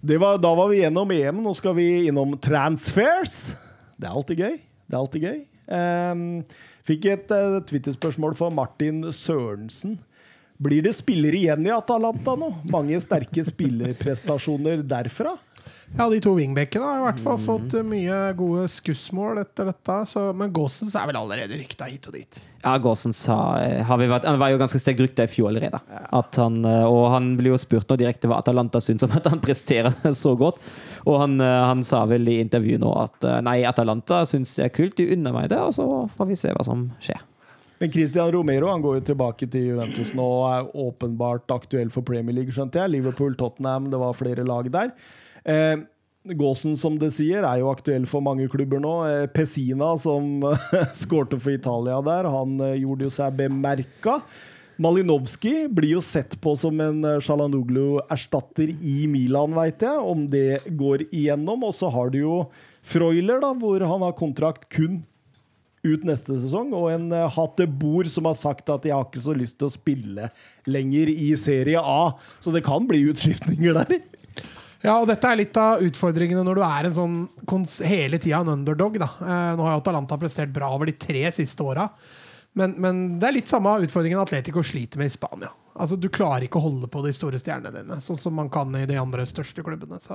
Det 0.00 0.16
var, 0.18 0.40
da 0.42 0.54
var 0.56 0.72
vi 0.72 0.80
gjennom 0.80 1.12
EM. 1.12 1.42
Nå 1.44 1.52
skal 1.58 1.76
vi 1.76 2.08
innom 2.08 2.32
transfers. 2.42 3.52
Det 3.98 4.08
er 4.08 4.16
alltid 4.16 4.42
gøy. 4.42 4.58
Det 4.88 4.96
er 4.96 5.00
alltid 5.02 5.28
gøy. 5.28 5.38
Um, 5.68 6.42
fikk 6.88 7.10
et 7.12 7.32
uh, 7.34 7.58
Twitter-spørsmål 7.68 8.36
fra 8.38 8.48
Martin 8.52 9.02
Sørensen. 9.12 9.98
Blir 10.58 10.82
det 10.82 10.96
spillere 10.98 11.38
igjen 11.38 11.68
i 11.68 11.74
Atalanta 11.74 12.34
nå? 12.38 12.48
Mange 12.72 12.98
sterke 13.04 13.44
spillerprestasjoner 13.46 14.82
derfra? 14.82 15.36
Ja, 15.96 16.04
de 16.12 16.18
to 16.22 16.34
wingbackene 16.36 16.84
har 16.84 16.98
i 17.00 17.04
hvert 17.06 17.16
Mm. 17.18 17.24
fall 17.24 17.38
fått 17.38 17.74
eh, 17.74 17.82
mye 17.82 18.16
gode 18.36 18.66
skussmål 18.68 19.38
etter 19.40 19.64
dette. 19.70 19.94
Så, 20.06 20.34
men 20.36 20.52
Gossens 20.52 20.94
er 20.94 21.06
vel 21.08 21.16
allerede 21.16 21.56
rykta 21.58 21.88
hit 21.88 22.06
og 22.06 22.12
dit. 22.14 22.38
Ja, 22.62 22.76
Gossens 22.78 23.16
sa 23.24 23.56
eh, 23.62 23.80
har 23.82 23.98
vært, 23.98 24.26
Han 24.28 24.38
var 24.38 24.50
jo 24.52 24.58
ganske 24.60 24.78
sterkt 24.78 25.00
rykta 25.00 25.24
i 25.24 25.32
fjor 25.32 25.48
allerede. 25.48 25.80
At 26.12 26.36
han, 26.36 26.60
eh, 26.64 26.84
og 26.84 27.10
han 27.14 27.32
blir 27.38 27.54
jo 27.54 27.58
spurt 27.58 27.88
nå 27.88 27.96
direkte 27.98 28.28
hva 28.28 28.38
Atalanta 28.42 28.78
syns 28.84 29.02
om 29.08 29.16
at 29.16 29.26
han 29.26 29.40
presterer 29.46 29.96
så 30.14 30.36
godt. 30.38 30.60
Og 31.06 31.18
han, 31.24 31.40
han 31.40 31.82
sa 31.82 32.04
vel 32.06 32.28
i 32.28 32.38
intervjuet 32.44 32.82
nå 32.84 32.92
at 33.00 33.24
nei, 33.42 33.62
Atalanta 33.64 34.22
syns 34.28 34.54
det 34.58 34.68
er 34.68 34.74
kult, 34.76 34.96
de 35.00 35.08
unner 35.16 35.32
meg 35.32 35.48
det, 35.50 35.58
og 35.58 35.72
så 35.74 35.86
får 36.18 36.28
vi 36.28 36.36
se 36.36 36.52
hva 36.52 36.64
som 36.66 36.90
skjer. 37.00 37.22
Men 37.80 37.92
Christian 37.94 38.30
Romero 38.34 38.68
han 38.72 38.82
går 38.82 38.96
jo 38.98 39.04
tilbake 39.12 39.46
til 39.50 39.68
Juventus 39.70 40.10
nå 40.18 40.24
og 40.26 40.46
er 40.50 40.68
åpenbart 40.82 41.46
aktuell 41.54 41.88
for 41.94 42.02
Premier 42.02 42.34
League, 42.34 42.50
skjønte 42.52 42.80
jeg. 42.82 42.90
Liverpool, 42.96 43.36
Tottenham, 43.38 43.86
det 43.92 44.00
var 44.02 44.16
flere 44.18 44.42
lag 44.46 44.66
der. 44.74 44.90
Eh, 45.44 45.76
Gåsen, 46.36 46.76
som 46.76 46.98
det 47.00 47.10
sier, 47.14 47.44
er 47.46 47.62
jo 47.62 47.70
aktuell 47.72 48.04
for 48.08 48.24
mange 48.24 48.48
klubber 48.52 48.80
nå. 48.82 48.94
Eh, 49.08 49.24
Pessina, 49.32 49.94
som 50.00 50.42
skårte 51.02 51.38
for 51.40 51.54
Italia 51.54 52.00
der, 52.04 52.28
han 52.32 52.58
eh, 52.64 52.78
gjorde 52.82 53.08
jo 53.08 53.14
seg 53.14 53.36
bemerka. 53.38 54.18
Malinowski 54.78 55.66
blir 55.74 55.96
jo 55.96 56.02
sett 56.04 56.36
på 56.42 56.54
som 56.58 56.80
en 56.84 57.00
eh, 57.06 57.20
Shalanoglu-erstatter 57.24 58.74
i 58.76 58.98
Milan, 59.10 59.56
veit 59.56 59.84
jeg, 59.84 60.02
om 60.02 60.26
det 60.30 60.64
går 60.68 61.08
igjennom. 61.08 61.64
Og 61.70 61.76
så 61.78 61.90
har 61.94 62.12
du 62.12 62.20
jo 62.20 62.42
Freuler, 62.88 63.40
da, 63.42 63.54
hvor 63.56 63.82
han 63.84 64.04
har 64.04 64.18
kontrakt 64.18 64.68
kun 64.72 65.02
ut 65.86 66.04
neste 66.04 66.34
sesong, 66.42 66.72
og 66.74 66.88
en 66.90 67.12
Hattebor 67.32 68.08
som 68.10 68.26
har 68.26 68.34
sagt 68.36 68.68
at 68.72 68.84
jeg 68.84 68.92
har 68.92 69.06
ikke 69.06 69.22
så 69.22 69.32
lyst 69.36 69.60
til 69.60 69.68
å 69.68 69.72
spille 69.72 70.28
lenger 70.68 71.08
i 71.12 71.30
Serie 71.38 71.80
A. 71.80 72.12
Så 72.42 72.52
det 72.52 72.66
kan 72.66 72.88
bli 72.90 73.06
utskiftninger 73.08 73.78
der. 73.78 74.00
Ja, 74.84 74.94
og 75.00 75.08
dette 75.10 75.26
er 75.26 75.40
litt 75.40 75.56
av 75.58 75.82
utfordringene 75.82 76.44
når 76.46 76.58
du 76.60 76.62
er 76.62 76.86
en 76.86 76.94
sånn 76.94 77.16
hele 77.88 78.20
tida 78.22 78.42
en 78.44 78.52
underdog. 78.52 78.98
da. 79.02 79.08
Eh, 79.20 79.56
nå 79.58 79.66
har 79.66 79.74
jo 79.74 79.80
Atalanta 79.82 80.18
prestert 80.20 80.52
bra 80.54 80.70
over 80.74 80.86
de 80.86 80.94
tre 80.94 81.24
siste 81.34 81.64
åra. 81.66 81.88
Men, 82.58 82.76
men 82.78 83.00
det 83.18 83.28
er 83.28 83.36
litt 83.40 83.50
samme 83.50 83.74
utfordringen 83.84 84.20
Atletico 84.22 84.62
sliter 84.62 85.02
med 85.02 85.10
i 85.10 85.14
Spania. 85.14 85.50
Altså, 85.78 85.98
Du 85.98 86.08
klarer 86.08 86.46
ikke 86.46 86.58
å 86.60 86.66
holde 86.68 86.90
på 86.90 87.02
de 87.04 87.12
store 87.14 87.38
stjernene 87.42 87.82
dine, 87.82 88.00
sånn 88.02 88.18
som 88.18 88.34
man 88.34 88.50
kan 88.50 88.74
i 88.78 88.86
de 88.88 88.98
andre 88.98 89.26
største 89.26 89.62
klubbene. 89.66 90.00
Så 90.02 90.14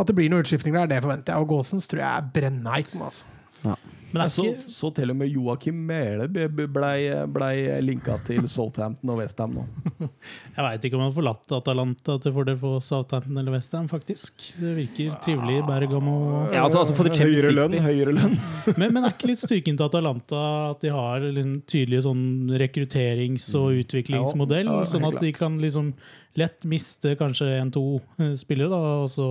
at 0.00 0.08
det 0.08 0.16
blir 0.16 0.32
noen 0.32 0.44
utskiftninger 0.44 0.80
der, 0.82 0.94
det 0.94 1.04
forventer 1.04 1.34
jeg. 1.36 1.44
Og 1.44 1.52
Gåsens 1.52 1.88
tror 1.88 2.02
jeg 2.02 2.10
er 2.10 2.28
brennheit 2.34 2.92
nå, 2.96 3.08
altså. 3.10 3.36
Men 3.64 3.99
det 4.12 4.32
Så, 4.34 4.42
er 4.42 4.54
ikke 4.56 4.72
så 4.74 4.88
til 4.96 5.10
og 5.12 5.16
med 5.20 5.28
Joakim 5.30 5.76
Mæhle 5.86 6.26
ble- 6.32 6.66
blei 6.72 7.10
ble 7.30 7.50
linka 7.84 8.16
til 8.26 8.48
Southampton 8.50 9.12
og 9.14 9.20
Westham 9.20 9.54
nå. 9.54 9.64
Jeg 10.56 10.64
veit 10.66 10.86
ikke 10.88 10.96
om 10.98 11.04
han 11.04 11.10
har 11.12 11.16
forlatt 11.18 11.54
Atalanta 11.60 12.16
til 12.24 12.34
fordel 12.34 12.58
for 12.58 12.82
Southampton 12.82 13.38
eller 13.38 13.54
Westham, 13.54 13.86
faktisk. 13.90 14.42
Det 14.58 14.72
virker 14.80 15.14
trivelig 15.24 15.60
i 15.60 15.64
Bergamo. 15.68 16.16
Ja, 16.50 16.64
altså, 16.64 16.82
altså 16.82 16.96
for 16.98 17.06
det 17.06 17.20
Høyere 17.22 17.52
lønn, 17.54 17.78
høyere 17.84 18.14
lønn. 18.16 18.34
Men, 18.80 18.94
men 18.96 19.04
er 19.06 19.12
ikke 19.14 19.30
litt 19.30 19.42
styrken 19.42 19.76
til 19.78 19.86
Atalanta 19.86 20.40
at 20.72 20.82
de 20.84 20.90
har 20.94 21.24
en 21.30 21.56
tydelig 21.68 22.02
sånn 22.06 22.22
rekrutterings- 22.60 23.50
og 23.58 23.78
utviklingsmodell? 23.84 24.66
Ja, 24.66 24.80
ja, 24.84 24.88
sånn 24.90 25.06
at 25.08 25.20
de 25.22 25.30
kan 25.36 25.58
liksom 25.62 25.92
lett 26.38 26.64
miste 26.70 27.16
kanskje 27.18 27.48
en-to 27.60 27.84
spillere, 28.42 28.70
da, 28.72 28.96
og 29.04 29.10
så 29.12 29.28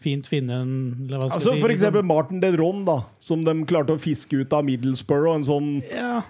fint 0.00 0.28
finne 0.30 0.54
en 0.62 0.72
eller 1.08 1.18
hva 1.18 1.26
skal 1.28 1.40
Altså 1.40 1.52
si, 1.54 1.60
For 1.60 1.68
liksom- 1.72 1.88
eksempel 1.90 2.04
Martin 2.06 2.40
Dedron, 2.42 2.84
da, 2.86 3.00
som 3.18 3.42
de 3.44 3.54
klarte 3.66 3.90
å 3.96 3.98
fiske 3.98 4.38
ut 4.44 4.52
av 4.54 4.62
Middlesbrough. 4.64 5.34
En 5.34 5.44
sånn, 5.48 5.70
ja, 5.90 6.20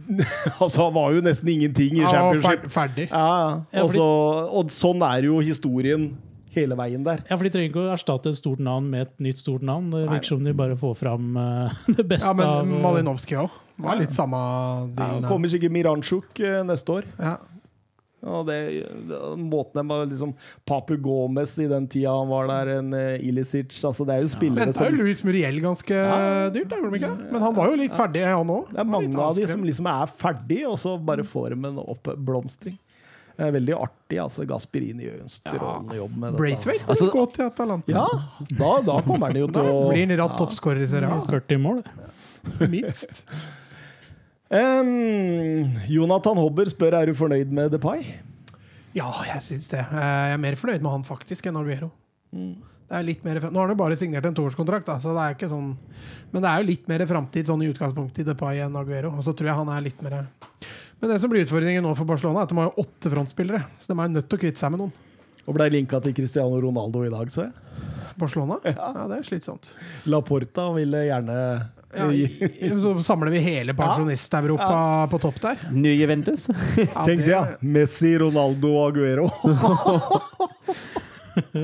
altså 0.62 0.84
Han 0.86 0.94
var 0.94 1.12
jo 1.16 1.24
nesten 1.26 1.50
ingenting 1.50 1.98
i 1.98 2.04
Ja, 2.04 2.12
championship. 2.12 2.68
fer 2.68 2.74
ferdig. 2.76 3.08
Ja, 3.10 3.26
ja. 3.26 3.50
Ja, 3.80 3.82
Og, 3.84 3.90
så, 3.96 4.06
og 4.60 4.70
sånn 4.74 5.02
er 5.02 5.26
jo 5.26 5.40
historien 5.42 6.12
hele 6.56 6.76
veien 6.78 7.02
der. 7.04 7.18
ja, 7.28 7.36
for 7.36 7.44
De 7.44 7.50
trenger 7.52 7.68
ikke 7.68 7.82
å 7.84 7.92
erstatte 7.92 8.30
et 8.32 8.38
stort 8.38 8.62
navn 8.64 8.86
med 8.88 9.02
et 9.08 9.18
nytt 9.20 9.42
stort 9.42 9.62
navn. 9.66 9.90
Det 9.92 10.06
virker 10.08 10.30
som 10.36 10.44
de 10.46 10.54
bare 10.56 10.76
får 10.78 10.94
fram 10.96 11.36
uh, 11.36 11.68
det 11.98 12.06
beste 12.08 12.30
Ja, 12.30 12.32
men 12.32 12.80
Malinowski 12.80 13.36
òg. 13.42 13.50
Var 13.76 13.98
litt 14.00 14.14
samme 14.14 14.38
Ja, 14.96 15.10
kommer 15.28 15.50
sikkert 15.52 15.74
Miranchuk 15.74 16.38
uh, 16.40 16.62
neste 16.64 16.94
år. 17.02 17.10
Ja. 17.20 17.34
Og 18.26 18.46
det, 18.48 18.58
måten 19.38 19.80
de 19.80 19.84
var 19.88 20.06
liksom 20.06 20.32
Papu 20.68 20.96
Gomez 21.02 21.56
i 21.62 21.68
den 21.70 21.86
tida 21.90 22.14
han 22.16 22.30
var 22.30 22.48
der, 22.50 22.72
en 22.80 22.94
uh, 22.96 23.14
Ilicic 23.22 23.76
altså 23.86 24.06
Det 24.08 24.16
er 24.16 24.24
jo 24.24 24.32
spillere 24.32 24.70
ja, 24.70 24.76
som 24.76 24.90
jo 24.90 25.04
Luis 25.04 25.22
Muriel 25.26 25.60
ganske 25.64 26.00
dyrt, 26.54 26.72
gjorde 26.74 26.90
de 26.90 27.00
ikke? 27.02 27.12
Men 27.30 27.46
han 27.46 27.54
var 27.56 27.70
jo 27.70 27.78
litt 27.80 27.94
ferdig, 27.96 28.24
han 28.26 28.50
òg. 28.52 28.72
Det 28.72 28.82
er 28.82 28.90
mange 28.96 29.22
av 29.22 29.38
de 29.38 29.46
som 29.50 29.62
liksom 29.66 29.90
er 29.92 30.10
ferdig, 30.24 30.62
og 30.68 30.76
så 30.82 30.96
bare 30.98 31.26
får 31.26 31.54
de 31.54 31.70
en 31.70 31.80
oppblomstring. 31.86 32.76
Det 33.36 33.44
er 33.44 33.52
veldig 33.52 33.74
artig. 33.76 34.18
altså 34.22 34.46
Gasperini 34.48 35.04
gjør 35.04 35.20
en 35.26 35.32
strålende 35.32 35.98
jobb 35.98 36.16
med. 36.22 36.38
Braithwaite 36.38 36.86
Altså- 36.86 37.04
altså, 37.04 37.12
gå 37.12 37.26
til 37.34 37.44
Atalanta. 37.44 37.92
Ja, 37.92 38.06
da, 38.48 38.70
da 38.86 39.02
kommer 39.04 39.28
han 39.28 39.36
jo 39.42 39.50
til 39.52 39.68
å 39.68 39.90
blir 39.90 40.06
han 40.06 40.16
ratt 40.22 40.38
toppskårer 40.40 40.86
i 40.86 40.88
serien? 40.88 41.12
A. 41.12 41.20
40 41.28 41.60
mål. 41.60 41.84
Minst. 42.72 43.12
Em, 44.50 45.74
Jonathan 45.90 46.38
Hobber 46.38 46.68
spør 46.70 46.94
er 47.00 47.10
du 47.10 47.16
fornøyd 47.18 47.50
med 47.54 47.72
Depay. 47.74 48.04
Ja, 48.96 49.08
jeg 49.26 49.42
syns 49.44 49.66
det. 49.72 49.82
Eh, 49.82 49.96
Jeg 50.30 50.36
er 50.36 50.40
mer 50.42 50.56
fornøyd 50.56 50.84
med 50.84 50.92
han 50.92 51.04
faktisk 51.06 51.48
enn 51.50 51.58
Aguero. 51.58 51.90
Det 52.32 52.94
er 52.94 53.02
litt 53.02 53.24
mer, 53.26 53.40
nå 53.42 53.58
har 53.58 53.66
han 53.66 53.72
jo 53.74 53.78
bare 53.80 53.96
signert 53.98 54.26
en 54.28 54.34
toårskontrakt, 54.36 54.86
så 55.02 55.10
det 55.16 55.22
er 55.22 55.30
jo 55.32 55.36
ikke 55.38 55.48
sånn 55.50 55.70
Men 56.30 56.42
det 56.44 56.50
er 56.50 56.60
jo 56.60 56.66
litt 56.68 56.84
mer 56.90 57.02
framtid 57.08 57.48
sånn 57.48 57.62
i 57.64 57.70
utgangspunktet 57.72 58.22
i 58.22 58.26
Depay 58.28 58.60
enn 58.62 58.76
Aguero. 58.78 59.10
Og 59.16 59.24
så 59.26 59.34
tror 59.34 59.50
jeg 59.50 59.58
han 59.58 59.72
er 59.74 59.82
litt 59.88 60.02
mer 60.06 60.26
Men 61.00 61.10
det 61.10 61.18
som 61.20 61.30
blir 61.32 61.42
utfordringen 61.46 61.82
nå 61.82 61.96
for 61.98 62.06
Barcelona, 62.08 62.40
er 62.40 62.46
at 62.46 62.54
de 62.54 62.60
har 62.60 62.70
jo 62.70 62.84
åtte 62.86 63.10
frontspillere. 63.12 63.64
Så 63.82 63.90
de 63.90 63.98
er 63.98 64.14
nødt 64.14 64.28
til 64.30 64.38
å 64.38 64.42
kvitte 64.46 64.62
seg 64.62 64.70
med 64.72 64.84
noen. 64.84 64.94
Og 65.46 65.54
ble 65.54 65.66
linka 65.70 65.98
til 66.02 66.14
Cristiano 66.16 66.58
Ronaldo 66.62 67.02
i 67.06 67.10
dag, 67.12 67.28
så 67.30 67.44
jeg. 67.46 67.52
Barcelona? 68.18 68.56
Ja, 68.64 68.92
det 69.10 69.18
er 69.20 69.26
slitsomt. 69.28 69.66
La 70.08 70.22
Porta 70.24 70.70
ville 70.74 71.02
gjerne 71.06 71.36
Ja, 71.94 72.08
i, 72.12 72.26
så 72.82 72.94
samler 73.06 73.30
vi 73.30 73.38
hele 73.44 73.74
pensjonist-Europa 73.78 75.06
på 75.12 75.20
topp 75.22 75.38
der. 75.44 75.68
Ny 75.72 75.92
Juventus. 76.00 76.48
Tenk 76.74 77.22
det- 77.24 77.30
ja. 77.30 77.44
Messi, 77.60 78.16
Ronaldo 78.20 78.72
og 78.74 78.90
Aguero. 78.90 79.28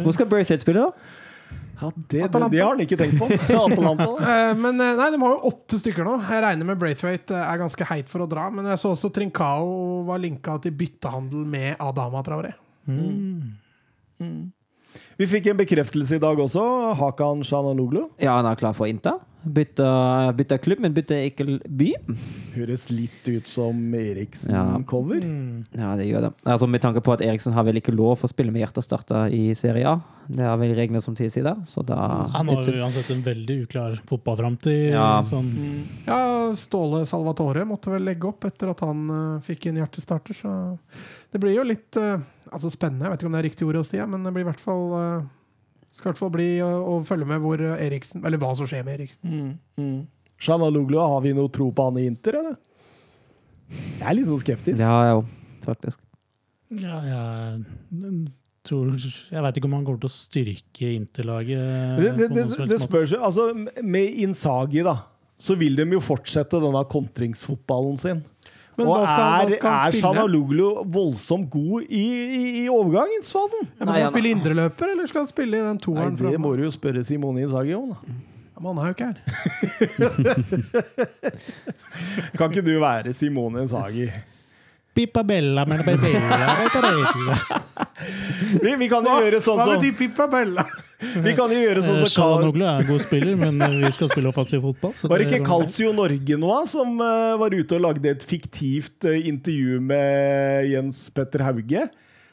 Hvor 0.02 0.12
skal 0.14 0.28
Braithwaite 0.30 0.62
spille, 0.62 0.86
da? 0.86 0.92
Ja, 1.82 1.88
det, 1.96 2.20
det, 2.30 2.40
det 2.52 2.60
har 2.62 2.76
han 2.76 2.80
ikke 2.84 2.96
tenkt 3.00 3.16
på. 3.18 3.26
Atalanta. 3.58 4.04
Eh, 4.22 4.52
Men 4.54 4.78
eh, 4.78 4.92
nei, 5.00 5.08
de 5.10 5.18
har 5.18 5.32
jo 5.34 5.48
åtte 5.50 5.80
stykker 5.82 6.06
nå. 6.06 6.12
Jeg 6.30 6.44
regner 6.44 6.68
med 6.68 6.78
Braithwaite 6.78 7.34
eh, 7.34 7.48
er 7.50 7.58
ganske 7.64 7.88
heit 7.90 8.12
for 8.12 8.22
å 8.22 8.28
dra. 8.30 8.44
Men 8.54 8.68
jeg 8.70 8.78
så 8.78 8.92
også 8.94 9.10
Trincao 9.16 10.04
var 10.06 10.22
linka 10.22 10.54
til 10.62 10.76
byttehandel 10.78 11.42
med 11.56 11.74
Adama 11.82 12.22
Traoré. 12.22 12.52
Vi 15.18 15.26
fikk 15.28 15.50
en 15.50 15.58
bekreftelse 15.58 16.16
i 16.20 16.22
dag 16.22 16.38
også. 16.46 16.62
Hakan 17.00 17.42
Shananoglu. 17.46 18.04
Ja, 18.22 18.36
han 18.38 18.46
er 18.52 18.58
klar 18.60 18.76
for 18.78 18.86
Inter. 18.90 19.18
Bytta, 19.42 20.32
bytta 20.38 20.58
klubb, 20.62 20.82
men 20.84 20.94
bytta 20.94 21.18
ikke 21.26 21.46
by. 21.66 21.90
Høres 22.54 22.86
litt 22.92 23.26
ut 23.26 23.48
som 23.48 23.78
Eriksen-cover. 23.96 25.24
Ja, 25.74 25.92
det 25.98 26.06
gjør 26.06 26.28
det. 26.28 26.32
Altså, 26.46 26.68
Med 26.70 26.82
tanke 26.84 27.02
på 27.02 27.14
at 27.16 27.24
Eriksen 27.24 27.56
har 27.56 27.66
vel 27.66 27.80
ikke 27.80 27.94
lov 27.94 28.22
å 28.22 28.30
spille 28.30 28.54
med 28.54 28.62
hjertestarter 28.62 29.34
i 29.34 29.50
Serie 29.58 29.88
A. 29.88 29.96
Det 30.32 30.44
er 30.46 30.54
vel 30.60 30.74
reglene 30.78 31.02
som 31.02 31.16
tilsier 31.18 31.44
det. 31.48 31.56
Så 31.66 31.82
da 31.86 31.98
Han 32.36 32.52
har 32.52 32.62
uansett 32.62 33.10
en 33.10 33.24
veldig 33.26 33.56
uklar 33.66 33.98
fotballframtid. 34.08 34.92
Ja. 34.94 35.20
Sånn, 35.26 35.50
Ja, 36.06 36.52
Ståle 36.56 37.02
Salvatore 37.08 37.66
måtte 37.68 37.90
vel 37.92 38.06
legge 38.06 38.30
opp 38.30 38.46
etter 38.46 38.70
at 38.70 38.80
han 38.86 39.04
uh, 39.10 39.42
fikk 39.44 39.66
en 39.70 39.82
hjertestarter. 39.82 40.38
Så 40.38 40.54
det 41.32 41.42
blir 41.42 41.56
jo 41.56 41.66
litt 41.66 41.98
uh, 41.98 42.22
altså 42.50 42.70
spennende. 42.72 43.06
Jeg 43.06 43.14
vet 43.14 43.22
ikke 43.22 43.30
om 43.30 43.36
det 43.36 43.42
er 43.42 43.48
riktig 43.50 43.68
ord 43.68 43.80
å 43.80 43.86
si, 43.86 44.00
men 44.02 44.26
det 44.26 44.32
blir 44.34 44.44
i 44.44 44.50
hvert 44.50 44.62
fall 44.62 44.84
eh, 44.98 45.30
skal 45.92 46.08
i 46.08 46.12
hvert 46.12 46.20
fall 46.20 46.32
bli 46.34 46.48
å, 46.64 46.68
å 46.88 46.98
følge 47.06 47.28
med 47.28 47.42
hvor 47.44 47.60
Eriksen 47.76 48.24
Eller 48.24 48.40
hva 48.40 48.52
som 48.58 48.68
skjer 48.68 48.84
med 48.86 49.00
Eriksen. 49.00 49.56
Shananoglu, 50.42 50.98
har 50.98 51.20
vi 51.22 51.34
noe 51.36 51.50
tro 51.52 51.68
på 51.74 51.86
han 51.86 52.00
i 52.00 52.06
Inter, 52.10 52.38
eller? 52.40 52.56
Jeg 53.72 54.06
er 54.08 54.16
litt 54.18 54.28
sånn 54.28 54.40
skeptisk. 54.42 54.78
Det 54.80 54.88
har 54.88 55.06
jeg 55.06 55.18
òg, 55.20 55.28
faktisk. 55.64 56.00
ja, 56.82 56.98
jeg 57.06 58.24
tror 58.66 58.90
Jeg 58.96 59.42
veit 59.44 59.58
ikke 59.58 59.68
om 59.68 59.76
han 59.76 59.86
kommer 59.86 60.02
til 60.02 60.10
å 60.10 60.14
styrke 60.14 60.90
Interlaget. 60.96 61.62
Det, 61.98 62.12
det, 62.18 62.28
det, 62.34 62.68
det 62.70 62.78
spørs 62.82 63.14
jo 63.14 63.22
altså, 63.26 63.48
Med 63.82 64.20
Insagi, 64.24 64.84
da, 64.86 64.96
så 65.42 65.56
vil 65.58 65.78
de 65.78 65.86
jo 65.96 66.02
fortsette 66.04 66.60
denne 66.62 66.84
kontringsfotballen 66.90 67.98
sin. 68.00 68.22
Men 68.78 68.88
og 68.88 68.94
da 68.96 69.04
skal, 69.04 69.22
er, 69.22 69.50
er 69.68 69.92
spille. 69.92 70.68
Voldsomt 70.94 71.50
god 71.52 71.82
i, 71.88 72.04
i, 72.38 72.42
i 72.62 72.68
overgangsfasen? 72.72 73.68
Ja, 73.68 73.84
skal 73.84 73.98
han 74.00 74.12
spille 74.14 74.32
indreløper, 74.32 74.92
eller 74.94 75.10
skal 75.10 75.20
han 75.26 75.30
spille 75.30 75.58
i 75.58 75.60
den 75.60 75.76
Nei, 75.76 75.82
toeren 75.84 76.16
det 76.16 76.40
må 76.40 76.54
du 76.56 76.64
jo 76.64 76.72
spørre 76.72 77.04
Simone 77.04 77.44
Insagi 77.44 77.74
om, 77.76 77.92
da. 77.92 77.96
Ja, 78.52 78.62
men 78.64 78.68
han 78.72 78.78
er 78.80 78.86
jo 78.88 78.94
ikke 78.96 79.08
her. 79.10 79.18
Kan 82.38 82.46
ikke 82.48 82.64
du 82.64 82.74
være 82.80 83.12
Simone 83.16 83.66
Insagi? 83.66 84.08
Pippa 84.94 85.22
bella, 85.24 85.64
men 85.66 85.80
bella. 85.84 86.02
Vi, 88.62 88.74
vi 88.76 88.88
kan 88.90 89.06
jo 89.06 89.12
gjøre 89.22 89.38
sånn 89.40 89.60
Hva 89.60 89.76
betyr 89.76 89.94
Pippa 89.96 90.26
Bella? 90.30 90.64
Vi 91.22 91.32
kan 91.38 91.52
jo 91.54 91.60
gjøre 91.60 91.82
sånn 91.84 92.00
som 92.02 92.08
Carl 92.08 92.12
Shalanoglu 92.12 92.64
er 92.66 92.82
en 92.82 92.88
god 92.88 93.04
spiller, 93.04 93.38
men 93.38 93.62
vi 93.78 93.90
skal 93.94 94.10
spille 94.10 94.30
offensiv 94.30 94.62
fotball. 94.64 94.92
så 94.98 95.10
Var 95.10 95.22
det 95.22 95.28
ikke 95.28 95.46
Calcio 95.46 95.92
Norge 95.96 96.38
nå 96.38 96.56
som 96.70 96.94
eh, 97.02 97.34
var 97.40 97.54
ute 97.54 97.78
og 97.78 97.84
lagde 97.86 98.12
et 98.12 98.26
fiktivt 98.26 99.06
eh, 99.08 99.28
intervju 99.30 99.80
med 99.86 100.68
Jens 100.72 101.04
Petter 101.14 101.46
Hauge? 101.46 101.86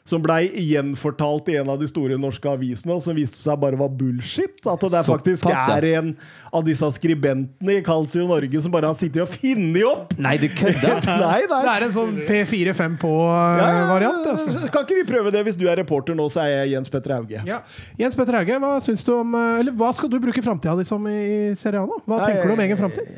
Som 0.08 0.22
blei 0.24 0.48
gjenfortalt 0.70 1.48
i 1.52 1.58
en 1.60 1.70
av 1.72 1.80
de 1.80 1.88
store 1.90 2.16
norske 2.20 2.48
avisene, 2.50 2.96
og 2.96 3.02
som 3.04 3.16
viste 3.16 3.38
seg 3.38 3.58
bare 3.62 3.78
var 3.80 3.92
bullshit. 3.94 4.58
At 4.68 4.84
det 4.84 5.02
faktisk 5.06 5.46
pass, 5.46 5.68
ja. 5.68 5.76
er 5.78 5.88
en 6.00 6.12
av 6.52 6.64
disse 6.66 6.86
skribentene 6.96 7.78
i 7.78 7.84
Calcio 7.86 8.26
Norge 8.28 8.62
som 8.62 8.72
bare 8.74 8.90
har 8.90 8.98
sittet 8.98 9.22
og 9.24 9.30
funnet 9.34 9.84
opp! 9.86 10.14
Nei, 10.20 10.36
du 10.40 10.48
kødder! 10.48 11.00
Nei, 11.20 11.42
nei. 11.50 11.60
Det 11.66 11.74
er 11.74 11.86
en 11.86 11.94
sånn 11.94 12.16
P4-5 12.28 12.80
Ja, 12.80 12.96
på-variant. 13.02 14.26
altså. 14.32 14.64
Kan 14.72 14.86
ikke 14.86 15.00
vi 15.02 15.06
prøve 15.08 15.32
det? 15.34 15.44
Hvis 15.46 15.58
du 15.60 15.66
er 15.70 15.78
reporter 15.80 16.16
nå, 16.16 16.26
så 16.32 16.44
er 16.44 16.52
jeg 16.54 16.74
Jens 16.76 16.92
Petter 16.92 17.16
Hauge. 17.16 17.42
Ja. 17.48 17.60
Jens 18.00 18.18
Petter 18.18 18.40
Hauge, 18.40 18.58
hva 18.62 18.76
om 19.20 19.36
eh, 19.36 19.70
hva 19.76 19.92
skal 19.96 20.10
du 20.12 20.18
bruke 20.22 20.42
framtida 20.44 20.76
di 20.78 20.86
som 20.88 21.04
i 21.10 21.52
Serie 21.58 21.82
A 21.82 21.88
nå? 21.88 22.00
Hva 22.06 22.22
Nei, 22.22 22.32
tenker 22.32 22.50
du 22.50 22.56
om 22.56 22.64
egen 22.66 22.80
framtid? 22.80 23.12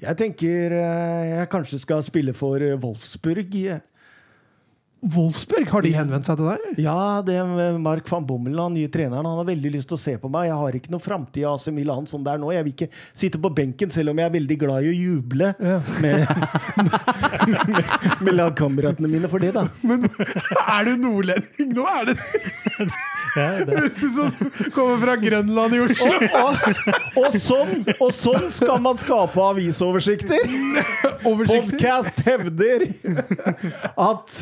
Jeg 0.00 0.16
tenker 0.16 0.74
eh, 0.78 1.24
jeg 1.34 1.48
kanskje 1.52 1.80
skal 1.82 2.04
spille 2.04 2.34
for 2.36 2.62
eh, 2.64 2.78
Wolfsburg. 2.80 3.56
Wolfsburg, 5.00 5.64
har 5.72 5.80
de 5.86 5.90
henvendt 5.96 6.26
seg 6.28 6.36
til 6.36 6.48
deg? 6.50 6.80
Ja, 6.84 7.22
det 7.24 7.38
er 7.40 7.78
Mark 7.80 8.08
van 8.12 8.26
Bommel, 8.28 8.58
han 8.60 8.74
nye 8.76 8.90
treneren, 8.92 9.24
han 9.24 9.38
har 9.40 9.46
veldig 9.48 9.72
lyst 9.78 9.88
til 9.88 9.96
å 9.96 10.00
se 10.02 10.12
på 10.20 10.28
meg. 10.32 10.50
Jeg 10.50 10.58
har 10.60 10.76
ikke 10.76 10.92
noe 10.92 11.00
framtid 11.04 11.40
i 11.40 11.46
AC 11.48 11.68
Milan 11.72 12.04
som 12.10 12.20
det 12.26 12.34
er 12.34 12.42
nå. 12.42 12.50
Jeg 12.52 12.66
vil 12.66 12.74
ikke 12.74 12.90
sitte 13.16 13.40
på 13.40 13.52
benken, 13.56 13.88
selv 13.92 14.12
om 14.12 14.20
jeg 14.20 14.28
er 14.28 14.34
veldig 14.36 14.58
glad 14.60 14.84
i 14.84 14.92
å 14.92 14.96
juble 14.98 15.52
Ja. 15.60 15.78
med, 16.04 16.26
med, 16.76 17.94
med 18.28 18.36
lagkameratene 18.36 19.08
mine 19.08 19.30
for 19.32 19.40
det, 19.40 19.54
da. 19.56 19.64
Men 19.86 20.04
er 20.04 20.90
du 20.90 20.96
nordlending 21.06 21.72
nå? 21.76 21.86
Er 22.00 22.12
det 22.12 22.18
Ja, 23.36 23.44
Høres 23.62 24.00
ut 24.02 24.10
som 24.10 24.30
du 24.40 24.70
kommer 24.74 24.96
fra 25.04 25.12
Grønland 25.22 25.76
i 25.76 25.78
Oslo. 25.84 26.16
Og, 26.18 26.32
og, 26.40 27.20
og, 27.20 27.36
sånn, 27.38 27.84
og 28.02 28.08
sånn 28.16 28.48
skal 28.50 28.80
man 28.82 28.98
skape 28.98 29.38
avisoversikter! 29.52 30.48
Oversikter. 31.30 31.68
Podcast 31.70 32.18
hevder 32.26 32.88
at 33.94 34.40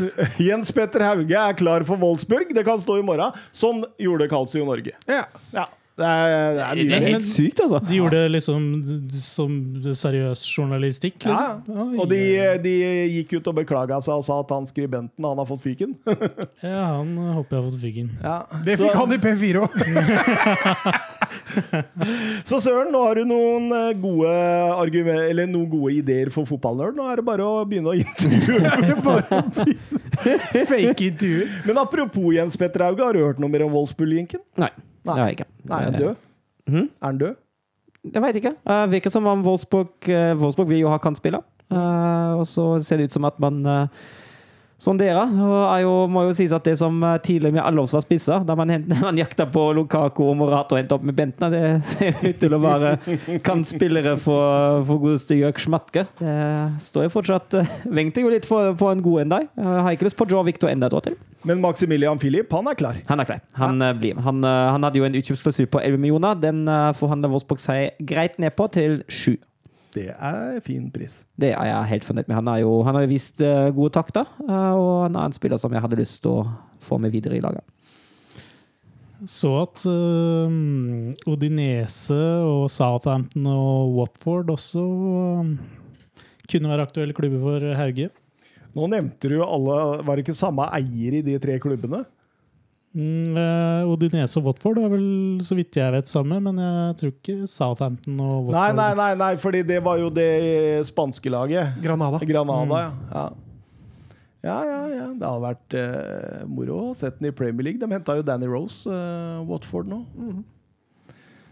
Jens 0.48 0.72
Petter 0.74 1.04
Hauge 1.04 1.36
er 1.36 1.56
klar 1.58 1.84
for 1.88 2.00
Wolfsburg. 2.00 2.54
Det 2.56 2.64
kan 2.66 2.80
stå 2.80 2.98
i 3.00 3.04
morgen. 3.06 3.36
Sånn 3.52 3.84
gjorde 4.00 4.28
Calcio 4.32 4.64
Norge. 4.68 4.94
Ja. 5.08 5.24
Ja, 5.52 5.68
det 5.98 6.06
er, 6.06 6.54
det 6.54 6.62
er 6.62 6.74
Det 6.78 6.96
er 6.96 7.02
helt 7.08 7.26
sykt, 7.26 7.58
altså. 7.64 7.78
de 7.88 7.94
gjorde 7.98 8.16
det 8.22 8.30
liksom 8.36 8.60
som 9.18 9.50
seriøs 9.98 10.40
journalistikk. 10.46 11.16
Liksom. 11.24 11.62
Ja, 11.66 11.86
og 11.98 12.06
de, 12.12 12.20
de 12.62 12.74
gikk 13.16 13.30
ut 13.38 13.46
og 13.50 13.54
beklaga 13.58 13.98
seg 14.04 14.14
og 14.20 14.24
sa 14.26 14.34
at 14.44 14.50
han 14.54 14.64
skribenten 14.70 15.22
han 15.26 15.38
har 15.42 15.48
fått 15.48 15.62
fyken. 15.66 15.90
ja, 16.62 16.84
han 17.00 17.08
håper 17.38 17.52
jeg 17.56 17.62
har 17.62 17.66
fått 17.70 17.82
fyken. 17.82 18.08
Ja. 18.22 18.38
Det 18.66 18.74
fikk 18.80 18.94
han 18.98 19.12
i 19.16 19.18
P4 19.22 19.56
òg. 19.66 19.72
Så 22.48 22.60
Søren, 22.62 22.90
nå 22.92 23.00
har 23.02 23.14
du 23.18 23.24
noen 23.28 23.72
eh, 23.74 23.92
gode, 23.98 24.30
argument, 24.78 25.20
eller 25.32 25.46
noen 25.50 25.68
gode 25.70 25.92
ideer 25.98 26.30
for 26.34 26.44
fotballnerd. 26.48 26.96
Nå 26.98 27.04
er 27.10 27.16
det 27.20 27.26
bare 27.26 27.44
å 27.46 27.64
begynne 27.68 27.90
å 27.92 27.98
intervjue. 27.98 28.58
Fake 30.68 31.08
intervjuer. 31.08 31.46
Men 31.66 31.76
apropos 31.82 32.26
Jens 32.36 32.56
Petter 32.60 32.80
Hauge, 32.86 33.02
har 33.04 33.12
du 33.16 33.20
hørt 33.24 33.40
noe 33.42 33.52
mer 33.52 33.62
om 33.66 33.72
Wolfsburg-linken? 33.74 34.40
Nei, 34.60 34.70
det 35.16 35.22
har 35.22 35.30
jeg 35.30 35.38
ikke. 35.38 35.50
Nei, 35.64 35.78
er 35.78 35.90
han 35.90 36.00
død? 36.02 36.24
Hmm? 36.68 36.88
Er 36.88 37.06
han 37.06 37.20
død? 37.22 37.36
Jeg 38.08 38.22
veit 38.24 38.40
ikke. 38.40 38.54
Uh, 38.68 38.84
virker 38.92 39.12
som 39.12 39.26
om 39.28 39.44
Wolfsburg, 39.46 39.92
uh, 40.08 40.32
Wolfsburg 40.40 40.70
vil 40.70 40.84
jo 40.84 40.92
ha 40.92 40.98
kantspiller. 41.02 41.44
Uh, 41.68 42.40
og 42.40 42.46
så 42.48 42.70
ser 42.80 43.00
det 43.00 43.10
ut 43.10 43.16
som 43.18 43.26
at 43.28 43.36
man 43.42 43.60
uh, 43.66 44.06
sonderer. 44.78 45.32
Og 45.42 45.82
jo, 45.82 45.92
må 46.10 46.24
jo 46.28 46.34
sies 46.36 46.54
at 46.54 46.66
det 46.66 46.76
som 46.80 47.00
uh, 47.02 47.16
tidligere 47.22 47.58
med 47.58 47.64
alle 47.64 47.82
oss 47.82 47.94
var 47.94 48.04
spisser, 48.04 48.44
da 48.46 48.54
man, 48.58 48.72
hent, 48.72 48.88
man 49.02 49.18
jakta 49.18 49.48
på 49.50 49.64
Lukaku 49.76 50.22
og 50.28 50.36
Morato 50.38 50.76
og 50.76 50.82
hentet 50.82 50.96
opp 50.96 51.06
med 51.06 51.18
Bentner, 51.18 51.52
det 51.52 51.62
ser 51.92 52.18
ut 52.22 52.38
til 52.40 52.54
å 52.54 52.62
være 52.62 52.94
kantspillere 53.46 54.16
for, 54.22 54.84
for 54.88 55.02
godeste 55.02 55.38
Jørg 55.38 55.62
Schmatke. 55.64 56.06
Det 56.20 56.36
står 56.84 57.08
jo 57.08 57.14
fortsatt 57.18 57.58
uh, 57.58 57.74
Venter 57.98 58.24
jo 58.24 58.32
litt 58.32 58.46
for, 58.48 58.72
på 58.78 58.92
en 58.92 59.02
god 59.04 59.24
en 59.24 59.34
dag. 59.34 59.50
Har 59.58 59.90
ikke 59.94 60.08
lyst 60.08 60.18
på 60.18 60.28
Joe 60.30 60.44
Victor 60.46 60.70
enda 60.70 60.88
et 60.88 60.96
år 60.96 61.08
til. 61.08 61.18
Men 61.46 61.60
Maximilian 61.62 62.18
Filip, 62.20 62.50
han 62.54 62.66
er 62.70 62.78
klar. 62.78 62.98
Han 63.08 63.22
er 63.22 63.28
klar. 63.28 63.42
Han 63.58 63.82
ja. 63.82 63.92
blir. 63.96 64.18
Han, 64.22 64.42
han 64.44 64.86
hadde 64.86 65.00
jo 65.00 65.06
en 65.06 65.18
utkjøpsklausul 65.18 65.68
på 65.70 65.80
11 65.82 66.02
millioner. 66.02 66.38
Den 66.38 66.64
forhandler 66.98 67.30
Wolfsburg 67.32 67.62
seg 67.62 67.98
greit 68.10 68.38
ned 68.42 68.54
på 68.58 68.66
til 68.74 69.00
7. 69.06 69.36
Det 69.94 70.10
er 70.12 70.60
fin 70.64 70.90
pris. 70.92 71.22
Det 71.38 71.54
er 71.54 71.70
jeg 71.70 71.90
helt 71.94 72.06
fornøyd 72.06 72.28
med. 72.28 72.36
Han, 72.36 72.50
er 72.52 72.62
jo, 72.62 72.72
han 72.84 72.96
har 72.96 73.06
jo 73.06 73.12
vist 73.12 73.40
uh, 73.40 73.70
gode 73.74 73.94
takter, 73.96 74.28
uh, 74.44 74.74
og 74.76 74.92
han 75.06 75.16
er 75.16 75.30
en 75.30 75.36
spiller 75.36 75.60
som 75.60 75.72
jeg 75.72 75.84
hadde 75.84 76.00
lyst 76.00 76.20
til 76.24 76.42
å 76.42 76.46
få 76.84 77.00
med 77.00 77.14
videre 77.14 77.38
i 77.38 77.42
laget. 77.44 77.64
Så 79.26 79.50
at 79.64 79.82
uh, 79.88 80.52
Odinese 81.26 82.20
og 82.44 82.68
Southampton 82.70 83.48
og 83.50 83.96
Watford 83.96 84.52
også 84.54 84.84
uh, 84.84 85.50
kunne 86.48 86.70
være 86.70 86.86
aktuelle 86.86 87.16
klubber 87.16 87.42
for 87.42 87.66
Hauge. 87.80 88.12
Nå 88.76 88.86
nevnte 88.92 89.30
du 89.30 89.38
jo 89.38 89.46
alle 89.48 89.74
Var 90.04 90.18
det 90.18 90.26
ikke 90.26 90.36
samme 90.36 90.66
eier 90.76 91.18
i 91.18 91.24
de 91.24 91.38
tre 91.40 91.56
klubbene? 91.62 92.04
Mm, 92.96 93.36
eh, 93.36 93.88
Odinese 93.90 94.40
og 94.40 94.46
Watford 94.48 94.78
er 94.80 94.88
vel 94.90 95.08
så 95.44 95.56
vidt 95.58 95.76
jeg 95.76 95.92
vet 95.92 96.08
samme, 96.08 96.38
men 96.40 96.56
jeg 96.62 96.94
tror 97.00 97.12
ikke 97.12 97.50
Southampton 97.50 98.16
og 98.16 98.48
Watford 98.48 98.78
nei, 98.80 98.94
nei, 98.96 99.10
nei, 99.20 99.32
fordi 99.40 99.60
det 99.68 99.82
var 99.84 100.00
jo 100.00 100.08
det 100.12 100.30
spanske 100.88 101.32
laget. 101.32 101.76
Granada. 101.84 102.22
Granada, 102.24 102.80
ja. 103.12 103.26
Ja, 104.38 104.58
ja, 104.64 104.82
ja. 104.92 105.06
Det 105.18 105.26
har 105.26 105.40
vært 105.42 105.74
uh, 105.74 106.44
moro 106.48 106.78
å 106.88 106.94
se 106.96 107.10
den 107.16 107.28
i 107.28 107.34
Premier 107.34 107.66
League. 107.66 107.80
De 107.82 107.90
henta 107.90 108.14
jo 108.16 108.24
Danny 108.24 108.46
Rose, 108.48 108.86
uh, 108.86 109.42
Watford 109.48 109.90
nå. 109.90 109.98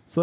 Så 0.06 0.22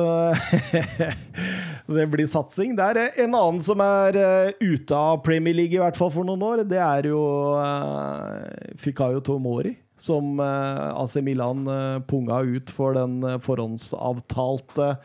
det 1.97 2.05
blir 2.07 2.29
satsing. 2.31 2.71
Det 2.79 2.85
er 2.87 3.19
en 3.25 3.35
annen 3.35 3.59
som 3.61 3.83
er 3.83 4.17
ute 4.63 4.95
av 4.95 5.19
Premier 5.25 5.59
League, 5.59 5.75
i 5.75 5.83
hvert 5.83 5.99
fall 5.99 6.11
for 6.15 6.25
noen 6.25 6.45
år. 6.47 6.63
Det 6.63 6.79
er 6.79 7.11
jo 7.11 7.19
uh, 7.59 8.47
Fikayo 8.79 9.19
Tomori, 9.27 9.75
som 9.97 10.39
eh, 10.39 10.89
AC 11.03 11.15
Milan 11.21 11.67
eh, 11.67 11.99
punga 12.07 12.41
ut 12.41 12.73
for 12.73 12.97
den 12.97 13.21
eh, 13.23 13.39
forhåndsavtalte 13.43 14.95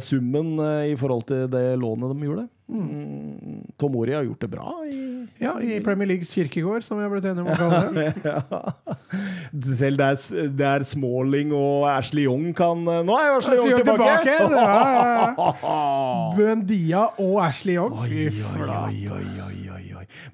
summen 0.00 0.54
i 0.88 0.94
forhold 0.96 1.26
til 1.28 1.42
det 1.52 1.74
lånet 1.76 2.08
de 2.14 2.24
gjorde. 2.24 2.44
Mm. 2.72 3.66
Tomori 3.76 4.14
har 4.16 4.22
gjort 4.24 4.40
det 4.40 4.48
bra. 4.48 4.70
I, 4.88 5.26
Ja, 5.42 5.58
I 5.60 5.82
Premier 5.84 6.08
Leagues 6.08 6.30
kirkegård, 6.32 6.86
som 6.86 6.96
vi 6.96 7.04
har 7.04 7.12
blitt 7.12 7.26
enige 7.28 7.44
om 7.44 7.50
å 7.52 7.58
kalle 7.58 7.90
det. 7.92 8.14
ja. 8.30 9.74
Selv 9.76 10.00
der, 10.00 10.16
der 10.56 10.86
Smalling 10.88 11.52
og 11.52 11.84
Ashley 11.90 12.24
Young 12.24 12.54
kan 12.56 12.80
Nå 12.80 13.18
er 13.18 13.28
jo 13.28 13.36
Ashley 13.42 13.60
Young 13.60 13.74
Ashley 13.74 13.76
Young 13.76 13.84
tilbake! 13.92 14.38
tilbake, 14.40 15.44
ja, 15.44 16.32
Buendia 16.38 17.06
og 17.18 17.42
Ashley 17.44 17.76
Young. 17.76 17.92
Oi, 17.92 18.28
oi, 18.32 18.68
oi, 18.72 19.18
oi, 19.18 19.32
oi. 19.50 19.67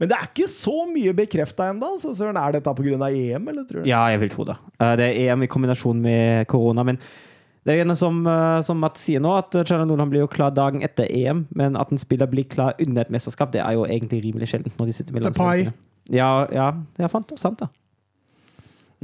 Men 0.00 0.10
det 0.10 0.16
er 0.16 0.30
ikke 0.30 0.48
så 0.50 0.74
mye 0.90 1.14
bekrefta 1.16 1.68
ennå. 1.72 1.94
Så 2.02 2.14
Søren, 2.16 2.38
er 2.40 2.56
dette 2.56 2.74
pga. 2.78 3.10
EM, 3.14 3.48
eller 3.52 3.68
tror 3.68 3.82
du? 3.82 3.88
Ja, 3.88 4.04
jeg 4.12 4.22
vil 4.24 4.32
tro 4.32 4.48
det. 4.48 4.58
Uh, 4.80 4.94
det 4.98 5.06
er 5.10 5.20
EM 5.28 5.46
i 5.46 5.50
kombinasjon 5.50 6.02
med 6.02 6.48
korona, 6.50 6.84
men 6.86 7.00
det 7.64 7.78
er 7.80 7.86
noe 7.88 7.96
som, 7.96 8.18
uh, 8.28 8.60
som 8.64 8.80
Matt 8.80 9.00
sier 9.00 9.22
nå, 9.24 9.32
at 9.40 9.56
China 9.62 9.86
Nordland 9.88 10.12
blir 10.12 10.24
jo 10.24 10.30
klar 10.30 10.52
dagen 10.54 10.84
etter 10.84 11.08
EM, 11.08 11.46
men 11.56 11.78
at 11.80 11.92
en 11.94 12.00
spiller 12.00 12.28
blir 12.30 12.48
klar 12.50 12.76
under 12.82 13.06
et 13.06 13.14
mesterskap, 13.14 13.54
det 13.54 13.62
er 13.64 13.78
jo 13.78 13.86
egentlig 13.88 14.20
rimelig 14.26 14.50
sjeldent 14.52 14.76
når 14.80 14.90
de 14.90 14.96
sitter 14.98 15.16
mellom 15.16 15.36
sine. 15.36 15.72
Ja, 16.12 16.28
ja, 16.52 16.68
er 17.00 17.08
fant, 17.08 17.32
sant, 17.40 17.62
da. 17.62 17.70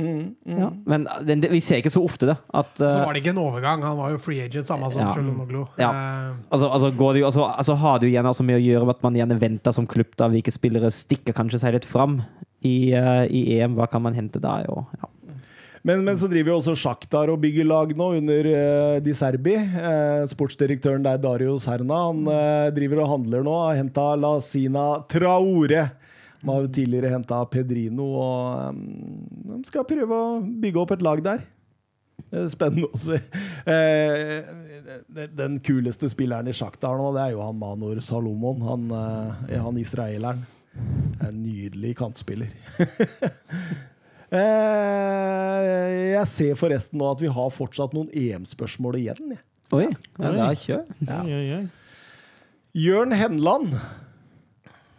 Mm, 0.01 0.35
mm. 0.47 0.59
Ja. 0.61 0.71
Men 0.89 1.07
det, 1.27 1.37
det, 1.45 1.51
vi 1.53 1.61
ser 1.61 1.83
ikke 1.83 1.93
så 1.93 2.03
ofte 2.07 2.31
det. 2.31 2.37
At, 2.49 2.73
uh, 2.81 2.87
Så 2.87 3.05
var 3.05 3.15
det 3.15 3.23
ikke 3.23 3.35
en 3.35 3.43
overgang. 3.43 3.85
Han 3.85 3.99
var 4.01 4.15
jo 4.15 4.21
free 4.23 4.41
agent, 4.47 4.69
samme 4.71 4.91
som 4.93 5.03
Ja. 5.03 5.13
Cholonoglu. 5.15 5.67
Ja. 5.81 5.91
Eh, 5.91 6.35
Altså, 6.51 6.71
altså, 6.71 6.91
jo, 6.91 7.27
altså, 7.27 7.47
altså 7.51 7.75
har 7.79 7.99
det 7.99 8.09
jo 8.09 8.15
gjerne 8.17 8.33
altså 8.33 8.45
med 8.47 8.59
å 8.59 8.65
gjøre 8.65 8.87
med 8.89 8.97
at 8.97 9.03
man 9.07 9.19
gjerne 9.19 9.41
venter 9.41 9.77
som 9.77 9.87
klubb 9.87 10.17
da 10.19 10.29
hvilke 10.33 10.53
spillere 10.55 10.91
stikker 10.95 11.37
kanskje 11.37 11.61
seg 11.63 11.77
litt 11.77 11.87
fram 11.89 12.23
i, 12.65 12.93
uh, 12.97 13.25
i 13.29 13.61
EM. 13.61 13.77
Hva 13.79 13.89
kan 13.91 14.03
man 14.03 14.17
hente 14.17 14.43
da? 14.43 14.61
Jo, 14.67 14.85
ja. 14.99 15.11
Men, 15.83 16.03
men 16.05 16.19
så 16.21 16.29
driver 16.29 16.53
jo 16.53 16.59
også 16.59 16.75
Sjaktar 16.77 17.31
og 17.33 17.41
bygger 17.41 17.65
lag 17.65 17.93
nå, 17.97 18.11
under 18.19 18.49
uh, 18.53 18.97
Di 19.01 19.15
Serbi. 19.17 19.55
Uh, 19.57 20.27
sportsdirektøren 20.29 21.07
der, 21.07 21.21
Dario 21.23 21.57
Serna, 21.63 22.03
han 22.11 22.27
uh, 22.29 22.69
driver 22.77 23.05
og 23.05 23.13
handler 23.15 23.47
nå. 23.47 23.55
Har 23.65 23.81
henta 23.81 24.11
Lasina 24.21 24.91
Traore. 25.09 25.87
De 26.41 26.49
har 26.49 26.63
jo 26.65 26.71
tidligere 26.73 27.11
henta 27.13 27.43
Pedrino, 27.53 28.07
og 28.17 28.71
um, 28.73 28.85
de 29.59 29.65
skal 29.69 29.85
prøve 29.89 30.17
å 30.17 30.39
bygge 30.63 30.81
opp 30.81 30.95
et 30.97 31.03
lag 31.05 31.21
der. 31.25 31.43
Det 32.31 32.39
er 32.45 32.49
spennende 32.53 32.89
å 32.89 32.99
se. 33.01 33.17
Eh, 33.69 35.27
den- 35.37 35.59
kuleste 35.65 36.09
spilleren 36.13 36.49
i 36.49 36.55
Sjaktar 36.57 36.97
nå, 37.01 37.11
det 37.17 37.23
er 37.27 37.31
jo 37.35 37.43
han 37.45 37.59
Manor 37.59 38.01
Salomon. 38.05 38.61
Han, 38.69 38.89
eh, 39.51 39.59
han 39.61 39.77
israeleren. 39.81 40.43
En 41.27 41.41
nydelig 41.45 41.97
kantspiller. 42.01 42.53
Eh, 44.31 46.13
jeg 46.15 46.27
ser 46.31 46.55
forresten 46.55 47.01
nå 47.01 47.09
at 47.11 47.19
vi 47.19 47.27
har 47.35 47.49
fortsatt 47.51 47.97
noen 47.97 48.13
EM-spørsmål 48.15 48.99
igjen. 49.01 49.33
Oi, 49.75 49.89
ja, 49.91 50.31
da 50.37 50.47
kjør. 50.55 50.85
Oi, 51.03 51.33
oi, 51.35 51.47
oi. 51.57 51.65
Jørn 52.79 53.11
Henland. 53.19 53.75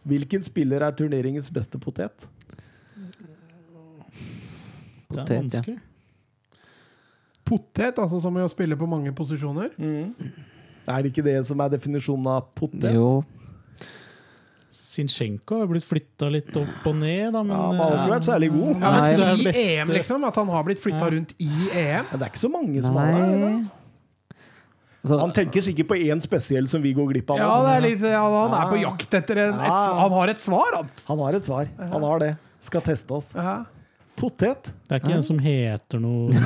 Hvilken 0.08 0.42
spiller 0.42 0.82
er 0.82 0.96
turneringens 0.98 1.52
beste 1.54 1.80
potet? 1.82 2.28
Det 5.12 5.20
er 5.20 5.26
er 5.26 5.36
ja. 5.36 5.42
vanskelig. 5.42 5.78
Potet, 7.46 8.00
altså 8.00 8.22
som 8.24 8.38
i 8.40 8.46
å 8.46 8.50
spille 8.50 8.78
på 8.80 8.88
mange 8.88 9.12
posisjoner. 9.14 9.74
Er 10.88 11.08
ikke 11.10 11.24
det 11.26 11.36
som 11.46 11.60
er 11.62 11.74
definisjonen 11.74 12.30
av 12.32 12.48
potet? 12.56 12.94
Jo. 12.96 13.22
Sinchenko 14.72 15.62
har 15.62 15.68
blitt 15.70 15.86
flytta 15.88 16.28
litt 16.32 16.56
opp 16.60 16.88
og 16.90 16.96
ned, 17.00 17.32
da, 17.36 17.44
men 17.44 17.54
Ja, 17.56 17.68
han 17.68 17.78
har 17.80 17.94
ikke 17.98 18.14
vært 18.14 18.28
særlig 18.28 18.50
god. 18.56 18.72
Ja, 18.72 18.92
men 18.96 19.22
Nei, 19.22 19.36
det 19.44 19.54
I 19.56 19.68
EM, 19.76 19.94
liksom? 19.96 20.26
At 20.28 20.40
han 20.40 20.52
har 20.52 20.66
blitt 20.68 20.82
flytta 20.84 21.12
rundt 21.14 21.36
i 21.40 21.52
EM? 21.52 22.10
Men 22.10 22.18
det 22.18 22.26
er 22.26 22.34
ikke 22.34 22.42
så 22.42 22.52
mange 22.52 22.84
som 22.84 23.00
har 23.00 23.14
det. 23.14 23.30
er 23.52 23.81
det. 25.02 25.10
Så, 25.10 25.18
Han 25.18 25.34
tenker 25.34 25.62
sikkert 25.66 25.88
på 25.90 25.98
én 25.98 26.22
spesiell 26.22 26.68
som 26.70 26.82
vi 26.82 26.94
går 26.94 27.10
glipp 27.14 27.34
av. 27.34 27.42
Ja, 27.42 27.52
det 27.66 27.76
er 27.76 27.86
litt, 27.88 28.06
ja, 28.06 28.22
han 28.22 28.54
er 28.54 28.70
på 28.70 28.80
jakt 28.82 29.14
etter 29.18 29.44
en, 29.48 29.60
et, 29.60 29.84
Han 30.02 30.12
har 30.20 30.34
et 30.34 30.42
svar, 30.42 30.76
han! 30.78 30.90
Han 31.10 31.24
har 31.26 31.38
et 31.40 31.46
svar. 31.46 31.70
Han 31.80 32.04
har 32.06 32.20
det. 32.22 32.36
Skal 32.62 32.84
teste 32.86 33.18
oss. 33.18 33.32
Ja. 33.36 33.64
Potet. 34.22 34.70
Det 34.86 34.94
er 34.94 35.02
ikke 35.02 35.16
en 35.16 35.26
som 35.26 35.40
heter 35.42 36.02
noe. 36.04 36.30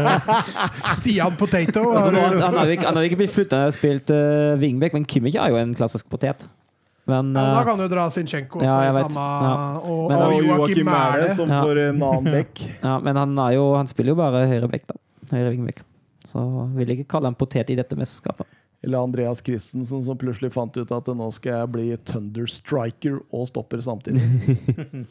Stian 0.96 1.36
Potato. 1.36 1.84
altså, 1.92 2.10
du- 2.14 2.40
han, 2.40 2.56
har 2.56 2.64
jo 2.64 2.78
ikke, 2.78 2.86
han 2.86 2.96
har 2.96 3.06
ikke 3.10 3.20
blitt 3.20 3.34
flytta 3.34 3.66
og 3.68 3.76
spilt 3.76 4.12
uh, 4.14 4.56
wingback, 4.60 4.96
men 4.96 5.04
Kimmich 5.04 5.36
er 5.36 5.52
jo 5.52 5.60
en 5.60 5.74
klassisk 5.76 6.08
potet. 6.12 6.46
Men 7.10 7.32
ja, 7.34 7.48
da 7.50 7.60
eh, 7.60 7.66
kan 7.66 7.80
du 7.80 7.88
dra 7.90 8.04
Sinchenko 8.14 8.60
Ja, 8.62 8.76
samme 8.94 9.22
Ja. 9.42 9.54
Og, 9.82 10.04
Men 10.06 10.20
og 10.22 10.34
Og 10.36 10.44
Joakim 10.46 10.86
Mæhle 10.86 11.32
som 11.34 11.50
Ja. 11.50 11.62
får 11.66 11.80
en 11.88 12.02
annen 12.02 12.28
bekk. 12.30 12.62
ja, 12.86 12.98
men 13.02 13.16
han, 13.18 13.32
er 13.42 13.56
jo, 13.56 13.64
han 13.74 13.90
spiller 13.90 14.14
jo 14.14 14.20
bare 14.22 14.44
høyre 14.46 14.68
bekk, 14.70 14.86
da. 14.86 15.00
Høyre 15.32 15.50
wingback. 15.50 15.82
Så 16.28 16.42
vil 16.76 16.90
jeg 16.90 17.02
ikke 17.02 17.16
kalle 17.16 17.30
han 17.32 17.38
potet 17.38 17.72
i 17.72 17.78
dette 17.78 17.98
mesterskapet. 17.98 18.46
Eller 18.82 18.98
Andreas 18.98 19.42
Christensen 19.46 20.02
som 20.06 20.18
plutselig 20.18 20.52
fant 20.54 20.74
ut 20.74 20.94
at 20.94 21.10
nå 21.14 21.28
skal 21.34 21.60
jeg 21.60 21.72
bli 21.76 21.88
Thunder 22.08 22.48
Striker 22.50 23.20
og 23.30 23.50
stopper 23.52 23.82
samtidig. 23.84 24.22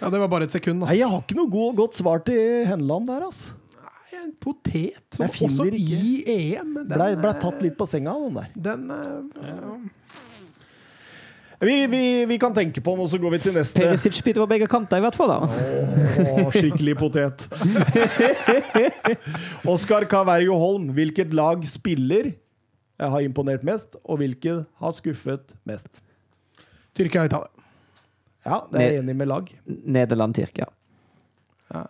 Ja, 0.00 0.10
det 0.10 0.18
var 0.20 0.28
bare 0.28 0.44
et 0.46 0.54
sekund, 0.54 0.82
da. 0.82 0.88
Nei, 0.90 0.98
jeg 1.00 1.08
har 1.10 1.22
ikke 1.22 1.36
noe 1.38 1.50
god, 1.50 1.76
godt 1.78 1.98
svar 1.98 2.22
til 2.26 2.66
Henland 2.68 3.08
der, 3.08 3.24
altså. 3.26 3.56
En 4.14 4.30
potet 4.40 5.16
som 5.16 5.26
også 5.26 5.66
ikke. 5.66 5.78
i 5.80 6.12
EM. 6.54 6.70
Den, 6.76 6.86
Blei 6.92 7.10
ble 7.18 7.32
eh, 7.32 7.40
tatt 7.42 7.64
litt 7.64 7.74
på 7.76 7.86
senga, 7.88 8.14
den 8.22 8.38
der. 8.38 8.52
Den 8.68 8.84
eh, 8.94 9.74
Vi, 11.60 11.86
vi, 11.86 12.02
vi 12.26 12.38
kan 12.38 12.54
tenke 12.54 12.80
på 12.80 12.94
den, 12.94 13.04
og 13.04 13.08
så 13.08 13.18
går 13.22 13.36
vi 13.36 13.38
til 13.46 13.54
neste. 13.54 13.78
Perisic 13.80 14.18
spiller 14.18 14.42
på 14.44 14.50
begge 14.50 14.66
kanter, 14.70 14.98
i 14.98 15.04
hvert 15.04 15.16
fall. 15.18 15.30
da. 15.30 15.48
Åh, 16.24 16.50
skikkelig 16.54 16.96
potet. 16.98 17.46
Oskar 19.74 20.06
Kaverjo 20.10 20.58
Holm, 20.58 20.90
hvilket 20.96 21.34
lag 21.34 21.62
spiller 21.68 22.32
har 23.00 23.20
imponert 23.26 23.64
mest, 23.66 23.96
og 24.04 24.20
hvilket 24.22 24.64
har 24.82 24.96
skuffet 24.96 25.54
mest? 25.68 26.02
Tyrkia 26.94 27.24
og 27.24 27.30
Italia. 27.32 27.50
Ja, 28.44 28.58
det 28.70 28.80
er 28.80 28.90
jeg 28.90 29.02
enig 29.02 29.16
med 29.16 29.30
lag. 29.30 29.46
Nederland, 29.66 30.34
Tyrkia. 30.36 30.66
Ja. 31.74 31.80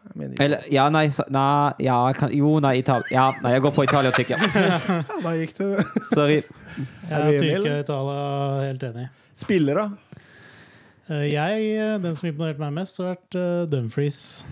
Eller 0.41 0.63
ja, 0.73 0.85
nei, 0.89 1.09
nei 1.35 1.73
ja, 1.83 1.97
kan, 2.17 2.31
Jo, 2.33 2.55
nei, 2.63 2.79
Italia. 2.81 3.11
Ja, 3.11 3.25
nei, 3.43 3.57
jeg 3.57 3.65
går 3.67 3.75
på 3.75 3.85
Italia 3.85 4.13
og 4.13 4.17
Tyrkia. 4.17 4.39
Ja, 4.55 5.19
da 5.25 5.35
gikk 5.37 5.53
det 5.59 5.85
Sorry. 6.15 6.39
Ja, 7.11 7.19
Er 7.19 7.37
Tyrkia 7.37 7.75
og 7.75 7.83
Italia, 7.83 8.23
helt 8.71 8.87
enig. 8.93 9.09
Spillere? 9.39 9.89
Eh, 11.11 11.27
Jeg, 11.33 11.67
eh, 11.77 11.99
Den 11.99 12.15
som 12.17 12.29
imponerte 12.31 12.63
meg 12.63 12.73
mest, 12.81 13.01
har 13.01 13.15
vært 13.15 13.39
eh, 13.39 13.65
Dumfries. 13.71 14.45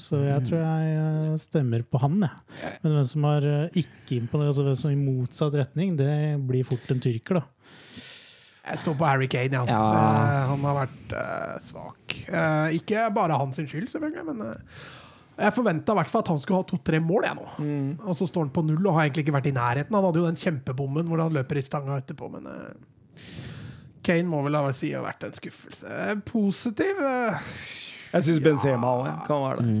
Så 0.00 0.16
jeg 0.24 0.46
tror 0.46 0.62
jeg 0.62 1.40
stemmer 1.42 1.82
på 1.84 2.00
han, 2.00 2.22
jeg. 2.24 2.76
Men 2.80 2.94
hvem 2.94 3.08
som 3.10 3.24
har 3.28 3.46
ikke 3.76 4.16
imponert, 4.16 4.48
altså 4.48 4.64
hvem 4.64 4.78
som 4.80 4.94
i 4.94 4.96
motsatt 4.96 5.58
retning, 5.60 5.92
det 5.98 6.38
blir 6.48 6.64
fort 6.64 6.88
en 6.88 7.02
tyrker, 7.04 7.42
da. 7.42 7.42
Jeg 8.70 8.80
står 8.80 8.96
på 8.96 9.04
Harry 9.04 9.28
Kane. 9.28 9.60
Altså. 9.60 9.76
Ja. 9.76 10.46
Han 10.48 10.64
har 10.64 10.78
vært 10.78 11.12
uh, 11.12 11.52
svak. 11.60 12.16
Uh, 12.30 12.72
ikke 12.78 13.04
bare 13.12 13.36
hans 13.42 13.60
skyld, 13.60 13.90
selvfølgelig, 13.92 14.24
men 14.30 14.40
uh, 14.48 14.88
jeg 15.36 15.56
forventa 15.58 15.92
i 15.92 16.00
hvert 16.00 16.12
fall 16.14 16.24
at 16.24 16.32
han 16.32 16.40
skulle 16.40 16.62
ha 16.62 16.68
to-tre 16.70 17.00
mål. 17.04 17.28
Jeg, 17.28 17.36
nå. 17.36 18.00
Og 18.06 18.16
så 18.16 18.28
står 18.30 18.46
han 18.46 18.56
på 18.56 18.64
null 18.70 18.80
og 18.86 18.96
har 18.96 19.04
egentlig 19.04 19.26
ikke 19.26 19.36
vært 19.36 19.52
i 19.52 19.56
nærheten. 19.56 19.96
Han 19.96 20.08
hadde 20.08 20.22
jo 20.22 20.30
den 20.30 20.40
kjempebommen 20.40 21.12
hvor 21.12 21.26
han 21.26 21.36
løper 21.36 21.60
i 21.60 21.66
stanga 21.66 22.00
etterpå, 22.00 22.28
men 22.38 22.48
Kane 24.06 24.24
må 24.30 24.42
vel 24.46 24.56
ha 24.56 24.70
si 24.72 24.90
vært 24.96 25.24
en 25.28 25.34
skuffelse. 25.36 25.86
Eh, 25.90 26.14
Positiv 26.24 27.00
eh, 27.04 27.50
Jeg 28.14 28.26
syns 28.26 28.40
Benzema 28.44 28.94
òg 29.00 29.26
kan 29.26 29.42
være 29.44 29.64
det. 29.66 29.74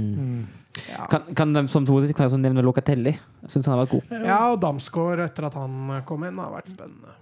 ja. 0.90 1.06
Kan, 1.10 1.30
kan 1.34 1.52
de 1.56 1.62
som 1.72 1.86
positivt 1.88 2.16
kan 2.18 2.26
jeg 2.28 2.32
også 2.34 2.42
nevne 2.42 2.62
Locatelli. 2.66 3.14
Jeg 3.42 3.50
syns 3.54 3.66
han 3.66 3.76
har 3.78 3.86
vært 3.86 3.96
god. 3.96 4.12
ja, 4.28 4.40
og 4.52 4.60
Damsgaard 4.62 5.24
etter 5.24 5.48
at 5.48 5.56
han 5.58 6.02
kom 6.06 6.28
inn, 6.28 6.38
har 6.38 6.52
vært 6.54 6.70
spennende. 6.74 7.16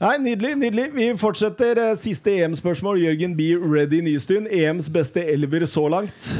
Nei, 0.00 0.14
Nydelig. 0.24 0.54
nydelig. 0.56 0.86
Vi 0.96 1.06
fortsetter. 1.20 1.76
Eh, 1.90 1.94
Siste 2.00 2.32
EM-spørsmål. 2.40 3.02
Jørgen 3.02 3.34
B. 3.36 3.50
Ready 3.60 3.98
Nystuen. 4.06 4.46
EMs 4.48 4.88
beste 4.88 5.20
elver 5.28 5.66
så 5.68 5.82
langt. 5.92 6.30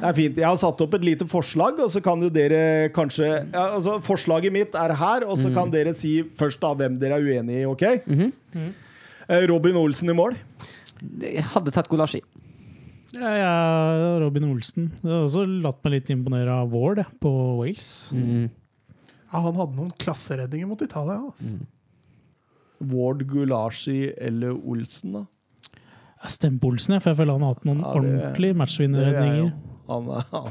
Det 0.00 0.08
er 0.10 0.16
fint. 0.18 0.36
Jeg 0.42 0.46
har 0.48 0.56
satt 0.60 0.80
opp 0.84 0.94
et 0.98 1.04
lite 1.06 1.26
forslag, 1.30 1.78
og 1.80 1.90
så 1.92 2.00
kan 2.04 2.20
jo 2.24 2.28
dere 2.32 2.90
kanskje 2.94 3.28
ja, 3.30 3.64
altså 3.76 3.98
Forslaget 4.04 4.52
mitt 4.52 4.74
er 4.74 4.92
her, 4.98 5.24
og 5.28 5.38
så 5.40 5.52
kan 5.54 5.70
dere 5.72 5.94
si 5.96 6.22
først 6.36 6.60
da 6.60 6.72
hvem 6.74 6.98
dere 7.00 7.18
er 7.20 7.28
uenig 7.28 7.60
i, 7.62 7.66
OK? 7.70 7.82
Eh, 7.84 9.46
Robin 9.48 9.76
Olsen 9.80 10.10
i 10.10 10.16
mål. 10.16 10.34
Jeg 11.22 11.44
hadde 11.54 11.72
tatt 11.74 11.88
Gulashi. 11.88 12.20
Ja, 13.14 13.30
ja, 13.38 14.18
Robin 14.18 14.48
Olsen. 14.50 14.88
Jeg 15.02 15.10
har 15.12 15.22
også 15.28 15.44
latt 15.62 15.78
meg 15.86 15.92
litt 16.00 16.10
imponere 16.10 16.50
av 16.64 16.72
Ward 16.74 16.98
på 17.22 17.30
Wales. 17.60 18.10
Mm. 18.12 18.48
Ja, 19.30 19.40
han 19.44 19.54
hadde 19.54 19.78
noen 19.78 19.92
klasseredninger 20.02 20.66
mot 20.66 20.82
Italia. 20.82 21.20
Altså. 21.30 21.54
Ward 22.90 23.22
Gulashi 23.30 24.10
eller 24.18 24.56
Olsen, 24.58 25.14
da? 25.20 25.24
Jeg 26.24 26.32
stemmer 26.34 26.60
på 26.62 26.72
Olsen, 26.72 26.94
jeg, 26.96 27.04
for 27.04 27.12
jeg 27.12 27.18
føler 27.20 27.36
han 27.38 27.44
har 27.46 27.54
hatt 27.54 27.64
noen 27.68 27.80
Ja, 27.84 27.92
det- 27.92 28.00
ordentlige 28.00 28.50
Det 28.52 28.54
er 28.56 28.60
matchvinnerredninger. 28.64 29.52
Han 29.88 30.08
er, 30.16 30.24
han 30.32 30.48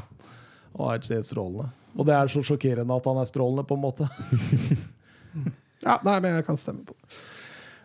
er 0.88 0.98
helt 0.98 1.26
strålende. 1.28 1.68
Og 1.94 2.06
det 2.08 2.14
er 2.16 2.30
så 2.32 2.42
sjokkerende 2.42 2.96
at 2.96 3.06
han 3.06 3.20
er 3.22 3.28
strålende, 3.30 3.64
på 3.68 3.74
en 3.78 3.84
måte. 3.84 4.08
Ja, 5.84 5.98
nei, 6.06 6.14
men 6.24 6.36
jeg 6.38 6.44
kan 6.46 6.56
stemme 6.56 6.84
på 6.88 6.94
det. 6.96 7.16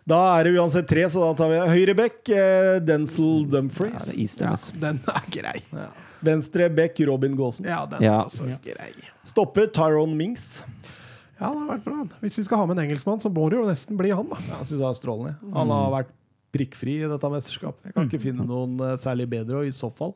Da 0.08 0.16
er 0.38 0.46
det 0.46 0.54
uansett 0.56 0.86
tre, 0.88 1.02
så 1.12 1.20
da 1.20 1.34
tar 1.36 1.50
vi 1.52 1.58
høyre 1.74 1.92
bekk, 1.98 2.30
eh, 2.32 2.78
Denzil 2.80 3.42
Ja, 3.44 3.50
Dumfries. 3.52 4.06
det 4.08 4.40
er 4.40 4.46
Ja, 4.46 4.54
den 4.80 5.00
er 5.12 5.26
grei. 5.34 5.60
Venstre 6.24 6.70
bekk, 6.72 7.02
Robin 7.10 7.36
Gaasen. 7.36 7.66
Ja, 7.68 7.82
den 7.86 8.00
Ja. 8.02 8.14
er 8.22 8.24
også 8.30 8.46
grei. 8.64 8.88
Stopper 9.28 9.66
Tyrone 9.68 10.16
Minks. 10.16 10.62
Ja, 11.40 11.50
det 11.52 11.58
har 11.58 11.68
vært 11.76 11.84
bra. 11.84 11.98
Hvis 12.22 12.38
vi 12.40 12.44
skal 12.44 12.58
ha 12.58 12.66
med 12.66 12.78
en 12.78 12.88
engelskmann, 12.88 13.20
så 13.20 13.28
må 13.32 13.50
det 13.50 13.58
jo 13.60 13.66
nesten 13.68 13.96
bli 14.00 14.10
han, 14.10 14.28
da. 14.28 14.36
Ja, 14.48 14.56
Jeg 14.62 14.66
synes 14.72 14.80
han 14.80 14.90
er 14.94 14.98
strålende. 14.98 15.36
Han 15.52 15.68
har 15.68 15.90
vært 15.98 16.10
prikkfri 16.52 16.96
i 17.04 17.08
dette 17.08 17.30
mesterskapet. 17.30 17.84
Jeg 17.84 17.94
kan 17.94 18.08
ikke 18.08 18.20
finne 18.24 18.46
noen 18.48 18.80
eh, 18.80 18.96
særlig 18.96 19.28
bedre, 19.28 19.60
og 19.60 19.66
i 19.68 19.70
så 19.76 19.92
fall 19.92 20.14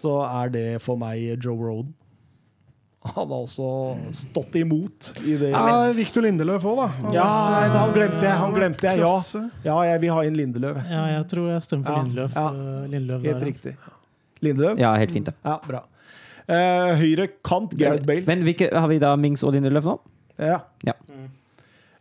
så 0.00 0.14
er 0.26 0.52
det 0.54 0.66
for 0.84 1.00
meg 1.00 1.36
Joe 1.44 1.56
Roden. 1.60 1.94
Han 3.00 3.30
har 3.30 3.46
også 3.46 3.66
stått 4.12 4.58
imot 4.60 5.06
i 5.24 5.38
det. 5.40 5.54
Ja, 5.54 5.86
Victor 5.96 6.20
Lindeløf 6.26 6.66
òg, 6.68 6.82
da. 6.82 6.88
Han 6.98 7.14
Ja, 7.16 7.28
han 7.72 7.94
glemte 7.96 8.26
jeg. 8.26 8.34
Han 8.42 8.52
glemte 8.52 8.90
jeg, 8.90 9.00
ja. 9.00 9.14
Ja, 9.64 9.76
jeg 9.88 10.02
vil 10.02 10.12
ha 10.12 10.24
inn 10.28 10.36
Lindeløv. 10.36 10.82
Ja, 10.84 11.06
jeg 11.14 11.24
tror 11.32 11.48
jeg 11.48 11.64
stemmer 11.64 11.88
for 11.88 12.02
Lindeløv. 12.04 12.36
Ja. 12.36 12.44
Lindeløv 12.92 13.24
Helt 13.24 13.38
der, 13.40 13.46
riktig. 13.48 13.72
Lindeløv? 14.44 14.82
Ja, 14.82 14.92
helt 15.00 15.16
fint. 15.16 15.30
det. 15.30 15.34
Ja, 15.48 15.56
bra. 15.64 15.80
Eh, 16.50 16.92
høyre 17.00 17.30
kant, 17.46 17.72
Gareth 17.78 18.04
Bale. 18.04 18.26
Men 18.28 18.44
hvilke, 18.44 18.68
har 18.74 18.88
vi 18.92 19.00
da 19.00 19.14
Mings 19.20 19.44
og 19.48 19.56
Lindeløf 19.56 19.88
nå? 19.88 19.96
Ja. 20.40 20.60
Ja. 20.84 20.96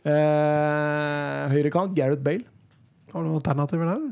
Eh, 0.03 1.43
høyre 1.53 1.71
kant, 1.73 1.95
Gareth 1.95 2.23
Bale. 2.27 2.43
Har 3.13 3.23
du 3.23 3.29
noen 3.29 3.39
alternativer 3.39 3.87
der? 3.93 4.09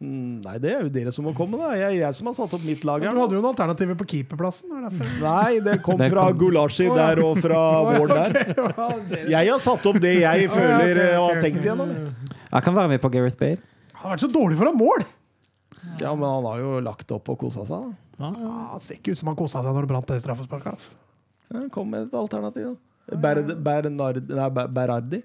Mm, 0.00 0.40
nei, 0.46 0.54
det 0.64 0.70
er 0.72 0.84
jo 0.86 0.88
dere 0.94 1.10
som 1.12 1.26
må 1.28 1.34
komme, 1.36 1.58
da. 1.60 1.74
Jeg, 1.76 1.98
jeg 2.00 2.16
som 2.16 2.30
har 2.30 2.36
satt 2.38 2.54
opp 2.56 2.62
mitt 2.64 2.84
lag 2.88 3.02
Du 3.02 3.06
her. 3.06 3.18
hadde 3.20 3.36
jo 3.36 3.40
noen 3.42 3.50
alternativer 3.52 3.98
på 4.00 4.06
keeperplassen. 4.08 4.70
Er. 4.72 4.94
Nei, 5.20 5.58
det 5.66 5.74
kom 5.84 6.00
fra 6.00 6.24
kom- 6.30 6.38
Gulashi 6.40 6.86
der 6.88 7.20
og 7.20 7.36
fra 7.44 7.60
Ward 7.84 8.14
der. 8.14 8.38
Jeg 9.34 9.50
har 9.50 9.60
satt 9.60 9.84
opp 9.90 9.98
det 10.00 10.14
jeg 10.22 10.48
føler 10.48 11.02
og 11.18 11.26
har 11.34 11.42
tenkt 11.44 11.60
igjennom. 11.66 11.92
Jeg 12.50 12.64
kan 12.64 12.74
være 12.80 12.88
med 12.94 13.02
på 13.04 13.10
Gareth 13.12 13.36
Bale. 13.42 13.60
Han 14.00 14.06
har 14.08 14.16
vært 14.16 14.24
så 14.24 14.30
dårlig 14.32 14.56
foran 14.62 14.78
mål! 14.80 15.04
Ja, 16.00 16.14
men 16.16 16.24
han 16.24 16.46
har 16.48 16.62
jo 16.64 16.78
lagt 16.84 17.12
opp 17.12 17.28
og 17.34 17.36
kosa 17.44 17.66
seg, 17.68 17.84
da. 17.90 18.24
Ja, 18.24 18.30
Ja, 18.40 18.78
ser 18.80 18.96
ikke 18.96 19.12
ut 19.12 19.20
som 19.20 19.28
han 19.28 19.36
kosa 19.36 19.60
seg 19.64 19.72
når 19.76 19.84
det 19.84 19.90
brant 19.92 20.08
det 20.08 20.16
straffesparket. 20.24 20.72
Altså. 20.80 20.96
Ja, 21.52 21.66
kom 21.76 21.88
med 21.92 22.08
et 22.08 22.16
alternativ, 22.16 22.72
da. 22.72 23.18
Ber 23.20 23.40
Bernard 23.68 24.20
nei, 24.32 24.48
Ber- 24.54 25.20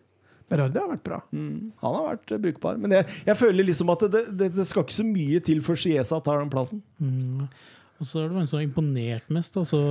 Berardi. 0.52 0.78
Har 0.78 0.92
vært 0.92 1.06
bra. 1.06 1.22
Mm, 1.34 1.72
han 1.82 1.96
har 1.98 2.12
vært 2.12 2.36
eh, 2.36 2.42
brukbar. 2.44 2.78
Men 2.82 2.94
jeg, 3.00 3.08
jeg 3.26 3.40
føler 3.40 3.66
liksom 3.66 3.90
at 3.96 4.06
det, 4.14 4.26
det, 4.38 4.52
det 4.54 4.68
skal 4.70 4.86
ikke 4.86 5.00
så 5.00 5.08
mye 5.08 5.42
til 5.46 5.64
før 5.66 5.80
Chiesa 5.82 6.20
tar 6.22 6.44
den 6.44 6.52
plassen. 6.54 6.84
Mm. 7.02 7.48
Og 7.96 8.08
så 8.08 8.22
er 8.22 8.28
det 8.28 8.36
mange 8.36 8.50
som 8.52 8.60
har 8.60 8.66
imponert 8.68 9.30
mest. 9.34 9.56
Altså 9.58 9.82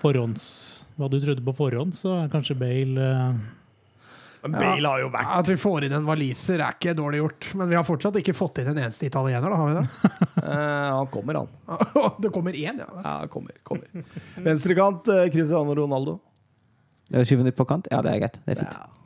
forhånds, 0.00 0.44
hva 0.96 1.10
du 1.12 1.18
trodde 1.20 1.44
på 1.44 1.54
forhånd, 1.56 1.94
så 1.96 2.16
er 2.22 2.30
kanskje 2.32 2.56
Bale 2.58 3.04
eh, 3.04 3.42
Men 4.46 4.56
Bale 4.56 4.88
har 4.94 5.02
jo 5.04 5.10
vært 5.12 5.34
At 5.36 5.50
vi 5.52 5.58
får 5.60 5.86
inn 5.86 5.96
en 5.98 6.08
waliser, 6.08 6.62
er 6.64 6.78
ikke 6.78 6.96
dårlig 6.98 7.20
gjort. 7.20 7.50
Men 7.60 7.70
vi 7.70 7.78
har 7.78 7.86
fortsatt 7.86 8.16
ikke 8.22 8.34
fått 8.36 8.62
inn 8.62 8.72
en 8.72 8.80
eneste 8.86 9.06
italiener, 9.06 9.52
da, 9.52 9.60
har 9.60 9.70
vi 9.70 9.76
det? 9.78 10.16
eh, 10.48 10.88
Han 10.96 11.12
kommer, 11.12 11.42
han. 11.42 11.52
det 12.24 12.32
kommer 12.34 12.56
én, 12.56 12.80
ja. 12.82 12.88
Ja, 13.04 13.14
kommer. 13.30 13.60
kommer. 13.68 14.08
Venstrekant, 14.48 15.12
eh, 15.12 15.28
Cristiano 15.34 15.76
Ronaldo. 15.78 16.18
Skyver 17.12 17.44
den 17.44 17.52
ut 17.52 17.60
på 17.60 17.68
kant? 17.68 17.92
Ja, 17.92 18.00
det 18.00 18.16
er 18.16 18.24
greit. 18.24 18.40
Det 18.46 18.56
er 18.56 18.62
fint. 18.64 18.80
Ja, 18.80 19.01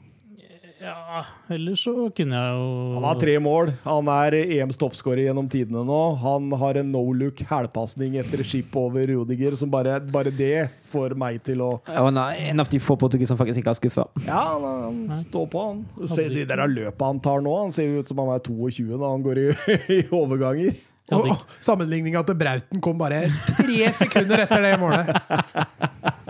ellers 1.52 1.82
så 1.86 1.92
kunne 2.16 2.38
jeg 2.38 2.56
jo 2.56 2.94
Han 2.96 3.06
har 3.06 3.20
tre 3.20 3.34
mål. 3.42 3.72
Han 3.84 4.10
er 4.12 4.36
EMs 4.42 4.78
toppskårer 4.80 5.24
gjennom 5.26 5.48
tidene 5.50 5.82
nå. 5.86 6.00
Han 6.22 6.50
har 6.60 6.80
en 6.80 6.90
no 6.94 7.02
look 7.16 7.42
hælpasning 7.48 8.18
etter 8.22 8.44
skip 8.46 8.74
over 8.78 9.06
Rudiger, 9.10 9.56
som 9.58 9.72
bare, 9.72 9.98
bare 10.12 10.32
det 10.34 10.68
får 10.90 11.16
meg 11.18 11.40
til 11.46 11.62
å 11.64 11.70
ja, 11.90 12.06
en 12.06 12.62
av 12.62 12.70
de 12.70 12.80
få 12.82 12.98
portugisere 13.00 13.34
som 13.34 13.40
faktisk 13.40 13.62
ikke 13.62 13.72
har 13.72 13.78
skuffa. 13.78 14.08
Ja, 14.26 14.42
han, 14.54 15.06
han 15.10 15.22
står 15.22 15.48
på, 15.52 15.68
han. 15.70 15.86
Du 15.98 16.06
ser 16.10 16.30
de 16.32 16.44
der 16.46 16.66
løpet 16.70 17.06
han 17.06 17.22
tar 17.24 17.42
nå. 17.44 17.54
Han 17.64 17.74
ser 17.74 17.90
jo 17.90 18.02
ut 18.04 18.12
som 18.12 18.22
han 18.22 18.34
er 18.36 18.44
22 18.46 18.92
når 18.94 19.08
han 19.16 19.24
går 19.26 19.42
i, 19.42 19.48
i 19.98 20.02
overganger. 20.14 20.76
Ja, 21.06 21.20
Og 21.20 21.42
sammenligninga 21.62 22.24
til 22.26 22.34
Brauten 22.38 22.80
kom 22.82 22.98
bare 22.98 23.28
tre 23.60 23.92
sekunder 23.94 24.42
etter 24.42 24.64
det 24.64 24.72
målet. 24.82 25.12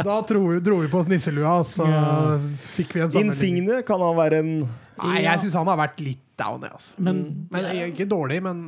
Da 0.06 0.20
dro, 0.28 0.42
dro 0.62 0.76
vi 0.84 0.88
på 0.92 1.00
oss 1.02 1.08
nisselua, 1.10 1.56
og 1.64 1.66
så 1.66 1.86
fikk 2.76 2.94
vi 2.94 3.02
en 3.02 3.10
sånn 3.10 3.26
Insigne 3.26 3.80
kan 3.86 4.02
han 4.04 4.14
være 4.18 4.38
en 4.44 4.52
Nei, 5.02 5.16
jeg 5.26 5.42
syns 5.42 5.56
han 5.58 5.68
har 5.68 5.76
vært 5.80 5.98
litt 6.00 6.22
down, 6.38 6.62
jeg, 6.62 6.72
altså. 6.78 6.94
Men 7.02 7.24
Men 7.52 7.66
ikke 7.90 8.06
dårlig, 8.08 8.38
men 8.46 8.60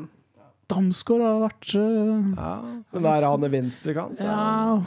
Damsgaard 0.68 1.22
har 1.24 1.38
vært 1.46 1.70
uh, 1.80 2.34
ja, 2.36 2.50
Men 2.92 3.06
der 3.06 3.22
er 3.22 3.28
han 3.30 3.46
i 3.46 3.52
venstrekant. 3.54 4.18
Det 4.18 4.26
Ja, 4.26 4.82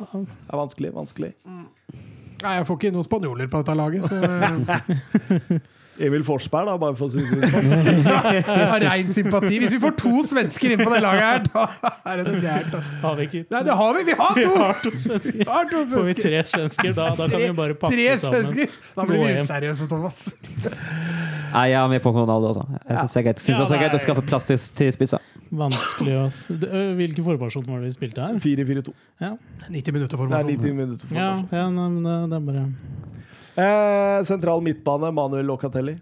er 0.00 0.56
vanskelig. 0.56 0.92
vanskelig. 0.96 1.34
Nei, 2.42 2.54
jeg 2.56 2.66
får 2.66 2.78
ikke 2.78 2.94
noen 2.94 3.06
spanjoler 3.06 3.50
på 3.52 3.60
dette 3.60 3.76
laget, 3.78 4.06
så 4.08 4.16
Emil 6.00 6.22
Forsberg, 6.24 6.64
da, 6.70 6.76
bare 6.80 6.96
for 6.96 7.06
å 7.06 7.12
si 7.12 7.20
det 7.20 7.48
sånn. 7.52 8.06
har 8.72 8.80
rein 8.80 9.08
sympati. 9.10 9.58
Hvis 9.60 9.74
vi 9.74 9.80
får 9.82 9.92
to 10.00 10.12
svensker 10.30 10.72
inn 10.72 10.80
på 10.80 10.88
det 10.88 11.02
laget 11.04 11.22
her, 11.26 11.42
da 11.52 11.92
er 12.14 12.22
det 12.22 12.24
noe 12.30 12.40
gærent. 12.40 12.76
altså. 12.78 12.94
har 13.02 13.18
vi 13.18 13.26
ikke 13.28 13.42
Nei, 13.52 13.60
det 13.68 13.76
har 13.82 13.98
vi! 13.98 14.04
Vi 14.08 14.16
har 14.22 14.38
Vi 14.38 14.46
to! 14.46 14.54
har 14.62 14.80
to 14.86 14.92
svensker. 15.04 15.42
Har 15.50 15.68
to 15.68 15.82
Får 15.92 16.08
vi 16.08 16.14
tre 16.22 16.40
svensker, 16.48 16.94
da, 16.96 17.10
da 17.18 17.28
kan 17.28 17.44
vi 17.44 17.50
bare 17.58 17.76
pakke 17.76 17.92
Tre 17.98 18.08
sammen. 18.24 18.48
svensker! 18.48 18.78
Da 18.96 19.06
blir 19.10 19.20
vi 19.20 19.34
useriøse, 19.44 19.90
Thomas. 19.92 20.24
Nei, 21.52 21.66
jeg 21.68 21.76
er 21.82 21.88
med 21.92 22.00
på 22.00 22.14
Ronaldo, 22.16 22.54
altså. 22.54 22.64
Jeg 22.88 22.96
syns 23.02 23.12
det 23.12 23.20
er 23.20 23.26
greit. 23.28 23.44
Ja, 23.52 23.58
det 23.60 23.76
er 23.76 23.82
greit 23.84 23.98
å 23.98 24.02
skaffe 24.06 24.24
plass 24.24 24.48
til, 24.48 24.56
til 24.80 24.92
spissa. 24.96 25.20
Vanskelig 25.52 26.14
å 26.16 26.24
Hvilken 26.96 27.26
formasjon 27.26 27.66
var 27.68 27.82
det 27.84 27.90
vi 27.90 27.96
spilte 27.98 28.24
her? 28.24 28.40
4-4-2. 28.40 28.94
Ja, 29.20 29.34
90 29.68 29.92
minutter 29.98 30.16
Det 30.24 30.38
er 30.40 30.48
90 30.48 30.76
minutter 30.78 31.10
formasjon. 31.10 31.48
ja, 31.52 31.60
ja 31.60 31.68
nei, 31.68 31.88
men 31.98 32.06
det, 32.08 32.16
det 32.32 32.38
er 32.38 32.46
bare 32.48 32.64
eh, 33.56 34.24
Sentral 34.28 34.62
midtbane, 34.64 35.12
Manuel 35.14 35.46
Locatelli. 35.46 35.96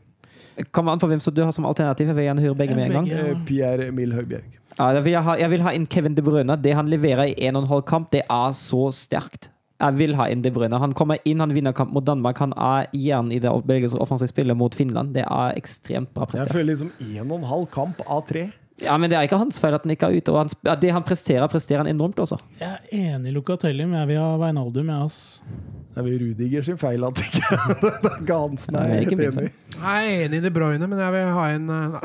Kommer 0.70 0.92
an 0.92 1.00
på 1.00 1.08
hvem 1.08 1.20
som 1.22 1.34
du 1.34 1.42
har 1.44 1.52
som 1.56 1.66
alternativ. 1.68 2.10
Jeg 2.10 2.16
vil 2.18 2.26
gjerne 2.28 2.44
høre 2.44 2.58
begge 2.58 2.76
med 2.76 2.90
en 2.90 2.98
gang. 2.98 3.08
Eh, 3.10 3.36
Pierre 3.48 3.88
Emil 3.88 4.12
Høibjerg. 4.16 4.58
Ja, 4.76 4.90
jeg, 4.96 5.04
vil 5.04 5.16
ha, 5.20 5.36
jeg 5.36 5.52
vil 5.52 5.64
ha 5.64 5.72
inn 5.76 5.86
Kevin 5.90 6.16
De 6.16 6.24
Bruyne. 6.24 6.56
Det 6.60 6.74
han 6.76 6.88
leverer 6.90 7.32
i 7.32 7.48
en 7.48 7.58
og 7.58 7.64
en 7.64 7.72
halv 7.74 7.82
kamp, 7.88 8.10
det 8.14 8.22
er 8.24 8.54
så 8.56 8.88
sterkt. 8.96 9.50
Jeg 9.80 9.96
vil 9.96 10.14
ha 10.18 10.26
inn 10.28 10.42
De 10.44 10.52
Bruyne. 10.52 10.76
Han 10.80 10.92
kommer 10.96 11.20
inn, 11.28 11.40
han 11.40 11.52
vinner 11.56 11.72
kamp 11.76 11.92
mot 11.96 12.04
Danmark. 12.04 12.40
Han 12.42 12.52
er 12.56 12.88
jern 12.96 13.30
i 13.32 13.40
det 13.40 13.52
belgiske 13.68 14.00
offensive 14.00 14.28
spillet 14.32 14.56
mot 14.56 14.74
Finland. 14.76 15.14
Det 15.16 15.24
er 15.24 15.56
ekstremt 15.56 16.12
bra 16.16 16.28
prestert. 16.28 16.50
Jeg 16.50 16.58
føler 16.58 16.72
liksom 16.74 16.92
en 17.00 17.30
og 17.30 17.38
en 17.38 17.48
halv 17.48 17.68
kamp 17.72 18.02
av 18.06 18.26
tre. 18.28 18.50
Ja, 18.80 18.96
men 19.00 19.10
det 19.12 19.16
er 19.18 19.26
ikke 19.28 19.38
hans 19.40 19.58
feil 19.60 19.74
at 19.76 19.84
han 19.84 19.92
ikke 19.94 20.08
er 20.08 20.16
ute. 20.20 20.32
Og 20.32 20.38
han, 20.42 20.52
ja, 20.66 20.74
det 20.80 20.92
han 20.94 21.04
presterer, 21.06 21.46
presterer 21.52 21.82
han 21.84 21.90
enormt 21.92 22.18
også. 22.22 22.38
Jeg 22.60 22.70
er 22.70 23.14
enig 23.16 23.32
i 23.32 23.34
Locatelli, 23.36 23.84
men 23.84 24.00
jeg 24.00 24.10
vil 24.12 24.20
ha 24.22 24.30
Veinaldum. 24.40 24.88
Jeg, 24.92 25.08
ass. 25.10 25.42
Det 25.90 26.00
er 26.00 26.06
vel 26.06 26.20
Rudiger 26.22 26.66
sin 26.66 26.78
feil 26.80 27.04
at 27.08 27.20
ikke 27.24 27.60
det 27.82 27.92
er 27.92 28.18
ikke 28.22 28.40
hans. 28.44 28.68
Nei, 28.72 28.86
Jeg 28.94 29.10
er 29.12 29.24
enig. 29.28 29.46
Jeg 29.76 30.10
er 30.10 30.26
enig 30.26 30.40
i 30.40 30.44
De 30.46 30.52
Bruyne, 30.54 30.86
men 30.90 31.02
jeg 31.02 31.16
vil 31.16 31.32
ha 31.36 31.46
en 31.56 31.72
eh, 31.76 31.96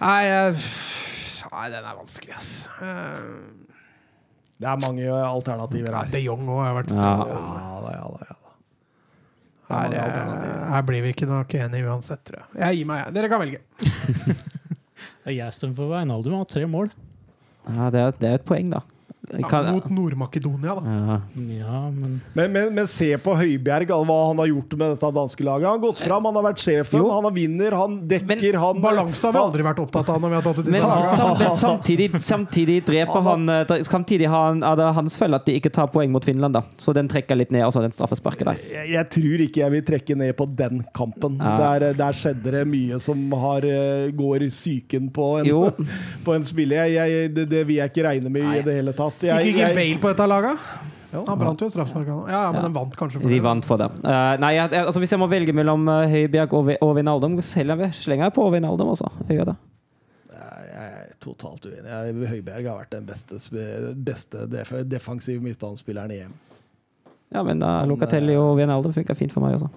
Nei, 0.00 0.20
jeg, 0.24 0.60
nei 1.50 1.64
den 1.74 1.88
er 1.90 1.96
vanskelig, 1.98 2.36
ass. 2.38 2.52
Det 4.60 4.68
er 4.68 4.80
mange 4.80 5.08
alternativer 5.08 5.96
her. 5.96 6.08
De 6.12 6.22
Jong 6.24 6.46
òg 6.48 6.62
har 6.64 6.78
vært 6.78 6.94
Ja. 6.96 7.12
Ja 7.26 7.82
da, 7.84 7.96
ja 7.96 8.06
da. 8.06 8.30
Ja, 8.30 8.36
da. 8.36 8.54
Er 9.70 9.92
her, 9.94 10.38
eh, 10.46 10.64
her 10.74 10.86
blir 10.88 11.04
vi 11.04 11.12
ikke 11.14 11.28
nok 11.30 11.52
enige 11.58 11.90
uansett, 11.90 12.22
tror 12.26 12.40
jeg. 12.42 12.48
Jeg 12.62 12.80
gir 12.80 12.88
meg, 12.90 13.04
jeg. 13.04 13.16
Dere 13.18 13.30
kan 13.32 13.44
velge. 13.44 13.60
Jeg 15.28 15.52
stemmer 15.52 15.76
for 15.76 15.90
Veinaldum, 15.92 16.32
Han 16.32 16.44
har 16.44 16.48
tre 16.48 16.66
mål. 16.70 16.90
Ja, 17.68 17.90
det, 17.92 18.00
er, 18.00 18.14
det 18.16 18.28
er 18.30 18.38
et 18.38 18.46
poeng, 18.48 18.70
da. 18.72 18.80
Jeg 19.30 19.46
Ja, 19.50 19.72
mot 19.72 19.86
Nord-Makedonia, 19.90 20.74
da. 20.74 20.82
ja. 20.84 21.20
Ja, 21.60 21.80
men 21.90 22.20
Men, 22.34 22.52
men, 22.52 22.74
men 22.74 22.86
se 22.90 23.10
på 23.22 23.34
Høibjerg, 23.36 23.86
hva 23.90 24.16
han 24.28 24.38
har 24.42 24.48
gjort 24.50 24.74
med 24.76 24.94
dette 24.96 25.10
danske 25.14 25.44
laget. 25.46 25.66
Han 25.68 25.78
har 25.78 25.84
gått 25.84 26.00
fram, 26.02 26.24
han 26.26 26.34
har 26.38 26.46
vært 26.48 26.62
sjefen, 26.64 26.98
Jo. 26.98 27.10
han 27.14 27.24
har 27.28 27.34
vinner, 27.36 27.76
han 27.78 27.96
dekker, 28.10 28.58
han 28.58 28.80
Balanse 28.82 29.26
har 29.26 29.36
vi 29.36 29.42
aldri 29.42 29.66
vært 29.66 29.82
opptatt 29.84 30.08
av 30.10 30.20
når 30.20 30.32
vi 30.32 30.38
har 30.38 30.46
tatt 30.48 30.58
ut 30.58 30.66
disse 30.70 31.28
men 31.40 31.54
samtidig, 31.56 32.08
samtidig 32.22 32.78
dreper 32.86 33.22
han 33.24 33.48
eh, 33.48 33.74
Samtidig 33.86 34.28
har 34.30 34.48
han, 34.50 34.62
er 34.66 34.76
det 34.80 34.88
hans 34.96 35.16
følge 35.18 35.38
at 35.40 35.46
de 35.46 35.54
ikke 35.58 35.70
tar 35.72 35.88
poeng 35.92 36.10
mot 36.12 36.24
Finland, 36.24 36.54
da. 36.58 36.62
Så 36.80 36.92
den 36.96 37.08
trekker 37.10 37.38
litt 37.38 37.50
ned, 37.54 37.64
altså 37.66 37.82
den 37.84 37.94
straffesparket 37.94 38.46
der. 38.50 38.60
jeg, 38.72 38.90
jeg 38.94 39.08
tror 39.14 39.44
ikke 39.46 39.62
jeg 39.62 39.74
vil 39.76 39.84
trekke 39.86 40.16
ned 40.18 40.34
på 40.38 40.46
den 40.58 40.82
kampen. 40.96 41.38
Ja. 41.40 41.54
Der, 41.60 41.92
der 41.98 42.16
skjedde 42.16 42.54
det 42.54 42.64
mye 42.68 42.98
som 43.02 43.22
har, 43.32 43.64
eh, 43.66 44.10
går 44.16 44.46
psyken 44.50 45.10
på 45.14 45.28
en, 45.40 45.88
på 46.26 46.34
en 46.34 46.44
spiller. 46.46 46.86
Jeg, 46.90 47.14
jeg, 47.14 47.34
det, 47.36 47.46
det 47.50 47.64
vil 47.68 47.80
jeg 47.80 47.92
ikke 47.92 48.06
regne 48.08 48.32
med 48.32 48.58
i 48.58 48.62
det 48.66 48.74
hele 48.80 48.94
tatt. 48.96 49.19
Fikk 49.20 49.44
Gikk 49.44 49.54
ikke 49.54 49.66
jeg, 49.66 49.76
Bale 49.78 50.00
på 50.02 50.10
dette 50.12 50.26
laget? 50.30 50.66
Jo. 51.10 51.24
Han 51.26 51.40
brant 51.40 51.62
jo 51.62 51.66
et 51.66 51.74
straffespark. 51.74 52.06
han. 52.06 52.20
Ja, 52.30 52.40
ja, 52.46 52.50
men 52.54 52.62
den 52.68 52.74
vant 52.76 52.94
kanskje 52.96 53.18
for 53.18 53.26
De 53.28 53.34
det. 53.34 53.42
vant 53.42 53.66
for 53.66 53.80
det. 53.82 53.88
Uh, 54.04 54.36
nei, 54.38 54.52
jeg, 54.54 54.70
jeg, 54.70 54.84
altså 54.86 55.00
Hvis 55.02 55.14
jeg 55.16 55.18
må 55.18 55.26
velge 55.30 55.54
mellom 55.56 55.88
uh, 55.90 56.04
Høibjerg 56.10 56.54
og, 56.54 56.70
og 56.86 56.92
Vinaldum, 56.96 57.34
slenger 57.42 57.88
jeg 58.06 58.34
på 58.36 58.46
Vinaldum, 58.54 58.92
altså. 58.94 59.10
Jeg 59.26 59.40
gjør 59.40 59.50
det. 59.50 59.56
jeg 60.36 60.84
er 60.84 61.16
totalt 61.20 61.66
uenig. 61.66 61.88
Jeg, 61.90 62.30
Høibjerg 62.34 62.70
har 62.70 62.78
vært 62.84 62.94
den 62.94 63.08
beste, 63.10 63.40
beste 64.06 64.46
def 64.52 64.70
defensive 64.86 65.42
midtbanespilleren 65.42 66.14
i 66.14 66.22
EM. 66.28 66.38
Ja, 67.34 67.42
men 67.46 67.62
uh, 67.62 67.82
Locatelli 67.90 68.38
og 68.38 68.56
Wijnaldum 68.58 68.94
funker 68.94 69.18
fint 69.18 69.34
for 69.34 69.42
meg 69.42 69.58
også. 69.58 69.70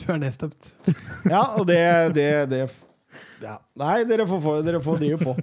Du 0.00 0.10
er 0.12 0.20
nedstemt. 0.20 0.74
Ja, 1.32 1.42
og 1.56 1.66
det, 1.68 1.80
det, 2.16 2.28
det 2.52 2.66
ja. 3.40 3.58
Nei, 3.80 4.04
dere 4.08 4.26
får, 4.28 4.62
dere 4.64 4.80
får 4.84 5.00
drive 5.00 5.18
på. 5.24 5.34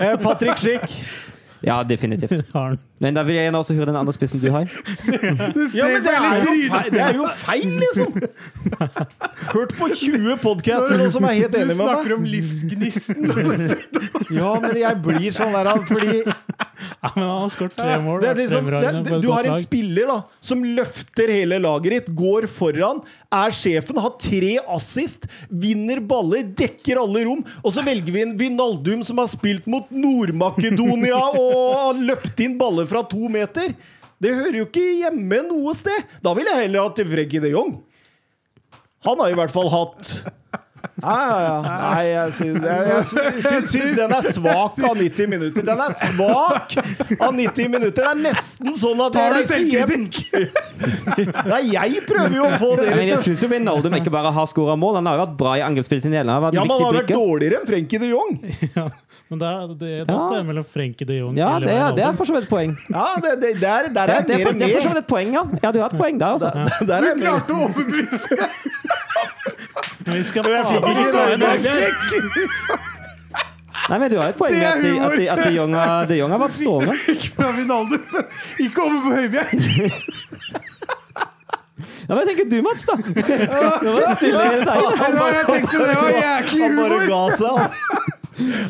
Eh, 0.00 0.14
Patrick 0.22 0.58
Schick. 0.58 0.98
Ja, 1.64 1.82
definitivt. 1.82 2.44
Men 3.02 3.14
da 3.14 3.22
vil 3.26 3.34
jeg 3.36 3.44
gjerne 3.48 3.58
også 3.62 3.74
høre 3.78 3.86
den 3.90 3.96
andre 4.00 4.12
spissen 4.14 4.40
du 4.42 4.48
har. 4.54 4.64
Du 5.54 5.62
Ja, 5.74 5.86
men 5.86 6.02
det 6.02 6.12
er, 6.14 6.24
jo 6.42 6.54
feil, 6.72 6.90
det 6.92 7.02
er 7.02 7.14
jo 7.14 7.26
feil, 7.38 7.76
liksom! 7.82 8.16
Hørt 9.54 9.74
på 9.78 9.88
20 9.94 10.36
podcaster 10.42 10.98
nå 10.98 11.06
som 11.14 11.26
er 11.28 11.36
helt 11.38 11.54
Du 11.54 11.58
med 11.62 11.76
meg. 11.78 11.92
snakker 11.92 12.16
om 12.16 12.26
livsgnisten! 12.26 13.30
Ja, 14.34 14.50
men 14.62 14.76
jeg 14.82 14.98
blir 15.04 15.30
sånn 15.34 15.54
der 15.54 15.70
fordi 15.88 16.22
Ja, 17.02 17.10
men 17.14 17.24
han 17.24 17.42
har 17.42 17.50
skåret 17.52 17.76
tre 17.78 17.96
mål. 18.02 18.20
det 18.22 18.34
liksom, 18.38 18.66
det, 18.66 18.72
fremragende 18.72 19.10
på 19.10 19.18
Du 19.22 19.28
har 19.32 19.48
en 19.48 19.60
spiller 19.62 20.08
da 20.10 20.18
som 20.50 20.62
løfter 20.64 21.32
hele 21.32 21.58
laget 21.62 21.94
ditt, 21.94 22.10
går 22.18 22.46
foran, 22.50 23.02
er 23.34 23.54
sjefen, 23.54 23.98
har 24.02 24.14
tre 24.22 24.54
assist, 24.76 25.26
vinner 25.48 26.00
baller, 26.00 26.46
dekker 26.58 27.00
alle 27.02 27.24
rom, 27.28 27.42
og 27.62 27.74
så 27.74 27.84
velger 27.86 28.14
vi 28.14 28.24
en 28.24 28.36
Vinaldum 28.38 29.04
som 29.06 29.20
har 29.22 29.30
spilt 29.32 29.66
mot 29.70 29.90
Nord-Makedonia 29.90 31.20
og 31.44 32.02
løpt 32.02 32.44
inn 32.44 32.58
baller 32.60 32.88
fra 32.90 33.04
to 33.08 33.30
meter. 33.32 33.74
Det 34.18 34.34
hører 34.34 34.62
jo 34.62 34.66
ikke 34.66 34.86
hjemme 35.04 35.44
noe 35.46 35.74
sted. 35.78 36.16
Da 36.24 36.34
ville 36.34 36.50
jeg 36.50 36.66
heller 36.66 36.88
hatt 36.88 36.98
til 36.98 37.06
Frenkie 37.10 37.42
de 37.42 37.52
Jong. 37.54 37.76
Han 39.06 39.20
har 39.22 39.30
i 39.30 39.38
hvert 39.38 39.54
fall 39.54 39.70
hatt 39.70 40.16
ja, 41.02 41.14
ja, 41.28 41.38
ja. 41.44 41.56
Nei, 41.64 42.04
jeg 42.08 42.32
syns, 42.38 42.64
jeg, 42.64 42.86
jeg 42.88 43.04
syns, 43.08 43.70
syns 43.72 43.92
den 43.98 44.14
er 44.16 44.28
svak 44.34 44.78
av 44.88 44.96
90 44.98 45.30
minutter. 45.30 45.66
Den 45.68 45.82
er 45.84 45.94
svak 46.00 46.74
av 47.18 47.34
90 47.36 47.70
minutter. 47.72 47.98
Det 48.02 48.06
er 48.10 48.20
nesten 48.22 48.74
sånn 48.78 49.02
at 49.06 49.14
Tar 49.18 49.36
du 49.36 49.40
jeg. 49.42 50.48
Nei, 51.48 51.62
jeg 51.72 52.02
prøver 52.08 52.36
jo 52.38 52.46
å 52.46 52.52
få 52.60 52.70
det 52.78 52.88
men 52.98 53.08
jeg 53.12 53.22
syns 53.24 53.42
jo 53.44 53.50
Vinaldum 53.50 53.94
ikke 53.98 54.12
bare 54.14 54.32
har 54.34 54.48
skåra 54.50 54.76
mål, 54.78 54.98
han 55.00 55.08
har 55.10 55.18
jo 55.18 55.24
vært 55.26 55.36
bra 55.40 55.56
i 55.58 55.62
angrepsspillet 55.66 56.06
til 56.08 56.14
Nederland. 56.14 56.48
Han 56.48 56.58
Ja, 56.58 56.64
men 56.64 56.74
han 56.74 56.86
har 56.88 56.98
vært 57.00 57.12
dårligere 57.14 57.60
enn 57.62 57.68
Frenkie 57.70 58.02
de 58.02 58.10
Jong. 58.14 58.38
Ja, 58.78 58.88
men 59.28 59.40
det, 59.42 59.48
det 59.82 59.88
Ja. 60.08 60.14
står 60.22 60.44
mellom 60.48 60.64
Frenkie 60.64 61.04
de 61.04 61.18
Jong 61.18 61.36
Ja, 61.36 61.50
eller 61.58 61.66
det 61.68 61.74
er, 61.76 61.90
det 61.98 62.04
er 62.06 62.14
for 62.16 62.24
så 62.28 62.32
vidt 62.36 62.46
et 62.46 62.52
poeng. 62.52 62.70
Ja, 62.88 63.06
det, 63.20 63.34
det, 63.42 63.50
der, 63.60 63.90
der 63.92 63.92
Det, 63.92 64.14
er 64.14 64.24
det, 64.28 64.38
er 64.38 64.46
for, 64.46 64.56
det 64.56 64.68
er 64.68 64.72
for 64.72 64.86
så 64.86 64.92
vidt 64.94 65.02
et 65.02 65.10
poeng, 65.10 65.34
ja. 65.36 65.42
Ja, 65.62 65.72
du 65.74 65.80
har 65.82 65.92
et 65.92 66.00
poeng 66.00 66.20
der, 66.22 66.38
altså. 66.38 66.48
Der 66.88 67.10
er 67.10 67.18
Du 67.18 67.24
klarte 67.26 67.52
å 67.52 67.66
overbevise 67.68 68.38
vi 70.12 70.22
skal 70.28 70.42
Men 70.46 70.52
jeg 70.58 70.64
fikk 70.66 70.84
ikke 70.88 71.26
den. 71.32 71.40
Nei, 73.88 73.96
men 74.02 74.10
du 74.12 74.16
har 74.18 74.28
et 74.32 74.36
poeng 74.36 74.52
i 74.52 74.64
at 74.68 74.82
de, 74.84 74.90
at 75.00 75.14
de, 75.16 75.26
at 75.32 75.38
de, 75.46 75.50
Jong, 75.54 75.74
har, 75.78 76.04
de 76.10 76.16
Jong 76.18 76.32
har 76.34 76.40
vært 76.42 76.56
stående. 76.58 76.96
fra 77.38 77.52
Vinaldum, 77.56 78.02
men 78.12 78.24
ikke 78.66 78.82
over 78.84 78.98
på 79.06 79.10
Høibjerg. 79.16 79.52
Ja, 82.08 82.16
men 82.16 82.20
jeg 82.24 82.28
tenker 82.30 82.46
du, 82.48 82.58
Mats, 82.64 82.84
da. 82.88 82.94
Nå 82.98 83.04
var 83.92 84.00
det 84.00 84.12
stille 84.18 84.44
hele 84.44 84.64
dagen. 84.64 84.92
bare, 84.98 85.32
jeg 85.36 85.46
tenkte 85.48 85.80
det 85.84 85.96
var 86.00 86.10
jæklig 86.16 86.62
Han 86.64 86.76
bare 86.78 86.98
humor. 86.98 87.08
ga 87.12 87.22
seg, 87.36 87.52
han. 87.58 87.70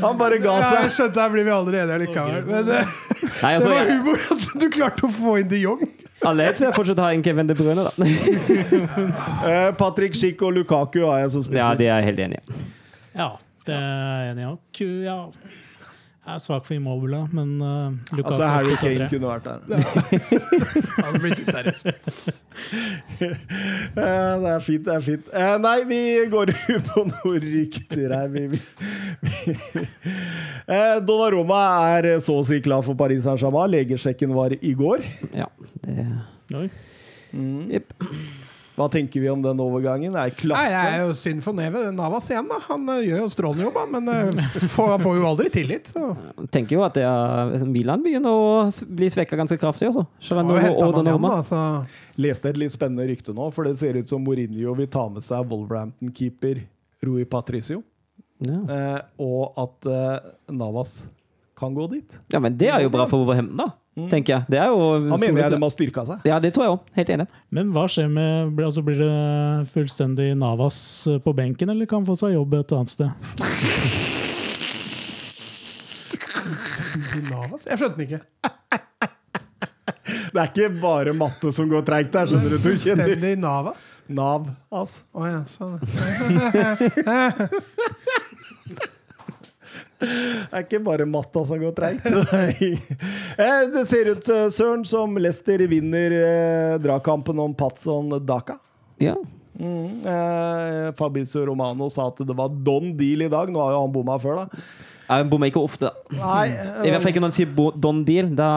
Han 0.03 0.15
bare 0.19 0.39
ga 0.43 0.55
Ja, 0.59 0.69
jeg 0.83 0.93
skjønte 0.97 1.23
her 1.23 1.31
blir 1.35 1.45
vi 1.47 1.53
aldri 1.55 1.79
enige 1.83 1.99
likevel. 2.03 2.43
Men 2.49 2.71
eh, 2.79 2.85
Nei, 2.89 3.53
det 3.53 3.53
altså, 3.53 3.71
var 3.75 3.91
humor 3.93 4.17
at 4.35 4.47
du 4.63 4.67
klarte 4.75 5.07
å 5.07 5.11
få 5.19 5.35
inn 5.43 5.51
de 5.51 5.61
Jong. 5.63 5.83
Alle 6.27 6.47
vil 6.61 6.73
fortsatt 6.75 6.99
har 6.99 7.13
en 7.15 7.23
Kevin 7.23 7.47
De 7.47 7.55
Bruyne, 7.55 7.85
da. 7.85 7.93
Eh, 9.49 9.69
Patrick 9.79 10.15
Schick 10.19 10.43
og 10.43 10.53
Lukaku 10.57 11.05
har 11.07 11.21
jeg 11.23 11.31
som 11.37 11.43
Ja, 11.43 11.47
spisser. 11.49 11.79
det 11.79 11.87
er 11.89 12.01
jeg 12.01 12.05
helt 12.11 12.19
enig 12.27 12.39
i. 12.39 12.63
Ja, 13.19 13.29
det 13.67 13.75
er 13.75 14.25
jeg 14.25 14.33
enig 14.35 14.49
i. 14.49 14.89
Ja. 15.05 15.19
Jeg 16.29 16.35
er 16.37 16.41
svak 16.45 16.67
for 16.69 16.75
Immobile, 16.77 17.23
men 17.33 17.55
uh, 17.65 17.93
Lukaku 18.13 18.35
Altså, 18.35 18.47
Harry 18.53 18.75
Kane 18.83 18.99
tre. 18.99 19.07
kunne 19.09 19.29
vært 19.31 19.47
der. 19.49 19.61
Han 21.07 21.15
det 21.15 21.21
blir 21.23 21.33
ikke 21.33 21.47
seriøs. 21.49 21.85
Det 23.97 24.51
er 24.51 24.61
fint, 24.61 24.85
det 24.85 24.93
er 24.95 25.01
fint. 25.07 25.31
Uh, 25.33 25.55
Nei, 25.63 25.79
vi 25.89 26.01
går 26.29 26.53
jo 26.69 26.77
på 26.91 27.05
noen 27.09 27.47
rykter 27.47 28.13
her. 28.13 28.29
Vi, 28.35 28.45
vi, 28.53 28.61
vi. 29.25 29.87
Eh, 30.69 30.99
Donnarumma 31.09 31.63
er 31.97 32.11
så 32.25 32.37
å 32.43 32.45
si 32.45 32.61
klar 32.65 32.85
for 32.85 32.99
Paris 32.99 33.25
Saint-Germain. 33.25 33.73
Legesjekken 33.73 34.37
var 34.37 34.53
i 34.61 34.75
går. 34.77 35.07
Ja, 35.33 35.49
det 35.87 36.05
Oi. 36.59 36.69
Jepp. 37.73 37.97
Hva 38.79 38.87
tenker 38.95 39.21
vi 39.25 39.29
om 39.33 39.41
den 39.43 39.59
overgangen? 39.61 40.15
Er 40.15 40.31
Nei, 40.31 40.65
det 40.71 40.83
er 40.93 41.01
jo 41.03 41.15
synd 41.19 41.43
for 41.43 41.57
Neve. 41.59 41.81
Navas 41.97 42.29
igjen, 42.31 42.47
da. 42.51 42.61
Han 42.69 42.85
eh, 42.95 43.01
gjør 43.09 43.25
jo 43.25 43.29
strålende 43.35 43.65
jobb, 43.67 43.79
men 43.97 44.09
eh, 44.13 44.43
får, 44.75 44.93
han 44.95 45.03
får 45.03 45.17
jo 45.19 45.27
aldri 45.33 45.51
tillit. 45.55 45.91
Så. 45.91 46.05
Jeg 46.45 46.51
tenker 46.55 46.79
jo 46.79 46.85
at 46.87 46.95
det 46.99 47.05
er, 47.09 47.67
Milan 47.67 48.05
begynner 48.07 48.31
å 48.39 48.47
bli 48.87 49.11
svekka 49.11 49.39
ganske 49.41 49.59
kraftig. 49.59 49.91
Altså. 49.91 50.07
Selv 50.23 50.45
om 50.45 50.53
det 50.53 50.61
er 50.61 50.69
man 50.69 50.71
igjen, 50.79 50.95
Donnarumma. 51.01 51.35
da, 51.41 51.43
så. 51.51 51.63
Leste 52.23 52.53
et 52.55 52.63
litt 52.63 52.75
spennende 52.75 53.07
rykte 53.11 53.35
nå, 53.35 53.51
for 53.55 53.67
det 53.69 53.75
ser 53.83 53.99
ut 53.99 54.09
som 54.11 54.23
Mourinho 54.25 54.73
vil 54.79 54.89
ta 54.91 55.05
med 55.11 55.27
seg 55.27 55.51
Wolverhampton-keeper 55.51 56.65
Rui 57.07 57.25
Patricio, 57.31 57.83
Ja. 58.47 58.57
eh, 58.71 58.99
og 59.23 59.59
at 59.59 59.87
eh, 59.91 60.33
Navas 60.55 61.01
kan 61.59 61.75
gå 61.75 61.89
dit. 61.91 62.19
ja, 62.31 62.39
men 62.39 62.55
det 62.59 62.69
er 62.71 62.85
jo 62.85 62.91
bra 62.95 63.03
for 63.11 63.19
Wolverhampton, 63.25 63.59
da. 63.59 63.73
Tenker 64.13 64.31
jeg. 64.37 64.43
Det 64.55 64.59
er 64.63 64.69
jo 64.71 64.79
Han 65.11 65.19
mener 65.21 65.41
jeg 65.43 65.51
de 65.55 65.59
har 65.65 65.73
styrka 65.75 66.03
seg. 66.09 66.17
Ja, 66.29 66.37
det 66.43 66.51
tror 66.57 66.65
jeg 66.67 66.73
òg. 66.77 66.81
Helt 66.99 67.11
enig. 67.17 67.27
Men 67.51 67.65
hva 67.75 67.85
skjer 67.91 68.09
med 68.13 68.31
blir- 68.57 68.67
altså, 68.71 68.83
Blir 68.87 68.99
det 69.03 69.15
fullstendig 69.73 70.29
Navas 70.39 70.79
eh, 71.11 71.19
på 71.25 71.31
benken, 71.37 71.69
eller 71.75 71.85
kan 71.91 71.99
han 72.05 72.09
få 72.09 72.17
seg 72.21 72.29
jobb 72.37 72.51
et 72.61 72.71
annet 72.79 72.93
sted? 72.95 73.11
Navas? 77.31 77.63
Jeg 77.69 77.77
skjønte 77.81 77.97
den 77.99 78.05
ikke. 78.09 78.21
Det 80.29 80.41
er 80.41 80.47
ikke 80.49 80.69
bare 80.81 81.13
matte 81.17 81.51
som 81.53 81.69
går 81.71 81.83
treigt 81.89 82.13
der, 82.15 82.27
skjønner 82.29 82.51
du. 82.55 82.59
du 82.65 82.71
kjenner 82.81 83.05
Stendig 83.09 83.35
Navas? 83.41 83.83
Nav, 84.09 84.47
ass. 84.73 85.03
Å 85.13 85.27
ja, 85.29 85.43
sånn. 85.49 85.79
Det 90.49 90.55
er 90.55 90.63
ikke 90.65 90.81
bare 90.87 91.07
matta 91.11 91.43
som 91.49 91.59
går 91.61 91.75
treigt. 91.77 92.07
Eh, 93.39 93.65
Det 93.73 93.85
ser 93.87 94.13
ut, 94.15 94.29
eh, 94.35 94.47
Søren, 94.55 94.85
som 94.87 95.15
Leicester 95.19 95.63
vinner 95.71 96.15
eh, 96.19 96.77
dragkampen 96.83 97.39
om 97.43 97.53
Patson 97.55 98.11
Daka. 98.27 98.57
Ja. 99.03 99.15
Mm. 99.59 100.07
Eh, 100.07 100.89
Fabrizio 100.99 101.45
Romano 101.47 101.89
sa 101.91 102.09
at 102.13 102.23
det 102.27 102.35
var 102.39 102.51
don 102.51 102.93
deal 102.99 103.27
i 103.27 103.31
dag. 103.31 103.51
Nå 103.51 103.63
har 103.63 103.75
jo 103.77 103.83
han 103.85 103.95
bomma 103.95 104.19
før, 104.23 104.45
da. 104.45 104.63
Han 105.09 105.31
bommer 105.31 105.51
ikke 105.51 105.63
ofte. 105.65 105.91
Nei, 106.13 106.49
I 106.85 106.91
hvert 106.93 107.01
fall 107.03 107.15
ikke 107.15 107.23
når 107.25 107.31
han 107.31 107.39
sier 107.39 107.71
Don 107.81 108.03
Deal. 108.05 108.29
Da 108.37 108.51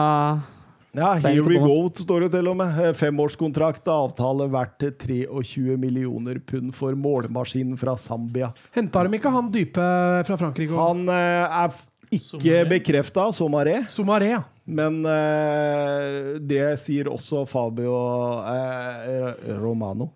Ja, 0.92 1.14
er 1.16 1.22
here 1.24 1.44
we 1.48 1.56
go, 1.56 1.76
står 1.96 2.26
det 2.26 2.32
til 2.34 2.48
og 2.50 2.56
med. 2.58 2.80
Femårskontrakt 2.98 3.86
og 3.88 4.10
avtale 4.10 4.48
verdt 4.52 4.84
23 5.00 5.78
millioner 5.80 6.36
pund 6.44 6.74
for 6.76 6.92
målmaskinen 7.00 7.78
fra 7.80 7.94
Zambia. 7.96 8.50
Henta 8.76 9.06
de 9.08 9.16
ikke 9.16 9.32
han 9.32 9.48
dype 9.54 9.86
fra 10.28 10.36
Frankrike? 10.36 10.76
Han 10.76 11.06
eh, 11.08 11.60
er 11.62 11.72
f- 11.72 11.86
ikke 12.12 12.58
bekrefta, 12.74 13.30
Somaré, 13.32 13.78
Somaré, 13.88 14.34
ja. 14.34 14.42
men 14.68 15.00
eh, 15.08 16.34
det 16.44 16.66
sier 16.82 17.08
også 17.08 17.46
Fabio 17.48 17.96
eh, 18.44 19.56
Romano. 19.62 20.10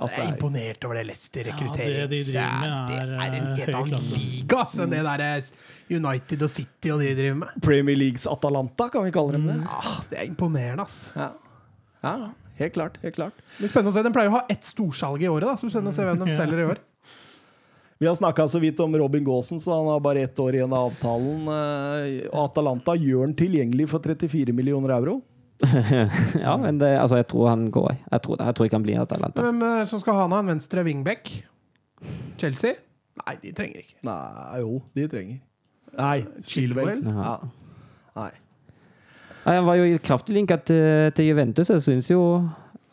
At 0.00 0.14
Jeg 0.16 0.20
er 0.26 0.30
imponert 0.34 0.84
over 0.88 0.96
det 0.96 1.02
Leicester 1.10 1.48
Ja, 1.50 1.56
det 1.76 2.06
de 2.08 2.20
driver 2.24 2.60
med 2.60 2.70
er, 2.70 2.86
det 2.88 3.00
er 3.00 3.10
en 3.10 3.48
eh, 3.50 3.58
helt 3.58 3.74
annen 3.76 4.06
liga 4.14 4.62
enn 4.84 4.94
det 4.94 5.00
der 5.04 5.24
eh, 5.26 5.50
United 5.90 6.42
og 6.46 6.50
City 6.52 6.90
og 6.94 7.00
de 7.02 7.10
driver 7.18 7.38
med. 7.42 7.54
Premier 7.64 7.96
Leagues 7.98 8.26
Atalanta, 8.30 8.88
kan 8.92 9.04
vi 9.06 9.10
kalle 9.14 9.32
dem 9.36 9.48
det. 9.50 9.56
Ah, 9.66 9.96
det 10.10 10.20
er 10.22 10.28
imponerende, 10.30 10.84
ass. 10.86 11.00
Ja. 11.16 11.30
ja, 12.06 12.14
helt 12.60 12.74
klart. 12.76 12.98
helt 13.02 13.16
klart. 13.18 13.34
Det 13.56 13.64
blir 13.64 13.72
spennende 13.74 13.90
å 13.92 13.96
se. 13.98 14.04
De 14.06 14.12
pleier 14.14 14.30
å 14.32 14.36
ha 14.38 14.44
ett 14.52 14.64
storsalg 14.68 15.22
i 15.24 15.28
året, 15.32 15.48
da, 15.48 15.56
så 15.56 15.66
det 15.66 15.72
blir 15.72 15.76
spennende 15.76 15.94
å 15.94 15.98
se 15.98 16.06
hvem 16.08 16.22
de 16.22 16.30
Ja. 16.34 16.38
selger 16.44 16.62
i 16.62 16.68
år. 16.74 16.80
Vi 18.00 18.06
har 18.08 18.14
snakka 18.16 18.46
så 18.48 18.56
vidt 18.62 18.78
om 18.80 18.94
Robin 18.96 19.24
Gaasen, 19.26 19.58
så 19.60 19.74
han 19.76 19.90
har 19.92 19.98
bare 20.00 20.22
ett 20.24 20.38
år 20.40 20.54
igjen 20.56 20.72
av 20.72 20.86
avtalen. 20.88 21.42
eh, 21.52 22.30
Atalanta 22.32 22.94
gjør 22.96 23.26
den 23.26 23.34
tilgjengelig 23.36 23.90
for 23.92 24.00
34 24.00 24.54
millioner 24.56 24.94
euro. 24.96 25.18
Ja, 26.40 26.54
men 26.56 26.78
det, 26.80 26.94
altså, 26.96 27.18
jeg 27.20 27.26
tror 27.28 27.50
han 27.50 27.66
går. 27.74 27.90
Jeg 28.08 28.22
tror, 28.24 28.38
jeg 28.40 28.56
tror 28.56 28.66
ikke 28.70 28.78
han 28.78 28.86
blir 28.86 29.02
Atalanta. 29.02 29.44
Hvem 29.44 29.60
eh, 29.66 29.82
som 29.90 30.00
skal 30.00 30.16
ha 30.16 30.22
han, 30.24 30.32
en 30.38 30.48
venstre 30.54 30.84
wingback? 30.86 31.28
Chelsea? 32.40 32.78
Nei, 33.20 33.34
de 33.42 33.52
trenger 33.52 33.82
ikke. 33.84 33.98
Nei, 34.08 34.60
jo, 34.62 34.78
de 34.96 35.04
trenger. 35.12 35.40
Nei, 35.98 36.24
Chilwell. 36.46 37.02
Ja. 37.04 37.38
Nei. 38.16 38.30
Nei, 39.46 39.54
Han 39.56 39.64
var 39.66 39.76
jo 39.80 39.98
kraftig 40.04 40.34
linka 40.36 40.56
til, 40.62 41.10
til 41.16 41.30
Juventus, 41.32 41.70
jeg 41.72 41.80
syns 41.80 42.10
jo 42.12 42.20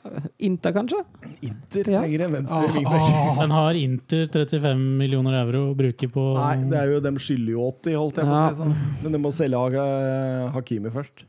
eh, 0.07 0.28
Inter, 0.48 0.72
kanskje? 0.72 1.02
Inter 1.44 1.84
trenger 1.90 2.24
en 2.26 2.32
venstre 2.38 2.61
Ah, 2.64 2.72
wingback. 2.72 3.02
ah. 3.11 3.34
Men 3.41 3.52
har 3.52 3.74
Inter 3.82 4.26
35 4.32 4.80
millioner 5.02 5.36
euro 5.44 5.65
å 5.74 5.76
bruke 5.78 6.07
på 6.14 6.24
Nei, 6.40 6.56
det 6.72 6.80
er 6.80 6.94
jo 6.95 7.02
dem 7.03 7.19
skylder 7.19 7.52
jo 7.57 7.68
80, 7.74 7.98
holdt 7.99 8.22
jeg 8.22 8.26
på 8.26 8.32
å 8.32 8.40
Ja. 8.40 8.48
si. 8.53 8.61
Sånn. 8.64 8.76
Men 9.03 9.11
de 9.11 9.22
må 9.28 9.34
selge 9.36 9.76
Ha- 9.76 10.49
Hakimi 10.56 10.90
først. 10.95 11.26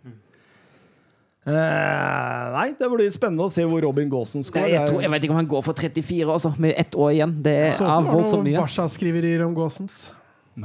Uh, 1.49 2.51
nei, 2.53 2.66
det 2.77 2.89
blir 2.93 3.09
spennende 3.15 3.47
å 3.47 3.53
se 3.53 3.62
hvor 3.65 3.81
Robin 3.81 4.11
Gaasen 4.12 4.43
skårer. 4.45 4.69
jeg, 4.69 4.89
tror, 4.90 5.01
jeg 5.01 5.11
vet 5.15 5.24
ikke 5.24 5.32
om 5.32 5.39
han 5.40 5.49
går 5.49 5.62
for 5.65 5.73
34, 5.81 6.27
altså, 6.35 6.51
med 6.61 6.74
ett 6.77 6.93
år 6.99 7.15
igjen. 7.15 7.32
Det 7.43 7.55
er 7.70 7.78
var 7.81 8.03
det 8.05 8.12
voldsomt 8.12 8.43
noen 8.45 8.51
mye. 8.51 8.59
Barca-skriverier 8.61 9.45
om 9.47 9.55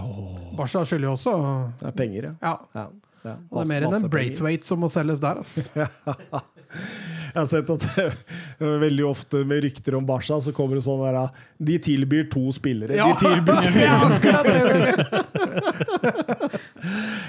Gåsens. 0.02 0.58
Barca 0.58 0.86
skylder 0.86 1.10
jo 1.10 1.14
også 1.18 1.34
Det 1.80 1.88
er 1.90 1.98
penger, 1.98 2.30
ja. 2.30 2.34
Ja. 2.42 2.56
ja. 2.74 2.88
ja. 3.24 3.36
Masse, 3.52 3.54
det 3.54 3.64
er 3.64 3.72
mer 3.74 3.88
enn 3.88 3.98
en 4.00 4.10
Braithwaite 4.12 4.68
som 4.68 4.84
må 4.84 4.90
selges 4.94 5.24
der. 5.24 5.44
Altså. 5.44 5.62
Jeg 7.34 7.42
har 7.42 7.48
sett 7.50 7.70
at 7.74 7.86
eh, 7.98 8.14
veldig 8.82 9.06
ofte 9.10 9.40
med 9.50 9.64
rykter 9.66 9.96
om 9.98 10.06
Barca, 10.06 10.38
så 10.42 10.54
kommer 10.54 10.78
det 10.78 10.84
sånn 10.86 11.02
der 11.02 11.18
De 11.58 11.80
tilbyr 11.82 12.28
to 12.30 12.52
spillere. 12.54 12.94
Ja. 12.98 13.08
De 13.10 13.14
tilbyr 13.26 13.58
det. 14.46 14.94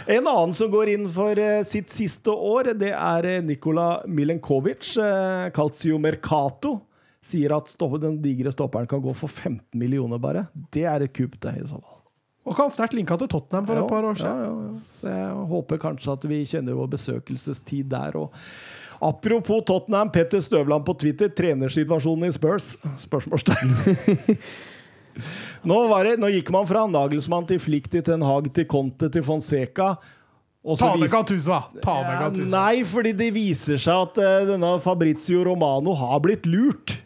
En 0.16 0.26
annen 0.28 0.52
som 0.56 0.68
går 0.72 0.92
inn 0.92 1.08
for 1.12 1.38
eh, 1.40 1.62
sitt 1.64 1.92
siste 1.92 2.30
år, 2.30 2.74
det 2.76 2.92
er 2.92 3.30
eh, 3.30 3.40
Nikola 3.44 4.02
Milenkovic. 4.04 4.92
Uh, 5.00 5.48
Calcio 5.56 5.96
Mercato 6.02 6.76
sier 7.24 7.54
at 7.56 7.72
den 8.02 8.20
digre 8.20 8.52
stopperen 8.52 8.88
kan 8.90 9.00
gå 9.00 9.14
for 9.16 9.32
15 9.32 9.72
millioner, 9.80 10.20
bare. 10.20 10.46
Det 10.52 10.84
er 10.84 11.06
et 11.06 11.16
kupp, 11.16 11.40
det, 11.40 11.56
i 11.62 11.64
så 11.64 11.80
fall. 11.80 12.03
Og 12.44 12.52
kan 12.56 12.72
sterkt 12.72 12.96
linka 12.96 13.16
til 13.20 13.28
Tottenham 13.32 13.64
for 13.66 13.78
Ja, 13.78 13.82
et 13.84 13.88
par 13.88 14.04
år 14.04 14.16
siden. 14.20 14.40
Ja, 14.40 14.48
ja, 14.48 14.68
ja. 14.68 14.80
Så 14.92 15.08
jeg 15.08 15.48
håper 15.52 15.80
kanskje 15.80 16.12
at 16.12 16.24
vi 16.28 16.40
kjenner 16.44 16.76
vår 16.76 16.90
besøkelsestid 16.92 17.88
der. 17.88 18.18
òg. 18.20 18.30
apropos 19.00 19.64
Tottenham, 19.64 20.10
Petter 20.10 20.40
Støvland 20.40 20.84
på 20.84 20.94
Twitter. 20.98 21.28
Trenersituasjonen 21.28 22.28
i 22.28 22.32
Spurs? 22.32 22.76
Spørsmålstegn. 23.00 23.72
nå, 25.70 25.88
var 25.88 26.04
det, 26.04 26.18
nå 26.20 26.28
gikk 26.28 26.50
man 26.52 26.68
fra 26.68 26.86
Nagelsmann 26.86 27.48
til 27.48 27.58
Flick 27.58 27.88
til 27.88 28.04
Ten 28.04 28.22
Hag 28.22 28.52
til 28.52 28.68
Conte 28.68 29.08
til 29.08 29.24
Fonseca. 29.24 29.94
Ta 30.64 30.94
med 30.96 31.10
Gattusa! 31.12 31.64
Ta 31.84 31.94
med 32.00 32.38
ja, 32.40 32.44
nei, 32.48 32.84
fordi 32.88 33.12
det 33.12 33.34
viser 33.36 33.76
seg 33.76 34.06
at 34.06 34.20
uh, 34.20 34.46
denne 34.48 34.70
Fabrizio 34.80 35.42
Romano 35.44 35.92
har 35.92 36.22
blitt 36.24 36.48
lurt. 36.48 37.00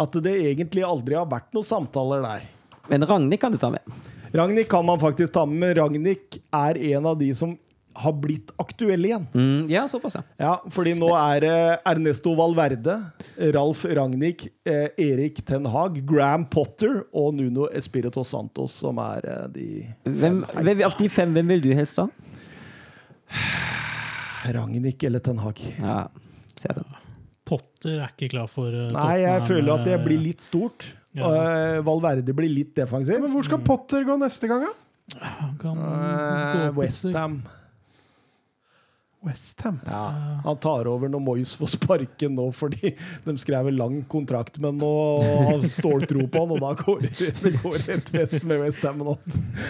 At 0.00 0.14
det 0.22 0.36
egentlig 0.46 0.84
aldri 0.86 1.18
har 1.18 1.26
vært 1.30 1.50
noen 1.54 1.66
samtaler 1.66 2.22
der. 2.22 2.46
Men 2.88 3.06
Ragnhild 3.06 3.42
kan 3.42 3.54
du 3.54 3.58
ta 3.58 3.72
med. 3.74 3.82
Ragnhild 4.32 4.68
kan 4.70 4.86
man 4.86 5.00
faktisk 5.00 5.34
ta 5.34 5.46
med, 5.46 5.58
men 5.58 5.74
Ragnhild 5.78 6.38
er 6.54 6.78
en 6.94 7.06
av 7.06 7.18
de 7.18 7.32
som 7.34 7.56
har 8.00 8.12
blitt 8.22 8.52
aktuelle 8.62 9.08
igjen. 9.08 9.26
Mm, 9.34 9.70
ja, 9.70 9.88
såpass, 9.88 10.14
ja. 10.14 10.22
Ja, 10.38 10.52
fordi 10.70 10.94
nå 10.98 11.10
er 11.16 11.42
det 11.42 11.56
Ernesto 11.90 12.36
Valverde, 12.38 12.96
Ralf 13.56 13.82
Ragnhild, 13.84 14.46
eh, 14.68 14.88
Erik 15.00 15.42
Ten 15.46 15.66
Hag, 15.66 15.98
Graham 16.06 16.46
Potter 16.50 17.02
og 17.10 17.34
Nuno 17.34 17.66
Espirito 17.74 18.24
Santos 18.24 18.78
som 18.84 19.00
er 19.02 19.26
eh, 19.26 19.44
de 19.56 19.68
Hvem, 20.06 20.44
hvem, 20.46 20.84
av 20.86 20.96
de 20.98 21.10
fem, 21.10 21.34
hvem 21.34 21.54
vil 21.56 21.66
du 21.66 21.70
helst 21.74 22.00
ha? 22.02 22.06
Ragnhild 24.56 25.04
eller 25.10 25.26
Ten 25.26 25.42
Hag. 25.42 25.62
Ja, 25.82 26.04
ser 26.56 26.78
den. 26.78 26.86
Potter 27.50 27.98
er 27.98 28.14
ikke 28.14 28.30
klar 28.36 28.48
for 28.50 28.70
uh, 28.70 28.86
Nei, 28.94 29.24
jeg 29.24 29.46
føler 29.48 29.74
at 29.74 29.86
det 29.88 29.96
eh, 29.98 30.02
blir 30.04 30.20
litt 30.22 30.44
stort. 30.44 30.92
Ja. 31.12 31.26
Og, 31.26 31.36
eh, 31.36 31.80
Valverde 31.86 32.34
blir 32.36 32.52
litt 32.52 32.74
defensiv. 32.76 33.18
Men 33.20 33.32
hvor 33.34 33.42
skal 33.44 33.58
Potter 33.66 34.04
gå 34.06 34.14
neste 34.20 34.46
gang, 34.50 34.68
da? 34.68 34.74
Han 35.40 35.56
kan 35.58 35.78
Eh, 35.78 36.68
gå 36.70 36.76
West 36.82 37.08
Ham. 37.16 37.40
Westham. 39.22 39.80
Ja, 39.84 40.14
han 40.46 40.56
tar 40.56 40.86
over 40.88 41.10
når 41.12 41.20
Moyes 41.20 41.50
får 41.60 41.68
sparken 41.74 42.32
nå, 42.38 42.46
fordi 42.56 42.94
de 43.26 43.34
skrev 43.42 43.66
en 43.68 43.76
lang 43.76 43.98
kontrakt, 44.08 44.56
men 44.64 44.78
nå 44.80 44.88
har 45.20 45.66
ståltro 45.68 46.24
på 46.32 46.40
han, 46.46 46.54
og 46.56 46.62
da 46.64 46.70
går 46.78 47.02
det, 47.04 47.28
det 47.42 47.52
går 47.60 47.84
et 47.98 48.08
fest 48.14 48.46
med 48.48 48.62
Westham 48.62 49.02
nå. 49.04 49.18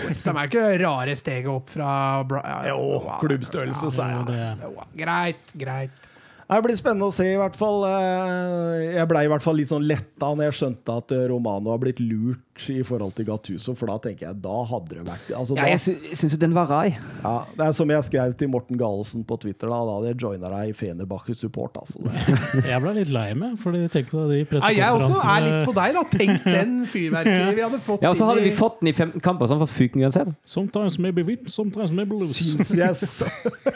Westham 0.07 0.39
er 0.39 0.47
ikke 0.53 0.63
rare 0.85 1.17
steget 1.19 1.51
opp 1.51 1.73
fra 1.75 1.91
Bra 2.31 2.45
ja, 2.47 2.61
Jo, 2.77 3.01
klubbstørrelse, 3.25 3.91
så 3.91 4.07
er 4.07 4.15
Jo, 4.21 4.23
det 4.29 4.39
det- 4.39 4.71
Jo, 4.71 4.87
Greit, 5.03 5.53
greit. 5.59 6.07
Det 6.51 6.63
blir 6.67 6.75
spennende 6.79 7.07
å 7.07 7.15
se, 7.15 7.29
i 7.31 7.37
hvert 7.39 7.55
fall. 7.57 7.85
Eh, 7.87 8.95
Jeg 8.97 9.07
blei 9.11 9.25
i 9.25 9.31
hvert 9.31 9.45
fall 9.45 9.55
litt 9.61 9.71
sånn 9.71 9.85
letta 9.87 10.33
når 10.35 10.49
jeg 10.51 10.57
skjønte 10.61 10.97
at 11.03 11.13
eh, 11.15 11.27
Romano 11.31 11.71
har 11.71 11.79
blitt 11.83 12.01
lurt 12.03 12.39
i 12.69 12.83
forhold 12.85 13.15
til 13.17 13.25
Gattuso, 13.25 13.73
for 13.79 13.89
da 13.89 13.95
tenker 14.05 14.27
jeg 14.27 14.41
da 14.45 14.57
hadde 14.69 14.99
det 14.99 15.05
vært 15.07 15.31
altså, 15.33 15.55
Ja, 15.57 15.65
jeg 15.71 15.79
sy- 15.81 16.11
syns 16.19 16.35
jo 16.35 16.41
den 16.43 16.53
var 16.53 16.67
rai. 16.69 16.91
ja, 17.23 17.37
Det 17.57 17.65
er 17.71 17.73
som 17.79 17.89
jeg 17.89 18.05
skrev 18.05 18.35
til 18.37 18.51
Morten 18.53 18.77
Galesen 18.77 19.23
på 19.25 19.39
Twitter, 19.41 19.71
da, 19.73 19.79
da 19.89 19.95
hadde 19.97 20.11
jeg 20.11 20.19
joina 20.27 20.51
deg 20.53 20.73
i 20.73 20.75
Fenerbahçe 20.77 21.37
support. 21.39 21.79
Altså. 21.81 22.03
Det- 22.05 22.65
Jeg 22.75 22.83
ble 22.85 22.93
litt 22.99 23.15
lei 23.15 23.29
meg, 23.39 23.55
fordi 23.63 23.87
tenk 23.95 24.11
på 24.11 24.27
de 24.29 24.43
Ja, 24.59 24.69
jeg 24.75 24.99
også 24.99 25.23
er 25.25 25.47
litt 25.47 25.71
på 25.71 25.77
deg, 25.79 25.95
da. 25.97 26.03
Tenk 26.13 26.45
den 26.45 26.75
fyrverkeriet 26.91 27.57
vi 27.57 27.65
hadde 27.65 27.81
fått 27.87 28.03
Ja, 28.05 28.11
og 28.13 28.17
så 28.21 28.27
hadde 28.29 28.45
vi 28.45 28.53
fått 28.59 28.83
den 28.83 28.93
i 28.93 28.97
15 28.99 29.21
kamper, 29.25 29.47
så 29.49 29.57
han 29.57 29.65
fått 29.65 29.77
fyken 29.79 30.05
uansett. 30.05 30.35
Sometimes 30.45 30.99
maybe 30.99 31.23
win, 31.25 31.41
sometimes 31.47 31.93
maybe 31.97 32.19
lose. 32.21 32.59
Yes. 32.77 33.23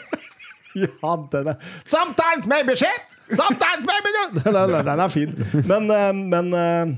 Ja, 0.85 1.15
den 1.31 1.47
er 1.53 1.57
Sometimes 1.87 2.45
maybe 2.51 2.75
shit! 2.75 3.17
Sometimes 3.31 3.83
maybe 3.87 4.11
good! 4.19 4.39
Den, 4.45 4.55
er- 4.61 4.83
den 4.91 4.99
er 5.05 5.11
fin. 5.13 5.35
Men, 5.69 5.89
eh, 5.91 6.11
men 6.13 6.53
eh, 6.59 6.95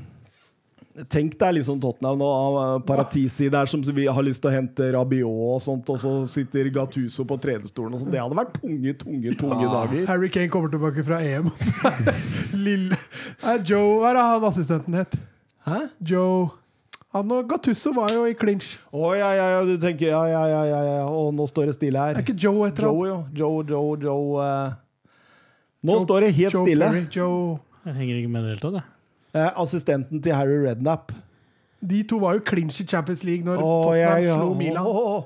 Tenk 1.14 1.36
deg 1.38 1.60
liksom 1.60 1.78
Tottenham 1.78 2.18
nå, 2.18 2.28
eh, 2.62 2.72
Paratisi 2.88 3.52
der 3.54 3.70
som 3.70 3.84
vi 3.86 4.08
har 4.10 4.26
lyst 4.26 4.42
til 4.42 4.50
å 4.50 4.56
hente 4.56 4.88
Rabiot 4.96 5.30
og 5.30 5.62
sånt, 5.62 5.90
og 5.94 6.00
så 6.02 6.14
sitter 6.32 6.72
Gattuso 6.74 7.22
på 7.30 7.38
tredjestolen 7.44 7.94
og 7.94 8.02
sånn. 8.02 8.14
Det 8.16 8.22
hadde 8.24 8.40
vært 8.40 8.56
tunge, 8.58 8.96
tunge, 9.04 9.36
tunge 9.38 9.70
dager. 9.70 10.08
Harry 10.10 10.32
Kane 10.34 10.50
kommer 10.54 10.74
tilbake 10.74 11.06
fra 11.06 11.22
EM. 11.22 11.52
Lille 12.66 12.98
Joe 13.62 14.00
Hva 14.02 14.10
er 14.10 14.18
det 14.18 14.26
han 14.32 14.48
assistenten 14.50 14.98
het? 14.98 15.14
Hæ? 15.68 15.84
Joe 16.10 16.48
Han 17.18 17.32
og 17.36 17.48
Gattusso 17.50 17.92
var 17.96 18.12
jo 18.14 18.26
i 18.30 18.34
clinch. 18.38 18.76
Å 18.94 19.12
ja, 19.18 19.30
ja, 19.38 19.46
ja, 19.56 19.62
du 19.66 19.76
tenker 19.82 20.12
ja, 20.14 20.24
ja, 20.30 20.44
ja, 20.52 20.64
ja, 20.70 20.82
ja. 20.88 21.06
Og 21.10 21.32
nå 21.36 21.46
står 21.50 21.72
det 21.72 21.78
stille 21.80 22.00
her. 22.02 22.18
Er 22.20 22.26
ikke 22.26 22.38
Joe 22.38 22.68
et 22.70 22.78
eller 22.80 22.90
annet? 22.92 22.98
Joe, 22.98 23.08
jo. 23.08 23.64
Joe, 23.64 23.64
Joe, 23.72 23.96
Joe 24.08 24.44
uh... 24.44 24.76
Nå 25.88 26.00
står 26.04 26.26
det 26.28 26.34
helt 26.38 26.54
Joe 26.58 26.66
stille. 26.66 26.90
Perry, 26.92 27.06
Joe 27.14 27.58
Jeg 27.88 27.98
henger 28.02 28.20
ikke 28.22 28.32
med 28.34 28.42
i 28.42 28.44
det 28.48 28.54
hele 28.56 28.64
tatt, 28.66 28.78
jeg. 28.82 28.94
Eh, 29.38 29.50
assistenten 29.62 30.22
til 30.24 30.34
Harry 30.34 30.58
Redknapp. 30.66 31.12
De 31.88 32.00
to 32.10 32.18
var 32.24 32.34
jo 32.38 32.42
clinch 32.48 32.80
i 32.82 32.86
Champions 32.90 33.22
League 33.28 33.46
når 33.46 33.60
oh, 33.62 33.84
Tottenham 33.86 34.00
ja, 34.02 34.16
ja. 34.26 34.38
slo 34.40 34.54
Milan. 34.58 34.88
Oh, 34.88 35.26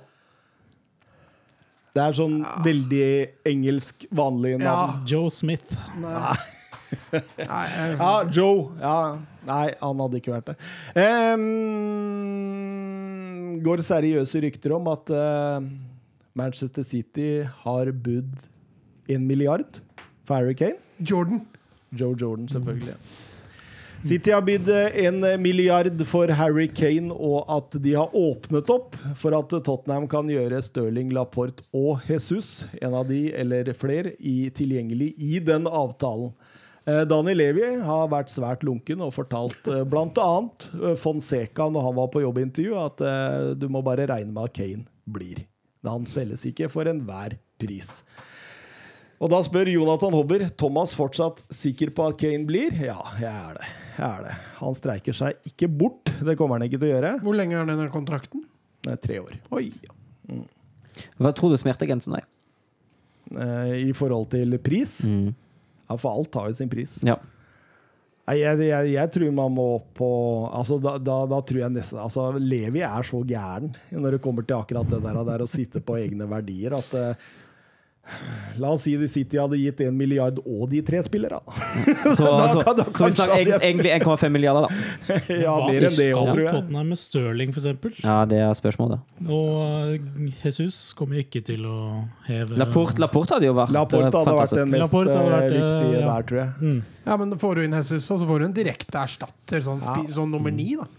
Det 1.95 2.01
er 2.03 2.15
sånn 2.15 2.37
veldig 2.65 3.07
engelsk, 3.51 4.05
vanlig 4.15 4.53
Ja. 4.57 4.63
navn. 4.63 5.01
Joe 5.07 5.31
Smith. 5.31 5.75
Nei, 5.99 6.35
jeg- 7.37 7.97
Ja, 7.99 8.11
Joe. 8.31 8.71
Ja. 8.81 8.95
Nei, 9.47 9.71
han 9.81 10.01
hadde 10.03 10.17
ikke 10.21 10.35
vært 10.35 10.51
det. 10.51 10.57
Um, 11.01 11.43
går 13.65 13.81
seriøse 13.85 14.41
rykter 14.45 14.71
om 14.77 14.85
at 14.91 15.05
uh, 15.15 15.59
Manchester 16.37 16.83
City 16.85 17.43
har 17.63 17.91
budd 17.91 18.45
en 19.11 19.25
milliard 19.27 19.81
for 20.27 20.35
Harry 20.37 20.55
Kane. 20.55 20.79
Jordan. 20.99 21.41
Joe 21.91 22.15
Jordan, 22.15 22.47
selvfølgelig. 22.47 22.95
City 24.01 24.31
har 24.33 24.41
bydd 24.41 24.69
en 24.97 25.19
milliard 25.41 25.99
for 26.09 26.31
Harry 26.33 26.65
Kane, 26.73 27.13
og 27.13 27.45
at 27.53 27.75
de 27.83 27.91
har 27.93 28.15
åpnet 28.17 28.69
opp 28.73 28.95
for 29.19 29.35
at 29.37 29.51
Tottenham 29.51 30.07
kan 30.09 30.29
gjøre 30.31 30.61
Stirling, 30.65 31.11
Laporte 31.13 31.61
og 31.69 32.01
Jesus, 32.09 32.63
en 32.81 32.95
av 32.97 33.05
de 33.11 33.27
eller 33.37 33.69
flere, 33.77 34.15
i, 34.17 34.49
tilgjengelig 34.57 35.11
i 35.21 35.37
den 35.45 35.69
avtalen. 35.69 36.31
Eh, 36.89 37.03
Dani 37.05 37.35
Levi 37.37 37.67
har 37.85 38.07
vært 38.09 38.31
svært 38.33 38.63
lunken 38.65 39.03
og 39.05 39.13
fortalt 39.13 39.67
eh, 39.69 39.83
bl.a. 39.85 40.29
Fonseca 40.97 41.67
når 41.69 41.87
han 41.87 41.97
var 41.99 42.09
på 42.13 42.23
jobbintervju, 42.23 42.75
at 42.81 43.03
eh, 43.05 43.51
du 43.59 43.67
må 43.69 43.83
bare 43.85 44.07
regne 44.09 44.33
med 44.33 44.49
at 44.49 44.55
Kane 44.57 44.87
blir. 45.05 45.43
Han 45.85 46.07
selges 46.09 46.45
ikke 46.49 46.69
for 46.73 46.89
enhver 46.89 47.37
pris. 47.61 47.99
Og 49.21 49.29
da 49.29 49.37
spør 49.45 49.69
Jonathan 49.69 50.15
Hobber 50.17 50.47
Thomas 50.57 50.95
fortsatt 50.97 51.43
sikker 51.53 51.91
på 51.93 52.07
at 52.09 52.17
Kane 52.21 52.47
blir. 52.49 52.73
Ja, 52.81 52.97
jeg 53.21 53.29
er 53.29 53.59
det. 53.59 53.67
Jeg 53.99 54.07
er 54.07 54.23
det. 54.25 54.33
Han 54.57 54.77
streiker 54.77 55.13
seg 55.17 55.51
ikke 55.51 55.69
bort. 55.69 56.09
Det 56.25 56.33
kommer 56.39 56.57
han 56.57 56.65
ikke 56.65 56.79
til 56.81 56.89
å 56.89 56.95
gjøre. 56.95 57.13
Hvor 57.21 57.37
lenge 57.37 57.59
er 57.59 57.69
denne 57.69 57.85
kontrakten? 57.93 58.47
Det 58.81 58.95
er 58.95 59.01
tre 59.03 59.19
år. 59.21 59.37
Oi. 59.53 59.67
Hva 61.21 61.31
tror 61.37 61.53
du 61.53 61.59
smertegrensen 61.61 62.17
er? 62.17 62.25
Eh, 63.29 63.75
I 63.91 63.93
forhold 63.97 64.31
til 64.33 64.57
pris. 64.65 65.03
Ja, 65.91 65.99
for 65.99 66.15
alt 66.15 66.39
har 66.39 66.49
jo 66.49 66.57
sin 66.57 66.71
pris. 66.71 66.97
Ja. 67.07 67.19
Jeg, 68.31 68.61
jeg, 68.63 68.91
jeg 68.93 69.11
tror 69.11 69.31
man 69.35 69.51
må 69.51 69.63
opp 69.75 69.87
på 69.97 70.09
altså, 70.55 70.77
da, 70.79 70.93
da, 71.01 71.17
da 71.27 71.39
tror 71.43 71.65
jeg 71.65 71.73
nesten 71.75 71.99
altså, 71.99 72.29
Levi 72.39 72.79
er 72.85 73.03
så 73.03 73.19
gæren 73.27 73.73
når 73.91 74.15
det 74.15 74.21
kommer 74.23 74.45
til 74.47 74.55
akkurat 74.55 74.87
det 74.87 75.01
der, 75.03 75.19
der 75.27 75.43
å 75.43 75.49
sitte 75.49 75.81
på 75.83 75.97
egne 75.99 76.29
verdier, 76.31 76.77
at 76.77 76.95
eh, 76.95 77.25
La 78.59 78.71
oss 78.75 78.83
si 78.83 78.93
at 78.97 79.09
City 79.09 79.39
hadde 79.39 79.57
gitt 79.59 79.79
en 79.85 79.95
milliard 79.95 80.39
og 80.41 80.65
de 80.71 80.81
tre 80.85 80.99
spillere. 81.05 81.39
Så, 82.17 82.25
Da 82.41 82.47
så, 82.49 82.63
da 82.65 82.85
så 82.97 83.07
vi 83.07 83.13
snakker 83.15 83.37
hadde 83.37 83.59
egentlig 83.63 83.91
1,5 83.93 84.33
milliarder, 84.33 84.67
da. 84.67 84.79
ja, 85.45 85.53
Hva 85.53 85.69
mer 85.69 85.77
enn 85.77 85.85
det 85.85 85.91
skal 85.93 86.17
òg, 86.17 86.31
tror 86.31 86.41
jeg. 86.41 86.53
Tottenham 86.57 86.91
med 86.91 86.99
Stirling, 86.99 87.53
for 87.53 87.61
eksempel? 87.61 87.95
Ja, 88.03 88.17
det 88.29 88.41
er 88.43 88.51
spørsmålet. 88.57 89.03
Og 89.27 89.61
eh, 89.63 90.31
Jesus 90.43 90.79
kommer 90.97 91.21
ikke 91.21 91.43
til 91.45 91.65
å 91.69 91.77
heve 92.27 92.59
Laporte, 92.59 93.01
Laporte 93.03 93.37
hadde 93.37 93.49
jo 93.49 93.55
vært 93.57 93.75
Laporte 93.75 94.09
hadde 94.09 94.23
hadde 94.25 94.37
vært 94.41 94.55
den 94.57 94.73
mest 94.73 94.85
Laporte 94.87 95.15
hadde 95.15 95.35
vært, 95.35 95.45
eh, 95.45 95.51
eh, 95.51 95.69
viktige 95.69 96.01
ja. 96.01 96.07
der, 96.09 96.27
tror 96.31 96.41
jeg. 96.41 96.51
Mm. 96.61 96.81
Ja, 97.05 97.17
men 97.21 97.35
får 97.41 97.57
du 97.57 97.63
inn 97.65 97.77
Jesus, 97.79 98.05
så 98.09 98.19
får 98.25 98.41
du 98.41 98.47
en 98.49 98.57
direkte 98.57 99.01
erstatter, 99.01 99.63
sånn, 99.65 99.81
ja. 99.85 99.97
sånn 100.17 100.33
nummer 100.33 100.53
ni, 100.53 100.73
da. 100.79 100.89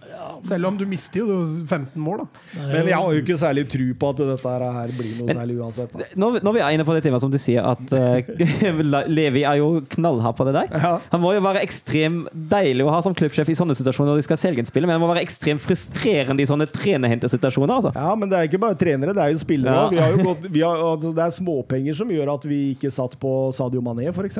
Selv 0.42 0.66
om 0.66 0.76
du 0.78 0.82
mister 0.90 1.20
jo 1.22 1.36
15 1.66 1.94
mål, 2.02 2.24
da. 2.24 2.62
Men 2.72 2.88
jeg 2.90 2.96
har 2.98 3.12
jo 3.14 3.20
ikke 3.22 3.36
særlig 3.38 3.62
tro 3.70 3.84
på 4.02 4.08
at 4.10 4.22
dette 4.32 4.54
her 4.76 4.92
blir 4.98 5.12
noe 5.20 5.36
særlig 5.38 5.56
uansett. 5.62 5.92
Da. 5.94 6.08
Når, 6.18 6.40
når 6.42 6.56
vi 6.56 6.62
er 6.64 6.74
inne 6.76 6.86
på 6.88 6.96
det 6.96 7.02
temaet 7.06 7.22
som 7.22 7.30
du 7.30 7.38
sier, 7.38 7.62
at 7.62 7.94
uh, 7.94 9.06
Levi 9.18 9.44
er 9.46 9.60
jo 9.60 9.68
knallhard 9.94 10.36
på 10.38 10.46
det 10.48 10.54
der. 10.56 10.72
Ja. 10.82 10.92
Han 11.12 11.22
må 11.22 11.32
jo 11.36 11.44
være 11.44 11.62
ekstremt 11.62 12.26
deilig 12.52 12.86
å 12.86 12.90
ha 12.94 12.98
som 13.06 13.14
klubbsjef 13.14 13.52
i 13.54 13.56
sånne 13.58 13.76
situasjoner 13.78 14.12
når 14.12 14.22
de 14.22 14.26
skal 14.26 14.40
selge 14.42 14.64
en 14.64 14.68
spiller, 14.70 14.90
men 14.90 14.98
han 14.98 15.04
må 15.04 15.12
være 15.12 15.22
ekstremt 15.24 15.62
frustrerende 15.62 16.42
i 16.42 16.48
sånne 16.50 16.66
trenerhentesituasjoner. 16.74 17.74
Altså. 17.78 17.94
Ja, 17.94 18.12
men 18.18 18.32
det 18.32 18.40
er 18.40 18.50
ikke 18.50 18.62
bare 18.66 18.78
trenere, 18.82 19.14
det 19.16 19.22
er 19.28 19.36
jo 19.36 19.42
spillere 19.44 19.86
òg. 19.86 19.94
Vi 19.94 20.02
har 20.02 20.16
jo 20.16 20.26
gått- 20.26 20.50
vi 20.58 20.66
har- 20.66 20.82
altså, 20.90 21.14
Det 21.14 21.24
er 21.28 21.36
småpenger 21.38 21.94
som 22.02 22.10
gjør 22.10 22.34
at 22.34 22.44
vi 22.50 22.60
ikke 22.74 22.90
satt 22.90 23.18
på 23.22 23.32
Sadio 23.54 23.80
Mané, 23.80 24.08
f.eks. 24.10 24.38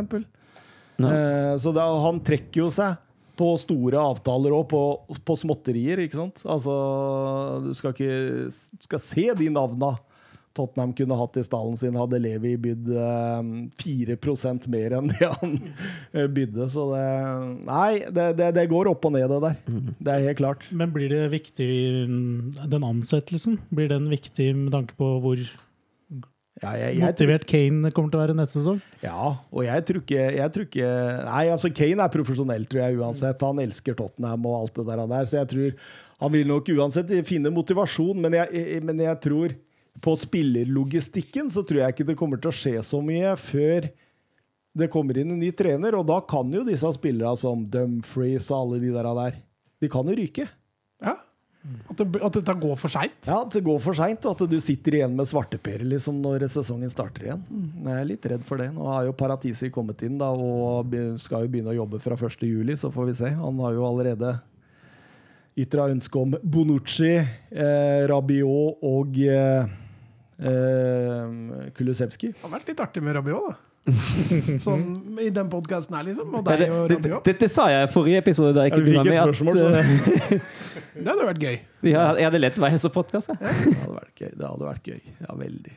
No. 0.98 1.08
Uh, 1.08 1.54
så 1.62 1.72
da, 1.74 1.86
han 2.04 2.18
trekker 2.20 2.66
jo 2.66 2.70
seg 2.74 2.98
på 3.38 3.52
store 3.60 4.00
avtaler 4.00 4.54
og 4.56 4.66
på, 4.70 4.82
på 5.24 5.36
småtterier, 5.40 6.04
ikke 6.04 6.18
sant? 6.20 6.42
Altså, 6.44 6.72
du 7.64 7.72
skal 7.76 7.94
ikke 7.94 8.48
skal 8.86 9.02
se 9.02 9.28
de 9.38 9.52
navna 9.52 9.94
Tottenham 10.52 10.92
kunne 10.92 11.16
hatt 11.16 11.36
i 11.40 11.44
stallen 11.46 11.76
sin, 11.80 11.96
hadde 11.96 12.20
Levi 12.20 12.52
bydd 12.60 12.90
eh, 12.92 13.52
4 13.80 14.16
mer 14.72 14.96
enn 14.98 15.08
det 15.08 15.30
han 15.30 15.54
eh, 16.12 16.28
bydde. 16.28 16.68
Så 16.72 16.88
det 16.92 17.06
Nei, 17.68 18.04
det, 18.12 18.26
det, 18.38 18.50
det 18.58 18.68
går 18.70 18.90
opp 18.92 19.08
og 19.08 19.14
ned, 19.16 19.28
det 19.32 19.40
der. 19.46 19.82
Det 19.98 20.14
er 20.14 20.26
helt 20.28 20.40
klart. 20.42 20.68
Men 20.70 20.92
blir 20.94 21.08
det 21.12 21.24
viktig, 21.32 21.70
den 22.68 22.88
ansettelsen, 22.88 23.58
blir 23.72 23.88
den 23.92 24.10
viktig 24.12 24.52
med 24.58 24.72
tanke 24.76 24.96
på 24.98 25.14
hvor 25.24 25.40
Ja, 26.62 26.72
jeg, 26.78 26.94
jeg, 26.94 27.00
tror- 27.02 27.08
motivert 27.10 27.46
Kane 27.50 27.90
kommer 27.90 28.12
til 28.12 28.20
å 28.20 28.22
være 28.22 28.36
neste 28.38 28.60
sesong? 28.60 28.78
Ja, 29.02 29.32
og 29.50 29.64
jeg 29.66 29.82
tror 29.88 29.98
ikke, 30.04 30.26
jeg 30.36 30.52
tror 30.54 30.66
ikke 30.68 30.90
Nei, 31.26 31.42
altså 31.50 31.70
Kane 31.74 32.04
er 32.06 32.12
profesjonell, 32.14 32.66
tror 32.70 32.84
jeg, 32.84 32.98
uansett. 33.02 33.42
Han 33.42 33.58
elsker 33.64 33.96
Tottenham 33.98 34.46
og 34.46 34.60
alt 34.60 34.78
det 34.78 34.84
der, 34.92 35.02
der 35.10 35.26
så 35.26 35.40
jeg 35.42 35.50
tror 35.54 35.74
han 36.22 36.30
vil 36.36 36.46
nok 36.46 36.68
uansett 36.70 37.10
finne 37.26 37.50
motivasjon, 37.50 38.20
men 38.22 38.36
jeg, 38.38 38.52
jeg- 38.54 38.82
men 38.86 39.00
jeg 39.02 39.18
tror 39.24 39.56
på 40.00 40.14
spillerlogistikken 40.16 41.50
så 41.50 41.64
tror 41.66 41.82
jeg 41.82 41.94
ikke 41.96 42.06
det 42.12 42.16
kommer 42.20 42.38
til 42.40 42.52
å 42.52 42.54
skje 42.56 42.78
så 42.86 43.00
mye 43.04 43.34
før 43.36 43.90
det 44.78 44.88
kommer 44.88 45.18
inn 45.20 45.34
en 45.34 45.40
ny 45.42 45.50
trener, 45.52 45.92
og 45.98 46.06
da 46.08 46.20
kan 46.24 46.48
jo 46.54 46.62
disse 46.64 46.88
spillerne 46.96 47.36
som 47.36 47.66
Dumfries 47.68 48.46
og 48.54 48.60
alle 48.70 48.78
de 48.86 48.92
der, 48.94 49.10
der 49.18 49.34
de 49.82 49.90
kan 49.92 50.06
jo 50.08 50.14
ryke. 50.16 50.46
At, 51.62 51.94
det, 52.00 52.18
at 52.26 52.36
det 52.42 52.54
går 52.58 52.78
for 52.80 52.90
seint. 52.90 53.28
Ja, 53.28 53.36
At 53.44 53.54
det 53.54 53.62
går 53.62 53.78
for 53.84 53.94
seint, 53.94 54.24
og 54.26 54.34
at 54.34 54.50
du 54.50 54.56
sitter 54.62 54.96
igjen 54.98 55.12
med 55.14 55.28
svarteper 55.30 55.84
liksom, 55.86 56.18
når 56.24 56.48
sesongen 56.50 56.90
starter 56.90 57.28
igjen. 57.28 57.44
Jeg 57.86 58.00
er 58.00 58.08
litt 58.08 58.26
redd 58.32 58.42
for 58.48 58.58
det. 58.58 58.72
Nå 58.74 58.88
har 58.90 59.06
jo 59.06 59.14
Paratisi 59.14 59.70
kommet 59.74 60.02
inn 60.02 60.18
da, 60.18 60.32
og 60.34 60.90
skal 61.22 61.46
jo 61.46 61.52
begynne 61.52 61.70
å 61.70 61.78
jobbe 61.78 62.02
fra 62.02 62.18
1.7, 62.18 62.74
så 62.82 62.90
får 62.94 63.12
vi 63.12 63.18
se. 63.20 63.30
Han 63.38 63.62
har 63.62 63.78
jo 63.78 63.86
allerede 63.86 64.34
ytra 65.62 65.86
ønske 65.92 66.18
om 66.18 66.34
Bonucci, 66.42 67.12
eh, 67.20 68.02
Rabiot 68.10 68.82
og 68.88 69.18
eh, 69.22 69.74
eh, 70.42 71.68
Kulusevski. 71.76 72.32
Det 72.32 72.46
har 72.46 72.56
vært 72.56 72.72
litt 72.72 72.82
artig 72.82 73.04
med 73.04 73.20
Rabiot, 73.20 73.52
da. 73.52 73.71
Sånn 74.64 74.82
i 75.18 75.30
den 75.34 75.48
podkasten 75.50 75.96
her, 75.96 76.04
liksom. 76.06 76.28
Og 76.38 76.44
deg 76.46 76.60
og 76.70 76.84
det, 76.92 76.98
òg. 77.08 77.22
det, 77.26 77.34
det 77.40 77.48
sa 77.50 77.64
jeg 77.72 77.88
i 77.88 77.90
forrige 77.92 78.20
episode. 78.22 78.52
Da 78.54 78.66
jeg 78.66 78.72
ikke 78.72 78.84
kunne 78.86 79.06
være 79.10 79.32
med, 79.42 79.62
at, 79.62 80.28
det. 80.30 80.40
Det 81.02 81.08
hadde 81.08 81.24
vært 81.24 81.40
gøy. 81.40 81.54
vi 81.82 81.92
har- 81.96 82.18
jeg 82.20 82.26
hadde 82.28 82.40
lett 82.42 82.58
vei 82.60 82.70
som 82.78 82.92
podkast. 82.92 83.32
Det 83.32 83.78
hadde 83.80 83.96
vært 83.96 84.20
gøy. 84.20 84.30
Det 84.36 84.46
hadde 84.50 84.68
vært 84.68 84.90
gøy. 84.92 85.00
Ja, 85.24 85.34
veldig. 85.40 85.74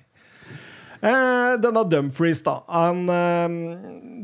Eh, 1.06 1.56
denne 1.64 1.84
Dumfries, 1.90 2.42
da. 2.46 2.58
Han, 2.68 3.06
eh, 3.10 3.56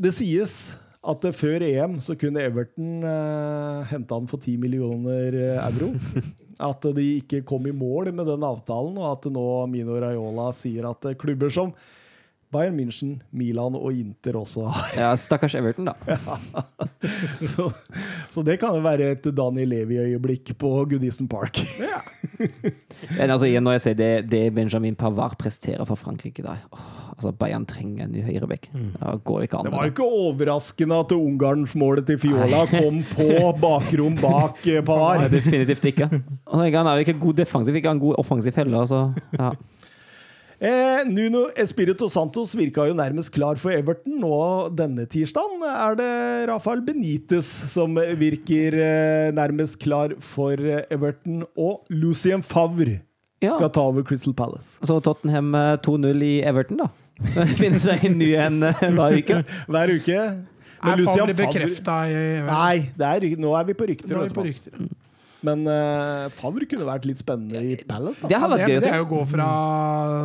det 0.04 0.12
sies 0.14 0.56
at 1.02 1.24
før 1.34 1.64
EM 1.66 1.96
så 2.04 2.14
kunne 2.18 2.44
Everton 2.44 3.02
eh, 3.08 3.80
hente 3.90 4.14
han 4.14 4.28
for 4.30 4.38
10 4.38 4.58
millioner 4.62 5.34
eh, 5.34 5.66
euro. 5.72 5.90
At 6.62 6.84
de 6.94 7.02
ikke 7.18 7.40
kom 7.48 7.64
i 7.66 7.72
mål 7.74 8.12
med 8.14 8.28
den 8.28 8.44
avtalen, 8.46 8.94
og 9.00 9.08
at 9.16 9.24
nå 9.32 9.42
Mino 9.72 9.96
Raiola 9.98 10.52
sier 10.54 10.84
at 10.86 11.08
eh, 11.10 11.16
klubber 11.18 11.50
som 11.50 11.72
Bayern 12.52 12.76
München, 12.76 13.12
Milan 13.32 13.76
og 13.78 13.92
Inter 13.96 14.36
også 14.42 14.66
har. 14.68 14.90
Ja, 14.98 15.10
Stakkars 15.16 15.54
Everton, 15.56 15.88
da. 15.88 15.94
Så, 17.52 17.66
så 18.30 18.42
det 18.46 18.58
kan 18.62 18.76
jo 18.76 18.82
være 18.84 19.08
et 19.16 19.24
Daniel 19.34 19.72
Levi-øyeblikk 19.72 20.52
på 20.60 20.68
Goodison 20.90 21.26
Park. 21.28 21.58
Men 23.18 23.30
altså, 23.32 23.48
igjen, 23.48 23.64
når 23.66 23.78
jeg 23.78 23.84
ser 23.86 23.96
det, 23.98 24.10
det 24.30 24.42
Benjamin 24.54 24.94
Pavard 24.98 25.34
presterer 25.40 25.82
for 25.88 25.98
Frankrike 25.98 26.44
da. 26.44 26.54
åh, 26.70 26.92
altså 27.16 27.32
Bayern 27.40 27.66
trenger 27.66 28.06
en 28.06 28.14
ny 28.14 28.22
høyrebekk. 28.26 28.68
Det 28.72 29.16
går 29.26 29.48
ikke 29.48 29.58
an. 29.58 29.66
Det 29.66 29.74
var 29.74 29.88
jo 29.88 29.94
ikke 29.94 30.08
overraskende 30.22 31.00
at 31.02 31.16
Ungarns-målet 31.16 32.06
til 32.12 32.20
Fiola 32.22 32.62
kom 32.70 33.02
på 33.16 33.28
bakrom 33.62 34.16
bak 34.20 34.62
Pavard. 34.88 35.24
Nei, 35.24 35.30
definitivt 35.32 35.90
ikke. 35.92 36.10
Og 36.46 36.62
Han 36.62 36.86
er 36.86 37.00
jo 37.00 37.06
ikke 37.08 37.18
god 37.26 37.42
defensiv, 37.42 37.80
ikke 37.80 37.96
en 37.96 38.02
god 38.02 38.20
offensiv 38.22 38.54
heller. 38.60 38.84
Altså. 38.84 39.08
Ja. 39.38 39.54
Eh, 40.62 41.02
Nuno 41.10 41.48
Espirito 41.58 42.06
Santos 42.06 42.52
virka 42.54 42.84
jo 42.86 42.94
nærmest 42.94 43.32
klar 43.34 43.58
for 43.58 43.74
Everton. 43.74 44.20
Nå 44.22 44.36
denne 44.78 45.08
tirsdagen 45.10 45.64
er 45.66 45.96
det 45.98 46.10
Rafael 46.52 46.84
Benitez 46.86 47.48
som 47.72 47.98
virker 48.20 48.76
eh, 48.78 49.32
nærmest 49.34 49.80
klar 49.82 50.14
for 50.22 50.54
eh, 50.62 50.84
Everton. 50.94 51.42
Og 51.58 51.82
Lucien 51.90 52.44
Favre 52.46 53.00
Ja. 53.42 53.56
skal 53.56 53.72
ta 53.74 53.82
over 53.90 54.04
Crystal 54.06 54.30
Palace. 54.38 54.76
Så 54.86 55.00
Tottenham 55.02 55.50
eh, 55.58 55.74
2-0 55.82 56.22
i 56.28 56.32
Everton, 56.46 56.78
da. 56.84 56.90
Finner 57.58 57.82
seg 57.82 58.06
en 58.06 58.14
ny 58.22 58.30
en 58.38 58.62
eh, 58.70 58.86
hver 58.94 59.18
uke. 59.18 59.42
Hver 59.74 59.96
uke. 59.98 60.20
Er 60.82 60.98
Lucien 60.98 61.26
Favre 61.26 61.34
bekrefta 61.38 61.96
i 62.10 62.20
Nei, 62.46 62.76
det 62.98 63.10
er, 63.10 63.26
nå 63.42 63.50
er 63.58 63.66
vi 63.66 63.74
på 63.78 63.90
rykter. 63.90 64.14
Nå 64.14 64.22
er 64.22 64.30
vi 64.30 64.38
på 64.38 64.46
rykter. 64.46 64.78
Men 65.42 65.64
uh, 65.66 66.28
Favre 66.30 66.66
kunne 66.70 66.84
vært 66.86 67.06
litt 67.08 67.18
spennende 67.18 67.58
i 67.66 67.74
Palace. 67.88 68.22
Det 68.22 68.30
Da. 68.30 68.38
har 68.44 68.52
vært 68.52 68.62
Det, 68.62 68.68
gøy 68.70 68.78
å 68.78 68.82
det 68.84 68.90
er 68.92 69.00
jo 69.00 69.06
å 69.06 69.10
gå 69.10 69.22
fra 69.32 69.46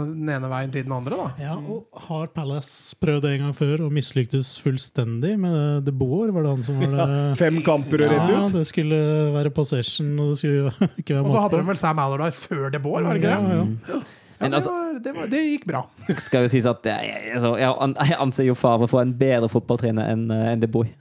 den 0.05 0.29
ene 0.35 0.49
veien 0.51 0.73
til 0.75 0.83
den 0.85 0.93
andre, 0.93 1.17
da. 1.17 1.29
Ja, 1.41 1.55
og 1.57 2.03
Har 2.07 2.27
Palace 2.35 2.93
prøvd 3.01 3.23
det 3.25 3.31
en 3.37 3.43
gang 3.47 3.55
før 3.57 3.85
og 3.87 3.95
mislyktes 3.97 4.51
fullstendig 4.61 5.33
med 5.41 5.85
De 5.87 5.93
Boer? 5.95 6.29
Var 6.35 6.45
det 6.45 6.51
han 6.53 6.63
som 6.67 6.77
var 6.83 6.93
det? 6.99 7.17
Fem 7.41 7.57
kamper 7.65 8.05
og 8.05 8.13
rett 8.13 8.29
ut? 8.29 8.35
Ja, 8.35 8.45
det 8.59 8.67
skulle 8.69 9.01
være 9.33 9.49
possession, 9.57 10.13
og 10.21 10.35
det 10.35 10.37
skulle 10.43 10.71
ikke 11.01 11.17
være 11.17 11.25
Og 11.25 11.33
så 11.33 11.43
hadde 11.47 11.61
de 11.63 11.67
vel 11.71 11.81
Sam 11.81 11.99
Allardyce 12.05 12.45
før 12.45 12.69
De 12.77 12.79
Boer, 12.85 13.01
var 13.07 13.17
det 13.17 13.23
ikke 13.25 13.33
det? 13.33 13.57
ja. 13.57 14.03
Ja, 14.37 14.45
Men 14.45 14.51
det, 14.53 14.57
altså- 14.61 14.71
var, 14.77 14.99
det, 15.01 15.11
var, 15.17 15.27
det 15.33 15.39
gikk 15.47 15.63
bra. 15.65 15.79
Skal 16.21 16.43
jo 16.45 16.49
sies 16.53 16.65
at 16.69 16.85
jeg, 16.85 17.13
altså, 17.33 17.55
jeg, 17.57 17.73
jeg 18.11 18.17
anser 18.21 18.45
jo 18.51 18.53
Favre 18.53 18.85
for 18.91 19.01
en 19.01 19.15
bedre 19.17 19.49
fotballtrener 19.49 20.11
enn 20.13 20.27
en 20.29 20.43
enn 20.53 20.61
De 20.61 20.69
Boy. 20.69 20.91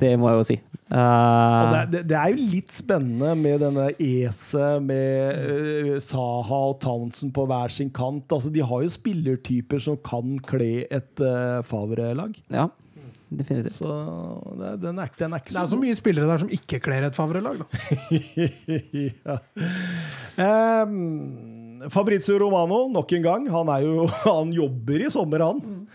Det 0.00 0.16
må 0.18 0.30
jeg 0.30 0.40
jo 0.40 0.48
si. 0.50 0.58
Og 0.90 0.90
Uh, 0.90 1.68
det, 1.70 1.82
det, 1.92 2.00
det 2.10 2.16
er 2.18 2.32
jo 2.32 2.46
litt 2.50 2.72
spennende 2.74 3.36
med 3.38 3.60
denne 3.62 3.84
Ese, 4.02 4.72
med 4.82 5.36
uh, 5.38 5.92
Saha 6.02 6.58
og 6.72 6.80
Townsend 6.82 7.30
på 7.36 7.44
hver 7.46 7.70
sin 7.70 7.92
kant. 7.94 8.26
Altså, 8.26 8.50
de 8.50 8.64
har 8.66 8.82
jo 8.82 8.90
spillertyper 8.90 9.82
som 9.84 10.00
kan 10.02 10.34
kle 10.50 10.88
et 10.90 11.22
uh, 11.22 11.62
Favre-lag. 11.66 12.34
ja, 12.50 12.66
definitivt. 13.30 13.76
Så 13.76 13.94
det, 14.58 14.72
den, 14.82 14.98
er, 14.98 15.14
den 15.14 15.38
er 15.38 15.44
ikke 15.44 15.52
Det 15.52 15.60
er 15.60 15.70
så 15.70 15.76
så 15.76 15.80
mye 15.84 16.00
spillere 16.00 16.26
der 16.32 16.42
som 16.42 16.50
ikke 16.58 16.82
kler 16.82 17.06
et 17.06 17.14
Favre-lag. 17.14 17.62
da. 17.62 17.70
ja. 19.30 19.38
um, 20.82 21.86
Fabrizio 21.86 22.34
Romano, 22.42 22.88
nok 22.90 23.14
en 23.14 23.28
gang. 23.30 23.46
Han, 23.54 23.70
er 23.70 23.86
jo, 23.86 24.10
han 24.26 24.50
jobber 24.58 25.06
i 25.06 25.14
sommer, 25.14 25.46
han. 25.52 25.86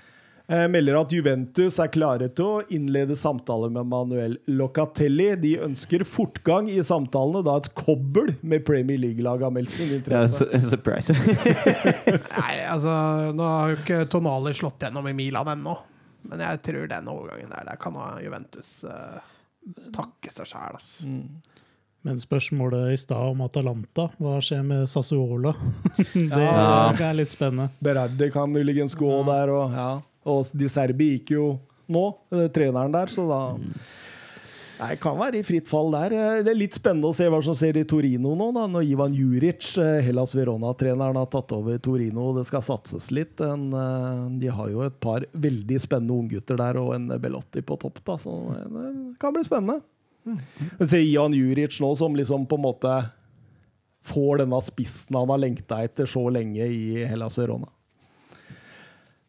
Eh, 0.48 0.68
melder 0.70 1.00
at 1.00 1.10
Juventus 1.16 1.80
er 1.82 1.88
klare 1.90 2.28
til 2.38 2.46
å 2.46 2.58
innlede 2.70 3.16
samtaler 3.18 3.72
med 3.74 3.88
Manuel 3.90 4.36
Locatelli. 4.46 5.32
De 5.42 5.56
ønsker 5.66 6.04
fortgang 6.06 6.68
i 6.70 6.76
samtalene, 6.86 7.42
da 7.48 7.56
et 7.64 7.72
kobbel 7.74 8.36
med 8.46 8.62
Premier 8.68 9.00
League-laget 9.02 9.48
har 9.48 9.56
meldt 9.56 9.74
sin 9.74 9.90
Ja, 9.90 9.98
interesse. 9.98 10.46
su- 10.46 10.70
surprise. 10.70 11.16
Nei, 12.38 12.54
altså, 12.70 12.94
Nå 13.34 13.48
har 13.50 13.74
jo 13.74 13.80
ikke 13.82 14.04
Tonali 14.14 14.54
slått 14.54 14.86
gjennom 14.86 15.10
i 15.10 15.16
Milan 15.18 15.50
ennå. 15.56 15.76
Men 16.30 16.42
jeg 16.42 16.62
tror 16.70 16.88
den 16.94 17.10
overgangen 17.10 17.50
der, 17.54 17.66
der 17.72 17.82
kan 17.82 17.98
ha 17.98 18.12
Juventus 18.22 18.70
uh, 18.86 19.18
takke 19.94 20.30
seg 20.34 20.48
sjæl. 20.50 20.78
Altså. 20.78 21.10
Men 22.06 22.22
spørsmålet 22.22 22.92
i 22.94 22.98
stad 23.02 23.32
om 23.34 23.42
Atalanta, 23.46 24.08
hva 24.22 24.38
skjer 24.46 24.62
med 24.66 24.86
Sassuola? 24.90 25.54
det 26.14 26.28
Ja. 26.30 26.92
er 26.94 27.18
litt 27.18 27.34
spennende. 27.34 27.72
Berardi 27.82 28.30
kan 28.34 28.54
muligens 28.54 28.94
gå 28.98 29.10
der, 29.26 29.54
og, 29.54 29.74
ja. 29.74 29.90
Og 30.26 30.50
Di 30.58 30.68
Serbi 30.72 31.12
gikk 31.18 31.36
jo 31.36 31.46
nå, 31.92 32.08
eh, 32.34 32.48
treneren 32.54 32.94
der, 32.96 33.12
så 33.14 33.28
da 33.30 33.40
Nei, 34.76 34.98
kan 35.00 35.16
være 35.16 35.40
i 35.40 35.44
fritt 35.48 35.70
fall 35.72 35.88
der. 35.94 36.12
Eh, 36.12 36.42
Det 36.44 36.52
er 36.52 36.58
litt 36.60 36.76
spennende 36.76 37.08
å 37.08 37.16
se 37.16 37.24
hva 37.32 37.38
som 37.46 37.56
skjer 37.56 37.78
i 37.80 37.86
Torino 37.88 38.34
nå, 38.36 38.50
da, 38.58 38.66
når 38.68 38.90
Ivan 38.90 39.14
Juric, 39.16 39.70
eh, 39.80 40.02
Hellas 40.04 40.34
Verona-treneren, 40.36 41.16
har 41.16 41.30
tatt 41.32 41.54
over 41.56 41.78
Torino. 41.80 42.34
Det 42.36 42.44
skal 42.50 42.66
satses 42.66 43.08
litt. 43.16 43.38
De 43.38 44.50
har 44.52 44.70
jo 44.74 44.82
et 44.84 45.00
par 45.00 45.24
veldig 45.32 45.80
spennende 45.80 46.18
unggutter 46.18 46.60
der, 46.60 46.82
og 46.82 46.92
en 46.98 47.08
Belotti 47.08 47.64
på 47.64 47.80
topp, 47.80 48.02
da, 48.04 48.18
så 48.20 48.36
det 48.52 49.16
kan 49.22 49.32
bli 49.38 49.46
spennende. 49.48 49.80
Vi 50.26 50.86
ser 50.90 51.06
Ivan 51.06 51.32
Juric 51.38 51.80
nå, 51.80 51.96
som 51.96 52.18
liksom 52.18 52.44
på 52.50 52.60
en 52.60 52.66
måte 52.68 52.98
får 54.06 54.44
denne 54.44 54.60
spissen 54.62 55.16
han 55.16 55.30
har 55.32 55.40
lengta 55.42 55.80
etter 55.86 56.06
så 56.10 56.28
lenge 56.34 56.68
i 56.68 57.06
Hellas 57.08 57.38
Verona. 57.40 57.70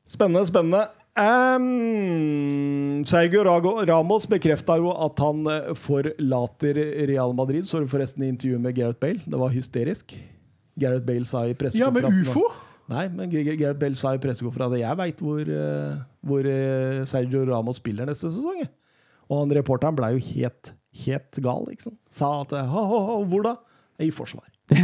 Spennende, 0.07 0.47
spennende. 0.47 0.85
Um, 1.17 3.05
Sergio 3.09 3.43
Rago- 3.47 3.81
Ramos 3.89 4.26
bekrefta 4.28 4.76
jo 4.76 4.91
at 4.93 5.18
han 5.25 5.47
eh, 5.49 5.70
forlater 5.81 6.76
Real 7.09 7.33
Madrid. 7.35 7.65
Så 7.67 7.81
du 7.81 7.89
forresten 7.91 8.23
i 8.26 8.28
intervjuet 8.35 8.60
med 8.62 8.76
Gareth 8.76 9.01
Bale. 9.01 9.20
Det 9.25 9.41
var 9.41 9.55
hysterisk. 9.55 10.12
Gareth 10.76 11.07
Bale 11.09 11.25
sa 11.25 11.47
i 11.49 11.57
Ja, 11.75 11.91
med 11.91 12.05
ufo? 12.05 12.44
Nei, 12.93 13.09
men 13.09 13.31
Gareth 13.33 13.78
Bale 13.81 13.97
sa 13.99 14.12
i 14.15 14.18
pressekonferansen 14.23 14.78
Jeg 14.78 14.97
veit 15.01 15.18
hvor, 15.25 15.41
eh, 15.41 15.97
hvor 16.23 16.47
eh, 16.47 17.01
Sergio 17.09 17.47
Ramos 17.49 17.81
spiller 17.81 18.07
neste 18.07 18.28
sesong. 18.31 18.67
Og 19.26 19.41
han 19.41 19.57
reporteren 19.57 19.97
blei 19.99 20.12
jo 20.15 20.20
helt, 20.36 20.75
helt 21.07 21.41
gal. 21.43 21.65
Liksom. 21.67 21.97
Sa 22.12 22.43
at 22.44 22.52
«Ha, 22.55 22.62
ha, 22.68 23.01
ha, 23.09 23.17
Hvor 23.26 23.43
da? 23.49 23.57
I 23.99 24.10
forsvar. 24.12 24.44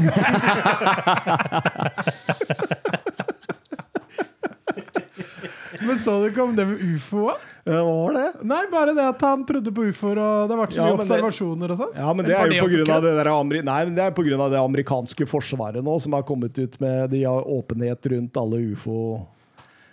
Men 5.87 5.99
så 6.03 6.19
du 6.23 6.29
ikke 6.31 6.45
om 6.45 6.55
det 6.57 6.67
med 6.69 6.85
ufo? 6.95 7.27
da? 7.31 7.37
Hva 7.63 7.81
var 7.87 8.17
det? 8.17 8.29
Nei, 8.51 8.61
bare 8.73 8.95
det 8.97 9.05
at 9.07 9.21
han 9.23 9.45
trodde 9.47 9.71
på 9.75 9.85
ufoer, 9.87 10.19
og 10.19 10.49
det 10.51 10.55
har 10.57 10.61
vært 10.65 10.73
så 10.75 10.81
Ja, 10.81 10.87
mye 10.89 10.99
observasjoner 10.99 11.75
og 11.75 11.79
sånn. 11.79 11.93
Ja, 11.95 12.15
men 12.19 12.27
det 12.27 12.35
er 12.35 12.55
jo 12.57 12.87
av 12.91 13.05
det, 13.07 13.63
Nei, 13.69 13.77
men 13.87 13.93
det 13.95 14.07
er 14.09 14.17
på 14.17 14.25
grunn 14.27 14.43
av 14.43 14.51
det 14.51 14.59
amerikanske 14.59 15.27
forsvaret 15.31 15.85
nå, 15.87 15.95
som 16.03 16.17
har 16.19 16.25
kommet 16.27 16.59
ut 16.59 16.81
med 16.83 17.13
de 17.15 17.23
har 17.23 17.47
åpenhet 17.47 18.11
rundt 18.15 18.41
alle 18.43 18.59
ufo 18.73 18.97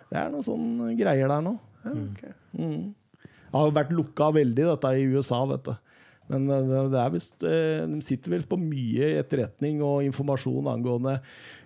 Det 0.10 0.18
er 0.18 0.32
noen 0.34 0.48
sånne 0.48 0.96
greier 0.98 1.30
der 1.30 1.46
nå. 1.46 1.54
Ja, 1.86 1.94
okay. 1.94 2.34
Mm. 2.58 2.90
Det 3.22 3.54
har 3.58 3.70
jo 3.70 3.78
vært 3.78 3.94
lukka 3.94 4.32
veldig, 4.34 4.66
dette 4.74 4.96
i 4.98 5.06
USA, 5.14 5.44
vet 5.50 5.70
du. 5.70 5.76
Men 6.30 6.50
eh, 6.50 6.66
det, 6.66 6.82
det 6.94 7.00
er 7.02 7.14
visst 7.14 7.46
eh, 7.46 7.86
Den 7.86 8.02
sitter 8.06 8.36
vel 8.36 8.44
på 8.50 8.60
mye 8.62 9.14
etterretning 9.22 9.82
og 9.86 10.04
informasjon 10.06 10.70
angående 10.70 11.20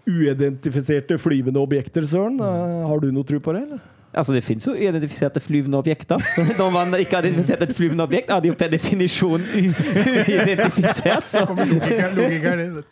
uidentifiserte 0.07 1.17
flyvende 1.19 1.63
objekter, 1.63 2.07
Søren. 2.07 2.39
Eh, 2.43 2.79
Har 2.87 3.03
du 3.03 3.09
noe 3.11 3.27
tro 3.27 3.39
på 3.43 3.55
det, 3.55 3.65
eller? 3.67 3.89
Altså, 4.13 4.33
det 4.35 4.43
finnes 4.45 4.67
jo 4.67 4.73
identifiserte 4.77 5.41
flyvende 5.41 5.77
objekter. 5.77 6.21
Når 6.59 6.69
man 6.73 6.93
ikke 6.99 7.15
har 7.17 7.25
identifisert 7.25 7.61
et 7.65 7.75
flyvende 7.75 8.03
objekt, 8.05 8.29
er 8.29 8.39
det 8.43 8.51
jo 8.51 8.57
per 8.59 8.69
definisjon 8.73 9.41
uidentifisert. 9.41 11.33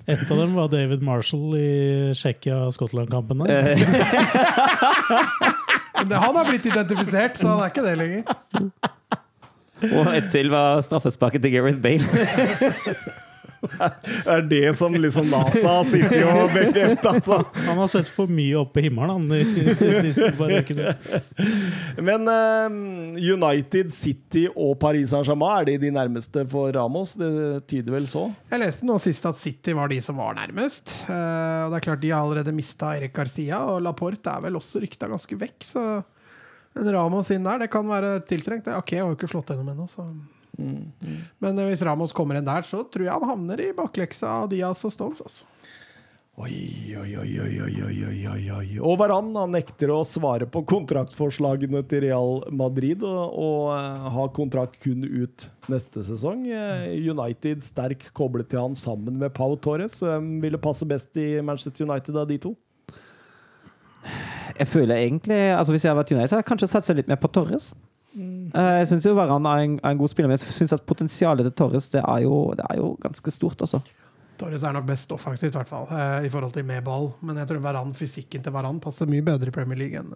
Et 0.08 0.32
av 0.32 0.38
dem 0.42 0.56
var 0.58 0.72
David 0.74 1.02
Marshall 1.06 1.58
i 1.60 1.72
Tsjekkia-Skottland-kampen. 2.18 3.46
Eh, 3.50 3.86
Men 6.02 6.18
Han 6.18 6.36
har 6.36 6.46
blitt 6.50 6.66
identifisert, 6.66 7.38
så 7.38 7.48
han 7.52 7.60
er 7.62 7.70
ikke 7.70 7.84
det 7.86 7.98
lenger. 8.00 8.24
Og 9.92 10.08
et 10.16 10.30
til 10.34 10.50
var 10.54 10.82
straffesparket 10.86 11.42
til 11.46 11.54
Gareth 11.54 11.82
Bale. 11.82 12.04
Er 14.34 14.42
det 14.42 14.74
som 14.78 14.94
liksom 14.94 15.28
NASA 15.30 15.74
sitter 15.86 16.26
og 16.30 16.54
bekrefter, 16.54 17.10
altså? 17.14 17.38
Han 17.68 17.82
har 17.82 17.90
sett 17.92 18.10
for 18.10 18.32
mye 18.32 18.58
opp 18.62 18.74
på 18.76 18.84
himmelen 18.86 19.12
han, 19.14 19.28
de 19.30 19.76
siste 19.78 20.32
par 20.40 20.54
ukene. 20.56 20.96
Men 22.08 22.26
uh, 22.30 22.80
United, 23.22 23.92
City 23.94 24.48
og 24.52 24.78
Paris 24.82 25.14
Saint-Germain, 25.14 25.62
er 25.62 25.70
de 25.70 25.78
de 25.86 25.94
nærmeste 25.94 26.46
for 26.52 26.74
Ramos? 26.76 27.16
Det 27.20 27.32
tyder 27.70 27.98
vel 28.00 28.10
så? 28.10 28.28
Jeg 28.52 28.64
leste 28.64 28.90
nå 28.90 28.98
sist 29.02 29.30
at 29.30 29.40
City 29.40 29.76
var 29.78 29.92
de 29.92 30.02
som 30.04 30.18
var 30.22 30.36
nærmest. 30.40 30.96
Uh, 31.06 31.68
og 31.68 31.76
det 31.76 31.82
er 31.82 31.88
klart 31.90 32.04
De 32.04 32.14
har 32.14 32.26
allerede 32.26 32.56
mista 32.56 32.96
Erik 32.98 33.14
Garcia, 33.18 33.62
og 33.70 33.84
Laporte 33.86 34.34
er 34.34 34.48
vel 34.48 34.58
også 34.58 34.82
rykta 34.82 35.12
ganske 35.12 35.38
vekk. 35.38 35.58
Så 35.68 35.86
en 36.80 36.94
Ramos 36.96 37.30
inn 37.36 37.46
der, 37.46 37.62
det 37.62 37.72
kan 37.74 37.86
være 37.88 38.20
tiltrengt. 38.26 38.70
Ok, 38.74 38.96
jeg 38.96 39.04
har 39.04 39.12
jo 39.12 39.18
ikke 39.20 39.30
slått 39.30 39.52
gjennom 39.54 39.74
ennå, 39.74 39.90
så 39.92 40.08
Mm. 40.58 40.92
Men 41.40 41.60
eh, 41.60 41.72
hvis 41.72 41.86
Ramos 41.88 42.16
kommer 42.16 42.38
inn 42.38 42.48
der, 42.48 42.66
så 42.68 42.84
tror 42.84 43.08
jeg 43.08 43.16
han 43.16 43.30
havner 43.30 43.64
i 43.64 43.72
bakleksa 43.78 44.42
av 44.44 44.52
Diaz 44.52 44.84
og 44.88 44.94
Stones. 44.94 45.24
Altså. 45.24 45.48
Oi, 46.42 46.96
oi, 46.98 47.10
oi, 47.20 47.32
oi, 47.44 47.56
oi, 47.60 47.96
oi, 48.32 48.44
oi. 48.56 48.68
Og 48.80 48.96
Varan 49.02 49.34
nekter 49.52 49.92
å 49.94 50.00
svare 50.08 50.48
på 50.50 50.64
kontraktforslagene 50.66 51.84
til 51.92 52.06
Real 52.06 52.40
Madrid 52.56 53.04
og, 53.06 53.36
og 53.36 53.66
eh, 53.76 54.08
har 54.16 54.32
kontrakt 54.38 54.80
kun 54.82 55.04
ut 55.06 55.48
neste 55.72 56.06
sesong. 56.08 56.48
Eh, 56.48 56.88
United 57.12 57.66
sterk 57.68 58.08
koblet 58.18 58.50
til 58.52 58.64
han 58.64 58.80
sammen 58.80 59.20
med 59.22 59.36
Pau 59.38 59.54
Torres. 59.60 60.00
Ville 60.42 60.62
passe 60.62 60.88
best 60.88 61.20
i 61.20 61.34
Manchester 61.46 61.86
United 61.86 62.18
av 62.24 62.30
de 62.32 62.40
to? 62.48 62.56
Jeg 64.58 64.68
føler 64.68 64.96
egentlig, 64.96 65.38
altså 65.54 65.74
Hvis 65.74 65.86
jeg 65.86 65.92
hadde 65.92 66.02
vært 66.02 66.12
United, 66.12 66.32
hadde 66.32 66.42
jeg 66.42 66.50
kanskje 66.50 66.70
satsa 66.72 66.96
litt 66.98 67.10
mer 67.12 67.20
på 67.22 67.30
Torres. 67.34 67.72
Eh, 68.18 68.78
Jeg 68.82 68.88
syns 68.92 69.06
jo 69.08 69.14
Varan 69.16 69.46
er 69.48 69.64
en, 69.66 69.80
er 69.84 69.94
en 69.94 69.98
god 70.02 70.12
spiller, 70.12 70.28
men 70.32 70.38
jeg 70.38 70.52
syns 70.52 70.74
at 70.76 70.86
potensialet 70.86 71.48
til 71.48 71.54
Torres 71.62 71.90
det 71.94 72.02
er 72.04 72.24
jo, 72.26 72.54
det 72.58 72.66
er 72.70 72.78
jo 72.82 72.94
ganske 73.02 73.32
stort, 73.32 73.62
altså. 73.64 73.82
Torres 74.42 74.64
er 74.66 74.74
nok 74.74 74.88
best 74.90 75.12
offensivt, 75.14 75.54
i 75.54 75.60
hvert 75.60 75.70
fall, 75.70 75.86
eh, 75.94 76.26
i 76.26 76.30
forhold 76.34 76.54
til 76.56 76.66
med 76.66 76.84
ball. 76.84 77.12
Men 77.22 77.38
jeg 77.38 77.48
tror 77.52 77.62
Varan, 77.62 77.94
fysikken 77.94 78.44
til 78.44 78.52
Varan 78.56 78.80
passer 78.84 79.06
mye 79.08 79.22
bedre 79.24 79.52
i 79.52 79.56
Premier 79.56 79.78
League 79.78 80.00
enn 80.02 80.16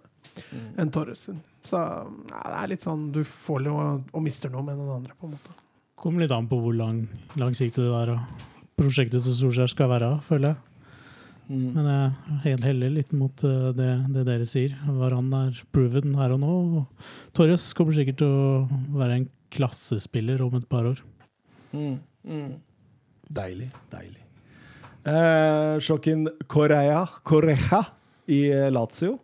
enn 0.76 0.90
Torres 0.92 1.22
sin. 1.28 1.38
Så 1.64 1.78
ja, 1.78 2.40
det 2.44 2.56
er 2.58 2.68
litt 2.74 2.82
sånn 2.84 3.06
du 3.14 3.22
får 3.24 3.62
noe 3.64 3.84
og 4.12 4.20
mister 4.22 4.50
noe 4.52 4.62
med 4.66 4.76
den 4.76 4.90
andre, 4.92 5.14
på 5.16 5.30
en 5.30 5.36
måte. 5.38 5.54
Kommer 5.96 6.20
litt 6.20 6.34
an 6.34 6.48
på 6.50 6.58
hvor 6.60 6.74
lang, 6.76 7.06
langsiktig 7.40 7.86
det 7.86 7.92
der 7.94 8.12
og 8.18 8.42
prosjektet 8.76 9.24
til 9.24 9.32
Solskjær 9.38 9.70
skal 9.72 9.88
være, 9.94 10.10
føler 10.26 10.52
jeg. 10.52 10.58
Mm. 11.46 11.66
Men 11.76 11.88
jeg 11.88 12.38
helt 12.44 12.66
heller 12.66 12.94
litt 12.96 13.12
mot 13.14 13.44
eh, 13.46 13.70
det, 13.76 13.90
det 14.14 14.26
dere 14.26 14.46
sier. 14.48 14.74
Varan 14.98 15.30
er 15.38 15.60
proven 15.74 16.16
her 16.18 16.34
og 16.34 16.42
nå. 16.42 16.54
Og 16.80 17.10
Torres 17.36 17.68
kommer 17.78 17.96
sikkert 17.96 18.20
til 18.22 18.30
å 18.30 18.94
være 18.96 19.20
en 19.20 19.28
klassespiller 19.54 20.42
om 20.44 20.56
et 20.58 20.66
par 20.70 20.88
år. 20.90 21.02
Mm. 21.72 21.98
Mm. 22.26 22.56
Deilig. 23.36 23.70
Deilig. 23.92 24.22
Eh, 25.06 25.76
Shokin 25.86 26.26
Correa, 26.50 27.04
Correa 27.22 27.84
i 28.26 28.48
eh, 28.50 28.70
Lazio. 28.74 29.20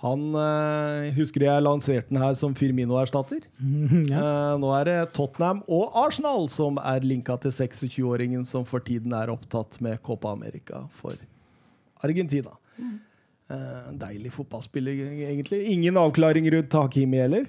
Han 0.00 0.30
eh, 0.38 1.10
husker 1.12 1.44
jeg 1.44 1.64
lanserte 1.64 2.08
den 2.08 2.22
her 2.22 2.36
som 2.38 2.54
Firmino-erstatter. 2.56 3.42
ja. 3.60 4.22
Eh, 4.22 4.54
nå 4.62 4.70
er 4.78 4.86
det 4.88 4.98
Tottenham 5.16 5.64
og 5.68 5.90
Arsenal 5.98 6.46
som 6.52 6.78
er 6.80 7.04
linka 7.04 7.36
til 7.42 7.52
26-åringen 7.52 8.46
som 8.48 8.64
for 8.68 8.80
tiden 8.86 9.12
er 9.16 9.32
opptatt 9.34 9.76
med 9.84 10.00
Copa 10.06 10.32
America 10.32 10.86
for 11.02 11.18
Argentina. 12.06 12.52
Eh, 13.50 13.88
deilig 13.98 14.32
fotballspiller, 14.34 15.00
egentlig. 15.26 15.64
Ingen 15.74 15.98
avklaring 16.00 16.46
rundt 16.54 16.76
Hakimi 16.78 17.18
heller. 17.22 17.48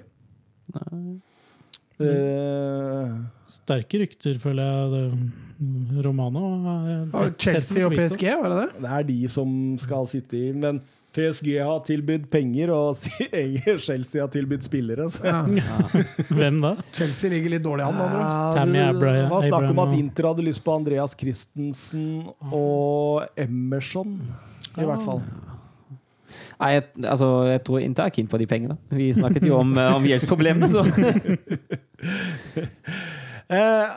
Eh, 2.02 3.12
Sterke 3.52 4.00
rykter, 4.02 4.38
føler 4.40 4.66
jeg. 4.66 4.90
Det, 4.92 6.02
Romano 6.06 6.48
er 6.66 7.04
tett 7.12 7.44
Chelsea 7.44 7.86
og. 7.86 7.94
PSG, 7.94 8.24
var 8.40 8.50
det 8.50 8.58
det? 8.62 8.82
det 8.82 8.90
er 8.96 9.06
de 9.12 9.18
som 9.30 9.54
skal 9.78 10.08
sitte 10.10 10.38
i, 10.38 10.50
men 10.56 10.80
PSG 11.12 11.48
har 11.60 11.82
tilbudt 11.86 12.30
penger, 12.32 12.72
og 12.72 12.96
Chelsea 13.86 14.22
har 14.22 14.30
tilbudt 14.32 14.64
spillere. 14.64 15.08
Så. 15.12 15.26
Ja. 15.28 15.42
Hvem 16.32 16.60
da? 16.64 16.74
Chelsea 16.96 17.30
ligger 17.32 17.56
litt 17.56 17.64
dårlig 17.64 17.86
an. 17.86 18.00
Ja, 18.00 18.32
Tammy 18.56 18.80
det 18.80 19.28
var 19.30 19.46
snakk 19.46 19.68
om 19.70 19.82
at 19.84 19.94
Inter 19.98 20.30
hadde 20.32 20.46
lyst 20.46 20.64
på 20.64 20.74
Andreas 20.74 21.16
Christensen 21.18 22.26
og 22.48 23.26
Emerson, 23.36 24.18
i 24.76 24.86
hvert 24.88 25.04
fall. 25.04 25.22
Nei, 26.56 26.70
jeg, 26.78 26.84
altså, 27.04 27.28
jeg 27.50 27.60
tror 27.66 27.82
Inter 27.84 28.08
er 28.08 28.14
keen 28.16 28.28
på 28.30 28.38
de 28.40 28.46
pengene. 28.48 28.78
Vi 28.88 29.10
snakket 29.12 29.44
jo 29.44 29.58
om, 29.58 29.74
eh, 29.76 29.96
om 29.98 30.06
gjeldsproblemene, 30.08 30.68
så 30.72 30.86
Eh, 33.52 33.88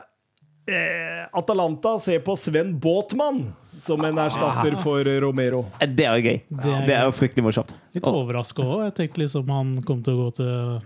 eh, 0.75 1.21
Atalanta 1.31 1.93
ser 1.99 2.19
på 2.25 2.35
Sven 2.35 2.73
Båtmann 2.79 3.45
som 3.81 4.01
en 4.07 4.17
erstatter 4.25 4.75
for 4.81 5.07
Romero. 5.23 5.65
det 5.81 6.05
er 6.05 6.17
jo 6.19 6.25
gøy. 6.31 6.41
Det 6.49 6.73
er 6.73 6.85
Det 6.87 6.95
er 6.97 7.05
jo 7.07 7.13
fryktelig 7.15 7.43
morsomt. 7.45 7.75
Litt 7.95 8.07
overraska 8.09 8.63
òg. 8.63 8.83
Jeg 8.89 8.95
tenkte 9.01 9.23
liksom 9.23 9.49
han 9.53 9.77
kom 9.87 10.03
til 10.03 10.15
å 10.15 10.25
gå 10.25 10.35
til 10.41 10.81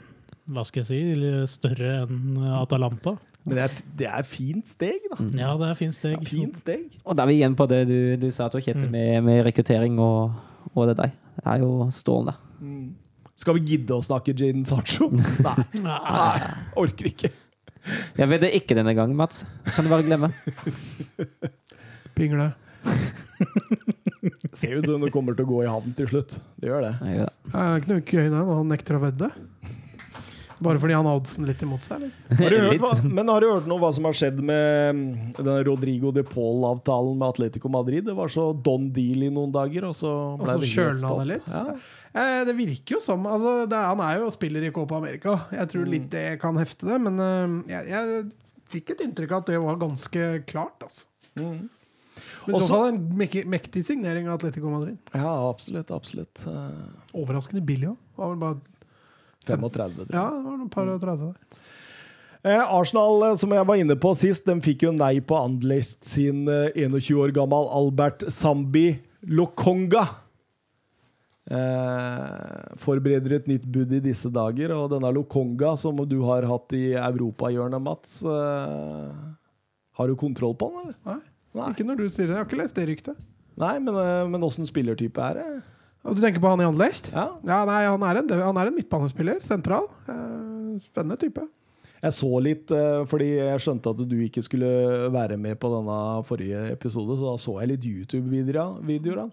hva 0.50 0.64
skal 0.66 0.82
jeg 0.82 0.90
si, 0.90 1.34
større 1.50 2.03
enn 2.03 2.38
Atalanta. 2.58 3.16
Men 3.45 3.56
det 3.56 3.64
er, 3.64 3.76
det 4.01 4.08
er 4.09 4.26
fint 4.27 4.68
steg, 4.68 5.06
da. 5.11 5.18
Ja, 5.40 5.51
det 5.58 5.69
er 5.69 5.77
fint 5.80 5.95
steg. 5.95 6.24
Fint 6.27 6.58
steg. 6.59 6.98
Og 7.06 7.16
da 7.16 7.24
er 7.24 7.32
vi 7.32 7.38
igjen 7.40 7.56
på 7.58 7.68
det 7.72 7.84
du, 7.90 7.98
du 8.19 8.27
sa, 8.35 8.50
Tor 8.51 8.61
Kjetil, 8.61 8.90
med, 8.92 9.22
med 9.26 9.43
rekruttering 9.48 9.95
og, 10.03 10.34
og 10.74 10.90
det 10.90 10.98
der. 11.00 11.14
Det 11.40 11.45
er 11.53 11.61
jo 11.64 11.88
strålende. 11.93 12.35
Skal 13.40 13.56
vi 13.56 13.64
gidde 13.72 13.95
å 13.95 14.03
snakke 14.03 14.34
Jaden 14.35 14.66
Sancho? 14.68 15.08
Nei. 15.45 15.56
Nei. 15.85 16.50
Orker 16.82 17.08
ikke. 17.14 17.32
Jeg 18.19 18.27
vedder 18.27 18.51
ikke 18.58 18.76
denne 18.76 18.92
gangen, 18.98 19.16
Mats. 19.18 19.45
Kan 19.72 19.88
du 19.88 19.93
bare 19.93 20.03
glemme. 20.03 20.34
Pingle. 22.18 22.51
Ser 24.59 24.80
ut 24.80 24.85
som 24.90 25.01
det 25.03 25.11
kommer 25.14 25.38
til 25.38 25.45
å 25.48 25.51
gå 25.53 25.61
i 25.64 25.69
havn 25.69 25.93
til 25.98 26.09
slutt. 26.11 26.35
Det 26.59 26.67
gjør 26.72 26.83
det. 26.90 26.95
Jeg 27.06 27.19
gjør 27.22 27.30
det. 27.30 27.51
Det 27.53 27.61
er 27.64 27.80
ikke 27.82 27.93
noe 27.93 28.03
gøy 28.03 28.25
det, 28.25 28.33
når 28.35 28.58
han 28.59 28.72
nekter 28.74 28.98
å 28.98 29.03
vedde. 29.03 29.30
Bare 30.59 30.75
fordi 30.82 30.91
han 30.98 31.08
har 31.08 31.16
oddsen 31.22 31.45
litt 31.48 31.61
imot 31.64 31.85
seg? 31.88 32.01
Eller? 32.01 32.16
Har 32.35 32.56
hørt 32.66 32.82
hva, 32.83 32.90
men 33.08 33.30
har 33.32 33.40
du 33.40 33.48
hørt 33.48 33.67
noe 33.72 33.80
hva 33.80 33.93
som 33.95 34.03
har 34.09 34.17
skjedd 34.19 34.41
med 34.43 34.99
denne 35.38 35.61
Rodrigo 35.64 36.11
de 36.11 36.25
Paul-avtalen 36.27 37.16
med 37.16 37.30
Atletico 37.30 37.72
Madrid? 37.72 38.03
Det 38.09 38.16
var 38.17 38.33
så 38.33 38.49
don 38.66 38.90
deal 38.95 39.24
i 39.24 39.32
noen 39.32 39.53
dager, 39.56 39.88
og 39.88 39.95
så 39.95 40.11
Og 40.33 40.43
ble 40.43 40.58
så 40.58 40.66
det 40.66 40.72
kjølna 40.74 41.03
stopp. 41.06 41.22
det 41.24 41.30
litt? 41.32 41.48
Ja. 41.48 41.64
Eh, 42.09 42.41
det 42.49 42.58
virker 42.59 42.98
jo 42.98 43.01
som 43.06 43.24
altså, 43.30 43.56
det 43.72 43.77
er, 43.80 43.88
Han 43.93 44.03
er 44.03 44.19
jo 44.19 44.30
spiller 44.35 44.67
i 44.67 44.74
Copa 44.75 44.99
America. 44.99 45.38
Jeg 45.56 45.72
tror 45.72 45.88
litt 45.95 46.11
det 46.11 46.27
kan 46.43 46.59
hefte 46.59 46.91
det, 46.91 46.99
men 47.08 47.24
eh, 47.24 47.58
jeg, 47.72 47.88
jeg 47.95 48.22
fikk 48.75 48.95
et 48.98 49.08
inntrykk 49.08 49.38
av 49.38 49.45
at 49.45 49.53
det 49.53 49.64
var 49.64 49.80
ganske 49.80 50.30
klart. 50.49 50.90
Altså. 50.90 51.08
Men 52.49 52.55
i 52.55 52.59
Også- 52.59 52.67
så 52.71 52.77
fall 52.79 52.87
en 52.95 52.99
mek 53.19 53.35
mektig 53.45 53.83
signering 53.85 54.27
av 54.27 54.39
Atletico 54.39 54.71
Madrid. 54.73 54.97
ja, 55.13 55.33
absolutt. 55.49 55.91
Absolutt. 55.93 56.41
Eh, 56.49 57.15
Overraskende 57.21 57.61
billig 57.65 57.91
òg. 57.93 57.97
Var 58.17 58.29
vel 58.33 58.39
bare 58.41 58.61
35. 59.45 59.93
tror 59.93 60.07
jeg. 60.09 60.15
Ja, 60.17 60.29
det 60.33 60.43
var 60.45 60.57
noen 60.57 60.69
par 60.73 60.87
og 60.89 61.01
30 61.01 61.27
der. 61.29 61.59
Eh, 62.49 62.73
Arsenal, 62.73 63.23
eh, 63.29 63.35
som 63.35 63.51
jeg 63.51 63.65
var 63.67 63.75
inne 63.75 63.95
på 63.99 64.15
sist, 64.15 64.45
de 64.45 64.55
fikk 64.63 64.83
jo 64.87 64.91
nei 64.95 65.19
på 65.19 65.35
Andlest 65.37 66.03
sin 66.07 66.47
eh, 66.47 66.71
21 66.75 67.17
år 67.19 67.33
gammel 67.35 67.67
Albert 67.69 68.25
Zambi 68.31 68.97
Lokonga. 69.27 70.07
Eh, 71.49 72.75
forbereder 72.77 73.33
et 73.39 73.47
nytt 73.49 73.65
bud 73.73 73.91
i 73.97 73.99
disse 74.03 74.29
dager, 74.31 74.71
og 74.75 74.91
denne 74.91 75.09
Lokonga, 75.15 75.71
som 75.81 75.97
du 76.07 76.19
har 76.27 76.45
hatt 76.45 76.75
i 76.77 76.91
europahjørnet, 76.93 77.81
Mats 77.81 78.19
eh, 78.23 79.15
Har 79.99 80.07
du 80.07 80.15
kontroll 80.15 80.53
på 80.55 80.69
den, 80.69 80.79
eller? 80.83 80.95
Nei. 81.09 81.19
Nei, 81.57 81.71
Ikke 81.73 81.85
når 81.87 81.97
du 81.97 82.07
sier 82.09 82.27
det. 82.27 82.35
Jeg 82.35 82.41
har 82.43 82.45
ikke 82.47 82.61
lest 82.61 82.75
det 82.77 82.87
ryktet. 82.91 83.17
nei 83.59 83.75
men, 83.79 83.95
eh, 83.95 84.27
men 84.29 84.41
åssen 84.45 84.67
spillertype 84.69 85.17
er 85.31 85.33
det? 85.39 85.47
Og 86.05 86.15
du 86.15 86.21
tenker 86.23 86.39
på 86.39 86.47
han 86.49 86.61
i 86.61 86.67
Anderlecht? 86.67 87.09
Ja. 87.11 87.25
Ja, 87.43 87.63
nei, 87.67 87.81
han 87.85 88.03
er 88.07 88.21
en, 88.21 88.29
han 88.29 88.57
er 88.61 88.69
en 88.69 88.75
midtbanespiller. 88.77 89.41
Sentral. 89.43 89.89
Eh, 90.07 90.77
spennende 90.85 91.17
type. 91.19 91.43
Jeg 91.99 92.15
så 92.15 92.29
litt, 92.39 92.71
eh, 92.71 93.01
fordi 93.11 93.27
jeg 93.41 93.59
skjønte 93.59 93.91
at 93.91 94.03
du 94.07 94.15
ikke 94.23 94.41
skulle 94.45 94.69
være 95.11 95.35
med 95.37 95.57
på 95.59 95.67
denne 95.73 95.97
forrige 96.23 96.61
episode, 96.71 97.17
så 97.19 97.33
da 97.33 97.37
så 97.43 97.57
jeg 97.59 97.73
litt 97.73 97.83
YouTube-videoer. 97.89 99.31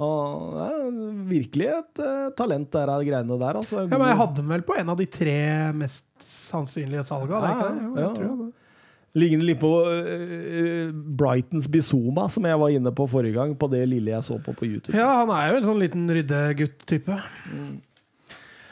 Og 0.00 0.54
det 0.56 0.66
er 0.66 0.92
virkelig 1.28 1.66
et 1.76 2.00
talent 2.34 2.70
der 2.72 2.88
de 2.88 3.04
greiene 3.10 3.36
der. 3.38 3.58
Altså. 3.60 3.82
Ja, 3.84 3.98
men 4.00 4.08
Jeg 4.08 4.16
hadde 4.22 4.36
den 4.40 4.48
vel 4.48 4.62
på 4.64 4.78
en 4.80 4.88
av 4.88 4.96
de 4.96 5.06
tre 5.06 5.36
mest 5.76 6.08
sannsynlige 6.24 7.04
salga. 7.04 7.42
ikke 7.52 7.68
det? 7.68 7.82
Jo, 7.84 7.90
jeg 7.94 8.02
Ja, 8.02 8.08
tror 8.16 8.24
tror 8.24 8.38
det. 8.46 8.50
Ligner 9.18 9.42
litt 9.48 9.58
på 9.58 9.70
uh, 9.82 10.90
Brightons 10.94 11.66
Bizoma, 11.70 12.28
som 12.30 12.46
jeg 12.46 12.58
var 12.62 12.74
inne 12.74 12.92
på 12.94 13.08
forrige 13.10 13.34
gang, 13.34 13.56
på 13.58 13.66
det 13.72 13.82
lille 13.90 14.12
jeg 14.12 14.26
så 14.26 14.38
på 14.38 14.54
på 14.54 14.68
YouTube. 14.68 14.94
Ja, 14.94 15.22
han 15.22 15.32
er 15.34 15.50
jo 15.50 15.60
en 15.60 15.70
sånn 15.72 15.82
liten 15.82 16.04
ryddegutt-type. 16.14 17.16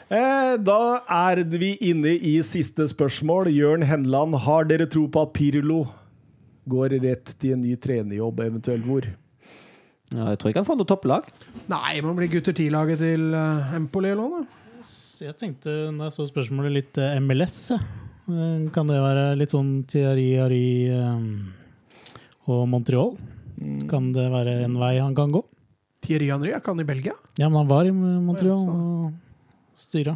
Eh, 0.09 0.53
da 0.65 0.81
er 1.05 1.43
vi 1.51 1.75
inne 1.85 2.15
i 2.15 2.37
siste 2.45 2.87
spørsmål. 2.89 3.51
Jørn 3.53 3.83
Henland, 3.85 4.39
har 4.41 4.65
dere 4.65 4.87
tro 4.89 5.03
på 5.11 5.21
at 5.21 5.35
Pirlo 5.37 5.83
går 6.69 6.97
rett 7.03 7.35
til 7.37 7.53
en 7.53 7.61
ny 7.61 7.75
trenerjobb, 7.77 8.41
eventuelt 8.47 8.87
hvor? 8.87 9.05
Ja, 10.09 10.31
jeg 10.31 10.39
tror 10.41 10.49
ikke 10.49 10.63
han 10.63 10.69
får 10.69 10.79
noe 10.79 10.89
topplag. 10.89 11.27
Nei, 11.69 11.99
man 12.01 12.17
blir 12.17 12.31
gutter 12.31 12.55
10-laget 12.55 13.03
til 13.03 13.35
uh, 13.35 13.75
Empoli 13.77 14.09
eller 14.15 14.25
noe. 14.25 14.45
Jeg 15.19 15.35
tenkte, 15.37 15.73
når 15.93 16.07
jeg 16.07 16.15
så 16.15 16.29
spørsmålet, 16.29 16.77
litt 16.79 17.01
eh, 17.01 17.19
MLS. 17.21 17.59
ja. 17.75 18.08
Kan 18.75 18.89
det 18.91 18.99
være 19.01 19.25
litt 19.39 19.53
sånn 19.55 19.83
Thierry 19.89 20.31
Harry 20.37 20.89
eh, 20.93 22.17
og 22.49 22.65
Montreal? 22.69 23.15
Kan 23.89 24.11
det 24.15 24.29
være 24.31 24.61
en 24.65 24.77
vei 24.79 24.95
han 24.99 25.15
kan 25.17 25.33
gå? 25.33 25.43
Thierry 26.05 26.29
Henry 26.31 26.53
er 26.53 26.61
ikke 26.61 26.73
han 26.73 26.83
i 26.83 26.87
Belgia? 26.87 27.15
Ja, 27.39 27.49
men 27.49 27.59
han 27.63 27.71
var 27.71 27.87
i 27.87 27.93
Montreal 27.93 28.69
og 28.71 29.09
styra. 29.77 30.15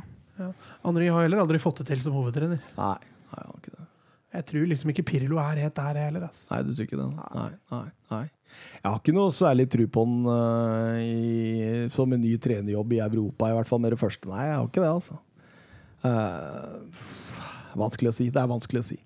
Henry 0.83 1.09
har 1.11 1.25
heller 1.25 1.43
aldri 1.43 1.59
fått 1.61 1.82
det 1.82 1.90
til 1.92 2.06
som 2.06 2.16
hovedtrener. 2.17 2.61
Nei, 2.77 2.93
nei, 3.33 3.42
jeg 3.42 3.50
har 3.50 3.58
ikke 3.59 3.74
det. 3.74 3.90
Jeg 4.33 4.48
tror 4.50 4.64
liksom 4.72 4.93
ikke 4.93 5.06
Pirlo 5.06 5.38
er 5.42 5.59
helt 5.61 5.75
der 5.77 6.00
heller. 6.01 6.30
Altså. 6.30 6.48
Nei, 6.50 6.61
du 6.66 6.72
tror 6.72 6.88
ikke 6.88 7.01
det? 7.01 7.09
Nei, 7.19 7.50
nei, 7.74 7.83
nei. 8.14 8.24
Jeg 8.80 8.88
har 8.88 8.98
ikke 9.01 9.16
noe 9.17 9.33
særlig 9.33 9.67
tro 9.74 9.85
på 9.93 10.06
han 10.06 10.16
uh, 10.30 10.98
i, 11.01 11.85
som 11.93 12.11
en 12.14 12.22
ny 12.22 12.33
trenerjobb 12.42 12.95
i 12.95 13.03
Europa, 13.06 13.50
i 13.50 13.58
hvert 13.58 13.69
fall 13.69 13.82
med 13.83 13.93
det 13.93 14.01
første. 14.01 14.30
Nei, 14.32 14.48
jeg 14.50 14.58
har 14.58 14.69
ikke 14.69 14.83
det, 14.83 14.90
altså. 14.93 15.19
Eh, 16.03 17.03
vanskelig 17.79 18.11
å 18.13 18.17
si. 18.19 18.29
Det 18.33 18.41
er 18.41 18.51
vanskelig 18.51 18.83
å 18.83 18.87
si. 18.93 18.99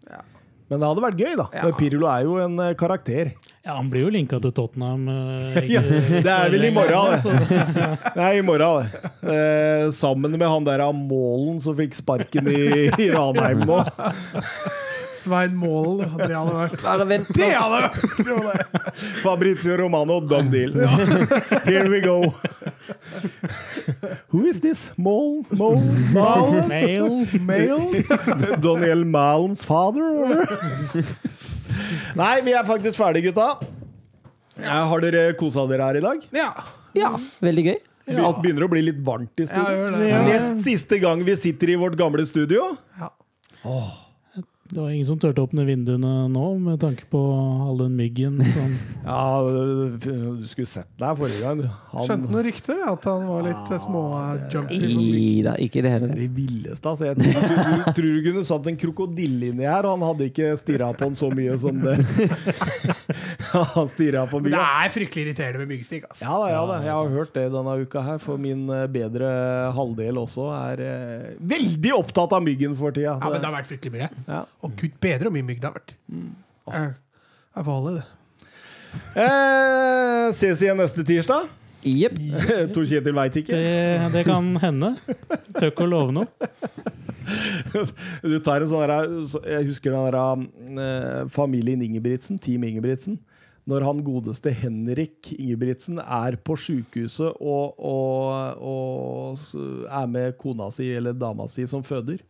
Men 0.68 0.82
det 0.82 0.88
hadde 0.90 1.04
vært 1.04 1.22
gøy, 1.22 1.36
da. 1.40 1.46
Ja. 1.56 1.68
Pirlo 1.78 2.10
er 2.12 2.26
jo 2.28 2.34
en 2.44 2.58
eh, 2.60 2.74
karakter. 2.80 3.30
Ja, 3.64 3.78
han 3.78 3.88
blir 3.92 4.04
jo 4.04 4.10
linka 4.12 4.40
til 4.44 4.52
Tottenham. 4.56 5.06
eh, 5.08 5.70
Ja, 5.78 5.84
det 5.84 6.34
er 6.34 6.52
vel 6.52 6.68
i 6.68 6.72
morgen, 6.76 7.16
det. 7.24 7.62
det 8.18 8.26
er 8.26 8.40
i 8.40 8.44
morgen, 8.44 8.90
det. 8.92 9.12
Eh, 9.32 9.86
sammen 9.96 10.36
med 10.36 10.44
han 10.48 10.68
der 10.68 10.84
av 10.84 10.96
Målen 10.98 11.62
som 11.64 11.78
fikk 11.78 11.96
sparken 11.96 12.52
i, 12.52 12.90
i 12.92 13.10
Ranheim 13.16 13.64
nå. 13.68 13.80
Svein 15.18 15.56
Målen, 15.58 16.04
det 16.20 16.30
hadde 16.36 16.54
vært 16.56 16.84
Bare 16.84 17.06
vent 17.10 17.32
Det 17.36 17.50
hadde 17.54 17.80
vært! 17.82 17.98
Det 18.28 18.36
det. 18.46 19.08
Fabrizio 19.24 19.78
Romano, 19.82 20.20
done 20.22 20.52
deal. 20.54 20.74
Here 21.66 21.88
we 21.90 22.00
go. 22.04 22.20
Who 24.30 24.46
is 24.46 24.60
this? 24.62 24.92
Mål? 24.98 25.44
Mål? 25.58 25.82
Mål? 26.14 26.68
Mail. 26.70 27.26
Mail? 27.42 28.04
Daniel 28.64 29.06
Malens 29.06 29.64
father? 29.66 30.02
eller? 30.02 31.12
Nei, 32.18 32.34
vi 32.46 32.56
er 32.58 32.66
faktisk 32.68 32.98
ferdige, 33.00 33.32
gutta. 33.32 33.52
Ja, 34.58 34.82
har 34.90 35.04
dere 35.04 35.30
kosa 35.38 35.68
dere 35.70 35.86
her 35.92 36.00
i 36.00 36.04
dag? 36.06 36.24
Ja. 36.34 36.50
Ja, 36.98 37.14
veldig 37.44 37.68
gøy. 37.70 37.78
Alt 38.24 38.40
begynner 38.42 38.66
å 38.66 38.72
bli 38.72 38.82
litt 38.88 39.00
varmt 39.06 39.42
i 39.44 39.46
Ja, 39.46 39.52
studio. 39.52 40.02
Ja. 40.08 40.22
Nest 40.26 40.62
siste 40.66 41.00
gang 41.04 41.22
vi 41.28 41.36
sitter 41.38 41.74
i 41.74 41.80
vårt 41.80 41.98
gamle 42.00 42.24
studio. 42.26 42.72
Ja. 43.00 43.12
Det 44.70 44.80
var 44.82 44.90
ingen 44.90 45.06
som 45.08 45.20
turte 45.20 45.40
å 45.40 45.48
åpne 45.48 45.64
vinduene 45.68 46.10
nå, 46.28 46.46
med 46.60 46.82
tanke 46.82 47.06
på 47.12 47.20
all 47.64 47.78
den 47.80 47.94
myggen 47.96 48.42
som 48.52 48.74
Ja, 49.08 49.40
du 50.04 50.44
skulle 50.50 50.68
sett 50.68 50.90
deg 51.00 51.22
forrige 51.22 51.40
gang. 51.46 51.62
Han... 51.94 52.08
Skjønte 52.10 52.34
noen 52.34 52.46
rykter, 52.50 52.82
at 52.92 53.08
han 53.08 53.24
var 53.30 53.46
litt 53.48 53.72
ja, 53.72 53.80
små 53.80 54.04
jumpy. 54.52 54.80
Nei 54.92 55.30
da, 55.46 55.56
ikke 55.64 55.86
det 55.86 55.94
hele 55.94 56.10
er 56.12 56.20
det 56.20 56.28
villeste. 56.36 56.84
Altså. 56.84 57.08
Jeg 57.08 57.20
tror, 57.22 57.38
du, 57.38 57.56
du, 57.56 57.86
tror 58.00 58.10
du 58.10 58.28
kunne 58.28 58.44
satt 58.50 58.68
en 58.74 58.80
krokodille 58.84 59.54
inni 59.54 59.70
her, 59.70 59.88
og 59.88 59.96
han 59.96 60.06
hadde 60.10 60.28
ikke 60.34 60.52
stirra 60.60 60.92
på 60.98 61.08
den 61.08 61.16
så 61.20 61.32
mye 61.32 61.56
som 61.64 61.80
det. 61.86 61.96
han 63.76 63.90
stirra 63.90 64.24
på 64.30 64.40
Men 64.42 64.54
det 64.56 64.62
er 64.62 64.92
fryktelig 64.94 65.28
irriterende 65.28 65.62
med 65.62 65.72
myggstikk. 65.76 66.08
Altså. 66.10 66.24
Ja 66.26 66.36
da, 66.42 66.48
ja 66.52 66.62
da. 66.70 66.78
Jeg 66.86 66.96
har 66.98 67.12
hørt 67.14 67.34
det 67.38 67.46
denne 67.54 67.76
uka 67.84 68.04
her, 68.06 68.22
for 68.24 68.42
min 68.42 68.64
eh, 68.74 68.86
bedre 68.92 69.30
halvdel 69.78 70.20
også 70.24 70.48
er 70.58 70.84
eh, 70.88 71.30
veldig 71.54 71.94
opptatt 72.00 72.36
av 72.38 72.46
myggen 72.46 72.76
for 72.80 72.96
tida. 72.96 73.18
Ja, 73.18 73.32
men 73.32 73.40
det 73.42 73.50
har 73.50 73.56
vært 73.60 73.70
fryktelig 73.70 73.96
mye. 73.98 74.10
Ja. 74.26 74.44
Og 74.66 74.76
gud 74.80 74.98
bedre 75.04 75.30
hvor 75.30 75.38
mye 75.38 75.48
mygg 75.52 75.62
det 75.64 75.70
har 75.70 75.78
vært. 75.78 75.96
Jeg, 76.10 76.82
Er, 76.82 76.94
er 77.58 77.70
holde 77.70 77.96
det. 78.00 78.06
Eh, 79.18 80.28
ses 80.36 80.64
igjen 80.66 80.80
neste 80.82 81.06
tirsdag. 81.08 81.48
Jepp. 81.88 82.18
Tor 82.76 82.88
Kjetil 82.90 83.16
veit 83.16 83.38
ikke. 83.44 83.54
Det, 83.54 84.14
det 84.16 84.26
kan 84.28 84.50
hende. 84.64 84.96
Tør 85.56 85.70
ikke 85.72 85.86
å 85.86 85.92
love 85.94 86.16
noe. 86.18 86.32
Du 88.24 88.38
tar 88.44 88.64
en 88.64 88.70
sånn 88.72 88.86
der, 88.88 89.10
Jeg 89.44 89.68
husker 89.70 89.94
den 89.94 90.06
der 90.08 90.84
eh, 90.84 91.26
familien 91.34 91.84
Ingebrigtsen, 91.84 92.40
Team 92.42 92.66
Ingebrigtsen. 92.68 93.20
Når 93.68 93.84
han 93.84 94.00
godeste 94.06 94.52
Henrik 94.56 95.34
Ingebrigtsen 95.36 96.00
er 96.00 96.38
på 96.40 96.56
sjukehuset 96.56 97.42
og, 97.44 97.76
og, 97.84 98.64
og 98.64 99.58
er 99.92 100.08
med 100.08 100.38
kona 100.40 100.70
si 100.72 100.88
eller 100.96 101.18
dama 101.18 101.50
si 101.52 101.68
som 101.68 101.84
føder. 101.84 102.24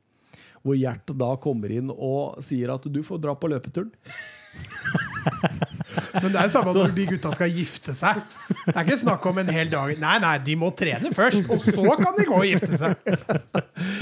Hvor 0.66 0.76
Gjert 0.76 1.14
da 1.14 1.36
kommer 1.40 1.72
inn 1.72 1.94
og 1.94 2.42
sier 2.44 2.74
at 2.74 2.90
du 2.90 3.04
får 3.06 3.22
dra 3.22 3.38
på 3.38 3.54
løpeturen. 3.54 3.94
Men 6.14 6.32
det 6.32 6.40
er 6.40 6.50
det 6.50 6.54
samme 6.54 6.74
når 6.76 6.94
de 6.96 7.06
gutta 7.12 7.32
skal 7.36 7.54
gifte 7.54 7.96
seg. 7.98 8.22
Det 8.66 8.74
er 8.74 8.84
ikke 8.84 9.00
snakk 9.02 9.26
om 9.30 9.42
en 9.42 9.52
hel 9.54 9.72
dag. 9.72 9.94
Nei, 10.02 10.16
nei, 10.24 10.34
de 10.46 10.56
må 10.60 10.72
trene 10.78 11.12
først, 11.16 11.50
og 11.52 11.64
så 11.66 11.96
kan 12.00 12.18
de 12.18 12.28
gå 12.28 12.38
og 12.38 12.48
gifte 12.48 12.80
seg. 12.80 13.14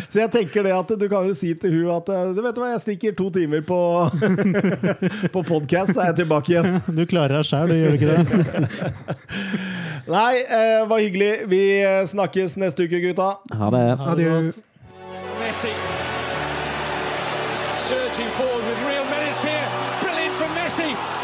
Så 0.10 0.22
jeg 0.22 0.32
tenker 0.34 0.66
det 0.66 0.74
at 0.76 0.94
du 1.00 1.08
kan 1.12 1.28
jo 1.28 1.36
si 1.38 1.54
til 1.60 1.74
hun 1.76 1.92
at 1.96 2.10
eh, 2.14 2.32
du 2.36 2.42
vet 2.46 2.60
hva, 2.62 2.72
jeg 2.74 2.84
stikker 2.86 3.18
to 3.18 3.30
timer 3.36 3.64
på, 3.66 3.80
på 5.36 5.46
podkast, 5.48 5.96
så 5.96 6.06
er 6.06 6.12
jeg 6.14 6.22
tilbake 6.24 6.54
igjen. 6.54 6.80
Du 6.96 7.04
klarer 7.10 7.40
deg 7.40 7.50
sjæl, 7.50 7.74
du 7.74 7.78
gjør 7.80 7.98
ikke 7.98 8.14
det? 8.14 8.26
Nei, 10.16 10.32
eh, 10.44 10.82
var 10.90 11.02
hyggelig. 11.02 11.34
Vi 11.52 11.64
eh, 11.82 12.02
snakkes 12.10 12.60
neste 12.62 12.88
uke, 12.88 13.02
gutta. 13.10 13.36
Ha 13.56 13.74
det. 13.76 13.86
Ha 14.02 14.18
det 14.20 14.30
Adjø. 14.30 14.36
godt. 14.48 14.64
Messi 15.42 15.74
surging 17.86 18.30
forward 18.32 18.64
with 18.66 18.80
real 18.88 19.06
menace 19.06 19.44
here. 19.44 19.68
Brilliant 20.02 20.34
from 20.36 20.50
Messi. 20.56 21.15